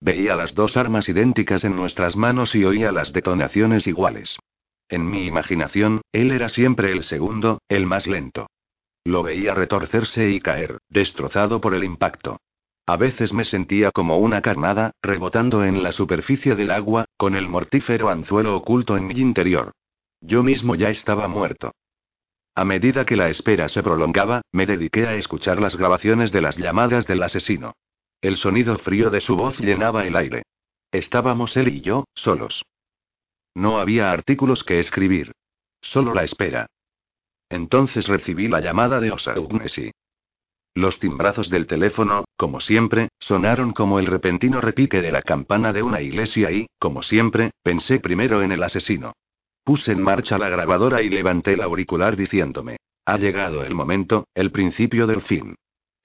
Veía 0.00 0.36
las 0.36 0.54
dos 0.54 0.76
armas 0.76 1.08
idénticas 1.08 1.64
en 1.64 1.74
nuestras 1.74 2.16
manos 2.16 2.54
y 2.54 2.64
oía 2.64 2.92
las 2.92 3.12
detonaciones 3.12 3.86
iguales. 3.86 4.38
En 4.88 5.10
mi 5.10 5.26
imaginación, 5.26 6.02
él 6.12 6.30
era 6.30 6.48
siempre 6.48 6.92
el 6.92 7.02
segundo, 7.02 7.60
el 7.68 7.86
más 7.86 8.06
lento. 8.06 8.46
Lo 9.04 9.22
veía 9.22 9.54
retorcerse 9.54 10.30
y 10.30 10.40
caer, 10.40 10.78
destrozado 10.88 11.60
por 11.60 11.74
el 11.74 11.84
impacto. 11.84 12.38
A 12.86 12.96
veces 12.96 13.32
me 13.34 13.44
sentía 13.44 13.90
como 13.90 14.18
una 14.18 14.40
carnada, 14.40 14.92
rebotando 15.02 15.64
en 15.64 15.82
la 15.82 15.92
superficie 15.92 16.54
del 16.54 16.70
agua, 16.70 17.04
con 17.16 17.34
el 17.34 17.48
mortífero 17.48 18.08
anzuelo 18.08 18.56
oculto 18.56 18.96
en 18.96 19.06
mi 19.06 19.14
interior. 19.14 19.72
Yo 20.20 20.42
mismo 20.42 20.74
ya 20.74 20.88
estaba 20.88 21.28
muerto. 21.28 21.72
A 22.54 22.64
medida 22.64 23.04
que 23.04 23.14
la 23.14 23.28
espera 23.28 23.68
se 23.68 23.82
prolongaba, 23.82 24.42
me 24.52 24.66
dediqué 24.66 25.06
a 25.06 25.14
escuchar 25.16 25.60
las 25.60 25.76
grabaciones 25.76 26.32
de 26.32 26.40
las 26.40 26.56
llamadas 26.56 27.06
del 27.06 27.22
asesino. 27.22 27.74
El 28.20 28.36
sonido 28.36 28.76
frío 28.78 29.10
de 29.10 29.20
su 29.20 29.36
voz 29.36 29.60
llenaba 29.60 30.04
el 30.04 30.16
aire. 30.16 30.42
Estábamos 30.90 31.56
él 31.56 31.68
y 31.68 31.80
yo, 31.82 32.04
solos. 32.14 32.64
No 33.54 33.78
había 33.78 34.10
artículos 34.10 34.64
que 34.64 34.80
escribir. 34.80 35.32
Solo 35.80 36.14
la 36.14 36.24
espera. 36.24 36.66
Entonces 37.48 38.08
recibí 38.08 38.48
la 38.48 38.60
llamada 38.60 39.00
de 39.00 39.12
Osaugnessi. 39.12 39.92
Los 40.74 40.98
timbrazos 40.98 41.48
del 41.48 41.66
teléfono, 41.66 42.24
como 42.36 42.60
siempre, 42.60 43.08
sonaron 43.18 43.72
como 43.72 43.98
el 43.98 44.06
repentino 44.06 44.60
repique 44.60 45.00
de 45.00 45.12
la 45.12 45.22
campana 45.22 45.72
de 45.72 45.82
una 45.82 46.00
iglesia 46.00 46.50
y, 46.50 46.66
como 46.78 47.02
siempre, 47.02 47.52
pensé 47.62 48.00
primero 48.00 48.42
en 48.42 48.52
el 48.52 48.62
asesino. 48.62 49.12
Puse 49.64 49.92
en 49.92 50.02
marcha 50.02 50.38
la 50.38 50.48
grabadora 50.48 51.02
y 51.02 51.08
levanté 51.08 51.54
el 51.54 51.62
auricular 51.62 52.16
diciéndome, 52.16 52.78
ha 53.06 53.16
llegado 53.16 53.64
el 53.64 53.74
momento, 53.74 54.26
el 54.34 54.50
principio 54.50 55.06
del 55.06 55.22
fin. 55.22 55.54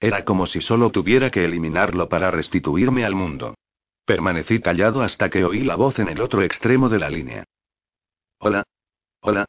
Era 0.04 0.22
como 0.22 0.44
si 0.44 0.60
solo 0.60 0.90
tuviera 0.90 1.30
que 1.30 1.46
eliminarlo 1.46 2.10
para 2.10 2.30
restituirme 2.30 3.06
al 3.06 3.14
mundo. 3.14 3.54
Permanecí 4.04 4.60
callado 4.60 5.00
hasta 5.00 5.30
que 5.30 5.46
oí 5.46 5.60
la 5.64 5.76
voz 5.76 5.98
en 5.98 6.08
el 6.08 6.20
otro 6.20 6.42
extremo 6.42 6.90
de 6.90 6.98
la 6.98 7.08
línea. 7.08 7.44
Hola. 8.38 8.64
Hola. 9.22 9.46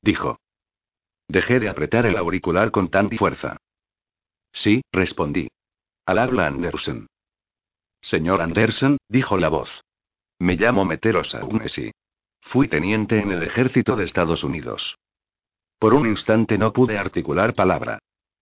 Dijo. 0.00 0.38
Dejé 1.26 1.58
de 1.58 1.68
apretar 1.68 2.06
el 2.06 2.16
auricular 2.16 2.70
con 2.70 2.88
tanta 2.88 3.16
fuerza. 3.16 3.56
Sí, 4.52 4.82
respondí. 4.92 5.48
Al 6.06 6.18
habla 6.18 6.46
Anderson. 6.46 7.08
Señor 8.00 8.42
Anderson, 8.42 8.96
dijo 9.08 9.38
la 9.38 9.48
voz. 9.48 9.82
Me 10.38 10.54
llamo 10.54 10.84
Meteros 10.84 11.34
Aunesi. 11.34 11.90
Fui 12.42 12.68
teniente 12.68 13.18
en 13.18 13.32
el 13.32 13.42
ejército 13.42 13.96
de 13.96 14.04
Estados 14.04 14.44
Unidos. 14.44 14.94
Por 15.80 15.94
un 15.94 16.06
instante 16.06 16.58
no 16.58 16.72
pude 16.72 16.96
articular 16.96 17.54
palabra. 17.54 17.98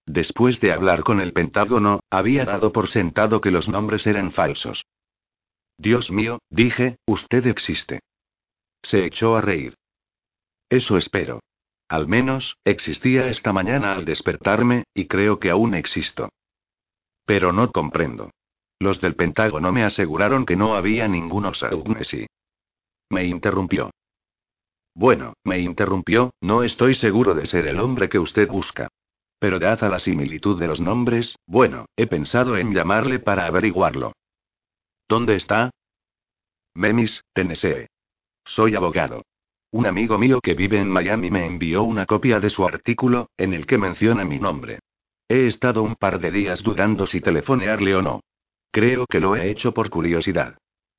Después 0.09 0.59
de 0.61 0.73
hablar 0.73 1.03
con 1.03 1.21
el 1.21 1.35
Pentágono, 1.35 2.01
había 2.09 2.47
dado 2.47 2.73
por 2.73 2.89
sentado 2.89 3.43
que 3.43 3.51
los 3.51 3.69
nombres 3.69 4.07
eran 4.07 4.33
falsos. 4.33 4.87
Dios 5.77 6.11
mío, 6.11 6.39
dije, 6.49 6.97
usted 7.07 7.47
existe. 7.47 8.01
Se 8.83 9.05
echó 9.05 9.37
a 9.37 9.43
reír. 9.43 9.75
Eso 10.71 10.97
espero. 10.97 11.41
Al 11.89 12.09
menos, 12.09 12.57
existía 12.65 13.29
esta 13.29 13.53
mañana 13.53 13.93
al 13.93 14.07
despertarme, 14.07 14.85
y 14.95 15.09
creo 15.09 15.39
que 15.39 15.51
aún 15.51 15.75
existo. 15.75 16.31
Pero 17.27 17.53
no 17.53 17.71
comprendo. 17.71 18.31
Los 18.79 19.03
del 19.03 19.15
Pentágono 19.15 19.73
me 19.73 19.85
aseguraron 19.85 20.47
que 20.47 20.57
no 20.57 20.75
había 20.75 21.07
ningún 21.07 21.45
O'Shaughnessy. 21.45 22.27
Me 23.11 23.27
interrumpió. 23.27 23.91
Bueno, 24.95 25.35
me 25.45 25.59
interrumpió, 25.61 26.31
no 26.41 26.63
estoy 26.63 26.95
seguro 26.95 27.35
de 27.35 27.45
ser 27.45 27.67
el 27.67 27.79
hombre 27.79 28.09
que 28.09 28.19
usted 28.19 28.49
busca. 28.49 28.89
Pero 29.39 29.59
dada 29.59 29.89
la 29.89 29.99
similitud 29.99 30.59
de 30.59 30.67
los 30.67 30.81
nombres, 30.81 31.39
bueno, 31.47 31.87
he 31.97 32.07
pensado 32.07 32.57
en 32.57 32.75
llamarle 32.75 33.21
para 33.21 33.47
averiguarlo. 33.47 34.13
¿Dónde 35.09 35.37
está? 35.37 35.71
Memphis, 36.75 37.23
Tennessee. 37.33 37.87
Soy 38.45 38.75
abogado. 38.75 39.23
Un 39.71 39.87
amigo 39.87 40.19
mío 40.19 40.41
que 40.41 40.55
vive 40.55 40.81
en 40.81 40.89
Miami 40.89 41.31
me 41.31 41.45
envió 41.45 41.83
una 41.83 42.07
copia 42.07 42.41
de 42.41 42.51
su 42.51 42.67
artículo, 42.67 43.29
en 43.37 43.53
el 43.53 43.67
que 43.67 43.79
menciona 43.79 44.25
mi 44.25 44.39
nombre. 44.39 44.81
He 45.29 45.47
estado 45.47 45.83
un 45.83 45.95
par 45.95 46.21
de 46.21 46.31
días 46.31 46.63
dudando 46.63 47.05
si 47.07 47.21
telefonearle 47.21 47.95
o 47.95 48.03
no. 48.03 48.21
Creo 48.71 49.07
que 49.07 49.21
lo 49.21 49.37
he 49.37 49.51
hecho 49.51 49.73
por 49.75 49.91
curiosidad. 49.91 50.57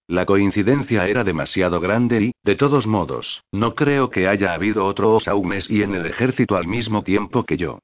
La 0.08 0.26
coincidencia 0.26 1.08
era 1.08 1.24
demasiado 1.24 1.80
grande 1.80 2.22
y, 2.22 2.32
de 2.44 2.56
todos 2.56 2.88
modos, 2.88 3.44
no 3.52 3.76
creo 3.76 4.10
que 4.10 4.28
haya 4.28 4.54
habido 4.54 4.86
otro 4.86 5.14
Osaumes 5.16 5.70
y 5.70 5.84
en 5.84 5.94
el 5.94 6.06
ejército 6.06 6.56
al 6.56 6.68
mismo 6.68 7.04
tiempo 7.04 7.46
que 7.46 7.58
yo. 7.58 7.80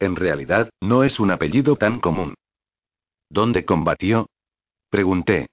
En 0.00 0.16
realidad, 0.16 0.70
no 0.80 1.04
es 1.04 1.20
un 1.20 1.30
apellido 1.30 1.76
tan 1.76 2.00
común. 2.00 2.34
¿Dónde 3.28 3.64
combatió? 3.64 4.26
Pregunté. 4.88 5.46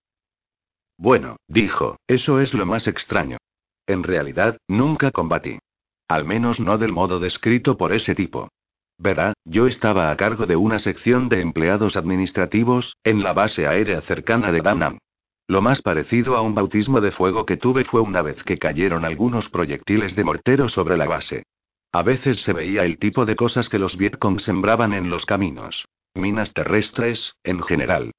Bueno, 0.98 1.36
dijo, 1.48 1.98
eso 2.08 2.40
es 2.40 2.54
lo 2.54 2.66
más 2.66 2.88
extraño. 2.88 3.38
En 3.86 4.04
realidad, 4.04 4.58
nunca 4.68 5.12
combatí. 5.12 5.60
Al 6.08 6.26
menos 6.26 6.60
no 6.60 6.78
del 6.78 6.94
modo 6.94 7.20
descrito 7.20 7.78
por 7.78 7.94
ese 7.94 8.16
tipo. 8.16 8.50
Verá, 8.98 9.34
yo 9.44 9.68
estaba 9.68 10.10
a 10.10 10.18
cargo 10.18 10.46
de 10.46 10.56
una 10.56 10.80
sección 10.80 11.30
de 11.30 11.42
empleados 11.42 11.98
administrativos, 11.98 12.96
en 13.04 13.22
la 13.22 13.34
base 13.34 13.68
aérea 13.68 14.02
cercana 14.02 14.52
de 14.52 14.62
Danam. 14.62 14.98
Lo 15.48 15.62
más 15.62 15.82
parecido 15.82 16.36
a 16.36 16.42
un 16.42 16.56
bautismo 16.56 17.00
de 17.00 17.12
fuego 17.12 17.46
que 17.46 17.58
tuve 17.58 17.84
fue 17.84 18.02
una 18.02 18.22
vez 18.22 18.44
que 18.44 18.58
cayeron 18.58 19.06
algunos 19.06 19.50
proyectiles 19.50 20.16
de 20.16 20.24
mortero 20.24 20.68
sobre 20.68 20.98
la 20.98 21.06
base. 21.06 21.44
A 21.98 22.04
veces 22.04 22.44
se 22.44 22.54
veía 22.54 22.86
el 22.86 23.00
tipo 23.00 23.26
de 23.26 23.36
cosas 23.36 23.70
que 23.70 23.80
los 23.80 23.98
Vietcong 23.98 24.40
sembraban 24.40 24.94
en 24.94 25.10
los 25.10 25.26
caminos. 25.26 25.88
Minas 26.14 26.54
terrestres, 26.54 27.34
en 27.44 27.64
general. 27.64 28.12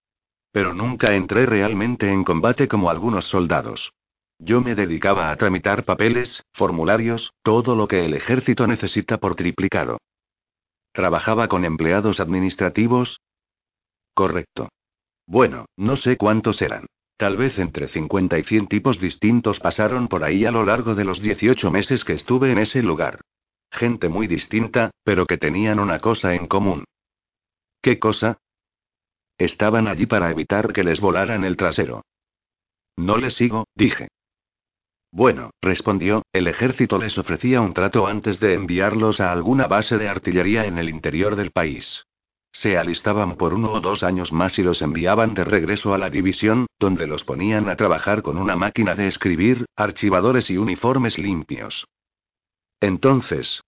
Pero 0.50 0.74
nunca 0.74 1.14
entré 1.14 1.46
realmente 1.46 2.10
en 2.10 2.24
combate 2.24 2.66
como 2.66 2.90
algunos 2.90 3.28
soldados. 3.28 3.92
Yo 4.40 4.60
me 4.62 4.74
dedicaba 4.74 5.30
a 5.30 5.36
tramitar 5.36 5.84
papeles, 5.84 6.42
formularios, 6.54 7.32
todo 7.44 7.76
lo 7.76 7.86
que 7.86 8.04
el 8.04 8.14
ejército 8.14 8.66
necesita 8.66 9.18
por 9.18 9.36
triplicado. 9.36 9.98
¿Trabajaba 10.90 11.46
con 11.46 11.64
empleados 11.64 12.18
administrativos? 12.18 13.20
Correcto. 14.12 14.70
Bueno, 15.24 15.66
no 15.76 15.94
sé 15.94 16.16
cuántos 16.16 16.62
eran. 16.62 16.86
Tal 17.16 17.36
vez 17.36 17.60
entre 17.60 17.86
50 17.86 18.40
y 18.40 18.42
100 18.42 18.66
tipos 18.66 18.98
distintos 18.98 19.60
pasaron 19.60 20.08
por 20.08 20.24
ahí 20.24 20.46
a 20.46 20.50
lo 20.50 20.64
largo 20.64 20.96
de 20.96 21.04
los 21.04 21.22
18 21.22 21.70
meses 21.70 22.04
que 22.04 22.14
estuve 22.14 22.50
en 22.50 22.58
ese 22.58 22.82
lugar. 22.82 23.20
Gente 23.70 24.08
muy 24.08 24.26
distinta, 24.26 24.90
pero 25.04 25.26
que 25.26 25.38
tenían 25.38 25.78
una 25.78 26.00
cosa 26.00 26.34
en 26.34 26.46
común. 26.46 26.84
¿Qué 27.82 27.98
cosa? 27.98 28.38
Estaban 29.38 29.86
allí 29.86 30.06
para 30.06 30.30
evitar 30.30 30.72
que 30.72 30.84
les 30.84 31.00
volaran 31.00 31.44
el 31.44 31.56
trasero. 31.56 32.02
No 32.96 33.16
le 33.16 33.30
sigo, 33.30 33.66
dije. 33.74 34.08
Bueno, 35.10 35.50
respondió, 35.62 36.22
el 36.32 36.48
ejército 36.48 36.98
les 36.98 37.16
ofrecía 37.16 37.60
un 37.60 37.72
trato 37.72 38.06
antes 38.06 38.40
de 38.40 38.54
enviarlos 38.54 39.20
a 39.20 39.32
alguna 39.32 39.66
base 39.66 39.96
de 39.96 40.08
artillería 40.08 40.66
en 40.66 40.78
el 40.78 40.88
interior 40.88 41.36
del 41.36 41.50
país. 41.50 42.04
Se 42.52 42.76
alistaban 42.76 43.36
por 43.36 43.54
uno 43.54 43.72
o 43.72 43.80
dos 43.80 44.02
años 44.02 44.32
más 44.32 44.58
y 44.58 44.62
los 44.62 44.82
enviaban 44.82 45.34
de 45.34 45.44
regreso 45.44 45.94
a 45.94 45.98
la 45.98 46.10
división, 46.10 46.66
donde 46.78 47.06
los 47.06 47.24
ponían 47.24 47.68
a 47.68 47.76
trabajar 47.76 48.22
con 48.22 48.36
una 48.36 48.56
máquina 48.56 48.94
de 48.94 49.06
escribir, 49.06 49.66
archivadores 49.76 50.50
y 50.50 50.56
uniformes 50.56 51.18
limpios. 51.18 51.86
Entonces. 52.80 53.62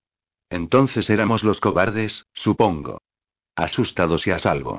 Entonces 0.50 1.10
éramos 1.10 1.42
los 1.42 1.60
cobardes, 1.60 2.26
supongo. 2.32 3.02
Asustados 3.56 4.26
y 4.26 4.30
a 4.30 4.38
salvo. 4.38 4.78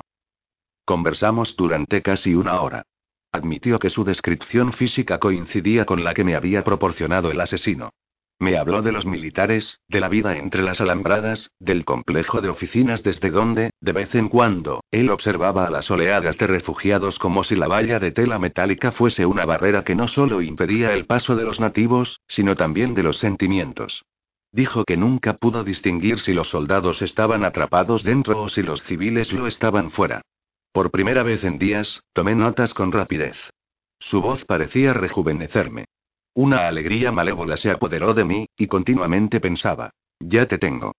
Conversamos 0.84 1.56
durante 1.56 2.02
casi 2.02 2.34
una 2.34 2.60
hora. 2.60 2.86
Admitió 3.30 3.78
que 3.78 3.90
su 3.90 4.04
descripción 4.04 4.72
física 4.72 5.18
coincidía 5.18 5.84
con 5.84 6.04
la 6.04 6.14
que 6.14 6.24
me 6.24 6.34
había 6.34 6.64
proporcionado 6.64 7.30
el 7.30 7.40
asesino. 7.40 7.90
Me 8.38 8.58
habló 8.58 8.82
de 8.82 8.90
los 8.90 9.06
militares, 9.06 9.78
de 9.86 10.00
la 10.00 10.08
vida 10.08 10.36
entre 10.36 10.62
las 10.62 10.80
alambradas, 10.80 11.52
del 11.60 11.84
complejo 11.84 12.40
de 12.40 12.48
oficinas 12.48 13.02
desde 13.02 13.30
donde, 13.30 13.70
de 13.80 13.92
vez 13.92 14.14
en 14.14 14.28
cuando, 14.28 14.82
él 14.90 15.10
observaba 15.10 15.66
a 15.66 15.70
las 15.70 15.90
oleadas 15.90 16.36
de 16.38 16.48
refugiados 16.48 17.18
como 17.18 17.44
si 17.44 17.54
la 17.54 17.68
valla 17.68 18.00
de 18.00 18.10
tela 18.10 18.38
metálica 18.38 18.92
fuese 18.92 19.26
una 19.26 19.44
barrera 19.44 19.84
que 19.84 19.94
no 19.94 20.08
solo 20.08 20.42
impedía 20.42 20.92
el 20.92 21.06
paso 21.06 21.36
de 21.36 21.44
los 21.44 21.60
nativos, 21.60 22.20
sino 22.26 22.56
también 22.56 22.94
de 22.94 23.04
los 23.04 23.18
sentimientos. 23.18 24.04
Dijo 24.52 24.84
que 24.84 24.98
nunca 24.98 25.38
pudo 25.38 25.64
distinguir 25.64 26.20
si 26.20 26.34
los 26.34 26.50
soldados 26.50 27.00
estaban 27.00 27.42
atrapados 27.42 28.02
dentro 28.02 28.42
o 28.42 28.48
si 28.50 28.62
los 28.62 28.82
civiles 28.84 29.32
lo 29.32 29.46
estaban 29.46 29.90
fuera. 29.90 30.20
Por 30.72 30.90
primera 30.90 31.22
vez 31.22 31.42
en 31.44 31.58
días, 31.58 32.02
tomé 32.12 32.34
notas 32.34 32.74
con 32.74 32.92
rapidez. 32.92 33.36
Su 33.98 34.20
voz 34.20 34.44
parecía 34.44 34.92
rejuvenecerme. 34.92 35.86
Una 36.34 36.68
alegría 36.68 37.12
malévola 37.12 37.56
se 37.56 37.70
apoderó 37.70 38.12
de 38.14 38.24
mí, 38.24 38.46
y 38.56 38.66
continuamente 38.66 39.40
pensaba, 39.40 39.90
ya 40.18 40.46
te 40.46 40.58
tengo. 40.58 40.92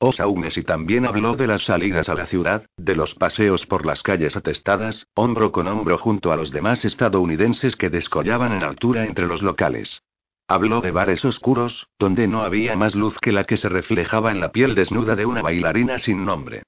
y 0.00 0.62
también 0.62 1.06
habló 1.06 1.36
de 1.36 1.46
las 1.46 1.64
salidas 1.64 2.08
a 2.08 2.14
la 2.14 2.26
ciudad, 2.26 2.66
de 2.76 2.94
los 2.94 3.14
paseos 3.14 3.66
por 3.66 3.86
las 3.86 4.02
calles 4.02 4.36
atestadas, 4.36 5.06
hombro 5.14 5.52
con 5.52 5.68
hombro 5.68 5.96
junto 5.96 6.32
a 6.32 6.36
los 6.36 6.50
demás 6.50 6.84
estadounidenses 6.84 7.76
que 7.76 7.90
descollaban 7.90 8.52
en 8.52 8.62
altura 8.62 9.06
entre 9.06 9.26
los 9.26 9.42
locales. 9.42 10.02
Habló 10.50 10.80
de 10.80 10.92
bares 10.92 11.26
oscuros, 11.26 11.88
donde 11.98 12.26
no 12.26 12.40
había 12.40 12.74
más 12.74 12.94
luz 12.94 13.18
que 13.20 13.32
la 13.32 13.44
que 13.44 13.58
se 13.58 13.68
reflejaba 13.68 14.30
en 14.30 14.40
la 14.40 14.50
piel 14.50 14.74
desnuda 14.74 15.14
de 15.14 15.26
una 15.26 15.42
bailarina 15.42 15.98
sin 15.98 16.24
nombre. 16.24 16.62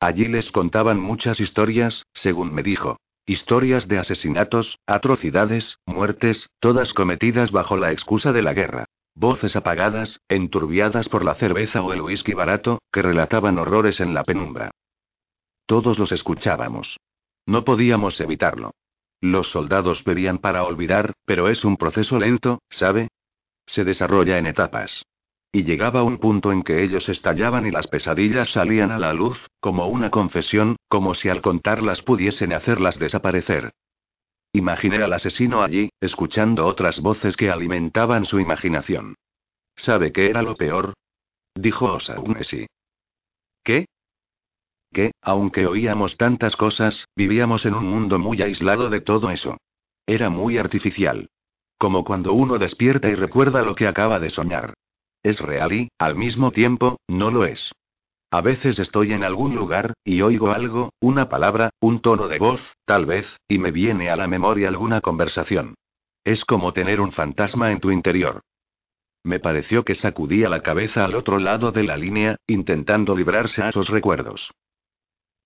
Allí 0.00 0.26
les 0.26 0.50
contaban 0.50 0.98
muchas 0.98 1.38
historias, 1.38 2.06
según 2.14 2.54
me 2.54 2.62
dijo. 2.62 2.96
Historias 3.26 3.88
de 3.88 3.98
asesinatos, 3.98 4.78
atrocidades, 4.86 5.78
muertes, 5.84 6.48
todas 6.60 6.94
cometidas 6.94 7.52
bajo 7.52 7.76
la 7.76 7.92
excusa 7.92 8.32
de 8.32 8.40
la 8.40 8.54
guerra. 8.54 8.86
Voces 9.14 9.54
apagadas, 9.54 10.20
enturbiadas 10.28 11.10
por 11.10 11.22
la 11.22 11.34
cerveza 11.34 11.82
o 11.82 11.92
el 11.92 12.00
whisky 12.00 12.32
barato, 12.32 12.80
que 12.90 13.02
relataban 13.02 13.58
horrores 13.58 14.00
en 14.00 14.14
la 14.14 14.24
penumbra. 14.24 14.70
Todos 15.66 15.98
los 15.98 16.10
escuchábamos. 16.10 16.98
No 17.44 17.64
podíamos 17.64 18.18
evitarlo. 18.18 18.70
Los 19.20 19.50
soldados 19.50 20.04
bebían 20.04 20.38
para 20.38 20.64
olvidar, 20.64 21.12
pero 21.26 21.48
es 21.48 21.64
un 21.64 21.76
proceso 21.76 22.18
lento, 22.18 22.60
¿sabe? 22.70 23.08
Se 23.66 23.84
desarrolla 23.84 24.38
en 24.38 24.46
etapas. 24.46 25.04
Y 25.52 25.64
llegaba 25.64 26.02
un 26.02 26.18
punto 26.18 26.52
en 26.52 26.62
que 26.62 26.82
ellos 26.82 27.08
estallaban 27.08 27.66
y 27.66 27.70
las 27.70 27.86
pesadillas 27.88 28.50
salían 28.50 28.90
a 28.90 28.98
la 28.98 29.12
luz, 29.12 29.48
como 29.60 29.88
una 29.88 30.10
confesión, 30.10 30.76
como 30.88 31.14
si 31.14 31.28
al 31.28 31.40
contarlas 31.40 32.02
pudiesen 32.02 32.52
hacerlas 32.52 32.98
desaparecer. 32.98 33.72
Imaginé 34.52 35.02
al 35.02 35.12
asesino 35.12 35.62
allí, 35.62 35.90
escuchando 36.00 36.66
otras 36.66 37.00
voces 37.00 37.36
que 37.36 37.50
alimentaban 37.50 38.24
su 38.24 38.40
imaginación. 38.40 39.14
¿Sabe 39.76 40.12
qué 40.12 40.26
era 40.30 40.42
lo 40.42 40.54
peor? 40.54 40.94
Dijo 41.54 41.92
Osaunesi. 41.92 42.66
¿Qué? 43.62 43.86
Que, 44.92 45.12
aunque 45.20 45.66
oíamos 45.66 46.16
tantas 46.16 46.56
cosas, 46.56 47.06
vivíamos 47.16 47.66
en 47.66 47.74
un 47.74 47.84
mundo 47.84 48.18
muy 48.18 48.40
aislado 48.40 48.88
de 48.88 49.00
todo 49.00 49.30
eso. 49.30 49.58
Era 50.06 50.30
muy 50.30 50.56
artificial. 50.56 51.28
Como 51.78 52.04
cuando 52.04 52.32
uno 52.32 52.58
despierta 52.58 53.08
y 53.08 53.14
recuerda 53.14 53.62
lo 53.62 53.74
que 53.74 53.86
acaba 53.86 54.18
de 54.18 54.30
soñar. 54.30 54.74
Es 55.22 55.40
real 55.40 55.72
y, 55.72 55.88
al 55.98 56.16
mismo 56.16 56.52
tiempo, 56.52 56.98
no 57.08 57.30
lo 57.30 57.44
es. 57.44 57.72
A 58.30 58.40
veces 58.40 58.78
estoy 58.78 59.12
en 59.12 59.24
algún 59.24 59.54
lugar, 59.54 59.94
y 60.04 60.20
oigo 60.20 60.50
algo, 60.50 60.90
una 61.00 61.28
palabra, 61.28 61.70
un 61.80 62.00
tono 62.00 62.28
de 62.28 62.38
voz, 62.38 62.74
tal 62.84 63.06
vez, 63.06 63.36
y 63.48 63.58
me 63.58 63.70
viene 63.70 64.10
a 64.10 64.16
la 64.16 64.26
memoria 64.26 64.68
alguna 64.68 65.00
conversación. 65.00 65.74
Es 66.24 66.44
como 66.44 66.72
tener 66.72 67.00
un 67.00 67.12
fantasma 67.12 67.70
en 67.70 67.80
tu 67.80 67.90
interior. 67.90 68.40
Me 69.22 69.40
pareció 69.40 69.84
que 69.84 69.94
sacudía 69.94 70.48
la 70.48 70.62
cabeza 70.62 71.04
al 71.04 71.14
otro 71.14 71.38
lado 71.38 71.72
de 71.72 71.84
la 71.84 71.96
línea, 71.96 72.36
intentando 72.46 73.16
librarse 73.16 73.62
a 73.62 73.68
esos 73.68 73.88
recuerdos. 73.88 74.52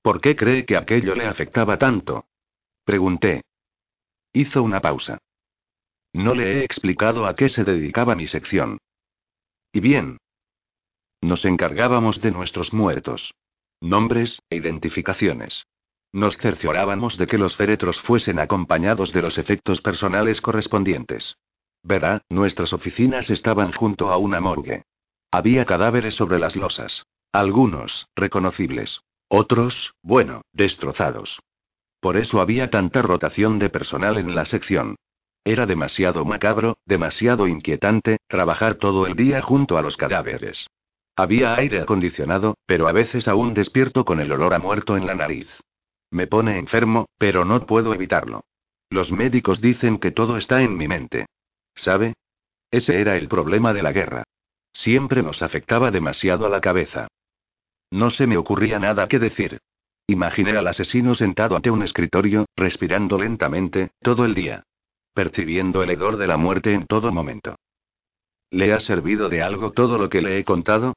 ¿Por 0.02 0.20
qué 0.20 0.36
cree 0.36 0.64
que 0.64 0.76
aquello 0.76 1.14
le 1.14 1.26
afectaba 1.26 1.78
tanto? 1.78 2.26
Pregunté. 2.84 3.42
Hizo 4.32 4.62
una 4.62 4.80
pausa. 4.80 5.18
No 6.12 6.34
le 6.34 6.58
he 6.58 6.64
explicado 6.64 7.26
a 7.26 7.34
qué 7.34 7.48
se 7.48 7.64
dedicaba 7.64 8.14
mi 8.14 8.26
sección. 8.26 8.78
Y 9.72 9.80
bien. 9.80 10.18
Nos 11.20 11.44
encargábamos 11.44 12.20
de 12.20 12.30
nuestros 12.32 12.72
muertos. 12.72 13.34
Nombres, 13.80 14.42
e 14.50 14.56
identificaciones. 14.56 15.66
Nos 16.12 16.36
cerciorábamos 16.38 17.16
de 17.16 17.26
que 17.26 17.38
los 17.38 17.56
féretros 17.56 18.00
fuesen 18.00 18.40
acompañados 18.40 19.12
de 19.12 19.22
los 19.22 19.38
efectos 19.38 19.80
personales 19.80 20.40
correspondientes. 20.40 21.36
Verá, 21.82 22.22
nuestras 22.28 22.72
oficinas 22.72 23.30
estaban 23.30 23.72
junto 23.72 24.10
a 24.10 24.16
una 24.16 24.40
morgue. 24.40 24.82
Había 25.30 25.64
cadáveres 25.64 26.14
sobre 26.16 26.38
las 26.38 26.56
losas. 26.56 27.04
Algunos, 27.32 28.08
reconocibles. 28.16 29.02
Otros, 29.28 29.94
bueno, 30.02 30.42
destrozados. 30.52 31.38
Por 32.00 32.16
eso 32.16 32.40
había 32.40 32.70
tanta 32.70 33.02
rotación 33.02 33.60
de 33.60 33.70
personal 33.70 34.18
en 34.18 34.34
la 34.34 34.44
sección. 34.46 34.96
Era 35.44 35.64
demasiado 35.64 36.24
macabro, 36.24 36.76
demasiado 36.84 37.46
inquietante, 37.46 38.18
trabajar 38.28 38.74
todo 38.74 39.06
el 39.06 39.16
día 39.16 39.40
junto 39.40 39.78
a 39.78 39.82
los 39.82 39.96
cadáveres. 39.96 40.66
Había 41.16 41.54
aire 41.54 41.80
acondicionado, 41.80 42.56
pero 42.66 42.88
a 42.88 42.92
veces 42.92 43.26
aún 43.26 43.54
despierto 43.54 44.04
con 44.04 44.20
el 44.20 44.30
olor 44.32 44.54
a 44.54 44.58
muerto 44.58 44.96
en 44.96 45.06
la 45.06 45.14
nariz. 45.14 45.48
Me 46.10 46.26
pone 46.26 46.58
enfermo, 46.58 47.08
pero 47.18 47.44
no 47.44 47.64
puedo 47.66 47.94
evitarlo. 47.94 48.44
Los 48.90 49.12
médicos 49.12 49.60
dicen 49.60 49.98
que 49.98 50.10
todo 50.10 50.36
está 50.36 50.62
en 50.62 50.76
mi 50.76 50.88
mente. 50.88 51.26
¿Sabe? 51.74 52.14
Ese 52.70 53.00
era 53.00 53.16
el 53.16 53.28
problema 53.28 53.72
de 53.72 53.82
la 53.82 53.92
guerra. 53.92 54.24
Siempre 54.72 55.22
nos 55.22 55.42
afectaba 55.42 55.90
demasiado 55.90 56.46
a 56.46 56.48
la 56.48 56.60
cabeza. 56.60 57.08
No 57.90 58.10
se 58.10 58.26
me 58.26 58.36
ocurría 58.36 58.78
nada 58.78 59.08
que 59.08 59.18
decir. 59.18 59.58
Imaginé 60.06 60.56
al 60.56 60.66
asesino 60.66 61.14
sentado 61.14 61.56
ante 61.56 61.70
un 61.70 61.82
escritorio, 61.82 62.46
respirando 62.56 63.18
lentamente, 63.18 63.90
todo 64.00 64.24
el 64.24 64.34
día 64.34 64.64
percibiendo 65.12 65.82
el 65.82 65.90
hedor 65.90 66.16
de 66.16 66.26
la 66.26 66.36
muerte 66.36 66.74
en 66.74 66.86
todo 66.86 67.12
momento. 67.12 67.56
¿Le 68.50 68.72
ha 68.72 68.80
servido 68.80 69.28
de 69.28 69.42
algo 69.42 69.72
todo 69.72 69.98
lo 69.98 70.08
que 70.08 70.22
le 70.22 70.38
he 70.38 70.44
contado? 70.44 70.94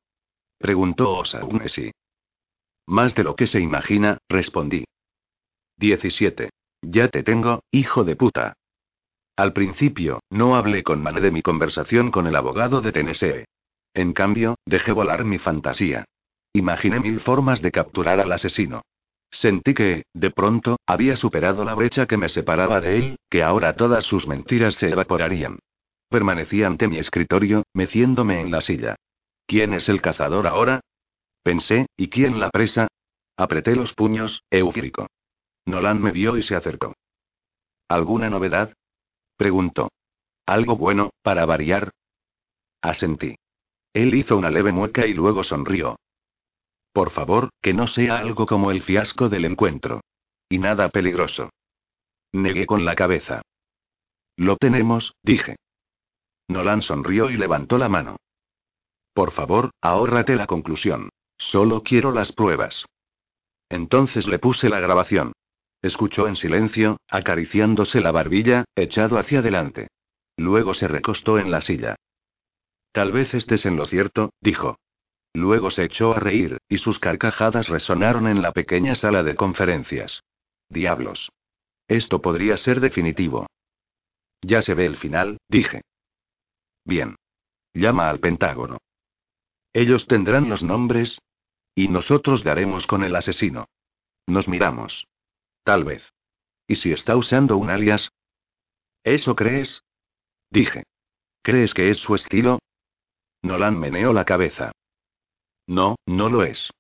preguntó 0.57 1.17
Osaunesi. 1.17 1.91
Más 2.87 3.15
de 3.15 3.23
lo 3.23 3.35
que 3.35 3.47
se 3.47 3.59
imagina, 3.59 4.17
respondí. 4.29 4.85
17. 5.77 6.49
Ya 6.81 7.07
te 7.07 7.23
tengo, 7.23 7.63
hijo 7.71 8.03
de 8.03 8.15
puta. 8.15 8.53
Al 9.35 9.53
principio, 9.53 10.21
no 10.29 10.55
hablé 10.55 10.83
con 10.83 11.01
Mane 11.01 11.21
de 11.21 11.31
mi 11.31 11.41
conversación 11.41 12.11
con 12.11 12.27
el 12.27 12.35
abogado 12.35 12.81
de 12.81 12.91
Tennessee. 12.91 13.45
En 13.93 14.13
cambio, 14.13 14.55
dejé 14.65 14.91
volar 14.91 15.23
mi 15.23 15.37
fantasía. 15.37 16.05
Imaginé 16.53 16.99
mil 16.99 17.19
formas 17.19 17.61
de 17.61 17.71
capturar 17.71 18.19
al 18.19 18.31
asesino. 18.31 18.83
Sentí 19.33 19.73
que, 19.73 20.03
de 20.13 20.29
pronto, 20.29 20.77
había 20.85 21.15
superado 21.15 21.65
la 21.65 21.73
brecha 21.73 22.05
que 22.05 22.17
me 22.17 22.29
separaba 22.29 22.79
de 22.79 22.97
él, 22.97 23.19
que 23.31 23.41
ahora 23.41 23.75
todas 23.75 24.05
sus 24.05 24.27
mentiras 24.27 24.75
se 24.75 24.89
evaporarían. 24.91 25.57
Permanecí 26.07 26.61
ante 26.63 26.87
mi 26.87 26.99
escritorio, 26.99 27.63
meciéndome 27.73 28.39
en 28.39 28.51
la 28.51 28.61
silla. 28.61 28.95
¿Quién 29.47 29.73
es 29.73 29.89
el 29.89 30.01
cazador 30.01 30.45
ahora? 30.45 30.81
Pensé, 31.41 31.87
¿y 31.97 32.09
quién 32.09 32.39
la 32.39 32.51
presa? 32.51 32.87
Apreté 33.35 33.75
los 33.75 33.93
puños, 33.93 34.43
eufórico. 34.51 35.07
Nolan 35.65 35.99
me 35.99 36.11
vio 36.11 36.37
y 36.37 36.43
se 36.43 36.55
acercó. 36.55 36.93
¿Alguna 37.89 38.29
novedad? 38.29 38.73
Preguntó. 39.35 39.89
¿Algo 40.45 40.77
bueno, 40.77 41.09
para 41.23 41.45
variar? 41.45 41.89
Asentí. 42.83 43.35
Él 43.93 44.13
hizo 44.13 44.37
una 44.37 44.51
leve 44.51 44.71
mueca 44.71 45.07
y 45.07 45.15
luego 45.15 45.43
sonrió. 45.43 45.95
Por 46.93 47.09
favor, 47.09 47.49
que 47.61 47.73
no 47.73 47.87
sea 47.87 48.19
algo 48.19 48.45
como 48.45 48.71
el 48.71 48.83
fiasco 48.83 49.27
del 49.27 49.45
encuentro. 49.45 50.01
Y 50.47 50.59
nada 50.59 50.89
peligroso. 50.89 51.49
Negué 52.31 52.65
con 52.67 52.85
la 52.85 52.95
cabeza. 52.95 53.41
Lo 54.37 54.57
tenemos, 54.57 55.13
dije. 55.23 55.55
Nolan 56.47 56.83
sonrió 56.83 57.29
y 57.29 57.37
levantó 57.37 57.77
la 57.77 57.89
mano. 57.89 58.17
Por 59.13 59.31
favor, 59.31 59.71
ahórrate 59.81 60.35
la 60.35 60.47
conclusión. 60.47 61.09
Solo 61.37 61.83
quiero 61.83 62.11
las 62.11 62.31
pruebas. 62.31 62.85
Entonces 63.69 64.27
le 64.27 64.39
puse 64.39 64.69
la 64.69 64.79
grabación. 64.79 65.33
Escuchó 65.81 66.27
en 66.27 66.35
silencio, 66.35 66.97
acariciándose 67.09 68.01
la 68.01 68.11
barbilla, 68.11 68.65
echado 68.75 69.17
hacia 69.17 69.39
adelante. 69.39 69.87
Luego 70.37 70.73
se 70.73 70.87
recostó 70.87 71.39
en 71.39 71.51
la 71.51 71.61
silla. 71.61 71.95
Tal 72.91 73.11
vez 73.11 73.33
estés 73.33 73.65
en 73.65 73.75
lo 73.75 73.85
cierto, 73.85 74.31
dijo. 74.39 74.77
Luego 75.33 75.71
se 75.71 75.83
echó 75.83 76.13
a 76.13 76.19
reír, 76.19 76.59
y 76.69 76.77
sus 76.77 76.99
carcajadas 76.99 77.67
resonaron 77.67 78.27
en 78.27 78.41
la 78.41 78.51
pequeña 78.51 78.93
sala 78.93 79.23
de 79.23 79.35
conferencias. 79.35 80.23
Diablos. 80.69 81.31
Esto 81.87 82.21
podría 82.21 82.55
ser 82.57 82.79
definitivo. 82.79 83.47
Ya 84.41 84.61
se 84.61 84.73
ve 84.73 84.85
el 84.85 84.97
final, 84.97 85.37
dije. 85.47 85.81
Bien. 86.85 87.15
Llama 87.73 88.09
al 88.09 88.19
Pentágono. 88.19 88.77
Ellos 89.73 90.07
tendrán 90.07 90.49
los 90.49 90.63
nombres. 90.63 91.19
Y 91.75 91.87
nosotros 91.87 92.43
daremos 92.43 92.85
con 92.85 93.03
el 93.03 93.15
asesino. 93.15 93.65
Nos 94.27 94.47
miramos. 94.47 95.07
Tal 95.63 95.83
vez. 95.83 96.07
¿Y 96.67 96.75
si 96.75 96.91
está 96.91 97.15
usando 97.17 97.57
un 97.57 97.71
alias? 97.71 98.09
¿Eso 99.03 99.35
crees? 99.35 99.81
Dije. 100.51 100.83
¿Crees 101.41 101.73
que 101.73 101.89
es 101.89 101.97
su 101.97 102.13
estilo? 102.13 102.59
Nolan 103.41 103.79
meneó 103.79 104.13
la 104.13 104.23
cabeza. 104.23 104.71
No, 105.67 105.95
no 106.05 106.29
lo 106.29 106.43
es. 106.43 106.71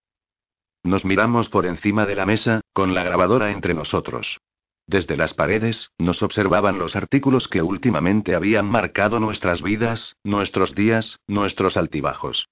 Nos 0.83 1.05
miramos 1.05 1.49
por 1.49 1.65
encima 1.65 2.05
de 2.05 2.15
la 2.15 2.25
mesa, 2.25 2.61
con 2.73 2.93
la 2.93 3.03
grabadora 3.03 3.51
entre 3.51 3.73
nosotros. 3.73 4.39
Desde 4.85 5.15
las 5.15 5.33
paredes, 5.33 5.91
nos 5.97 6.21
observaban 6.23 6.77
los 6.77 6.95
artículos 6.95 7.47
que 7.47 7.61
últimamente 7.61 8.35
habían 8.35 8.65
marcado 8.65 9.19
nuestras 9.19 9.61
vidas, 9.61 10.15
nuestros 10.23 10.75
días, 10.75 11.19
nuestros 11.25 11.77
altibajos. 11.77 12.49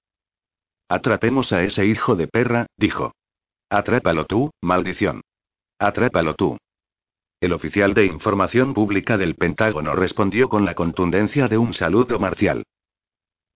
Atrapemos 0.88 1.52
a 1.52 1.62
ese 1.62 1.84
hijo 1.86 2.16
de 2.16 2.28
perra, 2.28 2.66
dijo. 2.76 3.12
Atrápalo 3.68 4.26
tú, 4.26 4.50
maldición. 4.62 5.22
Atrápalo 5.78 6.34
tú. 6.34 6.58
El 7.40 7.52
oficial 7.52 7.92
de 7.92 8.06
información 8.06 8.72
pública 8.72 9.18
del 9.18 9.34
Pentágono 9.34 9.94
respondió 9.94 10.48
con 10.48 10.64
la 10.64 10.74
contundencia 10.74 11.48
de 11.48 11.58
un 11.58 11.74
saludo 11.74 12.18
marcial. 12.18 12.64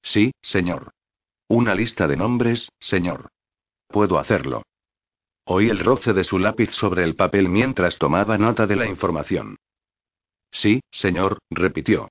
Sí, 0.03 0.33
señor. 0.43 0.91
Una 1.49 1.75
lista 1.75 2.09
de 2.09 2.17
nombres, 2.17 2.71
señor. 2.81 3.29
Puedo 3.87 4.19
hacerlo. 4.19 4.63
Oí 5.45 5.69
el 5.69 5.79
roce 5.79 6.13
de 6.13 6.25
su 6.25 6.41
lápiz 6.41 6.73
sobre 6.73 7.05
el 7.05 7.15
papel 7.15 7.49
mientras 7.49 7.99
tomaba 7.99 8.37
nota 8.37 8.67
de 8.67 8.75
la 8.75 8.87
información. 8.87 9.57
Sí, 10.51 10.81
señor, 10.91 11.39
repitió. 11.51 12.09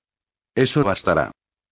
Eso 0.53 0.83
bastará. 0.83 1.31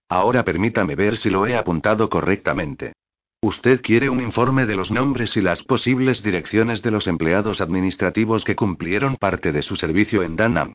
Ahora 0.09 0.43
permítame 0.43 0.95
ver 0.95 1.17
si 1.17 1.29
lo 1.29 1.47
he 1.47 1.55
apuntado 1.55 2.09
correctamente. 2.09 2.93
Usted 3.41 3.81
quiere 3.81 4.09
un 4.09 4.21
informe 4.21 4.65
de 4.65 4.75
los 4.75 4.91
nombres 4.91 5.37
y 5.37 5.41
las 5.41 5.63
posibles 5.63 6.21
direcciones 6.21 6.81
de 6.81 6.91
los 6.91 7.07
empleados 7.07 7.61
administrativos 7.61 8.43
que 8.43 8.55
cumplieron 8.55 9.15
parte 9.15 9.53
de 9.53 9.61
su 9.61 9.77
servicio 9.77 10.21
en 10.21 10.35
Danam. 10.35 10.73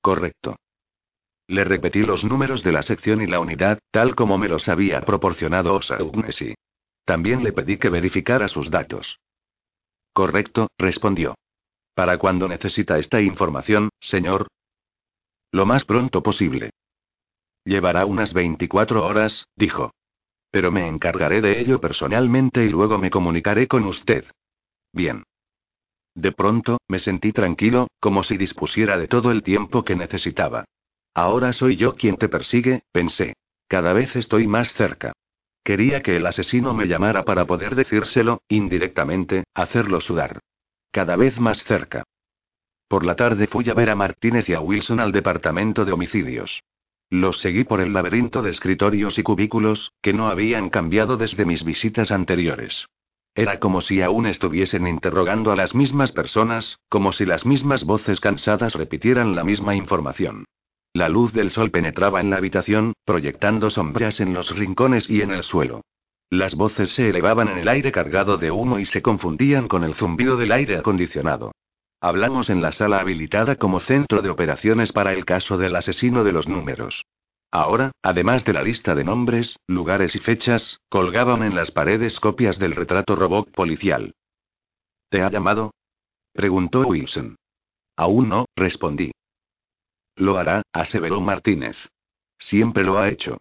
Correcto. 0.00 0.56
Le 1.46 1.64
repetí 1.64 2.02
los 2.02 2.24
números 2.24 2.62
de 2.62 2.72
la 2.72 2.82
sección 2.82 3.20
y 3.20 3.26
la 3.26 3.40
unidad, 3.40 3.78
tal 3.90 4.14
como 4.14 4.38
me 4.38 4.48
los 4.48 4.68
había 4.68 5.02
proporcionado 5.02 5.74
O'Shaughnessy. 5.74 6.54
También 7.04 7.44
le 7.44 7.52
pedí 7.52 7.76
que 7.76 7.90
verificara 7.90 8.48
sus 8.48 8.70
datos. 8.70 9.18
Correcto, 10.12 10.68
respondió. 10.78 11.34
¿Para 11.94 12.18
cuándo 12.18 12.48
necesita 12.48 12.98
esta 12.98 13.20
información, 13.20 13.90
señor? 14.00 14.48
Lo 15.52 15.66
más 15.66 15.84
pronto 15.84 16.22
posible. 16.22 16.70
Llevará 17.64 18.06
unas 18.06 18.32
24 18.32 19.04
horas, 19.04 19.46
dijo. 19.54 19.92
Pero 20.50 20.72
me 20.72 20.88
encargaré 20.88 21.40
de 21.40 21.60
ello 21.60 21.80
personalmente 21.80 22.64
y 22.64 22.68
luego 22.68 22.98
me 22.98 23.10
comunicaré 23.10 23.68
con 23.68 23.84
usted. 23.84 24.24
Bien. 24.92 25.24
De 26.14 26.32
pronto, 26.32 26.78
me 26.88 27.00
sentí 27.00 27.32
tranquilo, 27.32 27.88
como 28.00 28.22
si 28.22 28.36
dispusiera 28.36 28.96
de 28.96 29.08
todo 29.08 29.30
el 29.30 29.42
tiempo 29.42 29.84
que 29.84 29.96
necesitaba. 29.96 30.64
Ahora 31.14 31.52
soy 31.52 31.76
yo 31.76 31.94
quien 31.94 32.16
te 32.16 32.28
persigue, 32.28 32.82
pensé. 32.90 33.34
Cada 33.68 33.92
vez 33.92 34.16
estoy 34.16 34.48
más 34.48 34.74
cerca. 34.74 35.12
Quería 35.62 36.02
que 36.02 36.16
el 36.16 36.26
asesino 36.26 36.74
me 36.74 36.86
llamara 36.86 37.24
para 37.24 37.46
poder 37.46 37.74
decírselo, 37.76 38.42
indirectamente, 38.48 39.44
hacerlo 39.54 40.00
sudar. 40.00 40.40
Cada 40.90 41.16
vez 41.16 41.38
más 41.38 41.64
cerca. 41.64 42.02
Por 42.88 43.06
la 43.06 43.16
tarde 43.16 43.46
fui 43.46 43.68
a 43.70 43.74
ver 43.74 43.90
a 43.90 43.96
Martínez 43.96 44.48
y 44.48 44.54
a 44.54 44.60
Wilson 44.60 45.00
al 45.00 45.12
departamento 45.12 45.84
de 45.84 45.92
homicidios. 45.92 46.62
Los 47.10 47.40
seguí 47.40 47.64
por 47.64 47.80
el 47.80 47.92
laberinto 47.92 48.42
de 48.42 48.50
escritorios 48.50 49.18
y 49.18 49.22
cubículos, 49.22 49.92
que 50.02 50.12
no 50.12 50.26
habían 50.26 50.68
cambiado 50.68 51.16
desde 51.16 51.44
mis 51.44 51.64
visitas 51.64 52.10
anteriores. 52.10 52.86
Era 53.34 53.58
como 53.58 53.80
si 53.80 54.02
aún 54.02 54.26
estuviesen 54.26 54.86
interrogando 54.86 55.50
a 55.52 55.56
las 55.56 55.74
mismas 55.74 56.12
personas, 56.12 56.78
como 56.88 57.12
si 57.12 57.24
las 57.24 57.46
mismas 57.46 57.84
voces 57.84 58.20
cansadas 58.20 58.74
repitieran 58.74 59.34
la 59.34 59.44
misma 59.44 59.74
información. 59.74 60.44
La 60.94 61.08
luz 61.08 61.32
del 61.32 61.50
sol 61.50 61.72
penetraba 61.72 62.20
en 62.20 62.30
la 62.30 62.36
habitación, 62.36 62.92
proyectando 63.04 63.68
sombras 63.68 64.20
en 64.20 64.32
los 64.32 64.56
rincones 64.56 65.10
y 65.10 65.22
en 65.22 65.32
el 65.32 65.42
suelo. 65.42 65.82
Las 66.30 66.54
voces 66.54 66.90
se 66.90 67.08
elevaban 67.08 67.48
en 67.48 67.58
el 67.58 67.68
aire 67.68 67.90
cargado 67.90 68.38
de 68.38 68.52
humo 68.52 68.78
y 68.78 68.84
se 68.84 69.02
confundían 69.02 69.66
con 69.66 69.82
el 69.82 69.94
zumbido 69.94 70.36
del 70.36 70.52
aire 70.52 70.76
acondicionado. 70.76 71.50
Hablamos 72.00 72.48
en 72.48 72.62
la 72.62 72.70
sala 72.70 73.00
habilitada 73.00 73.56
como 73.56 73.80
centro 73.80 74.22
de 74.22 74.30
operaciones 74.30 74.92
para 74.92 75.12
el 75.12 75.24
caso 75.24 75.58
del 75.58 75.74
asesino 75.74 76.22
de 76.22 76.32
los 76.32 76.46
números. 76.46 77.04
Ahora, 77.50 77.90
además 78.02 78.44
de 78.44 78.52
la 78.52 78.62
lista 78.62 78.94
de 78.94 79.02
nombres, 79.02 79.58
lugares 79.66 80.14
y 80.14 80.20
fechas, 80.20 80.78
colgaban 80.88 81.42
en 81.42 81.56
las 81.56 81.72
paredes 81.72 82.20
copias 82.20 82.60
del 82.60 82.76
retrato 82.76 83.16
robot 83.16 83.50
policial. 83.50 84.14
¿Te 85.08 85.22
ha 85.22 85.30
llamado? 85.30 85.72
preguntó 86.32 86.82
Wilson. 86.82 87.36
Aún 87.96 88.28
no, 88.28 88.44
respondí. 88.54 89.13
Lo 90.16 90.38
hará, 90.38 90.62
aseveró 90.72 91.20
Martínez. 91.20 91.76
Siempre 92.38 92.84
lo 92.84 92.98
ha 92.98 93.08
hecho. 93.08 93.38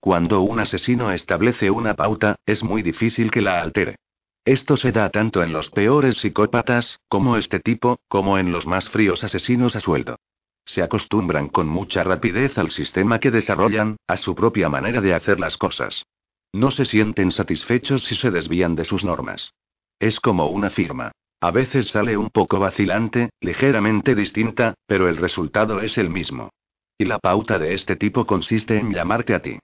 Cuando 0.00 0.40
un 0.40 0.60
asesino 0.60 1.10
establece 1.12 1.70
una 1.70 1.94
pauta, 1.94 2.36
es 2.46 2.62
muy 2.62 2.82
difícil 2.82 3.30
que 3.30 3.42
la 3.42 3.60
altere. 3.60 3.96
Esto 4.44 4.76
se 4.76 4.92
da 4.92 5.10
tanto 5.10 5.42
en 5.42 5.52
los 5.52 5.70
peores 5.70 6.18
psicópatas, 6.18 7.00
como 7.08 7.36
este 7.36 7.58
tipo, 7.58 7.98
como 8.08 8.38
en 8.38 8.52
los 8.52 8.66
más 8.66 8.88
fríos 8.88 9.24
asesinos 9.24 9.74
a 9.74 9.80
sueldo. 9.80 10.16
Se 10.64 10.82
acostumbran 10.82 11.48
con 11.48 11.68
mucha 11.68 12.04
rapidez 12.04 12.56
al 12.58 12.70
sistema 12.70 13.18
que 13.18 13.30
desarrollan, 13.30 13.96
a 14.06 14.16
su 14.16 14.34
propia 14.34 14.68
manera 14.68 15.00
de 15.00 15.14
hacer 15.14 15.40
las 15.40 15.56
cosas. 15.56 16.04
No 16.52 16.70
se 16.70 16.84
sienten 16.84 17.32
satisfechos 17.32 18.04
si 18.04 18.14
se 18.14 18.30
desvían 18.30 18.76
de 18.76 18.84
sus 18.84 19.04
normas. 19.04 19.52
Es 19.98 20.20
como 20.20 20.46
una 20.46 20.70
firma. 20.70 21.12
A 21.40 21.50
veces 21.50 21.88
sale 21.88 22.16
un 22.16 22.30
poco 22.30 22.58
vacilante, 22.58 23.30
ligeramente 23.40 24.14
distinta, 24.14 24.74
pero 24.86 25.08
el 25.08 25.16
resultado 25.16 25.80
es 25.80 25.98
el 25.98 26.10
mismo. 26.10 26.50
Y 26.98 27.04
la 27.04 27.18
pauta 27.18 27.58
de 27.58 27.74
este 27.74 27.96
tipo 27.96 28.26
consiste 28.26 28.78
en 28.78 28.92
llamarte 28.92 29.34
a 29.34 29.42
ti. 29.42 29.58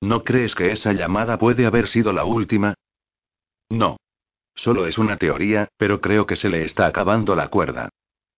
¿No 0.00 0.24
crees 0.24 0.56
que 0.56 0.72
esa 0.72 0.92
llamada 0.92 1.38
puede 1.38 1.66
haber 1.66 1.86
sido 1.86 2.12
la 2.12 2.24
última? 2.24 2.74
No. 3.70 3.96
Solo 4.54 4.86
es 4.86 4.98
una 4.98 5.16
teoría, 5.16 5.68
pero 5.76 6.00
creo 6.00 6.26
que 6.26 6.36
se 6.36 6.48
le 6.48 6.64
está 6.64 6.86
acabando 6.86 7.36
la 7.36 7.48
cuerda. 7.48 7.88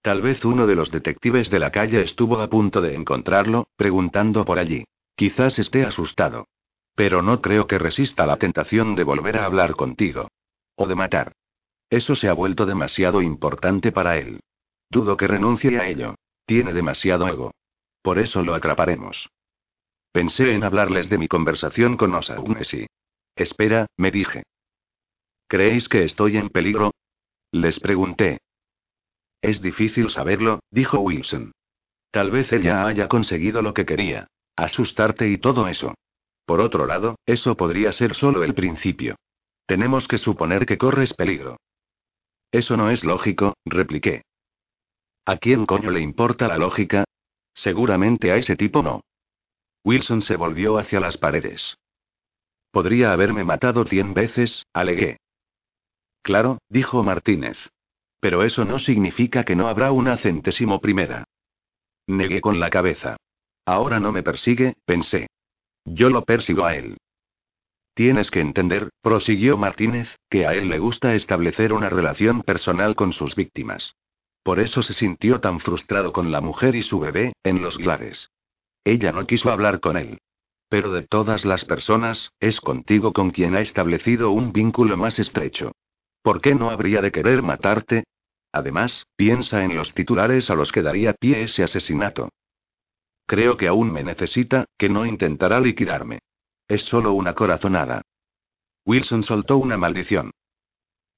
Tal 0.03 0.21
vez 0.21 0.45
uno 0.45 0.67
de 0.67 0.75
los 0.75 0.91
detectives 0.91 1.49
de 1.49 1.59
la 1.59 1.73
calle 1.73 2.03
estuvo 2.03 2.39
a 2.41 2.51
punto 2.51 2.83
de 2.83 2.95
encontrarlo, 2.95 3.69
preguntando 3.77 4.45
por 4.45 4.59
allí. 4.59 4.85
Quizás 5.17 5.59
esté 5.59 5.85
asustado. 5.85 6.47
Pero 6.95 7.23
no 7.23 7.41
creo 7.41 7.67
que 7.67 7.79
resista 7.79 8.27
la 8.27 8.37
tentación 8.37 8.95
de 8.95 9.05
volver 9.05 9.39
a 9.39 9.47
hablar 9.47 9.73
contigo. 9.73 10.29
O 10.77 10.87
de 10.87 10.95
matar. 10.95 11.33
Eso 11.91 12.15
se 12.15 12.29
ha 12.29 12.33
vuelto 12.33 12.67
demasiado 12.67 13.23
importante 13.23 13.93
para 13.93 14.19
él. 14.19 14.41
Dudo 14.91 15.17
que 15.17 15.27
renuncie 15.27 15.79
a 15.79 15.89
ello. 15.89 16.15
Tiene 16.47 16.73
demasiado 16.73 17.27
ego. 17.27 17.53
Por 18.03 18.19
eso 18.19 18.43
lo 18.43 18.55
atraparemos. 18.55 19.29
Pensé 20.13 20.53
en 20.55 20.63
hablarles 20.63 21.09
de 21.09 21.19
mi 21.19 21.27
conversación 21.27 21.97
con 21.97 22.15
Osaunesi. 22.15 22.87
Espera, 23.35 23.87
me 23.97 24.11
dije. 24.11 24.45
¿Creéis 25.49 25.89
que 25.89 26.05
estoy 26.05 26.37
en 26.37 26.51
peligro? 26.51 26.93
Les 27.51 27.81
pregunté. 27.81 28.39
Es 29.43 29.61
difícil 29.61 30.11
saberlo, 30.11 30.61
dijo 30.71 31.01
Wilson. 31.01 31.53
Tal 32.11 32.31
vez 32.31 32.53
ella 32.53 32.87
haya 32.87 33.09
conseguido 33.09 33.61
lo 33.61 33.75
que 33.75 33.85
quería. 33.85 34.29
Asustarte 34.57 35.29
y 35.29 35.39
todo 35.39 35.67
eso. 35.67 35.95
Por 36.47 36.61
otro 36.61 36.87
lado, 36.87 37.17
eso 37.27 37.57
podría 37.57 37.91
ser 37.93 38.15
solo 38.15 38.45
el 38.45 38.55
principio. 38.55 39.17
Tenemos 39.67 40.07
que 40.07 40.19
suponer 40.19 40.67
que 40.67 40.79
corres 40.79 41.15
peligro. 41.15 41.57
Eso 42.55 42.77
no 42.77 42.89
es 42.89 43.03
lógico, 43.03 43.57
repliqué. 43.65 44.23
¿A 45.27 45.39
quién 45.39 45.67
coño 45.67 45.91
le 45.91 45.99
importa 45.99 46.47
la 46.47 46.57
lógica? 46.57 47.03
Seguramente 47.53 48.31
a 48.31 48.37
ese 48.37 48.55
tipo 48.55 48.81
no. 48.81 49.01
Wilson 49.83 50.23
se 50.23 50.37
volvió 50.37 50.79
hacia 50.79 51.01
las 51.01 51.17
paredes. 51.17 51.77
Podría 52.71 53.13
haberme 53.13 53.43
matado 53.43 53.85
cien 53.87 54.15
veces, 54.15 54.67
alegué. 54.73 55.17
Claro, 56.23 56.59
dijo 56.69 57.03
Martínez. 57.03 57.59
Pero 58.21 58.45
eso 58.45 58.65
no 58.65 58.79
significa 58.79 59.43
que 59.43 59.57
no 59.57 59.67
habrá 59.67 59.91
una 59.91 60.17
centésimo 60.17 60.81
primera. 60.81 61.25
Negué 62.07 62.41
con 62.41 62.61
la 62.61 62.71
cabeza. 62.71 63.17
Ahora 63.67 63.99
no 63.99 64.13
me 64.13 64.23
persigue, 64.23 64.75
pensé. 64.85 65.27
Yo 65.85 66.09
lo 66.09 66.25
persigo 66.25 66.65
a 66.65 66.77
él. 66.77 66.99
Tienes 67.95 68.33
que 68.33 68.41
entender, 68.41 68.91
prosiguió 69.03 69.57
Martínez, 69.57 70.17
que 70.29 70.47
a 70.47 70.55
él 70.55 70.69
le 70.69 70.81
gusta 70.81 71.15
establecer 71.15 71.73
una 71.73 71.89
relación 71.89 72.43
personal 72.43 72.97
con 72.97 73.13
sus 73.13 73.37
víctimas. 73.37 73.95
Por 74.43 74.59
eso 74.59 74.83
se 74.83 74.95
sintió 74.95 75.41
tan 75.41 75.61
frustrado 75.61 76.13
con 76.13 76.33
la 76.33 76.41
mujer 76.41 76.75
y 76.75 76.83
su 76.83 76.99
bebé, 76.99 77.35
en 77.45 77.63
los 77.63 77.79
glares. 77.79 78.31
Ella 78.85 79.13
no 79.13 79.27
quiso 79.27 79.53
hablar 79.53 79.79
con 79.79 79.97
él. 79.97 80.19
Pero 80.69 80.91
de 80.91 81.03
todas 81.03 81.45
las 81.45 81.65
personas, 81.65 82.33
es 82.41 82.61
contigo 82.61 83.13
con 83.13 83.31
quien 83.31 83.55
ha 83.55 83.61
establecido 83.61 84.33
un 84.33 84.53
vínculo 84.53 84.97
más 84.97 85.21
estrecho. 85.21 85.73
¿Por 86.21 86.41
qué 86.41 86.55
no 86.55 86.71
habría 86.71 87.01
de 87.01 87.13
querer 87.13 87.43
matarte? 87.43 88.05
Además, 88.51 89.07
piensa 89.15 89.63
en 89.63 89.77
los 89.77 89.95
titulares 89.95 90.51
a 90.51 90.57
los 90.57 90.73
que 90.73 90.83
daría 90.83 91.13
pie 91.13 91.43
ese 91.43 91.63
asesinato. 91.63 92.29
Creo 93.27 93.57
que 93.57 93.69
aún 93.69 93.93
me 93.93 94.03
necesita, 94.03 94.65
que 94.77 94.89
no 94.89 95.07
intentará 95.07 95.61
liquidarme. 95.61 96.19
Es 96.69 96.83
solo 96.85 97.13
una 97.13 97.35
corazonada. 97.35 98.03
Wilson 98.87 99.23
soltó 99.23 99.59
una 99.59 99.77
maldición. 99.77 100.31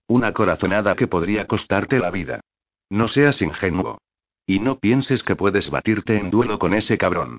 Una 0.09 0.33
corazonada 0.33 0.95
que 0.97 1.07
podría 1.07 1.47
costarte 1.47 1.99
la 1.99 2.11
vida. 2.11 2.41
No 2.91 3.09
seas 3.09 3.43
ingenuo. 3.43 3.99
Y 4.47 4.61
no 4.61 4.79
pienses 4.79 5.23
que 5.23 5.35
puedes 5.35 5.71
batirte 5.71 6.17
en 6.19 6.31
duelo 6.31 6.59
con 6.59 6.75
ese 6.75 6.99
cabrón. 6.99 7.39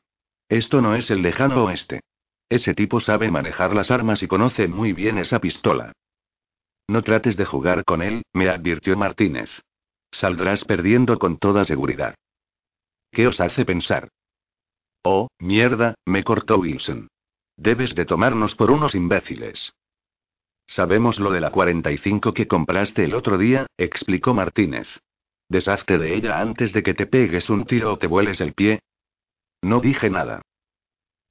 Esto 0.50 0.82
no 0.82 0.96
es 0.96 1.10
el 1.10 1.22
lejano 1.22 1.66
oeste. 1.66 2.02
Ese 2.50 2.74
tipo 2.74 3.00
sabe 3.00 3.32
manejar 3.32 3.74
las 3.74 3.92
armas 3.92 4.24
y 4.24 4.28
conoce 4.28 4.68
muy 4.68 4.94
bien 4.94 5.18
esa 5.18 5.40
pistola. 5.40 5.94
No 6.88 7.02
trates 7.02 7.36
de 7.36 7.46
jugar 7.46 7.84
con 7.84 8.02
él, 8.02 8.24
me 8.34 8.50
advirtió 8.50 8.96
Martínez. 8.96 9.50
Saldrás 10.12 10.64
perdiendo 10.64 11.20
con 11.20 11.38
toda 11.38 11.66
seguridad. 11.66 12.16
¿Qué 13.12 13.28
os 13.28 13.42
hace 13.42 13.66
pensar? 13.66 14.10
Oh, 15.04 15.28
mierda, 15.40 15.96
me 16.06 16.24
cortó 16.24 16.58
Wilson. 16.58 17.10
Debes 17.58 17.96
de 17.96 18.06
tomarnos 18.06 18.56
por 18.56 18.70
unos 18.70 18.94
imbéciles. 18.94 19.74
Sabemos 20.68 21.20
lo 21.20 21.32
de 21.32 21.42
la 21.42 21.50
45 21.50 22.34
que 22.34 22.48
compraste 22.48 23.04
el 23.04 23.16
otro 23.16 23.38
día, 23.38 23.66
explicó 23.78 24.34
Martínez. 24.34 24.88
Deshazte 25.50 25.98
de 25.98 26.14
ella 26.14 26.40
antes 26.40 26.72
de 26.72 26.84
que 26.84 26.94
te 26.94 27.08
pegues 27.08 27.50
un 27.50 27.66
tiro 27.66 27.94
o 27.94 27.98
te 27.98 28.06
vueles 28.06 28.42
el 28.42 28.54
pie. 28.54 28.82
No 29.62 29.80
dije 29.80 30.10
nada. 30.10 30.42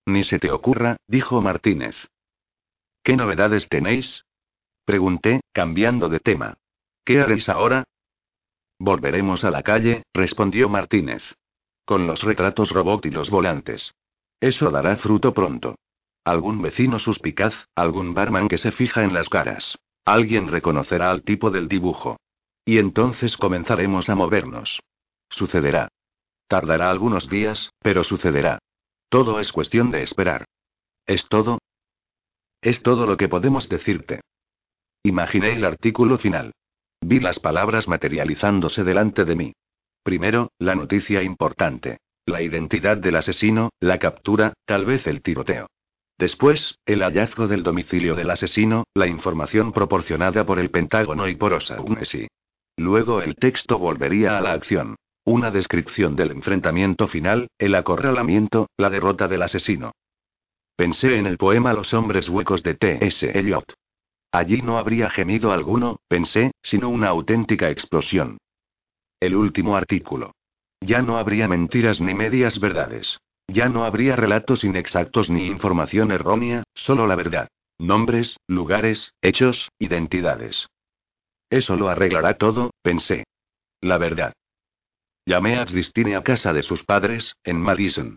Ni 0.06 0.24
se 0.24 0.38
te 0.38 0.50
ocurra, 0.50 0.96
dijo 1.06 1.40
Martínez. 1.40 1.94
¿Qué 3.04 3.16
novedades 3.16 3.68
tenéis? 3.68 4.24
Pregunté, 4.84 5.42
cambiando 5.52 6.08
de 6.08 6.18
tema. 6.18 6.54
¿Qué 7.04 7.20
haréis 7.20 7.48
ahora? 7.48 7.84
Volveremos 8.78 9.44
a 9.44 9.50
la 9.50 9.62
calle, 9.62 10.02
respondió 10.12 10.68
Martínez. 10.68 11.22
Con 11.84 12.06
los 12.06 12.22
retratos 12.22 12.70
robot 12.70 13.06
y 13.06 13.10
los 13.10 13.30
volantes. 13.30 13.94
Eso 14.40 14.70
dará 14.70 14.96
fruto 14.96 15.32
pronto. 15.32 15.76
Algún 16.26 16.60
vecino 16.60 16.98
suspicaz, 16.98 17.54
algún 17.76 18.12
barman 18.12 18.48
que 18.48 18.58
se 18.58 18.72
fija 18.72 19.04
en 19.04 19.14
las 19.14 19.28
caras. 19.28 19.78
Alguien 20.04 20.48
reconocerá 20.48 21.12
al 21.12 21.22
tipo 21.22 21.52
del 21.52 21.68
dibujo. 21.68 22.16
Y 22.64 22.78
entonces 22.78 23.36
comenzaremos 23.36 24.10
a 24.10 24.16
movernos. 24.16 24.80
Sucederá. 25.30 25.86
Tardará 26.48 26.90
algunos 26.90 27.28
días, 27.28 27.70
pero 27.78 28.02
sucederá. 28.02 28.58
Todo 29.08 29.38
es 29.38 29.52
cuestión 29.52 29.92
de 29.92 30.02
esperar. 30.02 30.46
¿Es 31.06 31.28
todo? 31.28 31.60
Es 32.60 32.82
todo 32.82 33.06
lo 33.06 33.16
que 33.16 33.28
podemos 33.28 33.68
decirte. 33.68 34.22
Imaginé 35.04 35.52
el 35.52 35.64
artículo 35.64 36.18
final. 36.18 36.50
Vi 37.02 37.20
las 37.20 37.38
palabras 37.38 37.86
materializándose 37.86 38.82
delante 38.82 39.24
de 39.24 39.36
mí. 39.36 39.52
Primero, 40.02 40.50
la 40.58 40.74
noticia 40.74 41.22
importante. 41.22 41.98
La 42.26 42.42
identidad 42.42 42.96
del 42.96 43.14
asesino, 43.14 43.70
la 43.78 44.00
captura, 44.00 44.54
tal 44.64 44.86
vez 44.86 45.06
el 45.06 45.22
tiroteo. 45.22 45.68
Después, 46.18 46.78
el 46.86 47.02
hallazgo 47.02 47.46
del 47.46 47.62
domicilio 47.62 48.14
del 48.14 48.30
asesino, 48.30 48.84
la 48.94 49.06
información 49.06 49.72
proporcionada 49.72 50.46
por 50.46 50.58
el 50.58 50.70
Pentágono 50.70 51.28
y 51.28 51.34
por 51.34 51.52
O'Shaughnessy. 51.52 52.28
Luego 52.78 53.20
el 53.20 53.36
texto 53.36 53.78
volvería 53.78 54.38
a 54.38 54.40
la 54.40 54.52
acción. 54.52 54.96
Una 55.24 55.50
descripción 55.50 56.16
del 56.16 56.30
enfrentamiento 56.30 57.08
final, 57.08 57.48
el 57.58 57.74
acorralamiento, 57.74 58.68
la 58.76 58.90
derrota 58.90 59.28
del 59.28 59.42
asesino. 59.42 59.92
Pensé 60.76 61.18
en 61.18 61.26
el 61.26 61.36
poema 61.36 61.72
Los 61.72 61.92
hombres 61.94 62.28
huecos 62.28 62.62
de 62.62 62.74
T.S. 62.74 63.38
Eliot. 63.38 63.74
Allí 64.30 64.62
no 64.62 64.78
habría 64.78 65.10
gemido 65.10 65.52
alguno, 65.52 65.98
pensé, 66.08 66.52
sino 66.62 66.90
una 66.90 67.08
auténtica 67.08 67.70
explosión. 67.70 68.38
El 69.18 69.34
último 69.34 69.76
artículo. 69.76 70.32
Ya 70.80 71.02
no 71.02 71.16
habría 71.16 71.48
mentiras 71.48 72.00
ni 72.00 72.14
medias 72.14 72.60
verdades. 72.60 73.18
Ya 73.48 73.68
no 73.68 73.84
habría 73.84 74.16
relatos 74.16 74.64
inexactos 74.64 75.30
ni 75.30 75.46
información 75.46 76.10
errónea, 76.10 76.64
solo 76.74 77.06
la 77.06 77.14
verdad. 77.14 77.48
Nombres, 77.78 78.38
lugares, 78.46 79.12
hechos, 79.20 79.70
identidades. 79.78 80.68
Eso 81.50 81.76
lo 81.76 81.88
arreglará 81.88 82.38
todo, 82.38 82.70
pensé. 82.82 83.24
La 83.80 83.98
verdad. 83.98 84.32
Llamé 85.26 85.58
a 85.58 85.66
Christine 85.66 86.16
a 86.16 86.22
casa 86.22 86.52
de 86.52 86.62
sus 86.62 86.82
padres, 86.84 87.34
en 87.44 87.60
Madison. 87.60 88.16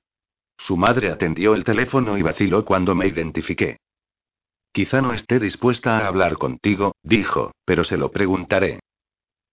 Su 0.58 0.78
madre 0.78 1.10
atendió 1.10 1.56
el 1.56 1.64
teléfono 1.64 2.18
y 2.18 2.22
vaciló 2.22 2.66
cuando 2.66 2.96
me 2.96 3.08
identifiqué. 3.08 3.78
Quizá 4.72 5.02
no 5.02 5.14
esté 5.14 5.40
dispuesta 5.40 5.98
a 5.98 6.08
hablar 6.08 6.38
contigo, 6.38 6.96
dijo, 7.04 7.52
pero 7.66 7.84
se 7.84 7.98
lo 7.98 8.12
preguntaré. 8.12 8.80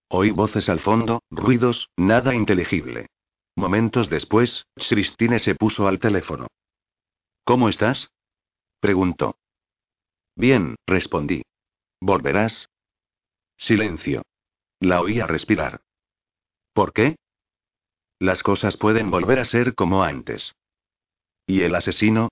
Oí 0.08 0.30
voces 0.30 0.68
al 0.68 0.80
fondo, 0.80 1.22
ruidos, 1.30 1.88
nada 1.96 2.34
inteligible. 2.34 3.06
Momentos 3.56 4.10
después, 4.10 4.66
Christine 4.74 5.38
se 5.38 5.54
puso 5.54 5.88
al 5.88 5.98
teléfono. 5.98 6.46
¿Cómo 7.44 7.68
estás? 7.68 8.10
preguntó. 8.80 9.36
Bien, 10.36 10.76
respondí. 10.86 11.42
¿Volverás? 12.00 12.68
Silencio. 13.56 14.22
La 14.80 15.00
oía 15.00 15.26
respirar. 15.26 15.80
¿Por 16.74 16.92
qué? 16.92 17.16
Las 18.18 18.42
cosas 18.42 18.76
pueden 18.76 19.10
volver 19.10 19.38
a 19.38 19.44
ser 19.44 19.74
como 19.74 20.02
antes. 20.02 20.54
¿Y 21.46 21.62
el 21.62 21.74
asesino? 21.74 22.28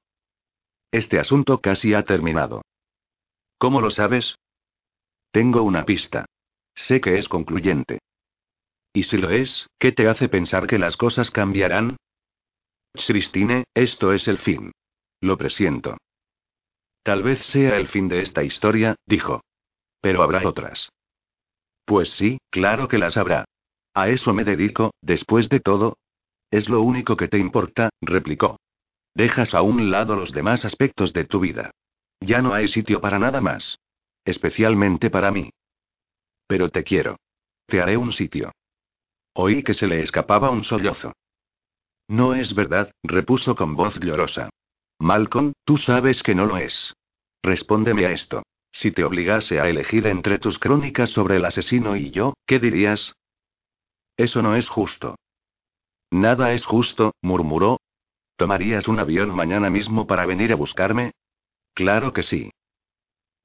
Este 0.90 1.18
asunto 1.18 1.60
casi 1.60 1.94
ha 1.94 2.04
terminado. 2.04 2.62
¿Cómo 3.58 3.80
lo 3.80 3.90
sabes? 3.90 4.36
Tengo 5.30 5.62
una 5.62 5.86
pista. 5.86 6.26
Sé 6.74 7.00
que 7.00 7.16
es 7.16 7.28
concluyente. 7.28 8.00
Y 8.96 9.02
si 9.02 9.18
lo 9.18 9.30
es, 9.30 9.68
¿qué 9.78 9.90
te 9.90 10.08
hace 10.08 10.28
pensar 10.28 10.68
que 10.68 10.78
las 10.78 10.96
cosas 10.96 11.32
cambiarán? 11.32 11.96
Christine, 12.94 13.64
esto 13.74 14.12
es 14.12 14.28
el 14.28 14.38
fin. 14.38 14.70
Lo 15.20 15.36
presiento. 15.36 15.98
Tal 17.02 17.24
vez 17.24 17.44
sea 17.44 17.76
el 17.76 17.88
fin 17.88 18.08
de 18.08 18.22
esta 18.22 18.44
historia, 18.44 18.94
dijo. 19.04 19.42
Pero 20.00 20.22
habrá 20.22 20.46
otras. 20.46 20.90
Pues 21.84 22.10
sí, 22.10 22.38
claro 22.50 22.86
que 22.86 22.98
las 22.98 23.16
habrá. 23.16 23.44
A 23.94 24.08
eso 24.08 24.32
me 24.32 24.44
dedico, 24.44 24.92
después 25.02 25.48
de 25.48 25.58
todo. 25.58 25.98
Es 26.52 26.68
lo 26.68 26.80
único 26.80 27.16
que 27.16 27.26
te 27.26 27.38
importa, 27.38 27.90
replicó. 28.00 28.60
Dejas 29.12 29.54
a 29.54 29.62
un 29.62 29.90
lado 29.90 30.14
los 30.14 30.30
demás 30.30 30.64
aspectos 30.64 31.12
de 31.12 31.24
tu 31.24 31.40
vida. 31.40 31.72
Ya 32.20 32.42
no 32.42 32.54
hay 32.54 32.68
sitio 32.68 33.00
para 33.00 33.18
nada 33.18 33.40
más. 33.40 33.76
Especialmente 34.24 35.10
para 35.10 35.32
mí. 35.32 35.50
Pero 36.46 36.68
te 36.68 36.84
quiero. 36.84 37.16
Te 37.66 37.80
haré 37.80 37.96
un 37.96 38.12
sitio. 38.12 38.52
Oí 39.34 39.62
que 39.62 39.74
se 39.74 39.86
le 39.86 40.00
escapaba 40.00 40.50
un 40.50 40.64
sollozo. 40.64 41.12
No 42.08 42.34
es 42.34 42.54
verdad, 42.54 42.92
repuso 43.02 43.56
con 43.56 43.74
voz 43.74 43.98
llorosa. 44.00 44.50
Malcolm, 44.98 45.52
tú 45.64 45.76
sabes 45.76 46.22
que 46.22 46.34
no 46.34 46.46
lo 46.46 46.58
es. 46.58 46.94
Respóndeme 47.42 48.06
a 48.06 48.12
esto. 48.12 48.42
Si 48.72 48.90
te 48.90 49.04
obligase 49.04 49.60
a 49.60 49.68
elegir 49.68 50.06
entre 50.06 50.38
tus 50.38 50.58
crónicas 50.58 51.10
sobre 51.10 51.36
el 51.36 51.44
asesino 51.44 51.96
y 51.96 52.10
yo, 52.10 52.34
¿qué 52.46 52.58
dirías? 52.58 53.14
Eso 54.16 54.42
no 54.42 54.56
es 54.56 54.68
justo. 54.68 55.16
Nada 56.10 56.52
es 56.52 56.64
justo, 56.64 57.12
murmuró. 57.22 57.78
¿Tomarías 58.36 58.88
un 58.88 58.98
avión 58.98 59.34
mañana 59.34 59.70
mismo 59.70 60.06
para 60.06 60.26
venir 60.26 60.52
a 60.52 60.56
buscarme? 60.56 61.12
Claro 61.72 62.12
que 62.12 62.22
sí. 62.22 62.50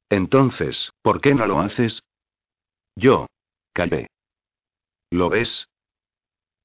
Entonces, 0.09 0.91
¿por 1.01 1.21
qué 1.21 1.35
no 1.35 1.45
lo 1.45 1.59
haces? 1.59 2.01
Yo. 2.95 3.27
Callé. 3.73 4.07
¿Lo 5.11 5.29
ves? 5.29 5.68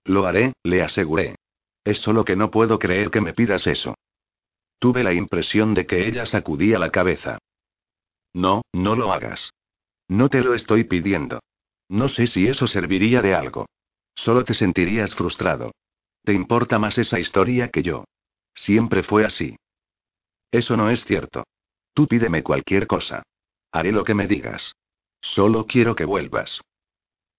Lo 0.05 0.27
haré, 0.27 0.53
le 0.63 0.83
aseguré. 0.83 1.37
Es 1.85 1.99
solo 1.99 2.25
que 2.25 2.37
no 2.37 2.51
puedo 2.51 2.79
creer 2.79 3.11
que 3.11 3.21
me 3.21 3.33
pidas 3.33 3.67
eso. 3.67 3.95
Tuve 4.79 5.03
la 5.03 5.13
impresión 5.13 5.75
de 5.75 5.87
que 5.87 6.07
ella 6.07 6.27
sacudía 6.27 6.79
la 6.79 6.91
cabeza. 6.91 7.39
No, 8.33 8.63
no 8.73 8.97
lo 8.97 9.13
hagas. 9.13 9.53
No 10.09 10.29
te 10.29 10.43
lo 10.43 10.55
estoy 10.55 10.85
pidiendo. 10.85 11.41
No 11.89 12.09
sé 12.09 12.27
si 12.27 12.47
eso 12.47 12.67
serviría 12.67 13.23
de 13.23 13.35
algo. 13.35 13.67
Solo 14.15 14.45
te 14.45 14.55
sentirías 14.55 15.15
frustrado. 15.15 15.73
Te 16.23 16.33
importa 16.33 16.79
más 16.79 16.99
esa 16.99 17.19
historia 17.19 17.69
que 17.69 17.83
yo. 17.83 18.05
Siempre 18.55 19.03
fue 19.03 19.25
así. 19.25 19.57
Eso 20.51 20.77
no 20.77 20.91
es 20.91 21.05
cierto. 21.05 21.45
Tú 21.95 22.07
pídeme 22.07 22.43
cualquier 22.43 22.87
cosa. 22.87 23.23
Haré 23.73 23.93
lo 23.93 24.05
que 24.05 24.15
me 24.15 24.27
digas. 24.27 24.75
Solo 25.21 25.67
quiero 25.67 25.95
que 25.95 26.05
vuelvas. 26.05 26.61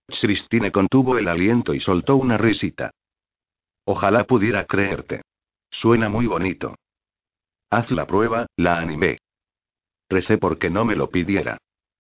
Christine 0.08 0.72
contuvo 0.72 1.18
el 1.18 1.28
aliento 1.28 1.74
y 1.74 1.80
soltó 1.80 2.16
una 2.16 2.38
risita. 2.38 2.92
Ojalá 3.86 4.24
pudiera 4.26 4.66
creerte. 4.66 5.22
Suena 5.70 6.10
muy 6.10 6.26
bonito. 6.26 6.76
Haz 7.70 7.92
la 7.92 8.08
prueba, 8.08 8.48
la 8.56 8.78
animé. 8.78 9.20
Recé 10.10 10.38
porque 10.38 10.70
no 10.70 10.86
me 10.86 10.96
lo 10.96 11.10
pidiera. 11.10 11.58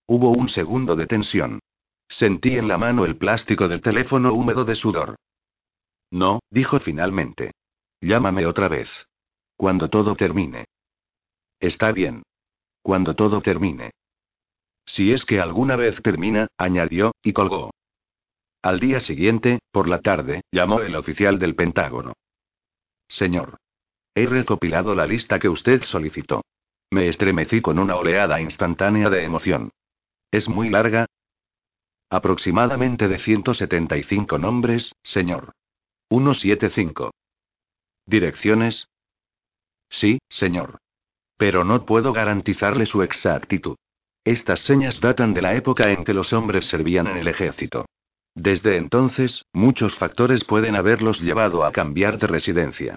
Hubo 0.08 0.32
un 0.32 0.50
segundo 0.50 0.95
de 0.95 1.08
tensión. 1.08 1.59
Sentí 2.08 2.58
en 2.58 2.67
la 2.67 2.77
mano 2.77 3.06
el 3.06 3.17
plástico 3.17 3.67
del 3.67 3.82
teléfono 3.82 4.34
húmedo 4.34 4.64
de 4.64 4.75
sudor. 4.75 5.16
No, 6.11 6.40
dijo 6.50 6.80
finalmente. 6.80 7.51
Llámame 8.01 8.45
otra 8.45 8.67
vez. 8.67 8.90
Cuando 9.58 9.90
todo 9.90 10.16
termine. 10.16 10.66
Está 11.59 11.92
bien. 11.92 12.24
Cuando 12.82 13.16
todo 13.16 13.42
termine. 13.42 13.92
Si 14.85 15.11
es 15.11 15.25
que 15.25 15.40
alguna 15.40 15.75
vez 15.75 16.01
termina, 16.03 16.48
añadió, 16.58 17.11
y 17.24 17.34
colgó. 17.34 17.72
Al 18.66 18.80
día 18.80 19.00
siguiente, 19.00 19.60
por 19.72 19.88
la 19.88 20.02
tarde, 20.02 20.42
llamó 20.52 20.82
el 20.82 20.95
oficial 20.95 21.38
del 21.38 21.53
Pentágono. 21.53 22.14
Señor. 23.08 23.60
He 24.16 24.26
recopilado 24.26 24.95
la 24.95 25.06
lista 25.06 25.38
que 25.38 25.50
usted 25.50 25.84
solicitó. 25.84 26.42
Me 26.90 27.08
estremecí 27.08 27.61
con 27.61 27.77
una 27.77 27.95
oleada 27.95 28.42
instantánea 28.42 29.11
de 29.11 29.24
emoción. 29.24 29.69
¿Es 30.32 30.50
muy 30.50 30.72
larga? 30.72 31.06
Aproximadamente 32.10 33.08
de 33.08 33.19
175 33.19 34.40
nombres, 34.40 34.95
señor. 35.03 35.52
175. 36.10 37.11
¿Direcciones? 38.08 38.88
Sí, 39.90 40.18
señor. 40.27 40.80
Pero 41.38 41.66
no 41.66 41.85
puedo 41.85 42.14
garantizarle 42.14 42.88
su 42.88 43.03
exactitud. 43.03 43.76
Estas 44.24 44.61
señas 44.61 45.00
datan 45.00 45.35
de 45.35 45.44
la 45.44 45.53
época 45.53 45.92
en 45.92 46.03
que 46.03 46.16
los 46.16 46.34
hombres 46.34 46.66
servían 46.66 47.06
en 47.06 47.18
el 47.18 47.27
ejército. 47.27 47.85
Desde 48.35 48.75
entonces, 48.75 49.45
muchos 49.53 49.95
factores 49.95 50.43
pueden 50.43 50.75
haberlos 50.75 51.22
llevado 51.22 51.64
a 51.64 51.72
cambiar 51.72 52.19
de 52.19 52.27
residencia. 52.27 52.95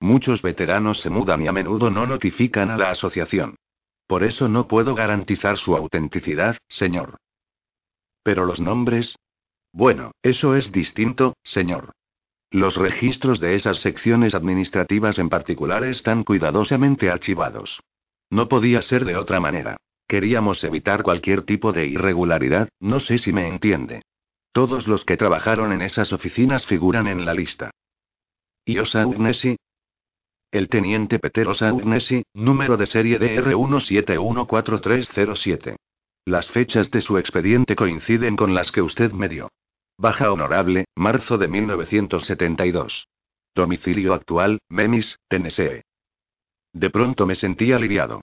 Muchos 0.00 0.42
veteranos 0.42 1.00
se 1.00 1.10
mudan 1.10 1.42
y 1.42 1.46
a 1.46 1.52
menudo 1.52 1.90
no 1.90 2.06
notifican 2.06 2.70
a 2.70 2.76
la 2.76 2.90
asociación. 2.90 3.54
Por 4.08 4.24
eso 4.24 4.48
no 4.48 4.66
puedo 4.66 4.96
garantizar 4.96 5.56
su 5.58 5.76
autenticidad, 5.76 6.56
señor. 6.68 7.18
Pero 8.24 8.44
los 8.44 8.58
nombres. 8.58 9.16
Bueno, 9.72 10.10
eso 10.22 10.56
es 10.56 10.72
distinto, 10.72 11.34
señor. 11.44 11.92
Los 12.50 12.76
registros 12.76 13.38
de 13.38 13.54
esas 13.54 13.78
secciones 13.78 14.34
administrativas 14.34 15.20
en 15.20 15.28
particular 15.28 15.84
están 15.84 16.24
cuidadosamente 16.24 17.08
archivados. 17.08 17.80
No 18.28 18.48
podía 18.48 18.82
ser 18.82 19.04
de 19.04 19.16
otra 19.16 19.38
manera. 19.38 19.76
Queríamos 20.08 20.64
evitar 20.64 21.04
cualquier 21.04 21.42
tipo 21.42 21.72
de 21.72 21.86
irregularidad, 21.86 22.68
no 22.80 22.98
sé 22.98 23.18
si 23.18 23.32
me 23.32 23.46
entiende. 23.46 24.02
Todos 24.52 24.88
los 24.88 25.04
que 25.04 25.16
trabajaron 25.16 25.72
en 25.72 25.82
esas 25.82 26.12
oficinas 26.12 26.66
figuran 26.66 27.06
en 27.06 27.24
la 27.24 27.34
lista. 27.34 27.70
¿Y 28.64 28.78
Osa 28.78 29.06
Ugnesi? 29.06 29.56
El 30.50 30.68
teniente 30.68 31.20
Peter 31.20 31.46
Osa 31.46 31.72
Ugnesi, 31.72 32.24
número 32.34 32.76
de 32.76 32.86
serie 32.86 33.20
DR17143007. 33.20 35.76
Las 36.24 36.48
fechas 36.48 36.90
de 36.90 37.00
su 37.00 37.16
expediente 37.18 37.76
coinciden 37.76 38.34
con 38.36 38.54
las 38.54 38.72
que 38.72 38.82
usted 38.82 39.12
me 39.12 39.28
dio. 39.28 39.52
Baja 39.96 40.32
Honorable, 40.32 40.86
marzo 40.96 41.38
de 41.38 41.46
1972. 41.46 43.06
Domicilio 43.54 44.14
actual, 44.14 44.58
Memphis, 44.68 45.20
Tennessee. 45.28 45.82
De 46.72 46.90
pronto 46.90 47.26
me 47.26 47.34
sentí 47.34 47.72
aliviado. 47.72 48.20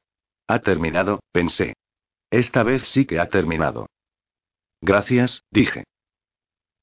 Ha 0.47 0.59
terminado, 0.59 1.19
pensé. 1.31 1.73
Esta 2.29 2.63
vez 2.63 2.83
sí 2.89 3.05
que 3.05 3.19
ha 3.19 3.27
terminado. 3.27 3.87
Gracias, 4.81 5.43
dije. 5.51 5.85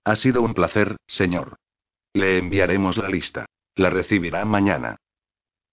Ha 0.05 0.17
sido 0.17 0.43
un 0.43 0.53
placer, 0.53 0.97
señor. 1.07 1.57
Le 2.13 2.39
enviaremos 2.39 2.99
la 2.99 3.09
lista. 3.09 3.47
La 3.75 3.91
recibirá 3.91 4.45
mañana. 4.45 4.97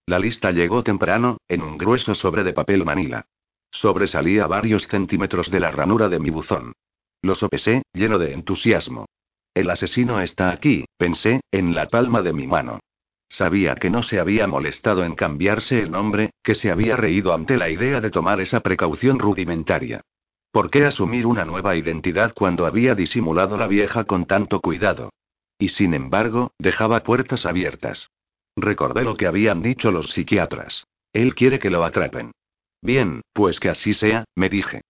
La 0.08 0.19
lista 0.19 0.51
llegó 0.51 0.84
temprano, 0.84 1.38
en 1.48 1.61
un 1.61 1.77
grueso 1.77 2.16
sobre 2.16 2.43
de 2.43 2.53
papel 2.53 2.84
manila. 2.85 3.26
Sobresalía 3.72 4.48
varios 4.48 4.88
centímetros 4.88 5.51
de 5.51 5.60
la 5.60 5.72
ranura 5.72 6.10
de 6.10 6.19
mi 6.19 6.30
buzón. 6.30 6.74
Lo 7.22 7.35
sopesé, 7.35 7.84
lleno 7.93 8.18
de 8.18 8.34
entusiasmo. 8.34 9.06
El 9.53 9.69
asesino 9.69 10.22
está 10.22 10.50
aquí, 10.50 10.85
pensé, 10.98 11.42
en 11.51 11.76
la 11.76 11.88
palma 11.88 12.22
de 12.22 12.34
mi 12.34 12.48
mano. 12.48 12.80
Sabía 13.27 13.76
que 13.76 13.90
no 13.90 14.01
se 14.01 14.19
había 14.19 14.48
molestado 14.48 15.03
en 15.03 15.16
cambiarse 15.16 15.80
el 15.80 15.92
nombre, 15.92 16.32
que 16.42 16.56
se 16.56 16.72
había 16.72 16.95
reído 16.95 17.34
ante 17.34 17.58
la 17.58 17.69
idea 17.69 18.01
de 18.01 18.11
tomar 18.11 18.42
esa 18.42 18.61
precaución 18.61 19.19
rudimentaria. 19.19 20.01
¿Por 20.52 20.70
qué 20.70 20.86
asumir 20.86 21.26
una 21.26 21.46
nueva 21.46 21.78
identidad 21.78 22.34
cuando 22.34 22.66
había 22.66 22.94
disimulado 22.94 23.58
la 23.58 23.68
vieja 23.68 24.04
con 24.04 24.26
tanto 24.26 24.60
cuidado? 24.60 25.12
Y 25.58 25.70
sin 25.70 25.94
embargo, 25.94 26.52
dejaba 26.60 27.04
puertas 27.04 27.46
abiertas. 27.46 28.10
Recordé 28.58 29.04
lo 29.04 29.16
que 29.16 29.28
habían 29.28 29.62
dicho 29.62 29.92
los 29.92 30.12
psiquiatras. 30.12 30.86
Él 31.14 31.36
quiere 31.36 31.60
que 31.60 31.70
lo 31.70 31.86
atrapen. 31.86 32.32
Bien, 32.82 33.22
pues 33.34 33.60
que 33.60 33.70
así 33.70 33.94
sea, 33.94 34.26
me 34.36 34.50
dije. 34.50 34.82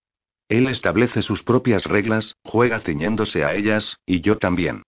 Él 0.50 0.68
establece 0.68 1.22
sus 1.22 1.44
propias 1.44 1.86
reglas, 1.86 2.36
juega 2.44 2.80
ciñéndose 2.80 3.46
a 3.46 3.54
ellas, 3.54 3.98
y 4.06 4.22
yo 4.22 4.38
también. 4.38 4.84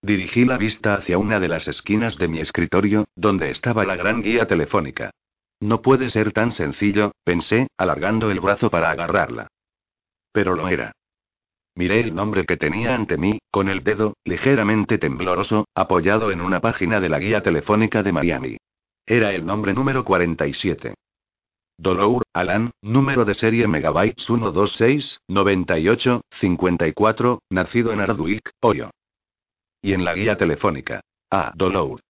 Dirigí 0.00 0.46
la 0.46 0.56
vista 0.56 0.94
hacia 0.94 1.18
una 1.18 1.38
de 1.38 1.48
las 1.48 1.68
esquinas 1.68 2.16
de 2.16 2.28
mi 2.28 2.40
escritorio, 2.40 3.08
donde 3.14 3.50
estaba 3.50 3.84
la 3.84 3.96
gran 3.96 4.22
guía 4.22 4.46
telefónica. 4.46 5.10
No 5.60 5.82
puede 5.82 6.08
ser 6.08 6.32
tan 6.32 6.52
sencillo, 6.52 7.12
pensé, 7.22 7.66
alargando 7.76 8.30
el 8.30 8.40
brazo 8.40 8.70
para 8.70 8.90
agarrarla. 8.90 9.48
Pero 10.32 10.54
lo 10.54 10.68
era. 10.68 10.92
Miré 11.74 12.00
el 12.00 12.14
nombre 12.14 12.46
que 12.46 12.56
tenía 12.56 12.94
ante 12.94 13.18
mí, 13.18 13.40
con 13.50 13.68
el 13.68 13.84
dedo, 13.84 14.14
ligeramente 14.24 14.96
tembloroso, 14.96 15.68
apoyado 15.74 16.30
en 16.30 16.40
una 16.40 16.62
página 16.62 16.98
de 16.98 17.10
la 17.10 17.18
guía 17.18 17.42
telefónica 17.42 18.02
de 18.02 18.12
Miami. 18.12 18.56
Era 19.04 19.34
el 19.34 19.44
nombre 19.44 19.74
número 19.74 20.02
47. 20.02 20.94
Dolour, 21.80 22.24
Alan, 22.32 22.72
número 22.82 23.24
de 23.24 23.34
serie 23.34 23.68
Megabytes 23.68 24.26
126, 24.26 25.20
98, 25.28 26.22
54, 26.28 27.42
nacido 27.50 27.92
en 27.92 28.00
Ardwick, 28.00 28.50
Ohio. 28.60 28.90
Y 29.80 29.92
en 29.92 30.04
la 30.04 30.14
guía 30.14 30.36
telefónica. 30.36 31.00
A. 31.30 31.52
Dolour. 31.54 32.00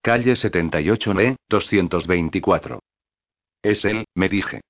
Calle 0.00 0.36
78 0.36 1.12
Ne, 1.12 1.36
224. 1.50 2.80
Es 3.62 3.84
él, 3.84 4.06
me 4.14 4.30
dije. 4.30 4.62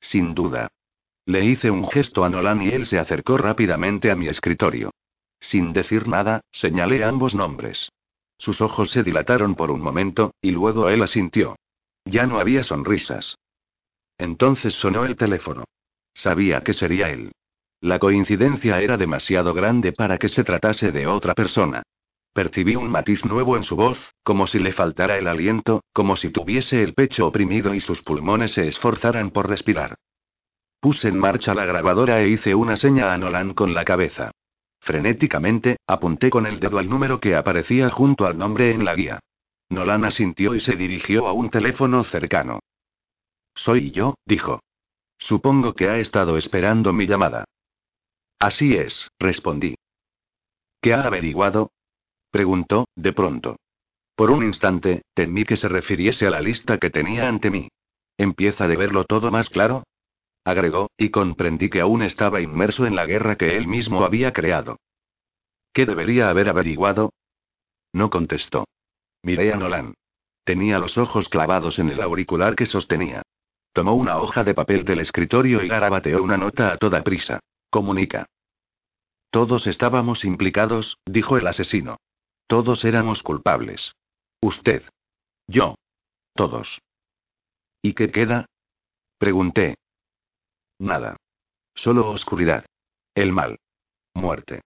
Sin 0.00 0.34
duda. 0.34 0.66
Le 1.24 1.44
hice 1.44 1.70
un 1.70 1.86
gesto 1.86 2.24
a 2.24 2.28
Nolan 2.28 2.60
y 2.60 2.70
él 2.70 2.86
se 2.86 2.98
acercó 2.98 3.38
rápidamente 3.38 4.10
a 4.10 4.16
mi 4.16 4.26
escritorio. 4.26 4.90
Sin 5.38 5.72
decir 5.72 6.08
nada, 6.08 6.40
señalé 6.50 7.04
ambos 7.04 7.36
nombres. 7.36 7.92
Sus 8.36 8.60
ojos 8.62 8.90
se 8.90 9.04
dilataron 9.04 9.54
por 9.54 9.70
un 9.70 9.80
momento, 9.80 10.34
y 10.40 10.50
luego 10.50 10.88
él 10.88 11.02
asintió. 11.02 11.54
Ya 12.04 12.26
no 12.26 12.40
había 12.40 12.64
sonrisas. 12.64 13.36
Entonces 14.22 14.74
sonó 14.74 15.04
el 15.04 15.16
teléfono. 15.16 15.64
Sabía 16.14 16.60
que 16.60 16.74
sería 16.74 17.10
él. 17.10 17.32
La 17.80 17.98
coincidencia 17.98 18.80
era 18.80 18.96
demasiado 18.96 19.52
grande 19.52 19.90
para 19.90 20.16
que 20.16 20.28
se 20.28 20.44
tratase 20.44 20.92
de 20.92 21.08
otra 21.08 21.34
persona. 21.34 21.82
Percibí 22.32 22.76
un 22.76 22.88
matiz 22.88 23.24
nuevo 23.24 23.56
en 23.56 23.64
su 23.64 23.74
voz, 23.74 24.14
como 24.22 24.46
si 24.46 24.60
le 24.60 24.72
faltara 24.72 25.18
el 25.18 25.26
aliento, 25.26 25.82
como 25.92 26.14
si 26.14 26.30
tuviese 26.30 26.84
el 26.84 26.94
pecho 26.94 27.26
oprimido 27.26 27.74
y 27.74 27.80
sus 27.80 28.00
pulmones 28.02 28.52
se 28.52 28.68
esforzaran 28.68 29.32
por 29.32 29.48
respirar. 29.48 29.96
Puse 30.78 31.08
en 31.08 31.18
marcha 31.18 31.52
la 31.52 31.64
grabadora 31.64 32.20
e 32.20 32.28
hice 32.28 32.54
una 32.54 32.76
seña 32.76 33.12
a 33.12 33.18
Nolan 33.18 33.54
con 33.54 33.74
la 33.74 33.84
cabeza. 33.84 34.30
Frenéticamente, 34.78 35.78
apunté 35.88 36.30
con 36.30 36.46
el 36.46 36.60
dedo 36.60 36.78
al 36.78 36.88
número 36.88 37.18
que 37.18 37.34
aparecía 37.34 37.90
junto 37.90 38.24
al 38.24 38.38
nombre 38.38 38.70
en 38.70 38.84
la 38.84 38.94
guía. 38.94 39.18
Nolan 39.68 40.04
asintió 40.04 40.54
y 40.54 40.60
se 40.60 40.76
dirigió 40.76 41.26
a 41.26 41.32
un 41.32 41.50
teléfono 41.50 42.04
cercano. 42.04 42.60
Soy 43.54 43.90
yo, 43.90 44.14
dijo. 44.24 44.60
Supongo 45.18 45.74
que 45.74 45.88
ha 45.88 45.98
estado 45.98 46.36
esperando 46.36 46.92
mi 46.92 47.06
llamada. 47.06 47.44
Así 48.38 48.74
es, 48.74 49.08
respondí. 49.18 49.76
¿Qué 50.80 50.94
ha 50.94 51.02
averiguado? 51.02 51.70
preguntó, 52.30 52.86
de 52.96 53.12
pronto. 53.12 53.56
Por 54.16 54.30
un 54.30 54.42
instante, 54.42 55.02
temí 55.14 55.44
que 55.44 55.56
se 55.56 55.68
refiriese 55.68 56.26
a 56.26 56.30
la 56.30 56.40
lista 56.40 56.78
que 56.78 56.90
tenía 56.90 57.28
ante 57.28 57.50
mí. 57.50 57.68
¿Empieza 58.18 58.66
de 58.66 58.76
verlo 58.76 59.04
todo 59.04 59.30
más 59.30 59.48
claro? 59.48 59.84
agregó, 60.44 60.90
y 60.96 61.10
comprendí 61.10 61.70
que 61.70 61.80
aún 61.80 62.02
estaba 62.02 62.40
inmerso 62.40 62.84
en 62.84 62.96
la 62.96 63.06
guerra 63.06 63.36
que 63.36 63.56
él 63.56 63.68
mismo 63.68 64.04
había 64.04 64.32
creado. 64.32 64.76
¿Qué 65.72 65.86
debería 65.86 66.28
haber 66.28 66.48
averiguado? 66.48 67.12
No 67.92 68.10
contestó. 68.10 68.66
Miré 69.22 69.52
a 69.52 69.56
Nolan. 69.56 69.94
Tenía 70.44 70.78
los 70.78 70.98
ojos 70.98 71.28
clavados 71.28 71.78
en 71.78 71.90
el 71.90 72.02
auricular 72.02 72.56
que 72.56 72.66
sostenía. 72.66 73.22
Tomó 73.72 73.94
una 73.94 74.18
hoja 74.18 74.44
de 74.44 74.54
papel 74.54 74.84
del 74.84 75.00
escritorio 75.00 75.62
y 75.62 75.68
garabateó 75.68 76.22
una 76.22 76.36
nota 76.36 76.72
a 76.72 76.76
toda 76.76 77.02
prisa. 77.02 77.40
Comunica. 77.70 78.26
Todos 79.30 79.66
estábamos 79.66 80.24
implicados, 80.24 80.98
dijo 81.06 81.38
el 81.38 81.46
asesino. 81.46 81.96
Todos 82.46 82.84
éramos 82.84 83.22
culpables. 83.22 83.94
Usted. 84.42 84.82
Yo. 85.46 85.76
Todos. 86.34 86.80
¿Y 87.80 87.94
qué 87.94 88.10
queda? 88.10 88.46
Pregunté. 89.18 89.76
Nada. 90.78 91.16
Solo 91.74 92.10
oscuridad. 92.10 92.66
El 93.14 93.32
mal. 93.32 93.58
Muerte. 94.14 94.60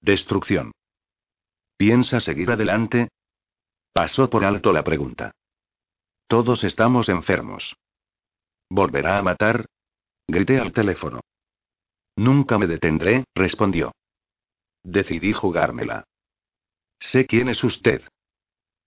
Destrucción. 0.00 0.72
¿Piensa 1.76 2.20
seguir 2.20 2.52
adelante? 2.52 3.08
Pasó 3.92 4.30
por 4.30 4.44
alto 4.44 4.72
la 4.72 4.84
pregunta. 4.84 5.32
Todos 6.28 6.62
estamos 6.62 7.08
enfermos. 7.08 7.74
¿Volverá 8.74 9.18
a 9.18 9.22
matar? 9.22 9.66
Grité 10.26 10.58
al 10.58 10.72
teléfono. 10.72 11.20
Nunca 12.16 12.58
me 12.58 12.66
detendré, 12.66 13.22
respondió. 13.32 13.92
Decidí 14.82 15.32
jugármela. 15.32 16.02
Sé 16.98 17.24
quién 17.24 17.48
es 17.48 17.62
usted. 17.62 18.02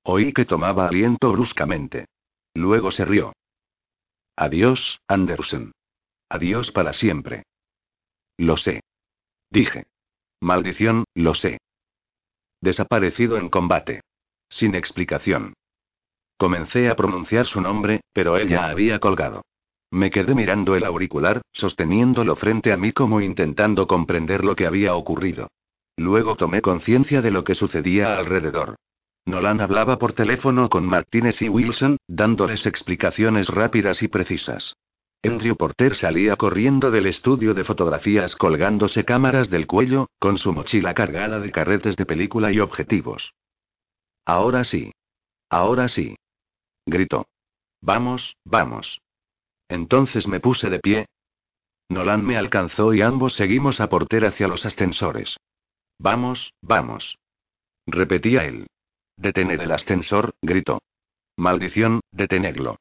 Oí 0.03 0.33
que 0.33 0.43
tomaba 0.43 0.89
aliento 0.89 1.31
bruscamente. 1.31 2.07
Luego 2.53 2.91
se 2.91 3.05
rió. 3.05 3.31
Adiós, 4.35 4.99
Andersen. 5.07 5.71
Adiós 6.27 6.73
para 6.73 6.91
siempre. 6.91 7.43
Lo 8.35 8.57
sé. 8.57 8.81
Dije. 9.49 9.85
Maldición, 10.41 11.05
lo 11.15 11.33
sé. 11.33 11.59
Desaparecido 12.59 13.37
en 13.37 13.47
combate. 13.47 14.01
Sin 14.49 14.75
explicación. 14.75 15.53
Comencé 16.37 16.89
a 16.89 16.97
pronunciar 16.97 17.45
su 17.45 17.61
nombre, 17.61 18.01
pero 18.11 18.37
ella 18.37 18.67
había 18.67 18.99
colgado. 18.99 19.43
Me 19.91 20.11
quedé 20.11 20.35
mirando 20.35 20.75
el 20.75 20.83
auricular, 20.83 21.41
sosteniéndolo 21.53 22.35
frente 22.35 22.73
a 22.73 22.77
mí 22.77 22.91
como 22.91 23.21
intentando 23.21 23.87
comprender 23.87 24.43
lo 24.43 24.55
que 24.55 24.65
había 24.65 24.95
ocurrido. 24.95 25.49
Luego 25.95 26.35
tomé 26.35 26.61
conciencia 26.61 27.21
de 27.21 27.31
lo 27.31 27.43
que 27.43 27.55
sucedía 27.55 28.17
alrededor. 28.17 28.75
Nolan 29.25 29.61
hablaba 29.61 29.97
por 29.97 30.13
teléfono 30.13 30.69
con 30.69 30.85
Martínez 30.85 31.41
y 31.41 31.49
Wilson, 31.49 31.97
dándoles 32.07 32.65
explicaciones 32.65 33.47
rápidas 33.49 34.01
y 34.03 34.07
precisas. 34.07 34.75
Andrew 35.23 35.55
Porter 35.55 35.95
salía 35.95 36.35
corriendo 36.35 36.91
del 36.91 37.07
estudio 37.07 37.53
de 37.53 37.63
fotografías 37.63 38.35
colgándose 38.35 39.03
cámaras 39.03 39.49
del 39.49 39.67
cuello, 39.67 40.07
con 40.19 40.37
su 40.37 40.53
mochila 40.53 40.93
cargada 40.93 41.39
de 41.39 41.51
carretes 41.51 41.97
de 41.97 42.05
película 42.05 42.51
y 42.51 42.59
objetivos. 42.59 43.33
Ahora 44.25 44.63
sí. 44.63 44.91
Ahora 45.49 45.87
sí. 45.87 46.15
Gritó. 46.85 47.25
Vamos, 47.81 48.35
vamos. 48.45 49.01
Entonces 49.69 50.27
me 50.27 50.39
puse 50.39 50.69
de 50.69 50.79
pie. 50.79 51.05
Nolan 51.89 52.25
me 52.25 52.37
alcanzó 52.37 52.93
y 52.93 53.01
ambos 53.01 53.33
seguimos 53.33 53.79
a 53.79 53.89
Porter 53.89 54.25
hacia 54.25 54.47
los 54.47 54.65
ascensores. 54.65 55.37
Vamos, 55.99 56.53
vamos. 56.61 57.17
Repetía 57.85 58.45
él. 58.45 58.67
Detener 59.15 59.61
el 59.61 59.71
ascensor, 59.71 60.35
gritó. 60.41 60.81
Maldición, 61.37 62.01
detenerlo. 62.11 62.77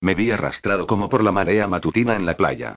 Me 0.00 0.14
vi 0.14 0.30
arrastrado 0.30 0.86
como 0.86 1.08
por 1.08 1.22
la 1.22 1.32
marea 1.32 1.66
matutina 1.66 2.16
en 2.16 2.26
la 2.26 2.36
playa. 2.36 2.76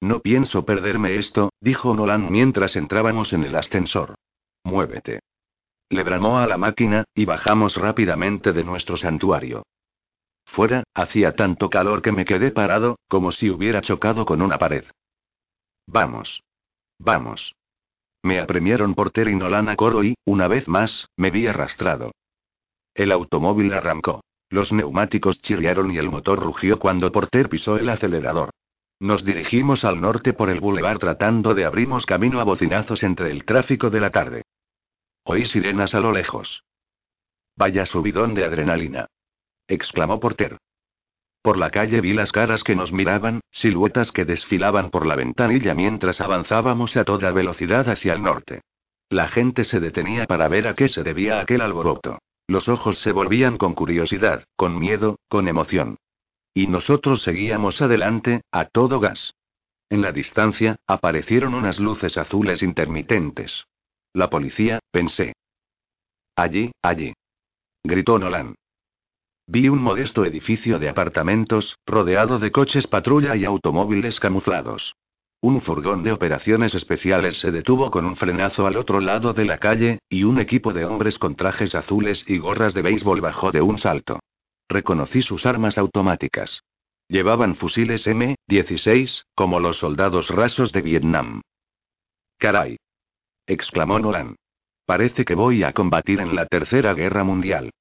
No 0.00 0.20
pienso 0.20 0.64
perderme 0.64 1.16
esto, 1.16 1.50
dijo 1.60 1.94
Nolan 1.94 2.30
mientras 2.30 2.76
entrábamos 2.76 3.32
en 3.32 3.44
el 3.44 3.54
ascensor. 3.54 4.14
Muévete. 4.64 5.20
Le 5.90 6.02
bramó 6.04 6.38
a 6.38 6.46
la 6.46 6.56
máquina, 6.56 7.04
y 7.14 7.24
bajamos 7.24 7.76
rápidamente 7.76 8.52
de 8.52 8.64
nuestro 8.64 8.96
santuario. 8.96 9.64
Fuera, 10.52 10.82
hacía 10.94 11.36
tanto 11.36 11.70
calor 11.70 12.02
que 12.02 12.10
me 12.10 12.24
quedé 12.24 12.50
parado, 12.50 12.98
como 13.08 13.30
si 13.30 13.50
hubiera 13.50 13.82
chocado 13.82 14.24
con 14.24 14.42
una 14.42 14.58
pared. 14.58 14.84
Vamos. 15.86 16.42
Vamos. 16.98 17.54
Me 18.22 18.40
apremiaron 18.40 18.94
Porter 18.94 19.28
y 19.28 19.36
Nolan 19.36 19.68
a 19.68 19.76
coro 19.76 20.02
y, 20.02 20.14
una 20.24 20.48
vez 20.48 20.66
más, 20.66 21.08
me 21.16 21.30
vi 21.30 21.46
arrastrado. 21.46 22.12
El 22.94 23.12
automóvil 23.12 23.72
arrancó. 23.72 24.22
Los 24.48 24.72
neumáticos 24.72 25.40
chirriaron 25.40 25.92
y 25.92 25.98
el 25.98 26.10
motor 26.10 26.40
rugió 26.40 26.80
cuando 26.80 27.12
Porter 27.12 27.48
pisó 27.48 27.76
el 27.76 27.88
acelerador. 27.88 28.50
Nos 28.98 29.24
dirigimos 29.24 29.84
al 29.84 30.00
norte 30.00 30.32
por 30.32 30.50
el 30.50 30.60
bulevar 30.60 30.98
tratando 30.98 31.54
de 31.54 31.64
abrimos 31.64 32.04
camino 32.04 32.40
a 32.40 32.44
bocinazos 32.44 33.04
entre 33.04 33.30
el 33.30 33.44
tráfico 33.44 33.88
de 33.88 34.00
la 34.00 34.10
tarde. 34.10 34.42
Oí 35.22 35.46
sirenas 35.46 35.94
a 35.94 36.00
lo 36.00 36.10
lejos. 36.10 36.64
Vaya 37.56 37.86
subidón 37.86 38.34
de 38.34 38.44
adrenalina. 38.44 39.06
Exclamó 39.70 40.20
Porter. 40.20 40.58
Por 41.42 41.56
la 41.56 41.70
calle 41.70 42.02
vi 42.02 42.12
las 42.12 42.32
caras 42.32 42.62
que 42.62 42.76
nos 42.76 42.92
miraban, 42.92 43.40
siluetas 43.50 44.12
que 44.12 44.26
desfilaban 44.26 44.90
por 44.90 45.06
la 45.06 45.16
ventanilla 45.16 45.74
mientras 45.74 46.20
avanzábamos 46.20 46.96
a 46.98 47.04
toda 47.04 47.32
velocidad 47.32 47.88
hacia 47.88 48.12
el 48.12 48.22
norte. 48.22 48.60
La 49.08 49.28
gente 49.28 49.64
se 49.64 49.80
detenía 49.80 50.26
para 50.26 50.48
ver 50.48 50.68
a 50.68 50.74
qué 50.74 50.88
se 50.88 51.02
debía 51.02 51.40
aquel 51.40 51.62
alboroto. 51.62 52.18
Los 52.46 52.68
ojos 52.68 52.98
se 52.98 53.12
volvían 53.12 53.56
con 53.56 53.74
curiosidad, 53.74 54.44
con 54.56 54.78
miedo, 54.78 55.16
con 55.28 55.48
emoción. 55.48 55.96
Y 56.52 56.66
nosotros 56.66 57.22
seguíamos 57.22 57.80
adelante, 57.80 58.42
a 58.52 58.66
todo 58.66 59.00
gas. 59.00 59.34
En 59.88 60.02
la 60.02 60.12
distancia, 60.12 60.76
aparecieron 60.86 61.54
unas 61.54 61.80
luces 61.80 62.18
azules 62.18 62.62
intermitentes. 62.62 63.64
La 64.12 64.28
policía, 64.28 64.80
pensé. 64.90 65.32
Allí, 66.36 66.70
allí. 66.82 67.12
Gritó 67.82 68.18
Nolan. 68.18 68.54
Vi 69.52 69.68
un 69.68 69.82
modesto 69.82 70.24
edificio 70.24 70.78
de 70.78 70.88
apartamentos, 70.88 71.76
rodeado 71.84 72.38
de 72.38 72.52
coches 72.52 72.86
patrulla 72.86 73.34
y 73.34 73.44
automóviles 73.44 74.20
camuflados. 74.20 74.94
Un 75.40 75.60
furgón 75.60 76.04
de 76.04 76.12
operaciones 76.12 76.72
especiales 76.76 77.40
se 77.40 77.50
detuvo 77.50 77.90
con 77.90 78.04
un 78.04 78.14
frenazo 78.14 78.68
al 78.68 78.76
otro 78.76 79.00
lado 79.00 79.32
de 79.32 79.44
la 79.44 79.58
calle, 79.58 79.98
y 80.08 80.22
un 80.22 80.38
equipo 80.38 80.72
de 80.72 80.84
hombres 80.84 81.18
con 81.18 81.34
trajes 81.34 81.74
azules 81.74 82.24
y 82.28 82.38
gorras 82.38 82.74
de 82.74 82.82
béisbol 82.82 83.20
bajó 83.20 83.50
de 83.50 83.60
un 83.60 83.78
salto. 83.78 84.20
Reconocí 84.68 85.20
sus 85.20 85.44
armas 85.46 85.78
automáticas. 85.78 86.62
Llevaban 87.08 87.56
fusiles 87.56 88.06
M-16, 88.06 89.24
como 89.34 89.58
los 89.58 89.78
soldados 89.78 90.30
rasos 90.30 90.70
de 90.70 90.82
Vietnam. 90.82 91.40
Caray. 92.38 92.76
exclamó 93.48 93.98
Nolan. 93.98 94.36
Parece 94.86 95.24
que 95.24 95.34
voy 95.34 95.64
a 95.64 95.72
combatir 95.72 96.20
en 96.20 96.36
la 96.36 96.46
Tercera 96.46 96.94
Guerra 96.94 97.24
Mundial. 97.24 97.72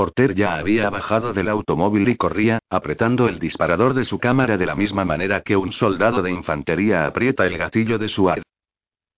Porter 0.00 0.34
ya 0.34 0.54
había 0.54 0.88
bajado 0.88 1.34
del 1.34 1.50
automóvil 1.50 2.08
y 2.08 2.16
corría, 2.16 2.58
apretando 2.70 3.28
el 3.28 3.38
disparador 3.38 3.92
de 3.92 4.04
su 4.04 4.18
cámara 4.18 4.56
de 4.56 4.64
la 4.64 4.74
misma 4.74 5.04
manera 5.04 5.42
que 5.42 5.58
un 5.58 5.72
soldado 5.72 6.22
de 6.22 6.30
infantería 6.30 7.04
aprieta 7.04 7.46
el 7.46 7.58
gatillo 7.58 7.98
de 7.98 8.08
su 8.08 8.30
ar. 8.30 8.42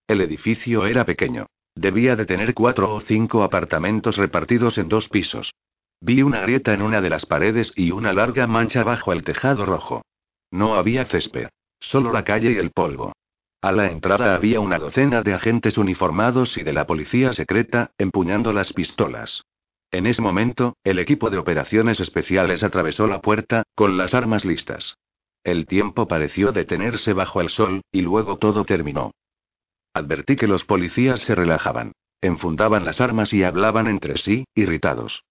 El 0.08 0.20
edificio 0.22 0.84
era 0.84 1.04
pequeño. 1.04 1.46
Debía 1.76 2.16
de 2.16 2.26
tener 2.26 2.52
cuatro 2.52 2.92
o 2.92 3.00
cinco 3.00 3.44
apartamentos 3.44 4.16
repartidos 4.16 4.76
en 4.76 4.88
dos 4.88 5.08
pisos. 5.08 5.52
Vi 6.00 6.20
una 6.20 6.40
grieta 6.40 6.72
en 6.72 6.82
una 6.82 7.00
de 7.00 7.10
las 7.10 7.26
paredes 7.26 7.72
y 7.76 7.92
una 7.92 8.12
larga 8.12 8.48
mancha 8.48 8.82
bajo 8.82 9.12
el 9.12 9.22
tejado 9.22 9.64
rojo. 9.64 10.02
No 10.50 10.74
había 10.74 11.04
césped. 11.04 11.46
Solo 11.78 12.12
la 12.12 12.24
calle 12.24 12.50
y 12.50 12.56
el 12.56 12.72
polvo. 12.72 13.12
A 13.60 13.70
la 13.70 13.88
entrada 13.88 14.34
había 14.34 14.58
una 14.58 14.80
docena 14.80 15.22
de 15.22 15.32
agentes 15.32 15.78
uniformados 15.78 16.58
y 16.58 16.64
de 16.64 16.72
la 16.72 16.88
policía 16.88 17.32
secreta, 17.34 17.92
empuñando 17.98 18.52
las 18.52 18.72
pistolas. 18.72 19.44
En 19.92 20.06
ese 20.06 20.22
momento, 20.22 20.78
el 20.84 20.98
equipo 20.98 21.28
de 21.28 21.36
operaciones 21.36 22.00
especiales 22.00 22.62
atravesó 22.62 23.06
la 23.06 23.20
puerta, 23.20 23.64
con 23.74 23.98
las 23.98 24.14
armas 24.14 24.46
listas. 24.46 24.96
El 25.44 25.66
tiempo 25.66 26.08
pareció 26.08 26.50
detenerse 26.50 27.12
bajo 27.12 27.42
el 27.42 27.50
sol, 27.50 27.82
y 27.92 28.00
luego 28.00 28.38
todo 28.38 28.64
terminó. 28.64 29.12
Advertí 29.92 30.36
que 30.36 30.46
los 30.46 30.64
policías 30.64 31.20
se 31.20 31.34
relajaban. 31.34 31.92
Enfundaban 32.22 32.86
las 32.86 33.00
armas 33.02 33.34
y 33.34 33.42
hablaban 33.42 33.86
entre 33.86 34.16
sí, 34.16 34.46
irritados. 34.54 35.24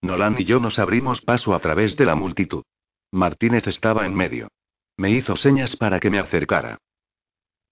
Nolan 0.00 0.36
y 0.38 0.44
yo 0.44 0.60
nos 0.60 0.78
abrimos 0.78 1.20
paso 1.20 1.54
a 1.54 1.58
través 1.60 1.96
de 1.96 2.04
la 2.04 2.14
multitud. 2.14 2.62
Martínez 3.10 3.66
estaba 3.66 4.06
en 4.06 4.14
medio. 4.14 4.48
Me 4.96 5.10
hizo 5.10 5.34
señas 5.34 5.76
para 5.76 5.98
que 5.98 6.10
me 6.10 6.20
acercara. 6.20 6.78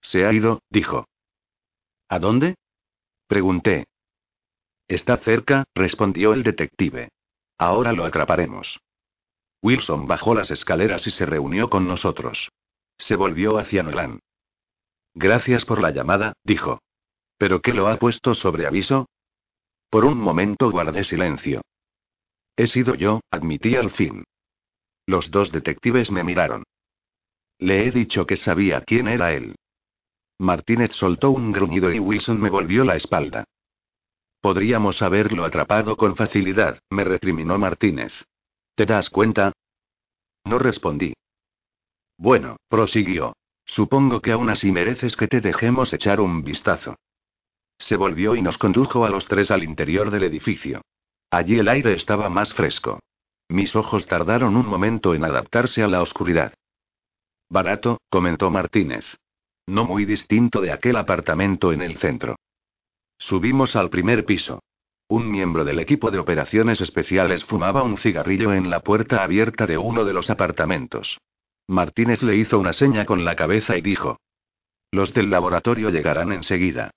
Se 0.01 0.25
ha 0.25 0.33
ido, 0.33 0.61
dijo. 0.69 1.07
¿A 2.09 2.19
dónde? 2.19 2.55
Pregunté. 3.27 3.85
Está 4.93 5.17
cerca, 5.17 5.63
respondió 5.73 6.33
el 6.33 6.43
detective. 6.43 7.09
Ahora 7.57 7.93
lo 7.93 8.05
atraparemos. 8.05 8.79
Wilson 9.63 10.05
bajó 10.05 10.35
las 10.35 10.51
escaleras 10.51 11.07
y 11.07 11.09
se 11.09 11.25
reunió 11.25 11.67
con 11.67 11.87
nosotros. 11.87 12.51
Se 12.99 13.15
volvió 13.15 13.57
hacia 13.57 13.81
Nolan. 13.81 14.19
Gracias 15.15 15.65
por 15.65 15.81
la 15.81 15.89
llamada, 15.89 16.33
dijo. 16.43 16.77
¿Pero 17.39 17.59
qué 17.59 17.73
lo 17.73 17.87
ha 17.87 17.97
puesto 17.97 18.35
sobre 18.35 18.67
aviso? 18.67 19.07
Por 19.89 20.05
un 20.05 20.19
momento 20.19 20.69
guardé 20.69 21.03
silencio. 21.05 21.63
He 22.55 22.67
sido 22.67 22.93
yo, 22.93 23.21
admití 23.31 23.75
al 23.75 23.89
fin. 23.89 24.23
Los 25.07 25.31
dos 25.31 25.51
detectives 25.51 26.11
me 26.11 26.23
miraron. 26.23 26.61
Le 27.57 27.87
he 27.87 27.91
dicho 27.91 28.27
que 28.27 28.35
sabía 28.35 28.81
quién 28.81 29.07
era 29.07 29.33
él. 29.33 29.55
Martínez 30.37 30.91
soltó 30.91 31.31
un 31.31 31.51
gruñido 31.51 31.91
y 31.91 31.97
Wilson 31.97 32.39
me 32.39 32.51
volvió 32.51 32.85
la 32.85 32.95
espalda. 32.95 33.45
Podríamos 34.43 35.01
haberlo 35.01 35.45
atrapado 35.45 35.95
con 35.95 36.17
facilidad, 36.17 36.77
me 36.89 37.05
recriminó 37.05 37.57
Martínez. 37.57 38.11
¿Te 38.75 38.85
das 38.85 39.09
cuenta? 39.09 39.53
No 40.43 40.59
respondí. 40.59 41.13
Bueno, 42.17 42.57
prosiguió. 42.67 43.37
Supongo 43.65 44.19
que 44.19 44.33
aún 44.33 44.49
así 44.49 44.73
mereces 44.73 45.15
que 45.15 45.29
te 45.29 45.39
dejemos 45.39 45.93
echar 45.93 46.19
un 46.19 46.43
vistazo. 46.43 46.97
Se 47.79 47.95
volvió 47.95 48.35
y 48.35 48.41
nos 48.41 48.57
condujo 48.57 49.05
a 49.05 49.09
los 49.09 49.27
tres 49.27 49.49
al 49.49 49.63
interior 49.63 50.11
del 50.11 50.23
edificio. 50.23 50.81
Allí 51.31 51.57
el 51.57 51.69
aire 51.69 51.93
estaba 51.93 52.27
más 52.27 52.53
fresco. 52.53 52.99
Mis 53.47 53.77
ojos 53.77 54.07
tardaron 54.07 54.57
un 54.57 54.65
momento 54.65 55.15
en 55.15 55.23
adaptarse 55.23 55.83
a 55.83 55.87
la 55.87 56.01
oscuridad. 56.01 56.53
Barato, 57.49 58.01
comentó 58.09 58.51
Martínez. 58.51 59.05
No 59.67 59.85
muy 59.85 60.03
distinto 60.03 60.59
de 60.59 60.73
aquel 60.73 60.97
apartamento 60.97 61.71
en 61.71 61.81
el 61.81 61.97
centro. 61.97 62.35
Subimos 63.25 63.77
al 63.77 63.89
primer 63.89 64.25
piso. 64.25 64.61
Un 65.07 65.31
miembro 65.31 65.63
del 65.63 65.79
equipo 65.79 66.11
de 66.11 66.19
operaciones 66.19 66.81
especiales 66.81 67.45
fumaba 67.45 67.81
un 67.81 67.97
cigarrillo 67.97 68.51
en 68.53 68.69
la 68.69 68.81
puerta 68.81 69.23
abierta 69.23 69.65
de 69.65 69.77
uno 69.77 70.03
de 70.03 70.11
los 70.11 70.29
apartamentos. 70.29 71.19
Martínez 71.65 72.21
le 72.21 72.35
hizo 72.35 72.59
una 72.59 72.73
seña 72.73 73.05
con 73.05 73.23
la 73.23 73.37
cabeza 73.37 73.77
y 73.77 73.81
dijo. 73.81 74.17
Los 74.91 75.13
del 75.13 75.29
laboratorio 75.29 75.89
llegarán 75.89 76.33
enseguida. 76.33 76.91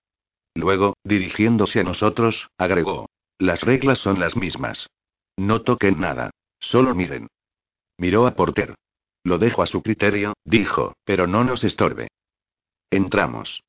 Luego, 0.57 0.97
dirigiéndose 1.05 1.79
a 1.79 1.85
nosotros, 1.85 2.49
agregó. 2.59 3.09
Las 3.39 3.63
reglas 3.63 4.01
son 4.01 4.19
las 4.19 4.35
mismas. 4.37 4.89
No 5.37 5.63
toquen 5.63 6.01
nada. 6.01 6.31
Solo 6.59 6.93
miren. 6.97 7.29
Miró 7.99 8.27
a 8.27 8.35
Porter. 8.35 8.75
Lo 9.23 9.39
dejo 9.39 9.63
a 9.63 9.69
su 9.69 9.81
criterio, 9.81 10.35
dijo, 10.45 10.97
pero 11.05 11.29
no 11.29 11.45
nos 11.45 11.63
estorbe. 11.63 12.09
Entramos. 12.91 13.63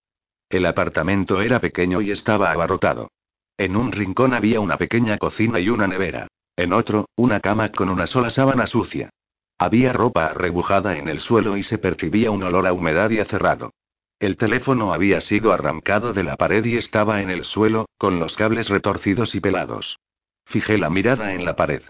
El 0.49 0.65
apartamento 0.65 1.41
era 1.41 1.59
pequeño 1.59 2.01
y 2.01 2.11
estaba 2.11 2.51
abarrotado. 2.51 3.09
En 3.57 3.75
un 3.75 3.91
rincón 3.91 4.33
había 4.33 4.59
una 4.61 4.77
pequeña 4.77 5.17
cocina 5.17 5.59
y 5.59 5.69
una 5.69 5.87
nevera. 5.87 6.27
En 6.55 6.73
otro, 6.73 7.09
una 7.15 7.39
cama 7.39 7.71
con 7.71 7.89
una 7.89 8.07
sola 8.07 8.29
sábana 8.29 8.65
sucia. 8.65 9.09
Había 9.57 9.91
ropa 9.91 10.27
arrebujada 10.27 10.97
en 10.97 11.09
el 11.09 11.19
suelo 11.19 11.57
y 11.57 11.63
se 11.63 11.79
percibía 11.79 12.31
un 12.31 12.43
olor 12.43 12.65
a 12.67 12.73
humedad 12.73 13.09
y 13.09 13.19
a 13.19 13.25
cerrado. 13.25 13.71
El 14.19 14.37
teléfono 14.37 14.93
había 14.93 15.19
sido 15.21 15.51
arrancado 15.51 16.13
de 16.13 16.23
la 16.23 16.37
pared 16.37 16.63
y 16.65 16.77
estaba 16.77 17.21
en 17.21 17.29
el 17.29 17.43
suelo, 17.43 17.87
con 17.97 18.19
los 18.19 18.35
cables 18.35 18.69
retorcidos 18.69 19.35
y 19.35 19.39
pelados. 19.39 19.99
Fijé 20.45 20.77
la 20.77 20.89
mirada 20.89 21.33
en 21.33 21.43
la 21.43 21.55
pared. 21.55 21.83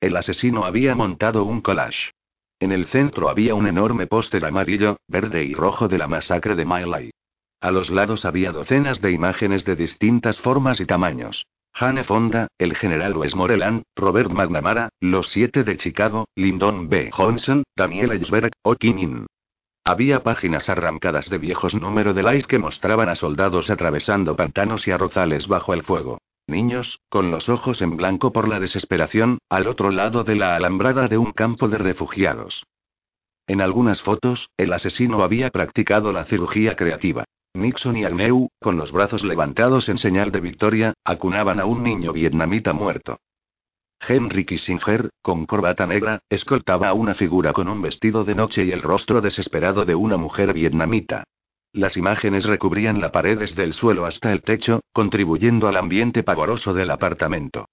El 0.00 0.16
asesino 0.16 0.64
había 0.64 0.94
montado 0.94 1.44
un 1.44 1.60
collage. 1.60 2.12
En 2.58 2.72
el 2.72 2.86
centro 2.86 3.28
había 3.28 3.54
un 3.54 3.66
enorme 3.66 4.06
póster 4.06 4.44
amarillo, 4.44 4.96
verde 5.08 5.44
y 5.44 5.54
rojo 5.54 5.88
de 5.88 5.98
la 5.98 6.08
masacre 6.08 6.54
de 6.54 6.64
Miley. 6.64 7.10
A 7.66 7.72
los 7.72 7.90
lados 7.90 8.24
había 8.24 8.52
docenas 8.52 9.00
de 9.00 9.10
imágenes 9.10 9.64
de 9.64 9.74
distintas 9.74 10.38
formas 10.38 10.78
y 10.78 10.86
tamaños. 10.86 11.48
Jane 11.74 12.04
Fonda, 12.04 12.46
el 12.58 12.76
general 12.76 13.16
Westmoreland, 13.16 13.82
Robert 13.96 14.30
McNamara, 14.30 14.90
los 15.00 15.30
siete 15.32 15.64
de 15.64 15.76
Chicago, 15.76 16.28
Lyndon 16.36 16.88
B. 16.88 17.10
Johnson, 17.10 17.64
Daniel 17.74 18.12
Ellsberg, 18.12 18.52
O. 18.62 18.76
Kim 18.76 19.26
Había 19.82 20.22
páginas 20.22 20.68
arrancadas 20.68 21.28
de 21.28 21.38
viejos 21.38 21.74
números 21.74 22.14
de 22.14 22.22
Life 22.22 22.46
que 22.46 22.60
mostraban 22.60 23.08
a 23.08 23.16
soldados 23.16 23.68
atravesando 23.68 24.36
pantanos 24.36 24.86
y 24.86 24.92
arrozales 24.92 25.48
bajo 25.48 25.74
el 25.74 25.82
fuego. 25.82 26.18
Niños, 26.46 27.00
con 27.08 27.32
los 27.32 27.48
ojos 27.48 27.82
en 27.82 27.96
blanco 27.96 28.32
por 28.32 28.46
la 28.46 28.60
desesperación, 28.60 29.38
al 29.50 29.66
otro 29.66 29.90
lado 29.90 30.22
de 30.22 30.36
la 30.36 30.54
alambrada 30.54 31.08
de 31.08 31.18
un 31.18 31.32
campo 31.32 31.68
de 31.68 31.78
refugiados. 31.78 32.62
En 33.48 33.60
algunas 33.60 34.02
fotos, 34.02 34.50
el 34.56 34.72
asesino 34.72 35.24
había 35.24 35.50
practicado 35.50 36.12
la 36.12 36.26
cirugía 36.26 36.76
creativa. 36.76 37.24
Nixon 37.56 37.96
y 37.96 38.04
Agnew, 38.04 38.48
con 38.60 38.76
los 38.76 38.92
brazos 38.92 39.24
levantados 39.24 39.88
en 39.88 39.98
señal 39.98 40.30
de 40.30 40.40
victoria, 40.40 40.94
acunaban 41.04 41.58
a 41.58 41.64
un 41.64 41.82
niño 41.82 42.12
vietnamita 42.12 42.72
muerto. 42.72 43.18
Henry 43.98 44.44
Kissinger, 44.44 45.10
con 45.22 45.46
corbata 45.46 45.86
negra, 45.86 46.20
escoltaba 46.28 46.88
a 46.88 46.92
una 46.92 47.14
figura 47.14 47.52
con 47.52 47.68
un 47.68 47.80
vestido 47.80 48.24
de 48.24 48.34
noche 48.34 48.64
y 48.64 48.72
el 48.72 48.82
rostro 48.82 49.20
desesperado 49.20 49.84
de 49.84 49.94
una 49.94 50.16
mujer 50.16 50.52
vietnamita. 50.52 51.24
Las 51.72 51.96
imágenes 51.96 52.44
recubrían 52.44 53.00
la 53.00 53.10
pared 53.10 53.38
desde 53.38 53.64
el 53.64 53.72
suelo 53.72 54.06
hasta 54.06 54.32
el 54.32 54.42
techo, 54.42 54.80
contribuyendo 54.92 55.66
al 55.66 55.76
ambiente 55.76 56.22
pavoroso 56.22 56.74
del 56.74 56.90
apartamento. 56.90 57.66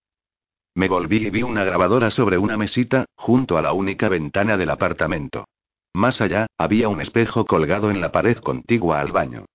Me 0.75 0.87
volví 0.87 1.27
y 1.27 1.29
vi 1.29 1.43
una 1.43 1.63
grabadora 1.63 2.09
sobre 2.09 2.37
una 2.37 2.57
mesita, 2.57 3.05
junto 3.15 3.57
a 3.57 3.61
la 3.61 3.73
única 3.73 4.09
ventana 4.09 4.57
del 4.57 4.71
apartamento. 4.71 5.45
Más 5.93 6.19
allá, 6.21 6.47
había 6.57 6.89
un 6.89 7.01
espejo 7.01 7.45
colgado 7.45 7.91
en 7.91 8.01
la 8.01 8.11
pared 8.11 8.37
contigua 8.37 8.99
al 8.99 9.11
baño. 9.11 9.45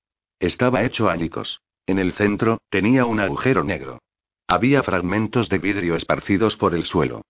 Estaba 0.41 0.85
hecho 0.85 1.09
añicos. 1.09 1.61
En 1.87 1.99
el 1.99 2.13
centro, 2.13 2.61
tenía 2.69 3.07
un 3.07 3.21
agujero 3.21 3.65
negro. 3.65 4.01
Había 4.47 4.83
fragmentos 4.83 5.49
de 5.49 5.59
vidrio 5.59 5.97
esparcidos 5.97 6.57
por 6.57 6.75
el 6.75 6.85
suelo. 6.85 7.23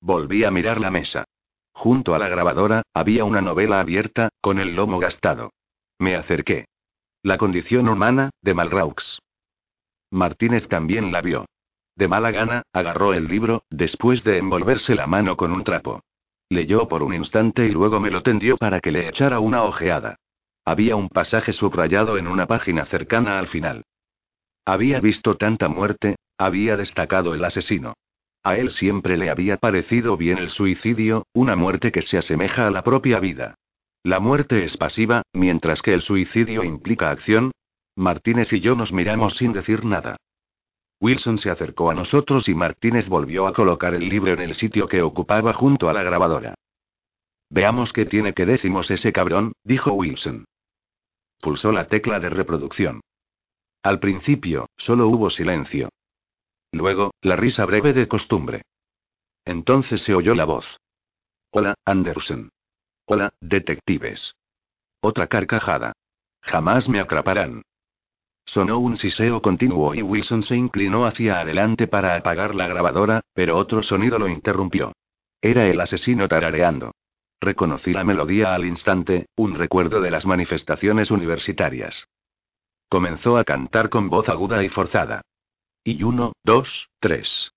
Volví 0.00 0.44
a 0.44 0.50
mirar 0.50 0.80
la 0.80 0.90
mesa. 0.90 1.24
Junto 1.72 2.14
a 2.14 2.18
la 2.18 2.28
grabadora, 2.28 2.82
había 2.92 3.24
una 3.24 3.40
novela 3.40 3.80
abierta, 3.80 4.30
con 4.40 4.58
el 4.58 4.74
lomo 4.74 4.98
gastado. 4.98 5.52
Me 5.98 6.16
acerqué. 6.16 6.66
La 7.22 7.38
condición 7.38 7.88
humana, 7.88 8.30
de 8.42 8.54
Malraux. 8.54 9.18
Martínez 10.10 10.68
también 10.68 11.10
la 11.10 11.20
vio. 11.20 11.46
De 11.96 12.08
mala 12.08 12.30
gana, 12.30 12.62
agarró 12.72 13.14
el 13.14 13.26
libro, 13.28 13.64
después 13.70 14.24
de 14.24 14.38
envolverse 14.38 14.94
la 14.94 15.06
mano 15.06 15.36
con 15.36 15.52
un 15.52 15.64
trapo. 15.64 16.02
Leyó 16.48 16.88
por 16.88 17.02
un 17.02 17.14
instante 17.14 17.66
y 17.66 17.70
luego 17.70 18.00
me 18.00 18.10
lo 18.10 18.22
tendió 18.22 18.56
para 18.56 18.80
que 18.80 18.92
le 18.92 19.08
echara 19.08 19.40
una 19.40 19.62
ojeada. 19.62 20.16
Había 20.64 20.96
un 20.96 21.08
pasaje 21.08 21.52
subrayado 21.52 22.16
en 22.16 22.26
una 22.26 22.46
página 22.46 22.86
cercana 22.86 23.38
al 23.38 23.48
final. 23.48 23.84
Había 24.64 24.98
visto 25.00 25.36
tanta 25.36 25.68
muerte, 25.68 26.16
había 26.38 26.76
destacado 26.76 27.34
el 27.34 27.44
asesino. 27.44 27.94
A 28.42 28.56
él 28.56 28.70
siempre 28.70 29.16
le 29.16 29.30
había 29.30 29.58
parecido 29.58 30.16
bien 30.16 30.38
el 30.38 30.50
suicidio, 30.50 31.26
una 31.32 31.54
muerte 31.56 31.92
que 31.92 32.02
se 32.02 32.18
asemeja 32.18 32.66
a 32.66 32.70
la 32.70 32.82
propia 32.82 33.20
vida. 33.20 33.56
La 34.02 34.20
muerte 34.20 34.64
es 34.64 34.76
pasiva, 34.76 35.22
mientras 35.32 35.80
que 35.80 35.94
el 35.94 36.02
suicidio 36.02 36.64
implica 36.64 37.10
acción. 37.10 37.52
Martínez 37.96 38.52
y 38.52 38.60
yo 38.60 38.74
nos 38.74 38.92
miramos 38.92 39.36
sin 39.36 39.52
decir 39.52 39.84
nada. 39.84 40.16
Wilson 41.00 41.38
se 41.38 41.50
acercó 41.50 41.90
a 41.90 41.94
nosotros 41.94 42.48
y 42.48 42.54
Martínez 42.54 43.08
volvió 43.08 43.46
a 43.46 43.52
colocar 43.52 43.94
el 43.94 44.08
libro 44.08 44.32
en 44.32 44.40
el 44.40 44.54
sitio 44.54 44.88
que 44.88 45.02
ocupaba 45.02 45.52
junto 45.52 45.88
a 45.88 45.92
la 45.92 46.02
grabadora. 46.02 46.54
Veamos 47.50 47.92
qué 47.92 48.04
tiene 48.06 48.32
que 48.32 48.46
decimos 48.46 48.90
ese 48.90 49.12
cabrón, 49.12 49.52
dijo 49.62 49.92
Wilson. 49.92 50.44
Pulsó 51.44 51.72
la 51.72 51.86
tecla 51.86 52.20
de 52.20 52.30
reproducción. 52.30 53.02
Al 53.82 54.00
principio, 54.00 54.70
solo 54.78 55.08
hubo 55.08 55.28
silencio. 55.28 55.90
Luego, 56.72 57.12
la 57.20 57.36
risa 57.36 57.66
breve 57.66 57.92
de 57.92 58.08
costumbre. 58.08 58.62
Entonces 59.44 60.00
se 60.02 60.14
oyó 60.14 60.34
la 60.34 60.46
voz. 60.46 60.80
Hola, 61.50 61.74
Anderson. 61.84 62.48
Hola, 63.04 63.34
detectives. 63.42 64.34
Otra 65.02 65.26
carcajada. 65.26 65.92
Jamás 66.40 66.88
me 66.88 66.98
atraparán. 66.98 67.60
Sonó 68.46 68.78
un 68.78 68.96
siseo 68.96 69.42
continuo 69.42 69.94
y 69.94 70.00
Wilson 70.00 70.44
se 70.44 70.56
inclinó 70.56 71.04
hacia 71.04 71.40
adelante 71.40 71.86
para 71.88 72.16
apagar 72.16 72.54
la 72.54 72.68
grabadora, 72.68 73.20
pero 73.34 73.58
otro 73.58 73.82
sonido 73.82 74.18
lo 74.18 74.28
interrumpió. 74.28 74.94
Era 75.42 75.66
el 75.66 75.78
asesino 75.78 76.26
tarareando. 76.26 76.92
Reconocí 77.40 77.92
la 77.92 78.04
melodía 78.04 78.54
al 78.54 78.64
instante, 78.64 79.26
un 79.36 79.54
recuerdo 79.54 80.00
de 80.00 80.10
las 80.10 80.26
manifestaciones 80.26 81.10
universitarias. 81.10 82.08
Comenzó 82.88 83.36
a 83.36 83.44
cantar 83.44 83.90
con 83.90 84.08
voz 84.08 84.28
aguda 84.28 84.62
y 84.62 84.68
forzada. 84.68 85.22
Y 85.82 86.02
uno, 86.02 86.32
dos, 86.42 86.88
tres. 87.00 87.52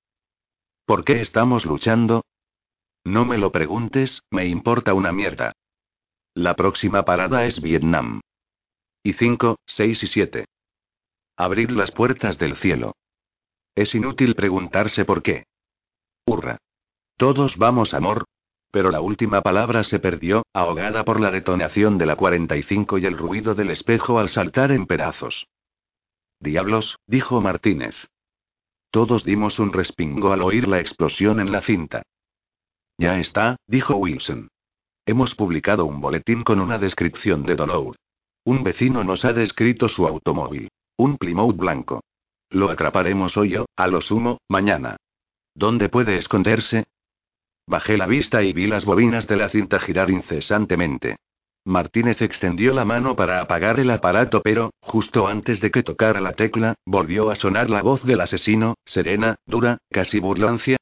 ¿Por 0.86 1.06
qué 1.06 1.22
estamos 1.22 1.66
luchando? 1.66 2.24
No 3.06 3.26
me 3.26 3.38
lo 3.38 3.52
preguntes, 3.52 4.22
me 4.32 4.48
importa 4.48 4.94
una 4.94 5.12
mierda. 5.12 5.54
La 6.34 6.56
próxima 6.56 7.04
parada 7.04 7.46
es 7.46 7.62
Vietnam. 7.62 8.22
Y 9.04 9.14
cinco, 9.14 9.58
seis 9.66 10.04
y 10.04 10.08
siete. 10.08 10.46
Abrir 11.38 11.72
las 11.72 11.92
puertas 11.92 12.38
del 12.38 12.58
cielo. 12.58 12.94
Es 13.76 13.96
inútil 13.96 14.36
preguntarse 14.36 15.06
por 15.06 15.24
qué. 15.24 15.46
Hurra. 16.26 16.58
Todos 17.16 17.58
vamos, 17.58 17.94
amor, 17.94 18.26
pero 18.72 18.92
la 18.92 19.02
última 19.02 19.42
palabra 19.42 19.84
se 19.84 20.00
perdió, 20.00 20.44
ahogada 20.54 21.04
por 21.04 21.20
la 21.20 21.32
detonación 21.32 21.98
de 21.98 22.06
la 22.06 22.16
45 22.16 22.98
y 22.98 23.06
el 23.06 23.18
ruido 23.18 23.56
del 23.56 23.70
espejo 23.70 24.20
al 24.20 24.30
saltar 24.30 24.72
en 24.72 24.86
pedazos. 24.86 25.48
Diablos, 26.40 26.98
dijo 27.08 27.42
Martínez. 27.42 27.96
Todos 28.92 29.24
dimos 29.24 29.60
un 29.60 29.74
respingo 29.74 30.32
al 30.32 30.42
oír 30.42 30.68
la 30.68 30.80
explosión 30.80 31.40
en 31.40 31.52
la 31.52 31.62
cinta. 31.62 32.04
Ya 32.98 33.20
está, 33.20 33.58
dijo 33.68 33.96
Wilson. 33.96 34.50
Hemos 35.06 35.36
publicado 35.36 35.86
un 35.86 36.02
boletín 36.02 36.44
con 36.44 36.60
una 36.60 36.78
descripción 36.78 37.44
de 37.44 37.56
dolor. 37.56 37.96
Un 38.44 38.64
vecino 38.64 39.04
nos 39.04 39.26
ha 39.26 39.34
descrito 39.34 39.88
su 39.88 40.08
automóvil. 40.08 40.70
Un 40.98 41.18
Plymouth 41.18 41.56
blanco. 41.56 42.02
Lo 42.50 42.70
atraparemos 42.70 43.38
hoy 43.38 43.58
o, 43.58 43.66
a 43.76 43.88
lo 43.88 44.02
sumo, 44.02 44.40
mañana. 44.48 44.98
¿Dónde 45.54 45.90
puede 45.90 46.18
esconderse? 46.18 46.86
Bajé 47.68 47.98
la 47.98 48.08
vista 48.08 48.44
y 48.44 48.54
vi 48.54 48.66
las 48.66 48.86
bobinas 48.86 49.28
de 49.28 49.36
la 49.36 49.50
cinta 49.50 49.80
girar 49.80 50.10
incesantemente. 50.10 51.18
Martínez 51.66 52.22
extendió 52.22 52.74
la 52.74 52.86
mano 52.86 53.18
para 53.18 53.42
apagar 53.42 53.78
el 53.82 53.92
aparato, 53.92 54.42
pero, 54.42 54.72
justo 54.80 55.28
antes 55.28 55.60
de 55.60 55.70
que 55.70 55.84
tocara 55.84 56.22
la 56.22 56.32
tecla, 56.32 56.76
volvió 56.86 57.30
a 57.30 57.36
sonar 57.36 57.70
la 57.70 57.82
voz 57.82 58.06
del 58.06 58.22
asesino, 58.22 58.76
serena, 58.86 59.36
dura, 59.46 59.80
casi 59.90 60.22
burlancia. 60.22 60.78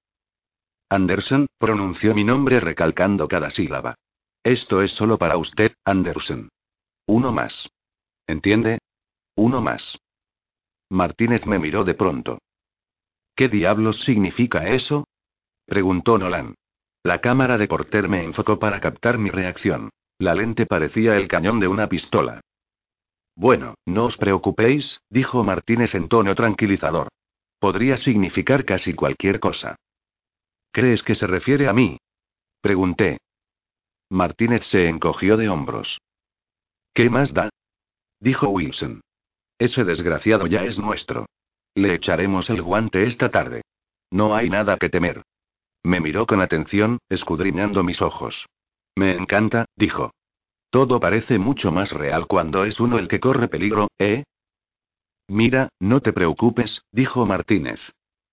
Anderson, 0.87 1.47
pronunció 1.57 2.13
mi 2.13 2.23
nombre 2.23 2.59
recalcando 2.59 3.27
cada 3.27 3.49
sílaba. 3.49 3.95
Esto 4.43 4.83
es 4.83 4.91
solo 4.91 5.17
para 5.17 5.37
usted, 5.37 5.73
Anderson. 5.85 6.49
Uno 7.07 7.31
más. 7.31 7.67
¿Entiende? 8.27 8.77
Uno 9.35 9.61
más. 9.61 9.97
Martínez 10.89 11.47
me 11.47 11.57
miró 11.57 11.83
de 11.83 11.95
pronto. 11.95 12.37
¿Qué 13.35 13.49
diablos 13.49 14.01
significa 14.01 14.67
eso? 14.67 15.07
preguntó 15.65 16.19
Nolan. 16.19 16.53
La 17.05 17.21
cámara 17.21 17.59
de 17.59 17.67
Porter 17.67 18.09
me 18.09 18.23
enfocó 18.23 18.57
para 18.57 18.79
captar 18.79 19.19
mi 19.19 19.29
reacción. 19.29 19.91
La 20.17 20.33
lente 20.33 20.65
parecía 20.65 21.17
el 21.17 21.27
cañón 21.27 21.59
de 21.59 21.67
una 21.67 21.87
pistola. 21.87 22.41
Bueno, 23.35 23.75
no 23.85 24.05
os 24.05 24.17
preocupéis, 24.17 25.01
dijo 25.11 25.43
Martínez 25.43 25.93
en 25.93 26.07
tono 26.07 26.33
tranquilizador. 26.33 27.09
Podría 27.59 27.97
significar 27.97 28.65
casi 28.65 28.95
cualquier 28.95 29.39
cosa. 29.39 29.75
¿Crees 30.71 31.03
que 31.03 31.13
se 31.13 31.27
refiere 31.27 31.67
a 31.67 31.73
mí? 31.73 31.99
Pregunté. 32.59 33.19
Martínez 34.09 34.65
se 34.65 34.89
encogió 34.89 35.37
de 35.37 35.47
hombros. 35.47 36.01
¿Qué 36.91 37.11
más 37.11 37.35
da? 37.35 37.51
Dijo 38.19 38.49
Wilson. 38.49 39.01
Ese 39.59 39.83
desgraciado 39.83 40.47
ya 40.47 40.63
es 40.63 40.79
nuestro. 40.79 41.27
Le 41.75 41.93
echaremos 41.93 42.49
el 42.49 42.63
guante 42.63 43.03
esta 43.03 43.29
tarde. 43.29 43.61
No 44.09 44.33
hay 44.33 44.49
nada 44.49 44.77
que 44.77 44.89
temer. 44.89 45.21
Me 45.85 45.99
miró 45.99 46.25
con 46.25 46.41
atención, 46.41 46.97
escudriñando 47.09 47.83
mis 47.83 48.01
ojos. 48.01 48.47
Me 48.95 49.11
encanta, 49.11 49.65
dijo. 49.75 50.15
Todo 50.71 50.99
parece 50.99 51.37
mucho 51.37 51.71
más 51.71 51.91
real 51.91 52.25
cuando 52.25 52.65
es 52.65 52.79
uno 52.79 52.97
el 52.97 53.07
que 53.07 53.19
corre 53.19 53.47
peligro, 53.49 53.89
¿eh? 53.99 54.23
Mira, 55.27 55.69
no 55.79 56.01
te 56.01 56.11
preocupes, 56.11 56.81
dijo 56.91 57.27
Martínez. 57.27 57.79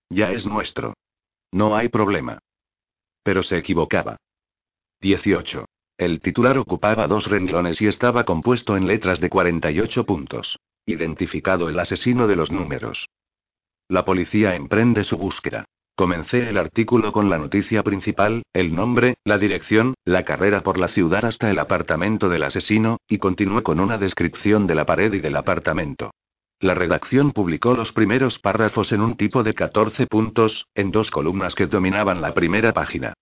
Ya 0.09 0.31
es 0.31 0.47
nuestro. 0.47 0.95
No 1.51 1.75
hay 1.75 1.89
problema. 1.89 2.39
Pero 3.21 3.43
se 3.43 3.59
equivocaba. 3.59 4.17
18. 5.01 5.65
El 5.99 6.21
titular 6.21 6.57
ocupaba 6.57 7.05
dos 7.07 7.27
renglones 7.27 7.79
y 7.83 7.87
estaba 7.87 8.23
compuesto 8.23 8.75
en 8.77 8.87
letras 8.87 9.19
de 9.19 9.29
48 9.29 10.07
puntos. 10.07 10.57
Identificado 10.87 11.69
el 11.69 11.77
asesino 11.77 12.25
de 12.25 12.35
los 12.35 12.51
números. 12.51 13.09
La 13.89 14.03
policía 14.05 14.55
emprende 14.55 15.03
su 15.03 15.19
búsqueda. 15.19 15.65
Comencé 16.03 16.49
el 16.49 16.57
artículo 16.57 17.13
con 17.13 17.29
la 17.29 17.37
noticia 17.37 17.81
principal, 17.81 18.43
el 18.51 18.75
nombre, 18.75 19.15
la 19.23 19.37
dirección, 19.37 19.93
la 20.03 20.25
carrera 20.25 20.59
por 20.59 20.77
la 20.77 20.89
ciudad 20.89 21.23
hasta 21.23 21.49
el 21.49 21.57
apartamento 21.57 22.27
del 22.27 22.43
asesino, 22.43 22.97
y 23.07 23.19
continué 23.19 23.63
con 23.63 23.79
una 23.79 23.97
descripción 23.97 24.67
de 24.67 24.75
la 24.75 24.85
pared 24.85 25.13
y 25.13 25.21
del 25.21 25.37
apartamento. 25.37 26.11
La 26.59 26.73
redacción 26.73 27.31
publicó 27.31 27.73
los 27.73 27.93
primeros 27.93 28.37
párrafos 28.37 28.91
en 28.91 28.99
un 28.99 29.15
tipo 29.15 29.43
de 29.43 29.53
14 29.53 30.05
puntos, 30.07 30.67
en 30.75 30.91
dos 30.91 31.09
columnas 31.09 31.55
que 31.55 31.67
dominaban 31.67 32.19
la 32.19 32.33
primera 32.33 32.73
página. 32.73 33.13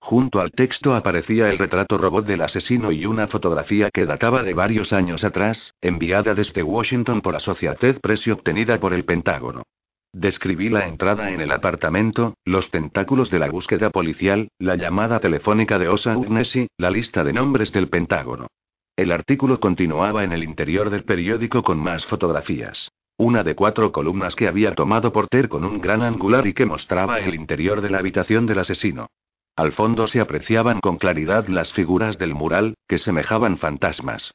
Junto 0.00 0.40
al 0.40 0.50
texto 0.50 0.94
aparecía 0.94 1.50
el 1.50 1.58
retrato 1.58 1.98
robot 1.98 2.24
del 2.24 2.40
asesino 2.40 2.90
y 2.90 3.04
una 3.04 3.26
fotografía 3.26 3.90
que 3.92 4.06
databa 4.06 4.42
de 4.44 4.54
varios 4.54 4.94
años 4.94 5.24
atrás, 5.24 5.74
enviada 5.82 6.34
desde 6.34 6.62
Washington 6.62 7.20
por 7.20 7.36
Associated 7.36 8.00
Press 8.00 8.26
y 8.26 8.30
obtenida 8.30 8.80
por 8.80 8.94
el 8.94 9.04
Pentágono. 9.04 9.64
Describí 10.12 10.68
la 10.68 10.88
entrada 10.88 11.30
en 11.30 11.40
el 11.40 11.52
apartamento, 11.52 12.34
los 12.44 12.70
tentáculos 12.70 13.30
de 13.30 13.38
la 13.38 13.48
búsqueda 13.48 13.90
policial, 13.90 14.48
la 14.58 14.74
llamada 14.74 15.20
telefónica 15.20 15.78
de 15.78 15.88
Osa 15.88 16.16
Ugnesi, 16.16 16.66
la 16.78 16.90
lista 16.90 17.22
de 17.22 17.32
nombres 17.32 17.72
del 17.72 17.88
Pentágono. 17.88 18.48
El 18.96 19.12
artículo 19.12 19.60
continuaba 19.60 20.24
en 20.24 20.32
el 20.32 20.42
interior 20.42 20.90
del 20.90 21.04
periódico 21.04 21.62
con 21.62 21.78
más 21.78 22.04
fotografías. 22.06 22.90
Una 23.18 23.44
de 23.44 23.54
cuatro 23.54 23.92
columnas 23.92 24.34
que 24.34 24.48
había 24.48 24.74
tomado 24.74 25.12
Porter 25.12 25.48
con 25.48 25.64
un 25.64 25.80
gran 25.80 26.02
angular 26.02 26.46
y 26.46 26.54
que 26.54 26.66
mostraba 26.66 27.20
el 27.20 27.34
interior 27.34 27.80
de 27.80 27.90
la 27.90 27.98
habitación 27.98 28.46
del 28.46 28.58
asesino. 28.58 29.06
Al 29.54 29.72
fondo 29.72 30.06
se 30.08 30.20
apreciaban 30.20 30.80
con 30.80 30.96
claridad 30.96 31.46
las 31.46 31.72
figuras 31.72 32.18
del 32.18 32.34
mural, 32.34 32.74
que 32.88 32.98
semejaban 32.98 33.58
fantasmas. 33.58 34.32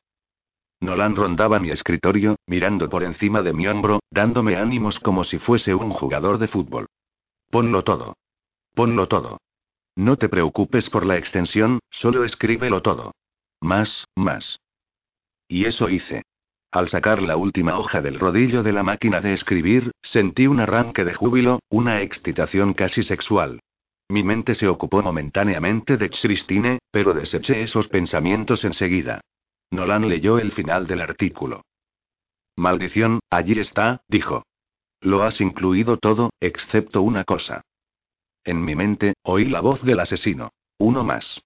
Nolan 0.81 1.15
rondaba 1.15 1.59
mi 1.59 1.69
escritorio, 1.69 2.35
mirando 2.47 2.89
por 2.89 3.03
encima 3.03 3.41
de 3.41 3.53
mi 3.53 3.67
hombro, 3.67 4.01
dándome 4.11 4.55
ánimos 4.55 4.99
como 4.99 5.23
si 5.23 5.39
fuese 5.39 5.73
un 5.73 5.89
jugador 5.89 6.37
de 6.37 6.47
fútbol. 6.47 6.87
Ponlo 7.49 7.83
todo. 7.83 8.15
Ponlo 8.73 9.07
todo. 9.07 9.37
No 9.95 10.17
te 10.17 10.27
preocupes 10.27 10.89
por 10.89 11.05
la 11.05 11.17
extensión, 11.17 11.79
solo 11.89 12.25
escríbelo 12.25 12.81
todo. 12.81 13.13
Más, 13.61 14.05
más. 14.15 14.59
Y 15.47 15.65
eso 15.65 15.89
hice. 15.89 16.23
Al 16.71 16.89
sacar 16.89 17.21
la 17.21 17.37
última 17.37 17.79
hoja 17.79 18.01
del 18.01 18.19
rodillo 18.19 18.61
de 18.61 18.73
la 18.73 18.83
máquina 18.83 19.21
de 19.21 19.33
escribir, 19.33 19.91
sentí 20.01 20.47
un 20.47 20.59
arranque 20.59 21.05
de 21.05 21.13
júbilo, 21.13 21.59
una 21.69 22.01
excitación 22.01 22.73
casi 22.73 23.03
sexual. 23.03 23.61
Mi 24.09 24.23
mente 24.23 24.53
se 24.53 24.67
ocupó 24.67 25.01
momentáneamente 25.01 25.95
de 25.95 26.09
Christine, 26.09 26.79
pero 26.91 27.13
deseché 27.13 27.61
esos 27.61 27.87
pensamientos 27.87 28.65
enseguida. 28.65 29.21
Nolan 29.71 30.07
leyó 30.07 30.39
el 30.39 30.51
final 30.51 30.87
del 30.87 31.01
artículo. 31.01 31.63
Maldición, 32.55 33.19
allí 33.29 33.59
está, 33.59 34.01
dijo. 34.07 34.43
Lo 35.01 35.23
has 35.23 35.41
incluido 35.41 35.97
todo, 35.97 36.31
excepto 36.39 37.01
una 37.01 37.23
cosa. 37.23 37.61
En 38.43 38.63
mi 38.63 38.75
mente, 38.75 39.15
oí 39.23 39.45
la 39.45 39.61
voz 39.61 39.83
del 39.83 39.99
asesino. 39.99 40.51
Uno 40.77 41.03
más. 41.03 41.41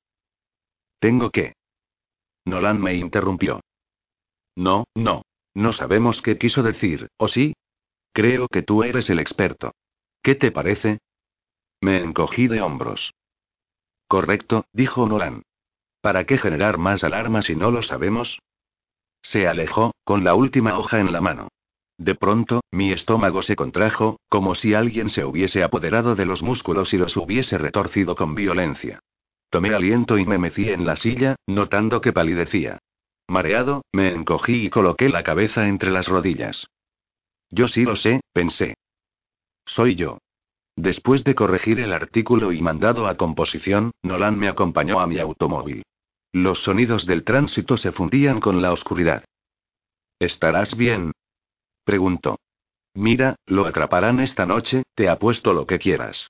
Tengo 1.00 1.32
que. 1.32 1.54
Nolan 2.46 2.82
me 2.82 2.96
interrumpió. 2.96 3.62
No, 4.56 4.86
no. 4.96 5.24
No 5.54 5.74
sabemos 5.74 6.22
qué 6.22 6.38
quiso 6.38 6.64
decir, 6.64 7.10
¿o 7.18 7.28
sí? 7.28 7.54
Creo 8.14 8.48
que 8.48 8.62
tú 8.62 8.84
eres 8.84 9.10
el 9.10 9.20
experto. 9.20 9.74
¿Qué 10.22 10.36
te 10.36 10.52
parece? 10.52 11.00
Me 11.82 11.98
encogí 11.98 12.48
de 12.48 12.62
hombros. 12.62 13.14
Correcto, 14.08 14.66
dijo 14.74 15.08
Nolan. 15.08 15.44
¿Para 16.02 16.26
qué 16.26 16.38
generar 16.38 16.78
más 16.78 17.04
alarma 17.04 17.42
si 17.42 17.56
no 17.56 17.72
lo 17.72 17.82
sabemos? 17.82 18.40
Se 19.22 19.48
alejó, 19.48 19.94
con 20.04 20.24
la 20.24 20.34
última 20.34 20.78
hoja 20.78 21.00
en 21.00 21.12
la 21.12 21.22
mano. 21.22 21.50
De 21.98 22.16
pronto, 22.16 22.62
mi 22.72 22.94
estómago 22.94 23.42
se 23.42 23.58
contrajo, 23.58 24.22
como 24.30 24.56
si 24.56 24.74
alguien 24.74 25.10
se 25.10 25.26
hubiese 25.26 25.64
apoderado 25.64 26.16
de 26.16 26.26
los 26.26 26.42
músculos 26.42 26.94
y 26.94 26.98
los 26.98 27.18
hubiese 27.18 27.58
retorcido 27.58 28.16
con 28.16 28.36
violencia. 28.36 29.02
Tomé 29.50 29.74
aliento 29.74 30.18
y 30.18 30.26
me 30.26 30.38
mecí 30.38 30.70
en 30.70 30.86
la 30.86 30.96
silla, 30.96 31.36
notando 31.46 32.00
que 32.00 32.14
palidecía. 32.14 32.80
Mareado, 33.28 33.84
me 33.92 34.10
encogí 34.10 34.66
y 34.66 34.70
coloqué 34.70 35.10
la 35.10 35.24
cabeza 35.24 35.68
entre 35.68 35.92
las 35.92 36.08
rodillas. 36.08 36.68
Yo 37.50 37.68
sí 37.68 37.84
lo 37.84 37.98
sé, 37.98 38.22
pensé. 38.32 38.76
Soy 39.66 39.96
yo. 39.96 40.20
Después 40.76 41.26
de 41.26 41.36
corregir 41.36 41.82
el 41.82 41.92
artículo 41.92 42.54
y 42.54 42.62
mandado 42.62 43.08
a 43.08 43.18
composición, 43.18 43.92
Nolan 44.02 44.40
me 44.40 44.48
acompañó 44.48 45.02
a 45.02 45.08
mi 45.08 45.20
automóvil. 45.20 45.84
Los 46.32 46.64
sonidos 46.64 47.06
del 47.06 47.24
tránsito 47.24 47.78
se 47.78 47.92
fundían 47.92 48.40
con 48.40 48.62
la 48.62 48.72
oscuridad. 48.72 49.24
¿Estarás 50.20 50.76
bien? 50.76 51.12
preguntó. 51.84 52.38
Mira, 52.94 53.36
lo 53.46 53.66
atraparán 53.66 54.20
esta 54.20 54.46
noche, 54.46 54.84
te 54.94 55.10
apuesto 55.10 55.54
lo 55.54 55.66
que 55.66 55.80
quieras. 55.80 56.30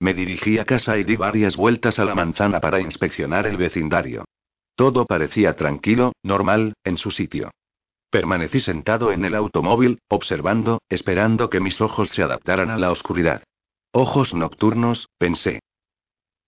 Me 0.00 0.14
dirigí 0.14 0.58
a 0.58 0.64
casa 0.64 0.96
y 0.98 1.04
di 1.04 1.16
varias 1.16 1.56
vueltas 1.56 1.98
a 1.98 2.04
la 2.04 2.14
manzana 2.14 2.60
para 2.60 2.80
inspeccionar 2.80 3.46
el 3.46 3.56
vecindario. 3.56 4.24
Todo 4.76 5.06
parecía 5.06 5.56
tranquilo, 5.56 6.12
normal, 6.22 6.74
en 6.84 6.98
su 6.98 7.10
sitio. 7.10 7.50
Permanecí 8.10 8.60
sentado 8.60 9.10
en 9.10 9.24
el 9.24 9.34
automóvil, 9.34 9.98
observando, 10.08 10.80
esperando 10.88 11.50
que 11.50 11.60
mis 11.60 11.80
ojos 11.80 12.10
se 12.10 12.22
adaptaran 12.22 12.70
a 12.70 12.78
la 12.78 12.92
oscuridad. 12.92 13.42
Ojos 13.92 14.34
nocturnos, 14.34 15.08
pensé. 15.18 15.60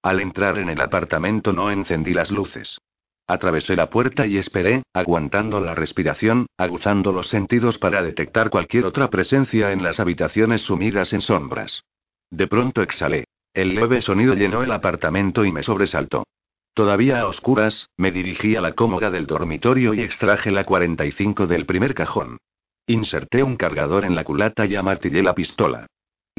Al 0.02 0.20
entrar 0.20 0.58
en 0.58 0.70
el 0.70 0.80
apartamento 0.80 1.52
no 1.52 1.70
encendí 1.70 2.14
las 2.14 2.30
luces. 2.30 2.78
Atravesé 3.26 3.76
la 3.76 3.90
puerta 3.90 4.26
y 4.26 4.38
esperé, 4.38 4.82
aguantando 4.92 5.60
la 5.60 5.74
respiración, 5.74 6.46
aguzando 6.56 7.12
los 7.12 7.28
sentidos 7.28 7.78
para 7.78 8.02
detectar 8.02 8.50
cualquier 8.50 8.86
otra 8.86 9.08
presencia 9.08 9.72
en 9.72 9.82
las 9.82 10.00
habitaciones 10.00 10.62
sumidas 10.62 11.12
en 11.12 11.20
sombras. 11.20 11.84
De 12.30 12.46
pronto 12.46 12.82
exhalé. 12.82 13.24
El 13.52 13.74
leve 13.74 14.00
sonido 14.00 14.34
llenó 14.34 14.62
el 14.62 14.72
apartamento 14.72 15.44
y 15.44 15.52
me 15.52 15.62
sobresaltó. 15.62 16.24
Todavía 16.72 17.20
a 17.20 17.26
oscuras, 17.26 17.88
me 17.96 18.10
dirigí 18.10 18.56
a 18.56 18.60
la 18.60 18.72
cómoda 18.72 19.10
del 19.10 19.26
dormitorio 19.26 19.92
y 19.92 20.00
extraje 20.00 20.50
la 20.50 20.64
45 20.64 21.46
del 21.46 21.66
primer 21.66 21.94
cajón. 21.94 22.38
Inserté 22.86 23.42
un 23.42 23.56
cargador 23.56 24.04
en 24.04 24.14
la 24.14 24.24
culata 24.24 24.66
y 24.66 24.76
amartillé 24.76 25.22
la 25.22 25.34
pistola. 25.34 25.86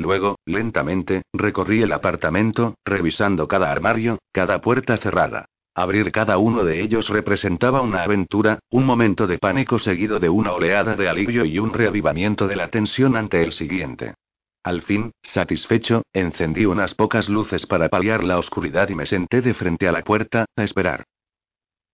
Luego, 0.01 0.39
lentamente, 0.45 1.21
recorrí 1.31 1.83
el 1.83 1.91
apartamento, 1.93 2.75
revisando 2.83 3.47
cada 3.47 3.71
armario, 3.71 4.17
cada 4.31 4.59
puerta 4.59 4.97
cerrada. 4.97 5.45
Abrir 5.75 6.11
cada 6.11 6.37
uno 6.37 6.63
de 6.63 6.81
ellos 6.81 7.07
representaba 7.09 7.81
una 7.81 8.03
aventura, 8.03 8.59
un 8.71 8.85
momento 8.85 9.27
de 9.27 9.37
pánico 9.37 9.77
seguido 9.77 10.19
de 10.19 10.27
una 10.27 10.53
oleada 10.53 10.95
de 10.95 11.07
alivio 11.07 11.45
y 11.45 11.59
un 11.59 11.71
reavivamiento 11.71 12.47
de 12.47 12.55
la 12.55 12.67
tensión 12.69 13.15
ante 13.15 13.43
el 13.43 13.51
siguiente. 13.51 14.15
Al 14.63 14.81
fin, 14.81 15.11
satisfecho, 15.21 16.03
encendí 16.13 16.65
unas 16.65 16.93
pocas 16.95 17.29
luces 17.29 17.65
para 17.65 17.87
paliar 17.87 18.23
la 18.23 18.37
oscuridad 18.37 18.89
y 18.89 18.95
me 18.95 19.05
senté 19.05 19.41
de 19.41 19.53
frente 19.53 19.87
a 19.87 19.91
la 19.91 20.01
puerta, 20.01 20.45
a 20.55 20.63
esperar. 20.63 21.03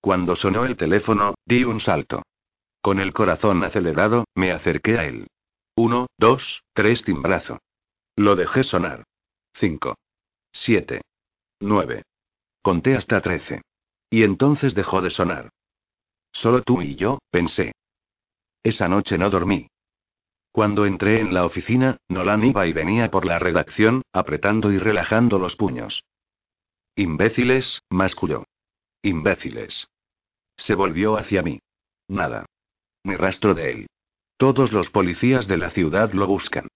Cuando 0.01 0.35
sonó 0.35 0.65
el 0.65 0.77
teléfono, 0.77 1.35
di 1.45 1.63
un 1.63 1.79
salto. 1.81 2.23
Con 2.81 2.99
el 2.99 3.13
corazón 3.13 3.63
acelerado, 3.63 4.25
me 4.33 4.51
acerqué 4.51 4.97
a 4.97 5.05
él. 5.05 5.27
Uno, 5.75 6.07
dos, 6.17 6.63
tres 6.73 7.03
timbrazo. 7.03 7.59
Lo 8.17 8.35
dejé 8.35 8.63
sonar. 8.63 9.03
Cinco. 9.53 9.95
Siete. 10.51 11.01
Nueve. 11.59 12.03
Conté 12.63 12.95
hasta 12.95 13.21
trece. 13.21 13.61
Y 14.09 14.23
entonces 14.23 14.73
dejó 14.73 15.01
de 15.01 15.11
sonar. 15.11 15.51
Solo 16.31 16.63
tú 16.63 16.81
y 16.81 16.95
yo, 16.95 17.19
pensé. 17.29 17.73
Esa 18.63 18.87
noche 18.87 19.19
no 19.19 19.29
dormí. 19.29 19.69
Cuando 20.51 20.87
entré 20.87 21.19
en 21.19 21.33
la 21.35 21.45
oficina, 21.45 21.97
Nolan 22.09 22.43
iba 22.43 22.65
y 22.65 22.73
venía 22.73 23.11
por 23.11 23.25
la 23.25 23.37
redacción, 23.37 24.01
apretando 24.11 24.71
y 24.71 24.79
relajando 24.79 25.37
los 25.37 25.55
puños. 25.55 26.03
Imbéciles, 26.95 27.83
masculló. 27.91 28.45
Imbéciles. 29.03 29.87
Se 30.57 30.73
volvió 30.73 31.17
hacia 31.17 31.43
mí. 31.43 31.59
Nada. 32.07 32.47
Ni 33.03 33.15
rastro 33.15 33.53
de 33.53 33.71
él. 33.71 33.87
Todos 34.37 34.73
los 34.73 34.89
policías 34.89 35.47
de 35.47 35.57
la 35.57 35.69
ciudad 35.69 36.13
lo 36.13 36.25
buscan. 36.25 36.67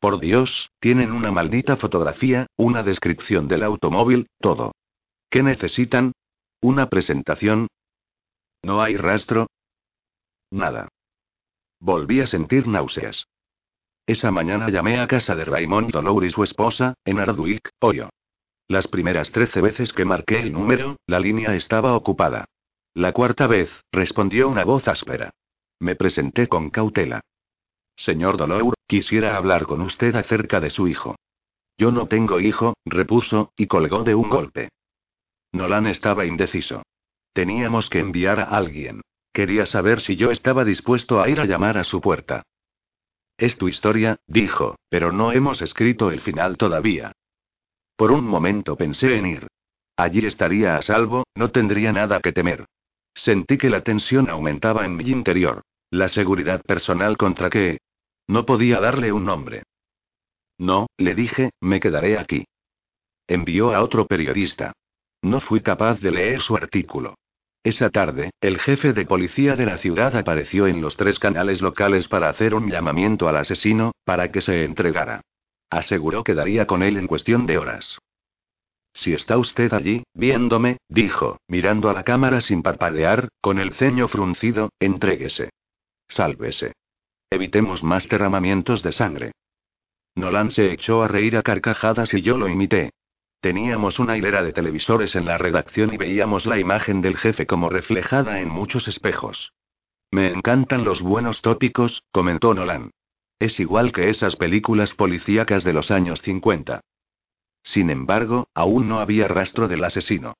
Por 0.00 0.20
Dios, 0.20 0.70
tienen 0.78 1.10
una 1.10 1.32
maldita 1.32 1.76
fotografía, 1.76 2.46
una 2.56 2.82
descripción 2.82 3.48
del 3.48 3.64
automóvil, 3.64 4.28
todo. 4.40 4.72
¿Qué 5.28 5.42
necesitan? 5.42 6.12
¿Una 6.60 6.88
presentación? 6.88 7.66
¿No 8.62 8.80
hay 8.80 8.96
rastro? 8.96 9.48
Nada. 10.50 10.88
Volví 11.80 12.20
a 12.20 12.26
sentir 12.26 12.66
náuseas. 12.66 13.26
Esa 14.06 14.30
mañana 14.30 14.70
llamé 14.70 15.00
a 15.00 15.06
casa 15.06 15.34
de 15.34 15.44
Raymond 15.44 15.90
Dolor 15.90 16.24
y 16.24 16.30
su 16.30 16.42
esposa, 16.42 16.94
en 17.04 17.18
Ardwick, 17.18 17.70
Ohio. 17.80 18.10
Las 18.66 18.86
primeras 18.86 19.32
trece 19.32 19.60
veces 19.60 19.92
que 19.92 20.04
marqué 20.04 20.40
el 20.40 20.52
número, 20.52 20.96
la 21.06 21.20
línea 21.20 21.54
estaba 21.54 21.94
ocupada. 21.94 22.46
La 22.94 23.12
cuarta 23.12 23.46
vez, 23.46 23.70
respondió 23.92 24.48
una 24.48 24.64
voz 24.64 24.88
áspera. 24.88 25.30
Me 25.78 25.94
presenté 25.94 26.48
con 26.48 26.70
cautela. 26.70 27.20
Señor 27.98 28.36
Dolor, 28.36 28.74
quisiera 28.86 29.36
hablar 29.36 29.66
con 29.66 29.80
usted 29.80 30.14
acerca 30.14 30.60
de 30.60 30.70
su 30.70 30.86
hijo. 30.86 31.16
Yo 31.76 31.90
no 31.90 32.06
tengo 32.06 32.40
hijo, 32.40 32.74
repuso, 32.84 33.52
y 33.56 33.66
colgó 33.66 34.04
de 34.04 34.14
un 34.14 34.30
golpe. 34.30 34.70
Nolan 35.52 35.86
estaba 35.88 36.24
indeciso. 36.24 36.82
Teníamos 37.32 37.90
que 37.90 37.98
enviar 37.98 38.40
a 38.40 38.44
alguien. 38.44 39.02
Quería 39.32 39.66
saber 39.66 40.00
si 40.00 40.16
yo 40.16 40.30
estaba 40.30 40.64
dispuesto 40.64 41.20
a 41.20 41.28
ir 41.28 41.40
a 41.40 41.44
llamar 41.44 41.76
a 41.76 41.84
su 41.84 42.00
puerta. 42.00 42.42
Es 43.36 43.58
tu 43.58 43.68
historia, 43.68 44.16
dijo, 44.26 44.76
pero 44.88 45.12
no 45.12 45.32
hemos 45.32 45.60
escrito 45.60 46.10
el 46.10 46.20
final 46.20 46.56
todavía. 46.56 47.12
Por 47.96 48.12
un 48.12 48.24
momento 48.24 48.76
pensé 48.76 49.16
en 49.16 49.26
ir. 49.26 49.46
Allí 49.96 50.24
estaría 50.24 50.76
a 50.76 50.82
salvo, 50.82 51.24
no 51.34 51.50
tendría 51.50 51.92
nada 51.92 52.20
que 52.20 52.32
temer. 52.32 52.64
Sentí 53.14 53.58
que 53.58 53.70
la 53.70 53.82
tensión 53.82 54.30
aumentaba 54.30 54.84
en 54.84 54.96
mi 54.96 55.04
interior. 55.04 55.62
La 55.90 56.08
seguridad 56.08 56.62
personal 56.62 57.16
contra 57.16 57.50
qué. 57.50 57.78
No 58.28 58.46
podía 58.46 58.78
darle 58.78 59.10
un 59.10 59.24
nombre. 59.24 59.64
No, 60.58 60.86
le 60.96 61.14
dije, 61.14 61.50
me 61.60 61.80
quedaré 61.80 62.18
aquí. 62.18 62.44
Envió 63.26 63.74
a 63.74 63.82
otro 63.82 64.06
periodista. 64.06 64.72
No 65.22 65.40
fui 65.40 65.60
capaz 65.60 66.00
de 66.00 66.10
leer 66.10 66.40
su 66.40 66.54
artículo. 66.56 67.14
Esa 67.64 67.90
tarde, 67.90 68.30
el 68.40 68.58
jefe 68.60 68.92
de 68.92 69.04
policía 69.04 69.56
de 69.56 69.66
la 69.66 69.78
ciudad 69.78 70.16
apareció 70.16 70.66
en 70.66 70.80
los 70.80 70.96
tres 70.96 71.18
canales 71.18 71.60
locales 71.60 72.06
para 72.06 72.28
hacer 72.28 72.54
un 72.54 72.70
llamamiento 72.70 73.28
al 73.28 73.36
asesino, 73.36 73.92
para 74.04 74.30
que 74.30 74.40
se 74.40 74.64
entregara. 74.64 75.22
Aseguró 75.70 76.22
que 76.22 76.34
daría 76.34 76.66
con 76.66 76.82
él 76.82 76.96
en 76.96 77.06
cuestión 77.06 77.46
de 77.46 77.58
horas. 77.58 77.98
Si 78.94 79.12
está 79.12 79.38
usted 79.38 79.72
allí, 79.74 80.04
viéndome, 80.14 80.78
dijo, 80.88 81.38
mirando 81.46 81.90
a 81.90 81.92
la 81.92 82.04
cámara 82.04 82.40
sin 82.40 82.62
parpadear, 82.62 83.28
con 83.40 83.58
el 83.58 83.74
ceño 83.74 84.08
fruncido, 84.08 84.70
entréguese. 84.80 85.50
Sálvese. 86.08 86.72
Evitemos 87.30 87.82
más 87.82 88.08
derramamientos 88.08 88.82
de 88.82 88.92
sangre. 88.92 89.32
Nolan 90.14 90.50
se 90.50 90.72
echó 90.72 91.02
a 91.02 91.08
reír 91.08 91.36
a 91.36 91.42
carcajadas 91.42 92.12
y 92.14 92.22
yo 92.22 92.38
lo 92.38 92.48
imité. 92.48 92.90
Teníamos 93.40 93.98
una 93.98 94.16
hilera 94.16 94.42
de 94.42 94.52
televisores 94.52 95.14
en 95.14 95.24
la 95.24 95.38
redacción 95.38 95.94
y 95.94 95.96
veíamos 95.96 96.46
la 96.46 96.58
imagen 96.58 97.00
del 97.02 97.16
jefe 97.16 97.46
como 97.46 97.68
reflejada 97.68 98.40
en 98.40 98.48
muchos 98.48 98.88
espejos. 98.88 99.52
Me 100.10 100.28
encantan 100.28 100.84
los 100.84 101.02
buenos 101.02 101.42
tópicos, 101.42 102.02
comentó 102.10 102.54
Nolan. 102.54 102.90
Es 103.38 103.60
igual 103.60 103.92
que 103.92 104.08
esas 104.08 104.34
películas 104.36 104.94
policíacas 104.94 105.62
de 105.62 105.72
los 105.72 105.90
años 105.90 106.22
50. 106.22 106.80
Sin 107.62 107.90
embargo, 107.90 108.48
aún 108.54 108.88
no 108.88 108.98
había 108.98 109.28
rastro 109.28 109.68
del 109.68 109.84
asesino. 109.84 110.34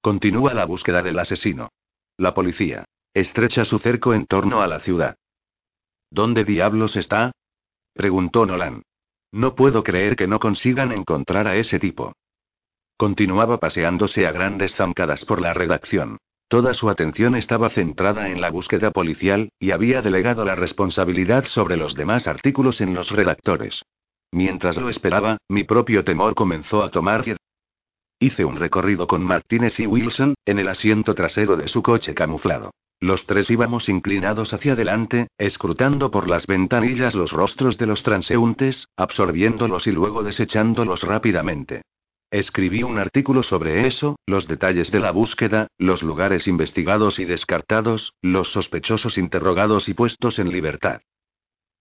Continúa 0.00 0.54
la 0.54 0.66
búsqueda 0.66 1.02
del 1.02 1.18
asesino. 1.18 1.70
La 2.16 2.34
policía 2.34 2.84
estrecha 3.14 3.64
su 3.64 3.78
cerco 3.78 4.14
en 4.14 4.26
torno 4.26 4.62
a 4.62 4.66
la 4.66 4.80
ciudad. 4.80 5.16
¿Dónde 6.12 6.44
diablos 6.44 6.96
está? 6.96 7.32
preguntó 7.94 8.44
Nolan. 8.44 8.82
No 9.32 9.54
puedo 9.54 9.82
creer 9.82 10.14
que 10.14 10.26
no 10.26 10.38
consigan 10.40 10.92
encontrar 10.92 11.48
a 11.48 11.56
ese 11.56 11.78
tipo. 11.78 12.12
Continuaba 12.98 13.58
paseándose 13.58 14.26
a 14.26 14.30
grandes 14.30 14.74
zancadas 14.74 15.24
por 15.24 15.40
la 15.40 15.54
redacción. 15.54 16.18
Toda 16.48 16.74
su 16.74 16.90
atención 16.90 17.34
estaba 17.34 17.70
centrada 17.70 18.28
en 18.28 18.42
la 18.42 18.50
búsqueda 18.50 18.90
policial, 18.90 19.48
y 19.58 19.70
había 19.70 20.02
delegado 20.02 20.44
la 20.44 20.54
responsabilidad 20.54 21.46
sobre 21.46 21.78
los 21.78 21.94
demás 21.94 22.28
artículos 22.28 22.82
en 22.82 22.92
los 22.92 23.10
redactores. 23.10 23.82
Mientras 24.32 24.76
lo 24.76 24.90
esperaba, 24.90 25.38
mi 25.48 25.64
propio 25.64 26.04
temor 26.04 26.34
comenzó 26.34 26.82
a 26.82 26.90
tomar 26.90 27.24
Hice 28.18 28.44
un 28.44 28.56
recorrido 28.56 29.06
con 29.06 29.24
Martínez 29.24 29.80
y 29.80 29.86
Wilson, 29.86 30.34
en 30.44 30.58
el 30.58 30.68
asiento 30.68 31.14
trasero 31.14 31.56
de 31.56 31.68
su 31.68 31.82
coche 31.82 32.12
camuflado. 32.12 32.70
Los 33.02 33.26
tres 33.26 33.50
íbamos 33.50 33.88
inclinados 33.88 34.54
hacia 34.54 34.74
adelante, 34.74 35.26
escrutando 35.36 36.12
por 36.12 36.28
las 36.28 36.46
ventanillas 36.46 37.16
los 37.16 37.32
rostros 37.32 37.76
de 37.76 37.86
los 37.86 38.04
transeúntes, 38.04 38.86
absorbiéndolos 38.96 39.88
y 39.88 39.90
luego 39.90 40.22
desechándolos 40.22 41.02
rápidamente. 41.02 41.82
Escribí 42.30 42.84
un 42.84 43.00
artículo 43.00 43.42
sobre 43.42 43.88
eso, 43.88 44.20
los 44.24 44.46
detalles 44.46 44.92
de 44.92 45.00
la 45.00 45.10
búsqueda, 45.10 45.66
los 45.78 46.04
lugares 46.04 46.46
investigados 46.46 47.18
y 47.18 47.24
descartados, 47.24 48.14
los 48.22 48.52
sospechosos 48.52 49.18
interrogados 49.18 49.88
y 49.88 49.94
puestos 49.94 50.38
en 50.38 50.52
libertad. 50.52 51.00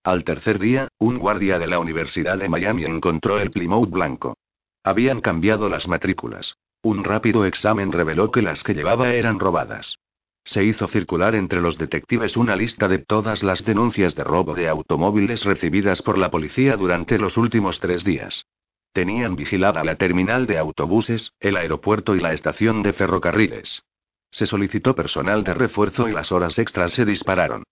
Al 0.03 0.23
tercer 0.23 0.57
día, 0.57 0.87
un 0.97 1.19
guardia 1.19 1.59
de 1.59 1.67
la 1.67 1.77
Universidad 1.77 2.39
de 2.39 2.49
Miami 2.49 2.85
encontró 2.85 3.39
el 3.39 3.51
Plymouth 3.51 3.91
blanco. 3.91 4.37
Habían 4.83 5.21
cambiado 5.21 5.69
las 5.69 5.87
matrículas. 5.87 6.57
Un 6.81 7.03
rápido 7.03 7.45
examen 7.45 7.91
reveló 7.91 8.31
que 8.31 8.41
las 8.41 8.63
que 8.63 8.73
llevaba 8.73 9.13
eran 9.13 9.39
robadas. 9.39 9.99
Se 10.43 10.63
hizo 10.63 10.87
circular 10.87 11.35
entre 11.35 11.61
los 11.61 11.77
detectives 11.77 12.35
una 12.35 12.55
lista 12.55 12.87
de 12.87 12.99
todas 12.99 13.43
las 13.43 13.63
denuncias 13.63 14.15
de 14.15 14.23
robo 14.23 14.55
de 14.55 14.67
automóviles 14.67 15.43
recibidas 15.43 16.01
por 16.01 16.17
la 16.17 16.31
policía 16.31 16.77
durante 16.77 17.17
los 17.17 17.37
últimos 17.37 17.79
tres 17.79 18.03
días. 18.03 18.45
Tenían 18.93 19.35
vigilada 19.35 19.83
la 19.83 19.95
terminal 19.95 20.47
de 20.47 20.57
autobuses, 20.57 21.31
el 21.39 21.55
aeropuerto 21.55 22.15
y 22.15 22.19
la 22.19 22.33
estación 22.33 22.83
de 22.83 22.91
ferrocarriles. 22.91 23.83
Se 24.31 24.45
solicitó 24.45 24.95
personal 24.95 25.43
de 25.43 25.53
refuerzo 25.53 26.09
y 26.09 26.11
las 26.11 26.31
horas 26.31 26.57
extras 26.59 26.91
se 26.91 27.05
dispararon. 27.05 27.63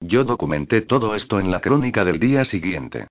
Yo 0.00 0.24
documenté 0.24 0.82
todo 0.82 1.14
esto 1.14 1.40
en 1.40 1.50
la 1.50 1.60
crónica 1.60 2.04
del 2.04 2.20
día 2.20 2.44
siguiente. 2.44 3.08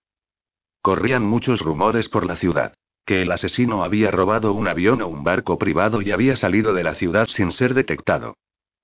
Corrían 0.82 1.24
muchos 1.24 1.62
rumores 1.62 2.08
por 2.08 2.26
la 2.26 2.38
ciudad. 2.38 2.74
Que 3.06 3.22
el 3.22 3.32
asesino 3.32 3.84
había 3.84 4.12
robado 4.12 4.54
un 4.54 4.68
avión 4.68 5.02
o 5.02 5.08
un 5.08 5.24
barco 5.24 5.58
privado 5.58 6.02
y 6.02 6.12
había 6.12 6.36
salido 6.36 6.74
de 6.74 6.84
la 6.84 6.94
ciudad 6.96 7.28
sin 7.28 7.52
ser 7.52 7.74
detectado. 7.74 8.36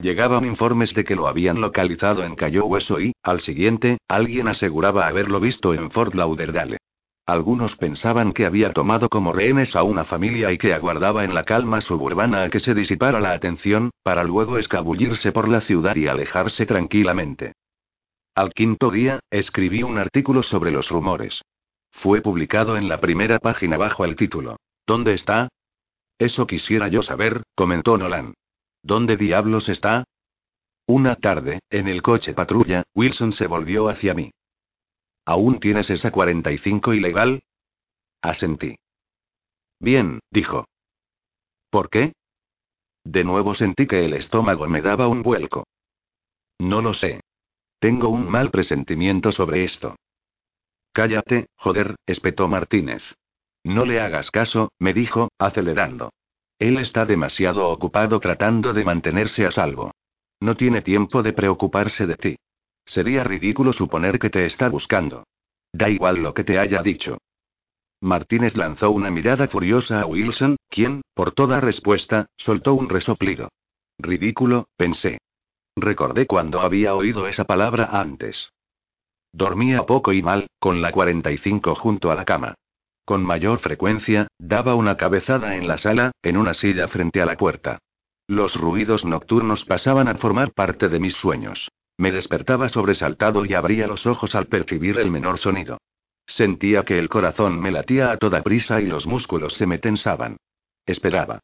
Llegaban 0.04 0.44
informes 0.44 0.94
de 0.94 1.06
que 1.06 1.16
lo 1.16 1.30
habían 1.30 1.62
localizado 1.62 2.26
en 2.26 2.36
Cayo 2.36 2.66
Hueso 2.66 3.00
y, 3.00 3.14
al 3.24 3.40
siguiente, 3.40 4.00
alguien 4.10 4.50
aseguraba 4.50 5.08
haberlo 5.08 5.40
visto 5.40 5.74
en 5.74 5.90
Fort 5.92 6.14
Lauderdale. 6.14 6.78
Algunos 7.26 7.78
pensaban 7.78 8.34
que 8.34 8.46
había 8.46 8.74
tomado 8.74 9.08
como 9.08 9.32
rehenes 9.32 9.78
a 9.78 9.84
una 9.84 10.04
familia 10.04 10.52
y 10.52 10.58
que 10.58 10.74
aguardaba 10.74 11.24
en 11.24 11.34
la 11.34 11.46
calma 11.46 11.80
suburbana 11.80 12.44
a 12.44 12.50
que 12.50 12.60
se 12.60 12.74
disipara 12.74 13.22
la 13.22 13.32
atención, 13.32 13.92
para 14.04 14.26
luego 14.26 14.58
escabullirse 14.58 15.32
por 15.32 15.48
la 15.48 15.62
ciudad 15.62 15.96
y 15.96 16.08
alejarse 16.08 16.66
tranquilamente. 16.66 17.54
Al 18.36 18.52
quinto 18.52 18.92
día, 18.92 19.22
escribí 19.32 19.84
un 19.84 19.98
artículo 19.98 20.44
sobre 20.44 20.72
los 20.72 20.90
rumores. 20.90 21.42
Fue 21.92 22.20
publicado 22.20 22.76
en 22.76 22.90
la 22.90 23.00
primera 23.00 23.40
página 23.40 23.78
bajo 23.78 24.04
el 24.04 24.18
título. 24.18 24.58
¿Dónde 24.86 25.14
está? 25.14 25.48
Eso 26.20 26.46
quisiera 26.46 26.90
yo 26.90 27.04
saber, 27.04 27.44
comentó 27.56 27.98
Nolan. 27.98 28.34
¿Dónde 28.84 29.16
diablos 29.18 29.70
está? 29.70 30.04
Una 30.86 31.16
tarde, 31.16 31.62
en 31.70 31.88
el 31.88 32.02
coche 32.02 32.34
patrulla, 32.34 32.84
Wilson 32.94 33.32
se 33.32 33.48
volvió 33.48 33.88
hacia 33.88 34.14
mí. 34.14 34.32
¿Aún 35.26 35.62
tienes 35.62 35.90
esa 35.90 36.12
45 36.12 36.94
ilegal? 36.94 37.42
Asentí. 38.22 38.76
Bien, 39.80 40.20
dijo. 40.30 40.66
¿Por 41.70 41.90
qué? 41.90 42.14
De 43.06 43.24
nuevo 43.24 43.54
sentí 43.54 43.88
que 43.88 44.04
el 44.04 44.14
estómago 44.14 44.68
me 44.68 44.82
daba 44.82 45.08
un 45.08 45.24
vuelco. 45.24 45.66
No 46.60 46.82
lo 46.82 46.94
sé. 46.94 47.22
Tengo 47.80 48.10
un 48.10 48.30
mal 48.30 48.52
presentimiento 48.52 49.32
sobre 49.32 49.64
esto. 49.64 49.96
Cállate, 50.92 51.48
joder, 51.56 51.96
espetó 52.06 52.48
Martínez. 52.48 53.02
No 53.64 53.86
le 53.86 54.02
hagas 54.02 54.30
caso, 54.30 54.72
me 54.78 54.94
dijo, 54.94 55.30
acelerando. 55.38 56.12
Él 56.60 56.78
está 56.78 57.06
demasiado 57.06 57.70
ocupado 57.70 58.20
tratando 58.20 58.74
de 58.74 58.86
mantenerse 58.86 59.46
a 59.46 59.52
salvo. 59.52 59.92
No 60.40 60.56
tiene 60.56 60.82
tiempo 60.82 61.24
de 61.24 61.34
preocuparse 61.34 62.06
de 62.06 62.16
ti. 62.16 62.36
Sería 62.86 63.24
ridículo 63.24 63.74
suponer 63.74 64.20
que 64.20 64.30
te 64.30 64.46
está 64.46 64.70
buscando. 64.70 65.24
Da 65.72 65.90
igual 65.90 66.18
lo 66.18 66.34
que 66.34 66.44
te 66.44 66.60
haya 66.60 66.82
dicho. 66.82 67.18
Martínez 68.02 68.58
lanzó 68.58 68.92
una 68.92 69.10
mirada 69.10 69.48
furiosa 69.48 70.02
a 70.02 70.06
Wilson, 70.06 70.58
quien, 70.70 71.02
por 71.14 71.32
toda 71.32 71.62
respuesta, 71.62 72.28
soltó 72.36 72.74
un 72.74 72.90
resoplido. 72.90 73.50
Ridículo, 73.98 74.68
pensé. 74.76 75.20
Recordé 75.76 76.28
cuando 76.28 76.60
había 76.60 76.94
oído 76.96 77.28
esa 77.28 77.46
palabra 77.46 77.86
antes. 77.86 78.50
Dormía 79.32 79.84
poco 79.84 80.14
y 80.14 80.22
mal, 80.22 80.48
con 80.60 80.82
la 80.82 80.92
45 80.92 81.76
junto 81.76 82.12
a 82.12 82.16
la 82.16 82.26
cama. 82.26 82.56
Con 83.06 83.24
mayor 83.24 83.60
frecuencia, 83.60 84.28
daba 84.40 84.76
una 84.76 84.96
cabezada 84.96 85.58
en 85.58 85.68
la 85.68 85.78
sala, 85.78 86.12
en 86.22 86.38
una 86.38 86.54
silla 86.54 86.88
frente 86.88 87.22
a 87.22 87.26
la 87.26 87.36
puerta. 87.36 87.80
Los 88.28 88.56
ruidos 88.56 89.04
nocturnos 89.04 89.66
pasaban 89.66 90.08
a 90.08 90.16
formar 90.16 90.54
parte 90.54 90.88
de 90.88 91.00
mis 91.00 91.16
sueños. 91.16 91.70
Me 91.98 92.12
despertaba 92.12 92.70
sobresaltado 92.70 93.46
y 93.46 93.54
abría 93.54 93.88
los 93.88 94.06
ojos 94.06 94.36
al 94.36 94.48
percibir 94.48 94.98
el 95.00 95.12
menor 95.12 95.38
sonido. 95.38 95.78
Sentía 96.26 96.84
que 96.84 96.98
el 96.98 97.10
corazón 97.10 97.60
me 97.60 97.72
latía 97.72 98.12
a 98.12 98.18
toda 98.18 98.42
prisa 98.42 98.80
y 98.80 98.86
los 98.86 99.06
músculos 99.06 99.54
se 99.54 99.68
me 99.68 99.78
tensaban. 99.78 100.38
Esperaba. 100.86 101.40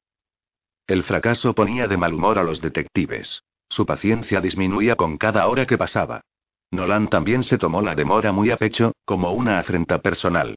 El 0.88 1.04
fracaso 1.04 1.54
ponía 1.54 1.88
de 1.88 1.98
mal 1.98 2.14
humor 2.14 2.40
a 2.40 2.44
los 2.44 2.62
detectives. 2.62 3.44
Su 3.68 3.86
paciencia 3.86 4.42
disminuía 4.42 4.96
con 4.96 5.18
cada 5.18 5.48
hora 5.48 5.68
que 5.68 5.78
pasaba. 5.78 6.22
Nolan 6.72 7.10
también 7.10 7.44
se 7.44 7.58
tomó 7.58 7.82
la 7.82 7.96
demora 7.96 8.32
muy 8.32 8.50
a 8.50 8.58
pecho, 8.58 8.94
como 9.06 9.34
una 9.34 9.60
afrenta 9.60 10.02
personal. 10.02 10.56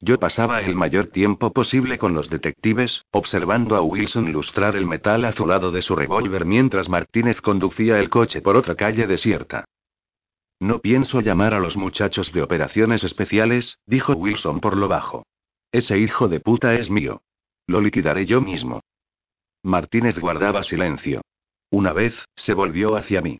Yo 0.00 0.18
pasaba 0.18 0.60
el 0.60 0.74
mayor 0.74 1.06
tiempo 1.06 1.52
posible 1.52 1.98
con 1.98 2.14
los 2.14 2.28
detectives, 2.28 3.04
observando 3.10 3.76
a 3.76 3.82
Wilson 3.82 4.32
lustrar 4.32 4.76
el 4.76 4.86
metal 4.86 5.24
azulado 5.24 5.70
de 5.70 5.82
su 5.82 5.96
revólver 5.96 6.44
mientras 6.44 6.88
Martínez 6.88 7.40
conducía 7.40 7.98
el 7.98 8.10
coche 8.10 8.42
por 8.42 8.56
otra 8.56 8.74
calle 8.74 9.06
desierta. 9.06 9.64
No 10.60 10.80
pienso 10.80 11.20
llamar 11.20 11.54
a 11.54 11.60
los 11.60 11.76
muchachos 11.76 12.32
de 12.32 12.42
operaciones 12.42 13.04
especiales, 13.04 13.78
dijo 13.86 14.14
Wilson 14.14 14.60
por 14.60 14.76
lo 14.76 14.88
bajo. 14.88 15.26
Ese 15.72 15.98
hijo 15.98 16.28
de 16.28 16.40
puta 16.40 16.74
es 16.74 16.90
mío. 16.90 17.22
Lo 17.66 17.80
liquidaré 17.80 18.26
yo 18.26 18.40
mismo. 18.40 18.80
Martínez 19.62 20.18
guardaba 20.18 20.62
silencio. 20.62 21.22
Una 21.70 21.92
vez, 21.92 22.14
se 22.36 22.54
volvió 22.54 22.96
hacia 22.96 23.22
mí. 23.22 23.38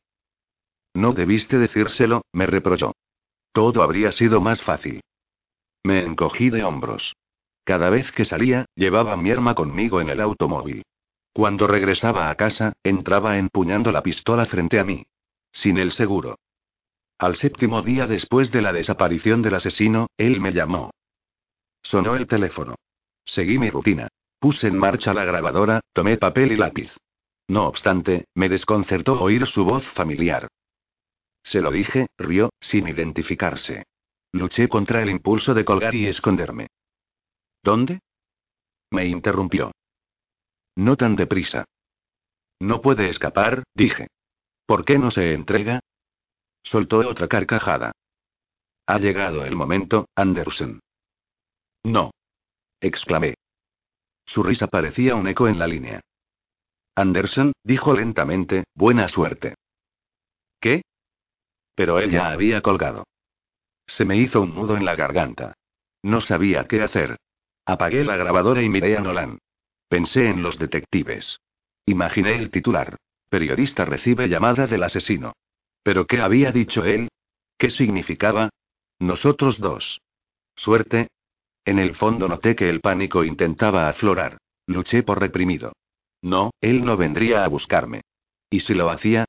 No 0.93 1.13
debiste 1.13 1.57
decírselo, 1.59 2.23
me 2.33 2.45
reprochó. 2.45 2.93
Todo 3.51 3.83
habría 3.83 4.11
sido 4.11 4.41
más 4.41 4.61
fácil. 4.61 5.01
Me 5.85 5.99
encogí 5.99 6.49
de 6.49 6.63
hombros. 6.63 7.15
Cada 7.63 7.91
vez 7.91 8.11
que 8.11 8.25
salía, 8.25 8.65
llevaba 8.73 9.15
mi 9.17 9.29
arma 9.29 9.53
conmigo 9.53 10.01
en 10.01 10.09
el 10.09 10.19
automóvil. 10.19 10.81
Cuando 11.31 11.67
regresaba 11.67 12.31
a 12.31 12.35
casa, 12.35 12.73
entraba 12.83 13.37
empuñando 13.37 13.91
la 13.91 14.01
pistola 14.01 14.47
frente 14.47 14.79
a 14.79 14.83
mí. 14.83 15.05
Sin 15.51 15.77
el 15.77 15.91
seguro. 15.91 16.39
Al 17.19 17.35
séptimo 17.35 17.83
día 17.83 18.07
después 18.07 18.51
de 18.51 18.63
la 18.63 18.73
desaparición 18.73 19.43
del 19.43 19.53
asesino, 19.53 20.07
él 20.17 20.41
me 20.41 20.53
llamó. 20.53 20.89
Sonó 21.83 22.15
el 22.15 22.25
teléfono. 22.25 22.73
Seguí 23.23 23.59
mi 23.59 23.69
rutina. 23.69 24.07
Puse 24.39 24.67
en 24.67 24.79
marcha 24.79 25.13
la 25.13 25.23
grabadora, 25.23 25.81
tomé 25.93 26.17
papel 26.17 26.51
y 26.51 26.55
lápiz. 26.55 26.97
No 27.47 27.67
obstante, 27.67 28.25
me 28.33 28.49
desconcertó 28.49 29.21
oír 29.21 29.45
su 29.45 29.63
voz 29.63 29.85
familiar. 29.91 30.47
Se 31.43 31.61
lo 31.61 31.69
dije, 31.69 32.07
rió, 32.17 32.49
sin 32.59 32.87
identificarse. 32.87 33.83
Luché 34.35 34.67
contra 34.67 35.01
el 35.01 35.09
impulso 35.09 35.53
de 35.53 35.63
colgar 35.63 35.95
y 35.95 36.07
esconderme. 36.07 36.67
¿Dónde? 37.63 38.01
Me 38.91 39.07
interrumpió. 39.07 39.71
No 40.75 40.97
tan 40.97 41.15
deprisa. 41.15 41.63
No 42.59 42.81
puede 42.81 43.07
escapar, 43.07 43.63
dije. 43.73 44.07
¿Por 44.65 44.83
qué 44.83 44.99
no 44.99 45.09
se 45.09 45.33
entrega? 45.33 45.79
Soltó 46.65 46.97
otra 47.09 47.29
carcajada. 47.29 47.93
Ha 48.87 48.99
llegado 48.99 49.45
el 49.45 49.55
momento, 49.55 50.05
Anderson. 50.17 50.81
No. 51.85 52.11
exclamé. 52.81 53.35
Su 54.25 54.43
risa 54.43 54.67
parecía 54.67 55.15
un 55.15 55.29
eco 55.29 55.47
en 55.47 55.59
la 55.59 55.67
línea. 55.67 56.01
Anderson, 56.93 57.53
dijo 57.63 57.93
lentamente, 57.93 58.65
buena 58.75 59.07
suerte. 59.07 59.55
¿Qué? 60.59 60.81
Pero 61.73 61.99
él 61.99 62.11
ya 62.11 62.31
había 62.31 62.61
colgado. 62.61 63.05
Se 63.87 64.05
me 64.05 64.17
hizo 64.17 64.41
un 64.41 64.55
nudo 64.55 64.77
en 64.77 64.85
la 64.85 64.95
garganta. 64.95 65.53
No 66.03 66.21
sabía 66.21 66.63
qué 66.65 66.81
hacer. 66.81 67.17
Apagué 67.65 68.03
la 68.03 68.15
grabadora 68.15 68.61
y 68.61 68.69
miré 68.69 68.97
a 68.97 69.01
Nolan. 69.01 69.39
Pensé 69.87 70.29
en 70.29 70.41
los 70.41 70.59
detectives. 70.59 71.39
Imaginé 71.85 72.35
el 72.35 72.49
titular. 72.49 72.97
Periodista 73.29 73.85
recibe 73.85 74.27
llamada 74.27 74.67
del 74.67 74.83
asesino. 74.83 75.33
¿Pero 75.83 76.07
qué 76.07 76.21
había 76.21 76.51
dicho 76.51 76.85
él? 76.85 77.09
¿Qué 77.57 77.69
significaba? 77.69 78.49
Nosotros 78.99 79.59
dos. 79.59 80.01
Suerte. 80.55 81.09
En 81.63 81.79
el 81.79 81.95
fondo 81.95 82.27
noté 82.27 82.55
que 82.55 82.69
el 82.69 82.81
pánico 82.81 83.23
intentaba 83.23 83.89
aflorar. 83.89 84.37
Luché 84.67 85.03
por 85.03 85.19
reprimido. 85.19 85.73
No, 86.21 86.51
él 86.61 86.85
no 86.85 86.97
vendría 86.97 87.43
a 87.43 87.47
buscarme. 87.47 88.01
¿Y 88.49 88.61
si 88.61 88.73
lo 88.73 88.89
hacía? 88.89 89.25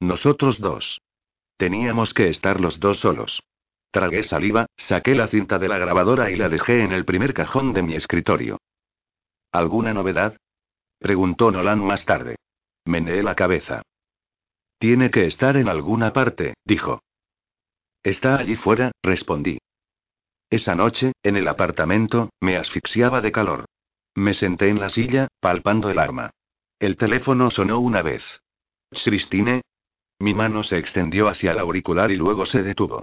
Nosotros 0.00 0.58
dos. 0.58 1.00
Teníamos 1.56 2.14
que 2.14 2.28
estar 2.28 2.60
los 2.60 2.80
dos 2.80 2.98
solos. 2.98 3.42
Tragué 3.90 4.22
saliva, 4.22 4.66
saqué 4.76 5.14
la 5.14 5.26
cinta 5.26 5.58
de 5.58 5.68
la 5.68 5.78
grabadora 5.78 6.30
y 6.30 6.36
la 6.36 6.48
dejé 6.48 6.84
en 6.84 6.92
el 6.92 7.04
primer 7.04 7.34
cajón 7.34 7.72
de 7.72 7.82
mi 7.82 7.94
escritorio. 7.94 8.58
¿Alguna 9.52 9.92
novedad? 9.92 10.36
preguntó 10.98 11.50
Nolan 11.50 11.80
más 11.84 12.04
tarde. 12.04 12.36
Meneé 12.84 13.22
la 13.22 13.34
cabeza. 13.34 13.82
Tiene 14.78 15.10
que 15.10 15.26
estar 15.26 15.56
en 15.56 15.68
alguna 15.68 16.12
parte, 16.12 16.54
dijo. 16.64 17.02
Está 18.02 18.36
allí 18.36 18.56
fuera, 18.56 18.92
respondí. 19.02 19.58
Esa 20.48 20.74
noche, 20.74 21.12
en 21.22 21.36
el 21.36 21.48
apartamento, 21.48 22.30
me 22.40 22.56
asfixiaba 22.56 23.20
de 23.20 23.32
calor. 23.32 23.66
Me 24.14 24.34
senté 24.34 24.68
en 24.68 24.80
la 24.80 24.88
silla, 24.88 25.28
palpando 25.40 25.90
el 25.90 25.98
arma. 25.98 26.30
El 26.78 26.96
teléfono 26.96 27.50
sonó 27.50 27.78
una 27.80 28.02
vez. 28.02 28.24
Christine, 28.90 29.62
mi 30.18 30.34
mano 30.34 30.62
se 30.62 30.78
extendió 30.78 31.28
hacia 31.28 31.52
el 31.52 31.58
auricular 31.58 32.10
y 32.10 32.16
luego 32.16 32.46
se 32.46 32.62
detuvo. 32.62 33.02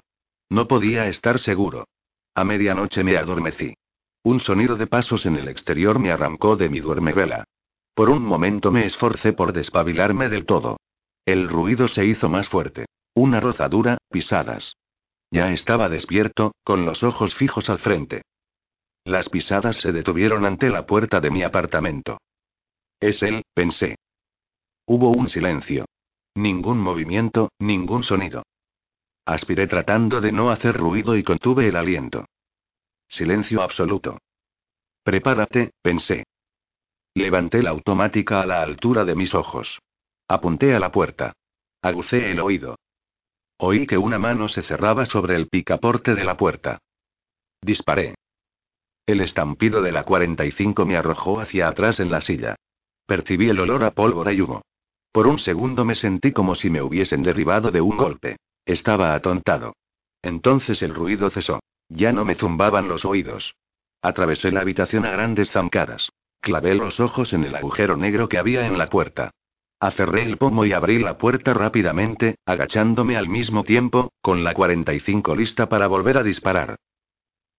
No 0.49 0.67
podía 0.67 1.07
estar 1.07 1.39
seguro. 1.39 1.87
A 2.35 2.43
medianoche 2.43 3.03
me 3.03 3.17
adormecí. 3.17 3.73
Un 4.23 4.39
sonido 4.39 4.75
de 4.75 4.87
pasos 4.87 5.25
en 5.25 5.35
el 5.35 5.47
exterior 5.47 5.99
me 5.99 6.11
arrancó 6.11 6.55
de 6.55 6.69
mi 6.69 6.79
duermevela. 6.79 7.45
Por 7.93 8.09
un 8.09 8.23
momento 8.23 8.71
me 8.71 8.85
esforcé 8.85 9.33
por 9.33 9.53
despabilarme 9.53 10.29
del 10.29 10.45
todo. 10.45 10.77
El 11.25 11.49
ruido 11.49 11.87
se 11.87 12.05
hizo 12.05 12.29
más 12.29 12.47
fuerte. 12.47 12.85
Una 13.13 13.39
rozadura, 13.39 13.97
pisadas. 14.09 14.75
Ya 15.31 15.51
estaba 15.51 15.89
despierto, 15.89 16.53
con 16.63 16.85
los 16.85 17.03
ojos 17.03 17.33
fijos 17.35 17.69
al 17.69 17.79
frente. 17.79 18.21
Las 19.03 19.29
pisadas 19.29 19.77
se 19.77 19.91
detuvieron 19.91 20.45
ante 20.45 20.69
la 20.69 20.85
puerta 20.85 21.19
de 21.19 21.31
mi 21.31 21.43
apartamento. 21.43 22.19
Es 22.99 23.23
él, 23.23 23.43
pensé. 23.53 23.95
Hubo 24.85 25.09
un 25.09 25.27
silencio. 25.27 25.85
Ningún 26.35 26.79
movimiento, 26.79 27.49
ningún 27.59 28.03
sonido. 28.03 28.43
Aspiré 29.27 29.67
tratando 29.67 30.21
de 30.21 30.31
no 30.31 30.51
hacer 30.51 30.77
ruido 30.77 31.17
y 31.17 31.21
contuve 31.21 31.67
el 31.67 31.75
aliento. 31.75 32.27
Silencio 33.09 33.61
absoluto. 33.61 34.19
Prepárate, 35.03 35.71
pensé. 35.81 36.23
Levanté 37.13 37.61
la 37.61 37.71
automática 37.71 38.39
a 38.39 38.45
la 38.45 38.61
altura 38.61 39.03
de 39.03 39.15
mis 39.15 39.35
ojos. 39.35 39.79
Apunté 40.29 40.73
a 40.73 40.79
la 40.79 40.93
puerta. 40.93 41.33
Agucé 41.81 42.31
el 42.31 42.39
oído. 42.39 42.77
Oí 43.57 43.85
que 43.85 43.97
una 43.97 44.17
mano 44.17 44.47
se 44.47 44.61
cerraba 44.61 45.05
sobre 45.05 45.35
el 45.35 45.49
picaporte 45.49 46.15
de 46.15 46.23
la 46.23 46.37
puerta. 46.37 46.79
Disparé. 47.61 48.15
El 49.05 49.19
estampido 49.19 49.81
de 49.81 49.91
la 49.91 50.05
45 50.05 50.85
me 50.85 50.95
arrojó 50.95 51.41
hacia 51.41 51.67
atrás 51.67 51.99
en 51.99 52.11
la 52.11 52.21
silla. 52.21 52.55
Percibí 53.05 53.49
el 53.49 53.59
olor 53.59 53.83
a 53.83 53.91
pólvora 53.91 54.31
y 54.31 54.39
humo. 54.39 54.61
Por 55.11 55.27
un 55.27 55.37
segundo 55.37 55.83
me 55.83 55.95
sentí 55.95 56.31
como 56.31 56.55
si 56.55 56.69
me 56.69 56.81
hubiesen 56.81 57.23
derribado 57.23 57.71
de 57.71 57.81
un 57.81 57.97
golpe. 57.97 58.37
Estaba 58.67 59.15
atontado. 59.15 59.77
Entonces 60.21 60.83
el 60.83 60.93
ruido 60.93 61.29
cesó. 61.29 61.61
Ya 61.87 62.11
no 62.11 62.25
me 62.25 62.35
zumbaban 62.35 62.89
los 62.89 63.05
oídos. 63.05 63.55
Atravesé 64.01 64.51
la 64.51 64.59
habitación 64.59 65.05
a 65.05 65.11
grandes 65.11 65.49
zancadas. 65.51 66.09
Clavé 66.41 66.75
los 66.75 66.99
ojos 66.99 67.31
en 67.31 67.45
el 67.45 67.55
agujero 67.55 67.95
negro 67.95 68.27
que 68.27 68.37
había 68.37 68.67
en 68.67 68.77
la 68.77 68.87
puerta. 68.87 69.31
Acerré 69.79 70.23
el 70.23 70.37
pomo 70.37 70.65
y 70.65 70.73
abrí 70.73 70.99
la 70.99 71.17
puerta 71.17 71.53
rápidamente, 71.53 72.35
agachándome 72.45 73.15
al 73.15 73.29
mismo 73.29 73.63
tiempo, 73.63 74.11
con 74.21 74.43
la 74.43 74.53
45 74.53 75.33
lista 75.33 75.69
para 75.69 75.87
volver 75.87 76.17
a 76.17 76.23
disparar. 76.23 76.75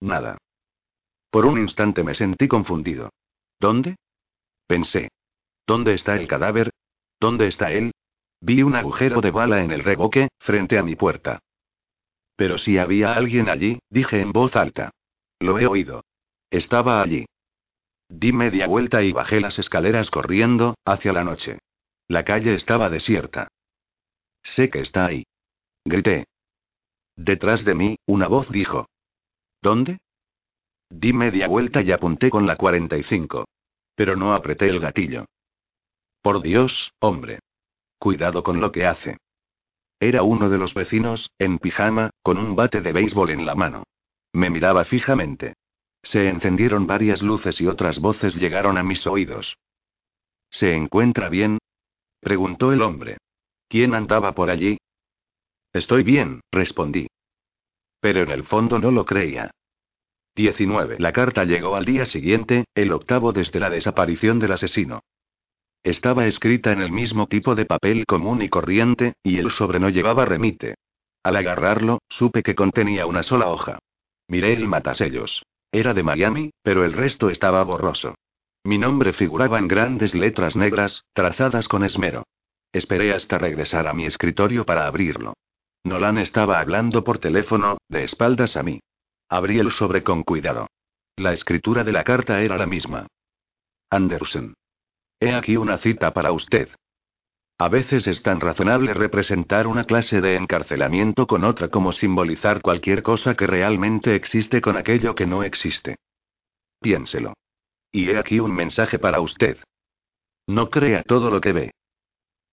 Nada. 0.00 0.36
Por 1.30 1.46
un 1.46 1.58
instante 1.58 2.04
me 2.04 2.14
sentí 2.14 2.48
confundido. 2.48 3.10
¿Dónde? 3.58 3.96
Pensé. 4.66 5.08
¿Dónde 5.66 5.94
está 5.94 6.16
el 6.16 6.28
cadáver? 6.28 6.70
¿Dónde 7.18 7.46
está 7.46 7.72
él? 7.72 7.92
Vi 8.40 8.62
un 8.62 8.74
agujero 8.76 9.20
de 9.20 9.30
bala 9.30 9.62
en 9.62 9.72
el 9.72 9.82
reboque, 9.82 10.28
frente 10.38 10.78
a 10.78 10.82
mi 10.82 10.94
puerta. 10.94 11.40
Pero 12.36 12.58
si 12.58 12.78
había 12.78 13.14
alguien 13.14 13.48
allí, 13.48 13.80
dije 13.90 14.20
en 14.20 14.32
voz 14.32 14.54
alta. 14.54 14.90
Lo 15.40 15.58
he 15.58 15.66
oído. 15.66 16.04
Estaba 16.50 17.02
allí. 17.02 17.26
Di 18.08 18.32
media 18.32 18.66
vuelta 18.66 19.02
y 19.02 19.12
bajé 19.12 19.40
las 19.40 19.58
escaleras 19.58 20.10
corriendo, 20.10 20.76
hacia 20.84 21.12
la 21.12 21.24
noche. 21.24 21.58
La 22.06 22.24
calle 22.24 22.54
estaba 22.54 22.88
desierta. 22.88 23.48
Sé 24.42 24.70
que 24.70 24.80
está 24.80 25.06
ahí. 25.06 25.24
Grité. 25.84 26.26
Detrás 27.16 27.64
de 27.64 27.74
mí, 27.74 27.96
una 28.06 28.28
voz 28.28 28.48
dijo. 28.50 28.86
¿Dónde? 29.60 29.98
Di 30.88 31.12
media 31.12 31.48
vuelta 31.48 31.82
y 31.82 31.92
apunté 31.92 32.30
con 32.30 32.46
la 32.46 32.56
45. 32.56 33.46
Pero 33.94 34.16
no 34.16 34.32
apreté 34.32 34.68
el 34.68 34.80
gatillo. 34.80 35.26
Por 36.22 36.40
Dios, 36.40 36.92
hombre. 37.00 37.40
Cuidado 37.98 38.42
con 38.42 38.60
lo 38.60 38.72
que 38.72 38.86
hace. 38.86 39.18
Era 40.00 40.22
uno 40.22 40.48
de 40.48 40.58
los 40.58 40.74
vecinos, 40.74 41.30
en 41.38 41.58
pijama, 41.58 42.10
con 42.22 42.38
un 42.38 42.54
bate 42.54 42.80
de 42.80 42.92
béisbol 42.92 43.30
en 43.30 43.44
la 43.44 43.54
mano. 43.54 43.84
Me 44.32 44.50
miraba 44.50 44.84
fijamente. 44.84 45.54
Se 46.02 46.28
encendieron 46.28 46.86
varias 46.86 47.22
luces 47.22 47.60
y 47.60 47.66
otras 47.66 47.98
voces 47.98 48.36
llegaron 48.36 48.78
a 48.78 48.84
mis 48.84 49.06
oídos. 49.06 49.58
¿Se 50.50 50.74
encuentra 50.74 51.28
bien? 51.28 51.58
preguntó 52.20 52.72
el 52.72 52.82
hombre. 52.82 53.18
¿Quién 53.68 53.94
andaba 53.94 54.32
por 54.32 54.50
allí? 54.50 54.78
Estoy 55.72 56.02
bien, 56.02 56.40
respondí. 56.52 57.08
Pero 58.00 58.22
en 58.22 58.30
el 58.30 58.44
fondo 58.44 58.78
no 58.78 58.90
lo 58.90 59.04
creía. 59.04 59.50
19. 60.36 60.96
La 61.00 61.12
carta 61.12 61.44
llegó 61.44 61.74
al 61.74 61.84
día 61.84 62.06
siguiente, 62.06 62.64
el 62.74 62.92
octavo 62.92 63.32
desde 63.32 63.58
la 63.58 63.70
desaparición 63.70 64.38
del 64.38 64.52
asesino. 64.52 65.02
Estaba 65.82 66.26
escrita 66.26 66.72
en 66.72 66.82
el 66.82 66.92
mismo 66.92 67.26
tipo 67.26 67.54
de 67.54 67.64
papel 67.64 68.04
común 68.06 68.42
y 68.42 68.48
corriente, 68.48 69.14
y 69.22 69.38
el 69.38 69.50
sobre 69.50 69.78
no 69.78 69.88
llevaba 69.88 70.24
remite. 70.24 70.74
Al 71.22 71.36
agarrarlo, 71.36 72.00
supe 72.08 72.42
que 72.42 72.54
contenía 72.54 73.06
una 73.06 73.22
sola 73.22 73.48
hoja. 73.48 73.78
Miré 74.28 74.52
el 74.52 74.66
matasellos. 74.66 75.42
Era 75.72 75.94
de 75.94 76.02
Miami, 76.02 76.50
pero 76.62 76.84
el 76.84 76.92
resto 76.92 77.30
estaba 77.30 77.62
borroso. 77.62 78.14
Mi 78.64 78.78
nombre 78.78 79.12
figuraba 79.12 79.58
en 79.58 79.68
grandes 79.68 80.14
letras 80.14 80.56
negras, 80.56 81.04
trazadas 81.12 81.68
con 81.68 81.84
esmero. 81.84 82.24
Esperé 82.72 83.14
hasta 83.14 83.38
regresar 83.38 83.86
a 83.86 83.94
mi 83.94 84.04
escritorio 84.04 84.66
para 84.66 84.86
abrirlo. 84.86 85.34
Nolan 85.84 86.18
estaba 86.18 86.60
hablando 86.60 87.04
por 87.04 87.18
teléfono, 87.18 87.78
de 87.88 88.04
espaldas 88.04 88.56
a 88.56 88.62
mí. 88.62 88.80
Abrí 89.28 89.58
el 89.58 89.70
sobre 89.70 90.02
con 90.02 90.22
cuidado. 90.22 90.66
La 91.16 91.32
escritura 91.32 91.84
de 91.84 91.92
la 91.92 92.04
carta 92.04 92.42
era 92.42 92.56
la 92.56 92.66
misma. 92.66 93.06
Anderson. 93.90 94.54
He 95.20 95.34
aquí 95.34 95.56
una 95.56 95.78
cita 95.78 96.12
para 96.12 96.32
usted. 96.32 96.68
A 97.60 97.68
veces 97.68 98.06
es 98.06 98.22
tan 98.22 98.40
razonable 98.40 98.94
representar 98.94 99.66
una 99.66 99.84
clase 99.84 100.20
de 100.20 100.36
encarcelamiento 100.36 101.26
con 101.26 101.42
otra 101.42 101.68
como 101.68 101.90
simbolizar 101.90 102.62
cualquier 102.62 103.02
cosa 103.02 103.34
que 103.34 103.48
realmente 103.48 104.14
existe 104.14 104.60
con 104.60 104.76
aquello 104.76 105.16
que 105.16 105.26
no 105.26 105.42
existe. 105.42 105.96
Piénselo. 106.80 107.34
Y 107.90 108.10
he 108.10 108.18
aquí 108.18 108.38
un 108.38 108.54
mensaje 108.54 109.00
para 109.00 109.20
usted. 109.20 109.58
No 110.46 110.70
crea 110.70 111.02
todo 111.02 111.30
lo 111.30 111.40
que 111.40 111.52
ve. 111.52 111.70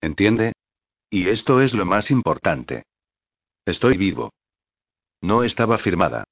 ¿Entiende? 0.02 0.54
Y 1.12 1.30
esto 1.30 1.62
es 1.62 1.76
lo 1.76 1.86
más 1.86 2.10
importante. 2.10 2.84
Estoy 3.64 3.98
vivo. 3.98 4.32
No 5.22 5.44
estaba 5.44 5.78
firmada. 5.78 6.24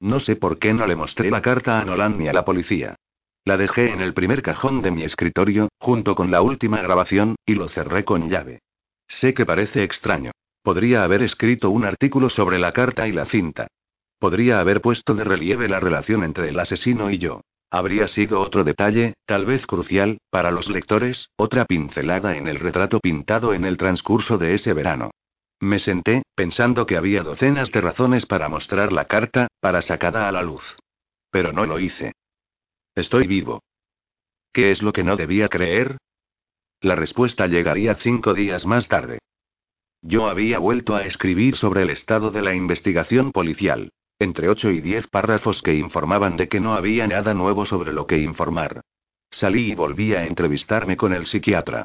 No 0.00 0.20
sé 0.20 0.36
por 0.36 0.60
qué 0.60 0.72
no 0.72 0.86
le 0.86 0.94
mostré 0.94 1.30
la 1.30 1.42
carta 1.42 1.80
a 1.80 1.84
Nolan 1.84 2.16
ni 2.16 2.28
a 2.28 2.32
la 2.32 2.44
policía. 2.44 2.94
La 3.48 3.56
dejé 3.56 3.94
en 3.94 4.02
el 4.02 4.12
primer 4.12 4.42
cajón 4.42 4.82
de 4.82 4.90
mi 4.90 5.04
escritorio, 5.04 5.70
junto 5.78 6.14
con 6.14 6.30
la 6.30 6.42
última 6.42 6.82
grabación, 6.82 7.36
y 7.46 7.54
lo 7.54 7.70
cerré 7.70 8.04
con 8.04 8.28
llave. 8.28 8.60
Sé 9.06 9.32
que 9.32 9.46
parece 9.46 9.84
extraño. 9.84 10.32
Podría 10.62 11.02
haber 11.02 11.22
escrito 11.22 11.70
un 11.70 11.86
artículo 11.86 12.28
sobre 12.28 12.58
la 12.58 12.72
carta 12.72 13.08
y 13.08 13.12
la 13.12 13.24
cinta. 13.24 13.66
Podría 14.18 14.60
haber 14.60 14.82
puesto 14.82 15.14
de 15.14 15.24
relieve 15.24 15.66
la 15.66 15.80
relación 15.80 16.24
entre 16.24 16.50
el 16.50 16.60
asesino 16.60 17.10
y 17.10 17.16
yo. 17.16 17.40
Habría 17.70 18.06
sido 18.06 18.38
otro 18.38 18.64
detalle, 18.64 19.14
tal 19.24 19.46
vez 19.46 19.66
crucial, 19.66 20.18
para 20.28 20.50
los 20.50 20.68
lectores, 20.68 21.30
otra 21.38 21.64
pincelada 21.64 22.36
en 22.36 22.48
el 22.48 22.58
retrato 22.58 23.00
pintado 23.00 23.54
en 23.54 23.64
el 23.64 23.78
transcurso 23.78 24.36
de 24.36 24.56
ese 24.56 24.74
verano. 24.74 25.10
Me 25.58 25.78
senté, 25.78 26.20
pensando 26.34 26.84
que 26.84 26.98
había 26.98 27.22
docenas 27.22 27.72
de 27.72 27.80
razones 27.80 28.26
para 28.26 28.50
mostrar 28.50 28.92
la 28.92 29.06
carta, 29.06 29.48
para 29.58 29.80
sacada 29.80 30.28
a 30.28 30.32
la 30.32 30.42
luz. 30.42 30.76
Pero 31.30 31.54
no 31.54 31.64
lo 31.64 31.78
hice. 31.78 32.12
Estoy 32.98 33.28
vivo. 33.28 33.62
¿Qué 34.52 34.72
es 34.72 34.82
lo 34.82 34.92
que 34.92 35.04
no 35.04 35.14
debía 35.14 35.46
creer? 35.46 35.98
La 36.80 36.96
respuesta 36.96 37.46
llegaría 37.46 37.94
cinco 37.94 38.34
días 38.34 38.66
más 38.66 38.88
tarde. 38.88 39.20
Yo 40.02 40.26
había 40.26 40.58
vuelto 40.58 40.96
a 40.96 41.04
escribir 41.04 41.54
sobre 41.54 41.82
el 41.82 41.90
estado 41.90 42.32
de 42.32 42.42
la 42.42 42.56
investigación 42.56 43.30
policial, 43.30 43.92
entre 44.18 44.48
ocho 44.48 44.72
y 44.72 44.80
diez 44.80 45.06
párrafos 45.06 45.62
que 45.62 45.74
informaban 45.74 46.36
de 46.36 46.48
que 46.48 46.58
no 46.58 46.74
había 46.74 47.06
nada 47.06 47.34
nuevo 47.34 47.64
sobre 47.66 47.92
lo 47.92 48.08
que 48.08 48.18
informar. 48.18 48.80
Salí 49.30 49.70
y 49.70 49.74
volví 49.76 50.14
a 50.14 50.26
entrevistarme 50.26 50.96
con 50.96 51.12
el 51.12 51.26
psiquiatra. 51.26 51.84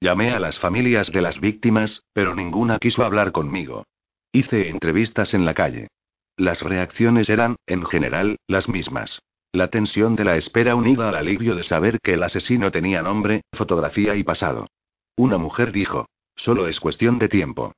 Llamé 0.00 0.30
a 0.30 0.40
las 0.40 0.58
familias 0.58 1.12
de 1.12 1.20
las 1.20 1.40
víctimas, 1.40 2.04
pero 2.14 2.34
ninguna 2.34 2.78
quiso 2.78 3.04
hablar 3.04 3.32
conmigo. 3.32 3.84
Hice 4.32 4.70
entrevistas 4.70 5.34
en 5.34 5.44
la 5.44 5.52
calle. 5.52 5.88
Las 6.38 6.62
reacciones 6.62 7.28
eran, 7.28 7.56
en 7.66 7.84
general, 7.84 8.38
las 8.46 8.66
mismas. 8.70 9.20
La 9.54 9.68
tensión 9.68 10.16
de 10.16 10.24
la 10.24 10.36
espera 10.36 10.74
unida 10.74 11.08
al 11.08 11.14
alivio 11.14 11.54
de 11.54 11.62
saber 11.62 12.00
que 12.00 12.14
el 12.14 12.24
asesino 12.24 12.72
tenía 12.72 13.02
nombre, 13.02 13.42
fotografía 13.52 14.16
y 14.16 14.24
pasado. 14.24 14.66
Una 15.16 15.38
mujer 15.38 15.70
dijo, 15.70 16.08
solo 16.34 16.66
es 16.66 16.80
cuestión 16.80 17.20
de 17.20 17.28
tiempo. 17.28 17.72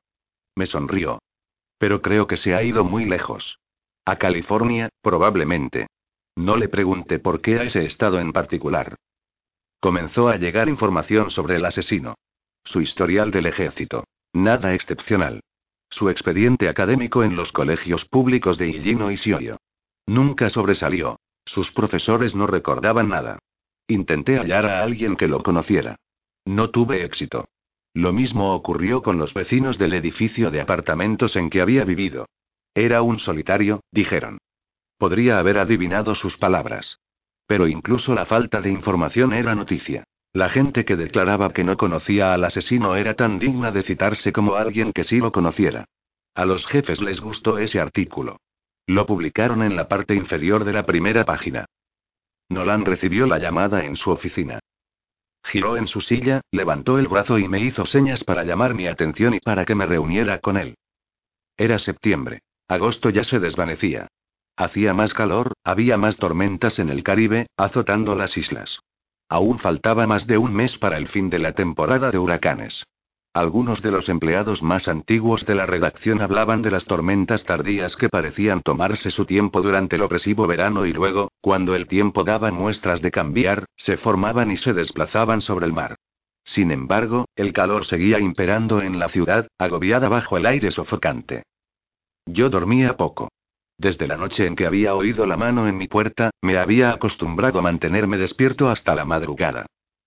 Me 0.55 0.65
sonrió. 0.65 1.19
Pero 1.77 2.01
creo 2.01 2.27
que 2.27 2.39
se 2.39 2.55
ha 2.55 2.63
ido 2.63 2.83
muy 2.83 3.05
lejos. 3.05 3.59
A 4.07 4.17
California, 4.17 4.89
probablemente. 5.03 5.89
No 6.35 6.57
le 6.57 6.71
pregunté 6.71 7.19
por 7.19 7.43
qué 7.43 7.59
a 7.59 7.65
ese 7.65 7.85
estado 7.85 8.21
en 8.21 8.33
particular. 8.33 8.97
Comenzó 9.79 10.31
a 10.31 10.39
llegar 10.39 10.71
información 10.71 11.31
sobre 11.31 11.57
el 11.57 11.65
asesino. 11.67 12.15
Su 12.65 12.81
historial 12.81 13.31
del 13.31 13.45
ejército. 13.45 14.05
Nada 14.33 14.73
excepcional. 14.73 15.43
Su 15.91 16.09
expediente 16.09 16.71
académico 16.71 17.23
en 17.23 17.37
los 17.37 17.53
colegios 17.53 18.07
públicos 18.07 18.57
de 18.57 18.69
Illinois 18.69 19.27
y 19.27 19.35
Ohio. 19.35 19.59
Nunca 20.07 20.49
sobresalió. 20.49 21.19
Sus 21.47 21.71
profesores 21.73 22.35
no 22.35 22.47
recordaban 22.47 23.09
nada. 23.09 23.39
Intenté 23.89 24.37
hallar 24.37 24.67
a 24.67 24.83
alguien 24.83 25.17
que 25.17 25.29
lo 25.29 25.43
conociera. 25.43 25.97
No 26.45 26.71
tuve 26.71 27.05
éxito. 27.05 27.49
Lo 27.95 28.13
mismo 28.13 28.53
ocurrió 28.55 29.01
con 29.03 29.17
los 29.17 29.33
vecinos 29.33 29.79
del 29.79 29.95
edificio 29.95 30.51
de 30.51 30.61
apartamentos 30.61 31.37
en 31.37 31.49
que 31.49 31.63
había 31.63 31.85
vivido. 31.85 32.27
Era 32.75 33.01
un 33.01 33.19
solitario, 33.19 33.81
dijeron. 33.91 34.39
Podría 34.99 35.39
haber 35.39 35.57
adivinado 35.57 36.15
sus 36.15 36.37
palabras. 36.37 36.99
Pero 37.47 37.69
incluso 37.69 38.15
la 38.15 38.27
falta 38.27 38.61
de 38.61 38.71
información 38.71 39.33
era 39.33 39.55
noticia. 39.55 40.05
La 40.33 40.51
gente 40.51 40.85
que 40.85 40.97
declaraba 40.97 41.53
que 41.53 41.65
no 41.65 41.77
conocía 41.77 42.35
al 42.35 42.45
asesino 42.45 42.97
era 42.97 43.15
tan 43.15 43.39
digna 43.39 43.71
de 43.71 43.83
citarse 43.83 44.33
como 44.33 44.57
alguien 44.57 44.93
que 44.93 45.05
sí 45.05 45.19
lo 45.19 45.33
conociera. 45.33 45.87
A 46.35 46.45
los 46.45 46.67
jefes 46.67 47.01
les 47.01 47.21
gustó 47.21 47.57
ese 47.57 47.81
artículo. 47.81 48.37
Lo 48.87 49.07
publicaron 49.07 49.63
en 49.63 49.75
la 49.75 49.89
parte 49.89 50.15
inferior 50.15 50.65
de 50.65 50.73
la 50.73 50.87
primera 50.87 51.25
página. 51.25 51.67
Nolan 52.49 52.85
recibió 52.85 53.27
la 53.27 53.39
llamada 53.39 53.85
en 53.85 53.97
su 53.97 54.11
oficina. 54.11 54.61
Giró 55.43 55.77
en 55.77 55.87
su 55.87 56.01
silla, 56.01 56.41
levantó 56.53 56.99
el 56.99 57.09
brazo 57.09 57.39
y 57.39 57.49
me 57.49 57.61
hizo 57.61 57.85
señas 57.85 58.25
para 58.25 58.45
llamar 58.45 58.75
mi 58.75 58.87
atención 58.87 59.35
y 59.35 59.41
para 59.41 59.65
que 59.65 59.75
me 59.75 59.87
reuniera 59.87 60.39
con 60.39 60.57
él. 60.57 60.77
Era 61.57 61.79
septiembre. 61.79 62.43
Agosto 62.69 63.11
ya 63.11 63.25
se 63.25 63.39
desvanecía. 63.41 64.09
Hacía 64.57 64.95
más 64.95 65.15
calor, 65.15 65.53
había 65.65 65.97
más 65.97 66.17
tormentas 66.17 66.79
en 66.79 66.89
el 66.89 67.03
Caribe, 67.03 67.47
azotando 67.57 68.15
las 68.15 68.37
islas. 68.37 68.81
Aún 69.29 69.59
faltaba 69.59 70.07
más 70.07 70.27
de 70.27 70.39
un 70.39 70.55
mes 70.55 70.79
para 70.79 70.97
el 70.97 71.09
fin 71.09 71.31
de 71.31 71.39
la 71.39 71.53
temporada 71.53 72.11
de 72.11 72.19
huracanes. 72.19 72.85
Algunos 73.37 73.83
de 73.83 73.91
los 73.91 74.09
empleados 74.09 74.63
más 74.63 74.89
antiguos 74.89 75.45
de 75.45 75.55
la 75.55 75.67
redacción 75.67 76.23
hablaban 76.23 76.63
de 76.63 76.71
las 76.71 76.87
tormentas 76.87 77.45
tardías 77.45 77.95
que 77.95 78.09
parecían 78.09 78.63
tomarse 78.63 79.11
su 79.11 79.27
tiempo 79.27 79.61
durante 79.61 79.97
el 79.97 80.03
opresivo 80.03 80.47
verano 80.47 80.87
y 80.87 80.95
luego, 80.95 81.31
cuando 81.43 81.75
el 81.75 81.87
tiempo 81.87 82.25
daba 82.25 82.51
muestras 82.51 83.03
de 83.03 83.11
cambiar, 83.11 83.67
se 83.77 83.99
formaban 83.99 84.51
y 84.51 84.57
se 84.57 84.73
desplazaban 84.73 85.43
sobre 85.43 85.67
el 85.67 85.75
mar. 85.75 85.97
Sin 86.45 86.71
embargo, 86.71 87.27
el 87.37 87.53
calor 87.53 87.85
seguía 87.85 88.19
imperando 88.21 88.81
en 88.81 88.99
la 88.99 89.11
ciudad, 89.11 89.49
agobiada 89.59 90.09
bajo 90.09 90.39
el 90.39 90.47
aire 90.47 90.71
sofocante. 90.71 91.43
Yo 92.25 92.49
dormía 92.49 92.97
poco. 92.97 93.29
Desde 93.77 94.07
la 94.07 94.17
noche 94.17 94.47
en 94.47 94.57
que 94.57 94.65
había 94.65 94.95
oído 94.95 95.27
la 95.27 95.37
mano 95.37 95.69
en 95.69 95.77
mi 95.77 95.89
puerta, 95.89 96.31
me 96.41 96.57
había 96.57 96.89
acostumbrado 96.89 97.59
a 97.59 97.63
mantenerme 97.63 98.17
despierto 98.17 98.71
hasta 98.71 98.95
la 98.95 99.05
madrugada. 99.05 99.67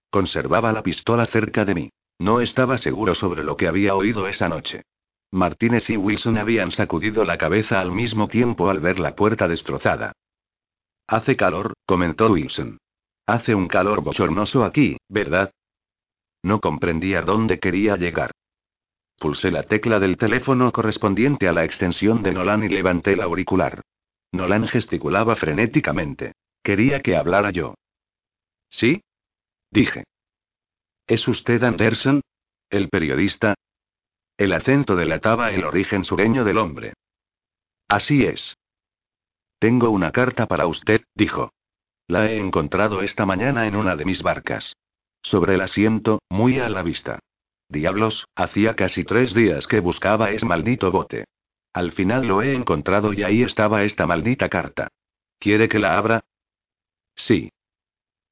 Conservaba 0.10 0.74
la 0.74 0.82
pistola 0.82 1.28
cerca 1.28 1.64
de 1.64 1.76
mí. 1.76 1.90
No 2.20 2.42
estaba 2.42 2.78
seguro 2.78 3.16
sobre 3.16 3.44
lo 3.44 3.56
que 3.56 3.68
había 3.68 3.96
oído 3.96 4.28
esa 4.28 4.50
noche. 4.50 4.84
Martínez 5.32 5.90
y 5.90 5.98
Wilson 5.98 6.38
habían 6.38 6.72
sacudido 6.72 7.24
la 7.24 7.38
cabeza 7.38 7.80
al 7.80 7.92
mismo 7.92 8.28
tiempo 8.28 8.70
al 8.70 8.80
ver 8.80 9.00
la 9.00 9.16
puerta 9.16 9.48
destrozada. 9.48 10.12
Hace 11.08 11.38
calor, 11.38 11.74
comentó 11.86 12.32
Wilson. 12.32 12.78
Hace 13.26 13.56
un 13.56 13.68
calor 13.68 14.04
bochornoso 14.04 14.64
aquí, 14.64 14.98
¿verdad? 15.08 15.52
No 16.44 16.60
comprendía 16.60 17.22
dónde 17.22 17.60
quería 17.60 17.96
llegar. 17.96 18.32
Pulsé 19.18 19.52
la 19.52 19.64
tecla 19.64 20.00
del 20.00 20.18
teléfono 20.18 20.72
correspondiente 20.72 21.48
a 21.48 21.54
la 21.54 21.64
extensión 21.64 22.24
de 22.24 22.32
Nolan 22.32 22.64
y 22.64 22.70
levanté 22.70 23.14
el 23.14 23.22
auricular. 23.22 23.82
Nolan 24.32 24.68
gesticulaba 24.68 25.36
frenéticamente. 25.36 26.34
Quería 26.64 27.02
que 27.02 27.16
hablara 27.16 27.52
yo. 27.52 27.76
¿Sí? 28.70 29.02
Dije. 29.72 30.06
¿Es 31.10 31.28
usted 31.28 31.64
Anderson? 31.64 32.22
¿El 32.70 32.88
periodista? 32.88 33.56
El 34.38 34.54
acento 34.54 34.96
delataba 34.96 35.52
el 35.52 35.64
origen 35.64 36.04
sureño 36.04 36.44
del 36.44 36.60
hombre. 36.60 36.94
Así 37.88 38.26
es. 38.26 38.56
Tengo 39.58 39.90
una 39.90 40.12
carta 40.12 40.46
para 40.46 40.68
usted, 40.68 41.02
dijo. 41.16 41.52
La 42.08 42.30
he 42.30 42.38
encontrado 42.38 43.02
esta 43.02 43.26
mañana 43.26 43.66
en 43.66 43.76
una 43.76 43.96
de 43.96 44.06
mis 44.06 44.22
barcas. 44.22 44.76
Sobre 45.24 45.56
el 45.56 45.62
asiento, 45.62 46.20
muy 46.30 46.60
a 46.60 46.70
la 46.70 46.84
vista. 46.84 47.18
Diablos, 47.70 48.28
hacía 48.36 48.76
casi 48.76 49.04
tres 49.04 49.34
días 49.34 49.66
que 49.66 49.80
buscaba 49.80 50.30
ese 50.30 50.46
maldito 50.46 50.92
bote. 50.92 51.26
Al 51.74 51.92
final 51.92 52.28
lo 52.28 52.44
he 52.44 52.54
encontrado 52.54 53.14
y 53.14 53.24
ahí 53.24 53.42
estaba 53.42 53.82
esta 53.82 54.06
maldita 54.06 54.48
carta. 54.48 54.90
¿Quiere 55.40 55.70
que 55.70 55.80
la 55.80 55.98
abra? 55.98 56.22
Sí. 57.16 57.50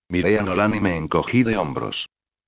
Miré 0.09 0.37
a 0.37 0.43
Nolan 0.43 0.75
y 0.75 0.79
me 0.79 0.95
encogí 0.95 1.41
de 1.41 1.57
hombros. 1.57 2.07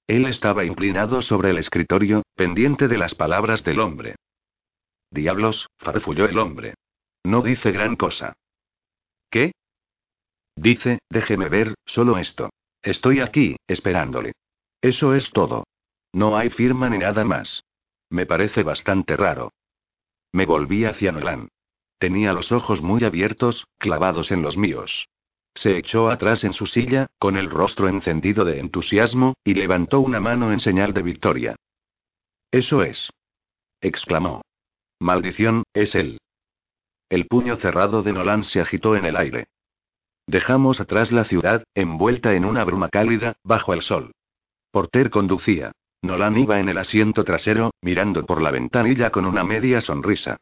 Él 0.09 0.25
estaba 0.25 0.65
inclinado 0.65 1.21
sobre 1.21 1.51
el 1.51 1.59
escritorio, 1.59 2.23
pendiente 2.33 2.87
de 2.87 2.97
las 2.97 3.13
palabras 3.13 3.63
del 3.63 3.79
hombre. 3.79 4.15
Diablos, 5.11 5.67
farfulló 5.77 6.25
el 6.25 6.39
hombre. 6.39 6.73
No 7.23 7.43
dice 7.43 7.71
gran 7.71 7.95
cosa. 7.95 8.33
¿Qué? 9.29 9.51
Dice, 10.55 10.97
déjeme 11.11 11.47
ver, 11.47 11.75
solo 11.85 12.17
esto. 12.17 12.49
Estoy 12.81 13.19
aquí, 13.19 13.57
esperándole. 13.67 14.31
Eso 14.81 15.13
es 15.13 15.29
todo. 15.29 15.65
No 16.11 16.35
hay 16.35 16.49
firma 16.49 16.89
ni 16.89 16.97
nada 16.97 17.23
más. 17.23 17.63
Me 18.09 18.25
parece 18.25 18.63
bastante 18.63 19.15
raro. 19.15 19.51
Me 20.31 20.47
volví 20.47 20.85
hacia 20.85 21.11
Nolan. 21.11 21.49
Tenía 21.99 22.33
los 22.33 22.51
ojos 22.51 22.81
muy 22.81 23.03
abiertos, 23.03 23.67
clavados 23.77 24.31
en 24.31 24.41
los 24.41 24.57
míos. 24.57 25.07
Se 25.59 25.77
echó 25.77 26.09
atrás 26.09 26.45
en 26.45 26.53
su 26.53 26.67
silla, 26.67 27.07
con 27.19 27.35
el 27.35 27.49
rostro 27.49 27.89
encendido 27.89 28.45
de 28.45 28.61
entusiasmo, 28.61 29.33
y 29.43 29.55
levantó 29.55 29.99
una 29.99 30.21
mano 30.21 30.53
en 30.53 30.61
señal 30.61 30.93
de 30.93 31.01
victoria. 31.01 31.57
Eso 32.49 32.81
es. 32.81 33.11
exclamó. 33.81 34.41
Maldición, 35.01 35.63
es 35.73 35.95
él. 35.95 36.19
El 37.09 37.25
puño 37.27 37.57
cerrado 37.57 38.03
de 38.03 38.13
Nolan 38.13 38.45
se 38.45 38.61
agitó 38.61 38.95
en 38.95 39.03
el 39.03 39.17
aire. 39.17 39.47
Dejamos 40.27 40.79
atrás 40.79 41.11
la 41.11 41.25
ciudad, 41.25 41.65
envuelta 41.75 42.35
en 42.35 42.45
una 42.45 42.63
bruma 42.63 42.87
cálida, 42.87 43.35
bajo 43.43 43.73
el 43.73 43.81
sol. 43.81 44.13
Porter 44.71 45.09
conducía. 45.09 45.73
Nolan 46.01 46.37
iba 46.37 46.61
en 46.61 46.69
el 46.69 46.77
asiento 46.77 47.25
trasero, 47.25 47.71
mirando 47.81 48.25
por 48.25 48.41
la 48.41 48.51
ventanilla 48.51 49.09
con 49.09 49.25
una 49.25 49.43
media 49.43 49.81
sonrisa. 49.81 50.37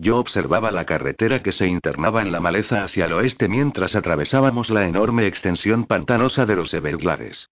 Yo 0.00 0.18
observaba 0.18 0.70
la 0.70 0.86
carretera 0.86 1.42
que 1.42 1.50
se 1.50 1.66
internaba 1.66 2.22
en 2.22 2.30
la 2.30 2.38
maleza 2.38 2.84
hacia 2.84 3.06
el 3.06 3.14
oeste 3.14 3.48
mientras 3.48 3.96
atravesábamos 3.96 4.70
la 4.70 4.86
enorme 4.86 5.26
extensión 5.26 5.86
pantanosa 5.86 6.46
de 6.46 6.54
los 6.54 6.72
Everglades. 6.72 7.50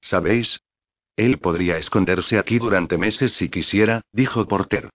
¿Sabéis? 0.00 0.62
Él 1.16 1.38
podría 1.38 1.76
esconderse 1.76 2.38
aquí 2.38 2.58
durante 2.58 2.96
meses 2.96 3.32
si 3.32 3.50
quisiera, 3.50 4.00
dijo 4.10 4.48
Porter. 4.48 4.88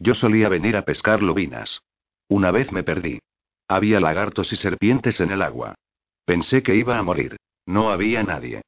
Yo 0.00 0.14
solía 0.14 0.48
venir 0.48 0.76
a 0.76 0.84
pescar 0.84 1.22
lobinas. 1.22 1.80
Una 2.28 2.50
vez 2.50 2.72
me 2.72 2.82
perdí. 2.82 3.20
Había 3.68 4.00
lagartos 4.00 4.52
y 4.52 4.56
serpientes 4.56 5.20
en 5.20 5.30
el 5.30 5.42
agua. 5.42 5.76
Pensé 6.24 6.64
que 6.64 6.74
iba 6.74 6.98
a 6.98 7.04
morir. 7.04 7.36
No 7.66 7.92
había 7.92 8.24
nadie. 8.24 8.62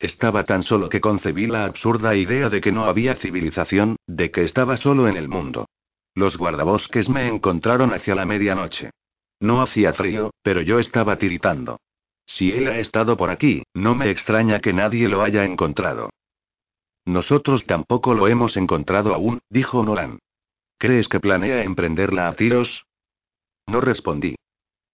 Estaba 0.00 0.42
tan 0.42 0.64
solo 0.64 0.88
que 0.88 1.00
concebí 1.00 1.46
la 1.46 1.64
absurda 1.64 2.16
idea 2.16 2.48
de 2.48 2.60
que 2.60 2.72
no 2.72 2.86
había 2.86 3.14
civilización, 3.14 3.94
de 4.08 4.32
que 4.32 4.42
estaba 4.42 4.76
solo 4.76 5.06
en 5.06 5.16
el 5.16 5.28
mundo. 5.28 5.66
Los 6.14 6.36
guardabosques 6.36 7.08
me 7.08 7.28
encontraron 7.28 7.92
hacia 7.92 8.14
la 8.14 8.26
medianoche. 8.26 8.90
No 9.40 9.62
hacía 9.62 9.92
frío, 9.92 10.30
pero 10.42 10.60
yo 10.60 10.78
estaba 10.78 11.16
tiritando. 11.16 11.78
Si 12.26 12.52
él 12.52 12.68
ha 12.68 12.78
estado 12.78 13.16
por 13.16 13.30
aquí, 13.30 13.64
no 13.74 13.94
me 13.94 14.10
extraña 14.10 14.60
que 14.60 14.72
nadie 14.72 15.08
lo 15.08 15.22
haya 15.22 15.44
encontrado. 15.44 16.10
Nosotros 17.04 17.66
tampoco 17.66 18.14
lo 18.14 18.28
hemos 18.28 18.56
encontrado 18.56 19.14
aún, 19.14 19.40
dijo 19.48 19.82
Nolan. 19.82 20.18
¿Crees 20.78 21.08
que 21.08 21.20
planea 21.20 21.64
emprenderla 21.64 22.28
a 22.28 22.34
tiros? 22.34 22.86
No 23.66 23.80
respondí. 23.80 24.36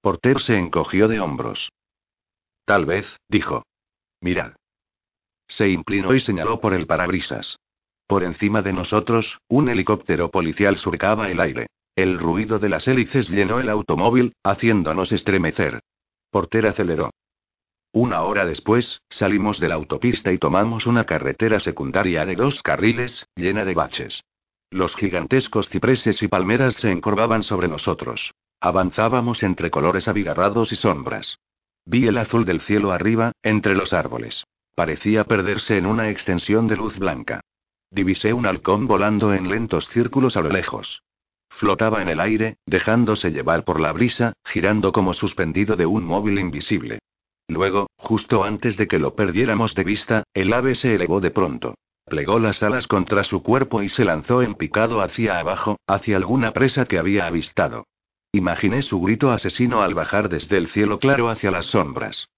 Porter 0.00 0.40
se 0.40 0.56
encogió 0.56 1.08
de 1.08 1.20
hombros. 1.20 1.70
Tal 2.64 2.86
vez, 2.86 3.16
dijo. 3.28 3.64
Mirad. 4.20 4.52
Se 5.48 5.68
inclinó 5.68 6.14
y 6.14 6.20
señaló 6.20 6.60
por 6.60 6.74
el 6.74 6.86
parabrisas. 6.86 7.58
Por 8.06 8.22
encima 8.22 8.62
de 8.62 8.72
nosotros, 8.72 9.40
un 9.48 9.68
helicóptero 9.68 10.30
policial 10.30 10.76
surcaba 10.76 11.28
el 11.30 11.40
aire. 11.40 11.66
El 11.96 12.18
ruido 12.18 12.58
de 12.58 12.68
las 12.68 12.86
hélices 12.86 13.28
llenó 13.28 13.58
el 13.58 13.68
automóvil, 13.68 14.34
haciéndonos 14.44 15.12
estremecer. 15.12 15.80
Porter 16.30 16.66
aceleró. 16.66 17.10
Una 17.92 18.22
hora 18.22 18.44
después, 18.44 19.00
salimos 19.08 19.58
de 19.58 19.68
la 19.68 19.76
autopista 19.76 20.30
y 20.30 20.38
tomamos 20.38 20.86
una 20.86 21.04
carretera 21.04 21.60
secundaria 21.60 22.26
de 22.26 22.36
dos 22.36 22.62
carriles, 22.62 23.26
llena 23.34 23.64
de 23.64 23.74
baches. 23.74 24.22
Los 24.70 24.94
gigantescos 24.94 25.70
cipreses 25.70 26.22
y 26.22 26.28
palmeras 26.28 26.74
se 26.74 26.90
encorvaban 26.90 27.42
sobre 27.42 27.68
nosotros. 27.68 28.34
Avanzábamos 28.60 29.42
entre 29.42 29.70
colores 29.70 30.08
abigarrados 30.08 30.72
y 30.72 30.76
sombras. 30.76 31.38
Vi 31.86 32.06
el 32.06 32.18
azul 32.18 32.44
del 32.44 32.60
cielo 32.60 32.92
arriba, 32.92 33.32
entre 33.42 33.74
los 33.74 33.92
árboles. 33.92 34.44
Parecía 34.74 35.24
perderse 35.24 35.78
en 35.78 35.86
una 35.86 36.10
extensión 36.10 36.66
de 36.66 36.76
luz 36.76 36.98
blanca. 36.98 37.40
Divisé 37.90 38.32
un 38.32 38.46
halcón 38.46 38.86
volando 38.86 39.32
en 39.32 39.48
lentos 39.48 39.88
círculos 39.88 40.36
a 40.36 40.42
lo 40.42 40.50
lejos. 40.50 41.02
Flotaba 41.48 42.02
en 42.02 42.08
el 42.08 42.20
aire, 42.20 42.58
dejándose 42.66 43.30
llevar 43.30 43.64
por 43.64 43.80
la 43.80 43.92
brisa, 43.92 44.34
girando 44.44 44.92
como 44.92 45.14
suspendido 45.14 45.76
de 45.76 45.86
un 45.86 46.04
móvil 46.04 46.38
invisible. 46.38 46.98
Luego, 47.48 47.88
justo 47.96 48.44
antes 48.44 48.76
de 48.76 48.88
que 48.88 48.98
lo 48.98 49.14
perdiéramos 49.14 49.74
de 49.74 49.84
vista, 49.84 50.24
el 50.34 50.52
ave 50.52 50.74
se 50.74 50.94
elevó 50.94 51.20
de 51.20 51.30
pronto. 51.30 51.74
Plegó 52.04 52.38
las 52.38 52.62
alas 52.62 52.86
contra 52.86 53.24
su 53.24 53.42
cuerpo 53.42 53.82
y 53.82 53.88
se 53.88 54.04
lanzó 54.04 54.42
en 54.42 54.54
picado 54.54 55.00
hacia 55.00 55.38
abajo, 55.38 55.78
hacia 55.86 56.16
alguna 56.16 56.52
presa 56.52 56.86
que 56.86 56.98
había 56.98 57.26
avistado. 57.26 57.86
Imaginé 58.32 58.82
su 58.82 59.00
grito 59.00 59.30
asesino 59.30 59.82
al 59.82 59.94
bajar 59.94 60.28
desde 60.28 60.56
el 60.56 60.68
cielo 60.68 60.98
claro 60.98 61.30
hacia 61.30 61.50
las 61.50 61.66
sombras. 61.66 62.28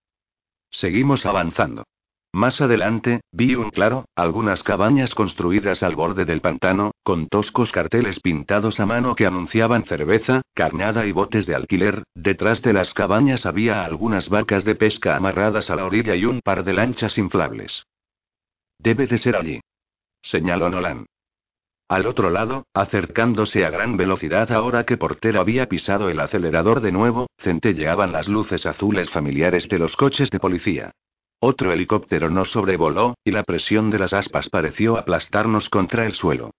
Seguimos 0.70 1.27
avanzando. 1.27 1.85
Más 2.32 2.60
adelante, 2.60 3.23
vi 3.32 3.55
un 3.55 3.70
claro, 3.70 4.05
algunas 4.15 4.62
cabañas 4.62 5.15
construidas 5.15 5.82
al 5.82 5.97
borde 5.97 6.26
del 6.26 6.42
pantano, 6.42 6.92
con 7.02 7.26
toscos 7.26 7.73
carteles 7.73 8.20
pintados 8.20 8.81
a 8.81 8.86
mano 8.86 9.15
que 9.15 9.24
anunciaban 9.24 9.84
cerveza, 9.84 10.42
carnada 10.55 11.07
y 11.07 11.12
botes 11.12 11.47
de 11.47 11.55
alquiler. 11.55 12.02
Detrás 12.15 12.60
de 12.62 12.74
las 12.74 12.92
cabañas 12.92 13.47
había 13.47 13.82
algunas 13.82 14.28
barcas 14.28 14.65
de 14.65 14.74
pesca 14.74 15.16
amarradas 15.16 15.70
a 15.70 15.76
la 15.76 15.86
orilla 15.86 16.15
y 16.16 16.26
un 16.26 16.40
par 16.40 16.65
de 16.65 16.74
lanchas 16.74 17.16
inflables. 17.16 17.86
Debe 18.78 19.07
de 19.07 19.18
ser 19.18 19.34
allí. 19.34 19.60
Señaló 20.20 20.68
Nolan. 20.68 21.07
Al 21.89 22.07
otro 22.07 22.28
lado, 22.28 22.66
acercándose 22.74 23.65
a 23.65 23.70
gran 23.70 23.97
velocidad 23.97 24.52
ahora 24.52 24.84
que 24.84 24.98
Porter 24.98 25.39
había 25.39 25.66
pisado 25.70 26.10
el 26.10 26.20
acelerador 26.20 26.82
de 26.82 26.92
nuevo, 26.92 27.28
centelleaban 27.39 28.12
las 28.12 28.28
luces 28.28 28.66
azules 28.66 29.08
familiares 29.08 29.66
de 29.70 29.78
los 29.78 29.97
coches 29.97 30.31
de 30.31 30.39
policía. 30.39 30.92
Otro 31.41 31.73
helicóptero 31.73 32.31
nos 32.31 32.50
sobrevoló, 32.50 33.15
y 33.25 33.31
la 33.31 33.44
presión 33.44 33.91
de 33.91 33.99
las 34.00 34.12
aspas 34.12 34.49
pareció 34.49 34.97
aplastarnos 34.97 35.68
contra 35.68 36.05
el 36.05 36.15
suelo. 36.15 36.50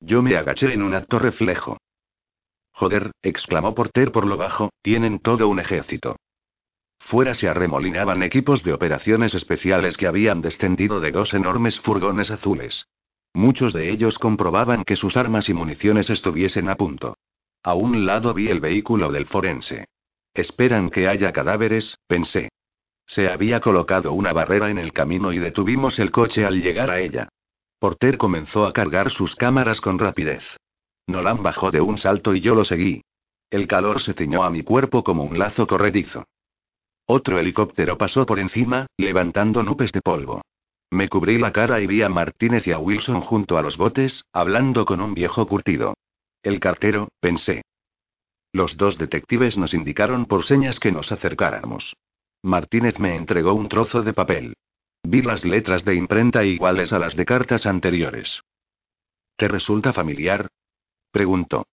Yo 0.00 0.22
me 0.22 0.36
agaché 0.36 0.72
en 0.72 0.82
un 0.82 0.94
acto 0.94 1.18
reflejo. 1.18 1.78
Joder, 2.72 3.10
exclamó 3.22 3.74
Porter 3.74 4.12
por 4.12 4.26
lo 4.26 4.36
bajo, 4.36 4.70
tienen 4.82 5.18
todo 5.18 5.48
un 5.48 5.58
ejército. 5.58 6.16
Fuera 7.00 7.34
se 7.34 7.48
arremolinaban 7.48 8.22
equipos 8.22 8.62
de 8.62 8.72
operaciones 8.72 9.34
especiales 9.34 9.96
que 9.96 10.06
habían 10.06 10.40
descendido 10.40 11.00
de 11.00 11.10
dos 11.10 11.34
enormes 11.34 11.80
furgones 11.80 12.30
azules. 12.30 12.86
Muchos 13.34 13.72
de 13.72 13.90
ellos 13.90 14.18
comprobaban 14.18 14.84
que 14.84 14.94
sus 14.94 15.16
armas 15.16 15.48
y 15.48 15.54
municiones 15.54 16.10
estuviesen 16.10 16.68
a 16.68 16.76
punto. 16.76 17.16
A 17.64 17.74
un 17.74 18.06
lado 18.06 18.34
vi 18.34 18.48
el 18.48 18.60
vehículo 18.60 19.10
del 19.10 19.26
forense. 19.26 19.86
Esperan 20.32 20.90
que 20.90 21.08
haya 21.08 21.32
cadáveres, 21.32 21.98
pensé. 22.06 22.50
Se 23.08 23.30
había 23.30 23.60
colocado 23.60 24.12
una 24.12 24.34
barrera 24.34 24.68
en 24.70 24.76
el 24.76 24.92
camino 24.92 25.32
y 25.32 25.38
detuvimos 25.38 25.98
el 25.98 26.10
coche 26.10 26.44
al 26.44 26.60
llegar 26.60 26.90
a 26.90 27.00
ella. 27.00 27.30
Porter 27.78 28.18
comenzó 28.18 28.66
a 28.66 28.72
cargar 28.74 29.10
sus 29.10 29.34
cámaras 29.34 29.80
con 29.80 29.98
rapidez. 29.98 30.44
Nolan 31.06 31.42
bajó 31.42 31.70
de 31.70 31.80
un 31.80 31.96
salto 31.96 32.34
y 32.34 32.42
yo 32.42 32.54
lo 32.54 32.66
seguí. 32.66 33.02
El 33.50 33.66
calor 33.66 34.02
se 34.02 34.12
ciñó 34.12 34.44
a 34.44 34.50
mi 34.50 34.62
cuerpo 34.62 35.02
como 35.02 35.24
un 35.24 35.38
lazo 35.38 35.66
corredizo. 35.66 36.26
Otro 37.06 37.38
helicóptero 37.38 37.96
pasó 37.96 38.26
por 38.26 38.38
encima, 38.38 38.86
levantando 38.98 39.62
nubes 39.62 39.90
de 39.92 40.02
polvo. 40.02 40.42
Me 40.90 41.08
cubrí 41.08 41.38
la 41.38 41.50
cara 41.50 41.80
y 41.80 41.86
vi 41.86 42.02
a 42.02 42.10
Martínez 42.10 42.66
y 42.66 42.72
a 42.72 42.78
Wilson 42.78 43.22
junto 43.22 43.56
a 43.56 43.62
los 43.62 43.78
botes, 43.78 44.24
hablando 44.34 44.84
con 44.84 45.00
un 45.00 45.14
viejo 45.14 45.46
curtido. 45.46 45.94
El 46.42 46.60
cartero, 46.60 47.08
pensé. 47.20 47.62
Los 48.52 48.76
dos 48.76 48.98
detectives 48.98 49.56
nos 49.56 49.72
indicaron 49.72 50.26
por 50.26 50.44
señas 50.44 50.78
que 50.78 50.92
nos 50.92 51.10
acercáramos. 51.10 51.94
Martínez 52.42 52.98
me 52.98 53.16
entregó 53.16 53.54
un 53.54 53.68
trozo 53.68 54.02
de 54.02 54.12
papel. 54.12 54.56
Vi 55.02 55.22
las 55.22 55.44
letras 55.44 55.84
de 55.84 55.94
imprenta 55.94 56.44
iguales 56.44 56.92
a 56.92 56.98
las 56.98 57.16
de 57.16 57.24
cartas 57.24 57.66
anteriores. 57.66 58.42
¿Te 59.36 59.48
resulta 59.48 59.92
familiar? 59.92 60.48
Preguntó. 61.10 61.66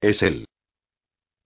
Es 0.00 0.22
él. 0.22 0.46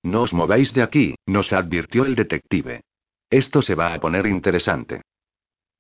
No 0.02 0.22
os 0.22 0.32
mováis 0.32 0.72
de 0.72 0.82
aquí, 0.82 1.14
nos 1.26 1.52
advirtió 1.52 2.04
el 2.04 2.14
detective. 2.14 2.82
Esto 3.28 3.60
se 3.60 3.74
va 3.74 3.92
a 3.92 4.00
poner 4.00 4.26
interesante. 4.26 5.02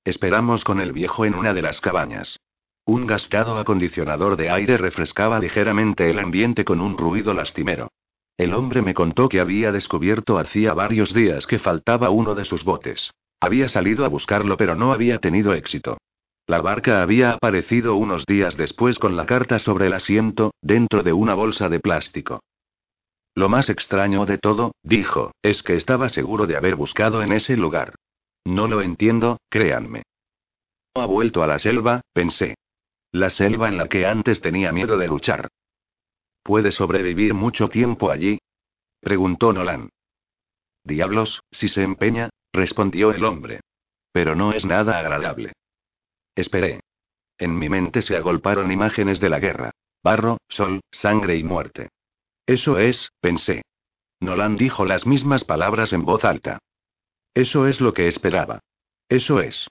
Esperamos 0.04 0.64
con 0.64 0.80
el 0.80 0.92
viejo 0.92 1.24
en 1.24 1.34
una 1.34 1.54
de 1.54 1.62
las 1.62 1.80
cabañas. 1.80 2.38
Un 2.84 3.06
gastado 3.06 3.58
acondicionador 3.58 4.36
de 4.36 4.50
aire 4.50 4.78
refrescaba 4.78 5.38
ligeramente 5.40 6.10
el 6.10 6.18
ambiente 6.18 6.64
con 6.64 6.80
un 6.80 6.96
ruido 6.96 7.34
lastimero. 7.34 7.90
El 8.38 8.52
hombre 8.52 8.82
me 8.82 8.94
contó 8.94 9.28
que 9.28 9.40
había 9.40 9.72
descubierto 9.72 10.38
hacía 10.38 10.74
varios 10.74 11.14
días 11.14 11.46
que 11.46 11.58
faltaba 11.58 12.10
uno 12.10 12.34
de 12.34 12.44
sus 12.44 12.64
botes. 12.64 13.12
Había 13.40 13.68
salido 13.68 14.04
a 14.04 14.08
buscarlo 14.08 14.56
pero 14.56 14.74
no 14.74 14.92
había 14.92 15.18
tenido 15.18 15.54
éxito. 15.54 15.98
La 16.46 16.60
barca 16.60 17.02
había 17.02 17.32
aparecido 17.32 17.96
unos 17.96 18.24
días 18.24 18.56
después 18.56 18.98
con 18.98 19.16
la 19.16 19.26
carta 19.26 19.58
sobre 19.58 19.86
el 19.86 19.94
asiento, 19.94 20.52
dentro 20.62 21.02
de 21.02 21.12
una 21.12 21.34
bolsa 21.34 21.68
de 21.68 21.80
plástico. 21.80 22.40
Lo 23.34 23.48
más 23.48 23.68
extraño 23.68 24.24
de 24.26 24.38
todo, 24.38 24.72
dijo, 24.82 25.32
es 25.42 25.62
que 25.62 25.74
estaba 25.74 26.08
seguro 26.08 26.46
de 26.46 26.56
haber 26.56 26.76
buscado 26.76 27.22
en 27.22 27.32
ese 27.32 27.56
lugar. 27.56 27.94
No 28.44 28.68
lo 28.68 28.80
entiendo, 28.80 29.38
créanme. 29.50 30.04
Ha 30.94 31.04
vuelto 31.04 31.42
a 31.42 31.46
la 31.46 31.58
selva, 31.58 32.00
pensé. 32.12 32.54
La 33.12 33.28
selva 33.28 33.68
en 33.68 33.76
la 33.76 33.88
que 33.88 34.06
antes 34.06 34.40
tenía 34.40 34.72
miedo 34.72 34.96
de 34.96 35.08
luchar. 35.08 35.48
¿Puede 36.46 36.70
sobrevivir 36.70 37.34
mucho 37.34 37.68
tiempo 37.68 38.08
allí? 38.08 38.38
preguntó 39.00 39.52
Nolan. 39.52 39.88
Diablos, 40.84 41.42
si 41.50 41.66
se 41.66 41.82
empeña, 41.82 42.30
respondió 42.52 43.10
el 43.10 43.24
hombre. 43.24 43.62
Pero 44.12 44.36
no 44.36 44.52
es 44.52 44.64
nada 44.64 45.00
agradable. 45.00 45.54
Esperé. 46.36 46.82
En 47.36 47.58
mi 47.58 47.68
mente 47.68 48.00
se 48.00 48.16
agolparon 48.16 48.70
imágenes 48.70 49.18
de 49.18 49.28
la 49.28 49.40
guerra. 49.40 49.72
Barro, 50.04 50.38
sol, 50.48 50.82
sangre 50.92 51.36
y 51.36 51.42
muerte. 51.42 51.88
Eso 52.46 52.78
es, 52.78 53.10
pensé. 53.20 53.62
Nolan 54.20 54.56
dijo 54.56 54.84
las 54.84 55.04
mismas 55.04 55.42
palabras 55.42 55.92
en 55.92 56.04
voz 56.04 56.24
alta. 56.24 56.60
Eso 57.34 57.66
es 57.66 57.80
lo 57.80 57.92
que 57.92 58.06
esperaba. 58.06 58.60
Eso 59.08 59.40
es. 59.40 59.66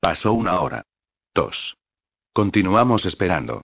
Pasó 0.00 0.32
una 0.32 0.60
hora. 0.60 0.86
Dos. 1.34 1.76
Continuamos 2.32 3.04
esperando. 3.04 3.60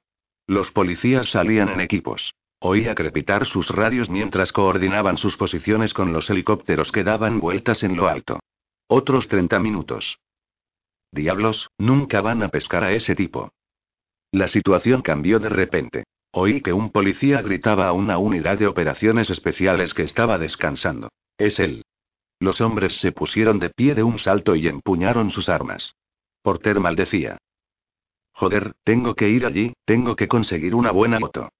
Los 0.50 0.72
policías 0.72 1.30
salían 1.30 1.68
en 1.68 1.80
equipos. 1.80 2.34
Oía 2.58 2.96
crepitar 2.96 3.46
sus 3.46 3.70
radios 3.70 4.10
mientras 4.10 4.50
coordinaban 4.50 5.16
sus 5.16 5.36
posiciones 5.36 5.94
con 5.94 6.12
los 6.12 6.28
helicópteros 6.28 6.90
que 6.90 7.04
daban 7.04 7.38
vueltas 7.38 7.84
en 7.84 7.96
lo 7.96 8.08
alto. 8.08 8.40
Otros 8.88 9.28
30 9.28 9.60
minutos. 9.60 10.18
Diablos, 11.12 11.70
nunca 11.78 12.20
van 12.20 12.42
a 12.42 12.48
pescar 12.48 12.82
a 12.82 12.90
ese 12.90 13.14
tipo. 13.14 13.52
La 14.32 14.48
situación 14.48 15.02
cambió 15.02 15.38
de 15.38 15.50
repente. 15.50 16.02
Oí 16.32 16.62
que 16.62 16.72
un 16.72 16.90
policía 16.90 17.42
gritaba 17.42 17.86
a 17.86 17.92
una 17.92 18.18
unidad 18.18 18.58
de 18.58 18.66
operaciones 18.66 19.30
especiales 19.30 19.94
que 19.94 20.02
estaba 20.02 20.36
descansando. 20.36 21.10
Es 21.38 21.60
él. 21.60 21.84
Los 22.40 22.60
hombres 22.60 22.96
se 22.96 23.12
pusieron 23.12 23.60
de 23.60 23.70
pie 23.70 23.94
de 23.94 24.02
un 24.02 24.18
salto 24.18 24.56
y 24.56 24.66
empuñaron 24.66 25.30
sus 25.30 25.48
armas. 25.48 25.94
Porter 26.42 26.80
maldecía. 26.80 27.38
Joder, 28.40 28.72
tengo 28.84 29.14
que 29.14 29.28
ir 29.28 29.44
allí, 29.44 29.74
tengo 29.84 30.16
que 30.16 30.26
conseguir 30.26 30.74
una 30.74 30.92
buena 30.92 31.20
moto. 31.20 31.50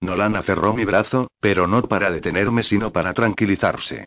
Nolan 0.00 0.36
aferró 0.36 0.72
mi 0.72 0.86
brazo, 0.86 1.30
pero 1.38 1.66
no 1.66 1.82
para 1.82 2.10
detenerme 2.10 2.62
sino 2.62 2.92
para 2.92 3.12
tranquilizarse. 3.12 4.06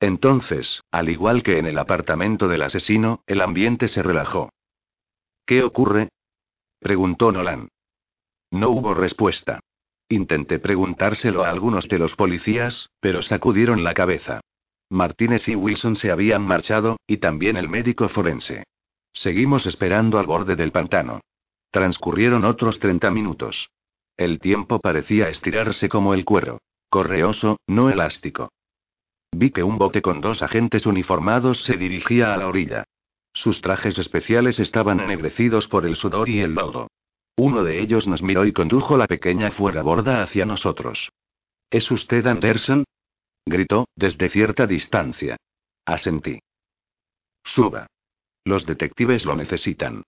Entonces, 0.00 0.80
al 0.90 1.10
igual 1.10 1.42
que 1.42 1.58
en 1.58 1.66
el 1.66 1.78
apartamento 1.78 2.48
del 2.48 2.62
asesino, 2.62 3.22
el 3.26 3.42
ambiente 3.42 3.86
se 3.88 4.02
relajó. 4.02 4.48
¿Qué 5.44 5.62
ocurre? 5.62 6.08
preguntó 6.78 7.32
Nolan. 7.32 7.68
No 8.50 8.70
hubo 8.70 8.94
respuesta. 8.94 9.60
Intenté 10.08 10.58
preguntárselo 10.58 11.44
a 11.44 11.50
algunos 11.50 11.86
de 11.90 11.98
los 11.98 12.16
policías, 12.16 12.88
pero 12.98 13.20
sacudieron 13.20 13.84
la 13.84 13.92
cabeza. 13.92 14.40
Martínez 14.88 15.46
y 15.48 15.54
Wilson 15.54 15.96
se 15.96 16.10
habían 16.10 16.46
marchado, 16.46 16.96
y 17.06 17.18
también 17.18 17.58
el 17.58 17.68
médico 17.68 18.08
forense. 18.08 18.64
Seguimos 19.12 19.66
esperando 19.66 20.18
al 20.18 20.26
borde 20.26 20.56
del 20.56 20.72
pantano. 20.72 21.20
Transcurrieron 21.70 22.44
otros 22.44 22.78
30 22.78 23.10
minutos. 23.10 23.70
El 24.16 24.38
tiempo 24.38 24.80
parecía 24.80 25.28
estirarse 25.28 25.88
como 25.88 26.14
el 26.14 26.24
cuero. 26.24 26.60
Correoso, 26.88 27.58
no 27.66 27.90
elástico. 27.90 28.50
Vi 29.32 29.50
que 29.50 29.62
un 29.62 29.78
bote 29.78 30.02
con 30.02 30.20
dos 30.20 30.42
agentes 30.42 30.86
uniformados 30.86 31.62
se 31.64 31.76
dirigía 31.76 32.34
a 32.34 32.36
la 32.36 32.48
orilla. 32.48 32.84
Sus 33.32 33.60
trajes 33.60 33.96
especiales 33.98 34.58
estaban 34.58 35.00
ennegrecidos 35.00 35.68
por 35.68 35.86
el 35.86 35.96
sudor 35.96 36.28
y 36.28 36.40
el 36.40 36.54
lodo. 36.54 36.88
Uno 37.36 37.62
de 37.62 37.80
ellos 37.80 38.06
nos 38.06 38.22
miró 38.22 38.44
y 38.44 38.52
condujo 38.52 38.96
la 38.96 39.06
pequeña 39.06 39.50
fuera 39.52 39.82
borda 39.82 40.22
hacia 40.22 40.44
nosotros. 40.44 41.10
¿Es 41.70 41.90
usted 41.90 42.26
Anderson? 42.26 42.84
gritó, 43.46 43.86
desde 43.94 44.28
cierta 44.28 44.66
distancia. 44.66 45.36
Asentí. 45.86 46.40
Suba. 47.44 47.86
Los 48.44 48.66
detectives 48.66 49.24
lo 49.24 49.36
necesitan. 49.36 50.02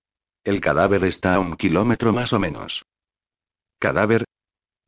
El 0.45 0.61
cadáver 0.61 1.05
está 1.05 1.35
a 1.35 1.41
un 1.41 1.57
kilómetro 1.57 2.13
más 2.13 2.33
o 2.33 2.39
menos. 2.39 2.85
¿Cadáver? 3.79 4.25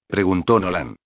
preguntó 0.06 0.58
Nolan. 0.60 0.96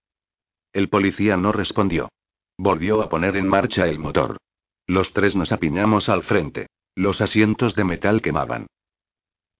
El 0.73 0.89
policía 0.89 1.37
no 1.37 1.53
respondió. 1.53 2.09
Volvió 2.57 3.03
a 3.03 3.09
poner 3.09 3.37
en 3.37 3.49
marcha 3.49 3.87
el 3.87 3.99
motor. 3.99 4.39
Los 4.87 5.13
tres 5.13 5.37
nos 5.37 5.53
apiñamos 5.53 6.09
al 6.09 6.23
frente. 6.23 6.69
Los 6.95 7.21
asientos 7.21 7.75
de 7.75 7.85
metal 7.85 8.23
quemaban. 8.23 8.67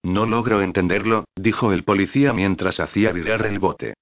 No 0.03 0.25
logro 0.25 0.61
entenderlo, 0.61 1.25
dijo 1.35 1.71
el 1.71 1.83
policía 1.83 2.33
mientras 2.33 2.79
hacía 2.79 3.11
virar 3.11 3.45
el 3.45 3.59
bote. 3.59 3.93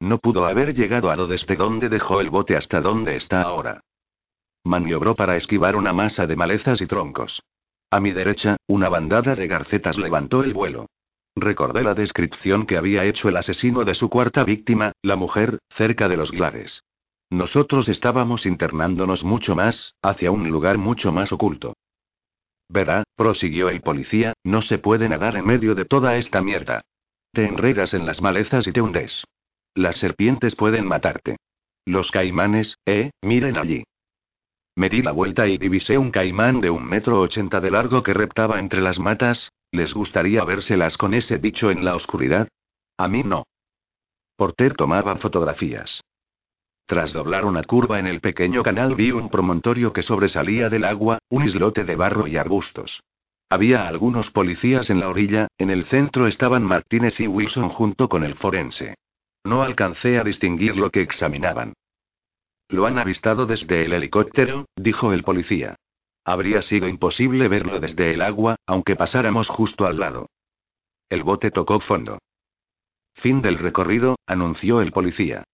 No 0.00 0.18
pudo 0.18 0.46
haber 0.46 0.74
llegado 0.74 1.10
a 1.10 1.16
lo 1.16 1.26
desde 1.26 1.56
donde 1.56 1.88
dejó 1.88 2.20
el 2.20 2.30
bote 2.30 2.56
hasta 2.56 2.80
donde 2.80 3.16
está 3.16 3.42
ahora. 3.42 3.80
Maniobró 4.64 5.14
para 5.14 5.36
esquivar 5.36 5.76
una 5.76 5.92
masa 5.92 6.26
de 6.26 6.36
malezas 6.36 6.80
y 6.80 6.86
troncos. 6.86 7.42
A 7.90 8.00
mi 8.00 8.12
derecha, 8.12 8.56
una 8.66 8.88
bandada 8.88 9.34
de 9.34 9.46
garcetas 9.46 9.96
levantó 9.96 10.42
el 10.42 10.52
vuelo. 10.52 10.86
Recordé 11.36 11.82
la 11.82 11.94
descripción 11.94 12.66
que 12.66 12.76
había 12.76 13.04
hecho 13.04 13.28
el 13.28 13.36
asesino 13.36 13.84
de 13.84 13.94
su 13.94 14.08
cuarta 14.08 14.42
víctima, 14.42 14.92
la 15.02 15.16
mujer, 15.16 15.58
cerca 15.70 16.08
de 16.08 16.16
los 16.16 16.32
glades. 16.32 16.82
Nosotros 17.30 17.88
estábamos 17.88 18.46
internándonos 18.46 19.22
mucho 19.22 19.54
más, 19.54 19.94
hacia 20.02 20.30
un 20.30 20.48
lugar 20.48 20.78
mucho 20.78 21.12
más 21.12 21.32
oculto. 21.32 21.74
Verá, 22.68 23.04
prosiguió 23.14 23.68
el 23.68 23.80
policía, 23.80 24.32
no 24.42 24.60
se 24.60 24.78
puede 24.78 25.08
nadar 25.08 25.36
en 25.36 25.46
medio 25.46 25.74
de 25.74 25.84
toda 25.84 26.16
esta 26.16 26.42
mierda. 26.42 26.82
Te 27.32 27.46
enredas 27.46 27.94
en 27.94 28.06
las 28.06 28.22
malezas 28.22 28.66
y 28.66 28.72
te 28.72 28.80
hundes. 28.80 29.24
Las 29.74 29.96
serpientes 29.96 30.56
pueden 30.56 30.86
matarte. 30.86 31.36
Los 31.84 32.10
caimanes, 32.10 32.78
eh, 32.86 33.10
miren 33.22 33.58
allí. 33.58 33.84
Me 34.76 34.90
di 34.90 35.00
la 35.00 35.12
vuelta 35.12 35.48
y 35.48 35.56
divisé 35.56 35.96
un 35.96 36.10
caimán 36.10 36.60
de 36.60 36.68
un 36.68 36.84
metro 36.84 37.20
ochenta 37.20 37.60
de 37.60 37.70
largo 37.70 38.02
que 38.02 38.12
reptaba 38.12 38.58
entre 38.58 38.82
las 38.82 38.98
matas. 38.98 39.50
¿Les 39.72 39.92
gustaría 39.92 40.44
vérselas 40.44 40.96
con 40.96 41.12
ese 41.14 41.38
bicho 41.38 41.70
en 41.70 41.84
la 41.84 41.94
oscuridad? 41.96 42.48
A 42.98 43.08
mí 43.08 43.22
no. 43.24 43.44
Porter 44.36 44.74
tomaba 44.74 45.16
fotografías. 45.16 46.02
Tras 46.86 47.12
doblar 47.12 47.44
una 47.46 47.64
curva 47.64 47.98
en 47.98 48.06
el 48.06 48.20
pequeño 48.20 48.62
canal 48.62 48.94
vi 48.94 49.10
un 49.10 49.28
promontorio 49.28 49.92
que 49.92 50.02
sobresalía 50.02 50.68
del 50.68 50.84
agua, 50.84 51.18
un 51.30 51.44
islote 51.44 51.84
de 51.84 51.96
barro 51.96 52.26
y 52.26 52.36
arbustos. 52.36 53.02
Había 53.48 53.88
algunos 53.88 54.30
policías 54.30 54.90
en 54.90 55.00
la 55.00 55.08
orilla, 55.08 55.48
en 55.58 55.70
el 55.70 55.84
centro 55.84 56.26
estaban 56.26 56.64
Martínez 56.64 57.18
y 57.18 57.26
Wilson 57.26 57.70
junto 57.70 58.08
con 58.08 58.24
el 58.24 58.34
forense. 58.34 58.94
No 59.42 59.62
alcancé 59.62 60.18
a 60.18 60.24
distinguir 60.24 60.76
lo 60.76 60.90
que 60.90 61.00
examinaban. 61.00 61.72
Lo 62.68 62.86
han 62.86 62.98
avistado 62.98 63.46
desde 63.46 63.84
el 63.84 63.92
helicóptero, 63.92 64.66
dijo 64.76 65.12
el 65.12 65.22
policía. 65.22 65.76
Habría 66.24 66.62
sido 66.62 66.88
imposible 66.88 67.46
verlo 67.46 67.78
desde 67.78 68.12
el 68.12 68.20
agua, 68.20 68.56
aunque 68.66 68.96
pasáramos 68.96 69.48
justo 69.48 69.86
al 69.86 70.00
lado. 70.00 70.28
El 71.08 71.22
bote 71.22 71.52
tocó 71.52 71.78
fondo. 71.78 72.18
Fin 73.14 73.40
del 73.40 73.58
recorrido, 73.58 74.16
anunció 74.26 74.80
el 74.80 74.90
policía. 74.90 75.44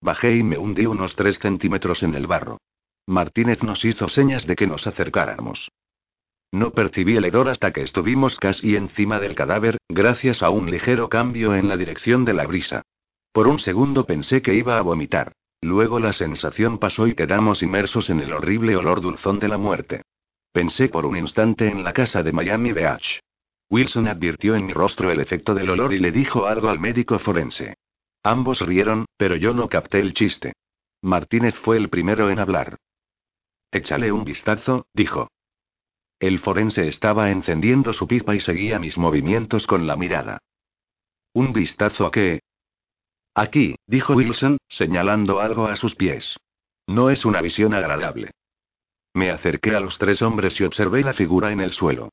Bajé 0.00 0.36
y 0.36 0.42
me 0.42 0.56
hundí 0.56 0.86
unos 0.86 1.14
tres 1.14 1.38
centímetros 1.38 2.02
en 2.02 2.14
el 2.14 2.26
barro. 2.26 2.58
Martínez 3.06 3.62
nos 3.62 3.84
hizo 3.84 4.08
señas 4.08 4.46
de 4.46 4.56
que 4.56 4.66
nos 4.66 4.86
acercáramos. 4.86 5.70
No 6.52 6.72
percibí 6.72 7.16
el 7.16 7.26
hedor 7.26 7.48
hasta 7.48 7.72
que 7.72 7.82
estuvimos 7.82 8.38
casi 8.38 8.74
encima 8.76 9.20
del 9.20 9.34
cadáver, 9.34 9.78
gracias 9.88 10.42
a 10.42 10.50
un 10.50 10.70
ligero 10.70 11.08
cambio 11.08 11.54
en 11.54 11.68
la 11.68 11.76
dirección 11.76 12.24
de 12.24 12.32
la 12.32 12.46
brisa. 12.46 12.82
Por 13.32 13.46
un 13.46 13.58
segundo 13.58 14.06
pensé 14.06 14.40
que 14.40 14.54
iba 14.54 14.78
a 14.78 14.82
vomitar. 14.82 15.32
Luego 15.62 16.00
la 16.00 16.12
sensación 16.12 16.78
pasó 16.78 17.06
y 17.06 17.14
quedamos 17.14 17.62
inmersos 17.62 18.08
en 18.10 18.20
el 18.20 18.32
horrible 18.32 18.76
olor 18.76 19.00
dulzón 19.00 19.38
de 19.38 19.48
la 19.48 19.58
muerte. 19.58 20.02
Pensé 20.52 20.88
por 20.88 21.06
un 21.06 21.16
instante 21.16 21.68
en 21.68 21.84
la 21.84 21.92
casa 21.92 22.22
de 22.22 22.32
Miami 22.32 22.72
Beach. 22.72 23.20
Wilson 23.68 24.08
advirtió 24.08 24.56
en 24.56 24.66
mi 24.66 24.72
rostro 24.72 25.10
el 25.10 25.20
efecto 25.20 25.54
del 25.54 25.70
olor 25.70 25.92
y 25.92 26.00
le 26.00 26.10
dijo 26.10 26.46
algo 26.46 26.68
al 26.68 26.80
médico 26.80 27.18
forense. 27.18 27.76
Ambos 28.22 28.60
rieron, 28.60 29.06
pero 29.16 29.36
yo 29.36 29.54
no 29.54 29.68
capté 29.68 30.00
el 30.00 30.12
chiste. 30.12 30.54
Martínez 31.02 31.54
fue 31.54 31.76
el 31.76 31.88
primero 31.88 32.30
en 32.30 32.38
hablar. 32.38 32.76
Échale 33.70 34.10
un 34.10 34.24
vistazo, 34.24 34.86
dijo. 34.92 35.28
El 36.18 36.38
forense 36.38 36.88
estaba 36.88 37.30
encendiendo 37.30 37.92
su 37.92 38.08
pipa 38.08 38.34
y 38.34 38.40
seguía 38.40 38.78
mis 38.78 38.98
movimientos 38.98 39.66
con 39.66 39.86
la 39.86 39.96
mirada. 39.96 40.38
¿Un 41.32 41.52
vistazo 41.52 42.06
a 42.06 42.10
qué? 42.10 42.40
Aquí, 43.34 43.76
dijo 43.86 44.14
Wilson, 44.14 44.58
señalando 44.68 45.40
algo 45.40 45.66
a 45.66 45.76
sus 45.76 45.94
pies. 45.94 46.36
No 46.86 47.10
es 47.10 47.24
una 47.24 47.40
visión 47.40 47.74
agradable. 47.74 48.32
Me 49.14 49.30
acerqué 49.30 49.74
a 49.74 49.80
los 49.80 49.98
tres 49.98 50.22
hombres 50.22 50.60
y 50.60 50.64
observé 50.64 51.02
la 51.02 51.12
figura 51.12 51.52
en 51.52 51.60
el 51.60 51.72
suelo. 51.72 52.10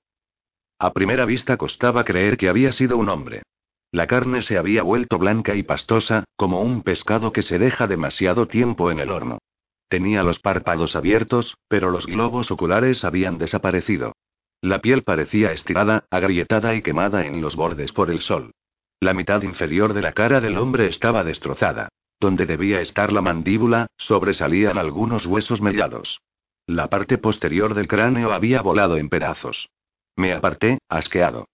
A 0.80 0.94
primera 0.94 1.26
vista 1.26 1.58
costaba 1.58 2.04
creer 2.04 2.38
que 2.38 2.50
había 2.50 2.72
sido 2.72 2.98
un 2.98 3.10
hombre. 3.10 3.44
La 3.92 4.06
carne 4.06 4.42
se 4.42 4.58
había 4.58 4.84
vuelto 4.84 5.18
blanca 5.18 5.56
y 5.56 5.64
pastosa, 5.64 6.26
como 6.36 6.62
un 6.62 6.84
pescado 6.84 7.32
que 7.32 7.42
se 7.42 7.58
deja 7.58 7.88
demasiado 7.88 8.48
tiempo 8.48 8.92
en 8.92 9.00
el 9.00 9.12
horno. 9.12 9.40
Tenía 9.88 10.24
los 10.24 10.40
párpados 10.40 10.96
abiertos, 10.96 11.58
pero 11.68 11.90
los 11.90 12.06
globos 12.06 12.52
oculares 12.52 13.06
habían 13.06 13.38
desaparecido. 13.38 14.14
La 14.62 14.82
piel 14.82 15.04
parecía 15.04 15.52
estirada, 15.52 16.06
agrietada 16.10 16.76
y 16.76 16.82
quemada 16.82 17.26
en 17.26 17.42
los 17.42 17.56
bordes 17.56 17.92
por 17.92 18.12
el 18.12 18.22
sol. 18.22 18.52
La 19.00 19.14
mitad 19.14 19.44
inferior 19.44 19.94
de 19.94 20.02
la 20.02 20.14
cara 20.14 20.42
del 20.42 20.58
hombre 20.58 20.88
estaba 20.88 21.24
destrozada. 21.24 21.90
Donde 22.20 22.48
debía 22.48 22.82
estar 22.82 23.14
la 23.14 23.22
mandíbula, 23.22 23.88
sobresalían 23.98 24.78
algunos 24.80 25.28
huesos 25.28 25.62
mellados. 25.62 26.20
La 26.66 26.90
parte 26.90 27.20
posterior 27.20 27.76
del 27.76 27.88
cráneo 27.88 28.34
había 28.34 28.62
volado 28.62 28.98
en 28.98 29.10
pedazos. 29.10 29.70
Me 30.16 30.34
aparté, 30.34 30.80
asqueado. 30.90 31.48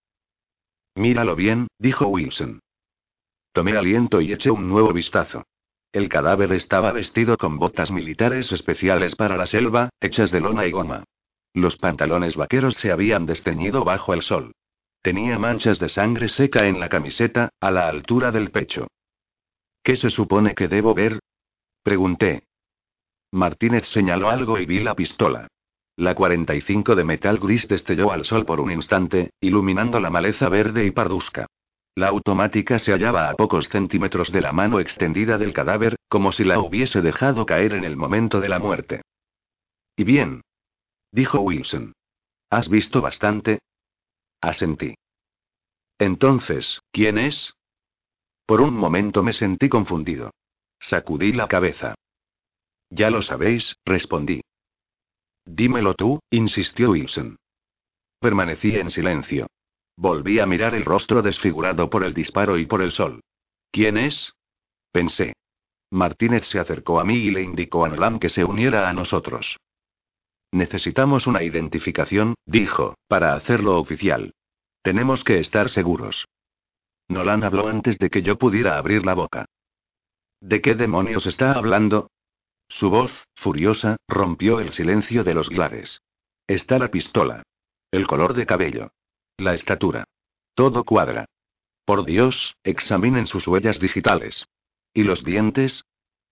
Míralo 0.96 1.36
bien, 1.36 1.68
dijo 1.80 2.08
Wilson. 2.08 2.62
Tomé 3.52 3.78
aliento 3.78 4.22
y 4.22 4.32
eché 4.32 4.50
un 4.50 4.70
nuevo 4.70 4.94
vistazo. 4.94 5.44
El 5.92 6.08
cadáver 6.08 6.54
estaba 6.54 6.92
vestido 6.92 7.38
con 7.38 7.60
botas 7.60 7.92
militares 7.92 8.52
especiales 8.52 9.16
para 9.16 9.38
la 9.38 9.46
selva, 9.46 9.90
hechas 10.00 10.32
de 10.32 10.40
lona 10.40 10.66
y 10.66 10.72
goma. 10.72 11.04
Los 11.54 11.76
pantalones 11.76 12.36
vaqueros 12.36 12.78
se 12.78 12.92
habían 12.92 13.26
desteñido 13.26 13.84
bajo 13.84 14.14
el 14.14 14.24
sol. 14.24 14.54
Tenía 15.04 15.38
manchas 15.38 15.80
de 15.80 15.90
sangre 15.90 16.30
seca 16.30 16.66
en 16.66 16.80
la 16.80 16.88
camiseta, 16.88 17.50
a 17.60 17.72
la 17.72 17.90
altura 17.90 18.32
del 18.32 18.52
pecho. 18.52 18.88
¿Qué 19.84 19.98
se 19.98 20.10
supone 20.10 20.56
que 20.56 20.70
debo 20.70 20.94
ver? 20.94 21.20
Pregunté. 21.84 22.44
Martínez 23.34 23.86
señaló 23.90 24.30
algo 24.30 24.58
y 24.58 24.66
vi 24.66 24.80
la 24.80 24.96
pistola. 24.96 25.50
La 25.98 26.16
45 26.16 26.96
de 26.96 27.04
metal 27.04 27.38
gris 27.38 27.68
destelló 27.68 28.14
al 28.14 28.24
sol 28.24 28.46
por 28.46 28.62
un 28.62 28.72
instante, 28.72 29.32
iluminando 29.42 30.00
la 30.00 30.10
maleza 30.10 30.48
verde 30.48 30.86
y 30.86 30.92
parduzca. 30.92 31.48
La 31.96 32.08
automática 32.08 32.80
se 32.80 32.94
hallaba 32.94 33.30
a 33.30 33.36
pocos 33.36 33.68
centímetros 33.68 34.32
de 34.32 34.40
la 34.40 34.54
mano 34.54 34.80
extendida 34.80 35.38
del 35.38 35.54
cadáver, 35.54 35.98
como 36.08 36.32
si 36.32 36.46
la 36.46 36.60
hubiese 36.60 37.02
dejado 37.02 37.46
caer 37.46 37.74
en 37.74 37.84
el 37.84 37.98
momento 37.98 38.40
de 38.40 38.48
la 38.48 38.60
muerte. 38.60 39.02
¿Y 39.98 40.06
bien? 40.06 40.44
dijo 41.12 41.42
Wilson. 41.42 41.92
¿Has 42.50 42.70
visto 42.70 43.02
bastante? 43.02 43.60
Asentí. 44.44 44.94
Entonces, 45.98 46.82
¿quién 46.92 47.18
es? 47.18 47.54
Por 48.46 48.60
un 48.60 48.74
momento 48.74 49.24
me 49.24 49.32
sentí 49.32 49.70
confundido. 49.70 50.32
Sacudí 50.82 51.32
la 51.32 51.48
cabeza. 51.48 51.96
Ya 52.90 53.10
lo 53.10 53.22
sabéis, 53.22 53.78
respondí. 53.86 54.42
Dímelo 55.46 55.94
tú, 55.94 56.20
insistió 56.30 56.92
Wilson. 56.92 57.38
Permanecí 58.20 58.76
en 58.76 58.90
silencio. 58.90 59.48
Volví 59.96 60.40
a 60.40 60.46
mirar 60.46 60.76
el 60.76 60.84
rostro 60.84 61.22
desfigurado 61.22 61.90
por 61.90 62.04
el 62.04 62.14
disparo 62.14 62.58
y 62.58 62.66
por 62.66 62.82
el 62.82 62.92
sol. 62.92 63.22
¿Quién 63.72 63.96
es? 63.98 64.34
Pensé. 64.92 65.34
Martínez 65.90 66.48
se 66.50 66.60
acercó 66.60 67.00
a 67.00 67.06
mí 67.06 67.16
y 67.16 67.32
le 67.32 67.44
indicó 67.44 67.86
a 67.86 67.90
Nolan 67.90 68.20
que 68.20 68.28
se 68.28 68.44
uniera 68.44 68.90
a 68.90 68.94
nosotros. 68.94 69.58
Necesitamos 70.54 71.26
una 71.26 71.42
identificación, 71.42 72.36
dijo, 72.46 72.96
para 73.08 73.34
hacerlo 73.34 73.80
oficial. 73.80 74.36
Tenemos 74.84 75.24
que 75.24 75.40
estar 75.40 75.68
seguros. 75.68 76.28
Nolan 77.08 77.44
habló 77.44 77.68
antes 77.68 77.98
de 77.98 78.12
que 78.12 78.22
yo 78.22 78.38
pudiera 78.38 78.78
abrir 78.78 79.04
la 79.04 79.16
boca. 79.16 79.46
¿De 80.40 80.62
qué 80.62 80.76
demonios 80.76 81.26
está 81.26 81.54
hablando? 81.54 82.12
Su 82.70 82.92
voz, 82.92 83.12
furiosa, 83.34 83.98
rompió 84.08 84.60
el 84.60 84.74
silencio 84.74 85.24
de 85.24 85.34
los 85.34 85.50
glades. 85.50 86.02
Está 86.46 86.78
la 86.78 86.92
pistola. 86.92 87.42
El 87.90 88.06
color 88.06 88.36
de 88.36 88.46
cabello. 88.46 88.92
La 89.38 89.56
estatura. 89.56 90.04
Todo 90.54 90.84
cuadra. 90.84 91.26
Por 91.84 92.06
Dios, 92.06 92.58
examinen 92.64 93.26
sus 93.26 93.48
huellas 93.48 93.80
digitales. 93.80 94.46
¿Y 94.94 95.02
los 95.02 95.24
dientes? 95.24 95.84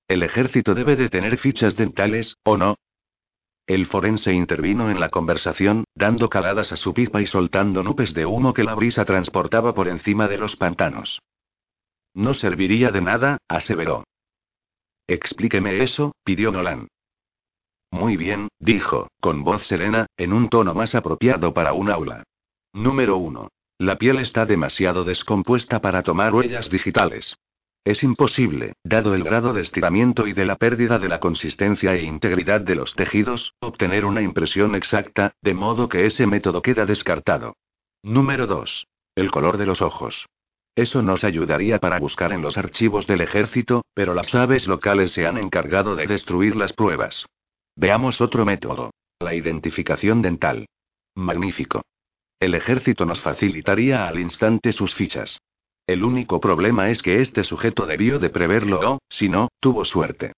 El 0.08 0.22
ejército 0.22 0.76
debe 0.76 0.96
de 0.96 1.10
tener 1.10 1.40
fichas 1.40 1.76
dentales, 1.76 2.36
¿o 2.44 2.58
no? 2.58 2.78
El 3.68 3.86
forense 3.86 4.34
intervino 4.34 4.90
en 4.90 5.00
la 5.00 5.10
conversación, 5.10 5.86
dando 5.96 6.30
caladas 6.30 6.72
a 6.72 6.78
su 6.78 6.94
pipa 6.94 7.22
y 7.22 7.28
soltando 7.28 7.84
nubes 7.84 8.14
de 8.14 8.26
humo 8.26 8.54
que 8.54 8.64
la 8.64 8.76
brisa 8.76 9.06
transportaba 9.06 9.74
por 9.74 9.88
encima 9.88 10.28
de 10.28 10.38
los 10.38 10.56
pantanos. 10.56 11.22
No 12.14 12.34
serviría 12.34 12.92
de 12.92 13.02
nada, 13.02 13.38
aseveró. 13.48 14.04
Explíqueme 15.08 15.84
eso, 15.84 16.14
pidió 16.24 16.52
Nolan. 16.52 16.88
Muy 17.92 18.18
bien, 18.18 18.48
dijo, 18.60 19.10
con 19.20 19.44
voz 19.44 19.68
serena, 19.68 20.08
en 20.18 20.34
un 20.34 20.50
tono 20.50 20.74
más 20.74 20.96
apropiado 20.96 21.54
para 21.54 21.74
un 21.74 21.90
aula. 21.90 22.24
Número 22.74 23.18
1. 23.18 23.50
La 23.80 23.98
piel 23.98 24.20
está 24.20 24.46
demasiado 24.46 25.04
descompuesta 25.04 25.82
para 25.82 26.04
tomar 26.04 26.34
huellas 26.34 26.70
digitales. 26.70 27.36
Es 27.84 28.04
imposible, 28.04 28.74
dado 28.84 29.16
el 29.16 29.24
grado 29.24 29.54
de 29.54 29.62
estiramiento 29.62 30.28
y 30.28 30.34
de 30.34 30.46
la 30.46 30.56
pérdida 30.56 31.00
de 31.00 31.10
la 31.10 31.20
consistencia 31.20 31.96
e 31.96 32.04
integridad 32.04 32.62
de 32.62 32.76
los 32.76 32.94
tejidos, 32.96 33.56
obtener 33.60 34.06
una 34.06 34.22
impresión 34.22 34.76
exacta, 34.76 35.34
de 35.42 35.56
modo 35.56 35.90
que 35.90 36.06
ese 36.06 36.28
método 36.28 36.62
queda 36.62 36.86
descartado. 36.86 37.56
Número 38.04 38.46
2. 38.46 38.88
El 39.16 39.32
color 39.32 39.58
de 39.58 39.66
los 39.66 39.82
ojos. 39.82 40.28
Eso 40.76 41.02
nos 41.02 41.24
ayudaría 41.24 41.80
para 41.80 42.00
buscar 42.00 42.34
en 42.34 42.44
los 42.44 42.56
archivos 42.58 43.08
del 43.08 43.22
ejército, 43.22 43.84
pero 43.96 44.14
las 44.14 44.34
aves 44.36 44.68
locales 44.68 45.12
se 45.12 45.26
han 45.26 45.38
encargado 45.38 45.96
de 45.96 46.06
destruir 46.06 46.56
las 46.56 46.74
pruebas. 46.74 47.26
Veamos 47.76 48.22
otro 48.22 48.46
método. 48.46 48.92
La 49.20 49.34
identificación 49.34 50.22
dental. 50.22 50.68
Magnífico. 51.16 51.82
El 52.40 52.54
ejército 52.54 53.06
nos 53.06 53.22
facilitaría 53.22 54.08
al 54.08 54.20
instante 54.20 54.72
sus 54.72 54.94
fichas. 54.94 55.40
El 55.92 56.06
único 56.06 56.40
problema 56.40 56.90
es 56.90 57.02
que 57.02 57.20
este 57.20 57.44
sujeto 57.44 57.86
debió 57.86 58.18
de 58.18 58.30
preverlo 58.30 58.80
o, 58.80 59.00
si 59.10 59.28
no, 59.28 59.50
tuvo 59.60 59.84
suerte. 59.84 60.32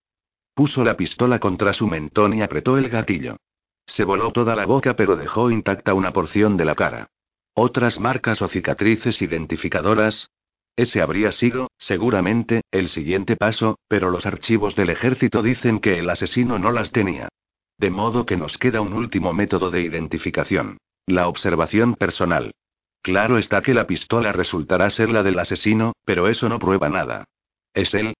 Puso 0.55 0.83
la 0.83 0.97
pistola 0.97 1.37
contra 1.37 1.73
su 1.73 1.85
mentón 1.85 2.33
y 2.33 2.41
apretó 2.41 2.79
el 2.79 2.89
gatillo. 2.89 3.37
Se 3.85 4.03
voló 4.03 4.31
toda 4.31 4.55
la 4.55 4.65
boca 4.65 4.95
pero 4.95 5.15
dejó 5.15 5.51
intacta 5.51 5.93
una 5.93 6.11
porción 6.11 6.57
de 6.57 6.65
la 6.65 6.73
cara. 6.73 7.05
¿Otras 7.53 7.99
marcas 7.99 8.41
o 8.41 8.47
cicatrices 8.47 9.21
identificadoras? 9.21 10.31
Ese 10.75 11.03
habría 11.03 11.31
sido, 11.31 11.69
seguramente, 11.77 12.61
el 12.71 12.89
siguiente 12.89 13.35
paso, 13.35 13.77
pero 13.87 14.09
los 14.09 14.25
archivos 14.25 14.75
del 14.75 14.89
ejército 14.89 15.43
dicen 15.43 15.79
que 15.79 15.99
el 15.99 16.09
asesino 16.09 16.57
no 16.57 16.71
las 16.71 16.91
tenía. 16.91 17.29
De 17.77 17.91
modo 17.91 18.25
que 18.25 18.37
nos 18.37 18.57
queda 18.57 18.81
un 18.81 18.93
último 18.93 19.33
método 19.33 19.69
de 19.69 19.83
identificación. 19.83 20.79
La 21.05 21.27
observación 21.27 21.93
personal. 21.93 22.53
Claro 23.03 23.37
está 23.37 23.61
que 23.61 23.73
la 23.73 23.85
pistola 23.85 24.31
resultará 24.31 24.89
ser 24.89 25.09
la 25.09 25.23
del 25.23 25.37
asesino, 25.37 25.91
pero 26.05 26.29
eso 26.29 26.47
no 26.47 26.57
prueba 26.57 26.87
nada. 26.87 27.25
¿Es 27.73 27.93
él? 27.93 28.13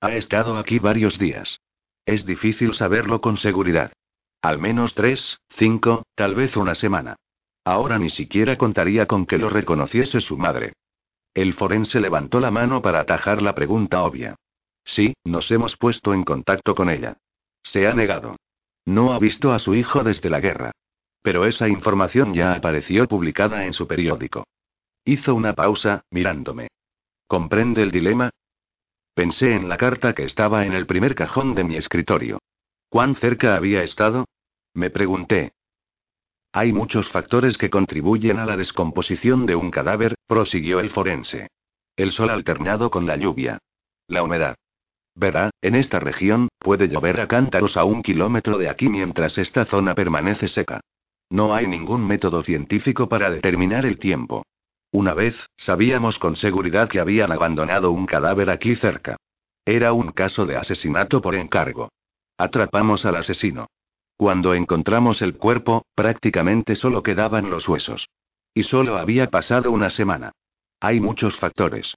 Ha 0.00 0.12
estado 0.14 0.56
aquí 0.56 0.78
varios 0.78 1.18
días. 1.18 1.60
Es 2.06 2.24
difícil 2.24 2.72
saberlo 2.72 3.20
con 3.20 3.36
seguridad. 3.36 3.92
Al 4.40 4.58
menos 4.58 4.94
tres, 4.94 5.38
cinco, 5.50 6.04
tal 6.14 6.34
vez 6.34 6.56
una 6.56 6.74
semana. 6.74 7.16
Ahora 7.62 7.98
ni 7.98 8.08
siquiera 8.08 8.56
contaría 8.56 9.06
con 9.06 9.26
que 9.26 9.36
lo 9.36 9.50
reconociese 9.50 10.20
su 10.20 10.38
madre. 10.38 10.72
El 11.34 11.52
forense 11.52 12.00
levantó 12.00 12.40
la 12.40 12.50
mano 12.50 12.80
para 12.80 13.00
atajar 13.00 13.42
la 13.42 13.54
pregunta 13.54 14.02
obvia. 14.02 14.36
Sí, 14.82 15.14
nos 15.24 15.50
hemos 15.50 15.76
puesto 15.76 16.14
en 16.14 16.24
contacto 16.24 16.74
con 16.74 16.88
ella. 16.88 17.18
Se 17.62 17.86
ha 17.86 17.92
negado. 17.92 18.36
No 18.86 19.12
ha 19.12 19.18
visto 19.18 19.52
a 19.52 19.58
su 19.58 19.74
hijo 19.74 20.02
desde 20.02 20.30
la 20.30 20.40
guerra. 20.40 20.72
Pero 21.22 21.46
esa 21.46 21.68
información 21.68 22.34
ya 22.34 22.52
apareció 22.52 23.06
publicada 23.06 23.64
en 23.64 23.72
su 23.72 23.86
periódico. 23.86 24.44
Hizo 25.04 25.34
una 25.34 25.54
pausa, 25.54 26.04
mirándome. 26.10 26.68
¿Comprende 27.26 27.82
el 27.82 27.90
dilema? 27.90 28.30
Pensé 29.14 29.54
en 29.54 29.68
la 29.68 29.76
carta 29.76 30.14
que 30.14 30.24
estaba 30.24 30.64
en 30.64 30.72
el 30.72 30.86
primer 30.86 31.14
cajón 31.14 31.54
de 31.54 31.64
mi 31.64 31.76
escritorio. 31.76 32.38
¿Cuán 32.88 33.14
cerca 33.14 33.56
había 33.56 33.82
estado? 33.82 34.26
Me 34.74 34.90
pregunté. 34.90 35.52
Hay 36.52 36.72
muchos 36.72 37.08
factores 37.08 37.56
que 37.56 37.70
contribuyen 37.70 38.38
a 38.38 38.46
la 38.46 38.56
descomposición 38.56 39.46
de 39.46 39.54
un 39.54 39.70
cadáver, 39.70 40.16
prosiguió 40.26 40.80
el 40.80 40.90
forense. 40.90 41.48
El 41.96 42.12
sol 42.12 42.30
alternado 42.30 42.90
con 42.90 43.06
la 43.06 43.16
lluvia. 43.16 43.58
La 44.08 44.22
humedad. 44.22 44.56
Verá, 45.14 45.50
en 45.60 45.74
esta 45.74 46.00
región, 46.00 46.48
puede 46.58 46.88
llover 46.88 47.20
a 47.20 47.28
cántaros 47.28 47.76
a 47.76 47.84
un 47.84 48.02
kilómetro 48.02 48.58
de 48.58 48.68
aquí 48.68 48.88
mientras 48.88 49.38
esta 49.38 49.64
zona 49.64 49.94
permanece 49.94 50.48
seca. 50.48 50.80
No 51.32 51.54
hay 51.54 51.66
ningún 51.66 52.06
método 52.06 52.42
científico 52.42 53.08
para 53.08 53.30
determinar 53.30 53.86
el 53.86 53.98
tiempo. 53.98 54.44
Una 54.90 55.14
vez, 55.14 55.34
sabíamos 55.56 56.18
con 56.18 56.36
seguridad 56.36 56.90
que 56.90 57.00
habían 57.00 57.32
abandonado 57.32 57.90
un 57.90 58.04
cadáver 58.04 58.50
aquí 58.50 58.76
cerca. 58.76 59.16
Era 59.64 59.94
un 59.94 60.12
caso 60.12 60.44
de 60.44 60.56
asesinato 60.56 61.22
por 61.22 61.34
encargo. 61.34 61.88
Atrapamos 62.36 63.06
al 63.06 63.16
asesino. 63.16 63.68
Cuando 64.18 64.52
encontramos 64.52 65.22
el 65.22 65.38
cuerpo, 65.38 65.86
prácticamente 65.94 66.76
solo 66.76 67.02
quedaban 67.02 67.48
los 67.48 67.66
huesos. 67.66 68.10
Y 68.52 68.64
solo 68.64 68.98
había 68.98 69.30
pasado 69.30 69.72
una 69.72 69.88
semana. 69.88 70.32
Hay 70.80 71.00
muchos 71.00 71.38
factores. 71.38 71.94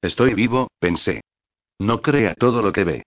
Estoy 0.00 0.32
vivo, 0.32 0.68
pensé. 0.78 1.20
No 1.78 2.00
crea 2.00 2.34
todo 2.34 2.62
lo 2.62 2.72
que 2.72 2.84
ve. 2.84 3.02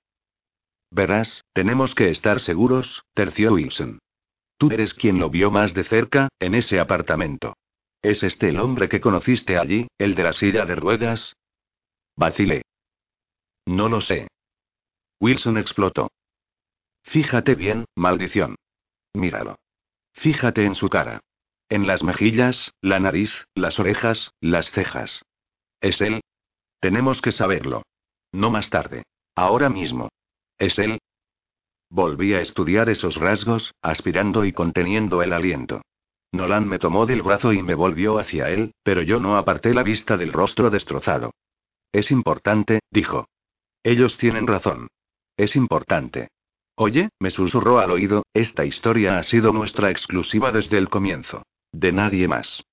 Verás, 0.92 1.44
tenemos 1.54 1.96
que 1.96 2.12
estar 2.12 2.40
seguros, 2.40 3.02
terció 3.16 3.54
Wilson. 3.54 3.98
Tú 4.60 4.70
eres 4.72 4.94
quien 4.94 5.20
lo 5.20 5.30
vio 5.30 5.52
más 5.52 5.74
de 5.74 5.86
cerca, 5.86 6.28
en 6.38 6.54
ese 6.54 6.82
apartamento. 6.82 7.56
¿Es 8.02 8.24
este 8.24 8.50
el 8.50 8.60
hombre 8.60 8.90
que 8.90 9.00
conociste 9.00 9.58
allí, 9.58 9.88
el 9.98 10.16
de 10.16 10.24
la 10.24 10.34
silla 10.34 10.66
de 10.66 10.76
ruedas? 10.76 11.34
Vacilé. 12.18 12.64
No 13.66 13.88
lo 13.88 14.02
sé. 14.02 14.28
Wilson 15.22 15.58
explotó. 15.58 16.12
Fíjate 17.04 17.56
bien, 17.56 17.86
maldición. 17.96 18.56
Míralo. 19.14 19.56
Fíjate 20.12 20.66
en 20.66 20.76
su 20.76 20.90
cara. 20.90 21.22
En 21.70 21.88
las 21.88 22.04
mejillas, 22.04 22.74
la 22.82 23.00
nariz, 23.00 23.32
las 23.56 23.80
orejas, 23.80 24.32
las 24.42 24.72
cejas. 24.72 25.24
¿Es 25.80 26.02
él? 26.02 26.20
Tenemos 26.82 27.22
que 27.22 27.32
saberlo. 27.32 27.84
No 28.34 28.50
más 28.50 28.70
tarde. 28.70 29.04
Ahora 29.36 29.70
mismo. 29.70 30.10
¿Es 30.58 30.78
él? 30.80 31.00
Volví 31.90 32.34
a 32.34 32.42
estudiar 32.42 32.90
esos 32.90 33.16
rasgos, 33.16 33.74
aspirando 33.82 34.46
y 34.46 34.54
conteniendo 34.54 35.24
el 35.24 35.34
aliento. 35.34 35.82
Nolan 36.32 36.68
me 36.68 36.78
tomó 36.78 37.06
del 37.08 37.24
brazo 37.24 37.54
y 37.54 37.64
me 37.64 37.74
volvió 37.74 38.20
hacia 38.20 38.50
él, 38.50 38.74
pero 38.84 39.02
yo 39.02 39.20
no 39.20 39.38
aparté 39.38 39.74
la 39.74 39.82
vista 39.82 40.16
del 40.16 40.32
rostro 40.32 40.70
destrozado. 40.70 41.32
Es 41.92 42.12
importante, 42.12 42.82
dijo. 42.92 43.28
Ellos 43.84 44.18
tienen 44.18 44.46
razón. 44.46 44.88
Es 45.36 45.56
importante. 45.56 46.30
Oye, 46.76 47.10
me 47.20 47.32
susurró 47.32 47.80
al 47.80 47.92
oído, 47.92 48.24
esta 48.34 48.66
historia 48.66 49.18
ha 49.18 49.24
sido 49.24 49.52
nuestra 49.52 49.90
exclusiva 49.90 50.52
desde 50.52 50.78
el 50.78 50.90
comienzo. 50.90 51.44
De 51.72 51.92
nadie 51.92 52.28
más. 52.28 52.64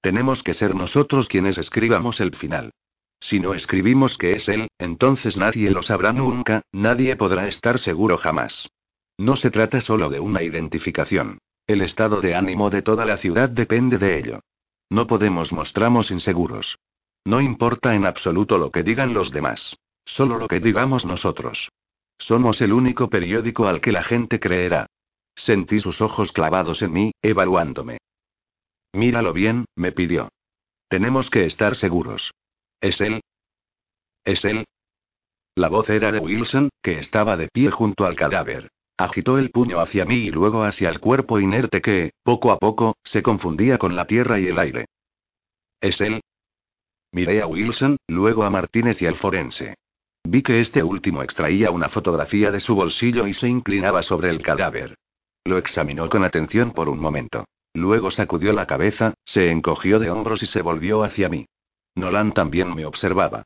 Tenemos 0.00 0.42
que 0.42 0.54
ser 0.54 0.74
nosotros 0.74 1.26
quienes 1.26 1.58
escribamos 1.58 2.20
el 2.20 2.36
final. 2.36 2.72
Si 3.20 3.40
no 3.40 3.54
escribimos 3.54 4.16
que 4.16 4.32
es 4.32 4.48
él, 4.48 4.68
entonces 4.78 5.36
nadie 5.36 5.70
lo 5.70 5.82
sabrá 5.82 6.12
nunca, 6.12 6.62
nadie 6.72 7.16
podrá 7.16 7.48
estar 7.48 7.78
seguro 7.78 8.16
jamás. 8.16 8.68
No 9.16 9.36
se 9.36 9.50
trata 9.50 9.80
solo 9.80 10.08
de 10.08 10.20
una 10.20 10.42
identificación. 10.42 11.38
El 11.66 11.82
estado 11.82 12.20
de 12.20 12.34
ánimo 12.34 12.70
de 12.70 12.82
toda 12.82 13.04
la 13.04 13.16
ciudad 13.16 13.48
depende 13.48 13.98
de 13.98 14.18
ello. 14.18 14.40
No 14.90 15.06
podemos 15.06 15.52
mostrarnos 15.52 16.10
inseguros. 16.10 16.78
No 17.24 17.40
importa 17.40 17.94
en 17.94 18.06
absoluto 18.06 18.56
lo 18.56 18.70
que 18.70 18.82
digan 18.82 19.12
los 19.12 19.30
demás. 19.30 19.76
Solo 20.04 20.38
lo 20.38 20.48
que 20.48 20.60
digamos 20.60 21.04
nosotros. 21.04 21.70
Somos 22.16 22.62
el 22.62 22.72
único 22.72 23.10
periódico 23.10 23.68
al 23.68 23.80
que 23.80 23.92
la 23.92 24.02
gente 24.02 24.40
creerá. 24.40 24.86
Sentí 25.34 25.78
sus 25.80 26.00
ojos 26.00 26.32
clavados 26.32 26.80
en 26.82 26.92
mí, 26.92 27.12
evaluándome. 27.22 27.98
Míralo 28.92 29.32
bien, 29.32 29.66
me 29.76 29.92
pidió. 29.92 30.30
Tenemos 30.88 31.28
que 31.28 31.44
estar 31.44 31.76
seguros. 31.76 32.32
¿Es 32.80 33.00
él? 33.00 33.20
¿Es 34.24 34.44
él? 34.44 34.64
La 35.56 35.68
voz 35.68 35.90
era 35.90 36.12
de 36.12 36.20
Wilson, 36.20 36.70
que 36.82 36.98
estaba 36.98 37.36
de 37.36 37.48
pie 37.48 37.70
junto 37.70 38.06
al 38.06 38.14
cadáver. 38.14 38.70
Agitó 38.96 39.38
el 39.38 39.50
puño 39.50 39.80
hacia 39.80 40.04
mí 40.04 40.16
y 40.16 40.30
luego 40.30 40.62
hacia 40.62 40.88
el 40.88 41.00
cuerpo 41.00 41.40
inerte 41.40 41.80
que, 41.80 42.12
poco 42.22 42.52
a 42.52 42.58
poco, 42.58 42.96
se 43.02 43.22
confundía 43.22 43.78
con 43.78 43.96
la 43.96 44.06
tierra 44.06 44.38
y 44.38 44.46
el 44.46 44.58
aire. 44.58 44.86
¿Es 45.80 46.00
él? 46.00 46.20
Miré 47.12 47.42
a 47.42 47.46
Wilson, 47.46 47.96
luego 48.06 48.44
a 48.44 48.50
Martínez 48.50 49.00
y 49.02 49.06
al 49.06 49.16
forense. 49.16 49.76
Vi 50.24 50.42
que 50.42 50.60
este 50.60 50.82
último 50.82 51.22
extraía 51.22 51.70
una 51.70 51.88
fotografía 51.88 52.50
de 52.50 52.60
su 52.60 52.74
bolsillo 52.74 53.26
y 53.26 53.34
se 53.34 53.48
inclinaba 53.48 54.02
sobre 54.02 54.30
el 54.30 54.42
cadáver. 54.42 54.96
Lo 55.44 55.58
examinó 55.58 56.08
con 56.08 56.22
atención 56.24 56.72
por 56.72 56.88
un 56.88 57.00
momento. 57.00 57.44
Luego 57.74 58.10
sacudió 58.10 58.52
la 58.52 58.66
cabeza, 58.66 59.14
se 59.24 59.50
encogió 59.50 59.98
de 59.98 60.10
hombros 60.10 60.42
y 60.42 60.46
se 60.46 60.60
volvió 60.60 61.02
hacia 61.02 61.28
mí. 61.28 61.46
Nolan 61.98 62.32
también 62.32 62.74
me 62.74 62.86
observaba. 62.86 63.44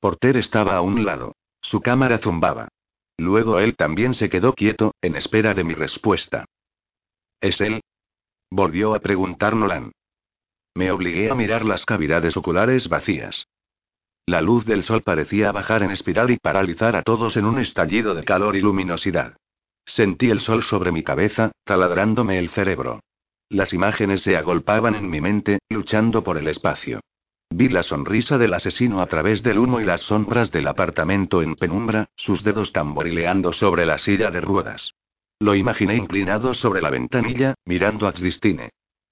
Porter 0.00 0.36
estaba 0.36 0.76
a 0.76 0.82
un 0.82 1.04
lado. 1.04 1.34
Su 1.60 1.80
cámara 1.80 2.18
zumbaba. 2.18 2.68
Luego 3.16 3.58
él 3.58 3.76
también 3.76 4.12
se 4.12 4.28
quedó 4.28 4.54
quieto, 4.54 4.94
en 5.00 5.16
espera 5.16 5.54
de 5.54 5.64
mi 5.64 5.74
respuesta. 5.74 6.44
¿Es 7.40 7.60
él? 7.60 7.80
Volvió 8.50 8.94
a 8.94 9.00
preguntar 9.00 9.56
Nolan. 9.56 9.92
Me 10.74 10.90
obligué 10.90 11.30
a 11.30 11.34
mirar 11.34 11.64
las 11.64 11.84
cavidades 11.84 12.36
oculares 12.36 12.88
vacías. 12.88 13.46
La 14.26 14.40
luz 14.40 14.64
del 14.64 14.82
sol 14.82 15.02
parecía 15.02 15.52
bajar 15.52 15.82
en 15.82 15.90
espiral 15.90 16.30
y 16.30 16.38
paralizar 16.38 16.96
a 16.96 17.02
todos 17.02 17.36
en 17.36 17.44
un 17.44 17.58
estallido 17.58 18.14
de 18.14 18.24
calor 18.24 18.56
y 18.56 18.60
luminosidad. 18.60 19.36
Sentí 19.86 20.30
el 20.30 20.40
sol 20.40 20.62
sobre 20.62 20.92
mi 20.92 21.02
cabeza, 21.02 21.52
taladrándome 21.64 22.38
el 22.38 22.48
cerebro. 22.48 23.00
Las 23.48 23.72
imágenes 23.72 24.22
se 24.22 24.36
agolpaban 24.36 24.94
en 24.94 25.08
mi 25.08 25.20
mente, 25.20 25.58
luchando 25.68 26.24
por 26.24 26.38
el 26.38 26.48
espacio. 26.48 27.00
Vi 27.56 27.68
la 27.68 27.84
sonrisa 27.84 28.36
del 28.36 28.52
asesino 28.52 29.00
a 29.00 29.06
través 29.06 29.44
del 29.44 29.60
humo 29.60 29.78
y 29.78 29.84
las 29.84 30.00
sombras 30.00 30.50
del 30.50 30.66
apartamento 30.66 31.40
en 31.40 31.54
penumbra, 31.54 32.08
sus 32.16 32.42
dedos 32.42 32.72
tamborileando 32.72 33.52
sobre 33.52 33.86
la 33.86 33.96
silla 33.96 34.32
de 34.32 34.40
ruedas. 34.40 34.92
Lo 35.38 35.54
imaginé 35.54 35.94
inclinado 35.94 36.54
sobre 36.54 36.82
la 36.82 36.90
ventanilla, 36.90 37.54
mirando 37.64 38.08
a 38.08 38.12
Xistine. 38.12 38.70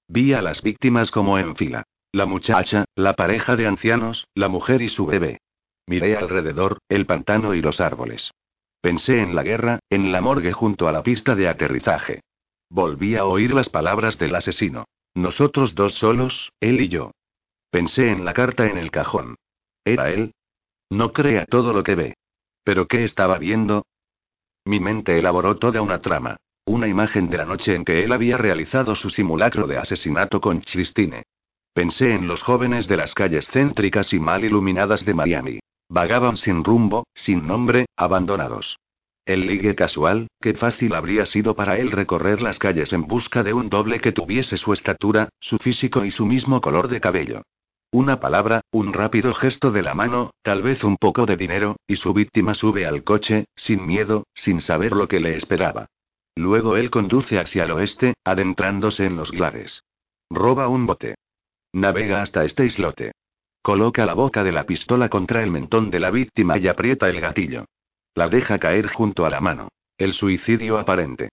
Vi 0.09 0.33
a 0.33 0.41
las 0.41 0.61
víctimas 0.61 1.09
como 1.09 1.39
en 1.39 1.55
fila. 1.55 1.83
La 2.11 2.25
muchacha, 2.25 2.83
la 2.95 3.13
pareja 3.13 3.55
de 3.55 3.65
ancianos, 3.65 4.27
la 4.35 4.49
mujer 4.49 4.81
y 4.81 4.89
su 4.89 5.05
bebé. 5.05 5.39
Miré 5.87 6.17
alrededor, 6.17 6.79
el 6.89 7.05
pantano 7.05 7.53
y 7.53 7.61
los 7.61 7.79
árboles. 7.79 8.31
Pensé 8.81 9.21
en 9.21 9.35
la 9.35 9.43
guerra, 9.43 9.79
en 9.89 10.11
la 10.11 10.19
morgue 10.19 10.51
junto 10.51 10.89
a 10.89 10.91
la 10.91 11.01
pista 11.01 11.33
de 11.35 11.47
aterrizaje. 11.47 12.19
Volví 12.69 13.15
a 13.15 13.23
oír 13.23 13.53
las 13.53 13.69
palabras 13.69 14.19
del 14.19 14.35
asesino. 14.35 14.83
Nosotros 15.13 15.75
dos 15.75 15.93
solos, 15.93 16.51
él 16.59 16.81
y 16.81 16.89
yo. 16.89 17.11
Pensé 17.73 18.11
en 18.11 18.23
la 18.23 18.33
carta 18.33 18.67
en 18.67 18.77
el 18.77 18.91
cajón. 18.91 19.33
¿Era 19.83 20.11
él? 20.11 20.35
No 20.91 21.11
crea 21.11 21.47
todo 21.47 21.73
lo 21.73 21.81
que 21.81 21.95
ve. 21.95 22.13
¿Pero 22.63 22.87
qué 22.87 23.03
estaba 23.03 23.39
viendo? 23.39 23.87
Mi 24.63 24.79
mente 24.79 25.17
elaboró 25.17 25.55
toda 25.55 25.81
una 25.81 25.99
trama. 25.99 26.37
Una 26.65 26.87
imagen 26.87 27.31
de 27.31 27.37
la 27.37 27.45
noche 27.45 27.73
en 27.73 27.83
que 27.83 28.03
él 28.03 28.11
había 28.11 28.37
realizado 28.37 28.93
su 28.93 29.09
simulacro 29.09 29.65
de 29.65 29.77
asesinato 29.77 30.39
con 30.39 30.59
Christine. 30.59 31.23
Pensé 31.73 32.13
en 32.13 32.27
los 32.27 32.43
jóvenes 32.43 32.87
de 32.87 32.95
las 32.95 33.15
calles 33.15 33.49
céntricas 33.49 34.13
y 34.13 34.19
mal 34.19 34.45
iluminadas 34.45 35.03
de 35.03 35.15
Miami. 35.15 35.59
Vagaban 35.89 36.37
sin 36.37 36.63
rumbo, 36.63 37.07
sin 37.15 37.47
nombre, 37.47 37.87
abandonados. 37.97 38.77
El 39.25 39.47
ligue 39.47 39.73
casual, 39.73 40.27
qué 40.39 40.53
fácil 40.53 40.93
habría 40.93 41.25
sido 41.25 41.55
para 41.55 41.79
él 41.79 41.89
recorrer 41.89 42.39
las 42.39 42.59
calles 42.59 42.93
en 42.93 43.07
busca 43.07 43.41
de 43.41 43.53
un 43.53 43.69
doble 43.69 43.99
que 43.99 44.11
tuviese 44.11 44.57
su 44.57 44.73
estatura, 44.73 45.29
su 45.39 45.57
físico 45.57 46.05
y 46.05 46.11
su 46.11 46.27
mismo 46.27 46.61
color 46.61 46.87
de 46.87 47.01
cabello. 47.01 47.41
Una 47.93 48.19
palabra, 48.19 48.61
un 48.71 48.91
rápido 48.91 49.35
gesto 49.35 49.69
de 49.69 49.83
la 49.83 49.93
mano, 49.93 50.31
tal 50.41 50.63
vez 50.63 50.83
un 50.83 50.97
poco 50.97 51.27
de 51.27 51.37
dinero, 51.37 51.75
y 51.85 51.97
su 51.97 52.11
víctima 52.11 52.55
sube 52.55 52.87
al 52.87 53.03
coche, 53.03 53.45
sin 53.55 53.85
miedo, 53.85 54.25
sin 54.33 54.61
saber 54.61 54.93
lo 54.93 55.07
que 55.07 55.19
le 55.19 55.35
esperaba. 55.35 55.85
Luego 56.35 56.75
él 56.75 56.89
conduce 56.89 57.37
hacia 57.37 57.65
el 57.65 57.71
oeste, 57.71 58.15
adentrándose 58.23 59.05
en 59.05 59.15
los 59.15 59.31
glares. 59.31 59.83
Roba 60.31 60.69
un 60.69 60.87
bote. 60.87 61.13
Navega 61.71 62.23
hasta 62.23 62.43
este 62.45 62.65
islote. 62.65 63.11
Coloca 63.61 64.07
la 64.07 64.15
boca 64.15 64.43
de 64.43 64.53
la 64.53 64.63
pistola 64.63 65.07
contra 65.07 65.43
el 65.43 65.51
mentón 65.51 65.91
de 65.91 65.99
la 65.99 66.09
víctima 66.09 66.57
y 66.57 66.67
aprieta 66.67 67.07
el 67.09 67.21
gatillo. 67.21 67.65
La 68.15 68.27
deja 68.27 68.57
caer 68.57 68.87
junto 68.87 69.23
a 69.23 69.29
la 69.29 69.39
mano. 69.39 69.67
El 69.99 70.13
suicidio 70.13 70.79
aparente. 70.79 71.29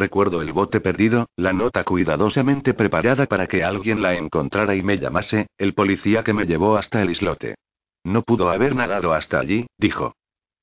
Recuerdo 0.00 0.40
el 0.40 0.54
bote 0.54 0.80
perdido, 0.80 1.28
la 1.36 1.52
nota 1.52 1.84
cuidadosamente 1.84 2.72
preparada 2.72 3.26
para 3.26 3.46
que 3.46 3.62
alguien 3.62 4.00
la 4.00 4.14
encontrara 4.14 4.74
y 4.74 4.82
me 4.82 4.96
llamase, 4.96 5.48
el 5.58 5.74
policía 5.74 6.24
que 6.24 6.32
me 6.32 6.46
llevó 6.46 6.78
hasta 6.78 7.02
el 7.02 7.10
islote. 7.10 7.56
No 8.02 8.22
pudo 8.22 8.48
haber 8.48 8.74
nadado 8.74 9.12
hasta 9.12 9.38
allí, 9.38 9.66
dijo. 9.76 10.14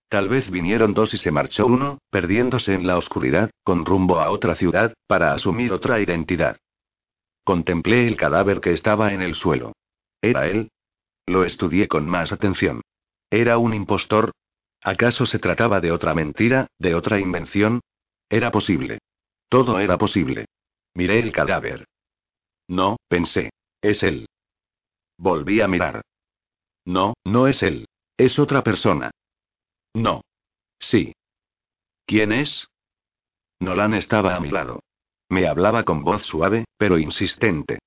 Tal 0.09 0.27
vez 0.27 0.49
vinieron 0.49 0.95
dos 0.95 1.13
y 1.13 1.17
se 1.17 1.29
marchó 1.29 1.67
uno, 1.67 1.99
perdiéndose 2.09 2.73
en 2.73 2.87
la 2.87 2.97
oscuridad, 2.97 3.51
con 3.63 3.85
rumbo 3.85 4.19
a 4.19 4.31
otra 4.31 4.55
ciudad, 4.55 4.95
para 5.05 5.33
asumir 5.33 5.71
otra 5.71 5.99
identidad. 5.99 6.57
Contemplé 7.43 8.07
el 8.07 8.17
cadáver 8.17 8.59
que 8.59 8.73
estaba 8.73 9.13
en 9.13 9.21
el 9.21 9.35
suelo. 9.35 9.73
¿Era 10.19 10.47
él? 10.47 10.71
Lo 11.27 11.43
estudié 11.43 11.87
con 11.87 12.09
más 12.09 12.31
atención. 12.31 12.81
¿Era 13.29 13.59
un 13.59 13.75
impostor? 13.75 14.31
¿Acaso 14.81 15.27
se 15.27 15.37
trataba 15.37 15.79
de 15.79 15.91
otra 15.91 16.15
mentira, 16.15 16.65
de 16.79 16.95
otra 16.95 17.19
invención? 17.19 17.81
Era 18.31 18.49
posible. 18.49 18.97
Todo 19.49 19.79
era 19.79 19.97
posible. 19.97 20.45
Miré 20.93 21.19
el 21.19 21.31
cadáver. 21.31 21.85
No, 22.67 22.97
pensé. 23.07 23.51
Es 23.81 24.03
él. 24.03 24.27
Volví 25.17 25.61
a 25.61 25.67
mirar. 25.67 26.01
No, 26.85 27.13
no 27.23 27.47
es 27.47 27.63
él. 27.63 27.87
Es 28.17 28.39
otra 28.39 28.63
persona. 28.63 29.11
No. 29.93 30.21
Sí. 30.79 31.13
¿Quién 32.05 32.31
es? 32.31 32.67
Nolan 33.59 33.93
estaba 33.93 34.35
a 34.35 34.39
mi 34.39 34.49
lado. 34.49 34.81
Me 35.29 35.47
hablaba 35.47 35.83
con 35.83 36.03
voz 36.03 36.23
suave, 36.25 36.65
pero 36.77 36.97
insistente. 36.97 37.79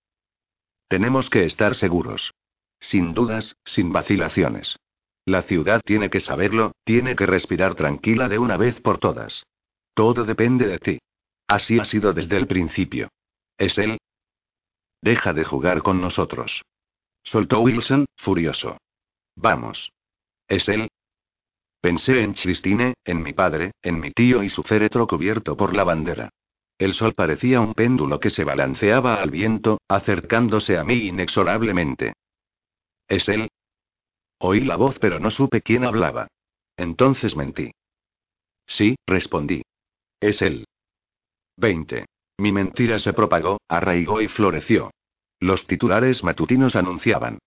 Tenemos 0.88 1.30
que 1.30 1.44
estar 1.44 1.74
seguros. 1.74 2.32
Sin 2.80 3.14
dudas, 3.14 3.56
sin 3.64 3.92
vacilaciones. 3.92 4.76
La 5.24 5.42
ciudad 5.42 5.80
tiene 5.84 6.10
que 6.10 6.20
saberlo, 6.20 6.72
tiene 6.84 7.14
que 7.14 7.26
respirar 7.26 7.74
tranquila 7.74 8.28
de 8.28 8.38
una 8.38 8.56
vez 8.56 8.80
por 8.80 8.98
todas. 8.98 9.44
Todo 9.94 10.24
depende 10.24 10.66
de 10.66 10.78
ti. 10.78 10.98
Así 11.50 11.80
ha 11.80 11.84
sido 11.84 12.12
desde 12.12 12.36
el 12.36 12.46
principio. 12.46 13.08
¿Es 13.58 13.76
él? 13.76 13.98
Deja 15.02 15.32
de 15.32 15.42
jugar 15.42 15.82
con 15.82 16.00
nosotros. 16.00 16.62
Soltó 17.24 17.58
Wilson, 17.58 18.06
furioso. 18.16 18.78
Vamos. 19.34 19.90
¿Es 20.46 20.68
él? 20.68 20.88
Pensé 21.80 22.22
en 22.22 22.34
Christine, 22.34 22.94
en 23.04 23.20
mi 23.20 23.32
padre, 23.32 23.72
en 23.82 23.98
mi 23.98 24.12
tío 24.12 24.44
y 24.44 24.48
su 24.48 24.62
féretro 24.62 25.08
cubierto 25.08 25.56
por 25.56 25.74
la 25.74 25.82
bandera. 25.82 26.30
El 26.78 26.94
sol 26.94 27.14
parecía 27.14 27.60
un 27.60 27.74
péndulo 27.74 28.20
que 28.20 28.30
se 28.30 28.44
balanceaba 28.44 29.20
al 29.20 29.32
viento, 29.32 29.80
acercándose 29.88 30.78
a 30.78 30.84
mí 30.84 31.08
inexorablemente. 31.08 32.12
¿Es 33.08 33.28
él? 33.28 33.48
Oí 34.38 34.60
la 34.60 34.76
voz 34.76 35.00
pero 35.00 35.18
no 35.18 35.32
supe 35.32 35.62
quién 35.62 35.82
hablaba. 35.82 36.28
Entonces 36.76 37.34
mentí. 37.34 37.72
Sí, 38.68 38.94
respondí. 39.04 39.62
Es 40.20 40.42
él. 40.42 40.64
20. 41.60 42.06
Mi 42.38 42.52
mentira 42.52 42.98
se 42.98 43.12
propagó, 43.12 43.60
arraigó 43.68 44.22
y 44.22 44.28
floreció. 44.28 44.90
Los 45.38 45.66
titulares 45.66 46.24
matutinos 46.24 46.74
anunciaban. 46.74 47.38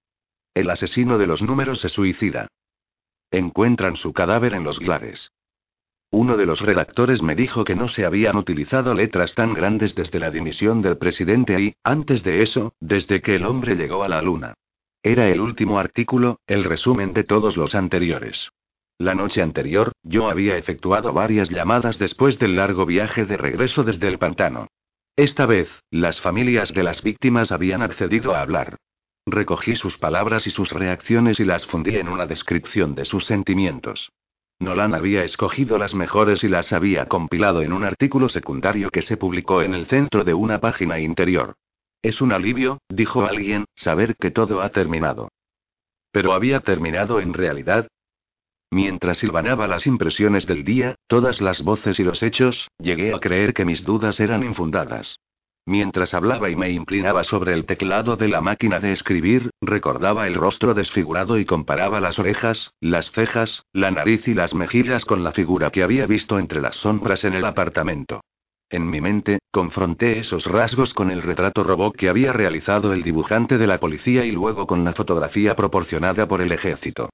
El 0.53 0.69
asesino 0.69 1.17
de 1.17 1.27
los 1.27 1.41
números 1.41 1.81
se 1.81 1.89
suicida. 1.89 2.47
Encuentran 3.31 3.95
su 3.97 4.13
cadáver 4.13 4.53
en 4.53 4.63
los 4.63 4.79
glares. 4.79 5.31
Uno 6.11 6.37
de 6.37 6.45
los 6.45 6.61
redactores 6.61 7.23
me 7.23 7.33
dijo 7.33 7.63
que 7.63 7.75
no 7.75 7.87
se 7.87 8.05
habían 8.05 8.35
utilizado 8.35 8.93
letras 8.93 9.33
tan 9.33 9.55
grandes 9.55 9.95
desde 9.95 10.19
la 10.19 10.29
dimisión 10.29 10.83
del 10.83 10.99
presidente 10.99 11.59
y, 11.59 11.75
antes 11.83 12.23
de 12.23 12.43
eso, 12.43 12.73
desde 12.79 13.19
que 13.21 13.35
el 13.35 13.45
hombre 13.45 13.75
llegó 13.75 14.03
a 14.03 14.09
la 14.09 14.21
luna. 14.21 14.53
Era 15.01 15.27
el 15.27 15.41
último 15.41 15.79
artículo, 15.79 16.39
el 16.45 16.65
resumen 16.65 17.13
de 17.13 17.23
todos 17.23 17.57
los 17.57 17.73
anteriores. 17.73 18.51
La 18.97 19.15
noche 19.15 19.41
anterior, 19.41 19.91
yo 20.03 20.29
había 20.29 20.57
efectuado 20.57 21.13
varias 21.13 21.49
llamadas 21.49 21.97
después 21.97 22.37
del 22.39 22.55
largo 22.55 22.85
viaje 22.85 23.25
de 23.25 23.37
regreso 23.37 23.83
desde 23.83 24.07
el 24.07 24.19
pantano. 24.19 24.67
Esta 25.15 25.45
vez, 25.45 25.69
las 25.91 26.21
familias 26.21 26.73
de 26.73 26.83
las 26.83 27.01
víctimas 27.01 27.51
habían 27.51 27.81
accedido 27.81 28.35
a 28.35 28.41
hablar. 28.41 28.77
Recogí 29.25 29.75
sus 29.75 29.97
palabras 29.97 30.47
y 30.47 30.51
sus 30.51 30.71
reacciones 30.71 31.39
y 31.39 31.45
las 31.45 31.65
fundí 31.65 31.95
en 31.97 32.09
una 32.09 32.25
descripción 32.25 32.93
de 32.95 33.05
sus 33.05 33.25
sentimientos. 33.25 34.11
Nolan 34.59 34.93
había 34.93 35.23
escogido 35.23 35.77
las 35.77 35.93
mejores 35.93 36.43
y 36.43 36.47
las 36.47 36.71
había 36.73 37.05
compilado 37.07 37.61
en 37.61 37.73
un 37.73 37.83
artículo 37.83 38.29
secundario 38.29 38.89
que 38.89 39.01
se 39.01 39.17
publicó 39.17 39.61
en 39.61 39.73
el 39.73 39.87
centro 39.87 40.23
de 40.23 40.33
una 40.33 40.59
página 40.59 40.99
interior. 40.99 41.55
Es 42.01 42.21
un 42.21 42.31
alivio, 42.31 42.79
dijo 42.89 43.25
alguien, 43.25 43.65
saber 43.75 44.15
que 44.17 44.31
todo 44.31 44.61
ha 44.61 44.69
terminado. 44.69 45.29
Pero 46.11 46.33
había 46.33 46.59
terminado 46.59 47.19
en 47.19 47.33
realidad, 47.33 47.87
Mientras 48.73 49.19
silvanaba 49.19 49.67
las 49.67 49.85
impresiones 49.85 50.47
del 50.47 50.63
día, 50.63 50.95
todas 51.05 51.41
las 51.41 51.61
voces 51.61 51.99
y 51.99 52.03
los 52.03 52.23
hechos, 52.23 52.69
llegué 52.79 53.13
a 53.13 53.19
creer 53.19 53.53
que 53.53 53.65
mis 53.65 53.83
dudas 53.83 54.19
eran 54.19 54.43
infundadas. 54.43 55.19
Mientras 55.67 56.15
hablaba 56.15 56.49
y 56.49 56.55
me 56.55 56.71
inclinaba 56.71 57.23
sobre 57.23 57.53
el 57.53 57.67
teclado 57.67 58.15
de 58.15 58.29
la 58.29 58.41
máquina 58.41 58.79
de 58.79 58.91
escribir, 58.91 59.51
recordaba 59.61 60.25
el 60.25 60.33
rostro 60.33 60.73
desfigurado 60.73 61.37
y 61.37 61.45
comparaba 61.45 62.01
las 62.01 62.17
orejas, 62.17 62.73
las 62.81 63.11
cejas, 63.11 63.63
la 63.73 63.91
nariz 63.91 64.27
y 64.27 64.33
las 64.33 64.55
mejillas 64.55 65.05
con 65.05 65.23
la 65.23 65.33
figura 65.33 65.69
que 65.69 65.83
había 65.83 66.07
visto 66.07 66.39
entre 66.39 66.59
las 66.59 66.77
sombras 66.77 67.25
en 67.25 67.35
el 67.35 67.45
apartamento. 67.45 68.21
En 68.71 68.89
mi 68.89 69.01
mente, 69.01 69.37
confronté 69.51 70.17
esos 70.17 70.47
rasgos 70.47 70.95
con 70.95 71.11
el 71.11 71.21
retrato 71.21 71.63
robot 71.63 71.95
que 71.95 72.09
había 72.09 72.33
realizado 72.33 72.91
el 72.91 73.03
dibujante 73.03 73.59
de 73.59 73.67
la 73.67 73.79
policía 73.79 74.25
y 74.25 74.31
luego 74.31 74.65
con 74.65 74.83
la 74.83 74.93
fotografía 74.93 75.55
proporcionada 75.55 76.27
por 76.27 76.41
el 76.41 76.51
ejército. 76.51 77.11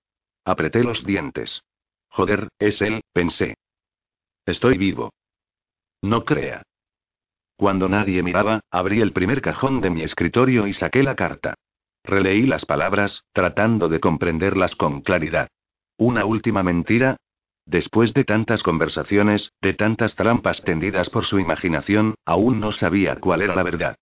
Apreté 0.50 0.84
los 0.84 1.06
dientes. 1.06 1.62
Joder, 2.10 2.48
es 2.58 2.82
él, 2.82 3.02
pensé. 3.14 3.54
Estoy 4.48 4.80
vivo. 4.80 5.14
No 6.02 6.26
crea. 6.26 6.64
Cuando 7.56 7.88
nadie 7.88 8.24
miraba, 8.24 8.62
abrí 8.72 9.00
el 9.00 9.14
primer 9.14 9.44
cajón 9.44 9.80
de 9.80 9.92
mi 9.92 10.02
escritorio 10.02 10.66
y 10.66 10.74
saqué 10.74 11.04
la 11.04 11.16
carta. 11.16 11.54
Releí 12.04 12.48
las 12.48 12.66
palabras, 12.66 13.26
tratando 13.32 13.90
de 13.90 14.00
comprenderlas 14.00 14.76
con 14.76 15.02
claridad. 15.02 15.50
¿Una 15.98 16.26
última 16.26 16.64
mentira? 16.64 17.18
Después 17.68 18.16
de 18.16 18.24
tantas 18.24 18.64
conversaciones, 18.64 19.52
de 19.62 19.76
tantas 19.76 20.16
trampas 20.16 20.64
tendidas 20.64 21.12
por 21.12 21.26
su 21.26 21.38
imaginación, 21.38 22.16
aún 22.26 22.60
no 22.60 22.72
sabía 22.72 23.18
cuál 23.18 23.44
era 23.44 23.56
la 23.56 23.62
verdad. 23.62 23.98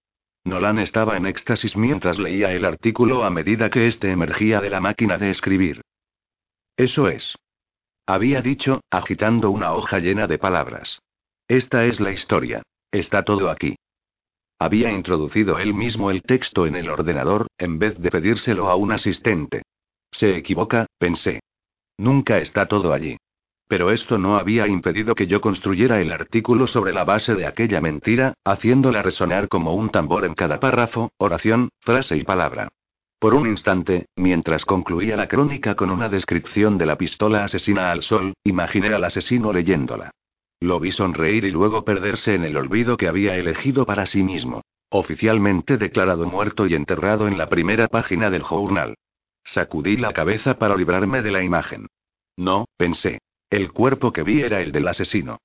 Nolan 0.46 0.80
estaba 0.80 1.18
en 1.18 1.26
éxtasis 1.26 1.76
mientras 1.76 2.20
leía 2.20 2.54
el 2.54 2.64
artículo 2.64 3.26
a 3.26 3.30
medida 3.30 3.70
que 3.70 3.88
éste 3.88 4.12
emergía 4.12 4.62
de 4.62 4.70
la 4.70 4.80
máquina 4.80 5.18
de 5.18 5.32
escribir. 5.32 5.82
Eso 6.78 7.10
es. 7.10 7.36
Había 8.06 8.42
dicho, 8.42 8.82
agitando 8.92 9.50
una 9.50 9.74
hoja 9.74 10.00
llena 10.00 10.28
de 10.28 10.38
palabras. 10.38 11.02
Esta 11.48 11.86
es 11.86 12.00
la 12.00 12.12
historia. 12.12 12.62
Está 12.92 13.24
todo 13.24 13.50
aquí. 13.50 13.76
Había 14.60 14.92
introducido 14.92 15.60
él 15.60 15.74
mismo 15.74 16.12
el 16.12 16.22
texto 16.22 16.66
en 16.66 16.76
el 16.76 16.90
ordenador, 16.90 17.48
en 17.58 17.80
vez 17.80 17.98
de 18.00 18.12
pedírselo 18.12 18.70
a 18.70 18.76
un 18.76 18.92
asistente. 18.92 19.64
Se 20.12 20.38
equivoca, 20.38 20.86
pensé. 20.98 21.42
Nunca 21.98 22.38
está 22.38 22.68
todo 22.68 22.94
allí. 22.94 23.18
Pero 23.68 23.92
esto 23.92 24.18
no 24.18 24.38
había 24.38 24.68
impedido 24.68 25.16
que 25.16 25.28
yo 25.28 25.42
construyera 25.42 26.00
el 26.00 26.12
artículo 26.12 26.68
sobre 26.68 26.94
la 26.94 27.04
base 27.04 27.36
de 27.36 27.46
aquella 27.46 27.82
mentira, 27.82 28.36
haciéndola 28.46 29.02
resonar 29.02 29.50
como 29.50 29.74
un 29.74 29.90
tambor 29.90 30.26
en 30.26 30.36
cada 30.36 30.60
párrafo, 30.60 31.12
oración, 31.18 31.70
frase 31.82 32.16
y 32.16 32.24
palabra. 32.24 32.70
Por 33.20 33.34
un 33.34 33.48
instante, 33.48 34.06
mientras 34.16 34.64
concluía 34.64 35.18
la 35.18 35.28
crónica 35.28 35.74
con 35.76 35.90
una 35.90 36.08
descripción 36.08 36.78
de 36.78 36.86
la 36.86 36.98
pistola 36.98 37.44
asesina 37.44 37.92
al 37.92 38.04
sol, 38.04 38.34
imaginé 38.44 38.94
al 38.94 39.04
asesino 39.04 39.52
leyéndola. 39.52 40.12
Lo 40.60 40.80
vi 40.80 40.92
sonreír 40.92 41.46
y 41.46 41.52
luego 41.52 41.84
perderse 41.84 42.36
en 42.36 42.44
el 42.44 42.58
olvido 42.58 42.96
que 42.96 43.08
había 43.08 43.36
elegido 43.36 43.86
para 43.86 44.06
sí 44.06 44.22
mismo. 44.22 44.62
Oficialmente 44.90 45.78
declarado 45.78 46.26
muerto 46.26 46.68
y 46.68 46.76
enterrado 46.76 47.28
en 47.28 47.38
la 47.38 47.50
primera 47.50 47.88
página 47.88 48.30
del 48.30 48.44
journal. 48.44 48.96
Sacudí 49.44 49.98
la 49.98 50.14
cabeza 50.14 50.58
para 50.58 50.76
librarme 50.76 51.22
de 51.22 51.32
la 51.32 51.44
imagen. 51.44 51.88
No, 52.38 52.66
pensé. 52.78 53.20
El 53.50 53.72
cuerpo 53.72 54.14
que 54.14 54.24
vi 54.24 54.42
era 54.42 54.62
el 54.62 54.72
del 54.72 54.88
asesino. 54.88 55.40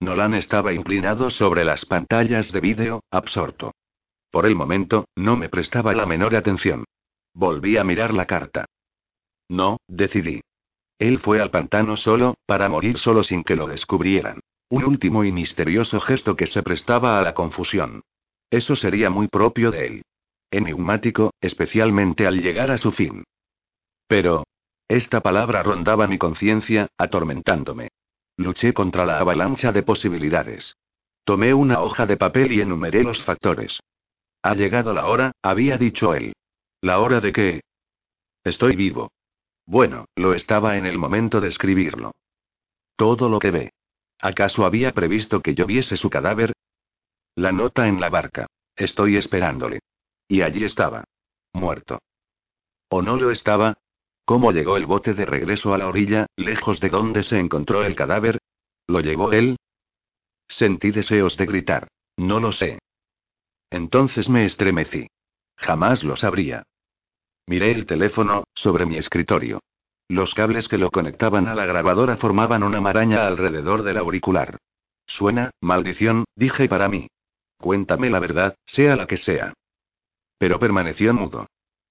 Nolan 0.00 0.34
estaba 0.34 0.72
inclinado 0.72 1.30
sobre 1.30 1.64
las 1.64 1.84
pantallas 1.84 2.52
de 2.52 2.60
vídeo, 2.60 3.02
absorto. 3.10 3.72
Por 4.36 4.44
el 4.44 4.54
momento, 4.54 5.08
no 5.16 5.34
me 5.38 5.48
prestaba 5.48 5.94
la 5.94 6.04
menor 6.04 6.36
atención. 6.36 6.84
Volví 7.32 7.78
a 7.78 7.84
mirar 7.84 8.12
la 8.12 8.26
carta. 8.26 8.66
No, 9.48 9.78
decidí. 9.88 10.42
Él 10.98 11.20
fue 11.20 11.40
al 11.40 11.50
pantano 11.50 11.96
solo, 11.96 12.34
para 12.44 12.68
morir 12.68 12.98
solo 12.98 13.22
sin 13.22 13.42
que 13.44 13.56
lo 13.56 13.66
descubrieran. 13.66 14.40
Un 14.68 14.84
último 14.84 15.24
y 15.24 15.32
misterioso 15.32 16.00
gesto 16.00 16.36
que 16.36 16.46
se 16.46 16.62
prestaba 16.62 17.18
a 17.18 17.22
la 17.22 17.32
confusión. 17.32 18.02
Eso 18.50 18.76
sería 18.76 19.08
muy 19.08 19.28
propio 19.28 19.70
de 19.70 19.86
él. 19.86 20.02
Enigmático, 20.50 21.32
especialmente 21.40 22.26
al 22.26 22.42
llegar 22.42 22.70
a 22.70 22.76
su 22.76 22.92
fin. 22.92 23.24
Pero... 24.06 24.44
Esta 24.86 25.22
palabra 25.22 25.62
rondaba 25.62 26.08
mi 26.08 26.18
conciencia, 26.18 26.88
atormentándome. 26.98 27.88
Luché 28.36 28.74
contra 28.74 29.06
la 29.06 29.18
avalancha 29.18 29.72
de 29.72 29.82
posibilidades. 29.82 30.76
Tomé 31.24 31.54
una 31.54 31.80
hoja 31.80 32.04
de 32.04 32.18
papel 32.18 32.52
y 32.52 32.60
enumeré 32.60 33.02
los 33.02 33.24
factores. 33.24 33.80
Ha 34.46 34.54
llegado 34.54 34.94
la 34.94 35.06
hora, 35.06 35.32
había 35.42 35.76
dicho 35.76 36.14
él. 36.14 36.32
¿La 36.80 37.00
hora 37.00 37.20
de 37.20 37.32
qué? 37.32 37.62
Estoy 38.44 38.76
vivo. 38.76 39.10
Bueno, 39.66 40.04
lo 40.14 40.34
estaba 40.34 40.76
en 40.76 40.86
el 40.86 40.98
momento 40.98 41.40
de 41.40 41.48
escribirlo. 41.48 42.12
Todo 42.94 43.28
lo 43.28 43.40
que 43.40 43.50
ve. 43.50 43.72
¿Acaso 44.20 44.64
había 44.64 44.92
previsto 44.92 45.42
que 45.42 45.56
yo 45.56 45.66
viese 45.66 45.96
su 45.96 46.10
cadáver? 46.10 46.52
La 47.34 47.50
nota 47.50 47.88
en 47.88 48.00
la 48.00 48.08
barca. 48.08 48.46
Estoy 48.76 49.16
esperándole. 49.16 49.80
Y 50.28 50.42
allí 50.42 50.62
estaba. 50.62 51.02
Muerto. 51.52 51.98
¿O 52.88 53.02
no 53.02 53.16
lo 53.16 53.32
estaba? 53.32 53.78
¿Cómo 54.24 54.52
llegó 54.52 54.76
el 54.76 54.86
bote 54.86 55.14
de 55.14 55.26
regreso 55.26 55.74
a 55.74 55.78
la 55.78 55.88
orilla, 55.88 56.26
lejos 56.36 56.78
de 56.78 56.88
donde 56.88 57.24
se 57.24 57.40
encontró 57.40 57.82
el 57.82 57.96
cadáver? 57.96 58.38
¿Lo 58.86 59.00
llevó 59.00 59.32
él? 59.32 59.56
Sentí 60.46 60.92
deseos 60.92 61.36
de 61.36 61.46
gritar. 61.46 61.88
No 62.16 62.38
lo 62.38 62.52
sé. 62.52 62.78
Entonces 63.70 64.28
me 64.28 64.44
estremecí. 64.44 65.08
Jamás 65.56 66.04
lo 66.04 66.16
sabría. 66.16 66.64
Miré 67.46 67.70
el 67.70 67.86
teléfono, 67.86 68.44
sobre 68.54 68.86
mi 68.86 68.96
escritorio. 68.96 69.60
Los 70.08 70.34
cables 70.34 70.68
que 70.68 70.78
lo 70.78 70.90
conectaban 70.90 71.48
a 71.48 71.54
la 71.54 71.66
grabadora 71.66 72.16
formaban 72.16 72.62
una 72.62 72.80
maraña 72.80 73.26
alrededor 73.26 73.82
del 73.82 73.96
auricular. 73.96 74.58
Suena, 75.06 75.50
maldición, 75.60 76.24
dije 76.34 76.68
para 76.68 76.88
mí. 76.88 77.08
Cuéntame 77.58 78.10
la 78.10 78.18
verdad, 78.18 78.56
sea 78.66 78.96
la 78.96 79.06
que 79.06 79.16
sea. 79.16 79.54
Pero 80.38 80.58
permaneció 80.58 81.14
mudo. 81.14 81.46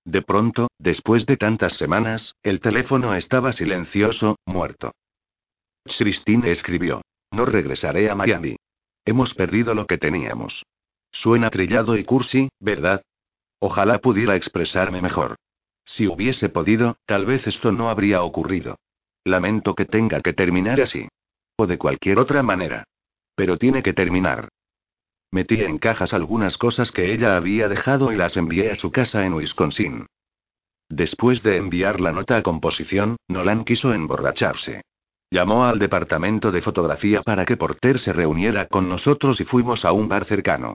De 0.05 0.21
pronto, 0.21 0.67
después 0.77 1.25
de 1.25 1.37
tantas 1.37 1.73
semanas, 1.73 2.35
el 2.43 2.59
teléfono 2.59 3.15
estaba 3.15 3.51
silencioso, 3.51 4.37
muerto. 4.45 4.91
Christine 5.83 6.51
escribió. 6.51 7.01
No 7.31 7.45
regresaré 7.45 8.09
a 8.09 8.15
Miami. 8.15 8.55
Hemos 9.03 9.33
perdido 9.33 9.73
lo 9.73 9.87
que 9.87 9.97
teníamos. 9.97 10.63
Suena 11.15 11.49
trillado 11.49 11.97
y 11.97 12.03
cursi, 12.03 12.49
¿verdad? 12.59 13.01
Ojalá 13.59 13.99
pudiera 13.99 14.35
expresarme 14.35 15.01
mejor. 15.01 15.37
Si 15.85 16.07
hubiese 16.07 16.49
podido, 16.49 16.97
tal 17.05 17.25
vez 17.25 17.47
esto 17.47 17.71
no 17.71 17.89
habría 17.89 18.21
ocurrido. 18.21 18.77
Lamento 19.23 19.75
que 19.75 19.85
tenga 19.85 20.19
que 20.19 20.33
terminar 20.33 20.81
así. 20.81 21.07
O 21.55 21.67
de 21.67 21.77
cualquier 21.77 22.19
otra 22.19 22.43
manera. 22.43 22.83
Pero 23.33 23.57
tiene 23.57 23.81
que 23.81 23.93
terminar. 23.93 24.49
Metí 25.31 25.61
en 25.61 25.79
cajas 25.79 26.13
algunas 26.13 26.57
cosas 26.57 26.91
que 26.91 27.13
ella 27.13 27.37
había 27.37 27.69
dejado 27.69 28.11
y 28.11 28.17
las 28.17 28.35
envié 28.35 28.71
a 28.71 28.75
su 28.75 28.91
casa 28.91 29.25
en 29.25 29.33
Wisconsin. 29.33 30.07
Después 30.89 31.41
de 31.43 31.55
enviar 31.55 32.01
la 32.01 32.11
nota 32.11 32.35
a 32.35 32.43
composición, 32.43 33.15
Nolan 33.29 33.63
quiso 33.63 33.93
emborracharse. 33.93 34.81
Llamó 35.31 35.65
al 35.65 35.79
departamento 35.79 36.51
de 36.51 36.61
fotografía 36.61 37.21
para 37.23 37.45
que 37.45 37.57
Porter 37.57 37.99
se 37.99 38.11
reuniera 38.11 38.67
con 38.67 38.89
nosotros 38.89 39.39
y 39.39 39.45
fuimos 39.45 39.85
a 39.85 39.93
un 39.93 40.09
bar 40.09 40.25
cercano. 40.25 40.73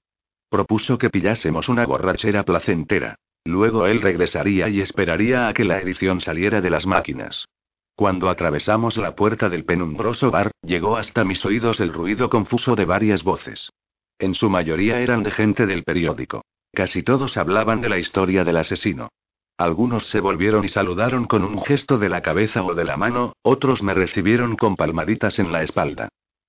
Propuso 0.50 0.98
que 0.98 1.10
pillásemos 1.10 1.68
una 1.68 1.86
borrachera 1.86 2.42
placentera. 2.42 3.14
Luego 3.44 3.86
él 3.86 4.02
regresaría 4.02 4.68
y 4.68 4.80
esperaría 4.80 5.46
a 5.46 5.54
que 5.54 5.64
la 5.64 5.80
edición 5.80 6.20
saliera 6.20 6.60
de 6.60 6.70
las 6.70 6.86
máquinas. 6.86 7.46
Cuando 7.94 8.28
atravesamos 8.28 8.96
la 8.96 9.14
puerta 9.14 9.48
del 9.48 9.64
penumbroso 9.64 10.32
bar, 10.32 10.50
llegó 10.62 10.96
hasta 10.96 11.24
mis 11.24 11.44
oídos 11.46 11.78
el 11.78 11.92
ruido 11.92 12.28
confuso 12.28 12.74
de 12.74 12.84
varias 12.84 13.22
voces. 13.22 13.70
En 14.18 14.34
su 14.34 14.50
mayoría 14.50 15.00
eran 15.00 15.22
de 15.22 15.30
gente 15.30 15.66
del 15.66 15.84
periódico. 15.84 16.42
Casi 16.72 17.04
todos 17.04 17.36
hablaban 17.36 17.80
de 17.80 17.88
la 17.88 17.98
historia 17.98 18.42
del 18.42 18.56
asesino. 18.56 19.10
Algunos 19.56 20.06
se 20.06 20.18
volvieron 20.18 20.64
y 20.64 20.68
saludaron 20.68 21.26
con 21.26 21.44
un 21.44 21.62
gesto 21.62 21.96
de 21.96 22.08
la 22.08 22.22
cabeza 22.22 22.64
o 22.64 22.74
de 22.74 22.84
la 22.84 22.96
mano, 22.96 23.34
otros 23.42 23.84
me 23.84 23.94
recibieron 23.94 24.56
con 24.56 24.74
palmaditas 24.74 25.38
en 25.38 25.52
la 25.52 25.62
espalda. 25.62 26.08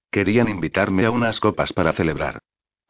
Querían 0.09 0.49
invitarme 0.49 1.05
a 1.05 1.11
unas 1.11 1.39
copas 1.39 1.71
para 1.71 1.93
celebrar. 1.93 2.39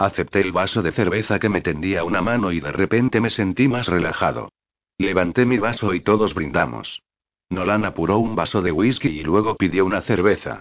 Acepté 0.01 0.41
el 0.41 0.51
vaso 0.51 0.81
de 0.81 0.93
cerveza 0.93 1.37
que 1.37 1.47
me 1.47 1.61
tendía 1.61 2.03
una 2.03 2.23
mano 2.23 2.51
y 2.51 2.59
de 2.59 2.71
repente 2.71 3.21
me 3.21 3.29
sentí 3.29 3.67
más 3.67 3.85
relajado. 3.85 4.51
Levanté 4.97 5.45
mi 5.45 5.59
vaso 5.59 5.93
y 5.93 5.99
todos 5.99 6.33
brindamos. 6.33 7.03
Nolan 7.51 7.85
apuró 7.85 8.17
un 8.17 8.35
vaso 8.35 8.63
de 8.63 8.71
whisky 8.71 9.09
y 9.09 9.21
luego 9.21 9.57
pidió 9.57 9.85
una 9.85 10.01
cerveza. 10.01 10.59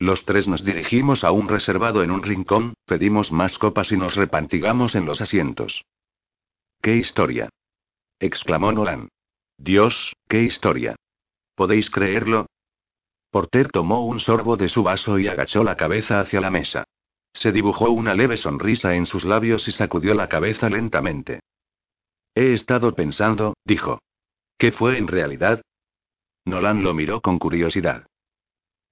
Los 0.00 0.24
tres 0.24 0.48
nos 0.48 0.64
dirigimos 0.64 1.22
a 1.22 1.30
un 1.30 1.46
reservado 1.46 2.02
en 2.02 2.10
un 2.10 2.24
rincón, 2.24 2.74
pedimos 2.84 3.30
más 3.30 3.58
copas 3.58 3.92
y 3.92 3.96
nos 3.96 4.16
repantigamos 4.16 4.96
en 4.96 5.06
los 5.06 5.20
asientos. 5.20 5.84
¡Qué 6.82 6.96
historia! 6.96 7.48
exclamó 8.18 8.72
Nolan. 8.72 9.08
Dios, 9.56 10.16
qué 10.26 10.42
historia. 10.42 10.96
¿Podéis 11.54 11.90
creerlo? 11.90 12.46
Porter 13.30 13.70
tomó 13.70 14.04
un 14.04 14.18
sorbo 14.18 14.56
de 14.56 14.68
su 14.68 14.82
vaso 14.82 15.20
y 15.20 15.28
agachó 15.28 15.62
la 15.62 15.76
cabeza 15.76 16.18
hacia 16.18 16.40
la 16.40 16.50
mesa. 16.50 16.82
Se 17.32 17.52
dibujó 17.52 17.90
una 17.90 18.14
leve 18.14 18.36
sonrisa 18.36 18.94
en 18.94 19.06
sus 19.06 19.24
labios 19.24 19.66
y 19.68 19.72
sacudió 19.72 20.14
la 20.14 20.28
cabeza 20.28 20.68
lentamente. 20.68 21.40
He 22.34 22.52
estado 22.52 22.94
pensando, 22.94 23.54
dijo. 23.64 24.00
¿Qué 24.58 24.72
fue 24.72 24.98
en 24.98 25.08
realidad? 25.08 25.62
Nolan 26.44 26.82
lo 26.82 26.94
miró 26.94 27.20
con 27.20 27.38
curiosidad. 27.38 28.06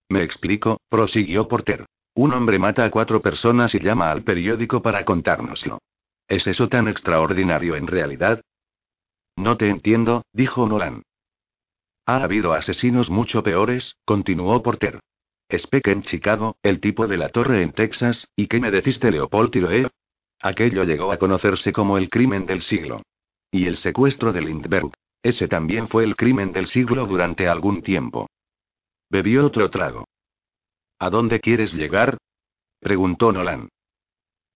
Me 0.09 0.23
explico, 0.23 0.81
prosiguió 0.89 1.49
Porter. 1.49 1.87
Un 2.15 2.33
hombre 2.33 2.59
mata 2.59 2.85
a 2.85 2.91
cuatro 2.91 3.21
personas 3.21 3.75
y 3.75 3.81
llama 3.81 4.11
al 4.11 4.23
periódico 4.23 4.83
para 4.83 5.05
contárnoslo. 5.05 5.79
¿Es 6.27 6.47
eso 6.47 6.69
tan 6.69 6.89
extraordinario 6.89 7.77
en 7.77 7.87
realidad? 7.87 8.41
No 9.37 9.57
te 9.57 9.69
entiendo, 9.69 10.25
dijo 10.33 10.67
Nolan. 10.67 11.03
Ha 12.07 12.25
habido 12.25 12.55
asesinos 12.55 13.11
mucho 13.11 13.43
peores, 13.43 13.97
continuó 14.05 14.63
Porter. 14.63 15.01
Speck 15.51 15.89
en 15.89 16.03
Chicago, 16.03 16.57
el 16.63 16.81
tipo 16.81 17.07
de 17.07 17.17
la 17.17 17.31
torre 17.31 17.63
en 17.63 17.73
Texas, 17.73 18.29
¿y 18.37 18.49
qué 18.49 18.61
me 18.61 18.71
deciste 18.71 19.11
Leopold 19.11 19.51
Tiroe? 19.51 19.89
Aquello 20.41 20.85
llegó 20.85 21.11
a 21.11 21.19
conocerse 21.19 21.73
como 21.73 21.97
el 21.97 22.11
crimen 22.11 22.45
del 22.45 22.61
siglo. 22.61 23.03
Y 23.51 23.67
el 23.67 23.79
secuestro 23.79 24.33
de 24.33 24.43
Lindbergh. 24.43 24.93
Ese 25.23 25.49
también 25.49 25.89
fue 25.89 26.05
el 26.05 26.17
crimen 26.17 26.53
del 26.53 26.67
siglo 26.67 27.07
durante 27.07 27.49
algún 27.49 27.83
tiempo. 27.83 28.29
Bebió 29.11 29.47
otro 29.47 29.71
trago. 29.71 30.05
¿A 30.99 31.11
dónde 31.11 31.41
quieres 31.41 31.73
llegar? 31.73 32.19
preguntó 32.79 33.33
Nolan. 33.33 33.69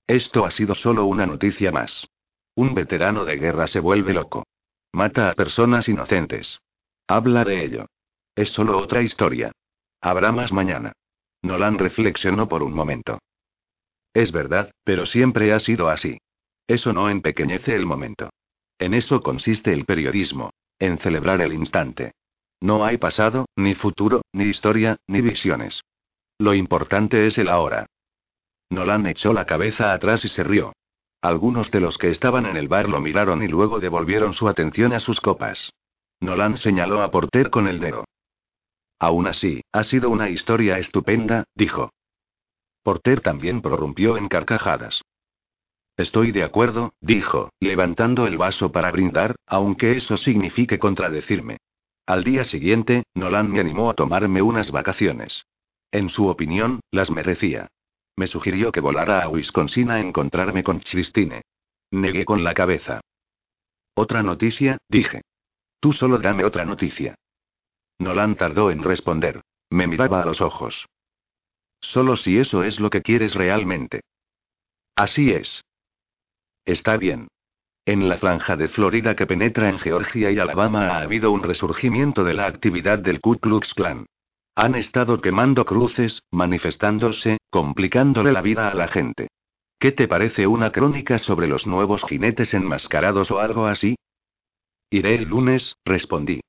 Esto 0.07 0.45
ha 0.45 0.51
sido 0.51 0.75
solo 0.75 1.07
una 1.07 1.27
noticia 1.27 1.73
más. 1.73 2.07
Un 2.55 2.75
veterano 2.75 3.25
de 3.25 3.37
guerra 3.37 3.67
se 3.67 3.81
vuelve 3.81 4.13
loco. 4.13 4.45
Mata 4.93 5.31
a 5.31 5.35
personas 5.35 5.89
inocentes. 5.89 6.61
Habla 7.09 7.45
de 7.45 7.65
ello. 7.65 7.87
Es 8.37 8.51
solo 8.51 8.79
otra 8.79 9.03
historia. 9.03 9.53
Habrá 10.03 10.33
más 10.33 10.53
mañana. 10.53 10.93
Nolan 11.43 11.79
reflexionó 11.79 12.49
por 12.49 12.63
un 12.63 12.75
momento. 12.75 13.19
Es 14.13 14.33
verdad, 14.33 14.73
pero 14.85 15.07
siempre 15.07 15.53
ha 15.53 15.61
sido 15.61 15.89
así. 15.89 16.19
Eso 16.67 16.93
no 16.93 17.09
empequeñece 17.09 17.75
el 17.75 17.87
momento. 17.87 18.31
En 18.79 18.95
eso 18.95 19.21
consiste 19.21 19.73
el 19.73 19.85
periodismo, 19.85 20.51
en 20.79 20.99
celebrar 20.99 21.41
el 21.41 21.53
instante. 21.53 22.13
No 22.61 22.85
hay 22.85 22.99
pasado, 22.99 23.47
ni 23.57 23.75
futuro, 23.75 24.23
ni 24.33 24.45
historia, 24.45 24.97
ni 25.07 25.21
visiones. 25.21 25.81
Lo 26.39 26.55
importante 26.55 27.27
es 27.27 27.39
el 27.39 27.49
ahora. 27.49 27.87
Nolan 28.71 29.07
echó 29.07 29.33
la 29.33 29.47
cabeza 29.47 29.93
atrás 29.93 30.25
y 30.25 30.29
se 30.29 30.43
rió. 30.43 30.73
Algunos 31.21 31.71
de 31.71 31.81
los 31.81 31.99
que 31.99 32.09
estaban 32.09 32.47
en 32.47 32.57
el 32.57 32.67
bar 32.67 32.89
lo 32.89 33.01
miraron 33.01 33.43
y 33.43 33.49
luego 33.49 33.79
devolvieron 33.79 34.33
su 34.35 34.49
atención 34.49 34.93
a 34.93 35.01
sus 35.01 35.21
copas. 35.21 35.73
Nolan 36.21 36.57
señaló 36.57 37.03
a 37.03 37.11
Porter 37.11 37.51
con 37.51 37.69
el 37.69 37.79
dedo. 37.79 38.05
Aún 39.03 39.27
así, 39.27 39.65
ha 39.73 39.83
sido 39.83 40.11
una 40.11 40.31
historia 40.31 40.79
estupenda, 40.79 41.43
dijo. 41.57 41.91
Porter 42.85 43.21
también 43.21 43.61
prorrumpió 43.61 44.17
en 44.17 44.29
carcajadas. 44.29 45.03
Estoy 45.97 46.31
de 46.31 46.45
acuerdo, 46.45 46.95
dijo, 47.01 47.51
levantando 47.59 48.29
el 48.29 48.39
vaso 48.39 48.71
para 48.71 48.93
brindar, 48.93 49.35
aunque 49.45 49.97
eso 49.97 50.17
signifique 50.17 50.79
contradecirme. 50.79 51.57
Al 52.07 52.23
día 52.23 52.45
siguiente, 52.45 53.03
Nolan 53.15 53.51
me 53.51 53.59
animó 53.59 53.91
a 53.91 53.95
tomarme 53.95 54.41
unas 54.41 54.71
vacaciones. 54.71 55.47
En 55.91 56.09
su 56.09 56.29
opinión, 56.29 56.79
las 56.93 57.11
merecía. 57.11 57.67
Me 58.15 58.29
sugirió 58.29 58.71
que 58.71 58.79
volara 58.79 59.25
a 59.25 59.29
Wisconsin 59.29 59.91
a 59.91 59.99
encontrarme 59.99 60.63
con 60.63 60.79
Christine. 60.79 61.43
Negué 61.91 62.25
con 62.25 62.45
la 62.45 62.55
cabeza. 62.55 63.01
Otra 63.97 64.23
noticia, 64.23 64.79
dije. 64.89 65.23
Tú 65.81 65.93
solo 65.93 66.19
dame 66.19 66.45
otra 66.45 66.65
noticia. 66.65 67.17
Nolan 68.03 68.37
tardó 68.37 68.71
en 68.71 68.83
responder. 68.83 69.41
Me 69.71 69.87
miraba 69.87 70.23
a 70.23 70.27
los 70.27 70.41
ojos. 70.41 70.87
Solo 71.81 72.17
si 72.17 72.39
eso 72.39 72.63
es 72.63 72.79
lo 72.79 72.91
que 72.91 73.03
quieres 73.03 73.35
realmente. 73.35 74.03
Así 74.95 75.31
es. 75.31 75.65
Está 76.65 76.97
bien. 76.97 77.29
En 77.85 78.09
la 78.09 78.19
franja 78.19 78.57
de 78.57 78.69
Florida 78.69 79.17
que 79.17 79.27
penetra 79.27 79.69
en 79.69 79.79
Georgia 79.79 80.31
y 80.31 80.39
Alabama 80.39 80.89
ha 80.89 81.01
habido 81.01 81.33
un 81.33 81.43
resurgimiento 81.43 82.23
de 82.23 82.35
la 82.35 82.47
actividad 82.47 83.01
del 83.01 83.21
Ku 83.21 83.39
Klux 83.39 83.75
Klan. 83.75 84.07
Han 84.55 84.75
estado 84.77 85.21
quemando 85.21 85.65
cruces, 85.65 86.23
manifestándose, 86.31 87.39
complicándole 87.51 88.33
la 88.33 88.43
vida 88.43 88.69
a 88.69 88.75
la 88.75 88.87
gente. 88.87 89.29
¿Qué 89.79 89.91
te 89.91 90.07
parece 90.07 90.47
una 90.47 90.71
crónica 90.71 91.19
sobre 91.19 91.49
los 91.49 91.67
nuevos 91.67 92.05
jinetes 92.05 92.55
enmascarados 92.55 93.33
o 93.33 93.41
algo 93.41 93.67
así? 93.67 93.97
Iré 94.91 95.17
el 95.17 95.25
lunes, 95.25 95.75
respondí. 95.85 96.41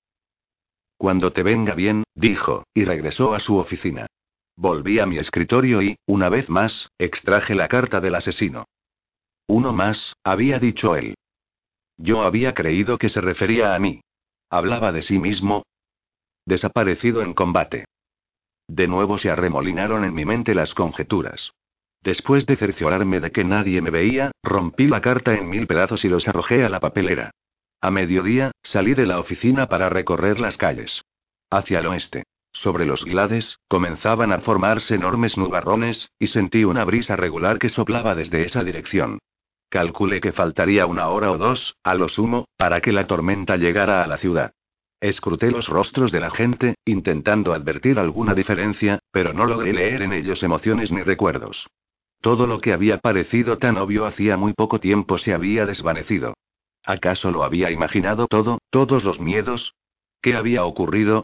Cuando 1.04 1.34
te 1.34 1.44
venga 1.44 1.76
bien, 1.76 2.06
dijo, 2.16 2.64
y 2.74 2.86
regresó 2.86 3.34
a 3.34 3.42
su 3.42 3.58
oficina. 3.58 4.08
Volví 4.56 5.00
a 5.00 5.06
mi 5.06 5.18
escritorio 5.18 5.82
y, 5.82 5.98
una 6.06 6.30
vez 6.30 6.50
más, 6.50 6.88
extraje 6.98 7.56
la 7.56 7.68
carta 7.68 8.00
del 8.00 8.16
asesino. 8.16 8.68
Uno 9.46 9.74
más, 9.74 10.16
había 10.24 10.60
dicho 10.60 10.96
él. 10.96 11.16
Yo 11.98 12.24
había 12.24 12.54
creído 12.54 12.98
que 12.98 13.10
se 13.10 13.20
refería 13.20 13.76
a 13.76 13.80
mí. 13.80 14.00
Hablaba 14.50 14.94
de 14.94 15.02
sí 15.02 15.20
mismo. 15.20 15.64
Desaparecido 16.46 17.22
en 17.22 17.34
combate. 17.34 17.84
De 18.70 18.88
nuevo 18.88 19.18
se 19.18 19.30
arremolinaron 19.30 20.06
en 20.06 20.14
mi 20.14 20.24
mente 20.24 20.56
las 20.56 20.74
conjeturas. 20.74 21.52
Después 22.02 22.46
de 22.46 22.56
cerciorarme 22.56 23.20
de 23.20 23.30
que 23.30 23.44
nadie 23.44 23.82
me 23.82 23.90
veía, 23.90 24.32
rompí 24.42 24.88
la 24.88 25.02
carta 25.02 25.34
en 25.34 25.50
mil 25.50 25.68
pedazos 25.68 26.06
y 26.06 26.08
los 26.08 26.30
arrojé 26.30 26.64
a 26.64 26.70
la 26.70 26.80
papelera. 26.80 27.32
A 27.84 27.92
mediodía, 27.92 28.54
salí 28.64 28.94
de 28.94 29.06
la 29.06 29.20
oficina 29.20 29.68
para 29.68 29.90
recorrer 29.90 30.40
las 30.40 30.56
calles. 30.56 31.04
Hacia 31.50 31.80
el 31.80 31.88
oeste. 31.88 32.24
Sobre 32.54 32.86
los 32.86 33.04
glades, 33.04 33.60
comenzaban 33.68 34.32
a 34.32 34.40
formarse 34.40 34.96
enormes 34.96 35.38
nubarrones, 35.38 36.10
y 36.18 36.28
sentí 36.28 36.64
una 36.64 36.86
brisa 36.86 37.18
regular 37.18 37.60
que 37.60 37.68
soplaba 37.68 38.16
desde 38.16 38.46
esa 38.46 38.64
dirección. 38.64 39.20
Calculé 39.68 40.22
que 40.22 40.32
faltaría 40.32 40.86
una 40.86 41.10
hora 41.10 41.30
o 41.30 41.38
dos, 41.38 41.76
a 41.84 41.96
lo 41.96 42.08
sumo, 42.08 42.46
para 42.56 42.80
que 42.80 42.94
la 42.94 43.06
tormenta 43.06 43.58
llegara 43.58 44.02
a 44.02 44.08
la 44.08 44.18
ciudad. 44.18 44.54
Escruté 45.02 45.52
los 45.52 45.68
rostros 45.68 46.14
de 46.14 46.22
la 46.22 46.30
gente, 46.30 46.76
intentando 46.86 47.52
advertir 47.52 48.00
alguna 48.00 48.34
diferencia, 48.34 49.00
pero 49.12 49.34
no 49.34 49.46
logré 49.46 49.74
leer 49.74 50.04
en 50.04 50.14
ellos 50.14 50.42
emociones 50.42 50.94
ni 50.94 51.02
recuerdos. 51.02 51.68
Todo 52.22 52.48
lo 52.48 52.62
que 52.62 52.72
había 52.72 53.00
parecido 53.00 53.58
tan 53.58 53.76
obvio 53.76 54.06
hacía 54.06 54.38
muy 54.38 54.54
poco 54.54 54.80
tiempo 54.80 55.18
se 55.18 55.34
había 55.34 55.66
desvanecido. 55.66 56.34
¿Acaso 56.86 57.32
lo 57.32 57.44
había 57.44 57.72
imaginado 57.72 58.28
todo, 58.28 58.60
todos 58.70 59.06
los 59.06 59.20
miedos? 59.20 59.74
¿Qué 60.22 60.36
había 60.36 60.66
ocurrido? 60.66 61.24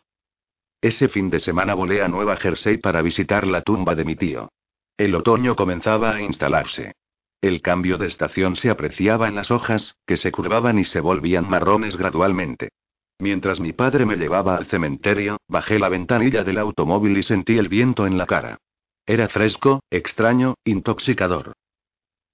Ese 0.82 1.10
fin 1.10 1.30
de 1.30 1.40
semana 1.40 1.74
volé 1.74 2.02
a 2.02 2.08
Nueva 2.08 2.38
Jersey 2.38 2.78
para 2.78 3.02
visitar 3.02 3.46
la 3.46 3.62
tumba 3.62 3.96
de 3.96 4.06
mi 4.06 4.16
tío. 4.16 4.50
El 4.98 5.16
otoño 5.16 5.56
comenzaba 5.56 6.16
a 6.16 6.22
instalarse. 6.22 6.94
El 7.42 7.62
cambio 7.62 7.98
de 7.98 8.08
estación 8.08 8.58
se 8.58 8.70
apreciaba 8.70 9.28
en 9.28 9.36
las 9.36 9.52
hojas, 9.52 9.96
que 10.06 10.18
se 10.18 10.32
curvaban 10.32 10.78
y 10.78 10.84
se 10.84 11.00
volvían 11.00 11.50
marrones 11.50 11.96
gradualmente. 11.96 12.70
Mientras 13.18 13.60
mi 13.60 13.74
padre 13.74 14.06
me 14.06 14.18
llevaba 14.18 14.56
al 14.56 14.66
cementerio, 14.66 15.38
bajé 15.48 15.80
la 15.80 15.90
ventanilla 15.90 16.44
del 16.44 16.58
automóvil 16.58 17.18
y 17.18 17.24
sentí 17.24 17.58
el 17.58 17.70
viento 17.70 18.08
en 18.08 18.18
la 18.18 18.26
cara. 18.26 18.58
Era 19.06 19.28
fresco, 19.30 19.82
extraño, 19.90 20.56
intoxicador. 20.66 21.54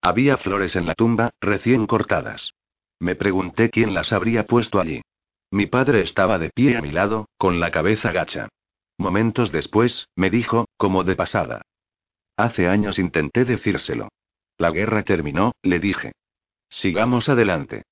Había 0.02 0.38
flores 0.38 0.76
en 0.76 0.86
la 0.86 0.94
tumba, 0.94 1.32
recién 1.40 1.88
cortadas. 1.88 2.55
Me 3.00 3.16
pregunté 3.16 3.70
quién 3.70 3.94
las 3.94 4.14
habría 4.14 4.46
puesto 4.46 4.80
allí. 4.80 5.02
Mi 5.52 5.68
padre 5.68 6.02
estaba 6.02 6.40
de 6.40 6.50
pie 6.50 6.78
a 6.78 6.82
mi 6.82 6.92
lado, 6.92 7.28
con 7.38 7.60
la 7.60 7.72
cabeza 7.72 8.12
gacha. 8.12 8.50
Momentos 8.98 9.52
después, 9.52 10.08
me 10.16 10.30
dijo, 10.30 10.66
como 10.78 11.04
de 11.04 11.16
pasada. 11.16 11.62
Hace 12.38 12.68
años 12.68 13.00
intenté 13.00 13.46
decírselo. 13.46 14.10
La 14.58 14.72
guerra 14.72 15.04
terminó, 15.04 15.54
le 15.62 15.80
dije. 15.80 16.14
Sigamos 16.70 17.30
adelante. 17.30 17.84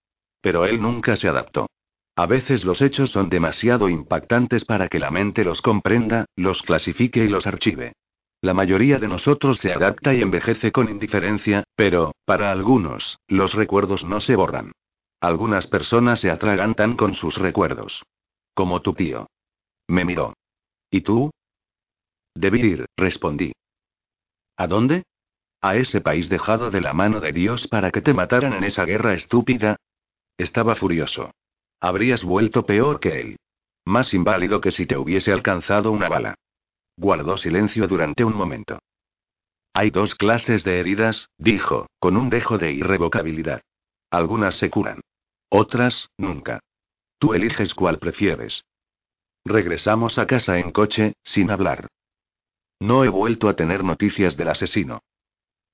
Pero 0.42 0.66
él 0.66 0.82
nunca 0.82 1.16
se 1.16 1.28
adaptó. 1.28 1.68
A 2.16 2.26
veces 2.26 2.64
los 2.64 2.82
hechos 2.82 3.12
son 3.12 3.30
demasiado 3.30 3.90
impactantes 3.90 4.66
para 4.66 4.88
que 4.88 5.00
la 5.00 5.10
mente 5.10 5.44
los 5.44 5.62
comprenda, 5.62 6.26
los 6.36 6.62
clasifique 6.62 7.24
y 7.24 7.28
los 7.28 7.48
archive. 7.48 7.94
La 8.42 8.54
mayoría 8.54 9.00
de 9.00 9.08
nosotros 9.08 9.58
se 9.58 9.72
adapta 9.72 10.14
y 10.14 10.22
envejece 10.22 10.72
con 10.72 10.90
indiferencia, 10.90 11.64
pero, 11.76 12.14
para 12.26 12.52
algunos, 12.52 13.18
los 13.28 13.54
recuerdos 13.54 14.04
no 14.04 14.20
se 14.20 14.36
borran. 14.36 14.74
Algunas 15.24 15.68
personas 15.68 16.20
se 16.20 16.30
atragantan 16.30 16.98
con 16.98 17.14
sus 17.14 17.38
recuerdos. 17.38 18.04
Como 18.54 18.82
tu 18.82 18.94
tío. 18.94 19.28
Me 19.88 20.04
miró. 20.04 20.34
¿Y 20.92 21.00
tú? 21.00 21.32
Debí 22.36 22.60
ir, 22.60 22.88
respondí. 22.98 23.54
¿A 24.58 24.68
dónde? 24.68 25.04
A 25.62 25.78
ese 25.78 26.02
país 26.02 26.28
dejado 26.28 26.72
de 26.72 26.82
la 26.82 26.92
mano 26.92 27.22
de 27.22 27.32
Dios 27.32 27.70
para 27.70 27.90
que 27.90 28.02
te 28.02 28.14
mataran 28.14 28.52
en 28.52 28.66
esa 28.66 28.84
guerra 28.84 29.14
estúpida. 29.14 29.78
Estaba 30.38 30.76
furioso. 30.76 31.32
Habrías 31.80 32.26
vuelto 32.26 32.66
peor 32.66 33.00
que 33.00 33.22
él. 33.22 33.38
Más 33.86 34.14
inválido 34.14 34.60
que 34.60 34.72
si 34.72 34.86
te 34.86 34.98
hubiese 34.98 35.32
alcanzado 35.32 35.94
una 35.94 36.10
bala. 36.10 36.36
Guardó 36.98 37.38
silencio 37.38 37.88
durante 37.88 38.26
un 38.26 38.36
momento. 38.36 38.80
Hay 39.74 39.90
dos 39.90 40.16
clases 40.16 40.66
de 40.66 40.82
heridas, 40.82 41.30
dijo, 41.38 41.88
con 41.98 42.18
un 42.18 42.30
dejo 42.30 42.58
de 42.58 42.74
irrevocabilidad. 42.74 43.62
Algunas 44.12 44.58
se 44.58 44.70
curan. 44.70 45.00
Otras, 45.56 46.10
nunca. 46.18 46.62
Tú 47.20 47.36
eliges 47.36 47.76
cuál 47.76 48.00
prefieres. 48.00 48.66
Regresamos 49.46 50.18
a 50.18 50.26
casa 50.26 50.58
en 50.58 50.72
coche, 50.72 51.14
sin 51.24 51.52
hablar. 51.52 51.90
No 52.80 53.04
he 53.04 53.10
vuelto 53.10 53.48
a 53.50 53.56
tener 53.56 53.84
noticias 53.84 54.36
del 54.36 54.48
asesino. 54.48 55.04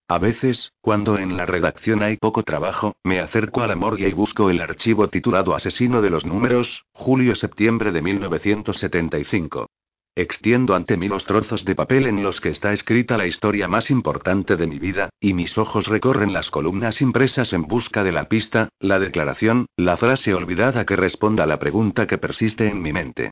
A 0.10 0.18
veces, 0.18 0.74
cuando 0.82 1.18
en 1.18 1.38
la 1.38 1.46
redacción 1.46 2.04
hay 2.04 2.18
poco 2.18 2.44
trabajo, 2.44 2.98
me 3.06 3.22
acerco 3.22 3.62
a 3.62 3.68
la 3.68 3.78
morgue 3.78 4.10
y 4.10 4.12
busco 4.12 4.50
el 4.50 4.60
archivo 4.60 5.08
titulado 5.08 5.56
Asesino 5.56 6.02
de 6.02 6.10
los 6.10 6.26
Números, 6.26 6.84
julio-septiembre 6.92 7.94
de 7.94 8.02
1975. 8.02 9.70
Extiendo 10.20 10.76
ante 10.76 10.98
mí 10.98 11.08
los 11.08 11.24
trozos 11.24 11.64
de 11.64 11.76
papel 11.76 12.06
en 12.06 12.22
los 12.22 12.42
que 12.42 12.50
está 12.50 12.74
escrita 12.74 13.18
la 13.18 13.26
historia 13.26 13.70
más 13.70 13.90
importante 13.90 14.58
de 14.58 14.68
mi 14.68 14.78
vida, 14.78 15.08
y 15.22 15.34
mis 15.34 15.58
ojos 15.58 15.88
recorren 15.88 16.34
las 16.34 16.52
columnas 16.52 17.02
impresas 17.02 17.54
en 17.54 17.62
busca 17.62 18.04
de 18.04 18.12
la 18.12 18.28
pista, 18.28 18.68
la 18.82 19.00
declaración, 19.00 19.68
la 19.78 19.96
frase 19.96 20.34
olvidada 20.34 20.86
que 20.86 20.98
responda 20.98 21.46
a 21.46 21.48
la 21.48 21.58
pregunta 21.58 22.06
que 22.06 22.18
persiste 22.18 22.68
en 22.68 22.82
mi 22.82 22.92
mente. 22.92 23.32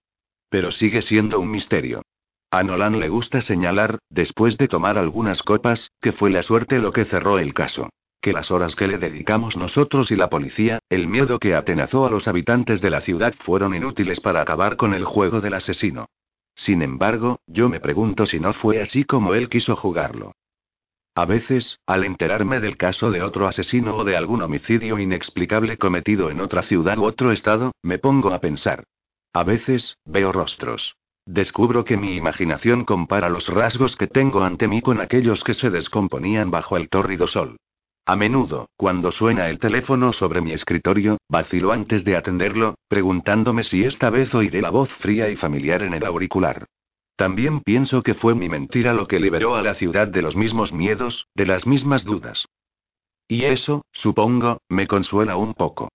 Pero 0.49 0.71
sigue 0.71 1.01
siendo 1.01 1.41
un 1.41 1.51
misterio. 1.51 2.03
A 2.51 2.63
Nolan 2.63 3.01
le 3.01 3.09
gusta 3.09 3.41
señalar, 3.41 3.99
después 4.09 4.57
de 4.57 4.69
tomar 4.69 4.97
algunas 4.97 5.43
copas, 5.43 5.91
que 5.99 6.13
fue 6.13 6.29
la 6.29 6.41
suerte 6.41 6.79
lo 6.79 6.93
que 6.93 7.03
cerró 7.03 7.37
el 7.37 7.53
caso. 7.53 7.89
Que 8.21 8.31
las 8.31 8.49
horas 8.49 8.77
que 8.77 8.87
le 8.87 8.97
dedicamos 8.97 9.57
nosotros 9.57 10.09
y 10.09 10.15
la 10.15 10.29
policía, 10.29 10.79
el 10.87 11.09
miedo 11.09 11.37
que 11.37 11.53
atenazó 11.53 12.05
a 12.05 12.09
los 12.09 12.29
habitantes 12.29 12.79
de 12.79 12.91
la 12.91 13.01
ciudad 13.01 13.33
fueron 13.43 13.75
inútiles 13.75 14.21
para 14.21 14.39
acabar 14.39 14.77
con 14.77 14.93
el 14.93 15.03
juego 15.03 15.41
del 15.41 15.55
asesino. 15.55 16.07
Sin 16.57 16.81
embargo, 16.81 17.39
yo 17.45 17.69
me 17.69 17.79
pregunto 17.79 18.25
si 18.25 18.39
no 18.39 18.51
fue 18.51 18.81
así 18.81 19.05
como 19.05 19.35
él 19.35 19.47
quiso 19.47 19.75
jugarlo. 19.75 20.33
A 21.15 21.25
veces, 21.25 21.79
al 21.85 22.03
enterarme 22.03 22.59
del 22.59 22.77
caso 22.77 23.09
de 23.11 23.21
otro 23.21 23.47
asesino 23.47 23.95
o 23.95 24.03
de 24.03 24.17
algún 24.17 24.41
homicidio 24.41 24.99
inexplicable 24.99 25.77
cometido 25.77 26.29
en 26.29 26.41
otra 26.41 26.63
ciudad 26.63 26.97
u 26.97 27.05
otro 27.05 27.31
estado, 27.31 27.71
me 27.81 27.99
pongo 27.99 28.33
a 28.33 28.39
pensar. 28.41 28.83
A 29.33 29.43
veces, 29.43 29.97
veo 30.05 30.31
rostros. 30.31 30.95
Descubro 31.25 31.85
que 31.85 31.97
mi 31.97 32.15
imaginación 32.15 32.85
compara 32.85 33.29
los 33.29 33.49
rasgos 33.49 33.95
que 33.95 34.07
tengo 34.07 34.43
ante 34.43 34.67
mí 34.67 34.81
con 34.81 34.99
aquellos 34.99 35.43
que 35.43 35.53
se 35.53 35.69
descomponían 35.69 36.51
bajo 36.51 36.77
el 36.77 36.89
tórrido 36.89 37.27
sol. 37.27 37.57
A 38.09 38.15
menudo, 38.15 38.69
cuando 38.77 39.11
suena 39.11 39.49
el 39.49 39.59
teléfono 39.59 40.13
sobre 40.13 40.39
mi 40.39 40.53
escritorio, 40.53 41.17
vacilo 41.27 41.73
antes 41.73 42.05
de 42.05 42.15
atenderlo, 42.15 42.75
preguntándome 42.87 43.65
si 43.65 43.83
esta 43.83 44.09
vez 44.09 44.33
oiré 44.33 44.61
la 44.61 44.69
voz 44.69 44.89
fría 44.93 45.29
y 45.29 45.35
familiar 45.35 45.81
en 45.83 45.93
el 45.93 46.05
auricular. 46.05 46.67
También 47.17 47.59
pienso 47.59 48.03
que 48.03 48.13
fue 48.13 48.33
mi 48.33 48.47
mentira 48.47 48.93
lo 48.93 49.09
que 49.09 49.19
liberó 49.19 49.55
a 49.55 49.61
la 49.61 49.73
ciudad 49.73 50.07
de 50.07 50.21
los 50.21 50.37
mismos 50.37 50.71
miedos, 50.71 51.27
de 51.35 51.47
las 51.47 51.67
mismas 51.67 52.05
dudas. 52.05 52.45
Y 53.27 53.43
eso, 53.43 53.83
supongo, 53.91 54.61
me 54.69 54.87
consuela 54.87 55.35
un 55.35 55.53
poco. 55.53 55.89